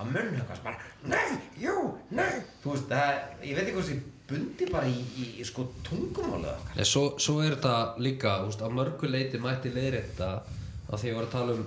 að 0.00 0.12
munnhöggast 0.14 0.64
bara, 0.64 0.88
nei, 1.08 1.38
jú, 1.60 1.76
nei. 2.16 2.40
Þú 2.62 2.74
veist, 2.74 2.88
það, 2.92 3.22
ég 3.44 3.56
veit 3.56 3.64
ekki 3.64 3.76
hvað 3.78 3.88
sem 3.88 4.02
bundi 4.30 4.68
bara 4.70 4.88
í, 4.88 5.00
í, 5.16 5.26
í 5.40 5.46
sko 5.48 5.66
tungumálið 5.86 6.52
okkar. 6.52 6.82
Svo, 6.88 7.04
svo 7.20 7.38
er 7.44 7.56
þetta 7.56 7.76
líka, 8.04 8.36
úst, 8.48 8.64
að 8.64 8.76
mörgu 8.78 9.10
leiti 9.10 9.40
mætti 9.42 9.72
leiðrétta 9.74 10.30
að 10.40 10.94
því 10.94 11.00
að 11.00 11.08
ég 11.10 11.18
var 11.18 11.28
að 11.28 11.34
tala 11.34 11.56
um 11.56 11.64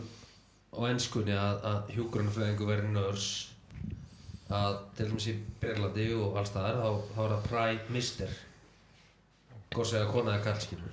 á 0.74 0.82
ennskunni 0.90 1.36
að, 1.38 1.66
að 1.70 1.92
hjúgrunafræðingu 1.98 2.70
verið 2.70 2.94
nörs 2.96 3.28
að 4.50 4.82
til 4.98 5.08
dæmis 5.10 5.30
í 5.32 5.38
Berlandi 5.62 6.10
og 6.18 6.36
alls 6.42 6.52
staðar 6.52 6.82
þá, 6.82 6.90
þá 7.16 7.22
er 7.24 7.32
það 7.36 7.48
Pride 7.48 7.96
Mister. 7.96 8.36
Hvort 9.74 9.90
segja 9.90 10.10
kona 10.12 10.36
eða 10.36 10.46
kallskinu 10.52 10.92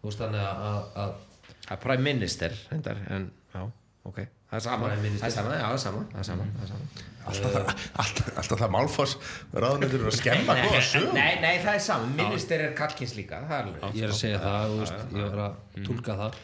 þú 0.00 0.08
veist 0.08 0.22
þannig 0.22 0.46
að, 0.46 0.64
að, 0.70 0.84
að 1.04 1.18
Það 1.60 1.76
er 1.76 1.80
prime 1.84 2.02
minister, 2.02 2.54
hendar, 2.70 3.00
en 3.14 3.26
já, 3.52 3.60
ok. 4.08 4.16
Það 4.50 4.56
er 4.56 4.62
sama, 4.64 4.88
það 4.90 5.26
er 5.28 5.34
sama, 5.34 5.50
já, 5.54 5.60
það 5.62 5.74
er 5.74 5.82
sama, 5.82 6.00
það 6.10 6.20
er 6.22 6.26
sama, 6.28 6.46
það 6.56 6.64
er 6.64 6.70
sama. 6.70 6.86
Alltaf, 7.30 7.52
það, 7.52 7.82
alltaf, 8.02 8.30
alltaf 8.40 8.62
það 8.62 8.72
málfoss 8.74 9.12
ráðnættur 9.52 10.06
að 10.08 10.16
skemma 10.16 10.56
nei, 10.56 10.62
góða 10.64 10.78
nei, 10.80 10.86
sög 10.88 11.06
nei, 11.14 11.34
nei, 11.44 11.52
það 11.60 11.76
er 11.76 11.84
sama, 11.84 12.08
minister 12.16 12.64
er 12.64 12.72
kallkins 12.80 13.14
líka, 13.18 13.42
það 13.44 13.56
er 13.58 13.68
alveg. 13.68 13.98
Ég 14.00 14.06
er 14.08 14.14
að 14.14 14.18
segja 14.22 14.40
það, 14.42 14.72
þú 14.72 14.80
veist, 14.80 15.04
ég 15.20 15.28
var 15.28 15.42
að 15.44 15.84
tólka 15.90 16.16
það 16.22 16.40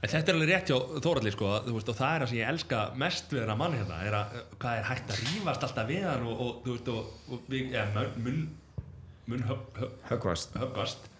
En 0.00 0.08
þetta 0.08 0.32
er 0.32 0.36
alveg 0.38 0.48
rétt 0.48 0.70
hjá 0.70 0.76
Þóralli 1.04 1.30
sko, 1.34 1.48
veist, 1.66 1.90
og 1.92 1.96
það 1.98 2.14
er 2.14 2.22
það 2.22 2.30
sem 2.30 2.38
ég 2.38 2.50
elska 2.54 2.84
mest 3.02 3.34
við 3.34 3.42
þennan 3.42 3.60
mann 3.60 3.76
hérna, 3.76 3.98
er 4.06 4.16
að 4.16 4.38
hvað 4.62 4.78
er 4.78 4.86
hægt 4.88 5.12
að 5.12 5.22
rífast 5.26 5.66
alltaf 5.66 5.90
við 5.90 6.06
hann 6.08 6.24
og, 6.30 6.40
og 6.40 6.88
og, 6.94 7.10
og 7.28 7.50
við, 7.52 7.74
ja, 7.74 7.84
mun, 8.16 8.40
mun, 9.28 9.44
Höggvast 10.08 11.10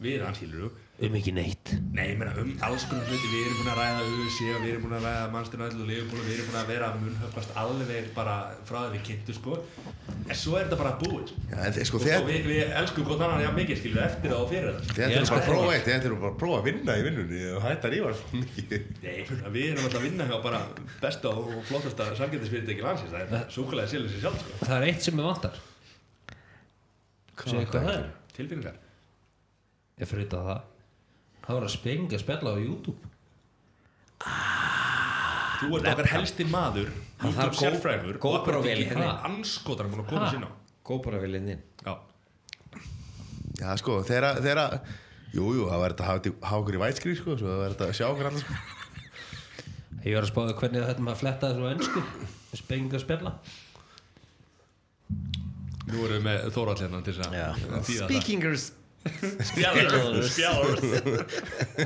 við 0.00 0.22
hann, 0.24 0.34
skilur 0.34 0.70
um 1.00 1.14
ekki 1.16 1.32
neitt. 1.32 1.70
Nei, 1.96 2.10
ég 2.10 2.18
meina 2.20 2.32
um 2.40 2.50
alls 2.66 2.84
konar 2.88 3.06
hluti, 3.08 3.28
við 3.32 3.44
erum 3.46 3.56
búin 3.60 3.70
að 3.72 3.78
ræða 3.80 4.00
UC 4.20 4.38
og 4.52 4.60
við 4.64 4.70
erum 4.74 4.82
búin 4.84 4.96
að 4.98 5.04
ræða 5.06 5.30
mannsturinn 5.32 5.64
öll 5.66 5.80
og 5.80 5.86
Liverpool 5.88 6.20
og 6.20 6.26
við 6.28 6.34
erum 6.36 6.48
búin 6.50 6.60
að 6.60 6.70
vera 6.72 6.84
að 6.90 6.98
munnhöfgast 7.04 7.50
alveg 7.62 8.04
bara 8.16 8.34
frá 8.68 8.78
því 8.82 8.90
við 8.96 9.02
kynntu 9.08 9.32
sko. 9.38 9.52
En 10.30 10.36
svo 10.36 10.52
er 10.58 10.64
þetta 10.68 10.78
bara 10.82 10.92
búið. 11.00 11.28
Já, 11.48 11.56
en 11.56 11.72
þið- 11.76 11.86
sko, 11.88 11.96
og, 11.96 12.04
þegar- 12.04 12.20
og 12.20 12.28
við, 12.28 12.40
við 12.50 12.74
elskum 12.82 13.04
hvort 13.08 13.24
annan 13.24 13.44
já 13.44 13.50
mikið 13.56 13.76
skilur 13.80 14.02
eftir 14.04 14.28
það 14.30 14.40
og 14.44 14.48
fyrir 14.52 14.68
það. 14.70 14.80
Er 15.00 15.16
elska 15.20 15.34
bara 15.34 15.40
að 15.40 15.48
prófa 15.48 15.64
þetta. 15.64 15.74
eitt, 15.76 15.86
þetta 15.88 16.06
er 16.10 16.14
bara 16.20 16.32
að 16.32 16.38
prófa 16.44 16.56
að 16.60 16.66
vinna 16.68 16.92
í 16.92 17.02
vinnunni 17.08 17.40
og 17.56 17.60
hætta 17.64 17.84
að 17.88 17.92
rífa 17.96 18.08
svo 18.20 18.26
mikið. 18.44 18.82
Nei, 19.02 19.18
fyrir, 30.08 30.28
að 30.30 30.30
bara 30.30 30.40
og 30.40 30.40
flottasta 30.40 30.40
samgættisfyrirtæki 30.40 30.40
landsins 30.40 30.46
það. 30.50 30.60
Það 31.46 31.54
fyrir 31.54 31.56
var 31.56 31.64
að 31.66 31.74
spenga 31.74 32.18
spjalla 32.20 32.50
á 32.50 32.56
YouTube. 32.60 33.00
Þú 35.60 35.76
ert 35.76 35.88
okkar 35.92 36.08
helsti 36.14 36.44
maður 36.48 36.88
Hann 37.20 37.34
YouTube 37.36 37.56
sérfræður 37.58 38.16
gó- 38.20 38.30
GoPro-vél 38.38 38.72
ekki 38.80 38.86
hérna. 38.94 39.08
anskotar 39.28 39.88
að 40.04 40.08
koma 40.08 40.30
Gópura 40.90 41.18
við 41.20 41.30
lindin 41.34 41.60
Já, 41.84 41.94
Já, 43.60 43.76
sko, 43.76 43.98
þegar 44.08 44.40
þegar 44.40 44.80
Jú, 45.34 45.44
jú, 45.54 45.66
það 45.68 45.78
var 45.82 45.92
þetta 45.92 46.04
að 46.04 46.08
hafa- 46.10 46.22
okkur 46.60 46.74
í 46.74 46.80
vætskri, 46.80 47.12
sko, 47.16 47.36
svo 47.38 47.46
það 47.46 47.60
var 47.60 47.74
þetta 47.74 47.86
að 47.90 47.96
sjá 48.00 48.06
okkur 48.08 48.26
annars, 48.30 48.42
sko. 48.42 48.54
ég 50.08 50.14
var 50.16 50.24
að 50.24 50.30
spáða 50.32 50.56
hvernig 50.58 50.86
þetta 50.88 51.04
maður 51.06 51.14
að 51.14 51.20
fletta 51.20 51.50
þessu 51.50 51.62
á 51.62 51.72
ennsku 51.74 52.02
spenga 52.58 52.98
spjalla. 53.04 53.32
Nú 55.90 56.04
erum 56.06 56.16
við 56.16 56.24
með 56.24 56.48
Þórald 56.56 56.82
hérna 56.82 57.02
til 57.04 57.14
þess 57.14 57.28
að. 57.28 58.08
Speakingers 58.08 58.64
Spjallur 59.00 60.22
Spjallur 60.28 60.82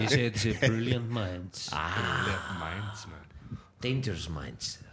ég 0.00 0.08
segi 0.10 0.24
þetta 0.24 0.40
sé 0.42 0.54
brilliant 0.64 1.10
minds 1.14 1.68
Minds 2.58 3.04
man 3.10 3.28
Dangerous 3.84 4.28
minds 4.34 4.72
er? 4.80 4.90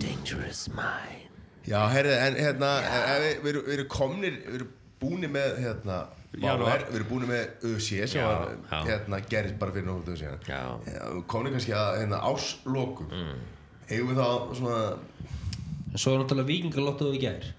Dangerous 0.00 0.68
mind 0.72 1.24
Já, 1.66 1.80
herri, 1.90 2.12
en 2.14 2.36
hérna, 2.38 2.68
við, 3.18 3.40
við, 3.42 3.48
erum- 3.50 3.64
við 3.66 3.72
erum 3.74 3.86
komnir, 3.90 4.34
við 4.46 4.54
erum 4.60 4.68
búinir 5.02 5.30
með, 5.34 5.56
hérna. 5.64 5.96
Bauer, 6.36 6.84
við 6.92 6.98
erum 7.00 7.08
búinir 7.10 7.30
með 7.32 7.64
ÖC 7.72 7.88
sem 8.06 8.20
Já, 8.20 8.26
var, 8.28 8.52
já. 8.70 8.76
hérna, 8.86 9.18
gerist 9.32 9.56
bara 9.58 9.74
fyrir 9.74 9.88
náttúrulega 9.88 10.20
síðan. 10.20 10.44
Já. 10.46 10.60
við 11.16 11.24
komnir 11.32 11.56
kannski 11.56 11.74
að, 11.74 11.90
hérna, 12.04 12.20
áslokum. 12.30 13.10
Mm. 13.10 13.40
Eigum 13.90 14.12
við 14.12 14.20
þá 14.22 14.54
svona, 14.60 14.78
en 15.90 15.98
svo 16.04 16.14
er 16.14 16.22
náttúrulega 16.22 16.50
vikingalottuð 16.52 17.18
í 17.18 17.22
gær 17.26 17.50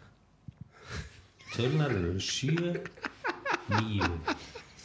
tölunar 1.53 1.93
eru 1.95 2.15
7 2.19 2.73
9 3.69 4.09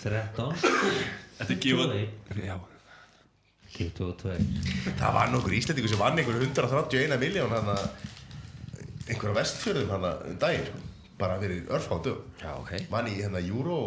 13 0.02 0.60
Þetta 1.38 1.48
er 1.48 1.60
gefað 1.66 1.96
22 1.96 2.46
Já. 2.46 2.56
22 3.72 4.36
það 5.00 5.14
var 5.16 5.32
nokkur 5.32 5.56
íslendingur 5.56 5.92
sem 5.92 6.00
vann 6.02 6.18
einhver 6.20 6.42
131 6.44 7.18
miljón, 7.22 7.52
hann 7.54 7.70
að, 7.72 7.86
einhverja 9.08 9.38
vestfjörðum 9.38 9.94
hann 9.94 10.04
að 10.10 10.26
um 10.28 10.38
daginn, 10.42 10.66
sko. 10.68 10.82
bara 11.22 11.38
fyrir 11.40 11.70
örfáttu. 11.72 12.12
Já, 12.42 12.50
ok. 12.58 12.72
Vann 12.92 13.08
í, 13.08 13.16
hérna, 13.16 13.40
Euro, 13.48 13.78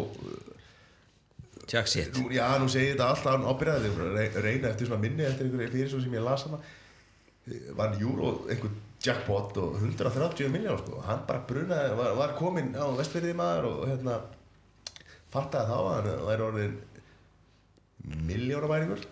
Tjak 1.66 1.88
sitt. 1.90 2.14
Nú, 2.14 2.30
já, 2.30 2.46
nú 2.62 2.68
segir 2.70 2.94
þetta 2.94 3.08
alltaf 3.10 3.46
ábyrðað 3.50 3.86
Þið 3.86 4.36
reyna 4.44 4.68
eftir 4.70 4.86
svona 4.86 5.02
minni 5.02 5.24
eftir 5.26 5.48
einhverju 5.48 5.72
fyrir 5.72 5.88
sem 5.90 6.14
ég 6.14 6.22
las 6.22 6.44
hana. 6.46 6.60
Vann 7.78 7.96
Júró 7.98 8.36
einhver 8.46 8.70
jackpot 9.04 9.56
og 9.60 9.76
130 9.80 10.50
miljón 10.52 10.80
sko. 10.80 11.00
Hann 11.06 11.24
bara 11.28 11.44
brunaði, 11.48 11.94
var, 11.98 12.14
var 12.18 12.34
kominn 12.38 12.72
á 12.74 12.86
vestfyrði 12.96 13.34
maður 13.38 13.68
og 13.70 13.84
hérna 13.90 14.18
fattaði 15.34 15.70
þá 15.70 15.76
að 15.76 15.90
hann 15.92 16.26
væri 16.30 16.46
orðin 16.50 16.76
miljónabæringur 18.26 19.06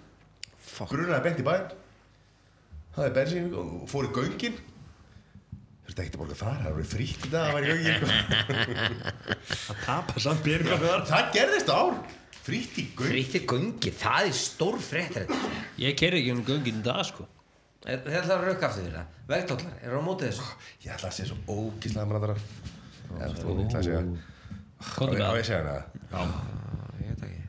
Brunaði 0.88 1.24
bent 1.26 1.40
í 1.42 1.44
bæinn. 1.46 1.72
Það 2.94 3.08
er 3.08 3.14
bensín 3.18 3.50
og 3.58 3.72
fór 3.90 4.08
í 4.08 4.12
göngin. 4.14 4.56
Þú 5.84 5.90
veist 5.90 6.00
ekki 6.00 6.14
að 6.14 6.20
borga 6.22 6.36
þar, 6.40 6.60
það 6.64 6.78
er 6.80 6.88
frítt 6.88 7.26
í 7.26 7.30
dag 7.32 7.48
að 7.50 7.56
vera 7.58 7.74
í 7.74 7.84
göngin 7.84 7.98
sko. 8.00 8.12
Það 9.64 9.80
tapa 9.84 10.22
samt 10.24 10.44
byrjum 10.46 10.70
hvað 10.70 10.86
það. 10.86 11.02
Það 11.10 11.32
gerðist 11.36 11.72
á 11.72 11.76
ár. 11.76 11.98
Frítt 12.44 12.76
í 12.76 12.84
göngin 13.48 13.96
það 13.96 14.26
er 14.28 14.34
stór 14.36 14.76
fréttir 14.84 15.30
ég 15.80 15.94
kerði 15.96 16.20
ekki 16.20 16.34
um 16.34 16.42
göngin 16.44 16.82
í 16.82 16.84
dag 16.84 17.00
sko 17.08 17.24
Þetta 17.84 18.14
ætlar 18.18 18.38
að 18.38 18.44
rauka 18.48 18.66
aftur 18.68 18.82
fyrir 18.86 18.94
það 18.96 19.06
Vegdóllar, 19.28 19.74
eru 19.84 19.98
á 20.00 20.02
mótið 20.06 20.26
þessu? 20.30 20.46
Ég 20.84 20.90
ætla 20.94 21.08
að 21.10 21.16
segja 21.18 21.28
svo 21.30 21.38
ógíslega 21.54 22.06
brandarar 22.12 22.40
Ég 22.40 23.20
ætla 23.26 23.40
að 23.78 23.84
segja. 23.84 24.00
Komdu 24.94 25.14
með 25.14 25.20
Á 25.20 25.28
það. 25.28 25.38
að 25.38 25.44
segja 25.48 25.60
hana. 25.64 25.78
Ég 27.00 27.06
veit 27.10 27.22
ekki. 27.28 27.42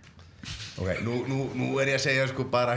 Ok, 0.84 0.90
nú, 1.08 1.14
nú, 1.32 1.38
nú 1.56 1.66
er 1.82 1.88
ég 1.94 1.98
að 2.00 2.04
segja 2.06 2.28
sko 2.32 2.44
bara 2.52 2.76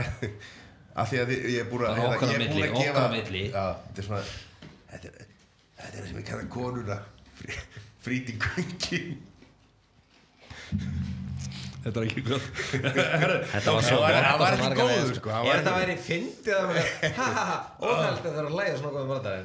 af 0.99 1.05
því 1.11 1.17
að 1.21 1.27
þið- 1.33 1.45
ég 1.53 1.59
er 1.63 1.67
búin 1.71 1.83
að 1.85 1.93
Það 1.99 2.03
er 2.03 2.15
okkar 2.15 2.27
er 2.29 2.31
búinn 2.33 2.43
milli, 2.47 2.63
að 2.63 2.71
okkar 2.79 3.03
á 3.03 3.11
milli. 3.13 3.43
Já, 3.51 3.65
þetta 3.85 3.99
er 3.99 4.05
svona 4.07 4.23
Þetta 4.89 5.05
er, 5.11 5.13
þetta 5.79 5.93
er 5.93 5.99
það 5.99 6.07
sem 6.09 6.19
ég 6.19 6.27
kallar 6.31 6.47
konuna 6.55 6.97
frí- 7.39 7.63
Frít 7.99 8.27
í 8.31 8.35
göngin 8.39 9.07
Þetta 11.83 12.01
er 12.01 12.05
ekki 12.09 12.21
gott. 12.27 12.47
Þetta 12.69 13.73
var 13.75 13.83
svo 13.87 13.97
Það 13.97 14.03
var- 14.03 14.15
gott 14.19 14.29
það 14.29 14.39
var 14.43 14.53
ekki 14.59 14.87
vegu, 14.89 15.13
sko, 15.15 15.29
Ef 15.29 15.35
var 15.35 15.45
þetta 15.49 15.71
ekki- 15.71 15.79
væri 15.79 15.95
fyndið 16.09 16.55
að 16.59 16.65
vera 16.73 17.11
Ha 17.19 17.27
ha 17.37 17.43
ha 17.49 17.57
Óhælt 17.79 18.19
að 18.19 18.25
það 18.25 18.39
er 18.41 18.49
að 18.49 18.57
læga 18.59 18.73
svona 18.81 18.93
góðum 18.97 19.11
brandar 19.13 19.37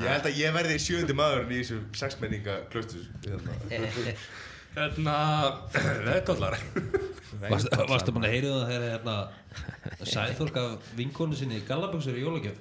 Ég 0.00 0.06
held 0.12 0.26
að 0.30 0.36
ég 0.40 0.52
verði 0.54 0.76
sjöndi 0.84 1.16
maðurinn 1.18 1.50
í 1.56 1.62
þessu 1.62 1.78
sexmenninga 2.02 2.58
klöstus 2.70 3.08
Hérna. 4.76 5.16
Veðdóllar 6.06 6.54
Varstu, 7.40 7.72
varstu 7.90 8.12
búin 8.14 8.28
að 8.28 8.34
heyra 8.36 8.52
það 8.52 8.68
þegar 8.70 8.86
hérna 8.92 9.16
Sæþórk 10.12 10.60
af 10.60 10.92
vinkonu 11.00 11.34
sinni 11.40 11.58
í 11.58 11.64
Gallaböksur 11.66 12.14
í 12.14 12.22
jólagjöf? 12.22 12.60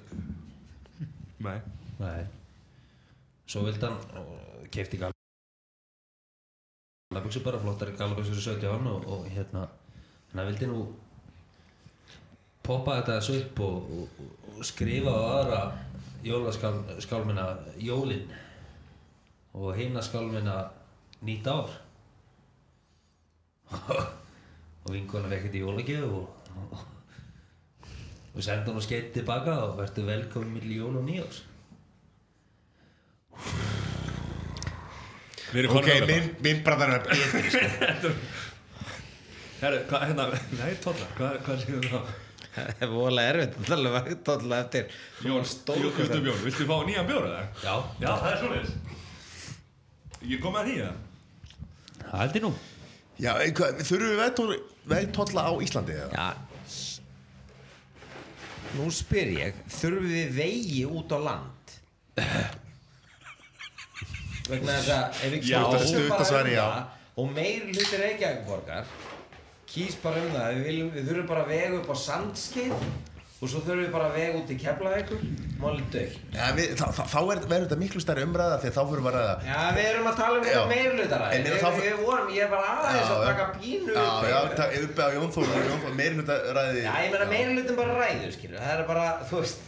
Nei. 1.45 1.59
Nei. 1.99 2.23
Svo 3.49 3.67
vildi 3.67 3.85
hann 3.85 3.99
kefti 4.73 4.97
Gallaböksur 7.09 7.41
bara 7.41 7.57
flottari 7.57 7.95
Gallaböksur 7.97 8.37
í 8.37 8.41
17 8.41 8.85
og, 8.85 9.05
og 9.09 9.23
hérna 9.33 9.63
hann 10.29 10.45
vildi 10.45 10.67
nú 10.69 10.83
poppa 12.61 12.99
þetta 12.99 13.15
þessu 13.15 13.37
upp 13.39 13.61
og, 13.65 13.87
og, 13.95 14.19
og 14.51 14.67
skrifa 14.69 15.09
á 15.09 15.21
aðra 15.39 15.61
jólaskálmina 16.27 17.47
Jólin 17.81 18.29
og 19.57 19.73
heina 19.79 20.03
skálmina 20.05 20.59
Nýtt 21.25 21.49
ár. 21.51 21.73
Og 24.85 24.93
vinkona 24.93 25.27
fekk 25.33 25.49
þetta 25.49 25.57
í 25.59 25.63
jólagjöf 25.65 26.13
og, 26.15 26.27
senda 28.37 28.69
hann 28.69 28.79
og 28.79 28.85
skeitt 28.85 29.11
tilbaka 29.17 29.57
og 29.65 29.75
verður 29.81 30.07
velkomin 30.13 30.55
milli 30.61 30.77
jól 30.77 31.01
og 31.01 31.09
erum 31.09 31.39
Ok, 35.49 35.87
minn, 36.05 36.27
minn 36.45 36.59
brandar 36.65 36.91
er 36.99 37.05
betri 37.09 37.49
sko. 37.53 38.11
Herru, 39.59 39.79
hvað, 39.89 40.03
hérna, 40.07 40.25
nei, 40.55 40.73
Tolla, 40.83 41.07
hvað, 41.17 41.39
hvað 41.47 41.63
séu 41.65 41.79
þá? 41.89 42.01
Það 42.53 42.83
er 42.85 42.91
voðalega 42.91 43.31
erfitt 43.33 43.57
að 43.59 43.67
tala 43.69 43.89
um 43.89 43.95
vegtólla 44.09 44.59
eftir 44.63 44.83
Jón, 45.25 45.43
stór 45.47 45.81
Jón, 45.83 45.93
Björn, 45.97 46.39
viltu 46.45 46.67
fá 46.69 46.75
nýjan 46.87 47.07
bjóra 47.09 47.29
það? 47.33 47.45
Já, 47.63 47.73
Já, 48.03 48.09
það 48.09 48.29
er 48.29 48.37
svoleiðis. 48.43 48.73
Ég 50.29 50.41
kom 50.43 50.57
að 50.59 50.69
því, 50.69 50.75
það. 50.83 50.95
það 52.03 52.19
held 52.23 52.39
ég 52.39 52.45
nú 52.45 52.51
Já, 53.19 53.31
hvað, 53.59 53.81
þurfum 53.89 54.09
við 54.13 54.21
vegtólla, 54.23 54.57
vegtólla 54.93 55.41
á 55.49 55.51
Íslandi 55.65 55.97
eða? 55.97 56.11
Já 56.15 56.29
Nú 58.77 58.85
spyr 58.93 59.31
ég 59.33 59.61
Þurfum 59.73 60.09
við 60.13 60.33
vegi 60.37 60.81
út 60.85 61.09
á 61.15 61.19
land? 61.25 61.77
Vegna 64.49 64.77
þess 64.79 64.93
að 64.95 65.21
ef 65.25 65.35
við 65.35 65.43
stutta 65.91 66.17
bara 66.17 66.41
um 66.41 66.55
það 66.55 66.79
og 67.19 67.31
meir 67.35 67.67
hluti 67.69 67.97
Reykjavíkborgar 68.05 68.85
kýs 69.69 69.95
bara 70.01 70.21
um 70.25 70.31
það 70.33 70.49
við, 70.55 70.65
viljum, 70.69 70.89
við 70.95 71.07
þurfum 71.11 71.27
bara 71.29 71.41
að 71.45 71.51
vega 71.53 71.77
upp 71.79 71.89
á 71.93 71.95
sandskeið 72.01 72.73
og 73.39 73.47
svo 73.47 73.59
þurfum 73.63 73.81
við 73.85 73.91
bara 73.93 74.07
að 74.09 74.15
vega 74.19 74.39
út 74.39 74.49
í 74.51 74.55
Keflavíkur 74.59 75.19
málið 75.59 75.85
dögt 75.93 76.33
Já, 76.35 76.45
við, 76.57 76.71
þá, 76.79 76.85
þá, 76.97 77.03
þá 77.11 77.19
er, 77.19 77.41
verður 77.51 77.65
þetta 77.67 77.77
miklu 77.83 78.01
stærri 78.03 78.25
umræða 78.27 78.57
því 78.63 78.71
að 78.71 78.75
þá 78.79 78.81
fyrir 78.89 79.03
við 79.05 79.09
að 79.11 79.15
ræða 79.19 79.35
Já, 79.51 79.59
við 79.77 79.87
erum 79.91 80.09
að 80.09 80.17
tala 80.19 80.39
um 80.39 80.47
þetta 80.47 80.65
meir 80.73 80.89
hlutar 80.97 81.23
En 81.29 81.29
meina, 81.29 81.53
við, 81.53 81.61
þá- 81.63 81.79
við 81.85 82.01
vorum, 82.07 82.33
ég 82.35 82.43
er 82.47 82.51
bara 82.55 82.73
aðeins 82.73 82.99
Já, 82.99 83.13
að 83.15 83.23
taka 83.29 83.45
pínu 83.59 83.93
Já, 83.95 84.01
upp 84.09 84.27
já, 84.33 84.39
yfir. 84.39 84.57
takk, 84.59 84.75
uppi 84.89 85.05
á 85.05 85.09
Jón 85.15 85.31
Þór, 85.37 85.53
Jón 85.69 85.81
Þór, 85.85 85.95
meiri 86.01 86.19
hluta 86.19 86.39
ræði 86.59 86.83
Já, 86.83 86.91
ég 87.05 87.13
meina 87.15 87.29
meira 87.35 87.53
hlutin 87.55 87.79
bara 87.79 87.97
ræður, 88.01 88.35
skilur 88.39 88.59
Það 88.65 88.73
er 88.75 88.85
bara, 88.89 89.05
þú 89.29 89.43
veist. 89.43 89.65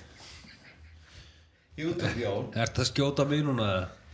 YouTube 1.81 2.13
Jón. 2.19 2.49
Ertu 2.65 2.83
að 2.83 2.89
skjóta 2.91 3.25
mig 3.29 3.43
núna? 3.47 3.69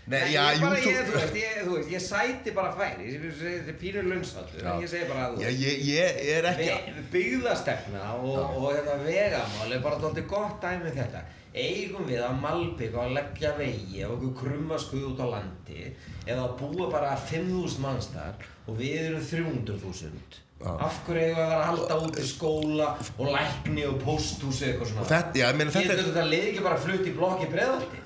Nei, 0.07 0.19
Nei, 0.21 0.33
já, 0.33 0.43
ég, 0.53 0.61
bara, 0.61 0.77
YouTube. 0.79 0.91
ég, 0.93 1.07
þú 1.07 1.15
veist, 1.17 1.33
ég, 1.35 1.55
þú 1.65 1.71
veist, 1.75 1.89
ég 1.91 2.03
sæti 2.05 2.51
bara 2.55 2.69
færi 2.77 3.09
Þetta 3.17 3.73
er 3.73 3.75
pínur 3.81 4.05
lunnsvaldur 4.07 4.61
En 4.63 4.79
ég 4.85 4.91
segi 4.91 5.09
bara, 5.09 5.25
þú 5.33 5.41
Já, 5.43 5.49
ég, 5.51 5.81
ég 5.83 6.21
er 6.37 6.47
ekki 6.53 6.93
Byggðastefna 7.11 8.05
og, 8.21 8.37
og 8.55 8.69
hérna 8.71 8.95
vegamál 9.03 9.75
er 9.75 9.83
bara 9.83 9.99
dálítið 9.99 10.29
gott 10.31 10.63
dæmi 10.63 10.87
um 10.87 10.95
þetta. 10.95 11.25
Eigum 11.57 12.07
við 12.07 12.23
að 12.23 12.39
malbygga 12.39 13.01
og 13.01 13.03
að 13.09 13.15
leggja 13.17 13.53
vegi 13.57 14.01
ef 14.05 14.15
okkur 14.15 14.33
krumma 14.39 14.79
skuð 14.79 15.05
út 15.11 15.21
á 15.23 15.27
landi 15.35 15.83
eða 16.23 16.41
að 16.45 16.55
búa 16.61 16.89
bara 16.93 17.13
5.000 17.27 17.83
manns 17.83 18.11
þar 18.15 18.47
og 18.67 18.79
við 18.79 18.97
erum 19.09 19.29
300.000 19.31 20.43
Já. 20.57 20.71
af 20.87 21.03
hverju 21.05 21.21
eigum 21.21 21.35
við 21.35 21.43
að 21.43 21.49
vera 21.51 21.59
að 21.59 21.67
halda 21.67 22.01
út 22.07 22.17
í 22.17 22.27
skóla 22.31 22.89
og 23.17 23.27
lækni 23.35 23.83
og 23.91 23.99
pósthúsi 24.01 24.71
eitthvað 24.71 24.91
svona? 24.91 25.03
Og 25.03 25.11
þetta, 25.11 25.39
já, 25.41 25.47
ég 25.51 25.59
meina 25.59 25.73
þetta 25.75 25.97
er 25.97 26.05
þetta 26.07 26.27
lið 26.31 26.47
ekki 26.51 26.63
bara 26.65 26.79
flutt 26.81 27.05
í 27.05 27.13
blokki 27.17 27.49
breðaldi 27.51 28.05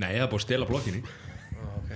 Nei, 0.00 0.08
það 0.14 0.22
er 0.24 0.30
búið 0.32 0.40
að 0.40 0.46
stela 0.46 0.68
blokkinni. 0.70 1.02
ok, 1.76 1.90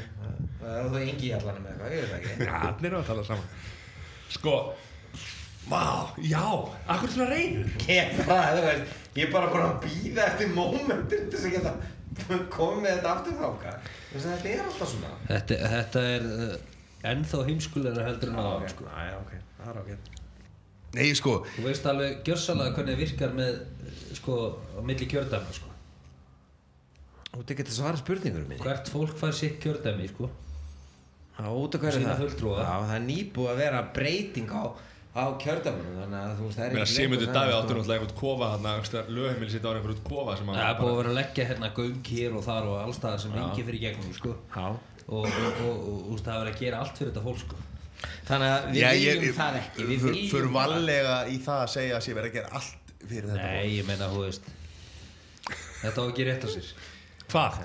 það 0.61 0.75
er 0.77 0.91
þú 0.93 1.01
engi 1.05 1.31
hjallanum 1.33 1.65
með 1.65 1.73
eitthvað, 1.73 1.95
ég 1.97 2.03
veit 2.03 2.11
það 2.11 2.19
ekki 2.21 2.47
Já, 2.51 2.55
allir 2.69 2.91
eru 2.91 2.99
að 3.01 3.09
tala 3.11 3.25
saman. 3.25 3.49
Sko, 4.37 4.55
vá, 5.71 5.83
já, 6.27 6.43
akkur 6.95 7.13
svona 7.15 7.29
reyður. 7.31 7.71
Ég 7.89 8.17
bara, 8.27 8.49
þú 8.57 8.65
veist, 8.67 8.97
ég 9.17 9.29
er 9.29 9.33
bara 9.37 9.53
búin 9.55 9.67
að 9.67 9.79
býða 9.87 10.27
eftir 10.33 10.51
momentin 10.57 11.31
til 11.31 11.39
þess 11.39 11.47
að 11.49 11.55
geta 11.57 11.75
komið 12.53 12.83
með 12.83 12.93
þetta 12.97 13.15
aftur 13.15 13.39
þáka. 13.41 13.77
Þetta 14.17 14.51
er 14.53 14.65
alltaf 14.67 14.91
svona. 14.93 15.15
Þetta, 15.31 15.59
þetta 15.77 16.05
er 16.17 16.29
uh, 16.33 16.55
ennþá 17.13 17.41
heimskulegra 17.49 18.07
heldur 18.11 18.33
en 18.33 18.39
aðan 18.43 18.71
sko. 18.73 18.87
Æ, 18.93 19.07
ok, 19.21 19.33
það 19.63 19.73
er 19.73 19.81
ok. 19.83 20.13
Nei, 20.97 21.09
sko, 21.19 21.33
Þú 21.57 21.65
veist 21.67 21.87
alveg 21.91 22.21
gjörsalega 22.25 22.73
hvernig 22.77 22.95
það 22.97 23.03
virkar 23.05 23.35
með 23.37 23.59
uh, 23.61 24.05
sko, 24.17 24.37
á 24.77 24.81
milli 24.87 25.09
kjördæma 25.13 25.57
sko. 25.59 25.73
Þú 27.37 27.43
ert 27.45 27.51
ekki 27.53 27.65
að 27.67 27.73
svara 27.77 28.01
spurningurum 28.01 28.49
minni. 28.49 28.63
Hvert 28.65 28.89
fólk 28.89 29.13
fær 29.21 29.35
sitt 29.37 29.59
kjördæmi 29.61 30.09
sko. 30.09 30.31
Já, 31.37 31.47
út 31.53 31.75
af 31.77 31.83
hverju 31.83 31.99
Sína 32.01 32.15
það? 32.15 32.21
fulltrúa. 32.25 32.61
Já, 32.65 32.75
það 32.89 32.95
er 32.97 33.03
nýbúið 33.11 33.51
að 33.53 33.59
vera 33.61 33.81
breyting 33.93 34.49
á, 34.57 34.65
á 35.13 35.25
kjördæmunum, 35.43 35.99
þannig 36.01 36.17
að 36.23 36.33
þú 36.39 36.47
veist, 36.47 36.57
það 36.57 36.65
er 36.67 36.73
að 36.73 36.81
ekki 36.87 36.95
Sigmundur 36.97 37.29
Davíð 37.37 37.57
áttur 37.57 37.69
sko. 37.69 37.77
náttúrulega 37.77 37.99
einhvern 38.01 38.17
kofa 38.23 38.49
þarna, 38.55 39.03
lögheimili 39.19 39.51
sitt 39.53 39.69
á 39.69 39.71
einhvern 39.77 40.01
kofa 40.09 40.37
sem 40.39 40.49
hann 40.49 40.57
Það 40.57 40.71
er 40.73 40.81
búið 40.81 40.93
að 40.93 40.97
vera 41.03 41.11
að 41.13 41.19
leggja 41.21 41.47
hérna 41.51 41.71
göng 41.77 42.11
hér 42.17 42.37
og 42.41 42.45
þar 42.49 42.71
og 42.73 42.77
allstaðar 42.87 43.21
sem 43.27 43.37
engi 43.37 43.67
fyrir 43.69 43.81
gegnum 43.85 44.17
sko. 44.17 44.33
Já. 44.57 44.67
og, 45.07 45.29
og, 45.29 45.61
og, 45.61 45.77
og, 45.93 46.01
veist, 46.15 46.25
það 46.25 46.35
er 46.35 46.41
verið 46.47 46.55
að 46.57 46.61
gera 46.65 46.81
allt 46.81 46.97
fyrir 46.99 47.13
þetta 47.13 47.25
fólk 47.29 47.41
sko. 47.45 47.57
Þannig 48.27 48.51
að 48.57 48.67
við 48.73 49.07
viljum 49.07 49.37
það 49.37 49.61
ekki, 49.61 49.85
við 49.93 50.03
viljum 50.09 50.31
Förum 50.33 50.53
bara- 50.57 50.73
varlega 50.73 51.15
í 51.29 51.37
það 51.47 51.61
að 51.63 51.71
segja 51.77 51.97
að 51.97 52.03
sé 52.07 52.17
verið 52.17 52.31
að 52.33 52.37
gera 52.41 52.51
allt 52.57 52.91
fyrir 53.07 53.29
þetta 53.31 53.53
Nei, 53.53 53.69
ég 53.77 53.87
meina, 53.89 54.09
þú 54.13 54.25
veist 54.25 54.49
Þetta 55.85 56.01
á 56.01 56.05
ekki 56.11 56.27
rétt 56.27 56.45
á 56.45 56.49
sér 56.51 56.69
Hvað? 57.33 57.63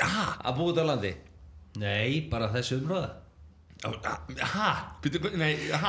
Ha? 0.00 0.24
Að 0.42 0.58
búið 0.58 0.72
út 0.72 0.82
á 0.82 0.84
landi. 0.90 1.12
Nei, 1.82 2.26
bara 2.30 2.48
þessi 2.54 2.78
umröða 2.78 3.10
Hæ? 3.84 4.68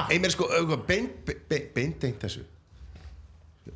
Meina 0.10 0.32
sko, 0.34 0.48
auðvitað, 0.50 0.82
beint, 0.90 1.32
beint, 1.48 1.70
beint 1.76 2.24
þessu 2.24 2.42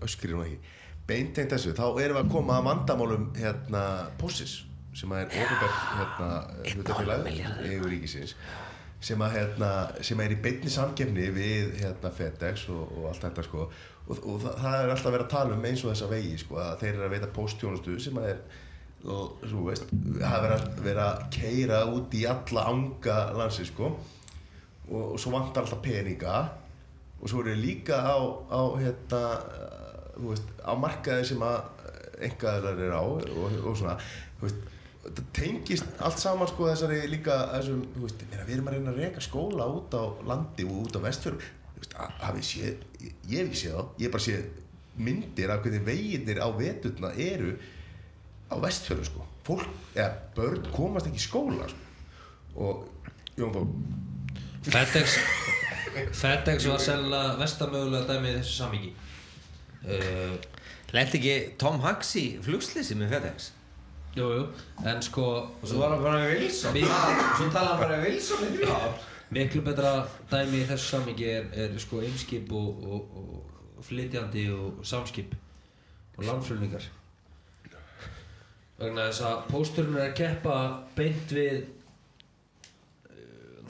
Öskrir 0.04 0.36
hún 0.36 0.48
ekki 0.48 0.76
Beint 1.10 1.38
þessu, 1.40 1.74
þá 1.78 1.86
erum 2.02 2.18
við 2.18 2.24
að 2.24 2.34
koma 2.34 2.58
að 2.60 2.66
vandamálum 2.68 3.30
hérna, 3.38 3.84
Pósis 4.20 4.60
sem 4.98 5.14
er 5.16 5.30
ofubert 5.30 5.78
hérna, 5.96 6.30
hlutafélag 6.74 7.30
yfir 7.30 7.88
ríkisins 7.94 8.34
sem 9.00 9.22
að 9.24 9.36
hérna, 9.38 9.70
sem 10.04 10.20
er 10.20 10.34
í 10.34 10.38
beinni 10.44 10.72
samkefni 10.74 11.30
við 11.32 11.78
hérna 11.80 12.10
FedEx 12.12 12.66
og, 12.74 12.90
og 12.98 13.06
allt 13.12 13.24
þetta 13.24 13.46
sko 13.46 13.62
og, 13.64 14.18
og 14.18 14.42
það, 14.44 14.58
það 14.66 14.80
er 14.80 14.92
alltaf 14.96 15.14
verið 15.14 15.24
að 15.24 15.36
tala 15.36 15.56
um 15.56 15.68
eins 15.70 15.86
og 15.86 15.94
þessa 15.94 16.10
vegi 16.12 16.34
sko 16.42 16.60
að 16.60 16.74
þeir 16.82 16.92
eru 16.92 17.06
að 17.06 17.14
veita 17.16 17.30
póstjónustu 17.38 17.96
sem 18.04 18.20
að 18.20 18.34
er 18.34 18.42
og, 19.06 19.38
þú 19.48 19.66
veist, 19.70 19.92
það 20.20 20.34
er 20.36 20.44
verið 20.46 20.56
að 20.56 20.80
vera 20.88 21.06
að 21.14 21.22
keira 21.36 21.82
út 21.94 22.16
í 22.20 22.24
alla 22.28 22.66
anga 22.74 23.18
landsins 23.38 23.72
sko. 23.72 23.94
Og, 24.90 25.04
og 25.14 25.20
svo 25.22 25.32
vantar 25.36 25.64
alltaf 25.64 25.82
peninga. 25.86 26.40
Og 27.20 27.30
svo 27.32 27.44
eru 27.44 27.56
líka 27.60 28.00
á, 28.04 28.18
á 28.52 28.62
hérna, 28.80 29.22
þú 30.18 30.34
veist, 30.34 30.52
á 30.64 30.74
markaði 30.80 31.30
sem 31.32 31.44
að 31.46 31.60
engaðlar 32.30 32.80
er 32.84 32.92
á 32.96 33.04
og, 33.04 33.24
og 33.64 33.78
svona, 33.80 33.96
þú 34.40 34.48
veist 34.48 34.66
þetta 35.00 35.24
tengist 35.34 35.86
allt 36.04 36.20
saman 36.20 36.50
sko 36.52 36.68
þessari 36.68 36.98
líka 37.10 37.38
þessum, 37.54 37.80
þú 37.96 38.02
veist, 38.04 38.24
við 38.36 38.52
erum 38.58 38.68
að 38.68 38.76
reyna 38.76 38.92
að 38.92 39.00
reka 39.00 39.24
skóla 39.24 39.68
út 39.72 39.96
á 39.96 40.04
landi 40.28 40.66
og 40.68 40.82
út 40.84 40.98
á 41.00 41.06
vestfjörðum 41.08 41.46
þú 41.46 41.80
veist, 41.80 41.96
að- 42.04 42.18
hafið 42.26 42.46
séð, 42.50 42.84
ég 43.00 43.38
hef 43.40 43.48
ekki 43.48 43.62
séð 43.62 43.78
þá 43.78 43.84
ég 44.04 44.04
hef 44.04 44.14
bara 44.18 44.26
séð 44.28 44.50
myndir 45.08 45.54
af 45.56 45.64
hvernig 45.64 45.86
veginnir 45.88 46.42
á 46.44 46.48
veturna 46.60 47.14
eru 47.16 47.54
á 48.50 48.56
vestfjörðum 48.64 49.08
sko. 49.10 49.26
Fólk, 49.48 49.68
eða 49.96 50.10
börn 50.36 50.66
komast 50.76 51.08
ekki 51.10 51.22
í 51.22 51.26
skóla 51.28 51.68
sko. 51.70 51.86
Og 52.60 52.88
Jón 53.40 53.54
Þór 53.56 53.68
FedEx 54.70 55.14
FedEx 56.20 56.66
var 56.68 56.82
sennilega 56.84 57.38
vestamögulega 57.40 58.10
dæmi 58.10 58.34
í 58.34 58.36
þessu 58.40 58.56
samíki 58.60 58.90
uh, 59.86 60.36
Lendi 60.94 61.20
ekki 61.22 61.36
Tom 61.62 61.80
Hanks 61.86 62.12
í 62.20 62.26
flugslýsi 62.44 62.98
með 63.00 63.14
FedEx? 63.16 63.52
Jú, 64.18 64.26
jú, 64.34 64.44
en 64.90 65.02
sko 65.06 65.26
Og 65.62 65.64
svo 65.70 65.80
var 65.84 65.94
hann 65.94 66.04
bara 66.04 66.24
með 66.26 66.32
Wilson. 66.42 66.74
Við- 66.76 66.90
Svo 66.90 67.48
talaði 67.54 67.70
hann 67.70 67.82
bara 67.84 67.98
með 68.02 68.08
Wilson 68.10 68.74
ár. 68.74 68.96
Miklu 69.38 69.62
betra 69.68 69.92
dæmi 70.32 70.64
í 70.64 70.68
þessu 70.72 70.88
samíki 70.98 71.28
er, 71.30 71.50
er 71.54 71.76
sko 71.80 72.02
eimskip 72.02 72.50
og, 72.58 72.80
og, 72.90 73.20
og 73.78 73.86
flytjandi 73.86 74.48
og 74.52 74.80
samskip 74.90 75.36
og 76.18 76.26
landflutningar 76.26 76.88
vegna 78.80 79.10
þess 79.10 79.26
að 79.28 79.42
pósturinn 79.50 79.98
er 80.00 80.08
að 80.08 80.18
keppa 80.20 80.56
beint 80.96 81.34
við 81.36 81.58
uh, 81.60 81.68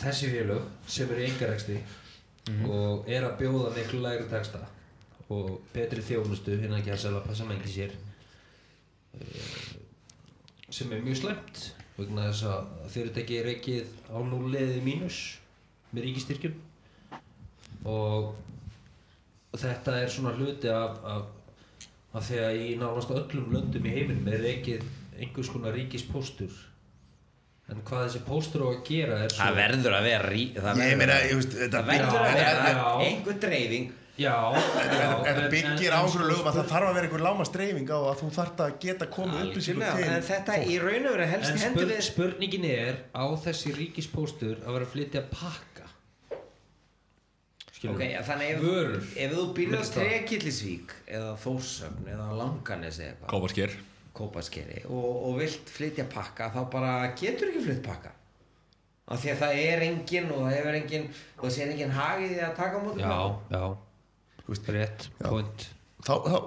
þessi 0.02 0.30
félög 0.34 0.68
sem 0.88 1.10
eru 1.10 1.24
í 1.24 1.30
engarekstri 1.32 1.80
og 2.66 3.10
er 3.10 3.26
að 3.28 3.36
bjóða 3.44 3.74
miklu 3.76 4.00
lægri 4.02 4.30
texta 4.30 4.64
og 5.30 5.60
betri 5.74 6.02
þjónustu 6.02 6.56
hérna 6.58 6.80
ekki 6.80 6.94
að 6.96 7.04
selja 7.04 7.26
passa 7.26 7.46
mengi 7.50 7.74
sér 7.74 7.94
uh, 9.18 9.60
sem 10.70 10.94
er 10.94 11.06
mjög 11.06 11.24
slæmt 11.24 11.66
vegna 11.98 12.30
þess 12.30 12.46
að 12.50 12.90
fyrirtæki 12.94 13.40
er 13.42 13.52
ekkið 13.56 13.90
á 14.14 14.18
núliði 14.24 14.80
mínus 14.86 15.18
með 15.92 16.06
ríkistyrkjum 16.08 16.56
og 17.90 18.36
þetta 19.58 19.98
er 20.04 20.14
svona 20.14 20.36
hluti 20.38 20.70
af, 20.72 21.00
af, 21.04 21.88
af 22.14 22.26
því 22.28 22.40
að 22.46 22.62
í 22.62 22.70
nánast 22.80 23.14
öllum 23.16 23.50
löndum 23.54 23.88
í 23.90 23.94
heiminum 23.96 24.30
er 24.32 24.46
ekkið 24.54 24.86
einhvers 25.20 25.50
konar 25.54 25.74
ríkispóstur. 25.78 26.52
En 27.70 27.84
hvað 27.86 28.08
þessi 28.08 28.22
póstur 28.26 28.64
á 28.66 28.68
að 28.74 28.80
gera 28.88 29.18
er 29.24 29.30
svo 29.30 29.44
Það 29.46 29.58
verður 29.60 29.94
að 30.00 30.04
vera 30.10 30.30
rí 30.34 30.44
Það 30.56 30.64
ég 30.66 30.78
verður 30.80 30.98
meina, 30.98 31.14
að- 31.14 31.50
þetta 31.54 31.70
Það 31.80 31.90
verður 31.94 32.22
að 32.26 32.38
vera 32.40 32.86
einhver 33.06 33.40
dreifing. 33.44 33.90
Já, 34.20 34.34
en- 34.52 35.50
byggir 35.54 35.92
en- 35.94 35.96
á 35.96 36.02
en 36.02 36.04
einhverju 36.04 36.10
sko- 36.10 36.28
lögum 36.28 36.48
að 36.50 36.56
það 36.58 36.66
þarf 36.74 36.88
að 36.90 36.94
vera 36.98 37.06
einhver 37.08 37.22
lámastreifing 37.24 37.88
á 37.94 38.00
að 38.10 38.18
þú 38.20 38.30
þarft 38.36 38.60
að 38.66 38.74
geta 38.84 39.06
komið 39.08 39.44
upplýsingum 39.46 39.84
Algjörlega, 39.86 39.96
til 39.96 40.18
En 40.18 40.26
þetta 40.32 40.58
í 40.66 40.80
raun 40.82 41.06
og 41.06 41.14
veru 41.16 41.28
helst 41.30 41.50
En 41.52 41.56
í 41.56 41.62
hendur 41.62 41.86
spur, 41.86 41.94
við 41.94 42.02
spurningin 42.10 42.66
er 42.66 42.96
á 43.16 43.26
þessi 43.46 43.72
ríkispóstur 43.78 44.56
að 44.66 44.74
vera 44.76 44.86
að 44.86 44.92
flytja 44.96 45.22
pakka. 45.32 45.86
Skilur 47.72 47.96
Ok, 47.96 48.02
ja, 48.12 48.22
þannig 48.28 48.50
ef, 48.58 48.62
Vörur. 48.66 49.04
ef 49.16 49.32
þú 49.38 49.44
býrður 49.56 49.72
Milli 49.78 49.88
staða. 49.88 50.10
Trekillisvík 50.10 50.94
eða 51.08 51.30
Þórsöfn 51.40 52.10
eða 52.12 52.28
Langanes 52.42 53.00
eða 53.00 53.30
eitthvað 57.76 58.18
af 59.10 59.22
því 59.24 59.32
að 59.34 59.40
það 59.42 59.60
er 59.66 59.84
engin 59.88 60.28
og 60.34 60.42
það 60.44 60.56
hefur 60.56 60.76
engin 60.80 61.06
og 61.10 61.46
það 61.46 61.54
sé 61.56 61.66
engin 61.66 61.94
hagið 61.96 62.34
í 62.36 62.42
að 62.46 62.52
taka 62.60 62.78
á 62.78 62.82
móti 62.86 63.02
Já, 63.02 63.16
já, 63.56 63.64
Þú 64.40 64.54
veist, 64.54 64.70
rétt, 64.76 65.08
point. 65.24 65.66
Þá, 66.06 66.14
þá, 66.26 66.38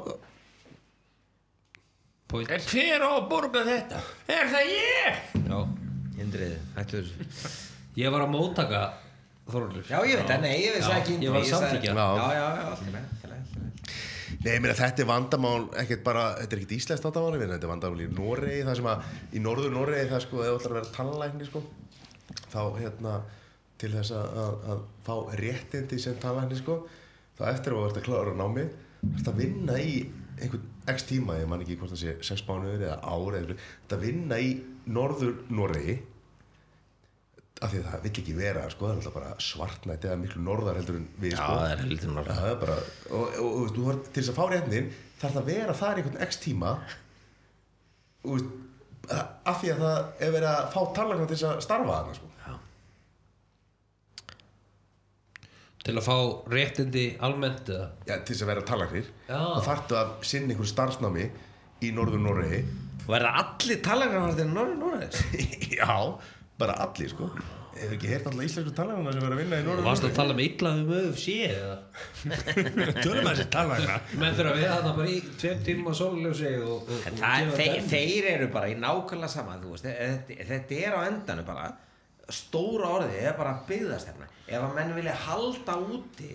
Point, 2.32 2.48
En 2.54 2.62
hver 2.64 3.02
á 3.04 3.10
að 3.12 3.26
borga 3.28 3.62
þetta? 3.66 3.98
Er 4.32 4.52
það 4.52 4.70
ég? 4.72 5.18
já. 5.42 5.58
Indriði, 6.22 6.60
hættu 6.76 7.02
þessu 7.02 7.50
Ég 7.98 8.14
var 8.14 8.24
að 8.24 8.32
móttaka 8.32 8.84
Þorlur 9.50 9.84
Já, 9.90 9.98
ég 10.06 10.20
veit 10.20 10.30
það, 10.30 10.46
nei, 10.46 10.54
ég 10.62 10.76
veist 10.76 10.94
ekki. 10.94 11.18
Ég 11.18 11.34
var 11.34 11.42
að 11.42 11.50
samþykkja. 11.50 11.92
Já, 11.98 12.06
já, 12.22 12.44
já, 12.56 12.64
allt 12.70 12.86
í 12.86 12.92
lagi, 12.94 13.08
allt 13.10 13.24
í 13.26 13.32
lagi, 13.32 13.40
allt 13.42 13.56
í 13.56 13.64
lagi. 13.64 14.31
Nei, 14.42 14.56
ég 14.56 14.62
meina 14.62 14.74
þetta 14.74 15.04
er 15.04 15.06
vandamál 15.06 15.68
ekkert 15.78 16.00
bara, 16.02 16.22
þetta 16.40 16.56
er 16.56 16.60
ekkert 16.62 16.72
íslenskt 16.74 17.04
vandamál 17.06 17.36
þetta 17.38 17.58
er 17.60 17.70
vandamál 17.70 18.00
í 18.02 18.08
Noregi, 18.10 18.64
það 18.66 18.78
sem 18.80 18.88
að 18.90 19.04
í 19.38 19.42
norður 19.44 19.76
Noregi 19.76 20.08
það 20.10 20.24
sko, 20.24 20.40
ef 20.42 20.48
þú 20.48 20.56
ætlar 20.56 20.72
að 20.72 20.78
vera 20.80 20.94
tannlækni 20.96 21.46
sko, 21.46 21.62
þá 22.50 22.62
hérna 22.80 23.12
til 23.78 23.92
þess 23.92 24.14
að, 24.18 24.40
að, 24.42 24.56
að 24.72 24.82
fá 25.06 25.14
réttindi 25.38 26.00
sem 26.02 26.18
tannlækni 26.24 26.58
sko, 26.58 26.76
þá 27.38 27.44
eftir 27.52 27.78
að 27.78 27.86
að 27.92 28.02
klára 28.08 28.34
námið, 28.40 28.74
þú 29.04 29.12
ert 29.20 29.30
að 29.30 29.40
vinna 29.44 29.78
í 29.78 29.94
einhvern 30.42 30.66
x 30.90 31.06
tíma, 31.12 31.38
ég 31.38 31.46
man 31.52 31.62
ekki 31.62 31.78
hvort 31.78 31.94
það 31.94 32.02
sé 32.02 32.16
sex 32.32 32.42
mánuður 32.48 32.82
eða 32.88 32.98
ár 32.98 33.38
eða 33.38 33.44
eitthvað, 33.44 33.62
þú 33.62 33.86
ert 33.86 33.96
að 34.00 34.06
vinna 34.08 34.42
í 34.42 34.50
norður 34.98 35.38
Noregi 35.54 36.00
af 37.62 37.70
því 37.72 37.78
að 37.80 37.86
það 37.90 38.02
vill 38.06 38.12
ekki 38.22 38.34
vera 38.36 38.64
sko, 38.72 38.86
það 38.88 38.92
er 38.92 38.98
alltaf 39.00 39.14
bara 39.16 39.32
svartnætt 39.46 40.06
eða 40.08 40.18
miklu 40.22 40.42
norðar 40.46 40.78
heldur 40.80 40.98
en 40.98 41.06
við 41.22 41.34
Já, 41.34 41.38
sko 41.38 41.54
það 41.60 41.70
er 41.74 41.82
heldur 41.84 42.12
norðar. 42.16 42.34
Já, 42.34 42.40
það 42.42 42.50
er 42.54 42.58
bara, 42.64 42.76
og, 43.10 43.22
og, 43.22 43.38
og, 43.44 43.54
og 43.62 43.72
þú 43.76 43.86
þarf 43.88 44.08
til 44.08 44.18
þess 44.22 44.32
að 44.32 44.38
fá 44.40 44.44
réttin 44.52 44.90
þarf 45.22 45.36
það 45.36 45.40
að 45.42 45.48
vera 45.52 45.78
þar 45.82 45.94
í 46.00 46.02
einhvern 46.02 46.26
x 46.26 46.40
tíma 46.42 46.74
og 48.22 48.36
veist, 48.36 48.52
af 49.52 49.56
því 49.62 49.72
að 49.74 49.80
það 49.82 50.26
er 50.26 50.34
verið 50.36 50.50
að 50.52 50.68
fá 50.74 50.80
tannlækna 50.98 51.26
til 51.30 51.36
þess 51.38 51.48
að 51.52 51.64
starfa 51.66 51.96
þarna 51.98 52.18
sko. 52.18 52.28
Til 55.82 55.96
að 55.98 56.04
fá 56.06 56.16
réttindi 56.52 57.06
almennt 57.26 57.70
eða 57.74 57.88
Já, 58.06 58.14
til 58.22 58.36
þess 58.36 58.44
að 58.44 58.50
vera 58.52 58.66
tannlæknir 58.68 59.08
Já. 59.26 59.38
þá 59.56 59.64
þarftu 59.66 59.96
að 59.98 60.12
sinna 60.30 60.54
einhver 60.54 60.68
starfsnámi 60.70 61.24
í 61.82 61.90
norður 61.96 62.22
Noregi 62.22 62.60
Og 63.02 63.08
verða 63.10 63.32
allir 63.40 63.80
talangarvartir 63.82 64.46
norður 64.52 64.76
Norðis? 64.78 65.24
Já, 65.80 65.96
bara 66.60 66.76
allir 66.84 67.10
sko. 67.12 67.28
Hefur 67.72 67.94
ekki 67.96 68.08
heyrt 68.10 68.26
alltaf 68.28 68.44
íslensku 68.44 68.74
tannlækna 68.76 69.12
sem 69.14 69.22
vera 69.24 69.36
að 69.36 69.40
vinna 69.40 69.60
í 69.62 69.64
norður 69.64 69.86
varst 69.86 70.04
að 70.04 70.10
Noregi 70.10 70.18
tala 70.18 70.34
um 70.34 70.42
illa 70.44 70.72
um 70.76 70.90
UFC 70.98 71.36
eða? 71.46 71.76
Tölum 73.04 73.30
að 73.30 73.30
þessi 73.30 73.46
tala 73.54 73.78
Menn 74.20 74.36
þurfa 74.36 74.50
að 74.50 74.58
vera 74.60 74.74
þarna 74.74 74.92
bara 74.98 75.08
í 75.08 75.16
tveim 75.40 75.62
tíma 75.68 75.94
sólljósi 75.96 76.52
og, 76.60 76.74
og, 76.74 76.92
og 76.92 77.16
Það, 77.22 77.54
þeir, 77.56 77.78
þeir 77.94 78.28
eru 78.34 78.50
bara 78.52 78.68
í 78.68 78.76
nákvæmlega 78.76 79.32
sama 79.32 79.56
þú 79.62 79.72
veist, 79.72 79.88
þetta, 79.88 80.38
þetta 80.52 80.80
er 80.82 80.98
á 80.98 81.00
endanum 81.08 81.48
bara 81.48 81.70
stóra 82.32 82.92
orðið 82.98 83.18
er 83.24 83.38
bara 83.40 83.56
byggðastefna. 83.68 84.28
Ef 84.46 84.60
að 84.60 84.76
menn 84.76 84.94
vilja 84.98 85.16
halda 85.24 85.78
úti 85.96 86.30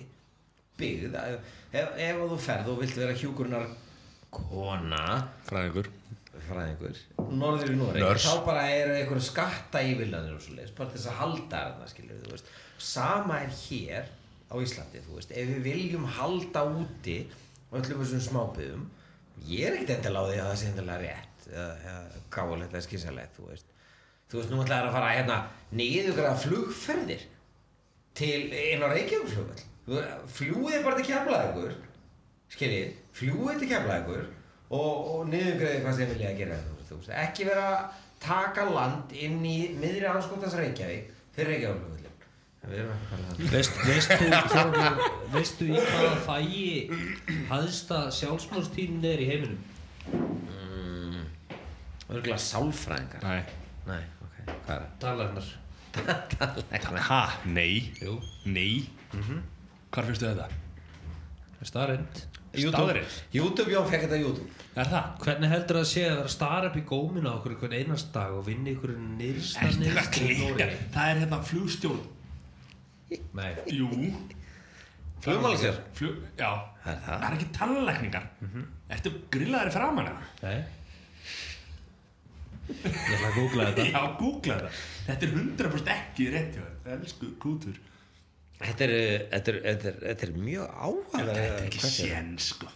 byggð 0.78 1.20
ef, 1.22 1.54
ef, 1.72 1.94
ef 2.10 2.26
þú 2.34 2.42
ferð 2.42 2.74
og 2.74 2.82
vilt 2.82 2.98
vera 2.98 3.16
hjúkurnar 3.18 3.70
kona 4.34 5.06
Fræðingur 5.48 5.90
fræðingur, 6.50 7.02
norður 7.40 7.74
í 7.74 7.78
Noreg 7.80 8.22
þá 8.24 8.34
bara 8.46 8.64
eru 8.74 8.96
einhverju 8.98 9.26
skatta 9.28 9.82
ívillanir 9.86 10.36
og 10.36 10.44
svo 10.44 10.56
leiðis, 10.58 10.74
bara 10.78 10.94
þess 10.94 11.10
að 11.12 11.20
halda 11.22 11.62
þarna 11.64 11.90
skilur 11.92 12.22
þú 12.24 12.34
veist, 12.34 12.52
sama 12.90 13.40
er 13.44 13.56
hér 13.62 14.12
á 14.48 14.56
Íslandi, 14.64 15.04
þú 15.06 15.18
veist, 15.18 15.34
ef 15.36 15.50
við 15.54 15.66
viljum 15.68 16.06
halda 16.18 16.64
úti 16.72 17.18
öllum 17.72 18.04
þessum 18.04 18.24
smábyðum 18.28 18.86
ég 19.48 19.68
er 19.68 19.78
ekkert 19.78 19.98
endilega 19.98 20.24
á 20.24 20.30
því 20.30 20.38
að 20.38 20.52
það 20.52 20.60
sé 20.62 20.70
endilega 20.72 21.02
rétt 21.04 21.50
eða, 21.52 21.98
gáðulegt 22.34 22.76
eða 22.76 22.86
skísalegt 22.88 23.36
þú 23.38 23.50
veist, 23.52 23.74
þú 24.32 24.40
veist, 24.40 24.54
nú 24.54 24.62
ætlaði 24.64 24.88
að 24.88 24.96
fara 24.98 25.12
hérna 25.16 25.40
niðurgræða 25.82 26.40
flugferðir 26.46 27.28
til 28.18 28.40
inn 28.48 28.84
á 28.84 28.88
Reykjavíkflugvöll 28.94 29.66
fljúið 30.38 30.82
bara 30.84 30.98
til 30.98 31.08
keflaðugur 31.12 31.78
skiljið, 32.52 32.96
fljúið 33.16 33.62
til 33.62 33.70
keflaðugur 33.72 34.26
og, 34.70 34.96
og 35.14 35.30
niðurgræði 35.32 35.84
hvað 35.84 36.00
sem 36.00 36.12
vilja 36.14 36.32
að 36.32 36.42
gera 36.42 36.58
þú 36.88 36.98
veist, 37.00 37.14
ekki 37.26 37.48
vera 37.48 37.68
að 37.76 38.02
taka 38.24 38.66
land 38.72 39.14
inn 39.16 39.40
í 39.46 39.58
miðri 39.78 40.10
anskotans 40.10 40.58
Reykjavík 40.58 41.14
fyrir 41.38 41.70
að 41.70 41.86
Veist, 42.68 43.78
veist 43.88 44.12
þú, 44.12 44.26
Þorlur, 44.52 44.98
veistu 45.32 45.68
í 45.70 45.78
hvaða 45.78 46.16
fæi 46.26 46.90
hæðsta 47.48 48.00
sjálfsmórstíðin 48.12 49.06
er 49.08 49.22
í 49.24 49.28
heiminum? 49.30 49.62
örgulega 52.08 52.40
sálfræðingar. 52.40 53.24
Nei. 53.24 53.42
Nei, 53.88 54.02
ok, 54.24 54.36
hvað 54.66 54.76
er 54.76 54.86
Talarnar 55.02 55.48
það? 55.48 55.64
Ha? 57.08 57.22
Nei. 57.50 57.94
Jú, 58.02 58.18
Nei. 58.46 58.84
Hvar 59.92 60.08
fyrstu 60.10 60.28
þetta? 60.28 60.50
starrend 61.66 62.20
Staðreynd? 62.56 63.16
YouTube, 63.36 63.70
Jón 63.74 63.88
fekk 63.92 64.06
þetta 64.08 64.20
YouTube 64.22 64.48
Er 64.78 64.88
það? 64.92 65.10
Hvernig 65.24 65.52
heldur 65.52 65.78
það 65.80 65.84
að 65.84 65.90
sé 65.92 66.04
að 66.08 66.14
vera 66.16 66.28
að 66.30 66.34
stara 66.36 66.70
upp 66.72 66.78
í 66.80 66.84
góminu 66.90 67.28
á 67.30 67.34
okkur 67.38 67.54
einhvern 67.56 67.76
einast 67.82 68.10
dag 68.16 68.34
og 68.38 68.46
vinna 68.48 68.72
ykkur 68.72 68.94
nýrsta 69.20 69.68
nýrsta 69.82 70.24
í? 70.24 70.38
Nóri? 70.42 70.68
Það 70.96 71.12
er 71.12 71.22
hérna 71.24 71.40
flugstjórn 71.52 72.02
Nei, 73.38 73.52
Jú 73.74 73.90
Flugmálastjóri? 75.24 75.80
Flug, 75.98 76.18
já 76.38 76.50
Það 76.84 76.92
er 76.94 77.00
það. 77.04 77.20
Það 77.20 77.28
er 77.28 77.38
ekki 77.38 77.50
tannlækningar 77.58 78.26
Ertu 78.98 79.14
grillaðir 79.34 79.74
framan 79.76 80.12
eða? 80.14 80.22
nei 80.44 80.60
Ég 82.68 83.14
ætla 83.16 83.28
að 83.30 83.38
googla 83.38 83.66
þetta 83.70 83.86
Já, 83.96 84.02
googla 84.20 84.58
þetta 84.60 84.72
Þetta 85.08 85.28
er 85.28 85.36
100% 85.38 85.94
ekki 85.98 86.30
rétt 86.34 86.58
hjá 86.58 86.66
þér 86.86 86.98
Elsku 86.98 87.30
kútur 87.42 87.78
Þetta 88.58 88.86
er, 88.88 88.92
þetta 89.32 89.52
er, 89.54 89.58
þetta 89.68 89.90
er, 89.92 89.98
þetta 90.02 90.28
er 90.28 90.32
mjög 90.42 90.70
áhugaverð 90.74 91.32
Þetta 91.38 91.48
er 91.48 91.66
ekki 91.68 91.90
sén 91.94 92.30
sko. 92.42 92.70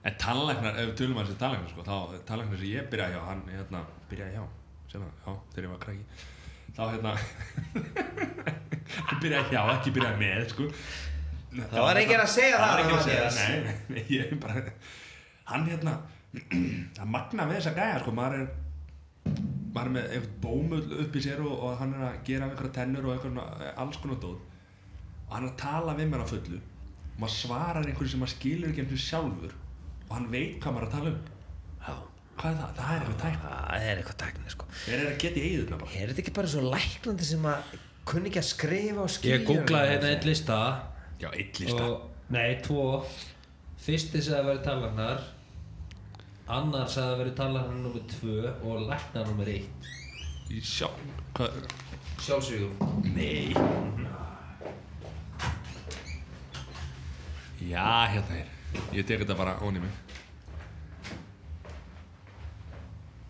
En 0.00 0.14
tannlæknar, 0.16 0.78
ef 0.80 0.86
við 0.88 0.94
tölum 0.96 1.18
að 1.20 1.26
þessi 1.28 1.40
tannlæknar 1.42 1.72
sko, 1.74 1.82
þá 1.84 1.96
tannlæknar 2.28 2.60
sem 2.62 2.70
ég 2.70 2.86
byrjaði 2.92 3.16
hjá, 3.16 3.24
hann 3.26 3.42
hérna, 3.52 3.80
byrjaði 4.08 4.36
hjá, 4.38 4.44
sem 4.92 5.02
það, 5.02 5.10
já, 5.26 5.34
þegar 5.50 5.66
ég 5.66 5.72
var 5.74 5.82
krakki, 5.82 6.04
þá 6.78 6.82
hérna, 6.94 7.12
byrjaði 9.24 9.50
hjá, 9.50 9.60
ekki 9.74 9.92
byrjaði 9.98 10.22
með, 10.22 10.46
sko. 10.54 10.70
Það 11.58 11.84
var 11.84 12.00
enginn 12.00 12.22
að 12.22 12.32
segja 12.32 12.54
það, 12.54 12.64
Það 12.64 12.72
var 12.72 12.82
enginn 12.84 12.96
að 12.96 13.04
segja 13.10 13.28
það, 13.36 13.68
nei, 13.90 14.02
ég 14.16 14.32
bara, 14.46 14.64
hann 15.50 15.68
hérna, 15.68 15.96
það 16.96 17.12
magna 17.18 17.48
með 17.50 17.58
þessa 17.58 17.76
gæja, 17.76 18.00
sko, 18.06 18.16
maður 18.22 18.38
er, 18.38 18.50
er 19.78 19.90
með 19.94 20.06
eitthvað 20.16 20.36
bómull 20.42 20.94
upp 21.04 21.16
í 21.16 21.22
sér 21.24 21.42
og, 21.44 21.52
og 21.54 21.78
hann 21.78 21.94
er 21.94 22.06
að 22.08 22.20
gera 22.26 22.46
af 22.46 22.54
einhverja 22.54 22.76
tennur 22.80 23.06
og 23.06 23.12
einhverja, 23.14 23.72
alls 23.82 23.98
konar 24.02 24.20
dót. 24.22 24.46
Og 25.28 25.34
hann 25.36 25.46
er 25.46 25.52
að 25.52 25.58
tala 25.62 25.96
við 25.98 26.10
mér 26.10 26.24
á 26.24 26.32
fullu. 26.32 26.60
Og 27.10 27.20
maður 27.22 27.36
svarar 27.36 27.86
einhverju 27.86 28.14
sem 28.14 28.22
maður 28.24 28.34
skilur 28.34 28.72
ekki 28.72 28.84
einhverju 28.84 29.04
sjálfur. 29.04 29.54
Og 30.08 30.14
hann 30.16 30.30
veit 30.32 30.58
hvað 30.62 30.76
maður 30.76 30.86
er 30.86 30.90
að 30.90 30.96
tala 30.96 31.12
um. 31.12 31.20
Já, 31.86 31.94
hvað 32.40 32.50
er 32.50 32.60
það? 32.60 32.72
Það 32.80 32.94
er 32.94 33.04
eitthvað 33.04 33.20
tækna 33.24 33.50
það 33.70 33.86
er 33.86 34.00
eitthvað 34.00 34.20
tækni 34.24 34.54
sko. 34.54 34.68
Þeir 34.84 34.96
eru 34.98 35.10
að 35.10 35.18
geta 35.24 35.40
í 35.40 35.48
eigðuna 35.48 35.80
bara? 35.80 35.98
Er 36.00 36.10
þetta 36.10 36.24
ekki 36.24 36.36
bara 36.40 36.52
svo 36.54 36.62
læknandi 36.66 37.28
sem 37.30 37.50
að 37.50 37.74
kunni 38.10 38.30
ekki 38.30 38.40
að 38.40 38.48
skrifa 38.50 39.04
og 39.04 39.12
skilja? 39.14 39.36
Ég 39.36 39.46
googlaði 39.48 39.92
hérna 39.94 40.14
einn 40.14 40.26
lista. 40.30 40.58
Já, 41.20 41.28
eitt 41.30 41.60
lista. 41.62 41.84
Og, 41.86 42.08
Nei, 42.30 42.48
tvo. 42.64 42.86
Fyrsti 43.80 44.22
sagði 44.22 44.40
að 44.40 44.48
vera 44.50 44.64
talarnar 44.64 45.22
Annar 46.50 46.88
sagði 46.90 47.12
að 47.14 47.20
vera 47.20 47.32
talarnar 47.38 47.76
nummer 47.78 48.06
tvö 48.10 48.50
og 48.66 48.80
læknar 48.88 49.28
nummer 49.28 49.50
eitt. 49.52 49.90
Í 50.50 50.58
sjá 50.66 50.88
hvað? 51.36 51.60
Sjálfsvíðum 52.24 52.74
nei. 53.14 53.54
Já, 57.62 57.86
hérna 58.10 58.40
er. 58.40 58.50
Ég 58.96 59.06
tek 59.06 59.22
þetta 59.22 59.38
bara 59.38 59.54
ón 59.62 59.78
í 59.78 59.84
mig. 59.84 59.94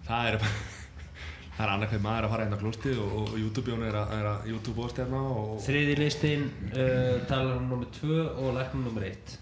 Það 0.09 0.33
er 0.33 0.41
bara 0.41 0.67
það 1.55 1.65
er 1.67 1.73
annað 1.75 1.93
hvað 1.93 2.05
maður 2.09 2.21
er 2.25 2.27
að 2.31 2.35
fara 2.35 2.47
hérna 2.47 2.57
á 2.57 2.63
klústið 2.65 3.01
og, 3.05 3.17
og 3.21 3.39
YouTube-jón 3.45 3.89
er 3.91 3.99
er 4.01 4.31
að 4.33 4.53
YouTube-bóðst 4.55 5.05
hérna 5.05 5.27
og 5.37 5.57
Þriði 5.69 5.99
listin 6.01 6.53
uh, 6.73 7.19
talarnar 7.29 7.67
nummer 7.69 7.97
tvö 8.01 8.23
og 8.31 8.55
læknar 8.57 8.87
nummer 8.87 9.13
eitt. 9.13 9.37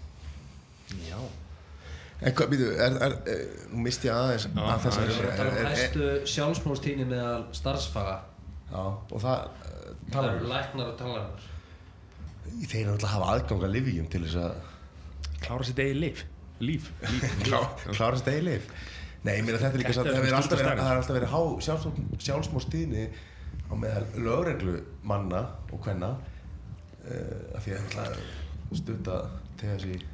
Já 1.07 1.21
En 2.19 2.33
hvað, 2.35 2.49
býtu, 2.51 2.65
er, 2.75 2.97
er, 2.99 3.13
er, 3.31 3.43
nú 3.71 3.85
misti 3.85 4.09
ég 4.09 4.15
aðeins 4.15 4.49
að 4.51 4.81
þess 4.83 4.97
að 4.99 5.11
Það 5.19 5.39
er 5.39 5.51
um 5.51 5.69
hæstu 5.69 6.09
sjálfsmórstíðni 6.27 7.05
meðal 7.07 7.45
starfsfaga. 7.55 8.17
Já, 8.69 8.81
og 8.81 9.21
það, 9.23 9.45
eh, 9.69 9.85
Það 10.09 10.11
tala 10.15 10.33
eru 10.33 10.49
læknar 10.49 10.91
og 10.91 10.97
talarnar 10.99 11.47
Þeir 12.59 12.81
eru 12.81 12.91
alltaf 12.93 13.07
að 13.07 13.13
hafa 13.15 13.31
aðgang 13.35 13.63
að 13.65 13.73
livjum 13.77 14.09
til 14.11 14.21
þess 14.25 14.37
að 14.43 15.39
klára 15.39 15.67
sitt 15.69 15.81
eigið 15.81 15.99
líf 16.03 16.23
líf, 16.59 16.91
líf. 17.07 17.35
klá, 17.47 17.59
klára 17.87 18.19
sitt 18.19 18.31
eigi 18.33 18.45
liv 18.45 18.69
Nei, 19.23 19.33
ég 19.35 19.43
meina 19.43 19.59
þetta 19.59 19.75
er 19.75 19.81
líka 19.81 19.95
satt, 19.95 20.07
er 20.07 20.15
það 20.15 20.27
er 20.29 20.37
alltaf 20.37 20.53
verið, 20.53 20.69
staðreynd. 20.69 20.83
það 20.83 20.91
er 20.91 21.01
alltaf 21.01 21.17
verið 21.17 21.33
há 21.33 21.41
sjálfsmór, 21.65 22.21
sjálfsmórstíðni 22.27 23.07
á 23.67 23.73
meðal 23.79 24.05
lögreglu 24.27 24.75
manna 25.11 25.41
og 25.73 25.81
hvenna 25.83 26.13
uh, 26.13 27.57
af 27.57 27.65
því 27.65 27.75
að 27.75 27.81
alltaf 27.81 28.79
stutta 28.79 29.17
tegja 29.59 29.81
sig 29.83 30.05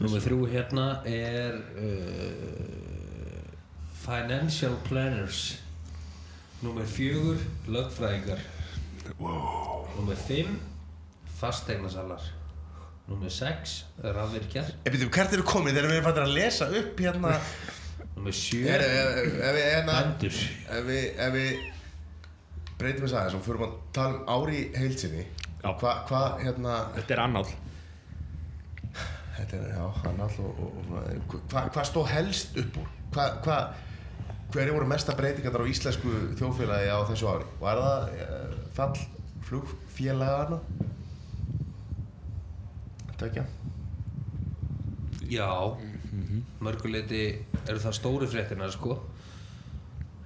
Númer 0.00 0.22
þrjú 0.24 0.46
hérna 0.48 0.86
er 1.08 1.58
uh, 1.76 3.40
Financial 4.00 4.76
planners. 4.86 5.58
Númer 6.64 6.88
fjögur, 6.88 7.40
lögfræðingar. 7.68 8.40
Wow. 9.20 9.88
Númer 9.96 10.16
fimm, 10.16 10.58
fastegnasalar 11.40 12.22
Númer 13.10 13.32
sex, 13.34 13.80
rafvirkjar. 14.04 14.68
Ef 14.86 14.94
við 14.94 15.08
hvert 15.10 15.32
eru 15.34 15.42
komið? 15.42 15.74
Þegar 15.74 15.88
við 15.88 15.96
erum 15.96 16.04
fættir 16.06 16.24
að 16.24 16.34
lesa 16.36 16.68
upp 16.78 17.00
hérna. 17.02 17.32
Númer 18.14 18.36
sjö, 18.38 18.60
Er- 18.70 18.84
ef 18.86 19.56
við 19.56 19.64
hérna 19.64 19.96
bændur. 19.96 20.36
Ef 20.76 20.84
við, 20.86 21.06
ef 21.26 21.32
við 21.34 21.64
breytum 22.78 23.06
þess 23.06 23.16
aðeins 23.18 23.34
og 23.40 23.42
fyrir 23.48 23.64
að 23.66 23.74
tala 23.96 24.20
um 24.20 24.30
ári 24.36 24.60
heilsinni 24.76 25.24
hvað 25.60 25.98
hva, 26.08 26.20
hérna 26.40 26.76
Þetta 26.94 27.16
er 27.16 27.22
annáll 27.26 27.50
þetta 29.40 29.60
er, 29.60 29.68
já, 29.74 29.84
hann 30.04 30.24
all 30.24 30.40
og, 30.44 30.64
og, 30.64 30.80
og 30.96 31.36
hvað 31.52 31.70
hva 31.74 31.86
stóð 31.88 32.10
helst 32.14 32.58
upp 32.60 32.80
úr? 32.82 32.90
Hvað 33.14 33.38
hva, 33.46 33.58
hverju 34.50 34.76
voru 34.76 34.90
mesta 34.90 35.16
breytingar 35.18 35.62
á 35.62 35.72
íslensku 35.72 36.14
þjóðfélagi 36.38 36.90
á 36.92 36.98
þessu 37.10 37.30
ári? 37.30 37.48
Var 37.62 37.82
það 37.84 38.14
uh, 38.26 38.58
fall 38.76 39.04
flugfélagana 39.48 40.60
þetta 43.10 43.30
ekki 43.30 43.48
Já, 45.30 45.46
mörguleiti 46.58 47.22
eru 47.70 47.78
það 47.78 47.94
stóru 47.94 48.26
fréttina 48.26 48.66
sko. 48.74 48.96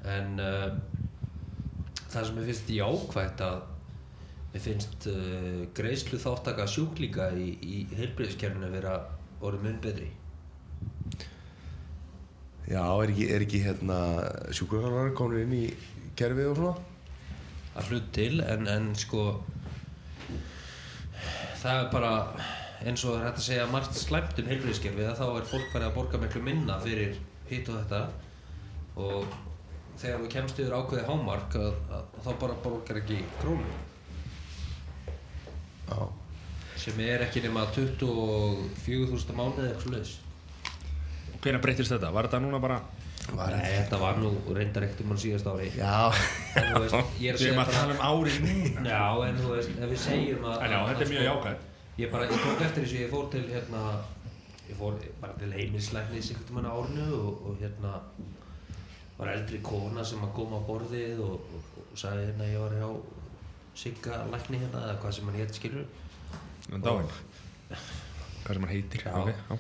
En 0.09 0.39
uh, 0.41 0.71
það 2.09 2.29
sem 2.29 2.39
ég 2.41 2.49
finnst 2.49 2.71
jákvætt 2.73 3.43
að 3.45 3.59
mér 4.55 4.63
finnst 4.63 5.09
uh, 5.11 5.65
greiðslu 5.75 6.19
þáttaka 6.23 6.67
sjúklinga 6.71 7.33
í, 7.35 7.49
í 7.59 7.79
heilbreyðiskerfinu 7.99 8.69
vera 8.71 8.93
orðið 9.43 9.65
mun 9.67 9.81
betri. 9.83 10.11
Já, 12.71 12.81
er 12.81 13.11
ekki, 13.11 13.25
er 13.35 13.45
ekki 13.45 13.63
hérna 13.65 13.97
sjúkurþjálfarar 14.55 15.17
komin 15.19 15.43
inn 15.43 15.57
í 15.59 15.65
kerfið 16.17 16.53
og 16.53 16.61
svona? 16.61 16.91
Að 17.75 17.91
hlut 17.91 18.13
til 18.15 18.39
en, 18.47 18.69
en 18.71 18.93
sko 18.95 19.25
það 21.59 21.81
er 21.81 21.89
bara 21.91 22.13
eins 22.85 23.03
og 23.03 23.17
það 23.17 23.19
er 23.19 23.27
hægt 23.27 23.41
að 23.41 23.49
segja 23.49 23.67
margt 23.73 23.99
slæmt 23.99 24.39
um 24.39 24.53
heilbreyðiskerfið 24.53 25.11
að 25.11 25.19
þá 25.19 25.25
er 25.33 25.49
fólk 25.51 25.67
farið 25.73 25.89
að 25.89 25.97
borga 25.99 26.21
miklu 26.23 26.45
minna 26.47 26.79
fyrir 26.85 27.19
hitt 27.51 27.73
og 27.73 27.81
þetta. 27.83 28.05
Og 29.03 29.35
þegar 29.99 30.23
þú 30.23 30.31
kemst 30.37 30.63
yfir 30.63 30.79
ákveði 30.79 31.09
hámark 31.11 31.59
að, 31.59 31.83
að, 31.99 32.15
þá 32.23 32.31
bara 32.45 32.61
borgar 32.63 33.03
ekki 33.03 33.19
krónu 33.41 33.75
já, 35.89 35.99
sem 36.85 37.01
er 37.05 37.25
ekki 37.27 37.43
nema 37.45 37.67
24.000 37.77 39.39
mánuði 39.39 39.69
eitthvað 39.71 39.87
sluðis 39.89 40.15
Hvernig 41.45 41.61
breytist 41.61 41.93
þetta? 41.93 42.09
Var 42.15 42.27
þetta 42.29 42.41
núna 42.41 42.59
bara 42.63 42.79
var 43.37 43.53
Nei, 43.57 43.69
þetta 43.83 43.99
var 44.01 44.19
nú 44.21 44.31
reyndar 44.57 44.85
ekkert 44.87 45.01
um 45.05 45.13
hann 45.13 45.21
síðast 45.21 45.47
ári. 45.49 45.69
Já, 45.77 46.09
veist, 46.13 46.97
ég 47.21 47.31
er 47.33 47.39
að 47.39 47.45
Við 47.45 47.51
erum 47.53 47.61
segja 47.61 47.63
að 47.63 47.71
tala 47.77 47.95
um 47.95 48.03
ári 48.09 48.35
núna. 48.45 48.85
Já, 48.89 49.05
en 49.29 49.39
þú 49.41 49.53
veist, 49.55 49.71
ef 49.77 49.93
við 49.95 50.01
segjum 50.05 50.45
að 50.51 50.65
En 50.67 50.75
já, 50.75 50.79
þetta 50.91 51.05
er 51.07 51.11
mjög 51.13 51.23
sko- 51.23 51.31
jákvæð 51.31 51.71
Ég 52.03 52.11
bara, 52.11 52.27
ég 52.29 52.43
tók 52.45 52.63
eftir 52.67 52.83
þessu, 52.85 52.97
ég 53.05 53.13
fór 53.13 53.27
til 53.33 53.45
hérna 53.53 53.83
Ég 54.69 54.79
fór 54.81 54.97
bara 55.21 55.37
til 55.41 55.51
heimilislæknis 55.55 56.31
einhvern 56.33 56.57
veginn 56.59 56.69
á 56.69 56.75
árinu 56.81 57.09
og, 57.21 57.45
og 57.51 57.61
hérna 57.61 57.93
var 59.19 59.31
eldri 59.31 59.61
kona 59.63 60.03
sem 60.05 60.25
að 60.27 60.33
koma 60.35 60.59
á 60.59 60.67
borðið 60.67 61.21
og, 61.23 61.37
og, 61.55 61.67
og 61.85 61.93
sagði 62.01 62.25
hérna 62.31 62.49
ég 62.51 62.65
var 62.65 62.73
hjá 62.81 62.89
Sigga 63.75 64.21
lækni 64.31 64.61
hérna 64.63 64.83
eða 64.87 64.97
hvað 65.03 65.15
sem 65.17 65.29
hann 65.31 65.39
hétt 65.41 65.57
skilur 65.59 65.87
dáin 66.85 67.09
Hvað 68.45 68.53
sem 68.55 68.65
hann 68.65 68.73
heitir 68.75 69.03
Já. 69.05 69.13
ok, 69.21 69.31
já. 69.33 69.57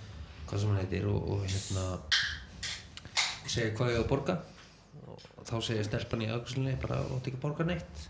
hvað 0.48 0.60
sem 0.62 0.70
hann 0.72 0.80
heitir 0.82 1.06
og, 1.10 1.30
og 1.34 1.46
hérna 1.48 1.86
segi 3.54 3.72
hvað 3.76 3.90
ég 3.94 3.98
á 3.98 4.02
að 4.04 4.10
borga. 4.10 4.34
Og 5.08 5.46
þá 5.48 5.54
segir 5.62 5.86
stelpan 5.86 6.22
í 6.24 6.28
aðgjörslinni 6.32 6.76
bara 6.82 7.00
ótt 7.14 7.26
ekki 7.28 7.38
að 7.38 7.44
borga 7.44 7.66
neitt. 7.68 8.04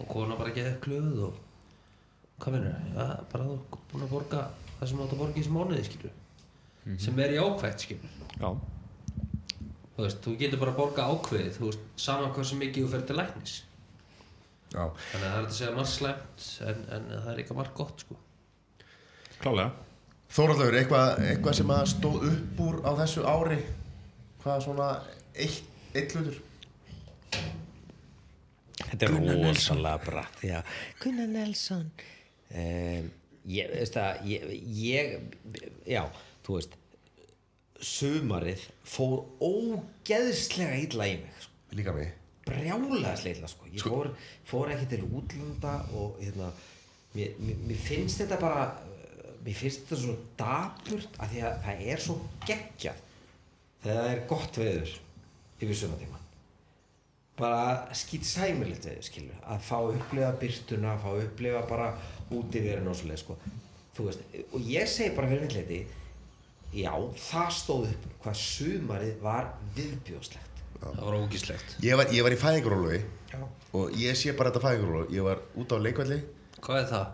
Og 0.00 0.08
kona 0.10 0.36
bara 0.38 0.52
geði 0.56 0.74
klöð 0.84 1.22
og 1.28 1.38
hvað 2.40 2.54
minnur 2.56 2.76
ja, 2.96 3.06
bara 3.32 3.46
þú 3.46 3.56
ert 3.58 3.80
búin 3.92 4.04
að 4.06 4.12
borga 4.14 4.42
það 4.78 4.90
sem 4.92 5.00
átt 5.04 5.14
að 5.14 5.20
borga 5.22 5.34
í 5.36 5.40
þessu 5.42 5.54
mánuði 5.56 5.82
skilur 5.90 6.14
sem 7.04 7.18
er 7.20 7.34
í 7.34 7.40
ákvæmt 7.42 7.82
skilur 7.84 8.14
Já. 8.40 8.48
þú 9.96 10.04
veist, 10.06 10.22
þú 10.24 10.32
getur 10.40 10.62
bara 10.62 10.72
að 10.72 10.78
borga 10.80 11.04
ákveðið 11.12 11.58
þú 11.58 11.66
veist, 11.68 11.82
saman 12.00 12.32
hvað 12.32 12.48
sem 12.48 12.62
mikið 12.64 12.86
þú 12.86 12.92
fer 12.94 13.04
til 13.10 13.18
læknis 13.20 13.56
já. 14.70 14.84
Þannig 15.12 15.26
að 15.26 15.30
það 15.30 15.38
er 15.38 15.46
að 15.46 15.54
segja 15.58 15.76
margt 15.76 15.94
slæmt 15.94 16.48
en, 16.66 16.82
en 16.96 17.08
það 17.12 17.30
er 17.32 17.42
eitthvað 17.42 17.60
margt 17.60 17.78
gott 17.78 18.04
sko. 18.04 18.18
Klálega. 19.40 19.70
Þóraldur, 20.30 20.76
eitthvað, 20.78 21.22
eitthvað 21.26 21.56
sem 21.58 21.72
að 21.74 21.86
stóð 21.90 22.26
upp 22.30 22.60
úr 22.62 22.76
á 22.86 22.90
þessu 23.00 23.24
ári? 23.26 23.58
Hvað 24.44 24.60
svona 24.68 24.90
eitt, 25.34 25.72
eitt 25.96 26.14
hlutur? 26.14 26.36
Þetta 28.80 29.08
er 29.08 29.16
rosalega 29.42 30.04
bratt. 30.04 30.44
Gunnar 31.02 31.32
Nelson. 31.34 31.88
Um, 32.50 33.10
ég, 33.46 33.70
veist 33.74 33.96
það 33.98 34.30
ég, 34.30 34.46
ég, 34.74 35.18
já, 35.88 36.02
þú 36.46 36.56
veist 36.58 36.78
sumarið 37.80 38.64
fór 38.84 39.22
ógeðslega 39.40 40.80
illa 40.84 41.06
í 41.08 41.20
mig 41.22 41.44
sko. 41.44 41.54
líka 41.78 41.94
mig 41.96 42.19
brjálega 42.46 43.16
sleitla 43.18 43.50
sko. 43.50 43.68
ég 43.70 43.84
fór, 43.84 44.12
fór 44.48 44.72
ekki 44.74 44.88
til 44.94 45.04
útlanda 45.08 45.74
og 45.96 46.20
hérna, 46.20 46.50
mér, 47.14 47.36
mér, 47.38 47.60
mér 47.68 47.82
finnst 47.84 48.22
þetta 48.22 48.40
bara 48.40 48.64
mér 49.44 49.56
finnst 49.56 49.84
þetta 49.84 50.00
svo 50.02 50.16
dapurt 50.38 51.20
að 51.20 51.34
því 51.34 51.44
að 51.48 51.60
það 51.66 51.84
er 51.92 52.04
svo 52.06 52.16
geggjað 52.46 53.04
þegar 53.82 54.00
það 54.00 54.10
er 54.14 54.24
gott 54.32 54.60
veður 54.60 54.96
yfir 55.60 55.80
sumatíman 55.82 56.26
bara 57.40 57.94
skýt 57.96 58.26
sæmilegt 58.28 58.88
veður 58.88 59.06
skilur 59.06 59.46
að 59.48 59.64
fá 59.68 59.76
að 59.78 59.94
upplifa 59.94 60.34
byrtuna 60.42 60.98
fá 61.00 61.08
að 61.14 61.24
upplifa 61.28 61.64
bara 61.70 61.88
útiverun 62.36 62.92
og 62.92 62.98
svoleið 63.00 63.22
sko. 63.24 63.38
þú 63.96 64.06
veist, 64.08 64.28
og 64.52 64.68
ég 64.68 64.88
segi 64.88 65.16
bara 65.16 65.30
fyrir 65.30 65.46
mittleiti 65.46 65.80
já, 66.76 66.92
það 67.30 67.50
stóð 67.56 67.88
upp 67.94 68.06
hvað 68.24 68.40
sumarið 68.44 69.24
var 69.24 69.50
viðbjóðslegt 69.76 70.49
það 70.82 71.00
var 71.06 71.16
ógíslegt 71.20 71.78
ég 71.84 71.98
var, 72.00 72.12
ég 72.14 72.26
var 72.26 72.36
í 72.36 72.40
fæðingaróluvi 72.40 73.00
já. 73.32 73.40
og 73.78 73.96
ég 74.00 74.18
sé 74.18 74.36
bara 74.36 74.52
þetta 74.52 74.66
fæðingarólu 74.66 75.08
ég 75.14 75.26
var 75.26 75.42
út 75.60 75.74
á 75.74 75.76
leikvalli 75.80 76.20
hvað 76.60 76.82
er 76.82 76.86
það? 76.90 77.08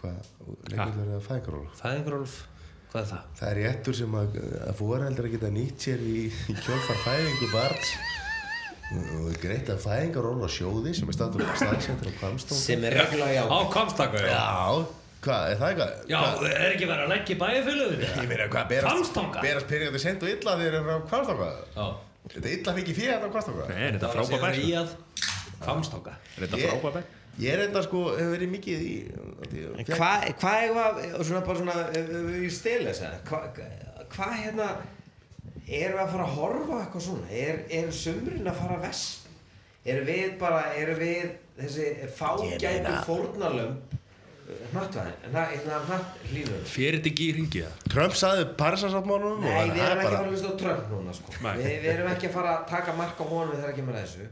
hvað, 0.00 0.32
leikvalli 0.70 1.04
er 1.04 1.12
það 1.12 1.28
fæðingarólu 1.28 1.76
Fæðingrólf? 1.82 2.40
Hvað 2.92 3.04
er 3.04 3.08
það? 3.08 3.28
það 3.38 3.50
er 3.50 3.58
réttur 3.62 3.96
sem 3.96 4.16
að, 4.20 4.34
að 4.66 4.74
fóreldrar 4.76 5.30
geta 5.32 5.50
nýtt 5.52 5.86
sér 5.86 6.02
í, 6.04 6.16
í 6.28 6.56
kjölfar 6.58 6.98
fæðingu 7.06 7.46
barns. 7.54 7.92
Og 8.92 9.30
er 9.30 9.38
greitt 9.40 9.70
að 9.72 9.78
fæðingarólu 9.86 10.44
á 10.44 10.50
sjóði 10.52 10.92
sem 10.98 11.08
er 11.08 11.16
staðsendur 11.16 12.10
á 12.12 12.14
Kvamstón 12.18 12.60
sem 12.60 12.84
er 12.84 12.98
reglulega 12.98 13.38
já. 13.38 13.44
Á 13.48 13.58
Kvamstaka, 13.72 14.20
já, 14.28 14.42
hvað, 15.22 15.42
er 15.52 15.56
það 15.60 15.68
eitthvað? 15.72 15.92
Já, 16.12 16.18
Hvað- 16.22 16.46
er 16.52 16.72
ekki 16.76 16.86
verið 16.90 17.04
að 17.06 17.12
leggja 17.14 17.36
bæjarfélöginu? 17.42 18.08
ég 18.22 18.28
meina, 18.32 18.46
hvað, 18.52 18.68
berast, 18.72 19.68
periódi 19.70 19.98
sent 20.02 20.22
og 20.22 20.28
illa 20.32 20.56
þegar 20.58 20.76
er 20.80 20.90
á 20.92 20.96
Kvamstanga 21.08 21.48
Já. 21.76 21.86
þetta 22.32 22.46
er 22.48 22.54
illa 22.58 22.74
fikið 22.78 22.96
fyrir 23.00 23.12
þetta 23.14 23.26
á 23.28 23.32
Kvamstanga 23.34 23.66
Nei, 23.68 23.82
er 23.82 23.92
þetta 23.92 24.06
Það 24.06 24.14
var 24.14 24.22
að 24.22 24.30
frábær 24.32 24.42
bær 24.42 24.54
segja 24.54 24.62
sko. 24.62 24.68
í 24.68 24.76
að 24.82 25.58
Kvamstanga. 25.62 26.14
Er 26.36 26.46
þetta 26.46 26.62
frábær 26.66 26.96
bær? 26.98 27.10
ég 27.40 27.54
er 27.54 27.60
enda 27.64 27.80
sko, 27.86 28.00
hefur 28.12 28.32
verið 28.36 28.50
mikið 28.52 28.80
í 28.84 28.96
En 29.78 29.86
hvað 29.88 30.26
hva 30.42 30.52
er 30.60 30.72
hvað, 30.74 30.98
svona 31.24 31.44
bara 31.46 31.58
svona, 31.62 31.76
ég 32.42 32.52
stila 32.52 32.90
þess 32.90 33.06
að, 33.06 33.14
hvað 33.30 33.62
hva, 34.12 34.26
hérna, 34.36 34.66
erum 35.68 35.96
við 35.96 36.02
að 36.02 36.10
fara 36.12 36.26
að 36.26 36.34
horfa 36.36 36.80
eitthvað 36.82 37.04
svona? 37.06 37.30
Er, 37.32 37.62
er 37.78 37.90
sumrin 37.96 38.50
að 38.50 38.58
fara 38.60 38.76
vest? 38.82 39.30
Erum 39.86 40.06
við 40.06 40.34
bara, 40.42 40.60
erum 40.78 40.98
við 41.00 41.30
þessi 41.62 41.86
fágætu 42.18 42.92
fórnalömb, 43.06 43.96
hnattvæðin, 44.72 45.18
hnatt 45.32 46.16
hlýnum? 46.30 46.62
Fer 46.72 46.96
þetta 46.98 47.10
ekki 47.12 47.26
í 47.28 47.34
ringi 47.38 47.62
það? 47.64 47.84
Trump 47.94 48.16
saði 48.18 48.46
Parísasáttmálunum 48.60 49.44
Nei, 49.44 49.70
við 49.70 49.82
erum 49.86 50.02
ekki 50.02 50.08
að 50.08 50.12
fara 50.12 50.22
að 50.22 50.30
hlusta 50.32 50.52
á 50.52 50.54
Trump 50.62 50.90
núna, 50.92 51.14
sko. 51.18 51.36
Við, 51.42 51.70
við 51.84 51.90
erum 51.94 52.10
ekki 52.12 52.30
að 52.30 52.36
fara 52.38 52.56
að 52.58 52.66
taka 52.72 52.96
mark 52.98 53.22
á 53.22 53.24
honum 53.32 53.54
þegar 53.56 53.72
ekki 53.74 53.86
með 53.88 53.98
þessu. 54.02 54.28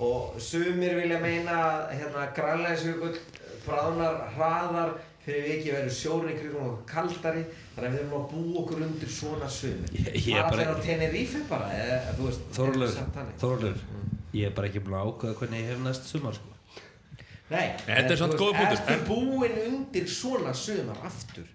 Og 0.00 0.40
sumir 0.40 0.94
vilja 0.96 1.20
meina 1.20 1.56
að 1.60 1.94
hérna, 2.00 2.26
grænlæðisjökull 2.38 3.16
bráðnar 3.66 4.20
hraðar 4.36 4.92
fyrir 5.20 5.42
við 5.44 5.54
ekki 5.58 5.72
verður 5.74 5.96
sjórn 5.98 6.30
í 6.32 6.36
krigum 6.38 6.68
og 6.70 6.78
kaldari 6.88 7.42
þannig 7.74 7.88
að 7.90 7.92
við 7.92 8.00
erum 8.00 8.14
að 8.16 8.28
búa 8.30 8.62
okkur 8.62 8.84
undir 8.86 9.10
svona. 9.12 9.50
Ég- 9.92 10.14
ég 10.16 10.36
er 10.36 10.46
bara- 10.48 10.64
allir 10.64 10.72
á 10.72 10.84
Tenerife 10.86 11.42
bara, 11.50 11.68
eða, 11.76 11.98
þú 12.16 12.28
veist, 12.30 12.46
Þorlur. 12.56 12.96
Þorlur, 13.42 13.82
ég 14.32 14.46
er 14.48 14.54
bara 14.56 14.68
ekki 14.70 14.80
búin 14.86 14.96
að 14.96 15.10
ákveða 15.12 15.36
hvernig 15.42 15.60
ég 15.60 15.68
hef 15.74 15.84
næst 15.84 16.08
sumar, 16.08 16.32
sko. 16.40 16.49
Nei, 17.50 17.64
Þetta 17.86 18.14
er 18.14 18.20
þú 18.20 18.28
góður 18.38 18.58
punktur, 18.60 18.82
Ertu 18.94 19.06
búinn 19.08 19.56
undir 19.66 20.06
svona 20.10 20.52
sumar 20.54 21.00
aftur? 21.08 21.48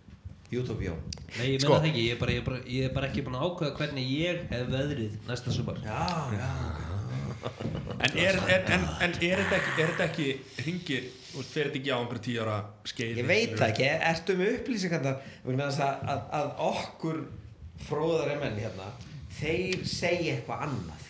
Utopia. 0.55 0.93
Nei, 1.39 1.55
ég 1.55 1.61
Sko. 1.63 1.71
meina 1.71 1.81
það 1.81 1.87
ekki, 1.89 2.03
ég 2.05 2.15
er, 2.15 2.19
bara, 2.19 2.33
ég, 2.33 2.41
er 2.41 2.45
bara, 2.45 2.59
ég 2.75 2.89
er 2.89 2.91
bara 2.95 3.07
ekki 3.09 3.23
búin 3.25 3.37
að 3.39 3.45
ákveða 3.47 3.77
hvernig 3.79 4.11
ég 4.11 4.43
hef 4.51 4.67
veðrið 4.71 5.15
næsta 5.29 5.55
sumar. 5.55 5.79
Já, 5.83 6.03
já. 6.35 6.49
En 8.05 8.17
er, 8.17 8.37
er, 8.49 8.63
en, 8.73 8.85
en 9.05 9.15
er 9.21 9.41
þetta 9.41 9.57
ekki, 9.57 9.73
er 9.81 9.91
þetta 9.93 10.05
ekki 10.05 10.27
ringir, 10.65 11.09
þú 11.31 11.41
veist, 11.41 11.51
fer 11.53 11.69
þetta 11.69 11.79
ekki 11.81 11.91
á 11.93 11.97
einhverju 11.97 12.23
tíu 12.27 12.43
ára 12.45 12.57
skeið? 12.91 13.19
Ég 13.21 13.27
veit 13.29 13.55
það 13.55 13.67
ekki, 13.73 13.89
ertu 14.11 14.37
með 14.39 15.65
þess 15.65 15.83
að, 15.85 16.05
að, 16.13 16.23
að 16.39 16.63
okkur 16.69 17.19
fróðari 17.85 18.39
menn 18.41 18.57
hérna 18.61 18.89
þeir 19.39 19.83
segja 19.89 20.37
eitthvað 20.37 20.65
annað 20.69 21.04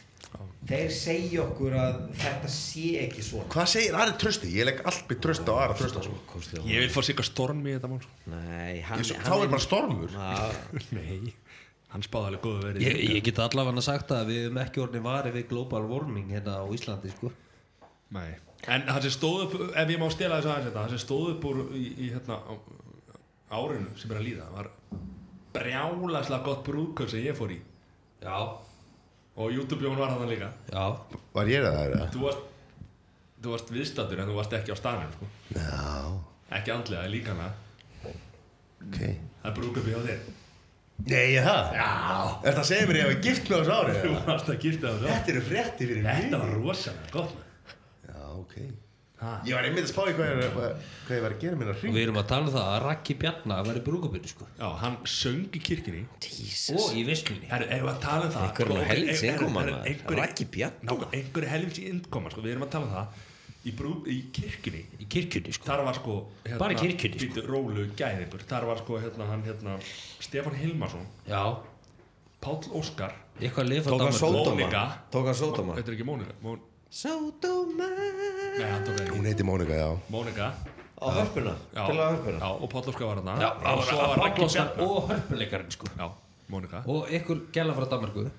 þeir 0.69 0.91
segja 0.95 1.43
okkur 1.45 1.75
að 1.77 1.97
þetta 2.21 2.49
sé 2.55 2.85
ekki 3.05 3.23
svona 3.25 3.47
Hvað 3.53 3.67
segir 3.75 3.97
Ari 4.01 4.15
Trösti? 4.21 4.51
Ég 4.55 4.65
legg 4.69 4.79
allt 4.89 5.03
með 5.11 5.19
tröst 5.25 5.49
á 5.51 5.53
Ari 5.65 5.75
Trösta 5.79 6.03
sko. 6.05 6.41
Ég 6.65 6.83
vil 6.85 6.91
fá 6.93 6.99
sig 7.05 7.19
að 7.21 7.27
stormi 7.29 7.69
í 7.71 7.75
þetta 7.77 7.91
mál 7.91 7.99
sko. 8.03 8.15
Nei, 8.33 8.81
hann, 8.87 9.03
Ég- 9.03 9.25
Þá 9.27 9.33
er 9.35 9.51
bara 9.53 9.65
stormur 9.65 10.15
Nei, 10.97 11.33
hann 11.93 12.05
spáði 12.07 12.31
alveg 12.31 12.43
góðu 12.47 12.63
verið 12.69 12.87
Ég, 12.87 13.01
ég 13.17 13.27
get 13.29 13.43
allavega 13.45 13.85
sagt 13.85 14.15
að 14.17 14.31
við 14.33 14.41
hefum 14.47 14.61
ekki 14.65 14.83
orðin 14.87 15.05
vari 15.05 15.35
við 15.37 15.47
global 15.53 15.83
warming 15.91 16.33
hérna 16.33 16.57
á 16.61 16.65
Íslandi 16.73 17.13
sko. 17.13 17.31
Nei. 18.15 18.31
En 18.71 18.87
það 18.89 19.03
sem 19.05 19.13
stóð 19.19 19.41
upp, 19.45 19.55
ef 19.77 19.91
ég 19.93 19.99
má 20.01 20.07
stela 20.13 20.39
þessu 20.41 20.49
aðeins 20.49 20.69
þetta, 20.71 20.81
það 20.87 20.93
sem 20.95 21.01
stóð 21.05 21.27
upp 21.35 21.43
úr 21.51 21.59
í, 21.77 21.83
í 22.01 22.07
hérna, 22.15 22.37
á, 22.41 22.53
árinu 23.59 23.91
sem 24.01 24.09
er 24.15 24.17
að 24.21 24.25
líða 24.31 24.47
var 24.55 24.69
brjálaslega 25.55 26.41
gott 26.47 26.63
brúðköp 26.65 27.11
sem 27.11 27.21
ég 27.27 27.37
fór 27.37 27.53
í 27.53 27.59
Já, 28.25 28.37
og 29.35 29.51
YouTube-jón 29.51 29.97
var 29.99 30.13
það 30.15 30.29
líka 30.31 30.49
já 30.71 30.85
Var 31.35 31.51
ég 31.51 31.65
það 31.65 31.93
það? 31.95 32.07
þú 32.15 32.23
varst, 32.25 32.45
þú 33.43 33.53
varst 33.55 33.73
viðstattur 33.75 34.21
en 34.23 34.29
þú 34.31 34.37
varst 34.39 34.53
ekki 34.59 34.71
á 34.71 34.77
staðnum 34.79 35.11
sko. 35.15 35.27
Ekki 36.55 36.71
andlega, 36.75 37.09
líkana 37.11 37.49
ok 38.05 38.97
það 38.99 39.49
er 39.51 39.55
brúðköpi 39.59 39.93
hjá 39.95 40.01
þér 40.09 40.25
Nei, 40.95 41.33
ég 41.35 41.43
það? 41.43 41.73
Já 41.75 41.87
Er 42.47 42.53
það 42.55 42.61
að 42.61 42.67
segja 42.69 42.87
mér 42.87 42.97
ég 43.01 43.07
hafi 43.09 43.17
gift 43.25 43.49
með 43.51 43.57
þessu 43.65 43.73
ári? 43.75 43.95
þú 44.05 44.11
varst 44.29 44.51
að 44.53 44.59
gifta 44.63 44.91
þessu 44.93 45.09
Þetta 45.09 45.31
eru 45.33 45.41
frétti 45.49 45.87
fyrir 45.89 46.05
mig 46.05 46.21
þetta 46.21 46.39
var 46.39 46.53
rosalega 46.55 47.09
gott. 47.11 47.33
Já, 48.07 48.21
ok. 48.39 48.53
Ég 49.45 49.53
var 49.57 49.63
einmitt 49.67 49.85
að 49.85 49.91
spá 49.91 50.01
í 50.09 50.13
hvað 50.15 50.29
ég, 50.31 50.53
hvað, 50.55 50.71
hvað 51.07 51.15
ég 51.17 51.23
var 51.25 51.33
að 51.35 51.39
gera 51.43 51.55
minna 51.59 51.73
Og 51.75 51.79
hring 51.81 51.93
við 51.95 52.03
erum 52.05 52.19
að 52.21 52.27
tala 52.31 52.45
um 52.47 52.53
það 52.55 52.67
að 52.71 52.79
Raki 52.85 53.13
Bjarnar 53.21 53.63
væri 53.69 53.83
brúkupinu 53.85 54.27
sko. 54.31 54.47
já, 54.59 54.67
hann 54.81 54.97
söng 55.05 55.49
í 55.55 55.61
Jesus 55.65 56.81
Og 56.81 56.95
í 56.95 57.03
visslunni 57.07 57.47
ef 57.49 57.65
við 57.69 57.89
að 57.93 57.99
tala 58.05 58.25
um 58.25 58.33
það 58.35 58.45
Einhver 58.45 58.65
er 58.65 58.69
nú 58.69 58.75
sko, 58.75 58.89
helvítis 58.91 59.23
er- 59.23 59.27
er- 59.27 59.33
innkoma, 59.35 59.61
er- 59.65 59.71
maður. 59.71 59.87
einhver- 59.91 60.19
Raggi 60.21 60.45
Bjarna. 60.55 60.91
Ná, 60.91 61.07
einhver 61.19 61.43
er 61.43 61.49
helvits 61.55 61.79
innkoma 61.79 62.31
sko. 62.31 62.41
Við 62.41 62.51
erum 62.55 62.63
að 62.67 62.71
tala 62.71 62.85
um 62.85 62.93
það 62.93 63.07
Í, 63.65 63.71
brú, 63.73 63.91
í 64.05 64.17
kirkjunni 64.31 64.83
Í 65.01 65.05
kirkjunni 65.09 65.51
sko. 65.53 65.65
Þar 65.65 65.83
var 65.85 65.93
sko 65.97 66.15
hérna, 66.45 66.57
Bara 66.59 66.73
í 66.73 66.77
kirkjunni, 66.77 67.17
sko. 67.17 67.25
Býtu 67.25 67.47
rólu 67.49 67.87
gæðingur 67.97 68.43
Þar 68.45 68.65
var 68.69 68.77
sko 68.77 68.99
hérna, 69.01 69.25
hann, 69.31 69.41
hérna 69.43 69.79
Stefán 70.21 70.53
Hilmarsson 70.59 71.07
Já, 71.27 71.57
Páll 72.41 72.61
Óskar 72.77 73.13
eitthvað 73.41 73.67
lið 73.67 73.81
frá 73.83 73.89
Tók 73.89 74.01
hann 74.05 74.13
Danmörku. 74.13 75.41
sódóma 75.41 75.75
sódóma. 76.91 77.87
Það 78.59 79.11
Hún 79.11 79.25
heiti 79.25 79.43
Mónika, 79.43 79.73
já. 79.73 79.89
Mónika. 80.09 80.53
Á 81.01 81.05
hörpuna. 81.11 81.55
Já, 81.75 81.85
Til 81.87 81.99
á 81.99 82.07
hörpuna. 82.11 82.39
Já, 82.39 82.49
og 82.61 82.69
Páll 82.69 82.87
Óskar 82.89 83.05
var 83.05 83.15
hann 83.15 83.41
Já, 83.41 83.49
og 83.75 83.83
svo 83.83 83.97
var 83.97 84.17
Raggi 84.17 84.47
Bjarnar 84.47 84.87
og 84.87 85.09
hörpuleikarinn 85.09 85.71
sko. 85.71 85.87
Já, 85.97 86.09
Mónika. 86.49 86.83
Og 86.87 87.07
ykkur 87.09 87.41
gæla 87.51 87.73
frá 87.75 87.89
Danmarku 87.89 88.29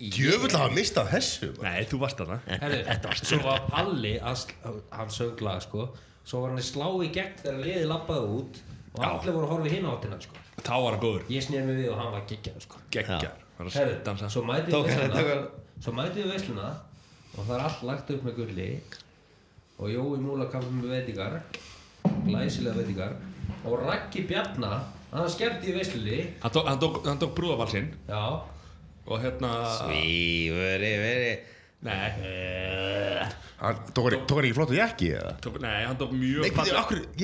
Djöfull 0.00 0.56
hafa 0.56 0.74
mistað 0.74 1.08
þessu. 1.12 1.48
Nei, 1.62 1.84
þú 1.86 1.98
varst 2.02 2.18
þarna. 2.18 2.40
Herru, 2.46 3.14
svo 3.22 3.38
var 3.44 3.60
Palli 3.70 4.18
að 4.18 4.46
hann 4.90 5.10
söng 5.10 5.40
lag 5.40 5.62
sko. 5.62 5.88
Svo 6.24 6.40
var 6.42 6.50
hann 6.50 6.58
að 6.58 6.68
slá 6.70 6.88
í 7.02 7.10
gegn 7.14 7.36
þegar 7.42 7.60
liði 7.64 7.86
lappaði 7.86 8.26
út 8.38 8.62
Og 8.92 9.00
Já. 9.00 9.08
allir 9.08 9.32
voru 9.32 9.46
að 9.46 9.52
horfa 9.54 9.68
í 9.68 9.72
hinn 9.72 9.86
áttina 9.88 10.18
sko. 10.20 10.34
Þá 10.62 10.74
var 10.84 10.90
hann 10.92 11.00
góður. 11.00 11.22
Ég 11.32 11.44
snýr 11.46 11.64
mig 11.64 11.78
við 11.80 11.92
og 11.92 11.98
hann 11.98 12.12
var 12.12 12.24
geggjað 12.28 12.58
sko. 12.66 12.80
Geggjar 12.92 13.30
Var 13.58 13.66
að 13.66 13.76
Herru, 13.78 13.94
dansa 14.04 14.28
svo 14.28 14.42
mætið 15.92 16.18
við 16.18 16.32
veisluna 16.34 16.66
Og 17.36 17.44
það 17.46 17.54
er 17.56 17.64
allt 17.66 17.84
lagt 17.88 18.10
upp 18.14 18.24
með 18.26 18.34
gulli. 18.40 18.68
Og 19.82 19.88
Jói 19.90 20.18
Múla 20.22 20.46
kaffi 20.52 20.72
með 20.76 20.92
veitingar 20.96 21.38
Glæsilega 22.26 22.76
veitingar. 22.76 23.14
Og 23.64 23.78
Raggi 23.82 24.26
Bjarna 24.28 24.72
Hann 25.12 25.28
skemmti 25.28 25.68
í 25.68 25.74
veislunni. 25.76 26.18
Hann 26.40 26.52
tók, 26.54 26.68
hann 26.68 26.78
tók, 26.80 27.00
hann 27.06 27.18
tók 27.20 27.34
brúðavalsinn 27.36 27.90
Já. 28.08 28.22
Og 29.06 29.18
hérna 29.20 29.50
Svífuri, 29.80 30.92
veri 31.02 31.32
Nei, 31.82 32.12
Hann 33.58 33.76
tók 33.94 34.06
hann 34.12 34.22
tók 34.26 34.38
hann 34.38 34.46
ekki 34.46 34.54
flott 34.54 34.70
og 34.70 34.76
jakki 34.78 35.08
eða? 35.16 35.32
tók, 35.42 35.58
nei, 35.62 35.82
hann 35.86 35.98
tók 35.98 36.12
mjög 36.14 36.46
ég 36.46 36.54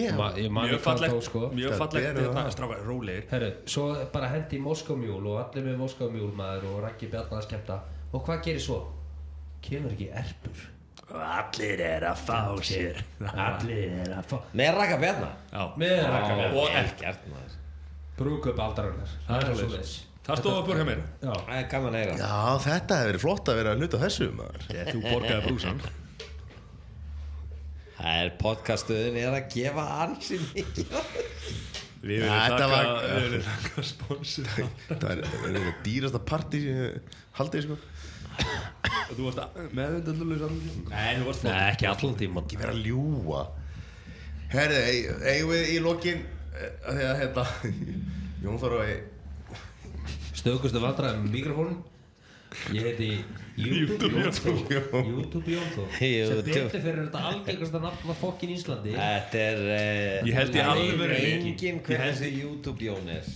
Ég 0.02 0.50
man 0.50 0.66
mjög 0.66 0.82
ekki 0.82 1.10
tók 1.12 1.22
sko. 1.28 1.42
mjög 1.54 1.78
ber 1.78 2.02
hérna, 2.02 2.32
það. 2.34 2.50
strákar, 2.56 2.82
rólegir. 2.86 3.24
Herru, 3.30 3.50
svo 3.66 3.86
bara 4.12 4.30
hendi 4.34 4.58
í 4.58 4.62
Moskómjúl 4.62 5.30
og 5.30 5.38
allir 5.44 5.66
með 5.68 5.78
Moskómjúl 5.84 6.32
maður 6.34 6.66
og 6.72 6.80
Raggi 6.82 7.06
Bjarnar 7.12 7.38
að 7.38 7.46
skemmta. 7.46 7.78
Og 8.12 8.24
hvað 8.26 8.42
gerir 8.48 8.60
svo? 8.66 8.80
Kemur 9.64 9.94
ekki 9.94 10.10
erpur? 10.22 10.66
Allir 11.08 11.80
er 11.80 12.04
að 12.10 12.18
fá 12.20 12.40
sér. 12.68 12.98
Allir 13.32 13.94
er 14.02 14.10
að 14.18 14.26
fá 14.28 14.36
Með 14.60 14.74
raka 14.76 14.98
bjarna? 15.00 15.30
Já, 15.52 15.62
Með 15.80 15.94
Ragga 16.04 16.34
Bjarnar 16.34 16.58
og 16.60 16.68
er, 16.68 16.90
Ekkert 16.90 17.30
maður. 17.32 17.54
Brúköp 18.18 18.60
aldarinnar. 18.60 19.14
Það 19.28 19.46
er 19.46 19.56
svoleiðis. 19.62 19.94
það 20.26 20.42
stóð 20.42 20.58
upp 20.58 20.68
úr 20.68 20.80
hjá 20.82 20.86
mér. 20.90 21.00
Já. 21.22 21.30
Það 21.32 21.54
er 21.62 21.70
gaman 21.72 21.96
að 21.96 22.02
eiga 22.02 22.18
Já, 22.20 22.34
þetta 22.66 22.98
hefur 22.98 23.10
verið 23.12 23.24
flott 23.24 23.48
að 23.48 23.58
vera 23.62 23.72
að 23.72 23.82
nuta 23.84 24.02
þessu 24.04 24.28
þú 24.92 25.02
borgaði 25.06 25.40
brúsan 25.46 25.80
Það 27.98 28.18
er 28.22 28.28
podcastuðin 28.38 29.16
er 29.18 29.32
að 29.34 29.48
gefa 29.56 29.84
ansi 30.04 30.36
mikið. 30.44 30.92
Við 31.98 32.20
við 33.02 33.24
erum 33.24 33.46
þakka 33.48 33.82
sponsor. 33.88 34.68
Það 34.92 35.08
er 35.10 35.22
dýrasta 35.88 36.20
ég 36.68 37.16
haldið 37.40 37.64
sko 37.64 37.78
þú 38.38 39.26
varst 39.26 39.60
meðvendallulegs 39.74 40.64
nei, 40.90 41.12
þú 41.18 41.26
varst 41.28 41.44
Nei, 41.48 41.58
ekki 41.72 41.88
allan 41.90 42.16
tíman 42.20 42.44
Ekki 42.46 42.60
vera 42.60 42.74
að 42.76 42.82
ljúa 42.86 43.42
Herði, 44.52 44.80
ei- 44.88 45.34
eigum 45.34 45.50
við 45.52 45.70
í 45.74 45.78
lokin 45.84 46.20
eh, 46.54 46.72
að 46.88 46.98
því 47.00 47.06
að 47.10 47.20
hérna 47.22 47.46
Jón 48.44 48.60
þarf 48.62 48.82
að 48.84 48.90
Stöðgustu 50.38 50.80
vandræðum 50.82 51.24
með 51.26 51.34
mikrofónum 51.38 51.78
Ég 52.72 52.86
heiti 52.86 53.08
YouTube 53.60 54.08
Jónþó 54.08 54.52
YouTube 55.04 55.50
Jónþó 55.52 55.82
Sem 55.98 56.38
betur 56.46 56.70
fyrir 56.80 57.00
þetta 57.02 57.24
algengasta 57.32 57.80
nafn 57.82 58.08
á 58.08 58.14
fokkin 58.16 58.54
Íslandi. 58.54 58.94
Þetta 58.96 59.42
er 59.42 59.60
uh, 59.66 60.28
Ég 60.30 60.38
held 60.38 60.56
í 60.56 60.62
alvöru- 60.64 61.18
Engin 61.18 61.82
hver 61.84 61.98
Ég 61.98 62.04
held- 62.06 62.16
þessi 62.22 62.30
YouTube 62.38 62.86
Jón 62.86 63.10
er 63.12 63.28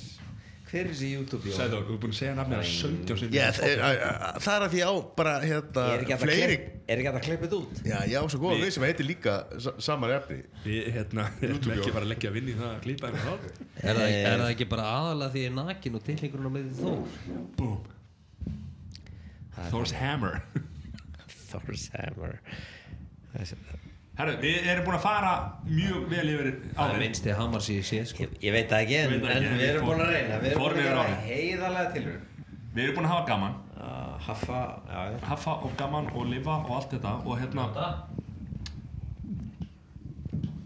Hver 0.72 0.86
er 0.86 0.88
þessi 0.88 1.08
YouTube 1.12 1.44
Jón? 1.50 1.56
Sæður, 1.58 1.82
þú 1.84 1.92
er 1.92 1.98
búin 2.00 2.12
að 2.14 2.16
segja 2.16 2.34
nafnir 2.38 2.58
að 2.62 2.68
17 2.72 3.18
sinni 3.20 3.36
Já, 3.36 3.42
það 3.52 3.72
er- 3.72 4.38
það 4.40 4.54
er 4.56 4.62
að 4.66 4.70
því 4.72 4.80
á 4.88 4.92
bara 5.18 5.32
hérna 5.44 5.82
Er 5.92 6.00
ekki 6.04 6.12
hægt 6.14 6.16
að 6.16 6.22
fleiri 6.24 6.56
er 6.88 7.02
ekki 7.02 7.10
að 7.12 7.18
klippa 7.26 7.44
þetta 7.44 7.58
út? 7.58 7.82
Já, 7.90 7.98
ég 8.08 8.16
á 8.16 8.24
svo 8.32 8.40
góða 8.40 8.56
við 8.62 8.72
sem 8.72 8.86
heitir 8.88 9.06
líka 9.10 9.34
sa- 9.66 9.74
saman 9.84 10.14
efni. 10.16 10.38
Við 10.64 10.88
hérna, 10.96 11.26
erum 11.44 11.60
ekki 11.76 11.92
bara 11.92 12.06
að 12.06 12.10
leggja 12.14 12.32
vinn 12.38 12.48
í 12.48 12.56
það 12.56 12.70
að 12.72 12.80
klípa 12.86 13.10
einhvern 13.10 13.28
þá 13.28 13.84
Er 13.84 14.00
það, 14.00 14.16
er 14.32 14.38
það 14.42 14.50
ekki 14.54 14.68
bara 14.72 14.88
aðalega 14.96 15.32
því 15.36 15.44
ég 15.44 15.52
er 15.52 15.56
nakin 15.60 15.94
og 16.00 16.04
tilhengurinn 16.08 16.48
á 16.48 16.52
með 16.56 16.72
þó? 16.80 16.92
boom. 17.60 17.78
Thor's 19.70 19.92
Hammer. 19.92 20.42
Thor's 21.52 21.90
Hammer. 21.92 22.40
Þessi- 23.36 23.60
Herru, 24.22 24.34
við 24.42 24.66
erum 24.70 24.84
búin 24.86 24.96
að 24.98 25.02
fara 25.02 25.30
mjög 25.66 26.02
vel 26.12 26.26
yfir 26.30 26.50
Það 26.76 26.92
er 26.92 27.00
minnsti 27.02 27.32
hamar 27.34 27.64
sem 27.64 27.78
ég 27.80 27.86
sé 27.88 27.98
sko. 28.06 28.22
Ég, 28.22 28.36
ég 28.46 28.54
veit 28.54 28.68
það 28.70 28.84
ekki 28.84 28.98
en, 29.00 29.14
en 29.18 29.46
við 29.58 29.64
erum 29.66 29.88
búin 29.88 30.02
að 30.04 30.12
reyna. 30.14 30.36
Við 30.44 30.52
erum 30.52 30.62
búin 30.62 30.76
að 30.78 30.86
gera 30.86 31.06
heiðarlega 31.26 31.94
tilur 31.96 32.20
Við 32.72 32.84
erum 32.84 32.96
búin 32.98 33.08
að 33.08 33.12
hafa 33.12 33.24
gaman. 33.32 33.56
Uh, 33.82 34.12
Haffa, 34.22 34.60
já, 34.86 35.00
já. 35.10 35.16
Haffa 35.26 35.54
og 35.66 35.72
gaman 35.80 36.06
og 36.14 36.28
lifa 36.30 36.54
og 36.62 36.70
allt 36.76 36.92
þetta 36.94 37.14
og 37.26 37.40
hérna 37.40 37.64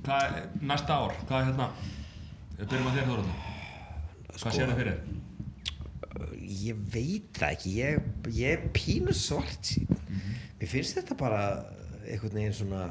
hvað 0.07 0.37
er 0.37 0.45
næsta 0.63 0.99
ár? 1.01 1.15
Hvað 1.27 1.39
er 1.41 1.49
hérna? 1.49 1.69
Við 2.59 2.69
byrjum 2.71 2.91
að 2.91 2.99
þér 2.99 3.09
Þóruldur 3.09 3.41
hvað 4.27 4.37
Sko- 4.43 4.53
sér 4.55 4.71
þið 4.71 4.83
fyrir 4.83 4.99
Ég 6.47 6.85
veit 6.93 7.33
það 7.41 7.57
ekki. 7.57 7.73
Ég, 7.81 8.05
ég 8.37 8.53
er 8.55 8.69
pínu 8.77 9.17
svart 9.17 9.73
sín 9.73 9.89
Mér 10.61 10.71
finnst 10.71 10.97
þetta 11.01 11.17
bara 11.19 11.41
einhvern 12.07 12.37
veginn 12.39 12.55
svona 12.55 12.85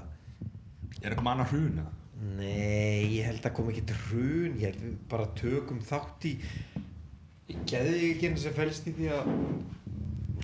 er 1.05 1.13
eitthvað 1.15 1.31
annað 1.35 1.51
hrun 1.53 1.79
eða? 1.83 1.93
Nei, 2.35 3.05
ég 3.17 3.25
held 3.27 3.45
að 3.45 3.53
kom 3.57 3.69
ekki 3.71 3.83
til 3.89 3.97
hrun. 4.07 4.53
Ég 4.59 4.69
held 4.69 4.81
við 4.85 4.93
bara 5.11 5.25
tökum 5.37 5.81
þátt 5.85 6.27
í 6.29 6.33
í 7.53 7.57
geðvíkinn 7.69 8.37
sem 8.41 8.55
fælst 8.57 8.87
í 8.89 8.93
því 8.97 9.09
að 9.13 9.27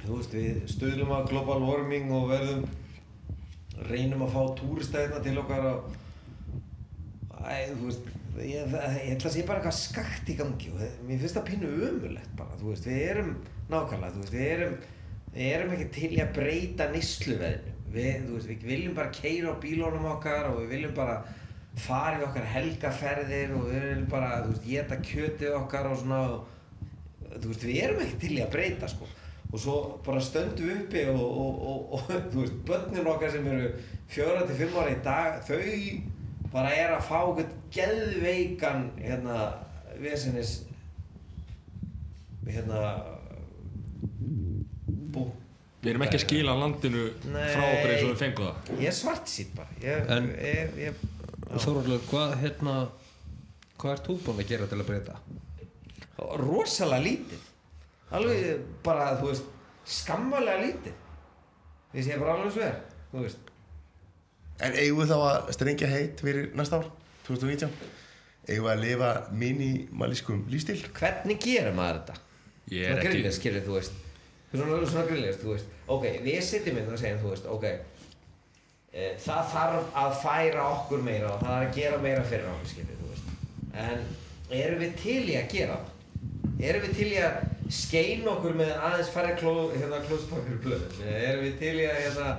þú 0.03 0.17
veist, 0.19 0.35
við 0.38 0.59
stöðlum 0.69 1.14
að 1.15 1.30
global 1.31 1.59
warming 1.65 2.11
og 2.14 2.27
verðum 2.30 2.67
reynum 3.90 4.22
að 4.27 4.35
fá 4.35 4.41
túristæðina 4.59 5.23
til 5.25 5.38
okkar 5.41 5.65
og 5.72 5.98
Æ, 7.41 7.72
þú 7.73 7.88
veist, 7.88 8.09
ég, 8.45 8.67
það- 8.69 8.98
ég 9.01 9.07
held 9.09 9.23
að 9.25 9.33
sé 9.33 9.43
bara 9.48 9.59
eitthvað 9.59 9.80
skakt 9.80 10.30
í 10.30 10.35
gangi 10.38 10.69
og 10.69 10.77
það- 10.83 10.99
mér 11.07 11.19
finnst 11.23 11.38
það 11.40 11.48
pínu 11.49 11.69
ömulegt 11.90 12.35
bara, 12.38 12.57
þú 12.61 12.67
veist, 12.69 12.85
við 12.85 13.01
erum 13.09 13.31
nákvæmlega, 13.72 14.14
þú 14.14 14.22
veist, 14.22 14.33
við 14.38 14.51
erum 14.51 14.75
við 15.33 15.48
erum 15.56 15.72
ekki 15.73 15.88
til 15.95 16.11
í 16.11 16.19
að 16.22 16.33
breyta 16.38 16.88
neysluveðinu 16.93 17.73
við, 17.93 18.27
veist, 18.31 18.49
við 18.49 18.65
viljum 18.69 18.97
bara 18.97 19.13
keira 19.15 19.53
á 19.53 19.61
bílónum 19.61 20.09
okkar 20.15 20.51
og 20.51 20.61
við 20.61 20.75
viljum 20.75 20.97
bara 20.97 21.21
fara 21.81 22.19
í 22.19 22.25
okkar 22.25 22.47
helgaferðir 22.51 23.55
og 23.55 23.67
við 23.69 23.87
viljum 23.87 24.09
bara, 24.11 24.31
veist, 24.47 24.67
geta 24.67 24.99
kjötið 25.05 25.57
okkar 25.61 25.91
og 25.91 25.99
svona 26.01 26.21
veist, 27.37 27.65
við 27.65 27.81
erum 27.85 28.05
ekki 28.05 28.21
til 28.25 28.37
í 28.37 28.43
að 28.43 28.53
breyta, 28.55 28.91
sko. 28.91 29.09
Og 29.51 29.59
svo 29.59 29.77
bara 30.05 30.23
stöndum 30.23 30.69
við 30.69 30.77
uppi 30.85 31.05
og, 31.11 31.21
og, 31.21 31.63
og, 31.71 31.95
og 31.99 32.51
börnin 32.67 33.09
okkar 33.11 33.33
sem 33.33 33.47
eru 33.51 33.71
fjóra 34.11 34.45
til 34.47 34.59
fimm 34.61 34.77
ára 34.79 34.93
í 34.95 34.99
dag 35.03 35.41
þau 35.47 35.59
bara 36.51 36.71
er 36.75 36.95
að 36.95 37.05
fá 37.07 37.17
eitthvað 37.21 37.51
geðveikan 37.71 38.87
hérna, 38.99 39.37
vesenis 39.99 40.57
hérna 42.47 42.81
bú 45.11 45.29
Við 45.82 45.90
erum 45.92 46.03
ekki 46.06 46.18
að 46.19 46.24
skila 46.27 46.53
landinu 46.61 47.03
Nei. 47.34 47.45
frá 47.56 47.64
okkur 47.66 47.92
eins 47.92 48.03
og 48.06 48.10
við 48.11 48.19
fengum 48.22 48.50
það 48.50 48.82
ég 48.84 48.92
er 48.92 48.98
svart 48.98 49.32
sítt 49.32 49.53
bara 49.58 49.69
ég, 49.82 50.10
En- 50.18 50.34
ég, 50.38 50.76
ég, 50.77 51.06
Þóróldur, 51.51 52.03
hvað 52.08 52.35
hérna 52.43 52.76
hvað 53.82 53.95
ert 53.95 54.06
þú 54.08 54.18
búinn 54.26 54.43
að 54.43 54.51
gera 54.53 54.68
til 54.69 54.77
að 54.80 54.90
breyta? 54.92 55.16
rosalega 56.42 57.01
lítið 57.06 57.48
alveg 58.14 58.61
bara 58.85 59.08
þú 59.18 59.32
veist 59.32 59.48
skammalega 59.90 60.61
lítið 60.68 60.93
við 61.95 62.06
séum 62.06 62.22
bara 62.22 62.35
alveg 62.38 62.53
sver 62.58 62.77
þú 63.14 63.26
veist 63.26 63.50
En 64.61 64.76
eigum 64.77 65.00
við 65.01 65.10
þá 65.10 65.18
að 65.26 65.48
strengja 65.56 65.88
heit 65.90 66.19
fyrir 66.22 66.51
næsta 66.53 66.77
ár, 66.77 66.84
2019? 67.26 67.72
Eigum 68.45 68.68
við 68.68 68.72
að 68.76 68.84
lifa 68.84 69.10
minimalískum 69.34 70.43
lífstíl? 70.53 70.77
hvernig 70.93 71.40
gerir 71.42 71.74
maður 71.74 72.03
þetta 72.03 72.19
Ég 72.76 72.92
er 72.92 73.01
ekki 73.01 73.32
skilur 73.34 73.66
þú 73.66 73.80
veist 73.80 73.98
svona, 74.51 74.83
svona 74.85 75.07
grillist, 75.07 75.41
þú 75.43 75.55
veist. 75.55 75.73
Ok, 75.91 76.05
við 76.25 76.43
sitjum 76.45 76.81
inn 76.81 76.91
og 76.91 77.01
segjum, 77.01 77.23
þú 77.23 77.33
veist, 77.33 77.49
ok 77.51 77.67
e, 78.91 79.13
það 79.21 79.53
þarf 79.53 79.95
að 80.01 80.17
færa 80.23 80.67
okkur 80.75 81.05
meira 81.05 81.31
og 81.35 81.43
það 81.45 81.55
er 81.55 81.67
að 81.67 81.80
gera 81.80 82.01
meira 82.03 82.27
fyrir 82.27 82.51
okkur, 82.51 82.71
skilur 82.73 82.99
þú 82.99 83.11
veist. 83.11 83.33
En 83.85 84.05
erum 84.61 84.83
við 84.83 84.95
til 85.01 85.21
í 85.23 85.38
að 85.39 85.51
gera 85.55 85.80
það? 85.80 85.97
Erum 86.61 86.85
við 86.85 86.97
til 86.99 87.09
í 87.09 87.19
að 87.25 87.38
skeina 87.71 88.33
okkur 88.33 88.57
með 88.59 88.73
aðeins 88.75 89.13
færri 89.13 89.38
kló, 89.39 89.53
hérna, 89.71 90.01
klóspapir 90.09 90.59
blöðum 90.65 91.05
erum 91.07 91.45
við 91.45 91.55
til 91.61 91.75
í 91.80 91.88
að 91.88 92.01
hérna, 92.01 92.33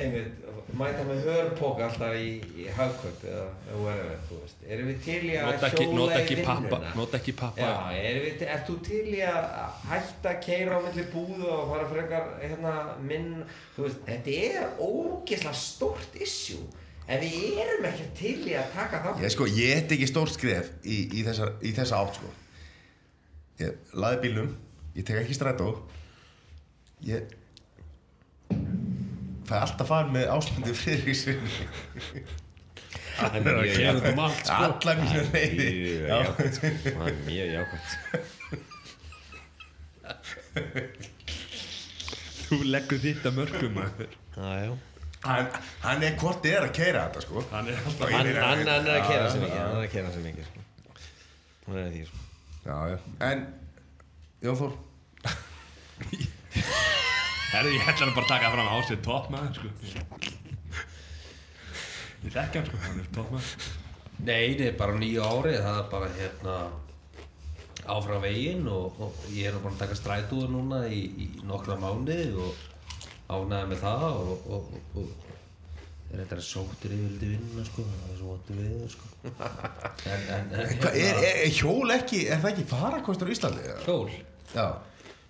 einmitt, 0.00 0.43
mæta 0.78 1.04
með 1.08 1.26
hörpók 1.28 1.80
alltaf 1.86 2.14
í, 2.18 2.28
í 2.60 2.66
hagkaup 2.74 3.24
eða 3.28 3.44
eða 3.68 3.80
whatever, 3.80 4.20
þú 4.28 4.38
veist. 4.42 4.62
Erum 4.68 4.90
við 4.90 5.00
til 5.04 5.18
í 5.28 5.34
að 5.38 5.48
Nota 5.48 5.68
ekki, 5.68 5.84
hjóla 5.84 5.98
nota 6.00 6.14
í 6.14 6.22
ekki 6.22 6.36
pappa 6.40 6.62
vinnuna? 6.62 6.92
Nota 6.98 7.18
ekki 7.20 7.34
pappa. 7.38 7.68
Já, 7.68 7.72
er, 7.98 8.62
þú 8.68 8.76
til 8.88 9.02
í 9.10 9.20
að 9.28 9.48
hætta 9.90 10.32
að 10.32 10.40
keira 10.46 10.78
á 10.78 10.80
milli 10.86 11.06
búðu 11.14 11.50
og 11.54 11.72
fara 11.72 11.88
frekar 11.92 12.30
hérna 12.42 12.74
minn, 13.10 13.30
þú 13.76 13.86
veist, 13.86 14.04
þetta 14.08 14.38
er 14.48 14.68
ógeðslega 14.78 15.56
stórt 15.64 16.18
issue. 16.26 16.64
En 17.04 17.20
við 17.20 17.58
erum 17.60 17.88
ekki 17.90 18.06
til 18.16 18.36
í 18.48 18.54
að 18.56 18.70
taka 18.72 19.02
það 19.04 19.24
Ég 19.26 19.34
sko, 19.34 19.48
ég 19.52 19.74
heit 19.76 19.90
ekki 19.92 20.06
stórt 20.08 20.32
skref 20.32 20.70
í, 20.80 21.02
í, 21.18 21.24
þessa, 21.26 21.50
í 21.60 21.74
þessa 21.76 21.98
átt 22.00 22.20
sko. 22.20 22.30
Ég 23.60 23.92
laði 24.00 24.22
bílnum, 24.22 24.54
ég 24.96 25.04
tek 25.04 25.20
ekki 25.20 25.36
strætó 25.36 25.74
Ég 27.04 27.34
fæ 29.48 29.54
alltaf 29.60 29.88
fara 29.90 30.08
með 30.14 30.24
Ásmundi 30.34 30.72
Friðriksson 30.78 31.48
það 33.14 33.36
er 33.38 33.42
mjög 33.46 33.74
Kemur 33.78 34.04
um 34.10 34.20
allt 34.26 34.40
sko 34.48 34.60
Alla 34.68 34.92
mínu 35.00 35.20
reyði 35.34 35.68
mjög 35.74 36.04
Já. 36.08 36.16
jákvæmt 36.24 36.56
það 36.86 37.06
er 37.10 37.16
mjög 37.28 37.48
jákvæmt 37.54 37.90
Þú 42.44 42.56
leggur 42.68 43.00
þitt 43.00 43.24
að 43.26 43.32
mörgum 43.38 43.72
maður. 43.78 44.10
Já, 44.36 44.50
já 44.66 44.72
hann, 45.24 45.46
hann 45.80 46.02
er 46.04 46.12
hvort 46.20 46.42
þið 46.44 46.52
er 46.58 46.66
að 46.66 46.74
keira 46.76 47.04
þetta 47.06 47.20
sko 47.24 47.36
Hann 47.50 47.66
er 47.72 47.76
alltaf 47.80 48.06
Hann, 48.12 48.28
hann, 48.28 48.38
hann 48.44 48.60
er 48.60 48.68
að 48.68 48.84
Já, 48.84 48.92
mikið, 49.40 49.54
já. 49.54 49.62
hann 49.64 49.78
er 49.78 49.86
að 49.86 49.92
kera 49.94 50.08
sig 50.12 50.22
mikið 50.26 50.44
sko. 50.50 50.60
Hann 51.64 51.76
er 51.80 51.84
að 51.86 51.92
því 51.94 52.02
sko. 52.10 52.18
Já, 52.64 52.76
já 52.92 52.98
En, 53.30 53.38
Jón 54.44 54.56
Herri, 57.54 57.76
ég 57.76 57.86
ætla 57.86 58.08
hann 58.08 58.14
bara 58.16 58.26
að 58.26 58.32
taka 58.32 58.48
fram 58.50 58.66
á 58.66 58.76
sér 58.82 59.00
topp 59.04 59.26
maður 59.30 59.58
sko. 59.60 59.68
Ég 62.24 62.32
þekki 62.34 62.58
hann 62.58 62.66
sko, 62.66 62.78
hann 62.82 63.02
er 63.02 63.10
topp 63.14 63.28
maður 63.30 63.68
Nei, 64.24 64.54
það 64.56 64.64
er 64.66 64.78
bara 64.78 64.96
nýju 64.98 65.22
ári 65.22 65.52
það 65.62 65.78
er 65.78 65.86
bara 65.92 66.08
hérna 66.16 66.54
áfram 67.94 68.22
veginn 68.24 68.66
og, 68.72 68.96
og 69.04 69.20
ég 69.30 69.50
er 69.50 69.58
bara 69.60 69.74
að 69.74 69.82
taka 69.84 69.98
strætóður 69.98 70.50
núna 70.54 70.80
í, 70.88 71.02
í 71.20 71.26
nokkra 71.46 71.76
mánuði 71.78 72.32
og 72.42 72.64
ánæði 73.28 73.68
með 73.70 73.84
það 73.84 74.06
og, 74.08 74.48
og, 74.56 74.72
og, 74.74 75.04
og 75.04 76.14
er 76.14 76.22
þetta 76.24 76.46
sóttir 76.46 76.96
yfirldi 76.96 77.30
vinna 77.34 77.66
sko, 77.68 77.84
það 77.90 78.08
er 78.08 78.18
svo 78.18 78.32
vondur 78.32 78.58
við 78.62 78.88
sko. 78.94 79.12
en, 79.28 80.26
en, 80.38 80.50
en 80.64 80.74
Hvað, 80.82 80.98
er, 81.04 81.20
er, 81.20 81.38
er 81.44 81.54
hjól 81.60 81.94
ekki, 81.98 82.24
er 82.26 82.42
það 82.42 82.50
ekki 82.54 82.66
farakostur 82.72 83.30
í 83.30 83.36
Íslandi? 83.36 83.68
eða? 83.68 83.86
hjól 83.86 84.10
Já 84.54 84.66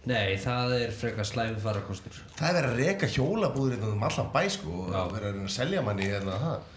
Nei, 0.05 0.36
það 0.36 0.74
er 0.83 0.91
frekar 0.92 1.24
slæmi 1.24 1.60
farakostur 1.62 2.16
Það 2.36 2.49
er 2.49 2.57
verið 2.58 2.70
að 2.70 2.81
reka 2.83 3.08
hjólabúður 3.08 3.76
hérna 3.78 3.92
um 3.94 4.02
allan 4.05 4.33
bæ 4.34 4.42
sko 4.52 4.73
og 4.84 4.91
Já. 4.92 5.02
verið 5.15 5.28
að 5.28 5.36
reyna 5.39 5.49
að 5.49 5.55
selja 5.55 5.84
manni 5.86 6.08
hérna 6.10 6.41
það 6.42 6.73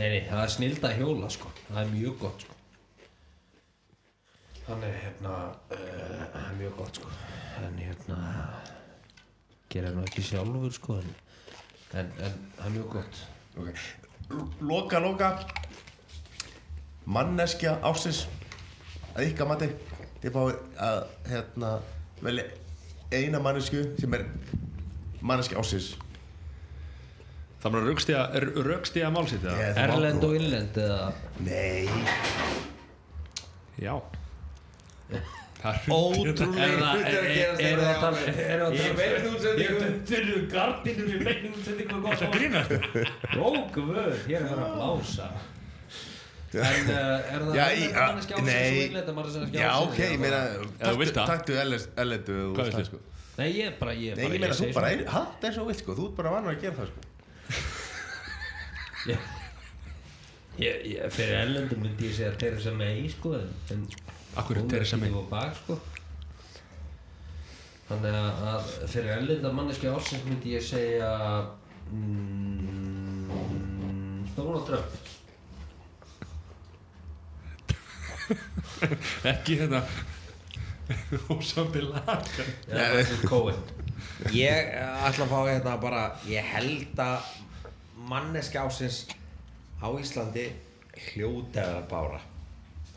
Nei, 0.00 0.06
nei, 0.06 0.20
það 0.24 0.40
er 0.40 0.52
snilda 0.54 0.90
hjóla 0.96 1.28
sko. 1.28 1.50
Það 1.66 1.78
er 1.80 1.88
mjög 1.90 2.18
gott 2.22 2.44
sko. 2.44 2.54
Þannig 4.64 4.94
hérna 5.02 5.32
uh, 5.50 6.20
það 6.30 6.44
er 6.44 6.54
mjög 6.60 6.76
gott 6.78 7.00
sko. 7.00 7.10
En 7.60 7.80
hérna 7.82 8.18
gera 9.70 9.90
nú 9.94 10.04
ekki 10.06 10.24
sjálfur 10.24 10.72
sko 10.72 10.96
en, 11.02 11.10
en, 11.98 12.12
en 12.22 12.38
það 12.56 12.64
er 12.68 12.74
mjög 12.78 12.88
gott. 12.94 13.20
Okay. 13.60 13.76
Loka, 14.70 15.02
loka. 15.02 15.30
Manneskja 17.10 17.76
ásins 17.84 18.22
að 19.16 19.26
ykkar 19.32 19.50
mati 19.50 19.72
þið 20.22 20.36
fáið 20.38 20.60
að 20.86 21.00
hérna 21.32 21.74
velja 22.22 22.44
eina 23.12 23.40
mannesku 23.42 23.82
sem 23.98 24.14
er 24.14 24.24
manneskja 25.20 25.58
ásins 25.60 25.92
Það 27.60 27.72
var 27.74 27.82
rögstíða 28.64 29.10
málsitt? 29.12 29.42
Ég- 29.44 29.74
þú 29.76 29.82
Erlend 29.84 30.22
og 30.24 30.34
innlend 30.38 30.78
eða? 30.80 31.10
Nei. 31.44 31.88
Já. 33.76 34.00
Er 35.10 35.76
Ótrúlega 35.92 36.46
Er 36.56 36.78
það- 36.80 36.80
að 36.80 37.04
er- 37.04 37.12
er- 37.12 37.26
hérna 37.26 37.60
er 37.60 37.76
mér. 38.16 38.38
er 38.40 38.60
það- 38.62 38.72
Í 38.72 38.96
beinni 38.96 39.28
útsendingu. 39.34 39.88
Þeir 40.08 40.22
eru 40.22 40.40
gardinur 40.54 41.10
í 41.10 41.18
beinum 41.26 41.52
útsendingu 41.58 42.00
gott 42.00 42.18
Það 42.22 42.32
grínast? 42.38 42.70
Rókvöð, 43.36 44.14
hér 44.24 44.40
er 44.40 44.46
það 44.48 44.64
að 44.64 44.72
blása 44.78 45.26
En 46.50 46.88
uh, 46.90 47.30
er 47.30 47.44
það 47.46 47.54
Já, 47.54 47.64
manneskja 47.94 48.34
ásins 48.36 48.48
nei 48.48 48.70
og 48.70 48.78
innlenda 48.88 49.12
manneskja 49.14 49.60
Já, 49.60 49.68
ásins, 49.70 49.86
ok, 49.86 49.98
ég 50.02 50.18
meina 50.18 50.40
hvað? 50.50 50.64
Ef 50.80 50.88
þú 50.88 50.98
vilt 50.98 51.14
það. 51.14 51.26
Taktu 51.30 51.52
ellendu 51.62 52.38
Hvað 52.56 52.64
veistu? 52.66 52.84
sko. 52.88 52.98
Nei, 53.38 53.48
ég 53.54 53.76
bara, 53.78 53.92
ég 53.94 54.18
Nei, 54.18 54.24
bara 54.24 54.34
ég 54.34 54.40
meina 54.42 54.56
þú 54.58 54.64
bara, 54.74 54.88
það 55.14 55.46
er 55.46 55.54
svo 55.54 55.64
vilt 55.68 55.82
sko 55.84 55.90
Þú 55.98 56.08
ert 56.08 56.16
bara 56.18 56.32
vanur 56.34 56.50
að 56.50 56.62
gera 56.64 56.74
það 56.80 56.86
sko 56.90 57.00
Ég, 60.60 60.74
fyrir 61.14 61.36
erlendum 61.38 61.80
myndi 61.86 62.10
ég 62.10 62.14
segja 62.18 62.34
Theresa 62.42 62.72
May, 62.76 63.06
sko 63.14 63.28
en, 63.38 63.86
hún 64.34 64.74
er 64.74 64.82
ekki 64.84 65.08
á 65.14 65.24
bak, 65.30 65.54
sko 65.62 65.78
Þannig 67.90 68.14
að, 68.18 68.42
að 68.50 68.66
fyrir 68.90 69.14
erlenda 69.14 69.54
manneskja 69.54 69.94
ásins 69.96 70.26
myndi 70.26 70.52
ég 70.58 70.62
segja 70.66 71.10
mm, 71.94 73.30
Donald 74.36 74.66
Trump 74.68 74.99
Ekki 79.32 79.58
þetta 79.60 79.82
Ósambi 81.30 81.84
lagar 81.84 82.24
eða 82.66 82.88
Michael 82.96 83.28
Cohen. 83.30 83.60
Ég 84.34 84.72
ætla 85.06 85.26
að 85.26 85.30
fá 85.30 85.38
hérna 85.46 85.76
bara 85.82 86.02
Ég 86.28 86.48
held 86.54 87.02
að 87.02 87.28
manneski 88.10 88.58
ásins 88.58 89.04
á 89.78 89.88
Íslandi 89.94 90.48
hljóti 91.10 91.60
að 91.62 91.70
vera 91.70 91.86
bára. 91.90 92.20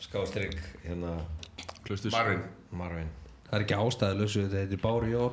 Skástrygg 0.03 0.57
hérna 0.83 1.19
Marvin. 2.11 2.41
Marvin. 2.71 3.11
Það 3.47 3.59
er 3.59 3.63
ekki 3.67 3.77
ástæðilösu, 3.77 4.43
þetta 4.47 4.61
heitir 4.63 4.79
Bári 4.81 5.11
Já, 5.13 5.25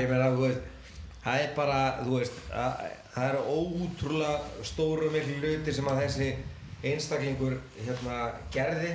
ég 0.00 0.08
meina, 0.08 0.30
þú 0.32 0.46
veist 0.46 0.74
Það 1.18 1.42
er 1.42 1.50
bara, 1.56 1.80
þú 2.00 2.14
veist 2.14 2.38
að, 2.56 2.84
Það 3.12 3.26
eru 3.28 3.40
ótrúlega 3.52 4.64
stóru 4.64 5.10
miklu 5.12 5.34
hluti 5.42 5.74
sem 5.74 5.90
að 5.90 6.00
þessi 6.04 6.28
einstaklingur 6.86 7.56
hérna 7.82 8.18
gerði 8.54 8.92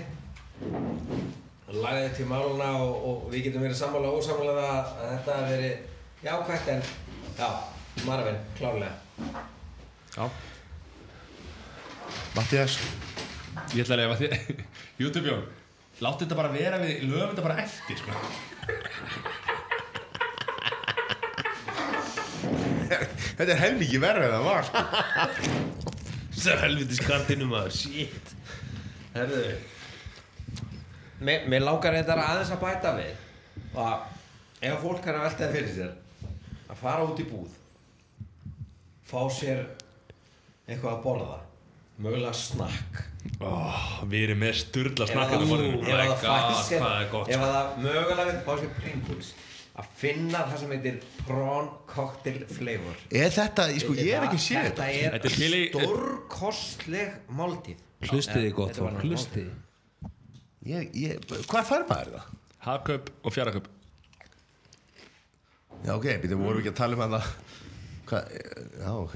lagði 1.74 2.10
til 2.18 2.28
máluna 2.30 2.70
og, 2.80 2.94
og 3.08 3.24
við 3.34 3.48
getum 3.48 3.64
verið 3.66 3.80
sammála 3.80 4.12
og 4.12 4.22
ósammála 4.22 4.53
um 4.53 4.60
að 4.64 4.86
þetta 5.02 5.38
hafi 5.40 5.52
verið 5.56 5.74
jákvætt 6.24 6.68
en 6.74 6.82
já, 7.38 7.50
Marvin, 8.08 8.40
klárlega. 8.58 8.95
Já. 10.14 10.26
Mattias 12.36 12.78
Ég 13.74 13.84
ætla 13.84 13.95
að 13.95 14.02
lefa 14.02 14.16
þið 14.22 14.32
YouTube 15.02 15.28
Jón 15.30 15.44
Láttu 16.02 16.26
þetta 16.26 16.38
bara 16.40 16.53
vera 16.53 16.78
við 16.82 17.03
Löfum 17.08 17.30
þetta 17.32 17.45
bara 17.45 17.62
eftir 17.64 17.98
sko. 18.00 18.12
Þetta 23.34 23.50
er 23.50 23.62
helmikið 23.64 24.02
verður 24.03 24.26
en 24.28 24.34
það 24.36 24.45
var 24.45 24.64
sko. 26.44 26.54
Er 26.56 26.64
helviti 26.68 26.98
skartinu 27.00 27.48
maður, 27.52 27.76
shit. 27.78 28.34
Herðu. 29.14 29.44
Mér, 31.24 31.46
mér 31.48 31.64
langar 31.64 31.96
þetta 31.96 32.18
aðeins 32.20 32.52
að 32.56 32.64
bæta 32.66 32.94
við 32.98 33.78
að 33.80 34.68
ef 34.68 34.82
fólk 34.84 35.06
er 35.08 35.18
að 35.20 35.26
velta 35.28 35.46
það 35.46 35.54
fyrir 35.58 35.72
sér 35.78 35.94
að 36.74 36.82
fara 36.82 37.06
út 37.08 37.22
í 37.22 37.26
búð 37.30 37.54
fá 39.08 39.22
sér 39.32 39.62
eitthvað 40.68 40.92
að 40.98 41.02
borða 41.06 41.40
mögulega 42.04 42.34
snakk. 42.36 43.02
Oh, 43.40 44.04
Við 44.10 44.24
erum 44.28 44.40
með 44.44 44.56
sturla 44.60 45.06
á 45.08 45.46
morgun. 45.48 45.86
ef 45.86 45.94
my 45.94 47.06
það 47.14 47.34
að 47.38 47.54
það 47.54 47.78
mögulega 47.86 48.36
fá 48.48 48.54
sér 48.60 48.72
Pringles 48.82 49.30
að 49.74 49.90
finna 49.98 50.43
það 50.52 50.60
sem 50.61 50.74
heitir 50.76 50.98
prawn 51.26 51.69
cocktail 51.90 52.43
flavor. 52.52 53.00
Er 53.10 53.32
þetta, 53.34 53.66
sko, 53.82 53.95
ég 53.98 54.11
er 54.14 54.27
ekki 54.27 54.42
séð 54.42 54.68
Þetta. 54.68 54.90
þetta 55.16 55.32
er 55.32 55.56
er 55.58 55.64
stórkostleg 55.72 57.16
máltíð 57.34 57.82
Hlustið 58.03 58.42
þið 58.43 58.56
gott 58.58 58.77
fólk, 58.77 58.98
náttúrulega 58.98 59.08
hlustið. 59.08 59.50
ég, 60.69 60.90
ég, 61.00 61.27
Hvað 61.50 61.69
fær 61.72 61.85
maður 61.90 62.18
það? 62.18 62.32
Hagkaup 62.68 63.10
og 63.24 63.35
fjaraköp 63.35 63.69
Já, 65.84 65.93
ok, 65.98 66.10
býtum, 66.24 66.43
vorum 66.43 66.60
við 66.60 66.66
ekki 66.66 66.74
að 66.74 66.82
tala 66.84 67.00
um 67.00 67.16
það 67.18 67.32
Hvað, 68.11 68.34
já, 68.84 68.90
ok. 68.93 69.16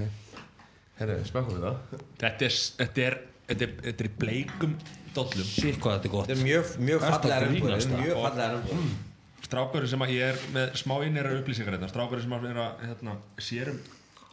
Herru, 0.97 1.17
smakkum 1.29 1.59
við 1.59 1.67
það 1.67 1.99
Þetta 2.23 2.47
er, 2.49 2.61
þetta 2.81 3.05
er, 3.05 3.19
þetta 3.51 3.67
er, 3.67 3.75
er 4.07 4.15
bleikum 4.23 4.73
dollum. 5.17 5.47
Þetta 5.49 5.93
er 5.97 6.11
gott. 6.13 6.27
Þetta 6.29 6.35
er 6.35 6.41
mjög, 6.45 7.03
fallega. 7.03 7.51
Mjög 7.97 8.19
fallega 8.21 9.06
Strákurinn 9.47 9.87
sem 9.91 10.01
að 10.03 10.11
ég 10.15 10.33
er 10.33 10.39
með 10.55 10.73
smá 10.81 10.95
innera 11.07 11.31
upplýsingar 11.39 11.77
hérna 11.77 11.87
Strákurinn 11.91 12.25
sem 12.25 12.33
að 12.37 12.47
vera 12.49 12.65
hérna, 12.83 13.13
sérum 13.39 13.77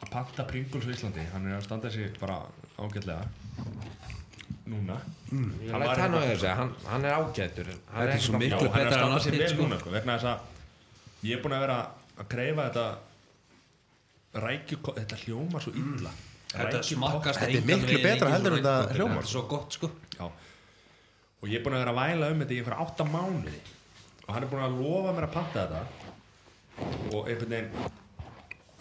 að 0.02 0.10
panta 0.10 0.46
Pringles 0.48 0.86
á 0.86 0.90
Íslandi 0.94 1.26
Hann 1.32 1.46
er 1.50 1.58
að 1.60 1.66
standa 1.68 1.90
sig 1.94 2.16
bara 2.20 2.40
ágætlega 2.78 3.24
Núna 4.66 4.96
Ég 5.30 5.70
Hann 5.70 5.84
var 5.84 5.98
hann 6.00 6.14
hann, 6.18 6.74
hann 6.88 7.04
er 7.04 7.14
ágætur 7.18 7.70
Hann 7.92 8.08
er 8.08 8.18
bara- 8.18 8.18
Já, 8.18 8.58
er 8.58 8.58
að 8.58 8.74
betra 8.74 8.84
en 8.84 8.92
standa 8.92 9.20
hitt, 9.24 9.38
vel 9.38 9.48
sko. 9.54 9.62
núna 9.62 9.78
sko, 9.80 9.90
vegna 9.94 10.16
þess 10.18 10.30
að 10.32 10.38
ég 11.28 11.36
er 11.38 11.42
búin 11.44 11.54
að 11.56 11.64
vera 11.66 11.78
að 12.18 12.28
greifa 12.34 12.64
þetta 12.68 12.86
rækju, 14.44 14.78
þetta 14.98 15.18
hljóma 15.24 15.60
svo 15.62 15.72
illa 15.78 16.10
Þetta 16.54 16.80
smakkast 16.86 17.40
Þetta 17.42 17.58
er 17.58 17.68
miklu 17.70 18.00
betra 18.02 18.28
heldur 18.30 18.52
en 18.54 18.58
þetta 18.62 18.74
rækju. 18.84 18.96
hljómar. 18.98 19.14
Þetta 19.14 19.26
er 19.26 19.32
svo 19.34 19.42
gott 19.50 19.72
sko 19.78 19.90
Já. 20.18 20.26
og 20.26 21.48
ég 21.50 21.56
er 21.58 21.64
búin 21.64 21.74
að 21.78 21.82
vera 21.84 21.94
að 21.94 22.00
væla 22.02 22.28
um 22.34 22.42
þetta 22.44 22.54
í 22.54 22.58
einhverja 22.62 22.84
átta 22.84 23.04
mánuði 23.10 23.60
og 24.24 24.32
hann 24.34 24.46
er 24.46 24.50
búin 24.50 24.64
að 24.64 24.80
lofa 24.80 25.14
mér 25.16 25.28
að 25.28 25.34
panta 25.36 25.64
þetta. 25.64 25.82
Og 27.14 27.28
einhvern 27.30 27.54
veginn 27.54 27.90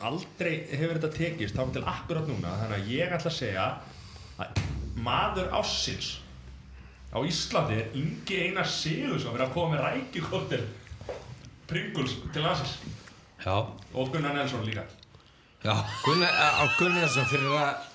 aldrei 0.04 0.54
hefur 0.74 0.98
þetta 0.98 1.12
tekist 1.18 1.58
þá 1.58 1.64
til 1.76 1.86
akkurat 1.94 2.30
núna. 2.30 2.56
Þannig 2.64 2.80
að 2.80 2.92
ég 2.94 3.16
ætla 3.18 3.32
að 3.32 3.38
segja 3.38 3.68
að 4.44 4.64
maður 5.04 5.54
ássins 5.60 6.10
á 7.14 7.18
Íslandi 7.22 7.78
er 7.78 7.96
Ingi 8.00 8.40
Einar 8.48 8.70
Sigurðsson 8.70 9.36
verið 9.36 9.48
að 9.48 9.56
koma 9.56 9.76
með 9.76 9.86
rækjukortir 9.86 10.68
Pringles 11.70 12.18
til 12.34 12.46
Já, 13.44 13.56
og 13.94 14.12
Gunnar 14.12 14.34
Nelson 14.34 14.64
líka. 14.64 14.86
Já. 15.64 15.74
Gunnar, 16.06 16.32
á 16.32 16.64
Gunnarsson 16.80 17.28
fyrir 17.28 17.52
að 17.60 17.90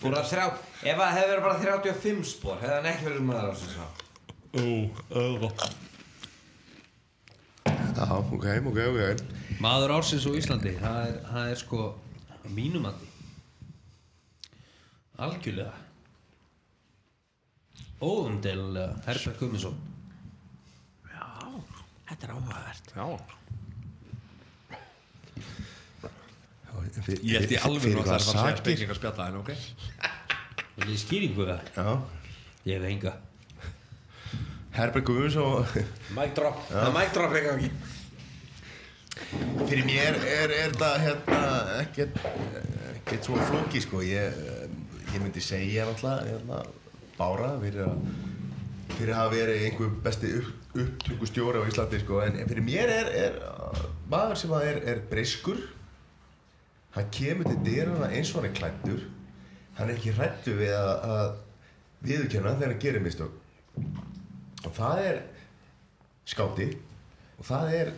fyrir 0.00 0.18
að 0.18 0.28
þrjá 0.30 0.44
ef 0.84 0.98
það 1.00 1.14
hefði 1.16 1.30
verið 1.30 1.44
bara 1.46 1.60
35 1.62 2.28
spór 2.28 2.60
hefði 2.60 2.74
hann 2.76 2.88
ekki 2.90 3.08
verið 3.08 3.26
maður 3.28 3.48
á 3.48 3.52
þessu 3.54 3.70
sá 3.72 3.84
Ó, 4.54 4.64
öðvot 5.18 5.64
Já, 7.94 8.06
ok, 8.18 8.46
ok, 8.70 8.78
ok. 8.90 9.24
Maður 9.62 9.92
ársins 9.98 10.26
á 10.26 10.30
Íslandi 10.34 10.72
það 10.80 11.00
er, 11.08 11.16
það 11.30 11.50
er 11.54 11.58
sko 11.62 11.80
mínumandi 12.56 13.06
Algjörlega 15.24 15.74
Óumdeilulega 18.04 18.96
Herbert 19.06 19.38
Gummisson 19.40 19.76
Þetta 22.04 22.26
er 22.26 22.32
áhugavert. 22.34 22.90
Já, 22.94 23.06
Fyr- 27.04 27.22
ég 27.24 27.40
held 27.40 27.52
í 27.54 27.56
alveg 27.58 27.94
að 27.96 28.04
það 28.04 28.10
er 28.10 28.14
að 28.14 28.26
segja 28.26 28.42
sakir? 28.44 28.60
spekingar 28.60 28.98
spjalla 28.98 29.24
en 29.30 29.38
ok. 29.40 29.50
Vil 30.76 30.90
ég 30.92 31.00
skýringu 31.00 31.46
það? 31.48 31.70
Já, 31.74 31.86
Ég 32.68 32.76
hef 32.78 32.84
enga 32.90 33.12
Herbert 34.74 35.06
Guðmundsson 35.06 35.66
Mic 36.16 36.34
drop, 36.34 36.58
það 36.70 36.88
er 36.88 36.94
mic 36.96 37.12
drop 37.14 37.36
ekki 37.38 37.50
ekki 37.54 37.70
Fyrir 39.68 39.84
mér 39.86 40.16
er, 40.18 40.50
er 40.50 40.74
þetta 40.74 40.88
hérna 41.02 41.42
ekkert 41.80 42.14
ekkert 43.04 43.26
svo 43.28 43.36
flóki 43.48 43.80
sko. 43.84 44.00
Ég, 44.04 44.36
ég 45.12 45.20
myndi 45.20 45.42
segja 45.44 45.84
náttúrulega 45.86 46.24
hérna, 46.30 46.62
Bára 47.18 47.50
fyrir 47.62 47.84
að 47.86 47.94
fyrir 48.94 49.12
að 49.14 49.18
hafa 49.18 49.32
verið 49.34 49.62
einhver 49.66 49.92
besti 50.04 50.30
upp, 50.38 50.50
upptökustjóri 50.74 51.62
á 51.62 51.68
Íslandi 51.68 52.00
sko. 52.02 52.20
En 52.24 52.36
fyrir 52.42 52.66
mér 52.66 52.92
er, 52.94 53.10
er 53.26 53.38
maður 54.10 54.40
sem 54.42 54.54
að 54.54 54.68
er, 54.70 54.80
er 54.92 55.02
breyskur 55.10 55.60
hann 56.94 57.10
kemur 57.14 57.48
til 57.48 57.60
dyrana 57.66 58.10
eins 58.14 58.30
og 58.32 58.40
hann 58.40 58.50
er 58.50 58.58
klættur 58.58 59.06
hann 59.78 59.88
er 59.90 59.96
ekki 59.96 60.14
hrættu 60.14 60.54
við 60.58 60.74
að, 60.78 60.92
að 61.14 61.30
viðurkenna 62.06 62.54
þegar 62.58 62.74
hann 62.74 62.84
gerir 62.84 63.04
mistök 63.04 63.40
og 64.70 64.76
það 64.76 65.04
er 65.10 65.22
skáti 66.34 66.68
og 67.38 67.46
það 67.48 67.72
er 67.80 67.92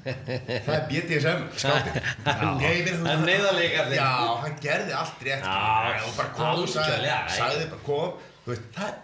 það 0.00 0.72
er 0.74 0.84
BDSM 0.88 1.44
skáti 1.60 1.92
Nei, 2.62 2.80
við- 2.86 3.04
En 3.10 3.22
neyðarleikarnir. 3.26 3.98
já, 4.00 4.10
hann 4.44 4.56
gerði 4.62 4.94
allt 4.96 5.22
rétt. 5.26 5.44
Já, 5.44 6.02
og 6.06 6.16
bara 6.16 6.34
kom 6.36 6.62
og 6.64 6.68
sagði, 6.72 7.14
sagði 7.36 7.66
bara 7.74 7.82
kom. 7.84 8.14
Veist, 8.46 8.62
það, 8.76 8.94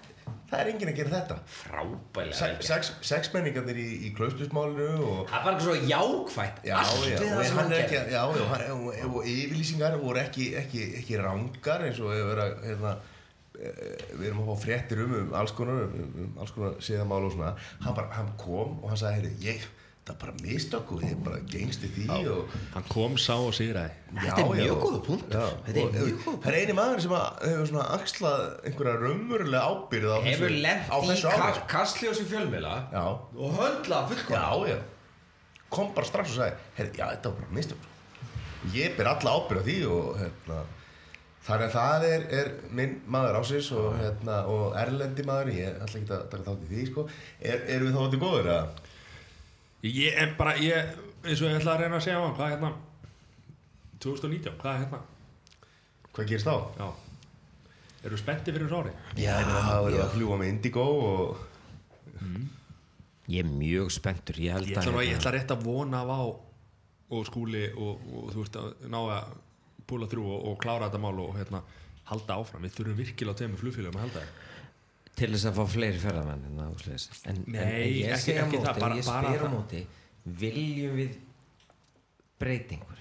það 0.50 0.60
er 0.62 0.70
enginn 0.72 0.90
að 0.92 0.96
gera 1.00 1.12
þetta. 1.16 1.36
Frábælega 1.58 2.52
sex, 2.70 2.92
sexmenningarnir 3.04 3.80
í, 3.82 3.86
í 4.08 4.12
klaustusmálinu 4.16 4.88
Það 5.28 5.36
er 5.40 5.44
bara 5.50 5.64
svo 5.66 5.76
jákvætt. 5.90 6.62
Já, 6.70 6.76
Allt 6.80 7.04
já, 7.10 7.18
við 7.20 7.34
það 7.34 7.44
sem 7.50 7.60
hann 7.60 7.66
hann 7.66 7.76
er 7.76 7.90
gerði 7.92 8.16
hann, 8.22 9.10
og, 9.10 9.20
yfirlýsingar 9.34 9.98
voru 10.00 10.22
ekki, 10.22 10.48
ekki, 10.62 10.86
ekki 11.02 11.20
rangar 11.20 11.84
eins 11.90 12.00
og 12.00 12.14
hefur 12.14 12.32
verið 12.32 12.46
að, 12.46 12.66
hérna, 12.70 12.94
við 13.56 14.28
erum 14.28 14.44
að 14.44 14.52
fá 14.52 14.62
fréttir 14.66 15.02
um, 15.04 15.16
um 15.22 15.34
alls 15.38 15.54
konar, 15.56 15.86
um, 15.88 16.14
um 16.26 16.38
alls 16.42 16.52
konar 16.54 16.78
síðamál 16.84 17.24
og 17.24 17.34
svona, 17.34 17.56
hann 17.82 17.96
bara, 17.96 18.12
hann 18.18 18.30
kom 18.40 18.78
og 18.82 18.92
hann 18.92 19.00
sagði, 19.00 19.20
heyrðu, 19.20 19.46
ég, 19.46 19.66
það 20.06 20.12
er 20.12 20.18
bara 20.22 20.34
mistök 20.44 20.92
og 20.94 21.04
ég 21.06 21.22
bara 21.26 21.38
gengst 21.50 21.86
í 21.86 21.90
því 21.96 22.18
og, 22.30 22.52
Hann 22.76 22.84
kom, 22.92 23.16
sá 23.18 23.32
og 23.34 23.54
sigraði. 23.56 23.96
Þetta 24.12 24.44
er 24.44 24.52
mjög 24.52 24.82
góður 24.84 25.00
punktur. 25.08 25.34
Já, 25.34 25.64
Þetta 25.66 25.82
er 25.82 25.96
mjög 25.96 26.20
góður 26.26 26.38
Það 26.44 26.50
er 26.52 26.58
eini 26.60 26.76
maður 26.78 27.02
sem 27.06 27.16
að, 27.16 27.26
hefur 27.46 27.70
svona 27.72 27.86
axlað 27.96 28.44
einhverja 28.70 29.00
raunverulega 29.02 29.72
ábyrð 29.72 30.14
á 30.14 30.18
Hefur 30.28 30.54
á 30.86 30.96
í 31.02 31.64
kastljósi 31.72 32.28
fjölmiðla 32.30 32.76
Já, 32.92 33.04
Og 33.34 33.58
höndla 33.58 34.04
fullkom 34.12 34.38
já, 34.38 34.76
já. 34.76 34.78
Kom 35.74 35.90
bara 35.96 36.06
strax 36.06 36.36
og 36.36 36.38
sagði 36.38 36.70
heyrðu, 36.78 37.00
já, 37.00 37.06
þetta 37.16 37.32
var 37.32 37.38
bara 37.42 37.58
mistök. 37.58 37.92
Ég 38.76 38.94
ber 38.98 39.10
alla 39.10 39.34
ábyrgð 39.40 39.58
á 39.58 39.66
því 39.66 39.78
og 39.90 40.20
hérna 40.22 40.62
þannig 41.46 41.66
að 41.66 41.76
það 41.76 42.06
er, 42.08 42.26
er 42.40 42.50
minn 42.74 42.96
maður 43.12 43.38
ásins 43.40 43.70
og, 43.76 43.88
hérna, 44.00 44.40
og 44.50 44.76
erlendi 44.80 45.24
maður 45.26 45.52
ég 45.54 45.78
ætla 45.78 46.00
ekki 46.00 46.14
að 46.16 46.28
taka 46.32 46.46
þátt 46.48 46.66
í 46.66 46.70
því 46.72 46.86
sko. 46.90 47.06
er, 47.40 47.64
erum 47.76 47.88
við 47.88 47.96
þá 47.96 48.04
átti 48.06 48.22
góður 48.22 48.52
að 48.56 48.84
Ég 49.86 50.16
er 50.18 50.32
bara, 50.38 50.56
ég, 50.58 50.94
eins 51.22 51.42
og 51.42 51.50
ég 51.50 51.58
ætla 51.60 51.76
að 51.76 51.82
reyna 51.84 51.98
að 51.98 52.06
segja 52.06 52.18
á 52.18 52.24
hann 52.24 52.36
Hvað 52.36 52.46
er 52.46 52.54
hérna? 52.56 52.70
2019, 54.02 54.56
hvað 54.62 54.72
er 54.72 54.80
hérna? 54.82 55.02
Hvað 56.16 56.30
gerist 56.32 56.48
þá? 56.48 56.56
Já. 56.80 56.88
Eru 58.06 58.18
spenntið 58.20 58.56
fyrir 58.56 58.66
þessu 58.66 58.80
ári? 58.80 58.94
Já, 59.20 59.32
það 59.44 59.84
verður 59.86 60.02
að 60.06 60.12
fljúa 60.16 60.40
með 60.40 60.50
Indigo 60.54 60.86
og 61.06 61.44
Ég 63.26 63.42
er 63.42 63.48
mjög 63.50 63.94
spenntur 63.94 64.38
Ég 64.42 64.54
held 64.56 64.70
Ég 64.70 64.78
að 64.80 65.00
ég 65.06 65.16
ætla 65.18 65.34
rétt 65.34 65.54
að 65.54 65.64
vona 65.66 66.02
á 66.02 66.26
og 67.06 67.26
skúli 67.28 67.68
og, 67.78 68.02
og 68.10 68.30
þú 68.34 68.42
veist 68.42 68.56
að 68.58 68.86
ná 68.90 68.98
að 68.98 69.34
púla 69.90 70.08
þrjú 70.10 70.26
og, 70.34 70.44
og 70.50 70.58
klára 70.62 70.88
þetta 70.88 71.00
mál 71.04 71.20
og 71.22 71.32
hérna 71.38 71.62
halda 72.10 72.36
áfram. 72.40 72.62
Við 72.66 72.74
þurfum 72.78 72.98
virkilega 73.00 73.34
að 73.34 73.40
tegja 73.40 73.52
með 73.54 73.62
flugfélagum 73.64 73.98
að 74.00 74.04
halda 74.06 74.24
það 74.26 74.44
Til 75.16 75.30
þess 75.32 75.46
að 75.48 75.56
fá 75.56 75.64
fleiri 75.72 76.00
ferðamenn 76.02 76.42
en, 76.44 76.58
en, 76.60 77.38
Nei, 77.48 77.60
en 77.62 77.94
ég 77.96 78.12
ekki 78.18 78.34
móti, 78.36 78.58
það, 78.66 78.80
bara- 78.82 78.98
ég 78.98 79.06
spyr 79.06 79.46
á 79.46 79.48
móti 79.48 79.80
Viljum 80.42 80.98
við 81.00 81.14
breytingur 82.42 83.00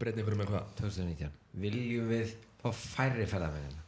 breytni 0.00 0.24
fyrir 0.24 0.38
með 0.38 0.52
hvað? 0.52 0.68
2019 0.78 1.34
Viljum 1.64 2.06
við 2.12 2.34
fá 2.62 2.68
færri 2.78 3.26
ferðamenn 3.28 3.66
hérna? 3.66 3.86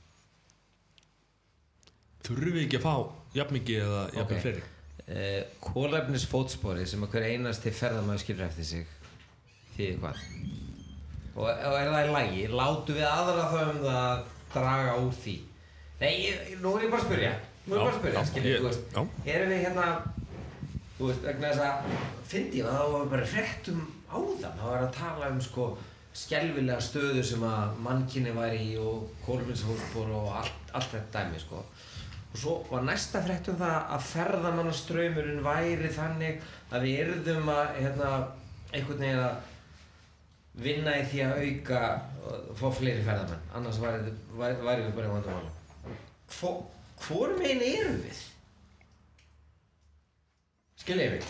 þurfum 2.27 2.57
við 2.57 2.65
ekki 2.67 2.81
að 2.81 2.85
fá 2.89 2.95
jafn 3.39 3.57
mikið 3.59 3.81
eða 3.87 4.03
jafn 4.17 4.27
Ok. 4.27 4.43
fleiri? 4.45 4.65
Uh, 5.03 5.41
Kólefnis 5.63 6.27
fótspori 6.31 6.85
sem 6.87 7.03
hver 7.11 7.25
einasti 7.31 7.73
ferðamaður 7.75 8.23
skilur 8.23 8.47
eftir 8.47 8.69
sig 8.69 8.93
því 9.77 9.89
hvað 10.03 10.21
og, 11.37 11.49
er 11.49 11.91
það 11.93 12.09
í 12.09 12.13
lagi 12.17 12.43
látum 12.53 12.99
við 12.99 13.09
aðra 13.09 13.47
þá 13.53 13.59
um 13.63 13.81
það 13.87 14.03
að 14.03 14.27
draga 14.53 14.99
úr 15.01 15.15
því. 15.23 15.37
Nei, 16.03 16.13
ég, 16.27 16.51
nú 16.61 16.75
er 16.77 16.87
ég 16.87 16.93
bara 16.93 17.03
að 17.03 17.09
spyrja. 17.09 17.33
Nú 17.63 17.77
er 17.77 17.79
ég 17.79 17.87
bara 17.87 17.95
að 17.95 18.01
spyrja, 18.01 18.27
skiljið, 18.33 18.59
þú 18.59 18.69
veist 18.69 19.31
erum 19.37 19.55
við 19.55 19.65
hérna 19.67 19.87
þú 20.99 21.09
veist, 21.09 21.25
vegna 21.27 21.53
þess 21.53 21.65
að 21.67 21.95
fyndi 22.33 22.61
ég 22.61 22.69
að 22.69 22.77
það 22.79 22.93
var 22.97 23.09
bara 23.15 23.31
fréttum 23.33 23.81
áðan. 24.13 24.59
Það 24.59 24.69
var 24.69 24.85
að 24.85 24.95
tala 24.99 25.31
um 25.33 25.41
sko 25.43 25.69
skelvilega 26.13 26.85
stöðu 26.85 27.23
sem 27.25 27.45
að 27.49 27.79
mannkinni 27.87 28.35
var 28.37 28.53
í 28.53 28.75
og 28.81 29.09
kólefnisfótspor 29.25 30.13
og 30.19 30.29
allt, 30.43 30.75
allt 30.77 30.93
þetta 30.93 31.23
dæmi 31.23 31.41
sko. 31.41 31.63
Og 32.33 32.41
svo 32.41 32.59
var 32.69 32.85
næsta 32.85 33.23
frétt 33.25 33.49
um 33.53 33.59
það 33.61 33.89
að 33.97 34.05
ferðamannaströymurinn 34.11 35.43
væri 35.45 35.91
þannig 35.93 36.45
að 36.73 36.87
við 36.87 37.01
yrðum 37.07 37.51
að 37.53 37.75
hérna, 37.79 38.13
einhvern 38.73 39.03
veginn 39.03 39.25
að 39.25 39.52
vinna 40.55 40.97
í 41.01 41.05
því 41.09 41.23
að 41.25 41.39
auka 41.47 41.81
og 42.29 42.53
fá 42.61 42.67
fleiri 42.77 43.03
ferðamenn. 43.07 43.47
Annars 43.57 43.79
væri, 43.83 44.13
væri, 44.37 44.59
væri 44.67 44.83
við 44.89 44.95
bara 44.99 45.09
í 45.09 45.15
vandamálum. 45.17 45.97
Hvor- 46.39 46.63
Hvorum 47.03 47.41
einn 47.43 47.63
erum 47.67 47.97
við? 48.05 48.19
Skiljið 50.83 51.11
mig? 51.17 51.25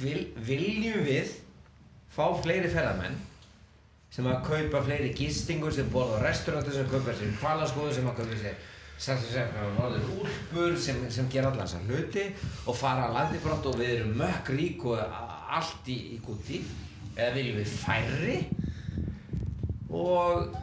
Vil, 0.00 0.20
Viljum 0.48 1.04
við 1.06 1.30
fá 2.12 2.26
fleiri 2.42 2.68
ferðamenn 2.72 3.16
sem 4.12 4.26
að 4.30 4.42
kaupa 4.46 4.82
fleiri 4.86 5.10
gistingur 5.16 5.72
sem 5.74 5.88
borða 5.92 6.20
á 6.20 6.24
restaurantu 6.28 6.72
sem 6.74 6.88
kaupa 6.90 7.14
sér 7.16 7.32
hvalaskoðu 7.40 7.94
sem 7.96 8.06
að 8.10 8.18
kaupa 8.20 8.38
sér 8.42 8.58
sagt 8.98 9.26
sem 9.26 9.32
sem 9.52 9.74
norður 9.76 10.06
úlpur 10.22 10.76
sem, 10.80 11.02
sem 11.12 11.26
gera 11.32 11.50
allan 11.50 11.66
þessar 11.66 11.88
hluti 11.90 12.26
og 12.66 12.76
fara 12.78 13.08
að 13.10 13.16
landi 13.18 13.40
brott 13.44 13.66
og 13.68 13.76
við 13.80 13.90
erum 13.98 14.14
mökk 14.20 14.52
rík 14.56 14.86
og 14.88 15.02
allt 15.58 15.90
í, 15.92 15.98
í 16.16 16.20
gúti 16.24 16.62
eða 17.16 17.32
viljum 17.36 17.58
við 17.60 17.74
færri? 17.80 18.38
Og 19.90 20.54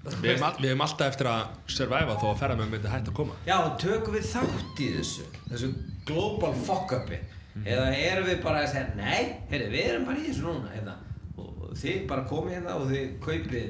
Við 0.00 0.30
hefum, 0.32 0.46
all, 0.46 0.56
við 0.56 0.70
hefum 0.70 0.82
alltaf 0.86 1.10
eftir 1.12 1.28
að 1.28 1.42
surviva 1.70 2.14
þó 2.16 2.24
að 2.30 2.38
ferðamenn 2.40 2.70
myndi 2.72 2.88
hægt 2.90 3.10
að 3.10 3.16
koma. 3.18 3.34
Já, 3.44 3.56
tökum 3.82 4.16
við 4.16 4.24
þátt 4.30 4.80
í 4.80 4.88
þessu 4.94 5.26
þessu 5.50 5.68
global 6.08 6.54
fuck-upi. 6.66 7.18
Eða 7.66 7.86
erum 7.98 8.26
við 8.30 8.40
bara 8.44 8.62
að 8.64 8.72
segja 8.72 8.94
nei, 8.96 9.36
heyrðu, 9.50 9.68
við 9.74 9.88
erum 9.90 10.06
bara 10.08 10.22
í 10.22 10.26
þessu 10.28 10.46
núna 10.46 10.72
hérna. 10.72 10.96
og 11.40 11.76
þið 11.78 12.00
bara 12.10 12.24
komið 12.30 12.56
hérna 12.56 12.76
og 12.80 12.88
þið 12.90 13.12
kaupið 13.26 13.68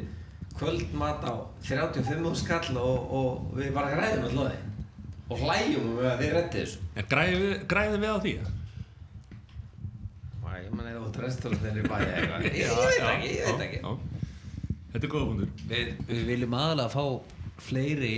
kvöldmat 0.61 1.27
á 1.27 1.35
35 1.67 2.33
skall 2.41 2.79
og, 2.81 3.13
og 3.19 3.59
við 3.59 3.75
bara 3.75 3.93
græðum 3.95 4.27
all 4.29 4.37
loði 4.39 4.59
og 5.31 5.45
hlæjum 5.45 5.91
um 5.93 6.01
að 6.05 6.23
þið 6.25 6.33
rettið 6.37 6.65
þessu. 6.65 6.89
En 6.95 7.11
græðum 7.11 7.45
við, 7.45 7.53
græðum 7.71 8.05
við 8.05 8.11
á 8.11 8.19
því? 8.25 8.35
Æ, 10.71 10.73
ég 10.73 10.77
man 10.79 10.87
eða 10.87 11.03
út 11.09 11.17
restur 11.19 11.57
þegar 11.59 11.81
ég 11.81 11.89
bæði 11.91 12.11
eitthvað. 12.15 12.45
Ég, 12.55 12.75
veit 12.79 13.09
ekki, 13.11 13.31
ég 13.35 13.49
veit 13.51 13.65
ekki. 13.67 13.81
Þetta 14.91 15.07
er 15.07 15.11
góða 15.11 15.27
punktur. 15.31 15.51
Við, 15.71 15.91
við 16.07 16.23
viljum 16.31 16.55
aðalega 16.61 16.93
fá 16.95 17.05
fleiri 17.61 18.15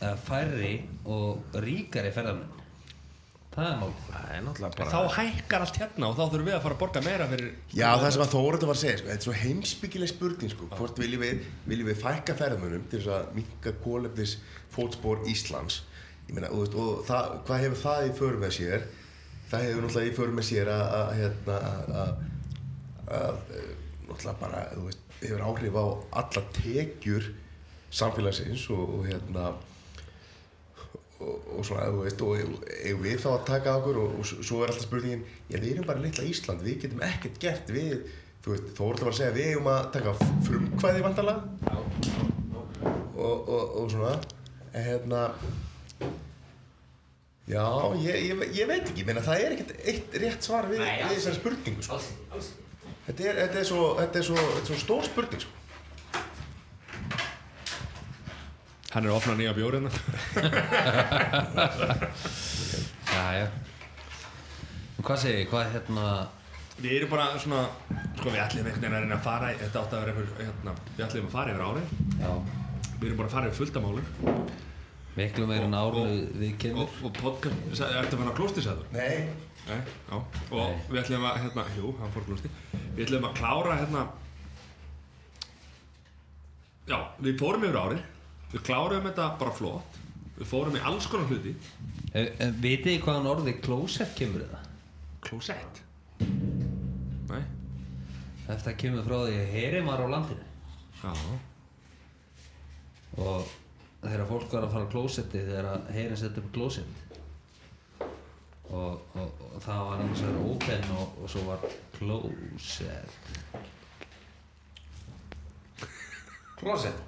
eða 0.00 0.16
færri 0.26 0.74
og 1.06 1.56
ríkari 1.62 2.10
ferðarmenn 2.14 2.50
Það 3.54 3.68
er 3.70 3.76
mál 3.78 3.92
Það 4.08 4.30
er 4.34 4.40
náttúrulega 4.48 4.84
En 4.84 4.90
þá 4.90 5.14
hækkar 5.14 5.64
allt 5.64 5.76
hérna 5.78 6.08
og 6.08 6.16
þá 6.18 6.22
þurfum 6.24 6.48
við 6.48 6.56
að 6.56 6.64
fara 6.64 6.74
að 6.74 6.80
borga 6.82 7.02
meira 7.04 7.28
fyrir 7.30 7.52
Já, 7.70 7.86
það 8.02 8.08
sem 8.16 8.24
að 8.24 8.32
Þóruldur 8.34 8.70
var 8.70 8.78
að 8.78 8.82
segja, 8.82 8.96
sko, 8.98 9.10
þetta 9.12 9.22
er 9.22 9.28
svo 9.28 9.36
heimsbyggileg 9.44 10.10
spurning, 10.10 10.52
sko, 10.54 10.68
hvort 10.74 10.98
viljum 10.98 11.22
við, 11.22 11.44
viljum 11.70 11.90
við 11.92 12.00
fækka 12.02 12.36
ferðmönnum 12.40 12.88
til 12.90 12.98
þess 12.98 13.12
að 13.14 13.30
minka 13.38 13.74
kólefnis 13.84 14.34
fótspor 14.74 15.22
Íslands, 15.30 15.78
ég 16.26 16.34
meina, 16.34 16.50
og, 16.50 16.64
veist, 16.64 16.74
og 16.74 17.06
það, 17.06 17.30
hvað 17.46 17.64
hefur 17.68 17.82
það 17.84 18.08
í 18.08 18.12
för 18.18 18.40
með 18.42 18.54
sér? 18.58 18.88
Það 19.54 19.64
hefur 19.68 19.84
náttúrulega 19.84 20.10
í 20.10 20.14
för 20.16 20.32
með 20.34 20.46
sér 20.48 20.70
að, 20.72 20.84
að, 20.98 21.10
hérna, 21.20 21.58
að, 21.68 21.92
að, 22.00 22.08
að, 23.18 23.36
eh, 23.54 23.68
náttúrulega 24.08 24.40
bara, 24.40 24.62
þú 24.72 24.86
veist, 24.88 25.04
hefur 25.20 25.44
áhrif 25.46 25.78
á 25.78 25.84
alla 26.22 26.42
tekjur 26.56 27.30
samfélagsins 27.94 28.64
og, 28.74 28.82
og 28.98 29.06
hérna, 29.06 29.44
og, 31.22 31.46
og 31.54 31.62
svona, 31.68 31.86
þú 31.94 32.02
veist, 32.02 32.26
og 32.26 32.34
eigum 32.80 33.06
við 33.06 33.22
þá 33.22 33.30
að 33.36 33.46
taka 33.52 33.78
okkur 33.78 34.02
og, 34.02 34.18
og 34.18 34.28
svo 34.34 34.60
er 34.64 34.72
alltaf 34.72 34.88
spurningin 34.88 35.24
já, 35.46 35.56
við 35.60 35.70
erum 35.76 35.88
bara 35.88 36.02
litla 36.02 36.26
Ísland, 36.26 36.66
við 36.66 36.80
getum 36.84 37.04
ekkert 37.06 37.38
gert 37.46 37.70
við, 37.76 38.08
þú 38.42 38.56
veist, 38.56 38.70
þó 38.74 38.82
voru 38.82 38.96
alltaf 38.96 39.12
að 39.12 39.18
segja 39.20 39.36
við 39.38 39.52
eigum 39.52 39.70
að 39.70 39.82
taka 39.94 40.16
frumkvæði 40.48 41.00
og, 43.14 43.52
og 43.54 43.92
svona 43.94 44.16
en 44.74 44.88
hérna 44.88 45.28
já, 47.50 47.64
ég, 48.00 48.20
ég, 48.30 48.44
ég 48.56 48.68
veit 48.70 48.86
ekki 48.88 49.04
menna, 49.04 49.22
það 49.24 49.42
er 49.44 49.56
ekkert 49.56 49.72
eitt 49.84 50.14
rétt 50.22 50.46
svar 50.46 50.68
við, 50.70 50.80
þessari 51.10 51.36
spurningu 51.40 51.82
sko. 51.84 51.98
Alls, 51.98 52.08
alls 52.32 52.48
þetta, 53.08 53.20
er, 53.26 53.34
þetta, 53.42 53.58
er 53.60 53.68
svo, 53.68 53.82
þetta, 53.98 54.16
er 54.22 54.26
svo, 54.30 54.38
þetta 54.38 54.64
er 54.64 54.70
svo 54.70 54.78
stór 54.80 55.04
spurning 55.10 55.44
sko. 55.44 55.60
Hann 58.94 59.02
er 59.02 59.10
að 59.10 59.18
opna 59.18 59.34
nýja 59.34 59.52
Já, 63.14 63.24
já. 63.34 63.46
En 64.94 65.02
Hvað 65.04 65.18
segir, 65.24 65.48
hvað 65.50 65.72
hérna? 65.72 66.04
Við 66.78 66.92
erum 67.00 67.10
bara 67.10 67.24
svona 67.42 67.64
Sko 68.20 68.30
við 68.30 68.40
ætlum 68.44 68.68
einhvern 68.70 68.84
veginn 68.84 68.94
að 68.94 69.02
reyna 69.04 69.18
að 69.18 69.26
fara 69.26 69.50
Þetta 69.58 69.80
átti 69.82 69.94
að 69.98 70.00
vera 70.04 70.12
einhver 70.14 70.30
hérna, 70.44 70.72
Við 70.94 71.02
ætlum 71.08 71.26
að 71.26 71.34
fara 71.34 71.50
yfir 71.54 71.64
ári 71.66 71.82
Já, 72.22 72.30
Við 73.00 73.06
erum 73.08 73.18
bara 73.18 73.28
að 73.28 73.34
fara 73.34 73.50
yfir 73.50 73.58
fullt 73.60 73.76
af 73.80 73.84
málum 73.84 74.06
miklu 75.18 75.48
meira 75.50 75.68
en 75.68 75.76
árlu 75.78 76.04
við 76.34 76.48
Og, 76.50 76.58
kemur 76.64 76.96
og 77.08 77.18
podcast 77.20 77.84
Ertu 77.90 78.18
að 78.18 78.30
á 78.30 78.38
klóstisæður? 78.38 78.86
nei, 78.92 79.28
Nei, 79.64 79.78
já. 79.80 80.16
Og 80.52 80.88
við 80.90 80.98
ætlum 81.00 81.22
að 81.24 81.38
hérna 81.44 81.62
Jú, 81.76 81.92
hann 82.00 82.10
fór 82.12 82.26
klósti 82.26 82.50
Við 82.96 83.06
ætlum 83.06 83.28
að 83.30 83.38
klára 83.38 83.78
hérna 83.80 84.02
Já, 86.84 86.98
við 87.24 87.38
fórum 87.40 87.64
yfir 87.64 87.80
ári 87.80 88.02
Við 88.54 88.62
kláruðum 88.68 89.08
þetta 89.08 89.24
bara 89.40 89.52
flott. 89.54 89.96
Við 90.36 90.46
fórum 90.46 90.76
í 90.78 90.82
alls 90.86 91.08
konar 91.10 91.26
hluti. 91.30 91.54
E, 92.14 92.20
e, 92.22 92.46
Vitið 92.62 92.92
þið 92.92 93.00
hvaðan 93.02 93.26
orðið 93.32 93.56
klósett 93.64 94.12
kemur 94.18 94.44
það? 94.46 94.68
Klósett? 95.26 95.80
Nei. 97.32 97.40
Þetta 98.46 98.74
kemur 98.78 99.06
frá 99.08 99.16
því 99.24 99.40
að 99.40 99.52
herin 99.56 99.88
var 99.90 100.04
á 100.04 100.06
landinu. 100.12 100.46
Já. 101.02 101.12
Og 103.24 103.50
þegar 104.04 104.28
fólk 104.28 104.52
var 104.52 104.66
að 104.66 104.74
fara 104.74 104.88
á 104.88 104.92
klósetti 104.92 105.42
þegar 105.46 105.70
að 105.70 105.90
herin 105.96 106.20
sett 106.20 106.38
upp 106.40 106.50
klósett. 106.54 107.00
Og, 108.74 109.00
og, 109.20 109.42
og 109.54 109.56
það 109.62 109.80
var 109.88 110.00
annars 110.00 110.22
vegar 110.24 110.46
open 110.48 110.86
og, 110.96 111.18
og 111.20 111.28
svo 111.30 111.42
var 111.46 111.66
closet 111.98 113.12
Closet 116.58 117.02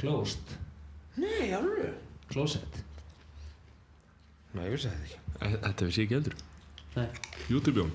closed 0.00 0.56
Nei, 1.20 1.52
alveg 1.56 1.92
closet 2.32 2.80
Nei, 4.56 4.64
ég 4.64 4.72
vissi 4.72 4.88
þetta 4.88 5.04
ekki. 5.04 5.20
Þetta 5.66 5.86
vissi 5.90 6.00
ég 6.00 6.06
ekki 6.06 6.16
heldur. 6.16 6.36
Nei. 6.96 7.08
YouTube-jón 7.52 7.92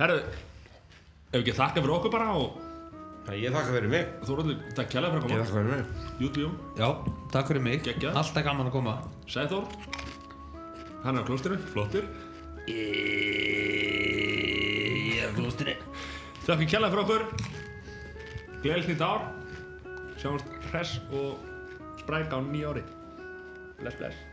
Herru 0.00 0.18
Ef 0.24 1.42
ekki 1.42 1.58
þakka 1.60 1.82
fyrir 1.82 1.98
okkur 1.98 2.16
bara 2.16 2.32
og 2.40 2.65
Nei, 3.26 3.40
ég 3.42 3.50
þakka 3.50 3.72
fyrir 3.74 3.90
mig. 3.90 4.04
Erum 4.22 4.50
takk 4.76 4.90
kjærlega 4.92 5.10
fyrir 5.12 5.18
að 5.18 5.26
Ég 5.26 5.30
koma 5.32 5.40
þakka 5.40 5.56
fyrir 5.56 5.70
mig. 5.72 5.82
YouTube-jón 6.22 6.54
Já, 6.78 6.88
takk 7.34 7.46
fyrir 7.50 7.62
mig. 7.64 7.78
Geggjað. 7.86 8.12
Alltaf 8.20 8.42
gaman 8.46 8.68
að 8.70 8.76
koma. 8.76 8.94
Sæþór. 9.26 9.64
Hann 11.02 11.16
er 11.18 11.22
á 11.22 11.28
klóstinu 11.28 11.56
Flottur. 11.72 12.04
Ég 12.70 12.84
er 15.22 15.26
á 15.26 15.34
klóstinu 15.34 15.74
Takk 16.46 16.60
kjærlega 16.70 16.92
fyrir 16.94 17.02
okkur. 17.02 17.22
Gleðilegt 18.62 18.90
nýtt 18.94 19.02
ár. 19.02 19.20
Sjáumst 20.22 20.48
hress 20.70 20.92
og 21.10 21.30
spræk 22.04 22.30
á 22.30 22.38
nýja 22.38 22.70
ári. 22.76 22.82
Bless 23.82 23.98
bless 23.98 24.25